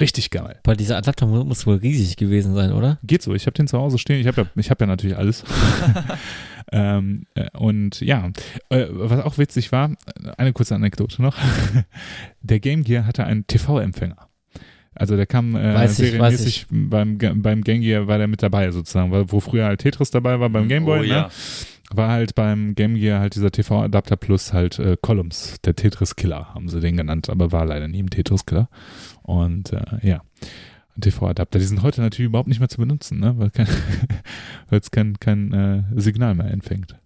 Richtig 0.00 0.30
geil. 0.30 0.58
Weil 0.64 0.76
dieser 0.76 0.96
Adapter 0.96 1.26
mu- 1.26 1.44
muss 1.44 1.66
wohl 1.66 1.76
riesig 1.76 2.16
gewesen 2.16 2.54
sein, 2.54 2.72
oder? 2.72 2.98
Geht 3.02 3.22
so, 3.22 3.34
ich 3.34 3.44
habe 3.44 3.52
den 3.52 3.66
zu 3.68 3.78
Hause 3.78 3.98
stehen. 3.98 4.20
Ich 4.20 4.26
habe 4.26 4.42
ja, 4.42 4.48
ich 4.56 4.70
hab 4.70 4.80
ja 4.80 4.86
natürlich 4.86 5.18
alles. 5.18 5.44
ähm, 6.72 7.26
äh, 7.34 7.50
und 7.58 8.00
ja, 8.00 8.30
äh, 8.70 8.86
was 8.88 9.20
auch 9.20 9.36
witzig 9.36 9.70
war, 9.70 9.90
eine 10.38 10.54
kurze 10.54 10.74
Anekdote 10.74 11.20
noch. 11.20 11.36
Der 12.40 12.58
Game 12.60 12.84
Gear 12.84 13.06
hatte 13.06 13.24
einen 13.24 13.46
TV-Empfänger. 13.46 14.28
Also 14.94 15.16
der 15.16 15.26
kam 15.26 15.56
äh, 15.56 15.86
ich, 15.86 15.92
serienmäßig 15.92 16.66
beim, 16.70 17.16
beim 17.16 17.64
Game 17.64 17.80
Gear 17.80 18.06
war 18.08 18.18
der 18.18 18.28
mit 18.28 18.42
dabei 18.42 18.70
sozusagen, 18.70 19.10
weil, 19.10 19.32
wo 19.32 19.40
früher 19.40 19.64
halt 19.64 19.80
Tetris 19.80 20.10
dabei 20.10 20.38
war 20.38 20.50
beim 20.50 20.68
Game 20.68 20.84
Boy, 20.84 20.98
oh, 20.98 21.02
ne? 21.02 21.08
ja. 21.08 21.30
War 21.96 22.10
halt 22.10 22.34
beim 22.34 22.74
Game 22.74 22.94
Gear 22.94 23.20
halt 23.20 23.34
dieser 23.34 23.50
TV-Adapter 23.50 24.16
plus 24.16 24.52
halt 24.52 24.78
äh, 24.78 24.96
Columns, 25.00 25.60
der 25.64 25.74
Tetris-Killer 25.76 26.54
haben 26.54 26.68
sie 26.68 26.80
den 26.80 26.96
genannt, 26.96 27.28
aber 27.30 27.52
war 27.52 27.64
leider 27.64 27.88
nie 27.88 27.98
im 28.00 28.10
Tetris-Killer. 28.10 28.68
Und 29.22 29.72
äh, 29.72 29.84
ja, 30.02 30.22
TV-Adapter, 31.00 31.58
die 31.58 31.64
sind 31.64 31.82
heute 31.82 32.00
natürlich 32.00 32.28
überhaupt 32.28 32.48
nicht 32.48 32.60
mehr 32.60 32.68
zu 32.68 32.78
benutzen, 32.78 33.18
ne? 33.20 33.34
weil 33.38 33.50
es 34.70 34.90
kein, 34.90 35.18
kein 35.20 35.52
äh, 35.52 35.82
Signal 36.00 36.34
mehr 36.34 36.50
empfängt. 36.50 36.96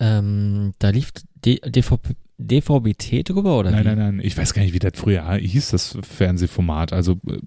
Ähm, 0.00 0.72
da 0.78 0.90
lief 0.90 1.12
D 1.44 1.60
DVB 1.64 2.14
DVB-T 2.36 3.22
drüber, 3.22 3.58
oder 3.60 3.70
Nein, 3.70 3.84
wie? 3.84 3.88
nein, 3.90 3.98
nein, 3.98 4.20
ich 4.20 4.36
weiß 4.36 4.54
gar 4.54 4.62
nicht, 4.62 4.74
wie 4.74 4.80
das 4.80 4.92
früher 4.96 5.32
hieß, 5.34 5.70
das 5.70 5.96
Fernsehformat, 6.02 6.92
also 6.92 7.12
äh, 7.28 7.38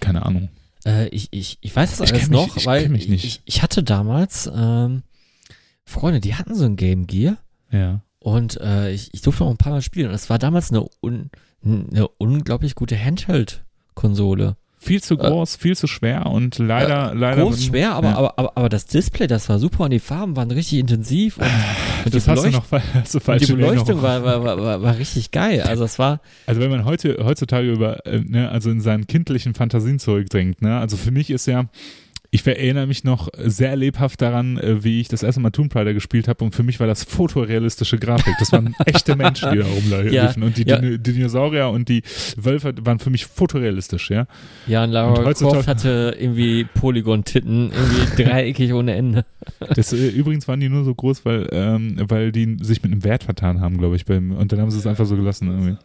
keine 0.00 0.24
Ahnung. 0.24 0.48
Äh, 0.86 1.08
ich, 1.08 1.28
ich, 1.30 1.58
ich 1.60 1.76
weiß 1.76 1.98
das 1.98 2.00
Ich 2.08 2.14
alles 2.14 2.30
mich- 2.30 2.38
noch, 2.38 2.56
ich 2.56 2.64
weil 2.64 2.88
mich 2.88 3.06
nicht. 3.10 3.24
Ich, 3.26 3.42
ich 3.44 3.62
hatte 3.62 3.82
damals 3.82 4.50
ähm, 4.52 5.02
Freunde, 5.90 6.20
die 6.20 6.34
hatten 6.34 6.54
so 6.54 6.64
ein 6.64 6.76
Game 6.76 7.06
Gear 7.06 7.36
Ja. 7.70 8.00
und 8.20 8.58
äh, 8.60 8.90
ich, 8.92 9.10
ich 9.12 9.20
durfte 9.22 9.44
auch 9.44 9.50
ein 9.50 9.56
paar 9.58 9.72
Mal 9.72 9.82
spielen. 9.82 10.08
Und 10.08 10.14
es 10.14 10.30
war 10.30 10.38
damals 10.38 10.70
eine, 10.70 10.86
un, 11.02 11.30
eine 11.64 12.08
unglaublich 12.18 12.74
gute 12.74 12.96
Handheld-Konsole. 12.96 14.56
Viel 14.82 15.02
zu 15.02 15.18
groß, 15.18 15.56
viel 15.56 15.76
zu 15.76 15.86
schwer 15.86 16.24
und 16.24 16.56
leider, 16.58 17.14
leider. 17.14 17.42
Äh, 17.42 17.44
Groß, 17.44 17.66
schwer, 17.66 17.92
aber, 17.92 18.08
ja. 18.08 18.16
aber, 18.16 18.38
aber, 18.38 18.56
aber 18.56 18.68
das 18.70 18.86
Display, 18.86 19.26
das 19.26 19.46
war 19.50 19.58
super 19.58 19.84
und 19.84 19.90
die 19.90 19.98
Farben 19.98 20.36
waren 20.36 20.50
richtig 20.50 20.78
intensiv 20.78 21.36
und, 21.36 21.44
und 22.06 22.14
das 22.14 22.24
die, 22.24 22.30
hast 22.30 22.38
du 22.38 22.48
Beleucht 22.48 22.52
noch 22.54 22.64
falsch 23.22 23.46
die 23.46 23.52
Beleuchtung 23.52 24.00
war, 24.00 24.24
war, 24.24 24.42
war, 24.42 24.80
war, 24.80 24.96
richtig 24.96 25.32
geil. 25.32 25.60
Also 25.60 25.84
es 25.84 25.98
war, 25.98 26.22
Also 26.46 26.62
wenn 26.62 26.70
man 26.70 26.86
heute 26.86 27.18
heutzutage 27.22 27.70
über, 27.70 28.06
äh, 28.06 28.20
ne, 28.20 28.48
also 28.50 28.70
in 28.70 28.80
seinen 28.80 29.06
kindlichen 29.06 29.52
Fantasien 29.52 29.98
zurückdenkt, 29.98 30.62
ne, 30.62 30.78
also 30.78 30.96
für 30.96 31.10
mich 31.10 31.28
ist 31.28 31.44
ja, 31.44 31.66
ich 32.32 32.46
erinnere 32.46 32.86
mich 32.86 33.02
noch 33.02 33.28
sehr 33.36 33.74
lebhaft 33.74 34.22
daran, 34.22 34.56
äh, 34.58 34.84
wie 34.84 35.00
ich 35.00 35.08
das 35.08 35.22
erste 35.24 35.40
Mal 35.40 35.50
Tomb 35.50 35.74
Raider 35.74 35.94
gespielt 35.94 36.28
habe 36.28 36.44
und 36.44 36.54
für 36.54 36.62
mich 36.62 36.78
war 36.78 36.86
das 36.86 37.02
fotorealistische 37.04 37.98
Grafik. 37.98 38.34
Das 38.38 38.52
waren 38.52 38.74
echte 38.86 39.16
Menschen, 39.16 39.50
die 39.52 39.58
da 39.58 39.64
rumlaufen 39.66 40.12
Ja, 40.12 40.32
und 40.36 40.56
die 40.56 40.64
ja. 40.66 40.78
Dino- 40.78 40.96
Dinosaurier 40.98 41.68
und 41.70 41.88
die 41.88 42.02
Wölfe 42.36 42.72
waren 42.82 43.00
für 43.00 43.10
mich 43.10 43.26
fotorealistisch, 43.26 44.10
ja. 44.10 44.26
ja, 44.68 44.84
und 44.84 44.90
Lara 44.90 45.20
Und 45.22 45.36
Croft 45.36 45.66
hatte 45.66 46.14
irgendwie 46.18 46.64
Polygon-Titten, 46.74 47.72
irgendwie 47.72 48.22
dreieckig 48.22 48.72
ohne 48.74 48.94
Ende. 48.94 49.24
Das, 49.74 49.92
äh, 49.92 50.08
übrigens 50.08 50.46
waren 50.48 50.60
die 50.60 50.68
nur 50.68 50.84
so 50.84 50.94
groß, 50.94 51.24
weil, 51.24 51.48
ähm, 51.52 51.96
weil 52.08 52.32
die 52.32 52.56
sich 52.62 52.82
mit 52.82 52.92
einem 52.92 53.04
Wert 53.04 53.24
vertan 53.24 53.60
haben, 53.60 53.78
glaube 53.78 53.96
ich. 53.96 54.04
Beim, 54.04 54.32
und 54.32 54.52
dann 54.52 54.60
haben 54.60 54.70
sie 54.70 54.78
es 54.78 54.86
einfach 54.86 55.06
so 55.06 55.16
gelassen. 55.16 55.48
Irgendwie. 55.48 55.76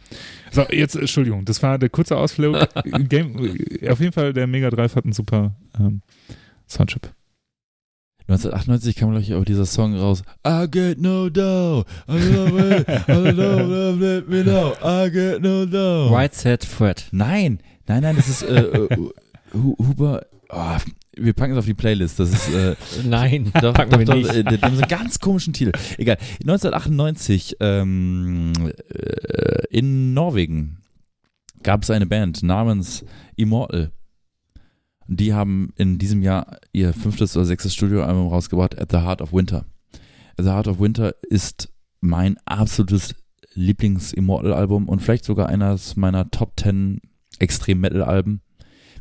So, 0.52 0.64
jetzt, 0.72 0.96
Entschuldigung, 0.96 1.46
das 1.46 1.62
war 1.64 1.78
der 1.80 1.90
kurze 1.90 2.18
Ausflug. 2.18 2.56
Game, 3.10 3.36
auf 3.90 4.00
jeden 4.00 4.12
Fall, 4.14 4.34
der 4.34 4.48
Mega 4.48 4.70
Drive 4.70 4.96
hat 4.96 5.04
einen 5.06 5.14
super 5.14 5.56
ähm, 5.80 6.02
Soundchip. 6.68 7.12
1998 8.28 8.96
kam, 8.96 9.10
glaube 9.12 9.22
ich, 9.22 9.34
auch 9.36 9.46
dieser 9.46 9.68
Song 9.68 9.96
raus. 9.96 10.24
I 10.48 10.66
get 10.70 11.00
no 11.00 11.30
dough. 11.30 11.86
I 12.10 12.14
love 12.18 12.60
it. 12.60 12.88
I 13.08 13.12
love 13.30 14.02
it. 14.02 14.02
Let 14.02 14.30
me 14.30 14.44
know. 14.44 14.74
I 14.84 15.12
get 15.12 15.42
no 15.44 15.66
dough. 15.68 16.12
Right 16.12 16.34
Set 16.34 16.66
Fred. 16.66 17.04
Nein, 17.12 17.60
nein, 17.88 18.02
nein, 18.02 18.16
das 18.16 18.28
ist 18.28 18.42
äh, 18.42 18.62
äh, 18.66 18.88
Hu- 19.54 19.76
Huber. 19.78 20.26
Oh, 20.50 20.78
wir 21.18 21.34
packen 21.34 21.54
es 21.54 21.60
auf 21.60 21.66
die 21.66 21.74
Playlist. 21.74 22.20
Das 22.20 22.30
ist 22.32 22.54
äh, 22.54 22.76
Nein, 23.06 23.52
doch, 23.62 23.74
packen 23.74 23.92
doch, 23.92 24.00
wir 24.00 24.06
doch, 24.06 24.16
nicht. 24.16 24.30
äh, 24.34 24.44
haben 24.62 24.76
so 24.76 24.82
einen 24.82 24.90
ganz 24.90 25.20
komischen 25.20 25.54
Titel. 25.54 25.72
Egal. 25.98 26.18
1998 26.42 27.58
ähm, 27.60 28.54
äh, 28.90 29.68
in 29.70 30.14
Norwegen 30.14 30.78
gab 31.64 31.84
es 31.84 31.90
eine 31.90 32.06
Band 32.06 32.44
namens 32.44 33.04
Immortal. 33.36 33.92
Die 35.08 35.34
haben 35.34 35.72
in 35.76 35.98
diesem 35.98 36.22
Jahr 36.22 36.58
ihr 36.72 36.94
fünftes 36.94 37.36
oder 37.36 37.46
sechstes 37.46 37.74
Studioalbum 37.74 38.28
rausgebracht, 38.28 38.80
At 38.80 38.92
the 38.92 38.98
Heart 38.98 39.22
of 39.22 39.34
Winter. 39.34 39.66
At 40.38 40.46
the 40.46 40.52
Heart 40.52 40.68
of 40.68 40.80
Winter 40.80 41.14
ist 41.30 41.72
mein 42.02 42.38
absolutes 42.46 43.16
Lieblings-Immortal-Album 43.54 44.90
und 44.90 45.02
vielleicht 45.02 45.26
sogar 45.26 45.48
eines 45.50 45.96
meiner 45.96 46.30
Top 46.30 46.60
10 46.60 47.02
Extrem-Metal-Alben. 47.40 48.42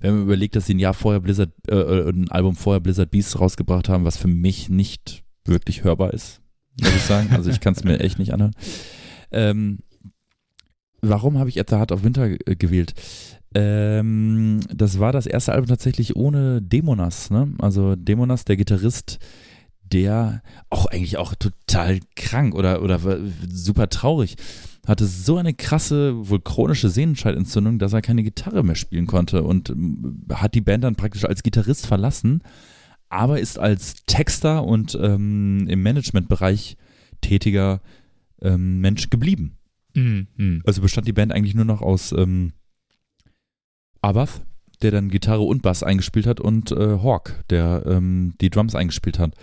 Wenn 0.04 0.16
man 0.16 0.24
überlegt, 0.24 0.54
dass 0.54 0.66
sie 0.66 0.74
ein 0.74 0.80
Jahr 0.80 0.92
vorher 0.92 1.18
Blizzard, 1.18 1.50
äh, 1.66 1.76
äh, 1.76 2.10
ein 2.10 2.30
Album 2.30 2.56
vorher 2.56 2.80
Blizzard 2.80 3.10
Beast 3.10 3.40
rausgebracht 3.40 3.88
haben, 3.88 4.04
was 4.04 4.18
für 4.18 4.28
mich 4.28 4.68
nicht 4.68 5.24
wirklich 5.46 5.82
hörbar 5.82 6.12
ist, 6.12 6.42
muss 6.78 6.94
ich 6.94 7.00
sagen. 7.00 7.30
Also 7.32 7.48
ich 7.48 7.60
kann 7.60 7.72
es 7.72 7.84
mir 7.84 8.00
echt 8.00 8.18
nicht 8.18 8.34
anhören. 8.34 8.54
Ähm, 9.32 9.78
warum 11.00 11.38
habe 11.38 11.48
ich 11.48 11.58
At 11.58 11.70
the 11.70 11.76
Heart 11.76 11.90
of 11.90 12.04
Winter 12.04 12.26
äh, 12.26 12.54
gewählt? 12.54 12.92
Ähm, 13.54 14.60
das 14.68 14.98
war 14.98 15.10
das 15.10 15.24
erste 15.24 15.52
Album 15.52 15.68
tatsächlich 15.68 16.16
ohne 16.16 16.60
Demonas, 16.60 17.30
ne? 17.30 17.54
Also 17.60 17.96
Demonas, 17.96 18.44
der 18.44 18.58
Gitarrist, 18.58 19.20
der 19.84 20.42
auch 20.68 20.84
eigentlich 20.84 21.16
auch 21.16 21.34
total 21.34 22.00
krank 22.14 22.54
oder, 22.54 22.82
oder 22.82 23.00
super 23.48 23.88
traurig, 23.88 24.36
hatte 24.86 25.06
so 25.06 25.36
eine 25.36 25.54
krasse, 25.54 26.28
wohl 26.28 26.40
chronische 26.40 26.90
Sehnenscheidentzündung, 26.90 27.78
dass 27.78 27.92
er 27.92 28.02
keine 28.02 28.22
Gitarre 28.22 28.62
mehr 28.62 28.74
spielen 28.74 29.06
konnte 29.06 29.42
und 29.42 29.70
ähm, 29.70 30.26
hat 30.32 30.54
die 30.54 30.60
Band 30.60 30.84
dann 30.84 30.96
praktisch 30.96 31.24
als 31.24 31.42
Gitarrist 31.42 31.86
verlassen. 31.86 32.42
aber 33.14 33.40
ist 33.40 33.58
als 33.58 34.04
Texter 34.06 34.64
und 34.64 34.98
ähm, 35.00 35.66
im 35.68 35.82
Managementbereich 35.82 36.76
tätiger 37.20 37.80
ähm, 38.42 38.80
Mensch 38.80 39.08
geblieben. 39.10 39.56
Mhm. 39.94 40.26
Mhm. 40.36 40.62
Also 40.66 40.82
bestand 40.82 41.06
die 41.06 41.12
Band 41.12 41.32
eigentlich 41.32 41.54
nur 41.54 41.64
noch 41.64 41.80
aus 41.80 42.12
ähm, 42.12 42.52
Abath, 44.02 44.42
der 44.82 44.90
dann 44.90 45.08
Gitarre 45.08 45.42
und 45.42 45.62
Bass 45.62 45.82
eingespielt 45.82 46.26
hat, 46.26 46.40
und 46.40 46.72
äh, 46.72 46.98
Hawk, 47.02 47.44
der 47.50 47.84
ähm, 47.86 48.34
die 48.40 48.50
Drums 48.50 48.74
eingespielt 48.74 49.18
hat. 49.18 49.34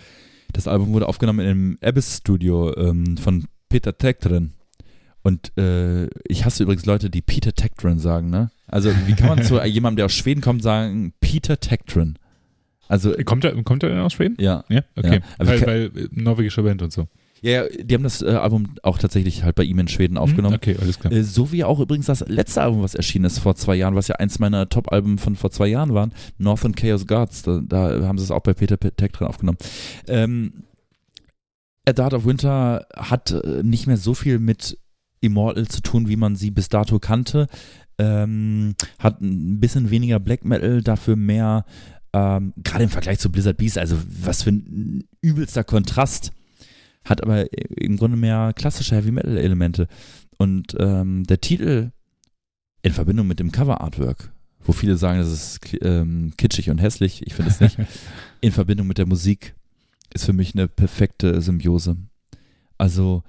Das 0.52 0.68
Album 0.68 0.92
wurde 0.92 1.08
aufgenommen 1.08 1.40
im 1.40 1.78
Abyss 1.82 2.18
Studio 2.18 2.76
ähm, 2.76 3.16
von 3.16 3.46
Peter 3.70 3.96
Tektren. 3.96 4.52
Und 5.22 5.56
äh, 5.56 6.06
ich 6.26 6.44
hasse 6.44 6.62
übrigens 6.64 6.84
Leute, 6.86 7.08
die 7.10 7.22
Peter 7.22 7.52
Tektren 7.52 7.98
sagen, 7.98 8.30
ne? 8.30 8.50
Also 8.66 8.90
wie 9.06 9.12
kann 9.14 9.28
man 9.28 9.42
zu 9.42 9.60
jemandem, 9.64 9.96
der 9.98 10.06
aus 10.06 10.14
Schweden 10.14 10.40
kommt, 10.40 10.62
sagen 10.62 11.12
Peter 11.20 11.60
Tektren? 11.60 12.18
Also 12.88 13.12
Kommt 13.24 13.44
er, 13.44 13.60
kommt 13.62 13.82
er 13.84 13.88
denn 13.90 14.00
aus 14.00 14.14
Schweden? 14.14 14.36
ja, 14.40 14.64
Ja, 14.68 14.82
okay. 14.96 15.14
Ja, 15.16 15.20
aber 15.38 15.48
weil, 15.48 15.58
ich- 15.58 15.66
weil 15.66 15.84
äh, 16.04 16.08
norwegische 16.10 16.62
Band 16.62 16.82
und 16.82 16.92
so. 16.92 17.06
ja, 17.40 17.64
die 17.68 17.94
haben 17.94 18.02
das 18.02 18.20
äh, 18.20 18.26
Album 18.30 18.74
auch 18.82 18.98
tatsächlich 18.98 19.44
halt 19.44 19.54
bei 19.54 19.62
ihm 19.64 19.78
in 19.78 19.88
Schweden 19.88 20.18
aufgenommen. 20.18 20.54
Hm, 20.54 20.72
Okay, 20.74 20.76
alles 20.80 20.98
klar. 20.98 21.12
Äh, 21.12 21.22
So 21.22 21.52
wie 21.52 21.62
auch 21.64 21.78
übrigens 21.80 22.06
das 22.06 22.20
letzte 22.28 22.60
Album, 22.62 22.82
was 22.82 22.94
erschienen 22.96 23.24
ist 23.26 23.38
vor 23.38 23.54
zwei 23.54 23.76
Jahren, 23.76 23.94
was 23.94 24.08
ja 24.08 24.16
eins 24.16 24.38
meiner 24.40 24.68
Top-Alben 24.68 25.18
von 25.18 25.36
vor 25.36 25.50
zwei 25.52 25.68
Jahren 25.68 25.94
waren, 25.94 26.12
Northern 26.38 26.74
Chaos 26.74 27.06
Gods. 27.06 27.42
Da, 27.44 27.60
da 27.64 28.06
haben 28.06 28.18
sie 28.18 28.24
es 28.24 28.30
auch 28.32 28.40
bei 28.42 28.52
Peter 28.54 28.76
Tech 28.78 29.12
dran 29.12 29.28
aufgenommen. 29.28 29.58
Ähm, 30.08 30.64
A 31.88 31.92
Dart 31.92 32.14
of 32.14 32.24
Winter 32.26 32.86
hat 32.96 33.30
äh, 33.30 33.62
nicht 33.62 33.86
mehr 33.86 33.96
so 33.96 34.14
viel 34.14 34.38
mit 34.38 34.78
Immortal 35.22 35.68
zu 35.68 35.80
tun, 35.80 36.08
wie 36.08 36.16
man 36.16 36.36
sie 36.36 36.50
bis 36.50 36.68
dato 36.68 36.98
kannte. 36.98 37.46
Ähm, 37.98 38.74
hat 38.98 39.20
ein 39.20 39.60
bisschen 39.60 39.90
weniger 39.90 40.20
Black 40.20 40.44
Metal, 40.44 40.82
dafür 40.82 41.16
mehr, 41.16 41.64
ähm, 42.12 42.52
gerade 42.62 42.84
im 42.84 42.90
Vergleich 42.90 43.18
zu 43.18 43.30
Blizzard 43.30 43.56
Beast, 43.56 43.78
also 43.78 43.96
was 44.06 44.42
für 44.42 44.50
ein 44.50 45.04
übelster 45.22 45.64
Kontrast. 45.64 46.32
Hat 47.04 47.22
aber 47.22 47.46
im 47.80 47.96
Grunde 47.96 48.16
mehr 48.16 48.52
klassische 48.54 48.94
Heavy 48.94 49.10
Metal 49.10 49.36
Elemente. 49.36 49.88
Und 50.36 50.76
ähm, 50.78 51.24
der 51.24 51.40
Titel 51.40 51.90
in 52.82 52.92
Verbindung 52.92 53.26
mit 53.26 53.38
dem 53.38 53.52
Cover 53.52 53.80
Artwork, 53.80 54.32
wo 54.64 54.72
viele 54.72 54.96
sagen, 54.96 55.18
das 55.18 55.32
ist 55.32 55.60
ähm, 55.82 56.32
kitschig 56.36 56.70
und 56.70 56.78
hässlich, 56.78 57.26
ich 57.26 57.34
finde 57.34 57.50
es 57.50 57.60
nicht, 57.60 57.78
in 58.40 58.52
Verbindung 58.52 58.86
mit 58.86 58.98
der 58.98 59.06
Musik 59.06 59.54
ist 60.12 60.26
für 60.26 60.32
mich 60.32 60.54
eine 60.54 60.68
perfekte 60.68 61.40
Symbiose. 61.40 61.96
Also 62.78 63.22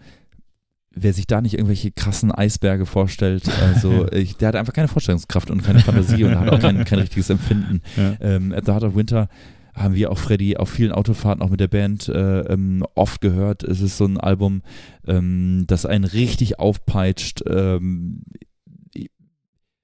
wer 0.95 1.13
sich 1.13 1.27
da 1.27 1.41
nicht 1.41 1.53
irgendwelche 1.53 1.91
krassen 1.91 2.31
Eisberge 2.31 2.85
vorstellt, 2.85 3.49
also 3.61 4.07
ich, 4.11 4.37
der 4.37 4.49
hat 4.49 4.55
einfach 4.55 4.73
keine 4.73 4.87
Vorstellungskraft 4.87 5.49
und 5.51 5.63
keine 5.63 5.79
Fantasie 5.79 6.23
und 6.23 6.39
hat 6.39 6.49
auch 6.49 6.59
kein, 6.59 6.83
kein 6.85 6.99
richtiges 6.99 7.29
Empfinden. 7.29 7.81
Ja. 7.95 8.15
Ähm, 8.21 8.53
At 8.53 8.65
the 8.65 8.71
Heart 8.71 8.83
of 8.85 8.95
Winter 8.95 9.27
haben 9.75 9.95
wir 9.95 10.11
auch 10.11 10.17
Freddy 10.17 10.57
auf 10.57 10.69
vielen 10.69 10.91
Autofahrten 10.91 11.43
auch 11.43 11.49
mit 11.49 11.59
der 11.59 11.67
Band 11.67 12.07
äh, 12.07 12.41
ähm, 12.41 12.85
oft 12.95 13.21
gehört. 13.21 13.63
Es 13.63 13.81
ist 13.81 13.97
so 13.97 14.05
ein 14.05 14.19
Album, 14.19 14.61
ähm, 15.07 15.65
das 15.67 15.85
einen 15.85 16.05
richtig 16.05 16.59
aufpeitscht, 16.59 17.43
ähm, 17.47 18.23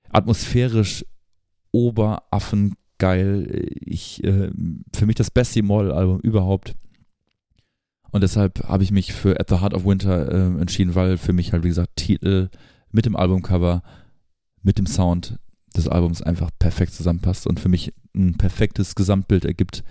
atmosphärisch 0.10 1.06
oberaffengeil. 1.72 3.68
Ich, 3.80 4.24
äh, 4.24 4.50
für 4.96 5.06
mich 5.06 5.16
das 5.16 5.32
beste 5.32 5.60
Immortal-Album 5.60 6.20
überhaupt. 6.22 6.76
Und 8.12 8.22
deshalb 8.22 8.68
habe 8.68 8.84
ich 8.84 8.92
mich 8.92 9.14
für 9.14 9.40
At 9.40 9.50
the 9.50 9.60
Heart 9.60 9.74
of 9.74 9.86
Winter 9.86 10.32
äh, 10.32 10.62
entschieden, 10.62 10.96
weil 10.96 11.18
für 11.18 11.34
mich 11.34 11.54
halt, 11.54 11.64
wie 11.64 11.70
gesagt, 11.70 11.96
Titel 11.96 12.50
mit 12.92 13.06
dem 13.06 13.16
Albumcover, 13.16 13.84
mit 14.64 14.78
dem 14.78 14.88
Sound 14.88 15.38
des 15.76 15.88
Albums 15.88 16.22
einfach 16.22 16.50
perfekt 16.58 16.94
zusammenpasst 16.94 17.46
und 17.48 17.60
für 17.60 17.70
mich 17.70 17.94
ein 18.16 18.36
perfektes 18.38 18.96
Gesamtbild 18.96 19.46
ergibt, 19.46 19.84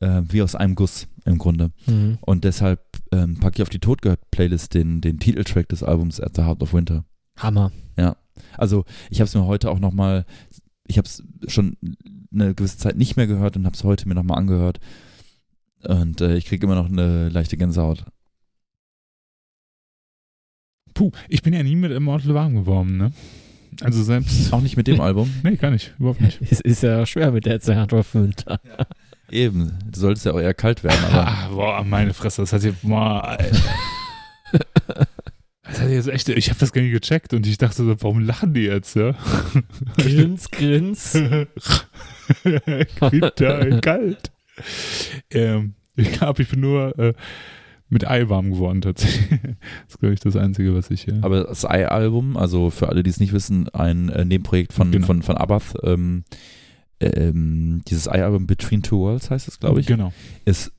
äh, 0.00 0.22
wie 0.28 0.42
aus 0.42 0.54
einem 0.54 0.74
Guss 0.74 1.06
im 1.24 1.38
Grunde. 1.38 1.70
Mhm. 1.86 2.18
Und 2.20 2.44
deshalb 2.44 2.80
ähm, 3.12 3.38
packe 3.38 3.56
ich 3.56 3.62
auf 3.62 3.70
die 3.70 3.78
Totgehört-Playlist 3.78 4.74
den, 4.74 5.00
den 5.00 5.18
Titeltrack 5.18 5.68
des 5.68 5.82
Albums 5.82 6.20
At 6.20 6.36
the 6.36 6.42
Heart 6.42 6.62
of 6.62 6.74
Winter. 6.74 7.04
Hammer. 7.36 7.70
Also 8.56 8.84
ich 9.10 9.20
habe 9.20 9.26
es 9.26 9.34
mir 9.34 9.46
heute 9.46 9.70
auch 9.70 9.78
nochmal, 9.78 10.24
ich 10.86 10.98
habe 10.98 11.06
es 11.06 11.22
schon 11.46 11.76
eine 12.32 12.54
gewisse 12.54 12.78
Zeit 12.78 12.96
nicht 12.96 13.16
mehr 13.16 13.26
gehört 13.26 13.56
und 13.56 13.66
habe 13.66 13.74
es 13.74 13.84
heute 13.84 14.08
mir 14.08 14.14
nochmal 14.14 14.38
angehört. 14.38 14.80
Und 15.84 16.20
äh, 16.20 16.36
ich 16.36 16.46
kriege 16.46 16.66
immer 16.66 16.74
noch 16.74 16.88
eine 16.88 17.28
leichte 17.28 17.56
Gänsehaut. 17.56 18.04
Puh, 20.94 21.10
ich 21.28 21.42
bin 21.42 21.54
ja 21.54 21.62
nie 21.62 21.76
mit 21.76 21.92
Immortal 21.92 22.34
warm 22.34 22.54
geworden, 22.54 22.96
ne? 22.96 23.12
Also 23.80 24.02
selbst. 24.02 24.52
Auch 24.52 24.60
nicht 24.60 24.76
mit 24.76 24.86
dem 24.86 25.00
Album. 25.06 25.32
Nee, 25.42 25.56
gar 25.56 25.70
nicht. 25.70 25.94
Überhaupt 25.98 26.20
nicht. 26.20 26.40
Es 26.42 26.60
ist 26.60 26.82
ja 26.82 27.06
schwer 27.06 27.30
mit 27.32 27.46
der 27.46 27.60
Zeit 27.60 27.92
auf 27.94 28.14
Winter. 28.14 28.60
Eben, 29.30 29.78
du 29.88 30.00
solltest 30.00 30.26
ja 30.26 30.32
auch 30.32 30.40
eher 30.40 30.54
kalt 30.54 30.82
werden, 30.82 31.04
aber 31.04 31.28
Ah, 31.28 31.48
boah, 31.50 31.84
meine 31.84 32.12
Fresse, 32.14 32.42
das 32.42 32.52
hat 32.52 32.64
jetzt, 32.64 32.82
boah, 32.82 33.22
Alter. 33.24 33.56
Das 35.62 35.80
hat 35.80 35.88
jetzt 35.88 36.08
echt, 36.08 36.28
ich 36.30 36.48
habe 36.50 36.58
das 36.58 36.72
gar 36.72 36.82
nicht 36.82 36.90
gecheckt 36.90 37.32
und 37.32 37.46
ich 37.46 37.56
dachte 37.56 37.76
so, 37.76 38.02
warum 38.02 38.18
lachen 38.18 38.54
die 38.54 38.62
jetzt, 38.62 38.96
ja? 38.96 39.14
Grins, 39.96 40.50
grins. 40.50 41.14
Winter, 42.42 43.80
kalt. 43.80 44.32
Ähm, 45.32 45.74
ich 45.96 46.12
glaube, 46.12 46.42
ich 46.42 46.48
bin 46.48 46.60
nur 46.60 46.98
äh, 46.98 47.14
mit 47.88 48.06
Ei 48.06 48.28
warm 48.28 48.50
geworden 48.52 48.80
tatsächlich. 48.80 49.40
Das 49.40 49.94
ist, 49.94 49.98
glaube 50.00 50.14
ich, 50.14 50.20
das 50.20 50.36
Einzige, 50.36 50.74
was 50.74 50.90
ich 50.90 51.02
hier. 51.02 51.18
Aber 51.22 51.44
das 51.44 51.64
Ei-Album, 51.64 52.36
also 52.36 52.70
für 52.70 52.88
alle, 52.88 53.02
die 53.02 53.10
es 53.10 53.20
nicht 53.20 53.32
wissen, 53.32 53.68
ein 53.70 54.08
äh, 54.08 54.24
Nebenprojekt 54.24 54.72
von, 54.72 54.90
Genau. 54.92 55.06
von, 55.06 55.22
von 55.22 55.36
Abath, 55.36 55.74
ähm, 55.82 56.24
ähm, 57.00 57.82
dieses 57.88 58.08
Ei-Album 58.08 58.46
Between 58.46 58.82
Two 58.82 59.00
Worlds 59.00 59.30
heißt 59.30 59.48
es, 59.48 59.58
glaube 59.58 59.80
ich, 59.80 59.86
Genau. 59.86 60.12
ist 60.44 60.72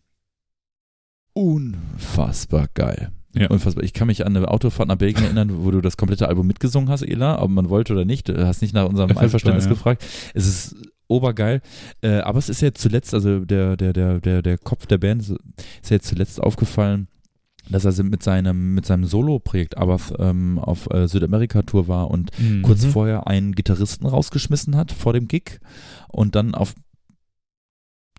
unfassbar 1.34 2.68
geil. 2.74 3.12
Ja. 3.34 3.48
Unfassbar. 3.48 3.84
Ich 3.84 3.94
kann 3.94 4.08
mich 4.08 4.26
an 4.26 4.36
eine 4.36 4.50
Autofahrt 4.50 4.90
nach 4.90 4.98
Belgien 4.98 5.24
erinnern, 5.24 5.64
wo 5.64 5.72
du 5.72 5.80
das 5.80 5.96
komplette 5.96 6.28
Album 6.28 6.48
mitgesungen 6.48 6.90
hast, 6.90 7.02
Ela, 7.02 7.42
ob 7.42 7.50
man 7.50 7.70
wollte 7.70 7.94
oder 7.94 8.04
nicht. 8.04 8.28
Du 8.28 8.46
hast 8.46 8.62
nicht 8.62 8.74
nach 8.74 8.88
unserem 8.88 9.18
Einverständnis 9.18 9.66
ja. 9.66 9.70
gefragt. 9.72 10.04
Es 10.34 10.48
ist 10.48 10.76
obergeil. 11.12 11.62
Äh, 12.02 12.20
aber 12.20 12.40
es 12.40 12.50
ist 12.50 12.62
ja 12.62 12.74
zuletzt, 12.74 13.14
also 13.14 13.40
der, 13.46 13.78
der, 13.78 13.94
der, 13.94 14.20
der, 14.20 14.42
der 14.42 14.58
Kopf 14.58 14.86
der 14.88 14.98
Band 14.98 15.22
ist 15.22 15.30
ja 15.90 15.96
jetzt 15.98 16.08
zuletzt 16.08 16.42
aufgefallen, 16.42 17.08
dass 17.70 17.86
er 17.86 18.04
mit 18.04 18.24
seinem, 18.24 18.74
mit 18.74 18.86
seinem 18.86 19.06
Solo-Projekt 19.06 19.78
Abath 19.78 20.14
ähm, 20.20 20.58
auf 20.60 20.90
äh, 20.90 21.08
Südamerika-Tour 21.08 21.88
war 21.88 22.10
und 22.10 22.32
Mhm. 22.40 22.64
kurz 22.64 22.84
vorher 22.86 23.28
einen 23.28 23.54
Gitarristen 23.54 24.08
rausgeschmissen 24.08 24.76
hat 24.76 24.92
vor 24.92 25.14
dem 25.14 25.28
Gig 25.28 25.60
und 26.10 26.36
dann 26.36 26.56
auf 26.56 26.74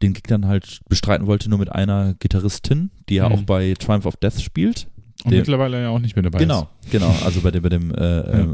den 0.01 0.12
Gig 0.14 0.24
dann 0.28 0.47
halt 0.47 0.81
bestreiten 0.89 1.27
wollte, 1.27 1.48
nur 1.51 1.59
mit 1.59 1.70
einer 1.70 2.14
Gitarristin, 2.14 2.90
die 3.09 3.16
ja 3.16 3.28
Mhm. 3.28 3.35
auch 3.35 3.43
bei 3.43 3.74
Triumph 3.74 4.06
of 4.06 4.16
Death 4.16 4.40
spielt. 4.40 4.86
Und 5.24 5.31
mittlerweile 5.32 5.81
ja 5.82 5.89
auch 5.90 6.01
nicht 6.01 6.16
mehr 6.16 6.23
dabei 6.24 6.39
Genau, 6.40 6.69
genau. 6.90 7.14
Also 7.24 7.43
bei 7.43 7.51
dem, 7.52 7.62
bei 7.62 7.69
dem 7.69 7.94
äh, 7.94 8.19
äh, 8.20 8.47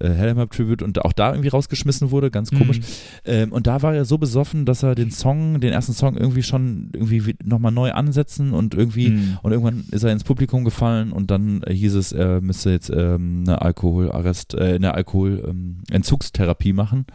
äh, 0.00 0.08
Hellhammer 0.08 0.48
Tribute 0.48 0.82
und 0.82 1.04
auch 1.04 1.12
da 1.12 1.30
irgendwie 1.30 1.48
rausgeschmissen 1.48 2.10
wurde, 2.10 2.30
ganz 2.30 2.50
komisch. 2.50 2.78
Mhm. 2.78 2.84
Ähm, 3.24 3.52
und 3.52 3.66
da 3.66 3.82
war 3.82 3.94
er 3.94 4.04
so 4.04 4.18
besoffen, 4.18 4.64
dass 4.64 4.82
er 4.82 4.94
den 4.94 5.10
Song, 5.10 5.60
den 5.60 5.72
ersten 5.72 5.92
Song 5.92 6.16
irgendwie 6.16 6.42
schon 6.42 6.90
irgendwie 6.92 7.36
nochmal 7.44 7.72
neu 7.72 7.92
ansetzen 7.92 8.52
und 8.52 8.74
irgendwie 8.74 9.10
Mhm. 9.10 9.38
und 9.42 9.52
irgendwann 9.52 9.84
ist 9.90 10.02
er 10.02 10.12
ins 10.12 10.24
Publikum 10.24 10.64
gefallen 10.64 11.12
und 11.12 11.30
dann 11.30 11.62
äh, 11.62 11.74
hieß 11.74 11.94
es, 11.94 12.12
er 12.12 12.40
müsste 12.40 12.70
jetzt 12.70 12.90
ähm, 12.90 13.44
eine 13.46 13.62
Alkoholarrest, 13.62 14.54
äh, 14.54 14.74
eine 14.74 14.94
Alkoholentzugstherapie 14.94 16.72
machen. 16.72 17.06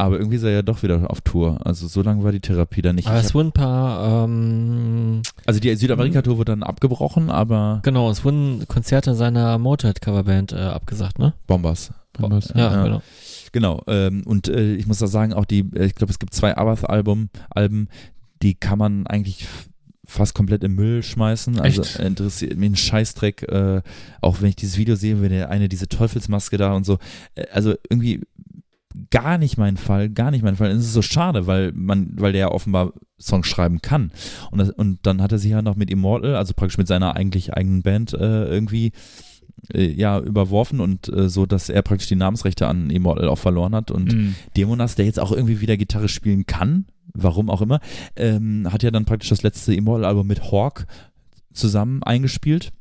Aber 0.00 0.16
irgendwie 0.16 0.36
ist 0.36 0.44
er 0.44 0.50
ja 0.50 0.62
doch 0.62 0.82
wieder 0.84 1.10
auf 1.10 1.20
Tour. 1.22 1.58
Also 1.66 1.88
so 1.88 2.02
lange 2.02 2.22
war 2.22 2.30
die 2.30 2.38
Therapie 2.40 2.82
dann 2.82 2.94
nicht. 2.94 3.08
Aber 3.08 3.18
es 3.18 3.34
wurden 3.34 3.48
ein 3.48 3.52
paar, 3.52 4.24
ähm, 4.24 5.22
also 5.44 5.58
die 5.58 5.74
Südamerika-Tour 5.74 6.38
wurde 6.38 6.52
dann 6.52 6.62
abgebrochen, 6.62 7.30
aber 7.30 7.80
genau, 7.82 8.08
es 8.08 8.24
wurden 8.24 8.66
Konzerte 8.68 9.14
seiner 9.16 9.58
Motorhead-Coverband 9.58 10.52
äh, 10.52 10.56
abgesagt, 10.56 11.18
ne? 11.18 11.34
Bombers. 11.48 11.90
Bombers. 12.12 12.52
Ja, 12.54 12.72
Ja. 12.72 12.84
genau. 12.84 13.02
Genau. 13.50 13.82
Ähm, 13.88 14.22
und 14.24 14.46
äh, 14.48 14.74
ich 14.74 14.86
muss 14.86 14.98
da 14.98 15.08
sagen, 15.08 15.32
auch 15.32 15.44
die, 15.44 15.68
äh, 15.74 15.86
ich 15.86 15.96
glaube, 15.96 16.12
es 16.12 16.18
gibt 16.20 16.32
zwei 16.32 16.56
Abath-Album, 16.56 17.30
Alben, 17.50 17.88
die 18.42 18.54
kann 18.54 18.78
man 18.78 19.06
eigentlich 19.06 19.46
fast 20.06 20.34
komplett 20.34 20.62
im 20.64 20.74
Müll 20.74 21.02
schmeißen. 21.02 21.58
Also 21.58 21.82
Echt? 21.82 21.98
äh, 21.98 22.06
interessiert 22.06 22.56
mich 22.56 22.70
ein 22.70 22.76
Scheißdreck, 22.76 23.42
äh, 23.48 23.82
auch 24.20 24.40
wenn 24.40 24.48
ich 24.50 24.56
dieses 24.56 24.78
Video 24.78 24.94
sehe, 24.94 25.20
wenn 25.20 25.30
der 25.30 25.50
eine 25.50 25.68
diese 25.68 25.88
Teufelsmaske 25.88 26.56
da 26.56 26.72
und 26.74 26.86
so. 26.86 26.98
Äh, 27.34 27.46
also 27.52 27.74
irgendwie 27.90 28.20
gar 29.10 29.38
nicht 29.38 29.58
mein 29.58 29.76
Fall, 29.76 30.08
gar 30.08 30.30
nicht 30.30 30.42
mein 30.42 30.56
Fall. 30.56 30.70
Und 30.70 30.78
es 30.78 30.86
ist 30.86 30.92
so 30.92 31.02
schade, 31.02 31.46
weil 31.46 31.72
man, 31.72 32.10
weil 32.16 32.32
der 32.32 32.40
ja 32.40 32.50
offenbar 32.50 32.92
Songs 33.20 33.46
schreiben 33.46 33.82
kann. 33.82 34.12
Und, 34.50 34.58
das, 34.58 34.70
und 34.70 35.00
dann 35.04 35.22
hat 35.22 35.32
er 35.32 35.38
sich 35.38 35.50
ja 35.50 35.62
noch 35.62 35.76
mit 35.76 35.90
Immortal, 35.90 36.36
also 36.36 36.54
praktisch 36.54 36.78
mit 36.78 36.88
seiner 36.88 37.16
eigentlich 37.16 37.54
eigenen 37.54 37.82
Band 37.82 38.14
äh, 38.14 38.46
irgendwie 38.46 38.92
äh, 39.74 39.90
ja 39.90 40.18
überworfen 40.20 40.80
und 40.80 41.08
äh, 41.08 41.28
so, 41.28 41.46
dass 41.46 41.68
er 41.68 41.82
praktisch 41.82 42.08
die 42.08 42.16
Namensrechte 42.16 42.66
an 42.66 42.90
Immortal 42.90 43.28
auch 43.28 43.38
verloren 43.38 43.74
hat 43.74 43.90
und 43.90 44.12
Mhm. 44.12 44.34
Demonas, 44.56 44.94
der 44.94 45.04
jetzt 45.04 45.20
auch 45.20 45.32
irgendwie 45.32 45.60
wieder 45.60 45.76
Gitarre 45.76 46.08
spielen 46.08 46.46
kann, 46.46 46.86
warum 47.12 47.50
auch 47.50 47.60
immer, 47.60 47.80
ähm, 48.16 48.68
hat 48.72 48.82
ja 48.82 48.90
dann 48.90 49.04
praktisch 49.04 49.28
das 49.30 49.42
letzte 49.42 49.74
Immortal-Album 49.74 50.26
mit 50.26 50.50
Hawk 50.50 50.86
zusammen 51.52 52.02
eingespielt. 52.02 52.72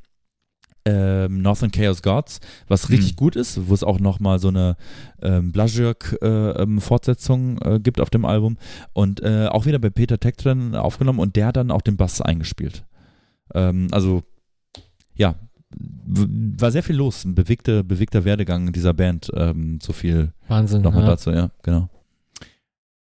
Ähm, 0.88 1.41
Northern 1.41 1.72
Chaos 1.72 2.01
Gods, 2.01 2.39
was 2.68 2.89
richtig 2.89 3.11
Hm. 3.11 3.15
gut 3.18 3.35
ist, 3.35 3.68
wo 3.68 3.73
es 3.73 3.84
auch 3.84 3.99
nochmal 3.99 4.39
so 4.39 4.47
eine 4.47 4.77
ähm, 5.22 5.51
Blazjörg-Fortsetzung 5.51 7.59
äh, 7.61 7.80
gibt 7.81 7.99
auf 7.99 8.09
dem 8.09 8.26
Album 8.26 8.57
und 8.93 9.22
äh, 9.22 9.47
auch 9.47 9.65
wieder 9.65 9.80
bei 9.80 9.89
Peter 9.89 10.19
Tech 10.19 10.35
drin 10.38 10.76
aufgenommen 10.76 11.19
und 11.19 11.35
der 11.35 11.47
hat 11.47 11.57
dann 11.57 11.72
auch 11.72 11.81
den 11.81 11.97
Bass 11.97 12.22
eingespielt. 12.22 12.85
Ähm, 13.53 13.88
also, 13.91 14.23
ja, 15.15 15.35
war 15.69 16.72
sehr 16.72 16.84
viel 16.84 16.95
los, 16.95 17.26
ein 17.26 17.35
bewegter, 17.35 17.84
bewegter 17.84 18.23
Werdegang 18.23 18.72
dieser 18.72 18.93
Band, 18.93 19.30
ähm, 19.35 19.80
so 19.81 19.91
viel 19.91 20.31
Wahnsinn. 20.47 20.81
nochmal 20.81 21.03
ja. 21.03 21.09
dazu, 21.09 21.31
ja, 21.31 21.49
genau. 21.64 21.89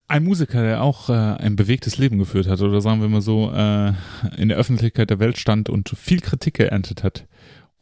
Ein 0.09 0.23
Musiker, 0.23 0.61
der 0.61 0.83
auch 0.83 1.09
äh, 1.09 1.13
ein 1.13 1.55
bewegtes 1.55 1.97
Leben 1.97 2.17
geführt 2.17 2.47
hat, 2.47 2.61
oder 2.61 2.81
sagen 2.81 3.01
wir 3.01 3.09
mal 3.09 3.21
so, 3.21 3.51
äh, 3.51 3.93
in 4.37 4.49
der 4.49 4.57
Öffentlichkeit 4.57 5.09
der 5.09 5.19
Welt 5.19 5.37
stand 5.37 5.69
und 5.69 5.89
viel 5.89 6.21
Kritik 6.21 6.55
geerntet 6.55 7.03
hat 7.03 7.25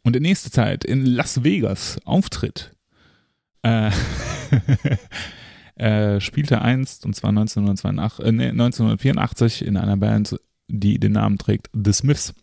und 0.06 0.14
in 0.14 0.22
nächster 0.22 0.52
Zeit 0.52 0.84
in 0.84 1.04
Las 1.04 1.42
Vegas 1.42 1.98
auftritt, 2.04 2.70
äh, 3.62 3.90
äh, 5.74 6.20
spielte 6.20 6.62
einst, 6.62 7.04
und 7.04 7.16
zwar 7.16 7.30
1982, 7.30 8.24
äh, 8.24 8.30
nee, 8.30 8.48
1984 8.50 9.66
in 9.66 9.76
einer 9.76 9.96
Band, 9.96 10.38
die 10.68 11.00
den 11.00 11.10
Namen 11.10 11.38
trägt 11.38 11.70
The 11.72 11.92
Smiths. 11.92 12.34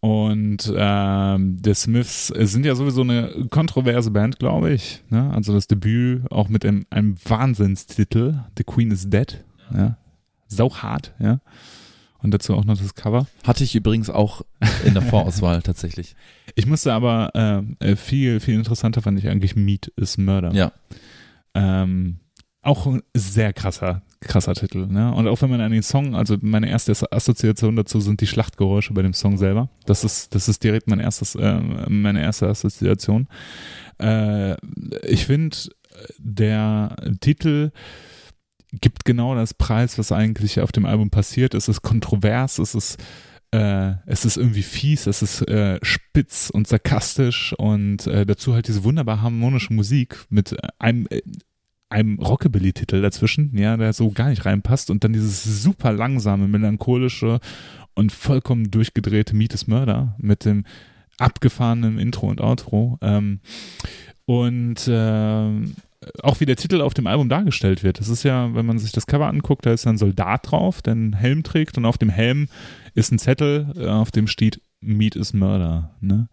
Und 0.00 0.70
ähm, 0.76 1.58
The 1.64 1.72
Smiths 1.72 2.26
sind 2.26 2.66
ja 2.66 2.74
sowieso 2.74 3.00
eine 3.00 3.46
kontroverse 3.48 4.10
Band, 4.10 4.38
glaube 4.38 4.74
ich. 4.74 5.02
Ne? 5.08 5.32
Also 5.32 5.54
das 5.54 5.68
Debüt 5.68 6.30
auch 6.30 6.50
mit 6.50 6.66
einem, 6.66 6.84
einem 6.90 7.16
Wahnsinnstitel, 7.24 8.44
The 8.58 8.64
Queen 8.64 8.90
is 8.90 9.08
Dead. 9.08 9.42
Ja? 9.74 9.96
Sauhart, 10.46 11.14
ja. 11.20 11.40
Und 12.26 12.32
dazu 12.32 12.54
auch 12.54 12.64
noch 12.64 12.76
das 12.76 12.94
Cover. 12.94 13.26
Hatte 13.44 13.62
ich 13.62 13.76
übrigens 13.76 14.10
auch 14.10 14.42
in 14.84 14.94
der 14.94 15.02
Vorauswahl 15.02 15.62
tatsächlich. 15.62 16.16
Ich 16.56 16.66
musste 16.66 16.92
aber 16.94 17.30
äh, 17.80 17.90
äh, 17.90 17.96
viel, 17.96 18.40
viel 18.40 18.54
interessanter 18.54 19.02
fand 19.02 19.18
ich 19.18 19.28
eigentlich 19.28 19.54
Meat 19.56 19.92
is 19.96 20.16
Murder. 20.16 20.52
Ja. 20.52 20.72
Ähm, 21.54 22.18
auch 22.62 22.86
ein 22.86 23.02
sehr 23.14 23.52
krasser, 23.52 24.02
krasser 24.20 24.54
Titel. 24.54 24.86
Ne? 24.86 25.14
Und 25.14 25.28
auch 25.28 25.42
wenn 25.42 25.50
man 25.50 25.60
an 25.60 25.70
den 25.70 25.82
Song, 25.82 26.16
also 26.16 26.38
meine 26.40 26.70
erste 26.70 26.94
Assoziation 27.12 27.76
dazu 27.76 28.00
sind 28.00 28.22
die 28.22 28.26
Schlachtgeräusche 28.26 28.94
bei 28.94 29.02
dem 29.02 29.12
Song 29.12 29.36
selber. 29.36 29.68
Das 29.84 30.02
ist, 30.02 30.34
das 30.34 30.48
ist 30.48 30.64
direkt 30.64 30.88
mein 30.88 30.98
erstes, 30.98 31.34
äh, 31.34 31.60
meine 31.88 32.22
erste 32.22 32.48
Assoziation. 32.48 33.28
Äh, 34.00 34.56
ich 35.06 35.26
finde, 35.26 35.58
der 36.18 36.96
Titel 37.20 37.70
gibt 38.72 39.04
genau 39.04 39.34
das 39.34 39.52
Preis, 39.52 39.98
was 39.98 40.10
eigentlich 40.10 40.60
auf 40.60 40.72
dem 40.72 40.86
Album 40.86 41.10
passiert. 41.10 41.54
Es 41.54 41.68
ist 41.68 41.82
kontrovers, 41.82 42.58
es 42.58 42.74
ist 42.74 42.98
äh, 43.56 43.94
es 44.04 44.26
ist 44.26 44.36
irgendwie 44.36 44.62
fies, 44.62 45.06
es 45.06 45.22
ist 45.22 45.40
äh, 45.48 45.78
spitz 45.82 46.50
und 46.50 46.66
sarkastisch 46.66 47.54
und 47.56 48.06
äh, 48.06 48.26
dazu 48.26 48.52
halt 48.52 48.68
diese 48.68 48.84
wunderbar 48.84 49.22
harmonische 49.22 49.72
Musik 49.72 50.26
mit 50.28 50.52
äh, 50.52 50.56
einem, 50.78 51.06
äh, 51.08 51.22
einem 51.88 52.18
Rockabilly-Titel 52.18 53.00
dazwischen, 53.00 53.56
ja, 53.56 53.78
der 53.78 53.94
so 53.94 54.10
gar 54.10 54.28
nicht 54.28 54.44
reinpasst 54.44 54.90
und 54.90 55.04
dann 55.04 55.14
dieses 55.14 55.62
super 55.62 55.92
langsame, 55.92 56.48
melancholische 56.48 57.40
und 57.94 58.12
vollkommen 58.12 58.70
durchgedrehte 58.70 59.34
Meet 59.34 59.54
is 59.54 59.66
Murder 59.66 60.16
mit 60.18 60.44
dem 60.44 60.64
abgefahrenen 61.16 61.98
Intro 61.98 62.28
und 62.28 62.42
Outro. 62.42 62.98
Ähm, 63.00 63.40
und 64.26 64.86
äh, 64.86 65.50
auch 66.22 66.40
wie 66.40 66.46
der 66.46 66.56
Titel 66.56 66.80
auf 66.80 66.94
dem 66.94 67.06
Album 67.06 67.28
dargestellt 67.28 67.82
wird. 67.82 68.00
Das 68.00 68.08
ist 68.08 68.22
ja, 68.22 68.54
wenn 68.54 68.66
man 68.66 68.78
sich 68.78 68.92
das 68.92 69.06
Cover 69.06 69.26
anguckt, 69.26 69.66
da 69.66 69.72
ist 69.72 69.86
ein 69.86 69.98
Soldat 69.98 70.50
drauf, 70.50 70.82
der 70.82 70.92
einen 70.92 71.12
Helm 71.14 71.42
trägt 71.42 71.76
und 71.78 71.84
auf 71.84 71.98
dem 71.98 72.10
Helm 72.10 72.48
ist 72.94 73.12
ein 73.12 73.18
Zettel, 73.18 73.72
äh, 73.76 73.86
auf 73.86 74.10
dem 74.10 74.26
steht 74.26 74.60
Meat 74.80 75.16
is 75.16 75.32
Murder. 75.32 75.94
Ne? 76.00 76.28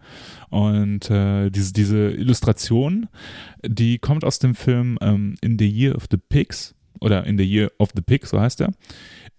Und 0.49 1.09
äh, 1.09 1.49
diese, 1.49 1.73
diese 1.73 2.11
Illustration, 2.11 3.07
die 3.65 3.97
kommt 3.99 4.23
aus 4.23 4.39
dem 4.39 4.55
Film 4.55 4.97
ähm, 5.01 5.35
In 5.41 5.57
the 5.57 5.67
Year 5.67 5.95
of 5.95 6.07
the 6.11 6.17
Pigs 6.17 6.75
oder 6.99 7.25
In 7.25 7.37
the 7.37 7.43
Year 7.43 7.71
of 7.79 7.89
the 7.95 8.01
Pig, 8.01 8.25
so 8.25 8.39
heißt 8.39 8.61
er. 8.61 8.71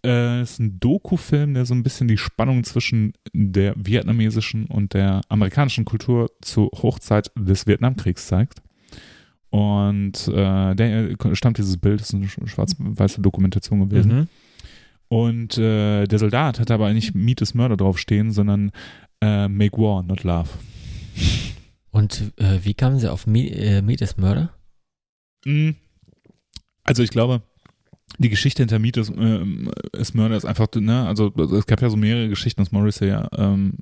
Äh, 0.05 0.43
ist 0.43 0.59
ein 0.59 0.81
Doku-Film, 0.81 1.55
der 1.55 1.65
so 1.65 1.75
ein 1.75 1.83
bisschen 1.83 2.09
die 2.09 2.19
Spannung 2.19 2.65
zwischen 2.65 3.15
der 3.33 3.75
vietnamesischen 3.77 4.67
und 4.67 4.93
der 4.93 5.23
amerikanischen 5.29 5.85
Kultur 5.85 6.31
zur 6.43 6.71
Hochzeit 6.73 7.31
des 7.37 7.67
Vietnamkriegs 7.67 8.27
zeigt. 8.27 8.64
Und 9.55 10.27
äh, 10.27 10.75
der 10.75 11.15
stammt 11.35 11.59
dieses 11.59 11.77
Bild, 11.77 12.01
das 12.01 12.11
ist 12.11 12.15
eine 12.15 12.49
schwarz-weiße 12.49 13.21
Dokumentation 13.21 13.89
gewesen. 13.89 14.13
Mhm. 14.13 14.29
Und 15.07 15.59
äh, 15.59 16.07
der 16.07 16.19
Soldat 16.19 16.59
hat 16.59 16.73
aber 16.73 16.93
nicht 16.93 17.15
Meet 17.15 17.41
is 17.41 17.55
Murder 17.55 17.77
draufstehen, 17.77 18.33
sondern 18.33 18.73
äh, 19.21 19.47
Make 19.47 19.79
War, 19.79 20.03
not 20.03 20.25
Love. 20.25 20.49
Und 21.93 22.33
äh, 22.39 22.59
wie 22.65 22.75
kamen 22.75 22.99
sie 22.99 23.13
auf 23.13 23.29
Me 23.29 23.49
äh, 23.49 23.81
Meet 23.81 24.01
is 24.01 24.17
Murder? 24.17 24.53
Mm. 25.45 25.71
Also 26.83 27.05
ich 27.05 27.11
glaube, 27.11 27.43
die 28.19 28.29
Geschichte 28.29 28.63
hinter 28.63 28.79
Meet 28.79 28.97
is, 28.99 29.11
äh, 29.11 29.45
is 29.99 30.15
Murder 30.15 30.37
ist 30.37 30.45
einfach, 30.45 30.69
ne, 30.77 31.07
also 31.07 31.33
es 31.57 31.67
gab 31.67 31.83
ja 31.83 31.91
so 31.91 31.97
mehrere 31.97 32.29
Geschichten, 32.29 32.61
dass 32.63 32.71
Morrissey 32.71 33.09
ja 33.09 33.29
ähm, 33.37 33.75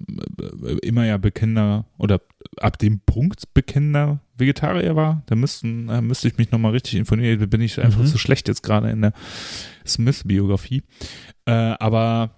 immer 0.82 1.04
ja 1.04 1.18
bekennender 1.18 1.84
oder 1.98 2.20
ab 2.56 2.78
dem 2.78 3.00
Punkt 3.00 3.52
bekennender 3.52 4.20
Vegetarier 4.38 4.96
war. 4.96 5.22
Da 5.26 5.34
müssten, 5.34 5.88
da 5.88 6.00
müsste 6.00 6.28
ich 6.28 6.38
mich 6.38 6.50
nochmal 6.50 6.72
richtig 6.72 6.94
informieren. 6.94 7.40
Da 7.40 7.46
bin 7.46 7.60
ich 7.60 7.78
einfach 7.80 8.00
Mhm. 8.00 8.06
zu 8.06 8.16
schlecht 8.18 8.48
jetzt 8.48 8.62
gerade 8.62 8.90
in 8.90 9.02
der 9.02 9.12
Smith-Biografie. 9.86 10.82
Äh, 11.44 11.52
aber 11.52 12.30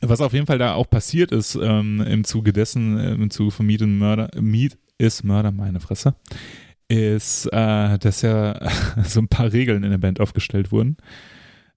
was 0.00 0.20
auf 0.20 0.32
jeden 0.32 0.46
Fall 0.46 0.58
da 0.58 0.74
auch 0.74 0.88
passiert 0.88 1.32
ist 1.32 1.54
ähm, 1.60 2.00
im 2.00 2.24
Zuge 2.24 2.52
dessen, 2.52 2.98
äh, 2.98 3.12
im 3.14 3.30
Zuge 3.30 3.50
von 3.50 3.66
Meat, 3.66 3.82
and 3.82 3.98
Murder, 3.98 4.30
Meat 4.40 4.78
is 4.98 5.22
Murder, 5.24 5.50
meine 5.50 5.80
Fresse, 5.80 6.14
ist, 6.94 7.46
äh, 7.46 7.98
dass 7.98 8.22
ja 8.22 8.58
so 9.04 9.20
ein 9.20 9.28
paar 9.28 9.52
Regeln 9.52 9.84
in 9.84 9.90
der 9.90 9.98
Band 9.98 10.20
aufgestellt 10.20 10.72
wurden. 10.72 10.96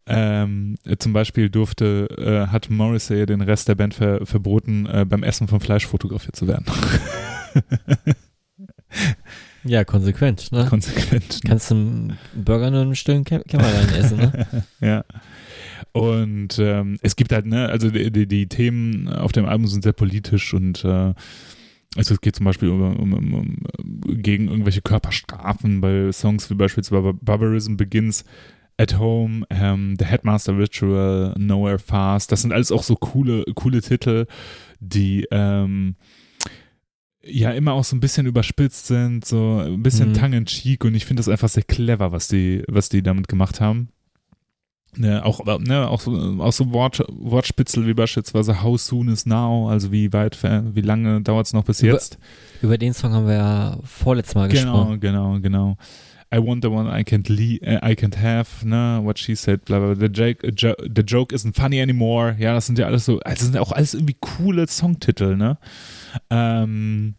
Ähm, 0.09 0.77
zum 0.99 1.11
Beispiel 1.11 1.49
durfte, 1.49 2.07
äh, 2.17 2.47
hat 2.51 2.69
Morrissey 2.69 3.25
den 3.25 3.41
Rest 3.41 3.67
der 3.67 3.75
Band 3.75 3.93
ver 3.93 4.25
verboten, 4.25 4.85
äh, 4.85 5.05
beim 5.05 5.21
Essen 5.21 5.49
von 5.49 5.59
Fleisch 5.59 5.85
fotografiert 5.85 6.35
zu 6.35 6.47
werden. 6.47 6.65
Ja, 9.67 9.83
konsequent, 9.83 10.51
ne? 10.51 10.65
Konsequent. 10.65 11.41
Kannst 11.45 11.71
du 11.71 11.75
einen 11.75 12.17
Burger 12.33 12.71
nur 12.71 12.81
einem 12.81 12.95
stillen 12.95 13.25
Kä 13.25 13.39
Kämmerlein 13.39 13.89
essen, 13.89 14.17
ne? 14.17 14.47
ja. 14.79 15.03
Und 15.91 16.57
ähm, 16.59 16.97
es 17.01 17.15
gibt 17.15 17.31
halt, 17.33 17.45
ne, 17.45 17.67
also 17.69 17.89
die, 17.89 18.11
die, 18.11 18.27
die 18.27 18.47
Themen 18.47 19.09
auf 19.09 19.31
dem 19.31 19.45
Album 19.45 19.67
sind 19.67 19.83
sehr 19.83 19.93
politisch 19.93 20.53
und 20.53 20.85
äh, 20.85 21.13
also 21.97 22.13
es 22.13 22.21
geht 22.21 22.35
zum 22.35 22.45
Beispiel 22.45 22.69
um, 22.69 23.13
um, 23.13 23.33
um, 23.33 23.57
gegen 24.21 24.47
irgendwelche 24.47 24.81
Körperstrafen 24.81 25.81
bei 25.81 26.11
Songs 26.11 26.49
wie 26.49 26.55
beispielsweise 26.55 27.13
Barbarism 27.13 27.75
Begins 27.75 28.23
at 28.77 28.97
Home, 28.99 29.45
ähm, 29.49 29.95
The 29.99 30.05
Headmaster 30.05 30.57
Ritual, 30.57 31.33
Nowhere 31.37 31.79
Fast. 31.79 32.31
Das 32.31 32.43
sind 32.43 32.53
alles 32.53 32.71
auch 32.71 32.83
so 32.83 32.95
coole, 32.95 33.43
coole 33.55 33.81
Titel, 33.81 34.27
die 34.79 35.25
ähm, 35.31 35.95
ja 37.23 37.51
immer 37.51 37.73
auch 37.73 37.83
so 37.83 37.95
ein 37.95 37.99
bisschen 37.99 38.27
überspitzt 38.27 38.87
sind, 38.87 39.25
so 39.25 39.59
ein 39.65 39.81
bisschen 39.83 40.09
Mhm. 40.09 40.13
tongue 40.13 40.37
in 40.37 40.45
cheek 40.45 40.85
und 40.85 40.95
ich 40.95 41.05
finde 41.05 41.21
das 41.21 41.27
einfach 41.29 41.49
sehr 41.49 41.63
clever, 41.63 42.11
was 42.11 42.27
die, 42.27 42.63
was 42.67 42.89
die 42.89 43.01
damit 43.01 43.27
gemacht 43.27 43.59
haben. 43.59 43.89
Ne, 44.95 45.23
auch, 45.23 45.45
ne, 45.59 45.87
auch 45.87 46.01
so, 46.01 46.11
auch 46.39 46.53
so 46.53 46.71
Wort, 46.71 47.03
Wortspitzel 47.09 47.85
wie 47.85 47.93
beispielsweise 47.93 48.63
How 48.63 48.79
soon 48.81 49.09
is 49.09 49.25
now, 49.27 49.69
also 49.69 49.91
wie 49.91 50.11
weit, 50.11 50.41
wie 50.41 50.81
lange 50.81 51.21
dauert 51.21 51.45
es 51.45 51.53
noch 51.53 51.65
bis 51.65 51.81
Über- 51.83 51.93
jetzt? 51.93 52.17
Über 52.61 52.77
den 52.79 52.93
Song 52.93 53.11
haben 53.13 53.27
wir 53.27 53.35
ja 53.35 53.77
vorletztes 53.83 54.33
Mal 54.33 54.49
gesprochen. 54.49 54.99
Genau, 54.99 55.35
genau, 55.35 55.39
genau. 55.39 55.77
I 56.33 56.39
want 56.39 56.63
the 56.63 56.69
one 56.69 56.89
I 56.89 57.03
can't, 57.03 57.29
le 57.31 57.61
äh, 57.61 57.77
I 57.83 57.95
can't 57.95 58.17
have, 58.21 58.67
ne, 58.67 58.99
what 59.03 59.17
she 59.19 59.35
said, 59.35 59.63
bla 59.65 59.79
bla. 59.79 59.95
The 59.95 60.07
joke, 60.07 60.45
jo 60.57 60.73
the 60.81 61.01
joke 61.03 61.33
isn't 61.33 61.55
funny 61.55 61.81
anymore. 61.81 62.35
Ja, 62.39 62.53
das 62.53 62.65
sind 62.65 62.77
ja 62.79 62.85
alles 62.87 63.05
so, 63.05 63.19
also 63.19 63.35
das 63.35 63.41
sind 63.41 63.55
ja 63.55 63.61
auch 63.61 63.71
alles 63.71 63.93
irgendwie 63.93 64.17
coole 64.19 64.67
Songtitel, 64.67 65.37
ne? 65.37 65.57
Ähm, 66.29 67.15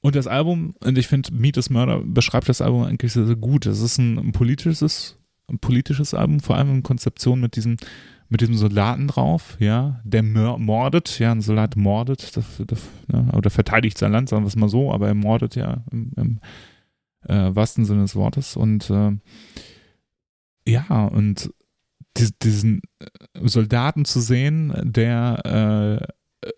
und 0.00 0.14
das 0.14 0.28
Album, 0.28 0.74
und 0.84 0.96
ich 0.98 1.08
finde, 1.08 1.32
Meet 1.34 1.56
is 1.56 1.70
Murder 1.70 2.00
beschreibt 2.04 2.48
das 2.48 2.60
Album 2.60 2.84
eigentlich 2.84 3.12
sehr, 3.14 3.26
sehr 3.26 3.34
gut. 3.34 3.66
Es 3.66 3.80
ist 3.80 3.98
ein, 3.98 4.18
ein 4.18 4.32
politisches, 4.32 5.18
ein 5.48 5.58
politisches 5.58 6.14
Album, 6.14 6.40
vor 6.40 6.56
allem 6.56 6.70
in 6.70 6.82
Konzeption 6.82 7.40
mit 7.40 7.56
diesem, 7.56 7.76
mit 8.28 8.40
diesem 8.40 8.56
Soldaten 8.56 9.06
drauf, 9.06 9.56
ja, 9.60 10.00
der 10.04 10.22
mordet, 10.22 11.18
ja, 11.18 11.30
ein 11.30 11.40
Soldat 11.40 11.76
mordet, 11.76 12.36
das, 12.36 12.44
das, 12.66 12.80
ne, 13.06 13.30
oder 13.32 13.50
verteidigt 13.50 13.98
sein 13.98 14.12
Land, 14.12 14.28
sagen 14.28 14.42
wir 14.42 14.48
es 14.48 14.56
mal 14.56 14.68
so, 14.68 14.92
aber 14.92 15.06
er 15.06 15.14
mordet 15.14 15.54
ja 15.54 15.84
im, 15.92 16.12
im 16.16 16.40
äh, 17.28 17.54
wahrsten 17.54 17.84
Sinne 17.84 18.02
des 18.02 18.16
Wortes. 18.16 18.56
Und 18.56 18.90
äh, 18.90 19.12
ja, 20.66 21.06
und 21.06 21.52
dies- 22.16 22.36
diesen 22.42 22.80
äh, 22.98 23.06
Soldaten 23.44 24.04
zu 24.04 24.20
sehen, 24.20 24.72
der 24.82 26.02
äh, 26.02 26.50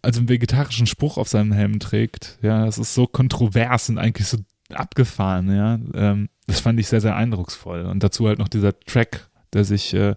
also 0.00 0.20
einen 0.20 0.28
vegetarischen 0.28 0.86
Spruch 0.86 1.16
auf 1.16 1.28
seinem 1.28 1.52
Helm 1.52 1.78
trägt, 1.78 2.38
ja, 2.42 2.64
das 2.64 2.78
ist 2.78 2.94
so 2.94 3.06
kontrovers 3.06 3.88
und 3.88 3.98
eigentlich 3.98 4.26
so 4.26 4.38
abgefahren, 4.76 5.54
ja. 5.54 5.78
Ähm, 5.94 6.28
das 6.46 6.60
fand 6.60 6.78
ich 6.80 6.88
sehr, 6.88 7.00
sehr 7.00 7.16
eindrucksvoll. 7.16 7.82
Und 7.82 8.02
dazu 8.02 8.26
halt 8.26 8.38
noch 8.38 8.48
dieser 8.48 8.78
Track, 8.80 9.28
der 9.52 9.64
sich 9.64 9.94
äh, 9.94 10.14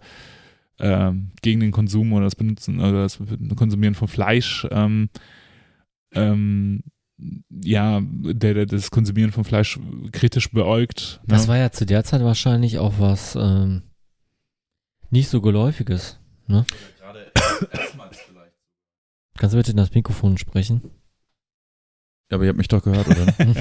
ähm, 0.79 1.31
gegen 1.41 1.59
den 1.59 1.71
Konsum 1.71 2.13
oder 2.13 2.25
das 2.25 2.35
Benutzen 2.35 2.79
oder 2.79 3.03
das 3.03 3.19
Konsumieren 3.55 3.95
von 3.95 4.07
Fleisch 4.07 4.67
ähm, 4.71 5.09
ähm, 6.13 6.83
ja, 7.49 8.01
der, 8.03 8.53
der 8.53 8.65
das 8.65 8.91
Konsumieren 8.91 9.31
von 9.31 9.45
Fleisch 9.45 9.79
kritisch 10.11 10.51
beäugt. 10.51 11.21
Ne? 11.23 11.35
Das 11.35 11.47
war 11.47 11.57
ja 11.57 11.71
zu 11.71 11.85
der 11.85 12.03
Zeit 12.03 12.21
wahrscheinlich 12.23 12.77
auch 12.79 12.95
was 12.99 13.37
ähm, 13.39 13.83
nicht 15.11 15.29
so 15.29 15.39
geläufiges. 15.41 16.19
Ne? 16.47 16.65
Kannst 19.37 19.53
du 19.53 19.57
bitte 19.57 19.71
in 19.71 19.77
das 19.77 19.93
Mikrofon 19.93 20.37
sprechen? 20.37 20.81
Ja, 22.29 22.35
aber 22.35 22.45
ihr 22.45 22.49
habt 22.49 22.57
mich 22.57 22.67
doch 22.67 22.83
gehört, 22.83 23.07
oder? 23.07 23.33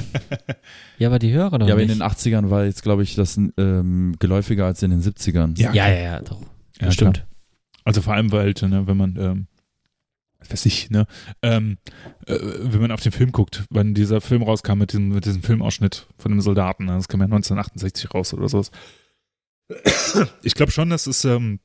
Ja, 0.97 1.09
aber 1.09 1.19
die 1.19 1.31
Hörer 1.31 1.59
noch 1.59 1.67
ja, 1.67 1.73
aber 1.73 1.83
nicht. 1.83 1.91
in 1.91 1.99
den 1.99 2.07
80ern 2.07 2.49
war 2.49 2.63
jetzt, 2.65 2.81
glaube 2.81 3.03
ich, 3.03 3.15
das 3.15 3.37
ähm, 3.37 4.15
geläufiger 4.17 4.65
als 4.65 4.81
in 4.81 4.91
den 4.91 5.01
70ern. 5.01 5.59
Ja, 5.59 5.73
ja, 5.73 5.89
ja, 5.89 5.99
ja, 5.99 6.21
doch. 6.21 6.41
Ja, 6.79 6.87
Bestimmt. 6.87 7.17
klar. 7.17 7.27
Also 7.83 8.01
vor 8.01 8.13
allem, 8.13 8.31
weil, 8.31 8.53
ne, 8.61 8.87
wenn 8.87 8.97
man, 8.97 9.15
ähm, 9.17 9.47
was 10.39 10.51
weiß 10.51 10.65
ich, 10.65 10.89
ne, 10.89 11.05
ähm, 11.41 11.77
äh, 12.25 12.37
wenn 12.39 12.81
man 12.81 12.91
auf 12.91 13.01
den 13.01 13.11
Film 13.11 13.31
guckt, 13.31 13.65
wann 13.69 13.93
dieser 13.93 14.21
Film 14.21 14.41
rauskam 14.41 14.79
mit 14.79 14.93
diesem, 14.93 15.09
mit 15.09 15.25
diesem 15.25 15.43
Filmausschnitt 15.43 16.07
von 16.17 16.31
einem 16.31 16.41
Soldaten, 16.41 16.85
ne, 16.85 16.93
das 16.93 17.07
kam 17.07 17.19
ja 17.19 17.25
1968 17.25 18.13
raus 18.13 18.33
oder 18.33 18.49
sowas. 18.49 18.71
Ich 20.43 20.55
glaube 20.55 20.71
schon, 20.71 20.89
dass 20.89 21.07
es 21.07 21.25
ähm, 21.25 21.59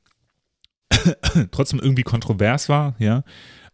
trotzdem 1.51 1.79
irgendwie 1.79 2.03
kontrovers 2.03 2.69
war, 2.69 2.95
ja. 2.99 3.23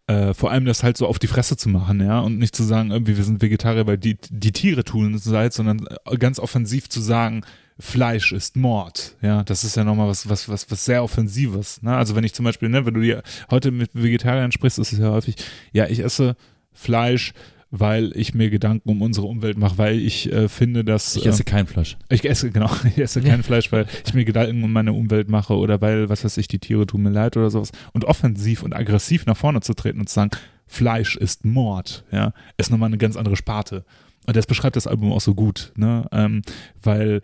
Äh, 0.07 0.33
vor 0.33 0.51
allem 0.51 0.63
das 0.63 0.83
halt 0.83 0.95
so 0.95 1.05
auf 1.05 1.19
die 1.19 1.27
Fresse 1.27 1.57
zu 1.57 1.67
machen, 1.67 1.99
ja, 1.99 2.21
und 2.21 2.39
nicht 2.39 2.55
zu 2.55 2.63
sagen, 2.63 2.91
irgendwie 2.91 3.17
wir 3.17 3.25
sind 3.25 3.41
Vegetarier, 3.41 3.87
weil 3.87 3.97
die, 3.97 4.17
die 4.29 4.53
Tiere 4.53 4.85
tun 4.85 5.13
es 5.13 5.25
seid, 5.25 5.51
sondern 5.51 5.85
äh, 6.05 6.17
ganz 6.17 6.39
offensiv 6.39 6.87
zu 6.87 7.01
sagen, 7.01 7.41
Fleisch 7.77 8.31
ist 8.31 8.55
Mord, 8.55 9.17
ja, 9.21 9.43
das 9.43 9.65
ist 9.65 9.75
ja 9.75 9.83
nochmal 9.83 10.07
was, 10.07 10.29
was, 10.29 10.47
was, 10.47 10.71
was 10.71 10.85
sehr 10.85 11.03
Offensives, 11.03 11.81
ne, 11.81 11.95
also 11.95 12.15
wenn 12.15 12.23
ich 12.23 12.33
zum 12.33 12.45
Beispiel, 12.45 12.69
ne, 12.69 12.85
wenn 12.85 12.93
du 12.93 13.01
dir 13.01 13.21
heute 13.51 13.71
mit 13.71 13.91
Vegetariern 13.93 14.53
sprichst, 14.53 14.79
ist 14.79 14.93
es 14.93 14.99
ja 14.99 15.11
häufig, 15.11 15.35
ja, 15.73 15.87
ich 15.87 15.99
esse 15.99 16.37
Fleisch, 16.71 17.33
weil 17.69 18.11
ich 18.15 18.33
mir 18.33 18.49
Gedanken 18.49 18.89
um 18.89 19.01
unsere 19.01 19.27
Umwelt 19.27 19.57
mache, 19.57 19.77
weil 19.77 19.99
ich 19.99 20.31
äh, 20.31 20.47
finde, 20.47 20.83
dass 20.83 21.15
Ich 21.15 21.25
esse 21.25 21.43
kein 21.43 21.67
Fleisch. 21.67 21.97
ich 22.09 22.27
esse, 22.27 22.51
genau, 22.51 22.69
ich 22.85 22.97
esse 22.97 23.21
kein 23.21 23.43
Fleisch, 23.43 23.71
weil 23.71 23.85
ich 24.05 24.13
mir 24.13 24.25
Gedanken 24.25 24.63
um 24.63 24.71
meine 24.71 24.93
Umwelt 24.93 25.29
mache 25.29 25.55
oder 25.55 25.81
weil, 25.81 26.09
was 26.09 26.23
weiß 26.23 26.37
ich, 26.37 26.47
die 26.47 26.59
Tiere 26.59 26.85
tun 26.85 27.03
mir 27.03 27.09
leid 27.09 27.35
oder 27.37 27.49
sowas. 27.49 27.71
Und 27.93 28.05
offensiv 28.05 28.63
und 28.63 28.73
aggressiv 28.73 29.25
nach 29.25 29.37
vorne 29.37 29.61
zu 29.61 29.73
treten 29.73 29.99
und 29.99 30.07
zu 30.07 30.15
sagen, 30.15 30.31
Fleisch 30.65 31.15
ist 31.15 31.45
Mord, 31.45 32.03
ja, 32.11 32.33
ist 32.57 32.71
nochmal 32.71 32.87
eine 32.87 32.97
ganz 32.97 33.15
andere 33.15 33.35
Sparte. 33.37 33.85
Und 34.25 34.35
das 34.35 34.45
beschreibt 34.45 34.75
das 34.75 34.87
Album 34.87 35.13
auch 35.13 35.21
so 35.21 35.33
gut, 35.33 35.71
ne, 35.77 36.05
ähm, 36.11 36.41
weil 36.83 37.21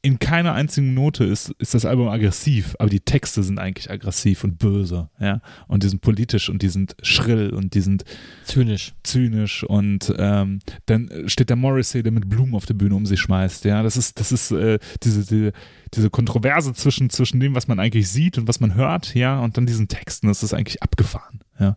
in 0.00 0.20
keiner 0.20 0.54
einzigen 0.54 0.94
Note 0.94 1.24
ist, 1.24 1.50
ist 1.58 1.74
das 1.74 1.84
Album 1.84 2.08
aggressiv, 2.08 2.76
aber 2.78 2.88
die 2.88 3.00
Texte 3.00 3.42
sind 3.42 3.58
eigentlich 3.58 3.90
aggressiv 3.90 4.44
und 4.44 4.58
böse, 4.58 5.10
ja, 5.18 5.40
und 5.66 5.82
die 5.82 5.88
sind 5.88 6.02
politisch 6.02 6.48
und 6.48 6.62
die 6.62 6.68
sind 6.68 6.94
schrill 7.02 7.50
und 7.50 7.74
die 7.74 7.80
sind 7.80 8.04
Zynisch. 8.44 8.94
zynisch 9.02 9.64
und 9.64 10.14
ähm, 10.16 10.60
dann 10.86 11.10
steht 11.26 11.50
der 11.50 11.56
Morrissey, 11.56 12.04
der 12.04 12.12
mit 12.12 12.28
Blumen 12.28 12.54
auf 12.54 12.64
der 12.64 12.74
Bühne 12.74 12.94
um 12.94 13.06
sich 13.06 13.20
schmeißt. 13.20 13.64
Ja, 13.64 13.82
das 13.82 13.96
ist, 13.96 14.20
das 14.20 14.30
ist 14.30 14.52
äh, 14.52 14.78
diese, 15.02 15.26
diese, 15.26 15.52
diese 15.92 16.10
Kontroverse 16.10 16.72
zwischen, 16.74 17.10
zwischen 17.10 17.40
dem, 17.40 17.56
was 17.56 17.66
man 17.66 17.80
eigentlich 17.80 18.08
sieht 18.08 18.38
und 18.38 18.46
was 18.46 18.60
man 18.60 18.76
hört, 18.76 19.16
ja, 19.16 19.40
und 19.40 19.56
dann 19.56 19.66
diesen 19.66 19.88
Texten, 19.88 20.28
das 20.28 20.44
ist 20.44 20.54
eigentlich 20.54 20.80
abgefahren, 20.80 21.40
ja. 21.58 21.76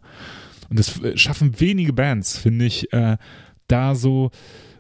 Und 0.69 0.77
das 0.77 1.02
äh, 1.02 1.18
schaffen 1.18 1.60
wenige 1.60 1.91
Bands, 1.91 2.38
finde 2.38 2.65
ich, 2.65 2.93
äh, 2.93 3.18
da 3.68 3.95
so, 3.95 4.30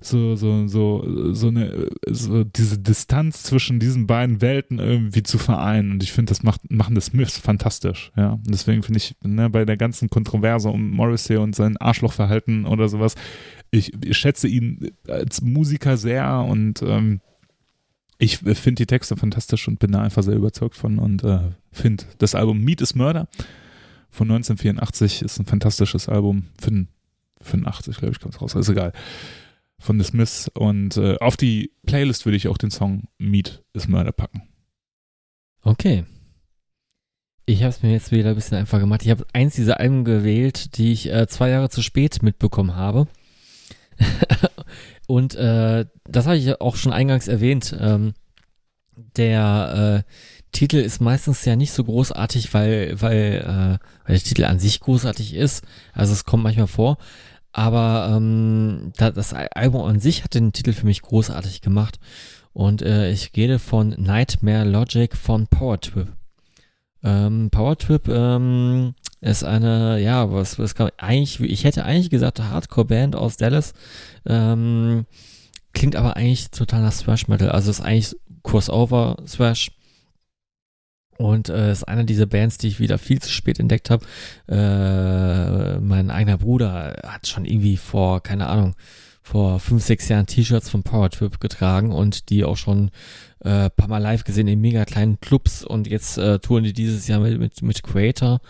so, 0.01 0.35
so, 0.35 0.67
so, 0.67 1.33
so 1.33 1.47
eine, 1.47 1.89
so 2.09 2.43
diese 2.43 2.79
Distanz 2.79 3.43
zwischen 3.43 3.79
diesen 3.79 4.07
beiden 4.07 4.41
Welten 4.41 4.79
irgendwie 4.79 5.23
zu 5.23 5.37
vereinen. 5.37 5.91
Und 5.91 6.03
ich 6.03 6.11
finde, 6.11 6.31
das 6.31 6.43
macht, 6.43 6.69
machen 6.69 6.95
das 6.95 7.05
Smiths 7.07 7.37
fantastisch, 7.37 8.11
ja. 8.15 8.31
Und 8.31 8.49
deswegen 8.49 8.83
finde 8.83 8.97
ich, 8.97 9.15
ne, 9.23 9.49
bei 9.49 9.65
der 9.65 9.77
ganzen 9.77 10.09
Kontroverse 10.09 10.69
um 10.69 10.91
Morrissey 10.91 11.37
und 11.37 11.55
sein 11.55 11.77
Arschlochverhalten 11.77 12.65
oder 12.65 12.89
sowas, 12.89 13.15
ich, 13.69 13.93
ich 14.03 14.17
schätze 14.17 14.47
ihn 14.47 14.91
als 15.07 15.41
Musiker 15.41 15.97
sehr 15.97 16.39
und 16.39 16.81
ähm, 16.81 17.21
ich 18.17 18.37
finde 18.37 18.75
die 18.75 18.85
Texte 18.85 19.15
fantastisch 19.15 19.67
und 19.67 19.79
bin 19.79 19.93
da 19.93 20.01
einfach 20.01 20.23
sehr 20.23 20.35
überzeugt 20.35 20.75
von 20.75 20.99
und 20.99 21.23
äh, 21.23 21.39
finde 21.71 22.03
das 22.17 22.35
Album 22.35 22.59
Meat 22.59 22.81
is 22.81 22.93
Murder 22.93 23.27
von 24.11 24.29
1984 24.29 25.21
ist 25.21 25.39
ein 25.39 25.45
fantastisches 25.45 26.09
Album. 26.09 26.43
85, 26.59 27.97
glaube 27.97 28.13
ich, 28.13 28.19
kommt 28.19 28.35
es 28.35 28.41
raus. 28.41 28.53
Ist 28.55 28.69
egal. 28.69 28.91
Von 29.81 29.99
The 29.99 30.05
Smiths. 30.05 30.49
Und 30.53 30.97
äh, 30.97 31.17
auf 31.17 31.35
die 31.37 31.71
Playlist 31.85 32.25
würde 32.25 32.37
ich 32.37 32.47
auch 32.47 32.57
den 32.57 32.71
Song 32.71 33.07
Meat 33.17 33.63
is 33.73 33.87
Murder 33.87 34.11
packen. 34.11 34.43
Okay. 35.63 36.05
Ich 37.45 37.63
habe 37.63 37.69
es 37.69 37.81
mir 37.81 37.91
jetzt 37.91 38.11
wieder 38.11 38.29
ein 38.29 38.35
bisschen 38.35 38.57
einfach 38.57 38.79
gemacht. 38.79 39.01
Ich 39.03 39.09
habe 39.09 39.25
eins 39.33 39.55
dieser 39.55 39.79
Alben 39.79 40.05
gewählt, 40.05 40.77
die 40.77 40.91
ich 40.91 41.11
äh, 41.11 41.27
zwei 41.27 41.49
Jahre 41.49 41.69
zu 41.69 41.81
spät 41.81 42.21
mitbekommen 42.21 42.75
habe. 42.75 43.07
Und 45.07 45.35
äh, 45.35 45.85
das 46.05 46.25
habe 46.27 46.37
ich 46.37 46.61
auch 46.61 46.75
schon 46.75 46.93
eingangs 46.93 47.27
erwähnt. 47.27 47.75
Ähm, 47.77 48.13
der 48.95 50.03
äh, 50.05 50.11
Titel 50.51 50.77
ist 50.77 51.01
meistens 51.01 51.43
ja 51.45 51.55
nicht 51.55 51.71
so 51.71 51.83
großartig, 51.83 52.53
weil, 52.53 53.01
weil, 53.01 53.79
äh, 53.79 54.05
weil 54.05 54.15
der 54.15 54.19
Titel 54.19 54.43
an 54.45 54.59
sich 54.59 54.79
großartig 54.79 55.33
ist. 55.33 55.63
Also 55.93 56.13
es 56.13 56.25
kommt 56.25 56.43
manchmal 56.43 56.67
vor. 56.67 56.97
Aber 57.53 58.13
ähm, 58.15 58.93
da, 58.97 59.11
das 59.11 59.33
Album 59.33 59.83
an 59.83 59.99
sich 59.99 60.23
hat 60.23 60.33
den 60.33 60.53
Titel 60.53 60.73
für 60.73 60.85
mich 60.85 61.01
großartig 61.01 61.61
gemacht. 61.61 61.99
Und 62.53 62.81
äh, 62.81 63.11
ich 63.11 63.31
rede 63.35 63.59
von 63.59 63.89
Nightmare 63.89 64.65
Logic 64.65 65.15
von 65.15 65.47
Power 65.47 65.79
Trip. 65.79 66.07
Ähm, 67.03 67.49
Power 67.49 67.77
Trip 67.77 68.07
ähm, 68.07 68.93
ist 69.21 69.43
eine, 69.43 69.99
ja, 70.01 70.31
was, 70.31 70.59
was 70.59 70.75
kann 70.75 70.87
man, 70.87 70.93
eigentlich, 70.97 71.39
ich 71.39 71.63
hätte 71.63 71.85
eigentlich 71.85 72.09
gesagt, 72.09 72.39
Hardcore-Band 72.39 73.15
aus 73.15 73.37
Dallas. 73.37 73.73
Ähm, 74.25 75.05
klingt 75.73 75.95
aber 75.95 76.15
eigentlich 76.15 76.51
total 76.51 76.81
nach 76.81 76.93
Thrash 76.93 77.27
Metal. 77.27 77.49
Also 77.49 77.71
ist 77.71 77.81
eigentlich 77.81 78.15
Crossover 78.43 79.17
Thrash. 79.25 79.71
Und 81.21 81.49
äh, 81.49 81.71
ist 81.71 81.87
einer 81.87 82.03
dieser 82.03 82.25
Bands, 82.25 82.57
die 82.57 82.67
ich 82.67 82.79
wieder 82.79 82.97
viel 82.97 83.21
zu 83.21 83.29
spät 83.29 83.59
entdeckt 83.59 83.89
habe. 83.89 84.05
Äh, 84.47 85.79
mein 85.79 86.09
eigener 86.09 86.37
Bruder 86.37 86.99
hat 87.05 87.27
schon 87.27 87.45
irgendwie 87.45 87.77
vor, 87.77 88.23
keine 88.23 88.47
Ahnung, 88.47 88.75
vor 89.21 89.59
fünf, 89.59 89.83
sechs 89.83 90.09
Jahren 90.09 90.25
T-Shirts 90.25 90.69
von 90.69 90.81
Power 90.81 91.11
Trip 91.11 91.39
getragen 91.39 91.91
und 91.91 92.29
die 92.29 92.43
auch 92.43 92.57
schon 92.57 92.89
äh, 93.41 93.69
paar 93.69 93.87
Mal 93.87 93.99
live 93.99 94.23
gesehen 94.23 94.47
in 94.47 94.59
mega 94.59 94.83
kleinen 94.83 95.19
Clubs 95.19 95.63
und 95.63 95.87
jetzt 95.87 96.17
äh, 96.17 96.39
touren 96.39 96.63
die 96.63 96.73
dieses 96.73 97.07
Jahr 97.07 97.19
mit, 97.19 97.39
mit, 97.39 97.61
mit 97.61 97.83
Creator 97.83 98.41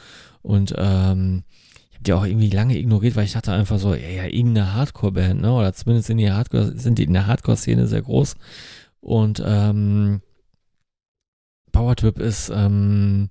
und 0.42 0.74
ähm, 0.78 1.44
ich 1.90 1.96
habe 1.96 2.04
die 2.04 2.14
auch 2.14 2.26
irgendwie 2.26 2.50
lange 2.50 2.78
ignoriert, 2.78 3.18
weil 3.18 3.26
ich 3.26 3.34
dachte 3.34 3.52
einfach 3.52 3.80
so, 3.80 3.94
ja, 3.94 4.08
ja, 4.08 4.24
irgendeine 4.24 4.74
Hardcore-Band, 4.74 5.42
ne? 5.42 5.54
Oder 5.54 5.74
zumindest 5.74 6.10
in 6.10 6.18
die 6.18 6.32
Hardcore, 6.32 6.76
sind 6.76 6.98
die 6.98 7.04
in 7.04 7.14
der 7.14 7.28
Hardcore-Szene 7.28 7.86
sehr 7.86 8.02
groß. 8.02 8.36
Und 9.02 9.44
ähm, 9.46 10.22
Power 11.72 11.96
Trip 11.96 12.20
ist 12.20 12.52
ähm, 12.54 13.30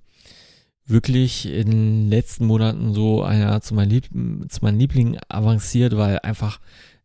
wirklich 0.85 1.47
in 1.47 1.69
den 1.69 2.09
letzten 2.09 2.45
Monaten 2.45 2.93
so 2.93 3.23
einer 3.23 3.61
zu 3.61 3.73
meinen, 3.73 3.89
Lieb 3.89 4.05
zu 4.49 4.59
meinen 4.61 4.79
Lieblingen 4.79 5.19
avanciert, 5.29 5.97
weil 5.97 6.19
einfach 6.19 6.59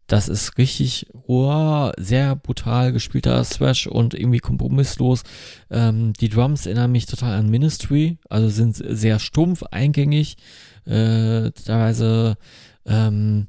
das 0.07 0.29
ist 0.29 0.57
richtig 0.57 1.07
roher, 1.27 1.93
sehr 1.99 2.37
brutal 2.37 2.93
gespielter 2.93 3.43
Thrash 3.43 3.89
und 3.89 4.15
irgendwie 4.15 4.39
kompromisslos. 4.39 5.25
Ähm, 5.69 6.13
die 6.13 6.29
Drums 6.29 6.67
erinnern 6.67 6.93
mich 6.93 7.07
total 7.07 7.37
an 7.37 7.51
Ministry, 7.51 8.19
also 8.29 8.49
sind 8.49 8.77
sehr 8.77 9.19
stumpf, 9.19 9.65
eingängig, 9.65 10.37
äh, 10.85 11.51
teilweise 11.51 12.37
ähm, 12.85 13.49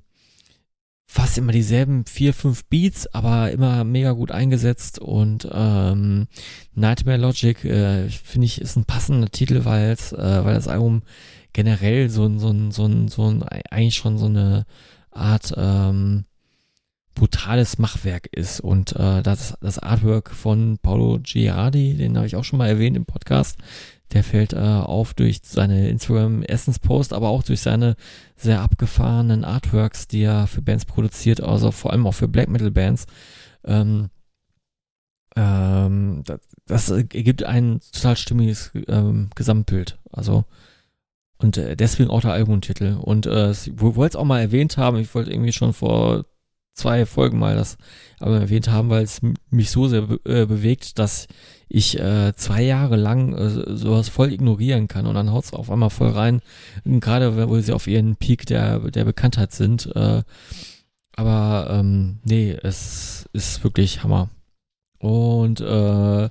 fast 1.17 1.39
immer 1.39 1.51
dieselben 1.51 2.05
vier, 2.05 2.31
fünf 2.31 2.65
Beats, 2.65 3.07
aber 3.11 3.49
immer 3.49 3.83
mega 3.83 4.11
gut 4.11 4.31
eingesetzt 4.31 4.99
und 4.99 5.49
ähm, 5.51 6.27
Nightmare 6.75 7.17
Logic, 7.17 7.65
äh, 7.65 8.07
finde 8.07 8.45
ich, 8.45 8.61
ist 8.61 8.75
ein 8.75 8.85
passender 8.85 9.29
Titel, 9.29 9.65
weil 9.65 9.89
es, 9.89 10.11
äh, 10.13 10.45
weil 10.45 10.53
das 10.53 10.67
Album 10.67 11.01
generell 11.53 12.11
so 12.11 12.23
ein, 12.27 12.37
so 12.37 12.49
ein, 12.49 12.69
so 12.69 12.85
ein, 12.85 13.07
so 13.07 13.31
ein, 13.31 13.41
eigentlich 13.41 13.95
schon 13.95 14.19
so 14.19 14.27
eine 14.27 14.67
Art, 15.09 15.55
ähm, 15.57 16.25
brutales 17.15 17.79
Machwerk 17.79 18.27
ist. 18.27 18.59
Und 18.59 18.95
äh, 18.95 19.23
das, 19.23 19.57
das 19.59 19.79
Artwork 19.79 20.29
von 20.29 20.77
Paolo 20.83 21.17
Giardi, 21.23 21.95
den 21.95 22.15
habe 22.15 22.27
ich 22.27 22.35
auch 22.35 22.43
schon 22.43 22.59
mal 22.59 22.67
erwähnt 22.67 22.95
im 22.95 23.07
Podcast, 23.07 23.57
der 24.13 24.23
fällt 24.23 24.53
äh, 24.53 24.57
auf 24.57 25.13
durch 25.13 25.41
seine 25.43 25.89
Instagram-Essence-Post, 25.89 27.13
aber 27.13 27.29
auch 27.29 27.43
durch 27.43 27.61
seine 27.61 27.95
sehr 28.35 28.61
abgefahrenen 28.61 29.43
Artworks, 29.43 30.07
die 30.07 30.23
er 30.23 30.47
für 30.47 30.61
Bands 30.61 30.85
produziert, 30.85 31.41
also 31.41 31.71
vor 31.71 31.91
allem 31.91 32.07
auch 32.07 32.13
für 32.13 32.27
Black 32.27 32.49
Metal-Bands. 32.49 33.05
Ähm, 33.65 34.09
ähm, 35.35 36.23
das, 36.25 36.39
das 36.65 36.89
ergibt 36.89 37.43
ein 37.43 37.81
total 37.91 38.17
stimmiges 38.17 38.71
ähm, 38.87 39.29
Gesamtbild. 39.35 39.99
Also 40.11 40.45
und 41.37 41.57
äh, 41.57 41.75
deswegen 41.75 42.09
auch 42.09 42.21
der 42.21 42.31
Albumtitel. 42.31 42.97
Und 42.99 43.25
äh, 43.25 43.51
ich 43.51 43.71
wollte 43.75 44.13
es 44.13 44.15
auch 44.15 44.25
mal 44.25 44.41
erwähnt 44.41 44.77
haben, 44.77 44.97
ich 44.97 45.13
wollte 45.13 45.31
irgendwie 45.31 45.53
schon 45.53 45.73
vor 45.73 46.25
zwei 46.73 47.05
Folgen 47.05 47.39
mal 47.39 47.55
das 47.55 47.77
aber 48.19 48.39
erwähnt 48.39 48.69
haben, 48.69 48.89
weil 48.89 49.03
es 49.03 49.21
mich 49.49 49.71
so 49.71 49.87
sehr 49.87 50.03
be 50.03 50.19
äh, 50.25 50.45
bewegt, 50.45 50.99
dass 50.99 51.27
ich 51.69 51.99
äh, 51.99 52.33
zwei 52.35 52.61
Jahre 52.61 52.95
lang 52.95 53.33
äh, 53.33 53.75
sowas 53.75 54.09
voll 54.09 54.31
ignorieren 54.31 54.87
kann 54.87 55.05
und 55.05 55.15
dann 55.15 55.31
haut's 55.31 55.53
auf 55.53 55.69
einmal 55.69 55.89
voll 55.89 56.09
rein, 56.09 56.41
gerade 56.85 57.49
wo 57.49 57.59
sie 57.59 57.73
auf 57.73 57.87
ihren 57.87 58.15
Peak 58.15 58.45
der, 58.45 58.79
der 58.79 59.05
Bekanntheit 59.05 59.51
sind. 59.51 59.93
Äh, 59.95 60.23
aber 61.15 61.67
ähm, 61.71 62.19
nee, 62.23 62.51
es 62.51 63.27
ist 63.33 63.63
wirklich 63.63 64.03
Hammer. 64.03 64.29
Und 64.99 65.61
äh, 65.61 66.29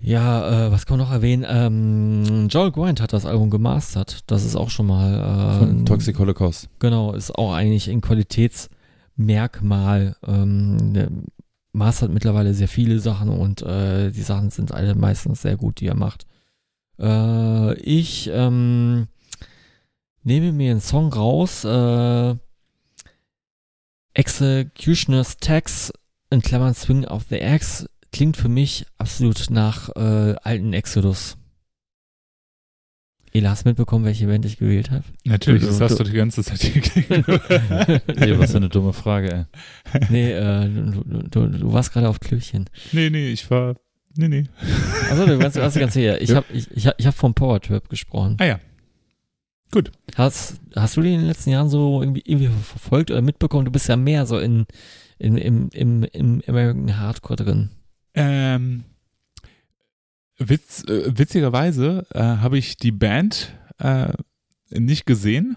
ja, 0.00 0.66
äh, 0.66 0.72
was 0.72 0.86
kann 0.86 0.98
man 0.98 1.06
noch 1.06 1.12
erwähnen? 1.12 1.44
Ähm, 1.48 2.48
Joel 2.48 2.70
Grind 2.70 3.00
hat 3.00 3.12
das 3.12 3.26
Album 3.26 3.50
gemastert. 3.50 4.20
Das 4.28 4.44
ist 4.44 4.56
auch 4.56 4.70
schon 4.70 4.86
mal. 4.86 5.14
Äh, 5.14 5.58
Von 5.58 5.86
Toxic 5.86 6.18
Holocaust. 6.18 6.68
Genau, 6.78 7.12
ist 7.12 7.34
auch 7.34 7.52
eigentlich 7.52 7.90
ein 7.90 8.00
Qualitätsmerkmal. 8.00 10.16
Ähm, 10.26 11.26
mastert 11.76 12.10
mittlerweile 12.10 12.54
sehr 12.54 12.68
viele 12.68 12.98
Sachen 12.98 13.28
und 13.28 13.62
äh, 13.62 14.10
die 14.10 14.22
Sachen 14.22 14.50
sind 14.50 14.72
alle 14.72 14.94
meistens 14.94 15.42
sehr 15.42 15.56
gut, 15.56 15.80
die 15.80 15.86
er 15.86 15.94
macht. 15.94 16.26
Äh, 16.98 17.74
ich 17.80 18.30
ähm, 18.32 19.08
nehme 20.22 20.52
mir 20.52 20.72
einen 20.72 20.80
Song 20.80 21.12
raus. 21.12 21.64
Äh, 21.64 22.36
Executioner's 24.14 25.36
Tax 25.36 25.92
in 26.30 26.40
Klammern 26.40 26.74
Swing 26.74 27.04
of 27.04 27.24
the 27.28 27.42
Axe 27.42 27.86
klingt 28.10 28.36
für 28.36 28.48
mich 28.48 28.86
absolut 28.96 29.50
nach 29.50 29.90
äh, 29.94 30.34
alten 30.42 30.72
Exodus. 30.72 31.36
Ela, 33.36 33.50
hast 33.50 33.64
du 33.64 33.68
mitbekommen, 33.70 34.04
welche 34.04 34.26
Band 34.26 34.44
ich 34.44 34.56
gewählt 34.58 34.90
habe? 34.90 35.04
Natürlich, 35.24 35.62
Du- 35.62 35.68
das 35.68 35.80
hast 35.80 35.98
du- 35.98 36.04
die 36.04 36.12
ganze 36.12 36.42
Zeit 36.42 36.62
hier. 36.62 36.82
Ey, 38.16 38.38
was 38.38 38.50
für 38.52 38.56
eine 38.56 38.68
dumme 38.68 38.92
Frage, 38.92 39.46
ey. 39.92 40.00
nee, 40.10 40.32
äh, 40.32 40.68
du, 40.68 41.02
du, 41.28 41.46
du 41.48 41.72
warst 41.72 41.92
gerade 41.92 42.08
auf 42.08 42.20
Klöchen. 42.20 42.70
nee, 42.92 43.10
nee, 43.10 43.28
ich 43.28 43.50
war. 43.50 43.76
Nee, 44.16 44.28
nee. 44.28 44.44
Achso, 45.10 45.26
du 45.26 45.38
warst, 45.42 45.56
warst 45.56 45.78
ganz 45.78 45.92
sicher. 45.92 46.20
Ich 46.22 46.30
Ja. 46.30 46.36
habe 46.36 46.46
ich, 46.52 46.70
ich 46.70 46.86
hab, 46.86 46.94
ich 46.98 47.06
hab 47.06 47.14
vom 47.14 47.34
Power 47.34 47.60
Trip 47.60 47.86
gesprochen. 47.88 48.36
Ah 48.40 48.44
ja. 48.46 48.60
Hast, 50.14 50.58
hast 50.74 50.96
du 50.96 51.02
die 51.02 51.12
in 51.12 51.20
den 51.20 51.26
letzten 51.28 51.50
Jahren 51.50 51.68
so 51.68 52.00
irgendwie, 52.00 52.22
irgendwie 52.24 52.48
verfolgt 52.48 53.10
oder 53.10 53.20
mitbekommen? 53.20 53.66
Du 53.66 53.70
bist 53.72 53.88
ja 53.88 53.96
mehr 53.96 54.24
so 54.24 54.38
in, 54.38 54.64
in, 55.18 55.36
im, 55.36 55.68
im, 55.74 56.04
im 56.04 56.42
American 56.46 56.98
Hardcore 56.98 57.36
drin. 57.36 57.70
Ähm, 58.14 58.84
witz, 60.38 60.84
äh, 60.84 61.18
witzigerweise 61.18 62.06
äh, 62.12 62.20
habe 62.20 62.58
ich 62.58 62.76
die 62.76 62.92
Band 62.92 63.52
äh, 63.78 64.12
nicht 64.70 65.06
gesehen. 65.06 65.56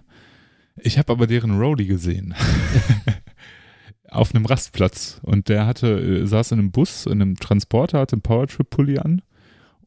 Ich 0.78 0.98
habe 0.98 1.12
aber 1.12 1.28
deren 1.28 1.60
Roadie 1.60 1.88
gesehen. 1.88 2.34
Auf 4.10 4.34
einem 4.34 4.46
Rastplatz. 4.46 5.20
Und 5.24 5.50
der 5.50 5.66
hatte, 5.66 5.88
äh, 6.00 6.26
saß 6.26 6.54
in 6.54 6.60
einem 6.60 6.72
Bus, 6.72 7.06
in 7.06 7.22
einem 7.22 7.36
Transporter, 7.36 8.00
hatte 8.00 8.14
einen 8.14 8.22
Powertrip-Pulli 8.22 9.00
an 9.00 9.22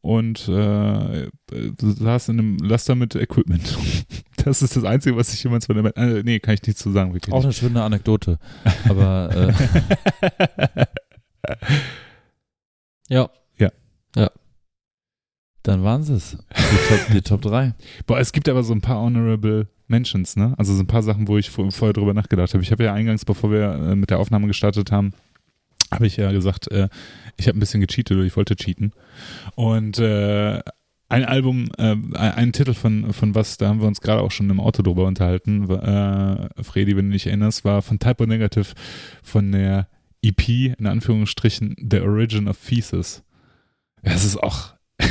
und 0.01 0.47
äh, 0.47 1.29
saß 1.51 2.29
in 2.29 2.39
einem 2.39 2.57
Laster 2.57 2.95
mit 2.95 3.15
Equipment. 3.15 3.77
Das 4.43 4.61
ist 4.61 4.75
das 4.75 4.83
Einzige, 4.83 5.15
was 5.15 5.33
ich 5.33 5.41
jemals 5.41 5.67
von 5.67 5.75
der 5.77 5.83
Band. 5.83 5.95
Äh, 5.95 6.21
nee, 6.21 6.37
kann 6.37 6.55
ich 6.55 6.61
nichts 6.63 6.81
zu 6.81 6.91
sagen, 6.91 7.13
wirklich. 7.13 7.33
Auch 7.33 7.45
eine 7.45 7.53
schöne 7.53 7.81
Anekdote. 7.81 8.39
Aber 8.89 9.53
äh, 9.55 10.85
Ja. 14.15 14.31
Dann 15.63 15.83
waren 15.83 16.03
sie 16.03 16.13
es. 16.15 16.37
Die 16.55 16.87
Top, 16.89 16.99
die 17.13 17.21
Top 17.21 17.41
3. 17.41 17.73
Boah, 18.05 18.19
es 18.19 18.31
gibt 18.31 18.47
aber 18.49 18.63
so 18.63 18.73
ein 18.73 18.81
paar 18.81 18.99
Honorable 18.99 19.67
Mentions, 19.87 20.35
ne? 20.35 20.53
Also 20.57 20.73
so 20.73 20.81
ein 20.83 20.87
paar 20.87 21.03
Sachen, 21.03 21.27
wo 21.27 21.37
ich 21.37 21.49
vor- 21.49 21.71
vorher 21.71 21.93
drüber 21.93 22.13
nachgedacht 22.13 22.53
habe. 22.53 22.63
Ich 22.63 22.71
habe 22.71 22.83
ja 22.83 22.93
eingangs, 22.93 23.25
bevor 23.25 23.51
wir 23.51 23.73
äh, 23.73 23.95
mit 23.95 24.09
der 24.09 24.19
Aufnahme 24.19 24.47
gestartet 24.47 24.91
haben, 24.91 25.11
habe 25.91 26.07
ich 26.07 26.17
ja 26.17 26.31
gesagt, 26.31 26.71
äh, 26.71 26.89
ich 27.37 27.47
habe 27.47 27.57
ein 27.57 27.59
bisschen 27.59 27.81
gecheatet 27.81 28.17
oder 28.17 28.25
ich 28.25 28.35
wollte 28.35 28.55
cheaten. 28.55 28.91
Und 29.55 29.99
äh, 29.99 30.61
ein 31.09 31.25
Album, 31.25 31.69
äh, 31.77 31.95
ein, 32.15 32.53
Titel 32.53 32.73
von, 32.73 33.13
von 33.13 33.35
was, 33.35 33.57
da 33.57 33.67
haben 33.67 33.79
wir 33.81 33.87
uns 33.87 34.01
gerade 34.01 34.21
auch 34.21 34.31
schon 34.31 34.49
im 34.49 34.59
Auto 34.59 34.81
drüber 34.81 35.05
unterhalten, 35.05 35.69
äh, 35.69 36.63
Fredi, 36.63 36.97
wenn 36.97 37.07
du 37.07 37.11
dich 37.13 37.27
erinnerst, 37.27 37.63
war 37.65 37.81
von 37.83 37.99
Typo 37.99 38.25
Negative 38.25 38.73
von 39.21 39.51
der 39.51 39.87
EP, 40.23 40.49
in 40.79 40.87
Anführungsstrichen, 40.87 41.75
The 41.77 41.99
Origin 41.99 42.47
of 42.47 42.57
Thesis. 42.65 43.21
Das 44.01 44.25
ist 44.25 44.41
auch 44.41 44.73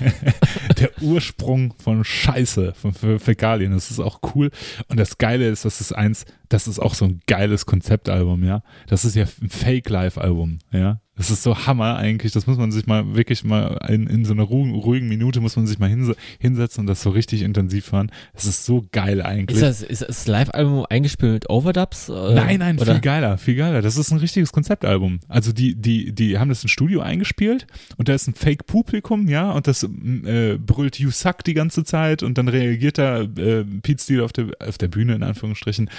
der 0.78 0.90
Ursprung 1.02 1.74
von 1.82 2.04
Scheiße, 2.04 2.74
von 2.74 2.92
Fä- 2.92 3.18
Fäkalien. 3.18 3.72
Das 3.72 3.90
ist 3.90 4.00
auch 4.00 4.20
cool. 4.34 4.50
Und 4.88 4.98
das 4.98 5.18
Geile 5.18 5.48
ist, 5.48 5.64
das 5.64 5.80
ist 5.80 5.92
eins, 5.92 6.24
das 6.48 6.66
ist 6.68 6.78
auch 6.78 6.94
so 6.94 7.04
ein 7.04 7.20
geiles 7.26 7.66
Konzeptalbum, 7.66 8.44
ja. 8.44 8.62
Das 8.86 9.04
ist 9.04 9.14
ja 9.16 9.24
ein 9.42 9.50
Fake-Live-Album, 9.50 10.58
ja. 10.72 11.00
Das 11.20 11.30
ist 11.30 11.42
so 11.42 11.66
Hammer 11.66 11.96
eigentlich. 11.96 12.32
Das 12.32 12.46
muss 12.46 12.56
man 12.56 12.72
sich 12.72 12.86
mal 12.86 13.14
wirklich 13.14 13.44
mal 13.44 13.78
in, 13.90 14.06
in 14.06 14.24
so 14.24 14.32
einer 14.32 14.44
ruhigen, 14.44 14.74
ruhigen 14.74 15.06
Minute 15.06 15.42
muss 15.42 15.54
man 15.54 15.66
sich 15.66 15.78
mal 15.78 15.90
hinse 15.90 16.16
hinsetzen 16.38 16.80
und 16.80 16.86
das 16.86 17.02
so 17.02 17.10
richtig 17.10 17.42
intensiv 17.42 17.92
hören. 17.92 18.10
Das 18.32 18.46
ist 18.46 18.64
so 18.64 18.86
geil 18.90 19.20
eigentlich. 19.20 19.60
Ist 19.60 19.82
das, 19.82 19.82
ist 19.82 20.00
das 20.00 20.26
Live-Album 20.26 20.86
eingespielt 20.88 21.32
mit 21.32 21.50
Overdubs? 21.50 22.08
Äh, 22.08 22.12
Nein, 22.12 22.60
nein, 22.60 22.78
oder? 22.78 22.94
viel 22.94 23.02
geiler, 23.02 23.36
viel 23.36 23.54
geiler. 23.54 23.82
Das 23.82 23.98
ist 23.98 24.10
ein 24.12 24.18
richtiges 24.18 24.50
Konzeptalbum. 24.50 25.20
Also 25.28 25.52
die, 25.52 25.74
die, 25.74 26.14
die 26.14 26.38
haben 26.38 26.48
das 26.48 26.62
im 26.62 26.68
Studio 26.68 27.02
eingespielt 27.02 27.66
und 27.98 28.08
da 28.08 28.14
ist 28.14 28.26
ein 28.26 28.32
Fake-Publikum, 28.32 29.28
ja, 29.28 29.50
und 29.50 29.66
das 29.66 29.82
äh, 29.82 30.56
brüllt 30.56 30.98
You 30.98 31.10
Suck 31.10 31.44
die 31.44 31.52
ganze 31.52 31.84
Zeit 31.84 32.22
und 32.22 32.38
dann 32.38 32.48
reagiert 32.48 32.96
da 32.96 33.20
äh, 33.20 33.66
Pete 33.82 34.02
Steele 34.02 34.24
auf 34.24 34.32
der, 34.32 34.46
auf 34.66 34.78
der 34.78 34.88
Bühne 34.88 35.16
in 35.16 35.22
Anführungsstrichen 35.22 35.90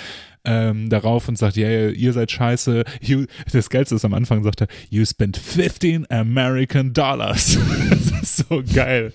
ähm, 0.44 0.90
darauf 0.90 1.28
und 1.28 1.38
sagt, 1.38 1.56
ja, 1.58 1.68
yeah, 1.68 1.90
ihr 1.92 2.14
seid 2.14 2.32
scheiße. 2.32 2.84
You, 3.02 3.26
das 3.52 3.70
Geilste 3.70 3.96
ist 3.96 4.06
am 4.06 4.14
Anfang, 4.14 4.44
sagt 4.44 4.62
er, 4.62 4.68
you 4.90 5.06
spent 5.06 5.38
15 5.38 6.10
American 6.10 6.94
Dollars. 6.94 7.58
das 7.90 8.22
ist 8.22 8.38
so 8.50 8.64
geil. 8.74 9.14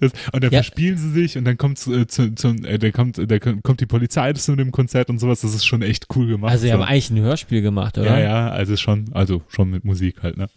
Das, 0.00 0.12
und 0.32 0.42
dann 0.44 0.50
Ja. 0.52 0.62
verspielen 0.62 0.96
sie 0.98 1.10
sich 1.10 1.38
und 1.38 1.44
dann 1.44 1.56
kommt 1.56 1.78
zu, 1.78 2.04
zu, 2.06 2.34
zu 2.34 2.48
äh, 2.64 2.78
der 2.78 2.92
kommt, 2.92 3.18
der 3.18 3.40
kommt 3.40 3.80
die 3.80 3.86
Polizei 3.86 4.32
zu 4.32 4.56
dem 4.56 4.70
Konzert 4.72 5.08
und 5.10 5.18
sowas. 5.18 5.40
Das 5.42 5.54
ist 5.54 5.64
schon 5.64 5.82
echt 5.82 6.06
cool 6.16 6.26
gemacht. 6.26 6.50
Also, 6.52 6.62
sie 6.62 6.68
so. 6.68 6.74
haben 6.74 6.82
eigentlich 6.82 7.10
ein 7.10 7.20
Hörspiel 7.20 7.62
gemacht, 7.62 7.98
oder? 7.98 8.18
Ja, 8.18 8.20
ja, 8.20 8.48
also 8.48 8.76
schon, 8.76 9.10
also 9.12 9.42
schon 9.48 9.70
mit 9.70 9.84
Musik 9.84 10.22
halt, 10.22 10.36
ne? 10.36 10.48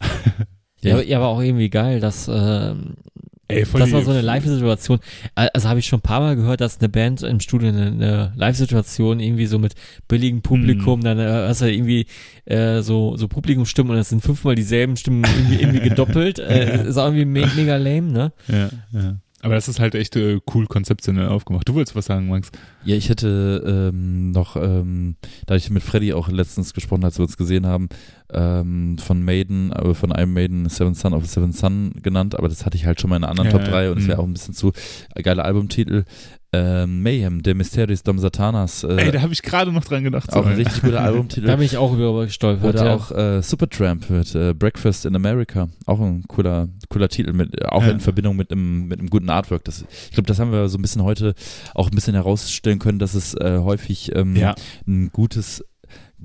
Ja, 0.81 0.99
ja, 1.01 1.17
aber 1.17 1.27
auch 1.27 1.41
irgendwie 1.41 1.69
geil, 1.69 1.99
dass 1.99 2.27
ähm, 2.27 2.95
Ey, 3.47 3.63
voll 3.65 3.80
das 3.80 3.91
war 3.91 4.01
so 4.01 4.11
eine 4.11 4.22
Live-Situation. 4.22 4.99
Also 5.35 5.69
habe 5.69 5.80
ich 5.80 5.85
schon 5.85 5.99
ein 5.99 6.01
paar 6.03 6.19
Mal 6.19 6.35
gehört, 6.35 6.61
dass 6.61 6.80
eine 6.80 6.89
Band 6.89 7.22
im 7.22 7.39
Studio 7.39 7.69
eine, 7.69 7.85
eine 7.88 8.34
Live-Situation 8.35 9.19
irgendwie 9.19 9.45
so 9.45 9.59
mit 9.59 9.73
billigem 10.07 10.41
Publikum, 10.41 10.99
Mhm. 10.99 11.03
dann 11.03 11.19
äh, 11.19 11.47
hast 11.47 11.61
du 11.61 11.72
irgendwie 11.72 12.07
äh, 12.45 12.81
so 12.81 13.17
so 13.17 13.27
Publikumsstimmen 13.27 13.91
und 13.93 13.97
es 13.99 14.09
sind 14.09 14.22
fünfmal 14.23 14.55
dieselben 14.55 14.97
Stimmen 14.97 15.23
irgendwie, 15.26 15.61
irgendwie 15.61 15.89
gedoppelt. 15.89 16.39
Äh, 16.45 16.88
ist 16.88 16.97
auch 16.97 17.05
irgendwie 17.05 17.26
me 17.26 17.47
mega 17.55 17.76
lame, 17.77 18.11
ne? 18.11 18.31
Ja, 18.47 18.69
ja. 18.93 19.15
Aber 19.45 19.53
das 19.53 19.67
ist 19.67 19.80
halt 19.80 19.93
echt 19.93 20.15
äh, 20.15 20.39
cool 20.55 20.65
konzeptionell 20.65 21.27
aufgemacht. 21.27 21.69
Du 21.69 21.76
wolltest 21.76 21.95
was 21.95 22.07
sagen, 22.07 22.30
Max? 22.30 22.49
Ja, 22.84 22.95
ich 22.95 23.09
hätte 23.09 23.91
ähm, 23.93 24.31
noch, 24.31 24.55
ähm, 24.55 25.17
da 25.45 25.55
ich 25.55 25.69
mit 25.69 25.84
Freddy 25.84 26.13
auch 26.13 26.30
letztens 26.30 26.73
gesprochen, 26.73 27.03
als 27.03 27.19
wir 27.19 27.26
uns 27.26 27.38
gesehen 27.38 27.67
haben, 27.67 27.88
ähm, 28.34 28.97
von 28.97 29.23
Maiden, 29.23 29.72
aber 29.72 29.93
von 29.93 30.11
einem 30.11 30.34
Maiden 30.34 30.67
Seven 30.67 30.95
Son 30.95 31.13
of 31.13 31.27
Seven 31.27 31.51
Son 31.51 31.93
genannt, 32.01 32.35
aber 32.35 32.49
das 32.49 32.65
hatte 32.65 32.76
ich 32.76 32.88
halt 32.88 32.99
schon 32.99 33.11
mal 33.11 33.17
in 33.17 33.23
einer 33.23 33.30
anderen 33.30 33.51
Ja, 33.51 33.57
Top 33.59 33.69
3 33.69 33.91
und 33.91 33.99
es 33.99 34.07
wäre 34.07 34.17
mhm. 34.17 34.23
auch 34.23 34.27
ein 34.27 34.34
bisschen 34.34 34.55
zu 34.55 34.72
äh, 35.13 35.22
geiler 35.22 35.45
Albumtitel. 35.45 36.05
Ähm, 36.56 37.02
Mayhem, 37.03 37.44
der 37.44 37.56
Mysterious 37.56 38.03
Dom 38.03 38.19
Satanas. 38.19 38.84
Äh, 38.84 38.95
Ey, 38.95 39.11
da 39.11 39.22
habe 39.22 39.34
ich 39.34 39.41
gerade 39.41 39.72
noch 39.72 39.84
dran 39.84 40.03
gedacht. 40.03 40.32
auch 40.34 40.45
ein 40.45 40.56
richtig 40.56 40.82
guter 40.82 41.02
Albumtitel. 41.02 41.48
Da 41.48 41.56
bin 41.56 41.65
ich 41.65 41.77
auch 41.77 41.94
über 41.94 42.26
gestolpert. 42.26 42.76
Oder 42.76 42.86
ja. 42.86 42.95
auch 42.95 43.11
äh, 43.11 43.41
Supertramp 43.41 44.10
wird 44.10 44.34
äh, 44.36 44.53
Breakfast 44.53 45.06
in 45.06 45.15
America. 45.15 45.68
Auch 45.86 45.99
ein 45.99 46.23
cooler, 46.27 46.68
cooler 46.90 47.10
Titel, 47.10 47.34
mit, 47.34 47.60
äh, 47.61 47.65
auch 47.65 47.84
Ja. 47.84 47.90
in 47.91 47.99
Verbindung 47.99 48.36
mit 48.36 48.52
einem, 48.52 48.88
mit 48.88 48.99
einem 48.99 49.10
guten 49.10 49.30
Artwork. 49.30 49.64
Das, 49.65 49.84
ich 50.06 50.11
glaube, 50.11 50.27
das 50.27 50.40
haben 50.40 50.52
wir 50.52 50.69
so 50.69 50.77
ein 50.77 50.82
bisschen 50.82 51.03
heute 51.03 51.34
auch 51.73 51.90
ein 51.90 51.95
bisschen 51.95 52.14
herausstellen 52.15 52.80
können, 52.80 52.99
dass 52.99 53.14
es 53.14 53.34
äh, 53.36 53.60
häufig 53.61 54.15
ähm, 54.15 54.36
Ja, 54.36 54.56
ein 54.88 55.10
gutes, 55.11 55.60
gu 55.60 55.65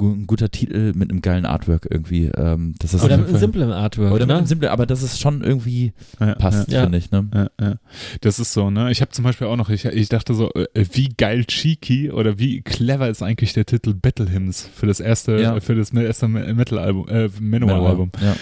ein 0.08 0.26
guter 0.26 0.50
Titel 0.50 0.92
mit 0.94 1.10
einem 1.10 1.20
geilen 1.22 1.44
Artwork 1.46 1.86
irgendwie. 1.90 2.26
Ähm, 2.26 2.74
das 2.78 2.94
ist 2.94 3.04
Oder 3.04 3.18
mit 3.18 3.28
einem 3.28 3.38
simplen 3.38 3.72
Artwork, 3.72 4.10
oder 4.12 4.20
mit 4.20 4.28
ne? 4.28 4.36
einem 4.38 4.46
simplen, 4.46 4.70
aber 4.70 4.86
das 4.86 5.02
ist 5.02 5.20
schon 5.20 5.42
irgendwie 5.42 5.92
ja, 6.18 6.34
passt, 6.34 6.70
Ja. 6.70 6.82
finde 6.82 6.98
ich. 6.98 7.10
Ne? 7.10 7.28
Ja, 7.34 7.50
ja. 7.60 7.74
Das 8.20 8.38
ist 8.38 8.52
so, 8.52 8.70
ne? 8.70 8.90
Ich 8.90 9.00
habe 9.00 9.10
zum 9.10 9.24
Beispiel 9.24 9.46
auch 9.46 9.56
noch, 9.56 9.68
ich, 9.70 9.84
ich 9.84 10.08
dachte 10.08 10.34
so, 10.34 10.50
äh, 10.54 10.66
wie 10.92 11.08
geil 11.16 11.44
cheeky 11.44 12.10
oder 12.10 12.38
wie 12.38 12.62
clever 12.62 13.08
ist 13.08 13.22
eigentlich 13.22 13.52
der 13.52 13.66
Titel 13.66 13.94
Battle 13.94 14.30
Hymns 14.30 14.68
für 14.74 14.86
das 14.86 15.00
erste, 15.00 15.40
Ja. 15.40 15.58
für 15.60 15.74
das 15.74 15.90
erste 15.92 16.28
Metal-Album, 16.28 17.08
äh, 17.08 17.28
Manowar-Album. 17.40 18.10
Ja, 18.22 18.36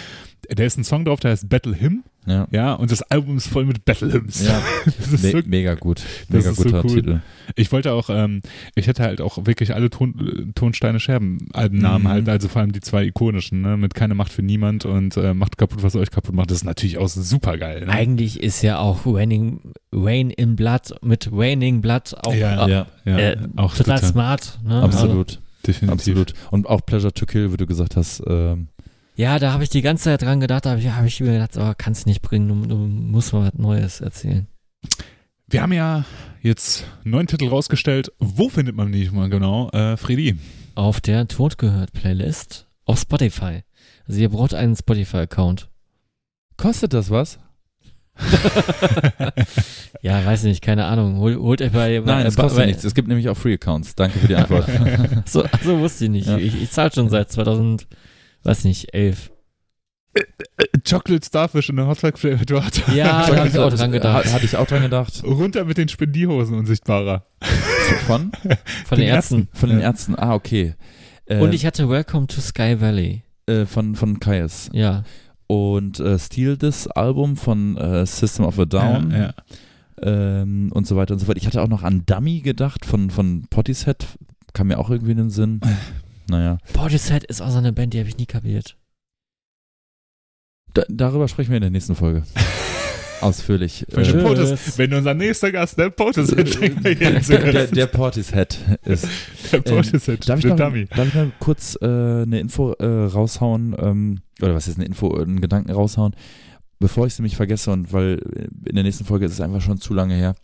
Da 0.49 0.65
ist 0.65 0.79
ein 0.79 0.85
Song 0.85 1.05
drauf, 1.05 1.21
der 1.21 1.33
heißt 1.33 1.49
Battle 1.49 1.79
Hymn, 1.79 2.05
ja. 2.27 2.47
ja, 2.51 2.73
und 2.75 2.91
das 2.91 3.03
Album 3.03 3.37
ist 3.37 3.49
voll 3.49 3.65
mit 3.67 3.85
Battle 3.85 4.13
Hymns. 4.13 4.47
Ja, 4.47 4.61
Das 4.87 5.13
ist 5.13 5.23
Me 5.25 5.31
so 5.31 5.41
mega 5.47 5.75
gut. 5.75 6.03
das 6.31 6.39
Mega 6.39 6.51
ist 6.51 6.57
so 6.57 6.63
guter 6.65 6.85
cool. 6.85 6.91
Titel. 6.95 7.21
Ich 7.55 7.71
wollte 7.73 7.93
auch, 7.93 8.09
ähm, 8.11 8.41
ich 8.75 8.87
hätte 8.87 9.03
halt 9.03 9.21
auch 9.21 9.45
wirklich 9.47 9.75
alle 9.75 9.91
Ton, 9.91 10.53
Tonsteine 10.55 11.01
Scherben 11.01 11.49
Albennamen 11.53 12.03
Mhm. 12.05 12.09
halt, 12.09 12.29
also 12.29 12.49
vor 12.49 12.61
allem 12.63 12.73
die 12.73 12.81
zwei 12.81 13.05
ikonischen, 13.05 13.61
ne, 13.63 13.77
mit 13.77 13.95
keine 13.95 14.15
Macht 14.15 14.33
für 14.33 14.43
niemand 14.43 14.85
und 14.87 15.17
äh, 15.19 15.35
macht 15.35 15.59
kaputt, 15.59 15.83
was 15.83 15.97
euch 15.97 16.11
kaputt 16.11 16.35
macht. 16.35 16.51
Das 16.51 16.59
ist 16.59 16.65
natürlich 16.65 16.99
auch 16.99 17.09
super 17.09 17.57
geil. 17.59 17.85
Ne? 17.87 17.93
Eigentlich 17.93 18.43
ist 18.43 18.63
ja 18.63 18.79
auch 18.79 19.01
Raining, 19.07 19.61
Rain 19.93 20.31
in 20.31 20.57
Blood 20.57 20.95
mit 21.03 21.29
Raining 21.33 21.81
Blood 21.83 22.15
auch 22.25 22.35
Ja, 22.35 22.67
äh, 22.67 22.71
Ja, 22.71 22.87
ja, 23.05 23.19
äh, 23.19 23.37
auch 23.57 23.75
total, 23.75 23.97
total, 23.97 24.11
smart. 24.11 24.59
Ne? 24.65 24.83
Also, 24.83 24.99
absolut. 24.99 25.41
definitiv. 25.67 25.93
Absolut. 25.93 26.35
Und 26.51 26.67
auch 26.69 26.85
Pleasure 26.87 27.13
to 27.13 27.27
Kill, 27.27 27.53
wie 27.53 27.57
du 27.59 27.67
gesagt 27.67 27.97
hast, 27.97 28.23
ähm, 28.27 28.69
Ja, 29.19 29.41
da 29.41 29.53
habe 29.53 29.65
ich 29.65 29.69
die 29.69 29.83
ganze 29.83 30.05
Zeit 30.05 30.23
dran 30.23 30.39
gedacht, 30.39 30.65
da 30.65 30.71
habe 30.71 30.81
ich, 30.81 30.89
hab 30.91 31.05
ich 31.05 31.21
mir 31.21 31.33
gedacht, 31.33 31.57
oh, 31.57 31.73
kannst 31.77 32.07
nicht 32.07 32.23
bringen, 32.23 32.47
du, 32.47 32.69
du 32.69 32.77
musst 32.77 33.33
mal 33.33 33.49
was 33.49 33.59
Neues 33.59 34.01
erzählen. 34.01 34.47
Wir 35.49 35.61
haben 35.61 35.73
ja 35.73 36.05
jetzt 36.41 36.87
neun 37.03 37.27
Titel 37.27 37.49
rausgestellt. 37.49 38.13
Wo 38.21 38.49
findet 38.49 38.77
man 38.77 38.93
die 38.93 39.11
mal 39.11 39.29
genau? 39.29 39.71
Äh, 39.71 39.97
Freddy. 39.97 40.39
Auf 40.77 41.01
der 41.01 41.27
Todgehört-Playlist 41.27 42.69
auf 42.85 43.01
Spotify. 43.01 43.65
Also 44.07 44.21
ihr 44.21 44.29
braucht 44.29 44.55
einen 44.55 44.77
Spotify-Account. 44.77 45.69
Kostet 46.57 46.93
das 46.93 47.11
was? 47.11 47.41
ja, 50.01 50.25
weiß 50.25 50.45
nicht, 50.45 50.63
keine 50.63 50.85
Ahnung. 50.85 51.19
Hol, 51.19 51.35
holt 51.39 51.61
euch 51.61 51.73
bei, 51.73 52.01
Nein, 52.05 52.25
es 52.25 52.37
bei, 52.37 52.43
kostet 52.45 52.61
bei, 52.61 52.67
nichts. 52.67 52.85
Es 52.85 52.95
gibt 52.95 53.09
nämlich 53.09 53.29
auch 53.29 53.37
Free 53.37 53.55
Accounts. 53.55 53.97
Danke 53.97 54.21
für 54.21 54.29
die 54.29 54.37
Antwort. 54.37 54.69
So, 55.27 55.45
so 55.65 55.81
wusste 55.81 56.05
ich 56.05 56.11
nicht. 56.11 56.29
Ja. 56.29 56.39
Ich, 56.39 56.63
ich 56.63 56.71
zahle 56.71 56.93
schon 56.93 57.09
seit 57.09 57.33
2000, 57.33 57.89
weiß 58.45 58.65
nicht, 58.65 58.95
11. 58.95 59.31
Chocolate 60.89 61.25
Starfish 61.25 61.69
in 61.69 61.77
der 61.77 61.87
Hot 61.87 62.03
Dog 62.03 62.19
Flavored 62.19 62.51
Water. 62.51 62.93
Ja, 62.93 63.27
da 63.29 63.37
habe 63.37 63.49
ich 63.49 63.59
auch 63.59 63.73
dran 63.73 63.93
gedacht. 63.93 64.25
Hat- 64.27 64.33
Hatte 64.33 64.45
ich 64.45 64.57
auch 64.57 64.67
dran 64.67 64.83
gedacht. 64.83 65.23
Runter 65.25 65.65
mit 65.65 65.79
den 65.79 65.89
Spendierhosen 65.89 66.57
unsichtbarer. 66.57 67.25
Von? 68.07 68.33
Von 68.87 68.99
den 68.99 69.07
den 69.07 69.09
Ärzten. 69.09 69.49
Von 69.53 69.69
den 69.69 69.81
Ärzten. 69.81 70.17
Ah, 70.19 70.35
okay. 70.35 70.75
Äh, 71.27 71.39
Und 71.39 71.53
ich 71.55 71.65
hatte 71.67 71.89
Welcome 71.89 72.27
to 72.27 72.41
Sky 72.41 72.81
Valley. 72.81 73.23
äh, 73.47 73.65
von, 73.67 73.95
von 73.95 74.19
Kaius. 74.19 74.71
Ja. 74.73 75.05
Und 75.47 76.01
äh, 76.01 76.19
Steal 76.19 76.57
This 76.57 76.87
Album 76.89 77.37
von 77.37 77.77
äh, 77.77 78.05
System 78.05 78.45
of 78.45 78.59
a 78.59 78.65
Down. 78.65 79.11
Ja, 79.13 79.19
ja. 79.19 79.33
ähm, 80.03 80.71
und 80.73 80.87
so 80.87 80.97
weiter 80.97 81.15
und 81.15 81.21
so 81.21 81.27
fort. 81.27 81.39
Ich 81.39 81.47
hatte 81.47 81.63
auch 81.63 81.69
noch 81.69 81.83
an 81.85 82.03
Dummy 82.07 82.41
gedacht 82.41 82.85
von, 82.85 83.11
von 83.11 83.47
Pottyset. 83.51 84.07
Kam 84.53 84.67
mir 84.69 84.79
auch 84.79 84.91
irgendwie 84.91 85.13
in 85.13 85.19
den 85.19 85.31
Sinn. 85.31 85.61
Naja, 86.29 86.59
Portishead 86.73 87.25
ist 87.25 87.41
auch 87.41 87.51
so 87.51 87.59
eine 87.59 87.73
Band, 87.73 87.95
die 87.95 87.99
habe 87.99 88.09
ich 88.09 88.19
nie 88.19 88.27
kapiert. 88.27 88.77
da, 90.75 90.85
darüber 90.89 91.29
sprechen 91.29 91.51
wir 91.51 91.57
in 91.57 91.63
der 91.63 91.71
nächsten 91.71 91.95
Folge. 91.95 92.23
Ausführlich. 93.21 93.85
Potus, 93.91 94.79
wenn 94.79 94.95
unser 94.95 95.15
nächster 95.15 95.51
Gast 95.51 95.79
der 95.79 95.91
Potus 95.91 96.31
ist, 96.31 96.61
der, 96.61 97.67
der, 97.67 97.87
Portishead 97.87 98.59
ist. 98.85 99.09
der 99.53 99.61
Potus 99.61 100.09
ist, 100.09 100.29
Darf 100.29 100.39
ich, 100.39 100.45
noch, 100.45 100.57
Dummy. 100.57 100.87
darf 100.87 101.09
ich 101.09 101.15
noch 101.15 101.31
kurz 101.41 101.77
äh, 101.83 101.87
eine 101.87 102.39
Info 102.39 102.73
äh, 102.75 102.87
raushauen? 102.87 103.75
Ähm, 103.79 104.21
oder 104.41 104.55
was 104.55 104.69
ist 104.69 104.77
eine 104.77 104.87
Info, 104.87 105.17
einen 105.17 105.41
Gedanken 105.41 105.73
raushauen? 105.73 106.15
Bevor 106.79 107.07
ich 107.07 107.15
sie 107.15 107.23
nämlich 107.23 107.37
vergesse 107.37 107.73
und 107.73 107.93
weil 107.93 108.21
in 108.67 108.77
der 108.77 108.85
nächsten 108.85 109.05
Folge 109.05 109.27
ist 109.27 109.33
es 109.33 109.41
einfach 109.41 109.63
schon 109.63 109.79
zu 109.79 109.95
lange 109.95 110.15
her. 110.15 110.37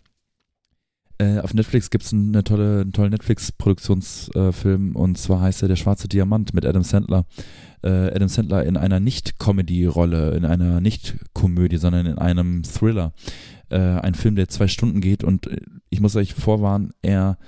Äh, 1.24 1.40
auf 1.40 1.54
Netflix 1.54 1.90
gibt 1.90 2.04
es 2.04 2.12
eine 2.12 2.44
tolle, 2.44 2.82
einen 2.82 2.92
tollen 2.92 3.10
Netflix-Produktionsfilm 3.10 4.96
und 4.96 5.18
zwar 5.18 5.40
heißt 5.40 5.62
er 5.62 5.68
Der 5.68 5.76
schwarze 5.76 6.08
Diamant 6.08 6.54
mit 6.54 6.66
Adam 6.66 6.82
Sandler. 6.82 7.24
Äh, 7.82 8.14
Adam 8.14 8.28
Sandler 8.28 8.64
in 8.64 8.76
einer 8.76 9.00
Nicht-Comedy-Rolle, 9.00 10.32
in 10.36 10.44
einer 10.44 10.80
Nicht-Komödie, 10.80 11.78
sondern 11.78 12.06
in 12.06 12.18
einem 12.18 12.62
Thriller. 12.62 13.12
Äh, 13.70 13.78
ein 13.78 14.14
Film, 14.14 14.36
der 14.36 14.48
zwei 14.48 14.68
Stunden 14.68 15.00
geht 15.00 15.24
und 15.24 15.46
äh, 15.46 15.56
ich 15.90 16.00
muss 16.00 16.16
euch 16.16 16.34
vorwarnen, 16.34 16.92
er 17.02 17.38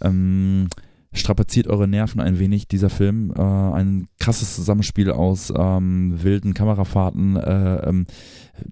ähm, 0.00 0.68
strapaziert 1.12 1.68
eure 1.68 1.86
Nerven 1.88 2.20
ein 2.20 2.38
wenig, 2.38 2.68
dieser 2.68 2.90
Film. 2.90 3.32
Äh, 3.36 3.42
ein 3.42 4.08
krasses 4.18 4.54
Zusammenspiel 4.56 5.10
aus 5.10 5.52
ähm, 5.56 6.22
wilden 6.22 6.54
Kamerafahrten, 6.54 7.36
äh, 7.36 7.88
ähm, 7.88 8.06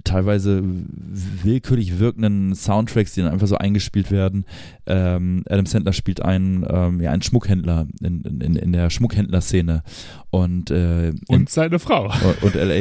teilweise 0.04 0.62
willkürlich 0.62 1.98
wirkenden 1.98 2.54
Soundtracks, 2.54 3.14
die 3.14 3.22
dann 3.22 3.32
einfach 3.32 3.46
so 3.46 3.56
eingespielt 3.56 4.10
werden. 4.10 4.44
Ähm, 4.86 5.42
Adam 5.48 5.66
Sandler 5.66 5.92
spielt 5.92 6.22
einen, 6.22 6.64
ähm, 6.68 7.00
ja, 7.00 7.10
einen 7.12 7.22
Schmuckhändler 7.22 7.86
in, 8.02 8.22
in, 8.22 8.56
in 8.56 8.72
der 8.72 8.90
Schmuckhändler-Szene 8.90 9.82
und, 10.30 10.70
äh, 10.70 11.08
in, 11.10 11.20
Und 11.28 11.50
seine 11.50 11.78
Frau. 11.78 12.12
und 12.42 12.54
L.A. 12.54 12.74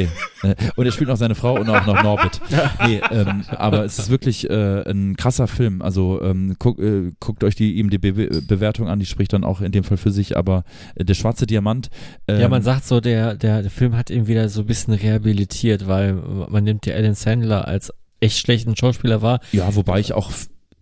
Äh, 0.47 0.55
Und 0.75 0.85
er 0.85 0.91
spielt 0.91 1.09
noch 1.09 1.17
seine 1.17 1.35
Frau 1.35 1.59
und 1.59 1.69
auch 1.69 1.85
noch 1.85 2.01
Norbit. 2.03 2.39
Nee, 2.85 3.01
ähm, 3.11 3.43
aber 3.49 3.83
es 3.85 3.99
ist 3.99 4.09
wirklich 4.09 4.49
äh, 4.49 4.89
ein 4.89 5.15
krasser 5.17 5.47
Film. 5.47 5.81
Also 5.81 6.21
ähm, 6.21 6.55
guck, 6.59 6.79
äh, 6.79 7.11
guckt 7.19 7.43
euch 7.43 7.55
die 7.55 7.79
IMDb-Bewertung 7.79 8.87
an, 8.87 8.99
die 8.99 9.05
spricht 9.05 9.33
dann 9.33 9.43
auch 9.43 9.61
in 9.61 9.71
dem 9.71 9.83
Fall 9.83 9.97
für 9.97 10.11
sich, 10.11 10.37
aber 10.37 10.63
äh, 10.95 11.03
der 11.05 11.13
schwarze 11.13 11.45
Diamant. 11.45 11.89
Ähm, 12.27 12.39
Ja, 12.39 12.47
man 12.49 12.61
sagt 12.61 12.85
so, 12.85 12.99
der, 13.01 13.35
der, 13.35 13.61
der 13.61 13.71
Film 13.71 13.95
hat 13.95 14.09
ihn 14.09 14.27
wieder 14.27 14.49
so 14.49 14.61
ein 14.61 14.67
bisschen 14.67 14.93
rehabilitiert, 14.93 15.87
weil 15.87 16.13
man 16.49 16.63
nimmt 16.63 16.85
ja 16.89 16.95
Alan 16.95 17.15
Sandler 17.15 17.67
als 17.67 17.91
echt 18.19 18.37
schlechten 18.37 18.75
Schauspieler 18.75 19.21
wahr. 19.21 19.39
Ja, 19.51 19.73
wobei 19.75 19.99
ich 19.99 20.13
auch 20.13 20.31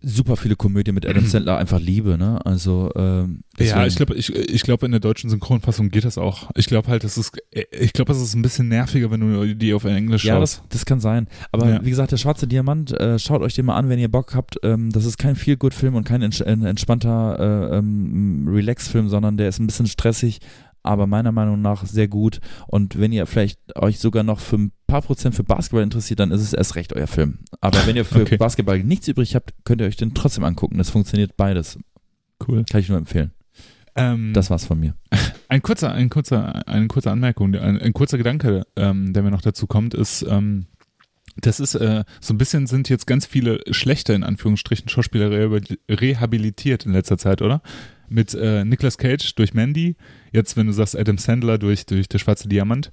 super 0.00 0.36
viele 0.36 0.54
Komödien 0.54 0.94
mit 0.94 1.04
Adam 1.06 1.26
Sandler 1.26 1.58
einfach 1.58 1.80
liebe, 1.80 2.16
ne? 2.18 2.38
Also 2.46 2.90
ähm, 2.94 3.40
Ja, 3.58 3.84
ich 3.84 3.96
glaube, 3.96 4.14
ich, 4.14 4.32
ich 4.32 4.62
glaube, 4.62 4.86
in 4.86 4.92
der 4.92 5.00
deutschen 5.00 5.28
Synchronfassung 5.28 5.90
geht 5.90 6.04
das 6.04 6.18
auch. 6.18 6.50
Ich 6.54 6.66
glaube 6.66 6.86
halt, 6.88 7.02
das 7.02 7.18
ist, 7.18 7.36
ich 7.72 7.92
glaube, 7.92 8.12
es 8.12 8.20
ist 8.20 8.34
ein 8.34 8.42
bisschen 8.42 8.68
nerviger, 8.68 9.10
wenn 9.10 9.20
du 9.20 9.54
die 9.56 9.74
auf 9.74 9.84
Englisch 9.84 10.24
Ja, 10.24 10.34
schaust. 10.36 10.58
das, 10.58 10.68
das 10.68 10.86
kann 10.86 11.00
sein. 11.00 11.26
Aber 11.50 11.68
Ja. 11.68 11.84
wie 11.84 11.90
gesagt, 11.90 12.12
der 12.12 12.16
schwarze 12.16 12.46
Diamant, 12.46 12.92
äh, 12.92 13.18
schaut 13.18 13.42
euch 13.42 13.54
den 13.54 13.66
mal 13.66 13.76
an, 13.76 13.88
wenn 13.88 13.98
ihr 13.98 14.08
Bock 14.10 14.36
habt. 14.36 14.56
Ähm, 14.62 14.90
das 14.92 15.04
ist 15.04 15.18
kein 15.18 15.34
Feel-Good-Film 15.34 15.96
und 15.96 16.04
kein 16.04 16.22
ents 16.22 16.40
entspannter 16.40 17.72
äh, 17.72 17.78
ähm, 17.78 18.46
Relax-Film, 18.48 19.08
sondern 19.08 19.36
der 19.36 19.48
ist 19.48 19.58
ein 19.58 19.66
bisschen 19.66 19.88
stressig, 19.88 20.38
aber 20.88 21.06
meiner 21.06 21.32
Meinung 21.32 21.60
nach 21.60 21.84
sehr 21.86 22.08
gut. 22.08 22.40
Und 22.66 22.98
wenn 22.98 23.12
ihr 23.12 23.26
vielleicht 23.26 23.60
euch 23.76 23.98
sogar 23.98 24.22
noch 24.22 24.40
für 24.40 24.56
ein 24.56 24.72
paar 24.86 25.02
Prozent 25.02 25.34
für 25.34 25.44
Basketball 25.44 25.82
interessiert, 25.82 26.18
dann 26.20 26.30
ist 26.32 26.40
es 26.40 26.52
erst 26.54 26.74
recht 26.76 26.92
euer 26.94 27.06
Film. 27.06 27.40
Aber 27.60 27.86
wenn 27.86 27.94
ihr 27.96 28.04
für 28.04 28.22
Okay. 28.22 28.36
Basketball 28.38 28.82
nichts 28.82 29.06
übrig 29.08 29.34
habt, 29.34 29.52
könnt 29.64 29.80
ihr 29.80 29.86
euch 29.86 29.96
den 29.96 30.14
trotzdem 30.14 30.44
angucken. 30.44 30.78
Das 30.78 30.90
funktioniert 30.90 31.36
beides. 31.36 31.78
Cool. 32.46 32.64
Kann 32.70 32.80
ich 32.80 32.88
nur 32.88 32.98
empfehlen. 32.98 33.32
Ähm, 33.96 34.32
Das 34.32 34.48
war's 34.50 34.64
von 34.64 34.80
mir. 34.80 34.94
Ein 35.50 35.62
kurzer, 35.62 35.92
ein 35.92 36.10
kurzer, 36.10 36.66
eine 36.68 36.88
kurze 36.88 37.10
Anmerkung, 37.10 37.54
ein, 37.54 37.78
ein 37.80 37.92
kurzer 37.94 38.18
Gedanke, 38.18 38.64
ähm, 38.76 39.14
der 39.14 39.22
mir 39.22 39.30
noch 39.30 39.40
dazu 39.40 39.66
kommt, 39.66 39.94
ist, 39.94 40.22
ähm, 40.28 40.66
das 41.36 41.58
ist 41.58 41.74
äh, 41.74 42.04
so 42.20 42.34
ein 42.34 42.38
bisschen 42.38 42.66
sind 42.66 42.88
jetzt 42.90 43.06
ganz 43.06 43.24
viele 43.24 43.60
schlechte 43.70 44.12
in 44.12 44.24
Anführungsstrichen 44.24 44.88
Schauspieler 44.90 45.30
rehabil- 45.30 45.78
rehabilitiert 45.90 46.84
in 46.84 46.92
letzter 46.92 47.16
Zeit, 47.16 47.40
oder? 47.40 47.62
Mit 48.08 48.34
äh, 48.34 48.64
Nicolas 48.64 48.98
Cage 48.98 49.34
durch 49.34 49.54
Mandy, 49.54 49.96
jetzt 50.32 50.56
wenn 50.56 50.66
du 50.66 50.72
sagst 50.72 50.96
Adam 50.96 51.18
Sandler 51.18 51.58
durch 51.58 51.86
durch 51.86 52.08
der 52.08 52.18
schwarze 52.18 52.48
Diamant. 52.48 52.90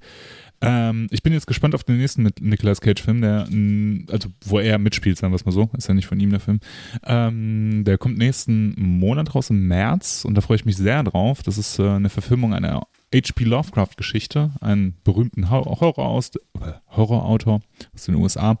Ähm, 0.62 1.08
ich 1.10 1.22
bin 1.22 1.32
jetzt 1.32 1.46
gespannt 1.46 1.74
auf 1.74 1.84
den 1.84 1.98
nächsten 1.98 2.22
mit 2.22 2.40
Nicolas 2.40 2.80
Cage 2.80 3.02
Film, 3.02 3.20
der 3.20 3.46
mh, 3.50 4.10
also 4.10 4.28
wo 4.44 4.58
er 4.58 4.78
mitspielt, 4.78 5.18
sagen 5.18 5.32
wir 5.32 5.36
es 5.36 5.44
mal 5.44 5.52
so, 5.52 5.68
ist 5.76 5.88
ja 5.88 5.94
nicht 5.94 6.06
von 6.06 6.18
ihm 6.18 6.30
der 6.30 6.40
Film. 6.40 6.60
Ähm, 7.04 7.84
der 7.84 7.98
kommt 7.98 8.16
nächsten 8.18 8.74
Monat 8.78 9.34
raus 9.34 9.50
im 9.50 9.66
März 9.66 10.24
und 10.24 10.34
da 10.34 10.40
freue 10.40 10.56
ich 10.56 10.64
mich 10.64 10.76
sehr 10.76 11.02
drauf. 11.02 11.42
Das 11.42 11.58
ist 11.58 11.78
äh, 11.78 11.88
eine 11.88 12.08
Verfilmung 12.08 12.54
einer 12.54 12.86
H.P. 13.14 13.44
Lovecraft-Geschichte, 13.44 14.50
einen 14.60 14.96
aus, 15.06 16.30
äh, 16.34 16.72
Horrorautor 16.88 17.62
aus 17.94 18.04
den 18.04 18.16
USA, 18.16 18.58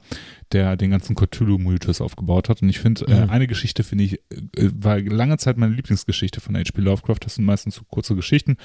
der 0.52 0.76
den 0.76 0.90
ganzen 0.92 1.16
Cthulhu-Mythos 1.16 2.00
aufgebaut 2.00 2.48
hat. 2.48 2.62
Und 2.62 2.68
ich 2.68 2.78
finde, 2.78 3.06
äh, 3.08 3.24
Mhm. 3.24 3.30
eine 3.30 3.46
Geschichte 3.48 3.82
finde 3.82 4.04
ich, 4.04 4.14
äh, 4.30 4.70
war 4.72 5.00
lange 5.00 5.36
Zeit 5.38 5.56
meine 5.56 5.74
Lieblingsgeschichte 5.74 6.40
von 6.40 6.56
H.P. 6.56 6.80
Lovecraft. 6.80 7.18
Das 7.22 7.34
sind 7.34 7.44
meistens 7.44 7.74
so 7.74 7.82
kurze 7.88 8.14
Geschichten, 8.14 8.56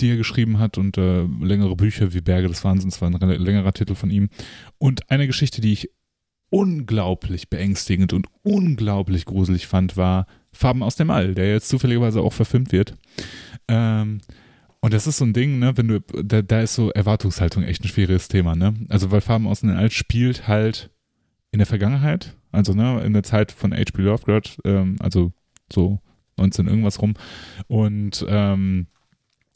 die 0.00 0.10
er 0.10 0.16
geschrieben 0.16 0.58
hat 0.58 0.78
und 0.78 0.98
äh, 0.98 1.22
längere 1.40 1.76
Bücher 1.76 2.12
wie 2.12 2.20
Berge 2.20 2.48
des 2.48 2.64
Wahnsinns 2.64 3.00
war 3.00 3.08
ein 3.08 3.18
längerer 3.30 3.72
Titel 3.72 3.94
von 3.94 4.10
ihm. 4.10 4.30
Und 4.78 5.10
eine 5.10 5.26
Geschichte, 5.28 5.60
die 5.60 5.72
ich 5.72 5.90
unglaublich 6.50 7.48
beängstigend 7.50 8.12
und 8.12 8.26
unglaublich 8.42 9.24
gruselig 9.24 9.66
fand, 9.66 9.96
war 9.96 10.26
Farben 10.52 10.82
aus 10.82 10.96
dem 10.96 11.10
All, 11.10 11.34
der 11.34 11.50
jetzt 11.50 11.68
zufälligerweise 11.68 12.20
auch 12.20 12.32
verfilmt 12.32 12.70
wird. 12.72 12.94
Ähm, 13.68 14.20
und 14.84 14.92
das 14.92 15.06
ist 15.06 15.16
so 15.16 15.24
ein 15.24 15.32
Ding, 15.32 15.60
ne, 15.60 15.74
wenn 15.78 15.88
du, 15.88 16.00
da, 16.00 16.42
da 16.42 16.60
ist 16.60 16.74
so 16.74 16.90
Erwartungshaltung 16.90 17.62
echt 17.62 17.82
ein 17.82 17.88
schwieriges 17.88 18.28
Thema, 18.28 18.54
ne? 18.54 18.74
Also, 18.90 19.10
weil 19.10 19.22
Farben 19.22 19.46
aus 19.46 19.60
dem 19.60 19.70
All 19.70 19.90
spielt 19.90 20.46
halt 20.46 20.90
in 21.52 21.58
der 21.58 21.64
Vergangenheit, 21.66 22.36
also, 22.52 22.74
ne, 22.74 23.00
in 23.02 23.14
der 23.14 23.22
Zeit 23.22 23.50
von 23.50 23.72
H.P. 23.72 24.02
Lovecraft, 24.02 24.60
ähm, 24.66 24.96
also 25.00 25.32
so 25.72 26.00
19 26.36 26.66
irgendwas 26.66 27.00
rum. 27.00 27.14
Und, 27.66 28.26
ähm, 28.28 28.88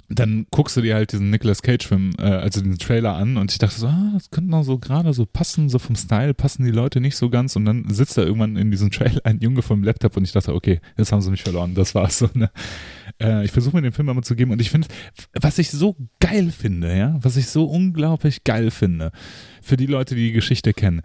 dann 0.08 0.46
guckst 0.50 0.78
du 0.78 0.80
dir 0.80 0.94
halt 0.94 1.12
diesen 1.12 1.28
Nicolas 1.28 1.60
Cage-Film, 1.60 2.12
äh, 2.16 2.22
also 2.22 2.62
den 2.62 2.78
Trailer 2.78 3.14
an 3.14 3.36
und 3.36 3.52
ich 3.52 3.58
dachte 3.58 3.78
so, 3.78 3.86
ah, 3.86 4.12
das 4.14 4.30
könnte 4.30 4.50
noch 4.50 4.62
so 4.62 4.78
gerade 4.78 5.12
so 5.12 5.26
passen, 5.26 5.68
so 5.68 5.78
vom 5.78 5.94
Style 5.94 6.32
passen 6.32 6.64
die 6.64 6.70
Leute 6.70 7.02
nicht 7.02 7.16
so 7.16 7.28
ganz 7.28 7.54
und 7.54 7.66
dann 7.66 7.84
sitzt 7.90 8.16
da 8.16 8.22
irgendwann 8.22 8.56
in 8.56 8.70
diesem 8.70 8.90
Trailer 8.90 9.20
ein 9.24 9.40
Junge 9.40 9.60
vom 9.60 9.82
Laptop 9.84 10.16
und 10.16 10.24
ich 10.24 10.32
dachte, 10.32 10.54
okay, 10.54 10.80
jetzt 10.96 11.12
haben 11.12 11.20
sie 11.20 11.30
mich 11.30 11.42
verloren, 11.42 11.74
das 11.74 11.94
war's 11.94 12.20
so, 12.20 12.30
ne? 12.32 12.50
Äh, 13.20 13.44
ich 13.44 13.50
versuche 13.50 13.76
mir 13.76 13.82
den 13.82 13.92
Film 13.92 14.08
einmal 14.08 14.24
zu 14.24 14.36
geben 14.36 14.52
und 14.52 14.60
ich 14.60 14.70
finde, 14.70 14.88
was 15.40 15.58
ich 15.58 15.70
so 15.70 15.96
geil 16.20 16.50
finde, 16.50 16.96
ja, 16.96 17.16
was 17.20 17.36
ich 17.36 17.48
so 17.48 17.64
unglaublich 17.64 18.44
geil 18.44 18.70
finde, 18.70 19.12
für 19.62 19.76
die 19.76 19.86
Leute, 19.86 20.14
die 20.14 20.28
die 20.28 20.32
Geschichte 20.32 20.72
kennen, 20.72 21.02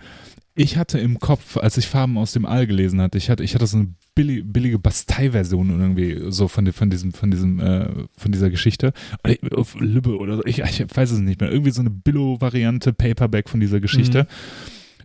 ich 0.56 0.78
hatte 0.78 1.00
im 1.00 1.20
Kopf, 1.20 1.58
als 1.58 1.78
ich 1.78 1.88
Farben 1.88 2.18
aus 2.18 2.34
dem 2.34 2.46
All 2.46 2.68
gelesen 2.68 3.02
hatte, 3.02 3.18
ich 3.18 3.30
hatte, 3.30 3.44
ich 3.44 3.56
hatte 3.56 3.66
so 3.66 3.78
eine 3.78 3.94
billige, 4.16 4.78
Bastei-Version 4.78 5.80
irgendwie 5.80 6.32
so 6.32 6.48
von, 6.48 6.72
von 6.72 6.90
diesem, 6.92 7.12
von 7.12 7.32
diesem, 7.32 7.60
äh, 7.60 7.88
von 8.16 8.32
dieser 8.32 8.52
Geschichte. 8.52 8.94
Lübbe 9.80 10.18
oder 10.18 10.38
so, 10.38 10.46
ich, 10.46 10.60
ich 10.60 10.86
weiß 10.96 11.12
es 11.12 11.20
nicht 11.20 11.42
mehr. 11.42 11.52
Irgendwie 11.52 11.72
so 11.72 11.82
eine 11.82 11.90
Billo-Variante, 11.90 12.94
Paperback 12.94 13.50
von 13.50 13.60
dieser 13.60 13.80
Geschichte. 13.80 14.28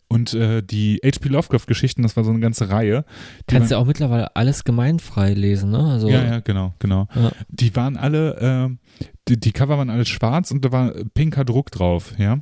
Und 0.09 0.33
äh, 0.33 0.63
die 0.63 1.01
H.P. 1.05 1.29
Lovecraft-Geschichten, 1.29 2.03
das 2.03 2.17
war 2.17 2.25
so 2.25 2.31
eine 2.31 2.41
ganze 2.41 2.71
Reihe. 2.71 3.05
Kannst 3.47 3.71
ja 3.71 3.77
auch 3.77 3.85
mittlerweile 3.85 4.35
alles 4.37 4.65
gemeinfrei 4.65 5.35
lesen, 5.35 5.71
ne? 5.71 5.81
Also, 5.81 6.09
ja, 6.09 6.25
ja, 6.25 6.41
genau, 6.41 6.75
genau. 6.79 7.09
Ja. 7.15 7.31
Die 7.49 7.77
waren 7.77 7.99
alle, 7.99 8.71
äh, 8.71 9.05
die, 9.29 9.39
die 9.39 9.53
Cover 9.53 9.77
waren 9.77 9.91
alles 9.91 10.09
schwarz 10.09 10.51
und 10.51 10.65
da 10.65 10.73
war 10.73 10.93
pinker 11.13 11.45
Druck 11.45 11.71
drauf, 11.71 12.15
ja. 12.17 12.39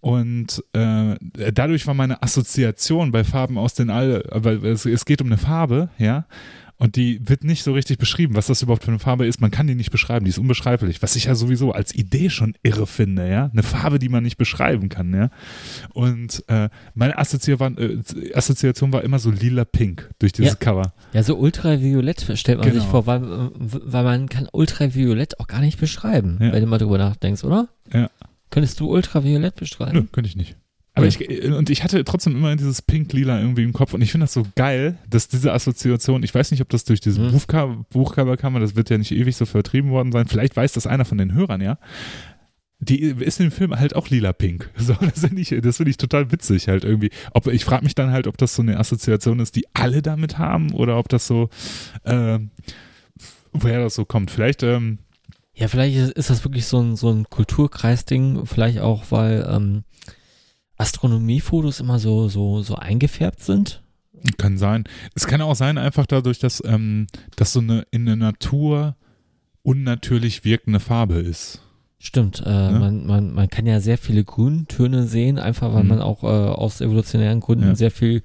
Und 0.00 0.64
äh, 0.72 1.14
dadurch 1.52 1.86
war 1.86 1.94
meine 1.94 2.22
Assoziation 2.22 3.12
bei 3.12 3.22
Farben 3.22 3.56
aus 3.56 3.74
den 3.74 3.88
All, 3.88 4.24
weil 4.30 4.64
es, 4.64 4.84
es 4.84 5.04
geht 5.04 5.20
um 5.20 5.28
eine 5.28 5.38
Farbe, 5.38 5.90
ja. 5.98 6.26
Und 6.82 6.96
die 6.96 7.20
wird 7.28 7.44
nicht 7.44 7.62
so 7.62 7.72
richtig 7.74 7.98
beschrieben, 7.98 8.34
was 8.34 8.48
das 8.48 8.60
überhaupt 8.60 8.82
für 8.82 8.90
eine 8.90 8.98
Farbe 8.98 9.24
ist. 9.24 9.40
Man 9.40 9.52
kann 9.52 9.68
die 9.68 9.76
nicht 9.76 9.92
beschreiben, 9.92 10.24
die 10.24 10.30
ist 10.30 10.38
unbeschreiblich. 10.38 11.00
Was 11.00 11.14
ich 11.14 11.26
ja 11.26 11.36
sowieso 11.36 11.70
als 11.70 11.94
Idee 11.94 12.28
schon 12.28 12.54
irre 12.64 12.88
finde, 12.88 13.28
ja. 13.30 13.50
Eine 13.52 13.62
Farbe, 13.62 14.00
die 14.00 14.08
man 14.08 14.24
nicht 14.24 14.36
beschreiben 14.36 14.88
kann, 14.88 15.14
ja. 15.14 15.30
Und 15.92 16.42
äh, 16.48 16.70
meine 16.94 17.18
Assoziation 17.18 17.76
war, 17.76 17.78
äh, 17.80 18.34
Assoziation 18.34 18.92
war 18.92 19.04
immer 19.04 19.20
so 19.20 19.30
lila-pink 19.30 20.10
durch 20.18 20.32
dieses 20.32 20.54
Ja. 20.54 20.56
Cover. 20.58 20.92
Ja, 21.12 21.22
so 21.22 21.36
ultraviolett 21.36 22.26
stellt 22.36 22.58
man 22.58 22.72
sich 22.72 22.80
Genau. 22.80 22.90
vor, 22.90 23.06
weil, 23.06 23.22
weil 23.54 24.02
man 24.02 24.28
kann 24.28 24.48
ultraviolett 24.50 25.38
auch 25.38 25.46
gar 25.46 25.60
nicht 25.60 25.78
beschreiben, 25.78 26.38
Ja. 26.40 26.52
wenn 26.52 26.62
du 26.62 26.66
mal 26.66 26.78
drüber 26.78 26.98
nachdenkst, 26.98 27.44
oder? 27.44 27.68
Ja. 27.92 28.10
Könntest 28.50 28.80
du 28.80 28.90
ultraviolett 28.90 29.54
Nö, 29.54 29.60
beschreiben? 29.60 30.08
könnte 30.10 30.28
ich 30.28 30.34
nicht. 30.36 30.56
Aber 30.94 31.06
ich, 31.06 31.20
und 31.50 31.70
ich 31.70 31.82
hatte 31.84 32.04
trotzdem 32.04 32.36
immer 32.36 32.54
dieses 32.54 32.82
Pink-Lila 32.82 33.40
irgendwie 33.40 33.62
im 33.62 33.72
Kopf 33.72 33.94
und 33.94 34.02
ich 34.02 34.12
finde 34.12 34.24
das 34.24 34.34
so 34.34 34.46
geil, 34.56 34.98
dass 35.08 35.26
diese 35.28 35.52
Assoziation, 35.52 36.22
ich 36.22 36.34
weiß 36.34 36.50
nicht, 36.50 36.60
ob 36.60 36.68
das 36.68 36.84
durch 36.84 37.00
dieses 37.00 37.18
Hm. 37.18 37.32
Buchcover, 37.32 37.86
Buchcover 37.90 38.36
kam, 38.36 38.60
das 38.60 38.76
wird 38.76 38.90
ja 38.90 38.98
nicht 38.98 39.12
ewig 39.12 39.34
so 39.34 39.46
vertrieben 39.46 39.90
worden 39.90 40.12
sein, 40.12 40.26
vielleicht 40.26 40.54
weiß 40.54 40.72
das 40.72 40.86
einer 40.86 41.06
von 41.06 41.16
den 41.16 41.32
Hörern, 41.32 41.62
ja. 41.62 41.78
Die 42.78 43.00
ist 43.00 43.40
im 43.40 43.52
Film 43.52 43.74
halt 43.78 43.94
auch 43.94 44.10
lila-pink. 44.10 44.68
So, 44.76 44.94
das 44.94 45.20
finde 45.20 45.40
ich, 45.40 45.54
das 45.62 45.76
finde 45.76 45.90
ich 45.90 45.96
total 45.96 46.30
witzig 46.32 46.68
halt 46.68 46.84
irgendwie. 46.84 47.10
Ob, 47.32 47.46
ich 47.46 47.64
frage 47.64 47.84
mich 47.84 47.94
dann 47.94 48.10
halt, 48.10 48.26
ob 48.26 48.36
das 48.36 48.54
so 48.56 48.60
eine 48.60 48.78
Assoziation 48.78 49.38
ist, 49.38 49.54
die 49.56 49.64
alle 49.72 50.02
damit 50.02 50.36
haben 50.36 50.72
oder 50.72 50.98
ob 50.98 51.08
das 51.08 51.26
so, 51.26 51.48
ähm, 52.04 52.50
woher 53.52 53.80
das 53.80 53.94
so 53.94 54.04
kommt. 54.04 54.30
Vielleicht, 54.32 54.62
ähm, 54.64 54.98
Ja, 55.54 55.68
vielleicht 55.68 55.96
ist, 55.96 56.10
ist 56.12 56.28
das 56.30 56.44
wirklich 56.44 56.66
so 56.66 56.80
ein, 56.80 56.96
so 56.96 57.08
ein 57.10 57.24
Kulturkreisding, 57.30 58.46
vielleicht 58.46 58.80
auch, 58.80 59.04
weil 59.10 59.48
ähm, 59.48 59.84
Astronomiefotos 60.78 61.80
immer 61.80 61.98
so, 61.98 62.28
so, 62.28 62.62
so 62.62 62.74
eingefärbt 62.76 63.40
sind. 63.42 63.82
Kann 64.38 64.56
sein. 64.58 64.84
Es 65.14 65.26
kann 65.26 65.40
auch 65.40 65.54
sein, 65.56 65.78
einfach 65.78 66.06
dadurch, 66.06 66.38
dass, 66.38 66.62
ähm, 66.64 67.06
dass 67.36 67.52
so 67.52 67.60
eine 67.60 67.86
in 67.90 68.06
der 68.06 68.16
Natur 68.16 68.96
unnatürlich 69.62 70.44
wirkende 70.44 70.80
Farbe 70.80 71.14
ist. 71.16 71.60
Stimmt, 71.98 72.42
äh, 72.44 72.70
man, 72.72 73.06
man, 73.06 73.32
man 73.32 73.48
kann 73.48 73.64
ja 73.64 73.78
sehr 73.78 73.96
viele 73.96 74.24
Grüntöne 74.24 75.04
sehen, 75.06 75.38
einfach 75.38 75.72
weil 75.72 75.84
Mhm. 75.84 75.88
man 75.88 76.00
auch 76.00 76.24
äh, 76.24 76.26
aus 76.26 76.80
evolutionären 76.80 77.38
Gründen 77.40 77.68
Ja. 77.68 77.74
sehr 77.76 77.92
viel 77.92 78.22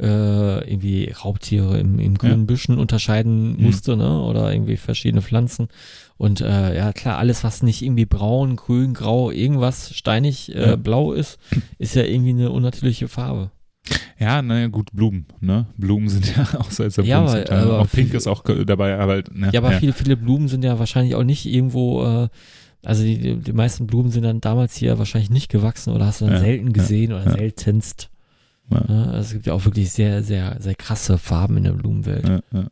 äh, 0.00 0.68
irgendwie 0.68 1.10
Raubtiere 1.12 1.78
im, 1.78 1.98
in 2.00 2.16
grünen 2.16 2.40
Ja. 2.40 2.46
Büschen 2.46 2.78
unterscheiden 2.78 3.56
Mhm. 3.56 3.62
musste, 3.62 3.96
ne? 3.96 4.20
Oder 4.22 4.52
irgendwie 4.52 4.76
verschiedene 4.78 5.20
Pflanzen. 5.22 5.68
Und 6.20 6.42
äh, 6.42 6.76
ja 6.76 6.92
klar, 6.92 7.16
alles, 7.16 7.44
was 7.44 7.62
nicht 7.62 7.80
irgendwie 7.80 8.04
braun, 8.04 8.56
grün, 8.56 8.92
grau, 8.92 9.30
irgendwas 9.30 9.94
steinig 9.94 10.54
äh, 10.54 10.68
Ja. 10.70 10.76
blau 10.76 11.14
ist, 11.14 11.38
ist 11.78 11.94
ja 11.94 12.02
irgendwie 12.02 12.30
eine 12.30 12.50
unnatürliche 12.50 13.08
Farbe. 13.08 13.50
Ja, 14.18 14.42
naja, 14.42 14.66
gut, 14.66 14.92
Blumen, 14.92 15.24
ne? 15.40 15.64
Blumen 15.78 16.10
sind 16.10 16.36
ja 16.36 16.42
auch 16.58 16.70
so 16.70 16.82
als 16.82 16.96
der 16.96 17.04
Ja, 17.06 17.20
aber- 17.22 17.50
ja- 17.50 17.62
aber 17.62 17.78
auch 17.80 17.90
Pink 17.90 18.12
ist 18.12 18.26
auch 18.26 18.42
dabei, 18.66 18.98
aber 18.98 19.12
halt, 19.12 19.34
ne? 19.34 19.48
Ja, 19.54 19.60
aber 19.60 19.72
viele, 19.72 19.94
viele 19.94 20.14
Blumen 20.18 20.48
sind 20.48 20.62
ja 20.62 20.78
wahrscheinlich 20.78 21.14
auch 21.14 21.24
nicht 21.24 21.46
irgendwo, 21.46 22.04
äh, 22.04 22.28
also 22.84 23.02
die, 23.02 23.36
die, 23.36 23.52
meisten 23.54 23.86
Blumen 23.86 24.10
sind 24.10 24.24
dann 24.24 24.42
damals 24.42 24.76
hier 24.76 24.98
wahrscheinlich 24.98 25.30
nicht 25.30 25.48
gewachsen 25.50 25.94
oder 25.94 26.04
hast 26.04 26.20
du 26.20 26.26
dann 26.26 26.34
Ja, 26.34 26.40
selten 26.40 26.66
ja, 26.66 26.72
gesehen 26.74 27.12
oder 27.14 27.24
ja. 27.24 27.32
seltenst. 27.32 28.10
Ja. 28.70 28.84
Ja, 28.88 29.02
also 29.06 29.20
es 29.20 29.32
gibt 29.32 29.46
ja 29.46 29.54
auch 29.54 29.64
wirklich 29.64 29.90
sehr, 29.90 30.22
sehr, 30.22 30.56
sehr 30.60 30.74
krasse 30.74 31.16
Farben 31.16 31.56
in 31.56 31.64
der 31.64 31.72
Blumenwelt. 31.72 32.28
Ja, 32.28 32.40
ja. 32.52 32.66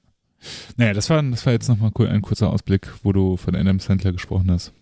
Naja, 0.77 0.95
das 0.95 1.11
war, 1.11 1.23
das 1.23 1.45
war 1.47 1.53
jetzt 1.53 1.69
nochmal 1.69 1.93
ein 2.09 2.23
kurzer 2.23 2.51
Ausblick, 2.51 2.89
wo 3.03 3.13
du 3.13 3.37
von 3.37 3.55
Adam 3.55 3.79
Sandler 3.81 4.13
gesprochen 4.13 4.51
hast. 4.51 4.73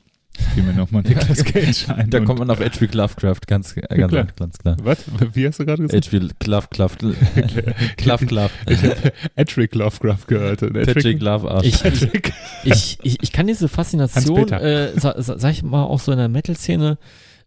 Fiel 0.54 0.64
mir 0.64 0.74
nochmal 0.74 1.02
Nicolas 1.02 1.44
Cage 1.44 1.88
ein. 1.88 2.10
Da 2.10 2.20
kommt 2.20 2.38
man 2.38 2.50
auf 2.50 2.60
H.P. 2.60 2.86
Lovecraft, 2.92 3.40
ganz, 3.46 3.76
äh, 3.76 3.96
ganz, 3.96 4.12
Klar. 4.12 4.26
ganz 4.36 4.58
klar. 4.58 4.76
Was? 4.82 5.04
Wie 5.32 5.46
hast 5.46 5.60
du 5.60 5.64
gerade 5.64 5.82
gesagt? 5.82 6.06
H.P. 6.06 6.28
Lovecraft, 6.44 6.98
Klaff, 7.96 8.52
Ich 8.68 8.82
habe 8.82 9.12
Edric 9.34 9.74
Lovecraft 9.74 10.26
gehört. 10.26 10.60
Patrick 10.60 11.20
Love 11.20 11.50
Arsch. 11.50 11.66
Ich, 11.66 11.74
ich, 11.74 11.82
Patrick. 11.82 12.32
ich, 12.64 12.98
ich, 13.02 13.32
kann 13.32 13.46
diese 13.46 13.68
Faszination, 13.68 14.52
äh, 14.52 14.92
sa, 14.98 15.20
sa, 15.20 15.38
sag 15.38 15.52
ich 15.52 15.62
mal, 15.62 15.84
auch 15.84 16.00
so 16.00 16.12
in 16.12 16.18
der 16.18 16.28
Metal-Szene, 16.28 16.98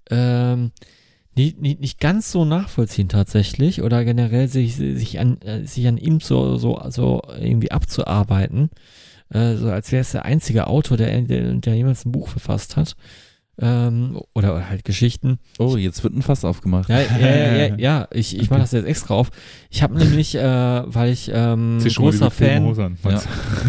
ähm, 0.10 0.72
nicht, 1.36 1.62
nicht, 1.62 1.80
nicht 1.80 2.00
ganz 2.00 2.32
so 2.32 2.46
nachvollziehen 2.46 3.10
tatsächlich 3.10 3.82
oder 3.82 4.04
generell 4.04 4.48
sich, 4.48 4.76
sich, 4.76 5.20
an, 5.20 5.42
äh, 5.42 5.66
sich 5.66 5.88
an 5.88 5.98
ihm 5.98 6.20
so, 6.20 6.58
so, 6.58 6.82
so 6.90 7.22
irgendwie 7.40 7.72
abzuarbeiten. 7.72 8.70
Äh, 9.30 9.56
so 9.56 9.70
als 9.70 9.92
wäre 9.92 10.02
es 10.02 10.12
der 10.12 10.26
einzige 10.26 10.68
Autor, 10.68 10.98
der, 10.98 11.22
der, 11.22 11.54
der 11.54 11.76
jemals 11.76 12.06
ein 12.06 12.12
Buch 12.12 12.28
verfasst 12.28 12.78
hat. 12.78 12.96
Ähm, 13.62 14.20
oder, 14.34 14.56
oder 14.56 14.70
halt 14.70 14.86
Geschichten. 14.86 15.40
Oh, 15.58 15.76
jetzt 15.76 16.04
wird 16.04 16.16
ein 16.16 16.22
Fass 16.22 16.46
aufgemacht. 16.46 16.90
Ja, 16.90 17.00
ja, 17.02 17.18
ja, 17.20 17.56
ja, 17.56 17.76
ja 17.78 18.08
ich, 18.12 18.38
ich 18.38 18.50
mache 18.50 18.62
das 18.62 18.72
jetzt 18.72 18.86
extra 18.88 19.14
auf. 19.16 19.30
Ich 19.70 19.84
habe 19.84 19.98
nämlich, 19.98 20.36
äh, 20.36 20.42
weil 20.42 21.12
ich 21.12 21.30
ähm, 21.34 21.80
großer 21.84 22.32
Fan, 22.32 22.66
an. 22.80 22.98
Ja. 23.04 23.22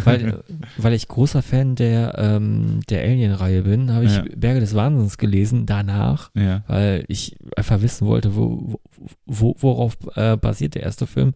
weil, 0.05 0.43
weil 0.77 0.93
ich 0.93 1.09
großer 1.09 1.43
Fan 1.43 1.75
der, 1.75 2.15
ähm, 2.19 2.81
der 2.89 3.02
Alien-Reihe 3.02 3.62
bin, 3.62 3.93
habe 3.93 4.05
ich 4.05 4.15
Ja. 4.15 4.25
Berge 4.36 4.60
des 4.60 4.75
Wahnsinns 4.75 5.19
gelesen 5.19 5.67
danach, 5.67 6.31
Ja. 6.35 6.62
weil 6.69 7.05
ich 7.09 7.36
einfach 7.57 7.83
wissen 7.83 8.07
wollte, 8.07 8.36
wo, 8.36 8.81
wo, 9.27 9.57
worauf 9.59 9.97
äh, 10.15 10.36
basiert 10.36 10.75
der 10.75 10.83
erste 10.83 11.07
Film. 11.07 11.35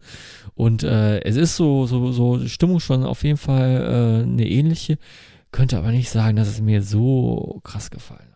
Und 0.54 0.84
äh, 0.84 1.20
es 1.20 1.36
ist 1.36 1.56
so, 1.56 1.86
so, 1.86 2.12
so 2.12 2.36
die 2.36 2.48
Stimmung 2.48 2.80
schon 2.80 3.04
auf 3.04 3.24
jeden 3.24 3.38
Fall 3.38 4.22
äh, 4.22 4.22
eine 4.22 4.48
ähnliche, 4.48 4.98
könnte 5.50 5.78
aber 5.78 5.90
nicht 5.90 6.10
sagen, 6.10 6.36
dass 6.36 6.48
es 6.48 6.60
mir 6.60 6.82
so 6.82 7.60
krass 7.64 7.90
gefallen 7.90 8.20
hat. 8.20 8.33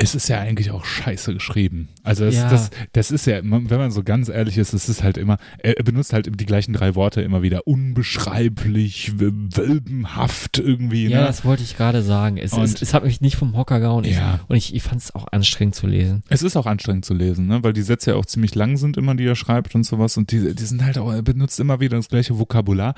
Es 0.00 0.14
ist 0.14 0.28
ja 0.28 0.38
eigentlich 0.38 0.70
auch 0.70 0.84
scheiße 0.84 1.34
geschrieben. 1.34 1.88
Also 2.04 2.24
das, 2.24 2.36
Ja. 2.36 2.48
das, 2.48 2.70
das 2.92 3.10
ist 3.10 3.26
ja, 3.26 3.40
wenn 3.42 3.66
man 3.68 3.90
so 3.90 4.04
ganz 4.04 4.28
ehrlich 4.28 4.56
ist, 4.56 4.72
es 4.72 4.88
ist 4.88 5.02
halt 5.02 5.18
immer, 5.18 5.38
er 5.58 5.74
benutzt 5.82 6.12
halt 6.12 6.30
die 6.40 6.46
gleichen 6.46 6.72
drei 6.72 6.94
Worte 6.94 7.20
immer 7.20 7.42
wieder. 7.42 7.66
Unbeschreiblich, 7.66 9.18
wölbenhaft 9.18 10.58
irgendwie. 10.58 11.08
Ja, 11.08 11.20
ne? 11.22 11.26
das 11.26 11.44
wollte 11.44 11.64
ich 11.64 11.76
gerade 11.76 12.02
sagen. 12.02 12.36
Es, 12.36 12.52
es, 12.52 12.80
es 12.80 12.94
hat 12.94 13.02
mich 13.04 13.20
nicht 13.20 13.36
vom 13.36 13.56
Hocker 13.56 13.80
gehauen. 13.80 14.04
Ja. 14.04 14.40
Und 14.46 14.56
ich, 14.56 14.72
ich 14.72 14.82
fand 14.84 15.00
es 15.00 15.14
auch 15.14 15.26
anstrengend 15.32 15.74
zu 15.74 15.88
lesen. 15.88 16.22
Es 16.28 16.42
ist 16.42 16.56
auch 16.56 16.66
anstrengend 16.66 17.04
zu 17.04 17.14
lesen, 17.14 17.48
ne? 17.48 17.64
weil 17.64 17.72
die 17.72 17.82
Sätze 17.82 18.10
ja 18.12 18.16
auch 18.16 18.26
ziemlich 18.26 18.54
lang 18.54 18.76
sind, 18.76 18.96
immer 18.96 19.16
die 19.16 19.24
er 19.26 19.34
schreibt 19.36 19.74
und 19.74 19.84
sowas. 19.84 20.16
Und 20.16 20.30
die, 20.30 20.54
die 20.54 20.64
sind 20.64 20.84
halt 20.84 20.98
auch, 20.98 21.12
er 21.12 21.22
benutzt 21.22 21.58
immer 21.58 21.80
wieder 21.80 21.96
das 21.96 22.08
gleiche 22.08 22.38
Vokabular. 22.38 22.94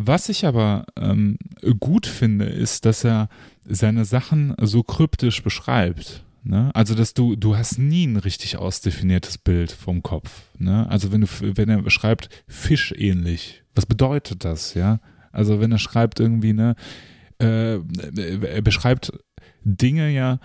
Was 0.00 0.28
ich 0.28 0.46
aber 0.46 0.86
ähm, 0.96 1.38
gut 1.80 2.06
finde, 2.06 2.46
ist, 2.46 2.84
dass 2.84 3.04
er 3.04 3.28
seine 3.64 4.04
Sachen 4.04 4.54
so 4.60 4.84
kryptisch 4.84 5.42
beschreibt. 5.42 6.22
Ne? 6.44 6.70
Also, 6.72 6.94
dass 6.94 7.14
du, 7.14 7.34
du 7.34 7.56
hast 7.56 7.78
nie 7.78 8.06
ein 8.06 8.16
richtig 8.16 8.56
ausdefiniertes 8.56 9.38
Bild 9.38 9.72
vom 9.72 10.04
Kopf. 10.04 10.44
Ne? 10.56 10.88
Also, 10.88 11.10
wenn 11.10 11.22
du, 11.22 11.26
wenn 11.40 11.68
er 11.68 11.82
beschreibt, 11.82 12.30
fischähnlich, 12.46 13.64
was 13.74 13.86
bedeutet 13.86 14.44
das, 14.44 14.74
ja? 14.74 15.00
Also, 15.32 15.60
wenn 15.60 15.72
er 15.72 15.78
schreibt 15.78 16.20
irgendwie, 16.20 16.52
ne, 16.52 16.76
äh, 17.38 17.74
er 17.76 18.62
beschreibt 18.62 19.12
Dinge 19.64 20.10
ja 20.10 20.38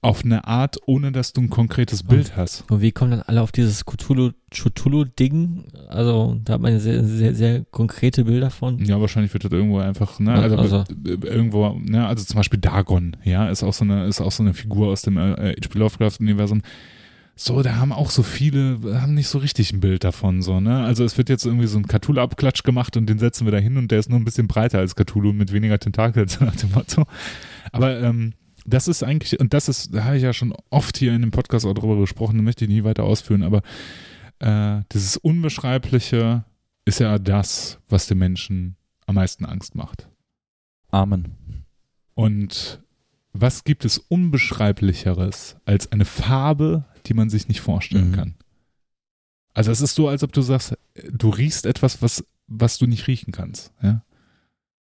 auf 0.00 0.24
eine 0.24 0.46
Art, 0.46 0.76
ohne 0.86 1.10
dass 1.10 1.32
du 1.32 1.40
ein 1.40 1.50
konkretes 1.50 2.04
Bild 2.04 2.36
hast. 2.36 2.64
Und 2.70 2.80
wie 2.80 2.92
kommen 2.92 3.10
dann 3.10 3.22
alle 3.22 3.42
auf 3.42 3.50
dieses 3.50 3.84
Cthulhu- 3.84 4.32
Cthulhu-Ding? 4.52 5.64
Also, 5.88 6.40
da 6.44 6.54
hat 6.54 6.60
man 6.60 6.78
sehr, 6.78 7.02
sehr, 7.04 7.34
sehr 7.34 7.64
konkrete 7.72 8.24
Bilder 8.24 8.50
von. 8.50 8.78
Ja, 8.84 9.00
wahrscheinlich 9.00 9.32
wird 9.32 9.44
das 9.44 9.50
irgendwo 9.52 9.78
einfach, 9.78 10.20
ne, 10.20 10.34
also, 10.34 10.56
also- 10.56 10.84
äh, 11.04 11.26
irgendwo, 11.26 11.70
ne, 11.80 12.06
also 12.06 12.24
zum 12.24 12.36
Beispiel 12.36 12.60
Dagon, 12.60 13.16
ja, 13.24 13.48
ist 13.48 13.62
auch 13.64 13.72
so 13.72 13.84
eine, 13.84 14.06
ist 14.06 14.20
auch 14.20 14.30
so 14.32 14.42
eine 14.42 14.54
Figur 14.54 14.88
aus 14.88 15.02
dem 15.02 15.16
äh, 15.16 15.54
H.P. 15.60 15.78
Lovecraft-Universum. 15.78 16.62
So, 17.34 17.62
da 17.62 17.76
haben 17.76 17.92
auch 17.92 18.10
so 18.10 18.22
viele, 18.24 18.78
haben 19.00 19.14
nicht 19.14 19.28
so 19.28 19.38
richtig 19.38 19.72
ein 19.72 19.80
Bild 19.80 20.02
davon, 20.04 20.42
so, 20.42 20.58
ne? 20.60 20.84
Also 20.84 21.04
es 21.04 21.16
wird 21.18 21.28
jetzt 21.28 21.44
irgendwie 21.46 21.68
so 21.68 21.78
ein 21.78 21.86
Cthulhu-Abklatsch 21.86 22.64
gemacht 22.64 22.96
und 22.96 23.06
den 23.06 23.18
setzen 23.20 23.46
wir 23.46 23.52
da 23.52 23.58
hin 23.58 23.76
und 23.76 23.90
der 23.92 24.00
ist 24.00 24.10
nur 24.10 24.18
ein 24.18 24.24
bisschen 24.24 24.48
breiter 24.48 24.78
als 24.80 24.96
Cthulhu 24.96 25.32
mit 25.32 25.52
weniger 25.52 25.78
Tentakeln, 25.78 26.26
so 26.28 26.44
nach 26.44 26.56
dem 26.56 26.70
Motto. 26.72 27.04
Aber 27.72 28.00
ähm, 28.00 28.32
das 28.68 28.88
ist 28.88 29.02
eigentlich, 29.02 29.38
und 29.40 29.54
das 29.54 29.68
ist, 29.68 29.94
da 29.94 30.04
habe 30.04 30.16
ich 30.16 30.22
ja 30.22 30.32
schon 30.32 30.54
oft 30.70 30.96
hier 30.98 31.14
in 31.14 31.22
dem 31.22 31.30
Podcast 31.30 31.64
auch 31.66 31.74
drüber 31.74 31.96
gesprochen, 31.98 32.36
da 32.36 32.42
möchte 32.42 32.64
ich 32.64 32.70
nie 32.70 32.84
weiter 32.84 33.04
ausführen, 33.04 33.42
aber 33.42 33.62
äh, 34.40 34.82
dieses 34.92 35.16
Unbeschreibliche 35.16 36.44
ist 36.84 37.00
ja 37.00 37.18
das, 37.18 37.78
was 37.88 38.06
den 38.06 38.18
Menschen 38.18 38.76
am 39.06 39.16
meisten 39.16 39.44
Angst 39.44 39.74
macht. 39.74 40.08
Amen. 40.90 41.64
Und 42.14 42.82
was 43.32 43.64
gibt 43.64 43.84
es 43.84 43.98
Unbeschreiblicheres 43.98 45.56
als 45.64 45.92
eine 45.92 46.04
Farbe, 46.04 46.84
die 47.06 47.14
man 47.14 47.30
sich 47.30 47.48
nicht 47.48 47.60
vorstellen 47.60 48.10
Mhm. 48.10 48.14
kann? 48.14 48.34
Also 49.54 49.70
es 49.70 49.80
ist 49.80 49.94
so, 49.94 50.08
als 50.08 50.22
ob 50.22 50.32
du 50.32 50.40
sagst, 50.42 50.76
du 51.10 51.30
riechst 51.30 51.66
etwas, 51.66 52.00
was, 52.00 52.24
was 52.46 52.78
du 52.78 52.86
nicht 52.86 53.06
riechen 53.06 53.32
kannst, 53.32 53.72
ja. 53.82 54.02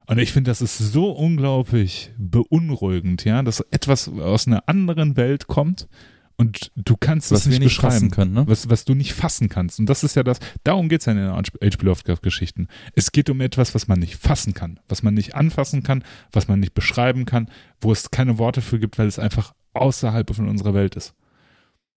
Und 0.07 0.19
ich 0.19 0.33
finde, 0.33 0.51
das 0.51 0.61
ist 0.61 0.79
so 0.79 1.11
unglaublich 1.11 2.13
beunruhigend, 2.19 3.25
ja, 3.25 3.43
dass 3.43 3.61
etwas 3.61 4.09
aus 4.09 4.47
einer 4.47 4.69
anderen 4.69 5.17
Welt 5.17 5.47
kommt 5.47 5.89
und 6.37 6.73
du 6.75 6.97
kannst 6.97 7.31
Was 7.31 7.41
es 7.41 7.47
nicht 7.47 7.61
nicht 7.61 7.77
beschreiben. 7.77 8.11
können, 8.11 8.33
ne? 8.33 8.45
Was, 8.47 8.69
was 8.69 8.85
du 8.85 8.95
nicht 8.95 9.15
fassen 9.15 9.49
kannst. 9.49 9.79
Und 9.79 9.87
das 9.87 10.03
ist 10.03 10.17
ja 10.17 10.23
das, 10.23 10.41
darum 10.65 10.89
geht 10.89 11.01
es 11.01 11.07
ja 11.07 11.13
in 11.13 11.19
den 11.19 11.31
H.P. 11.31 11.85
Lovecraft-Geschichten. 11.87 12.69
Es 12.95 13.13
geht 13.13 13.31
um 13.31 13.41
etwas, 13.41 13.75
was 13.75 13.87
man 13.87 14.01
nicht 14.01 14.17
fassen 14.17 14.53
kann, 14.53 14.81
was 14.89 15.03
man 15.03 15.15
nicht 15.15 15.35
anfassen 15.37 15.83
kann, 15.83 16.03
was 16.33 16.49
man 16.49 16.61
nicht 16.61 16.75
beschreiben 16.75 17.25
kann, 17.25 17.49
wo 17.81 17.93
es 17.93 18.11
keine 18.11 18.39
Worte 18.39 18.63
für 18.63 18.81
gibt, 18.81 18.99
weil 18.99 19.07
es 19.07 19.19
einfach 19.19 19.55
außerhalb 19.75 20.35
von 20.35 20.49
unserer 20.49 20.75
Welt 20.75 20.97
ist. 20.97 21.15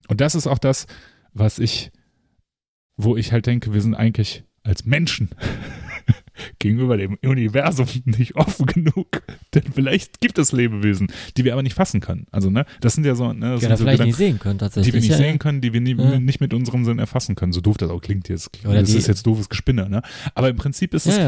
Und 0.07 0.21
das 0.21 0.35
ist 0.35 0.47
auch 0.47 0.59
das, 0.59 0.85
was 1.33 1.59
ich, 1.59 1.91
wo 2.95 3.17
ich 3.17 3.31
halt 3.31 3.47
denke, 3.47 3.73
wir 3.73 3.81
sind 3.81 3.95
eigentlich 3.95 4.43
als 4.63 4.85
Menschen 4.85 5.29
gegenüber 6.59 6.97
dem 6.97 7.17
Universum 7.23 7.87
nicht 8.05 8.35
offen 8.35 8.65
genug. 8.65 9.23
Denn 9.53 9.63
vielleicht 9.73 10.19
gibt 10.21 10.37
es 10.37 10.51
Lebewesen, 10.51 11.07
die 11.35 11.43
wir 11.45 11.53
aber 11.53 11.63
nicht 11.63 11.75
fassen 11.75 11.99
können. 11.99 12.27
Also, 12.31 12.49
ne, 12.49 12.65
das 12.81 12.93
sind 12.93 13.05
ja 13.05 13.15
so, 13.15 13.31
ne, 13.33 13.51
das 13.53 13.61
Ja, 13.61 13.69
sind 13.69 13.77
so 13.77 13.83
vielleicht 13.83 13.97
Gedanken, 13.99 14.05
nicht 14.07 14.17
sehen 14.17 14.39
können, 14.39 14.59
tatsächlich. 14.59 14.91
die 14.91 14.93
wir 14.93 15.01
nicht 15.01 15.11
ja, 15.11 15.17
sehen 15.17 15.39
können, 15.39 15.61
die 15.61 15.73
wir 15.73 15.81
nie, 15.81 15.95
Ja. 15.95 16.19
nicht 16.19 16.41
mit 16.41 16.53
unserem 16.53 16.85
Sinn 16.85 16.99
erfassen 16.99 17.35
können. 17.35 17.51
So 17.53 17.61
doof 17.61 17.77
das 17.77 17.89
auch 17.89 18.01
klingt 18.01 18.29
jetzt. 18.29 18.49
Oder 18.65 18.81
das 18.81 18.93
ist 18.93 19.07
jetzt 19.07 19.25
doofes 19.25 19.49
Gespinne, 19.49 19.89
ne? 19.89 20.01
Aber 20.35 20.49
im 20.49 20.55
Prinzip 20.57 20.93
ist 20.93 21.07
es, 21.07 21.19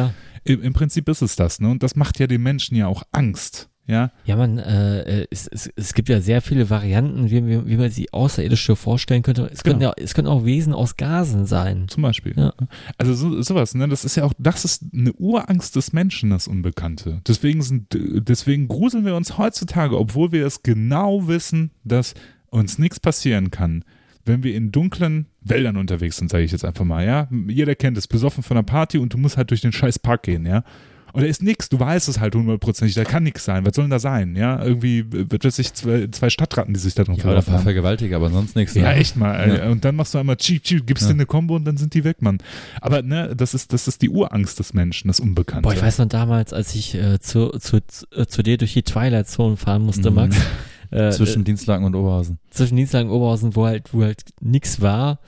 im 0.43 0.73
Prinzip 0.73 1.07
ist 1.09 1.21
es 1.21 1.35
das, 1.35 1.59
ne? 1.59 1.69
Und 1.69 1.83
das 1.83 1.95
macht 1.95 2.19
ja 2.19 2.27
den 2.27 2.41
Menschen 2.43 2.75
ja 2.75 2.87
auch 2.87 3.03
Angst. 3.11 3.69
Ja, 3.89 4.11
Ja, 4.23 4.35
man, 4.35 4.59
äh, 4.59 5.21
äh, 5.21 5.27
es, 5.31 5.47
es, 5.47 5.67
es 5.75 5.95
gibt 5.95 6.09
ja 6.09 6.21
sehr 6.21 6.43
viele 6.43 6.69
Varianten, 6.69 7.31
wie, 7.31 7.47
wie, 7.47 7.65
wie 7.65 7.75
man 7.75 7.89
sie 7.89 8.13
außerirdische 8.13 8.75
vorstellen 8.75 9.23
könnte. 9.23 9.49
Es 9.51 9.63
Genau. 9.63 9.79
ja, 9.81 9.93
es 9.97 10.13
könnten 10.13 10.29
auch 10.29 10.45
Wesen 10.45 10.73
aus 10.73 10.95
Gasen 10.95 11.47
sein. 11.47 11.87
zum 11.87 12.03
Beispiel. 12.03 12.33
Ja. 12.37 12.53
Also 12.99 13.15
so, 13.15 13.41
sowas, 13.41 13.73
ne? 13.73 13.87
Das 13.87 14.05
ist 14.05 14.15
ja 14.15 14.25
auch, 14.25 14.33
das 14.37 14.63
ist 14.63 14.83
eine 14.93 15.11
Urangst 15.13 15.75
des 15.75 15.91
Menschen, 15.91 16.29
das 16.29 16.47
Unbekannte. 16.47 17.21
Deswegen 17.27 17.63
sind, 17.63 17.87
deswegen 17.91 18.67
gruseln 18.67 19.05
wir 19.05 19.15
uns 19.15 19.39
heutzutage, 19.39 19.97
obwohl 19.97 20.31
wir 20.31 20.45
es 20.45 20.61
genau 20.61 21.27
wissen, 21.27 21.71
dass 21.83 22.13
uns 22.51 22.77
nichts 22.77 22.99
passieren 22.99 23.49
kann. 23.49 23.83
Wenn 24.23 24.43
wir 24.43 24.53
in 24.53 24.71
dunklen 24.71 25.25
Wäldern 25.41 25.77
unterwegs 25.77 26.17
sind, 26.17 26.29
sage 26.29 26.43
ich 26.43 26.51
jetzt 26.51 26.65
einfach 26.65 26.85
mal, 26.85 27.03
ja. 27.03 27.27
Jeder 27.47 27.73
kennt 27.73 27.97
es, 27.97 28.07
besoffen 28.07 28.43
von 28.43 28.55
einer 28.55 28.63
Party 28.63 28.99
und 28.99 29.15
du 29.15 29.17
musst 29.17 29.35
halt 29.37 29.49
durch 29.49 29.61
den 29.61 29.71
scheiß 29.71 29.97
Park 29.97 30.23
gehen, 30.23 30.45
ja. 30.45 30.63
Und 31.13 31.21
da 31.21 31.27
ist 31.27 31.41
nichts, 31.43 31.69
du 31.69 31.79
weißt 31.79 32.07
es 32.09 32.19
halt 32.19 32.35
hundertprozentig, 32.35 32.95
da 32.95 33.03
kann 33.03 33.23
nichts 33.23 33.45
sein. 33.45 33.65
Was 33.65 33.75
soll 33.75 33.85
denn 33.85 33.91
da 33.91 33.99
sein, 33.99 34.35
ja? 34.35 34.63
Irgendwie, 34.63 35.05
wird 35.11 35.41
sich 35.51 35.73
zwei, 35.73 36.07
zwei 36.11 36.29
Stadtratten, 36.29 36.73
die 36.73 36.79
sich 36.79 36.93
da 36.95 37.03
drin 37.03 37.15
Ja, 37.15 37.23
oder 37.23 37.31
verlaufen 37.41 37.53
haben. 37.53 37.63
Vergewaltiger, 37.63 38.15
aber 38.17 38.29
sonst 38.29 38.55
nichts. 38.55 38.75
Ja, 38.75 38.83
ne? 38.89 38.95
echt 38.95 39.15
mal. 39.15 39.57
Ja. 39.57 39.69
Und 39.69 39.85
dann 39.85 39.95
machst 39.95 40.13
du 40.13 40.17
einmal 40.19 40.35
cheap, 40.37 40.63
cheap, 40.63 40.85
gibst 40.85 41.03
Ja. 41.03 41.09
dir 41.09 41.15
eine 41.15 41.25
Combo 41.25 41.55
und 41.55 41.65
dann 41.65 41.77
sind 41.77 41.93
die 41.93 42.03
weg, 42.03 42.21
Mann. 42.21 42.37
Aber 42.81 43.01
ne, 43.01 43.33
das 43.35 43.53
ist, 43.53 43.73
das 43.73 43.87
ist 43.87 44.01
die 44.01 44.09
Urangst 44.09 44.59
des 44.59 44.73
Menschen, 44.73 45.07
das 45.07 45.19
Unbekannte. 45.19 45.63
Boah, 45.63 45.73
ich 45.73 45.81
weiß 45.81 45.97
noch 45.99 46.07
damals, 46.07 46.53
als 46.53 46.75
ich 46.75 46.95
äh, 46.95 47.19
zu, 47.19 47.49
zu, 47.59 47.79
zu, 47.87 48.05
äh, 48.15 48.25
zu 48.25 48.43
dir 48.43 48.57
durch 48.57 48.73
die 48.73 48.83
Twilight 48.83 49.27
Zone 49.27 49.57
fahren 49.57 49.83
musste, 49.83 50.09
Mhm. 50.11 50.15
Max. 50.15 50.35
Äh, 50.91 51.11
Zwischen 51.11 51.41
äh, 51.43 51.45
Dienstlaken 51.45 51.85
und 51.85 51.93
Oberhausen. 51.93 52.39
zwischen 52.49 52.75
Dienstlagen 52.75 53.09
und 53.11 53.15
Oberhausen, 53.15 53.55
wo 53.55 53.67
halt, 53.67 53.93
wo 53.93 54.01
halt 54.01 54.23
nix 54.41 54.81
war, 54.81 55.19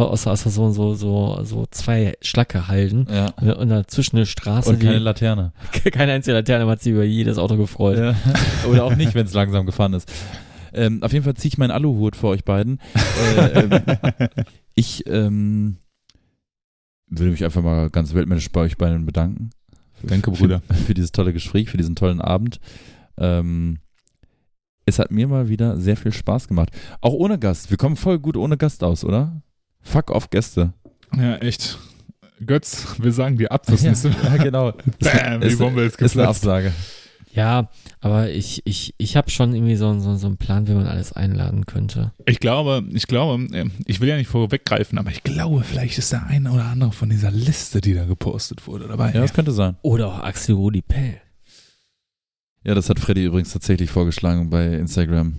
außer, 0.00 0.30
außer 0.30 0.50
so, 0.50 0.70
so, 0.70 0.94
so, 0.94 1.40
so 1.44 1.66
zwei 1.70 2.14
Schlacke 2.20 2.68
halten. 2.68 3.06
Ja. 3.10 3.54
Und 3.54 3.68
dazwischen 3.68 4.16
eine 4.16 4.26
Straße, 4.26 4.70
Und 4.70 4.80
keine 4.80 4.98
die, 4.98 5.04
Laterne. 5.04 5.52
keine 5.92 6.12
einzige 6.12 6.34
Laterne, 6.34 6.64
man 6.64 6.72
hat 6.72 6.82
sich 6.82 6.92
über 6.92 7.04
jedes 7.04 7.38
Auto 7.38 7.56
gefreut. 7.56 7.98
Ja. 7.98 8.14
Oder 8.70 8.84
auch 8.84 8.96
nicht, 8.96 9.14
wenn 9.14 9.26
es 9.26 9.34
langsam 9.34 9.66
gefahren 9.66 9.94
ist. 9.94 10.10
Ähm, 10.72 11.02
auf 11.02 11.12
jeden 11.12 11.24
Fall 11.24 11.34
ziehe 11.34 11.48
ich 11.48 11.58
meinen 11.58 11.70
Aluhut 11.70 12.16
für 12.16 12.28
euch 12.28 12.44
beiden. 12.44 12.78
Äh, 13.36 13.60
ähm, 13.60 13.80
ich 14.74 15.06
ähm, 15.06 15.78
würde 17.08 17.30
mich 17.30 17.44
einfach 17.44 17.62
mal 17.62 17.88
ganz 17.88 18.12
weltmännisch 18.14 18.50
bei 18.50 18.60
euch 18.60 18.76
beiden 18.76 19.06
bedanken. 19.06 19.50
Danke, 20.02 20.30
Bruder. 20.30 20.60
Für, 20.68 20.74
für 20.74 20.94
dieses 20.94 21.12
tolle 21.12 21.32
Gespräch, 21.32 21.70
für 21.70 21.78
diesen 21.78 21.96
tollen 21.96 22.20
Abend. 22.20 22.60
Ähm, 23.16 23.78
es 24.84 24.98
hat 24.98 25.10
mir 25.10 25.26
mal 25.26 25.48
wieder 25.48 25.78
sehr 25.78 25.96
viel 25.96 26.12
Spaß 26.12 26.48
gemacht. 26.48 26.70
Auch 27.00 27.12
ohne 27.12 27.38
Gast. 27.38 27.70
Wir 27.70 27.76
kommen 27.76 27.96
voll 27.96 28.18
gut 28.18 28.36
ohne 28.36 28.56
Gast 28.56 28.84
aus, 28.84 29.04
oder? 29.04 29.42
Fuck 29.86 30.10
off 30.10 30.30
Gäste. 30.30 30.72
Ja, 31.16 31.36
echt. 31.36 31.78
Götz, 32.44 32.96
wir 32.98 33.12
sagen 33.12 33.38
dir 33.38 33.50
ab 33.52 33.66
fürs 33.66 33.82
nächste 33.82 34.10
Mal. 34.10 34.24
ja, 34.24 34.36
genau. 34.42 34.72
Bam, 35.00 35.40
die 35.40 35.46
ist, 35.46 35.58
Bombe 35.58 35.82
ist 35.82 35.94
ist 35.94 36.00
eine 36.00 36.24
geplatzt. 36.24 36.44
Absage. 36.44 36.72
Ja, 37.32 37.70
aber 38.00 38.30
ich, 38.30 38.62
ich, 38.64 38.94
ich 38.98 39.16
habe 39.16 39.30
schon 39.30 39.54
irgendwie 39.54 39.76
so, 39.76 39.98
so, 40.00 40.16
so 40.16 40.26
einen 40.26 40.38
Plan, 40.38 40.66
wie 40.68 40.72
man 40.72 40.86
alles 40.86 41.12
einladen 41.12 41.66
könnte. 41.66 42.12
Ich 42.24 42.40
glaube, 42.40 42.82
ich 42.92 43.06
glaube, 43.06 43.44
äh, 43.54 43.68
ich 43.86 44.00
will 44.00 44.08
ja 44.08 44.16
nicht 44.16 44.28
vorweggreifen, 44.28 44.98
aber 44.98 45.10
ich 45.10 45.22
glaube, 45.22 45.62
vielleicht 45.62 45.98
ist 45.98 46.12
der 46.12 46.26
eine 46.26 46.50
oder 46.50 46.64
andere 46.64 46.92
von 46.92 47.10
dieser 47.10 47.30
Liste, 47.30 47.80
die 47.80 47.94
da 47.94 48.06
gepostet 48.06 48.66
wurde, 48.66 48.88
dabei. 48.88 49.12
Ja, 49.12 49.20
das 49.20 49.34
könnte 49.34 49.52
sein. 49.52 49.76
Oder 49.82 50.08
auch 50.08 50.20
Axel 50.20 50.54
Rudi 50.56 50.82
Pell. 50.82 51.20
Ja, 52.64 52.74
das 52.74 52.90
hat 52.90 52.98
Freddy 52.98 53.24
übrigens 53.24 53.52
tatsächlich 53.52 53.90
vorgeschlagen 53.90 54.50
bei 54.50 54.66
Instagram. 54.72 55.36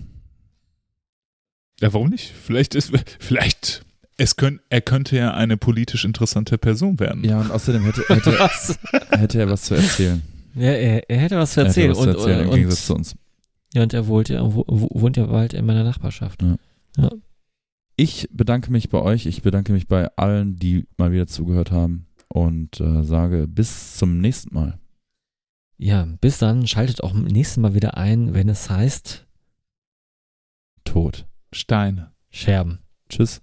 Ja, 1.80 1.92
warum 1.92 2.10
nicht? 2.10 2.32
Vielleicht 2.32 2.74
ist, 2.74 2.92
vielleicht, 3.18 3.84
es 4.18 4.36
könnt, 4.36 4.60
er 4.68 4.80
könnte 4.82 5.16
ja 5.16 5.32
eine 5.32 5.56
politisch 5.56 6.04
interessante 6.04 6.58
Person 6.58 6.98
werden. 7.00 7.24
Ja, 7.24 7.40
und 7.40 7.50
außerdem 7.50 7.82
hätte, 7.84 8.02
hätte, 8.08 8.32
Was? 8.38 8.78
hätte 9.10 9.38
er 9.40 9.48
was 9.48 9.62
zu 9.62 9.74
erzählen. 9.74 10.22
Ja, 10.54 10.72
er, 10.72 11.08
er 11.08 11.18
hätte 11.18 11.38
was 11.38 11.52
zu 11.52 11.60
Er 11.60 11.66
erzählen. 11.66 11.94
hätte 11.94 11.98
was 11.98 12.04
zu 12.04 12.10
erzählen 12.18 12.38
und, 12.40 12.44
im 12.44 12.50
und, 12.50 12.56
Gegensatz 12.56 12.86
zu 12.86 12.94
uns. 12.94 13.16
ja, 13.74 13.82
und 13.84 13.94
er 13.94 14.06
wohnt 14.08 14.28
ja, 14.28 14.42
wo, 14.44 14.64
wo- 14.66 14.90
wohnt 15.00 15.16
ja 15.16 15.26
bald 15.26 15.54
in 15.54 15.64
meiner 15.64 15.84
Nachbarschaft. 15.84 16.44
Ich 17.96 18.28
bedanke 18.32 18.70
mich 18.70 18.90
bei 18.90 19.00
euch. 19.00 19.26
Ich 19.26 19.42
bedanke 19.42 19.72
mich 19.72 19.86
bei 19.88 20.08
allen, 20.16 20.56
die 20.56 20.86
mal 20.98 21.10
wieder 21.12 21.26
zugehört 21.26 21.70
haben 21.70 22.06
und 22.28 22.80
äh, 22.80 23.02
sage 23.04 23.46
bis 23.48 23.96
zum 23.96 24.20
nächsten 24.20 24.54
Mal. 24.54 24.78
Ja, 25.78 26.08
bis 26.20 26.38
dann. 26.38 26.66
Schaltet 26.66 27.02
auch 27.04 27.14
nächstes 27.14 27.56
Mal 27.58 27.74
wieder 27.74 27.96
ein, 27.96 28.34
wenn 28.34 28.48
es 28.48 28.68
heißt 28.68 29.26
Tod. 30.84 31.26
Steine. 31.52 32.12
Scherben. 32.30 32.80
Tschüss. 33.08 33.42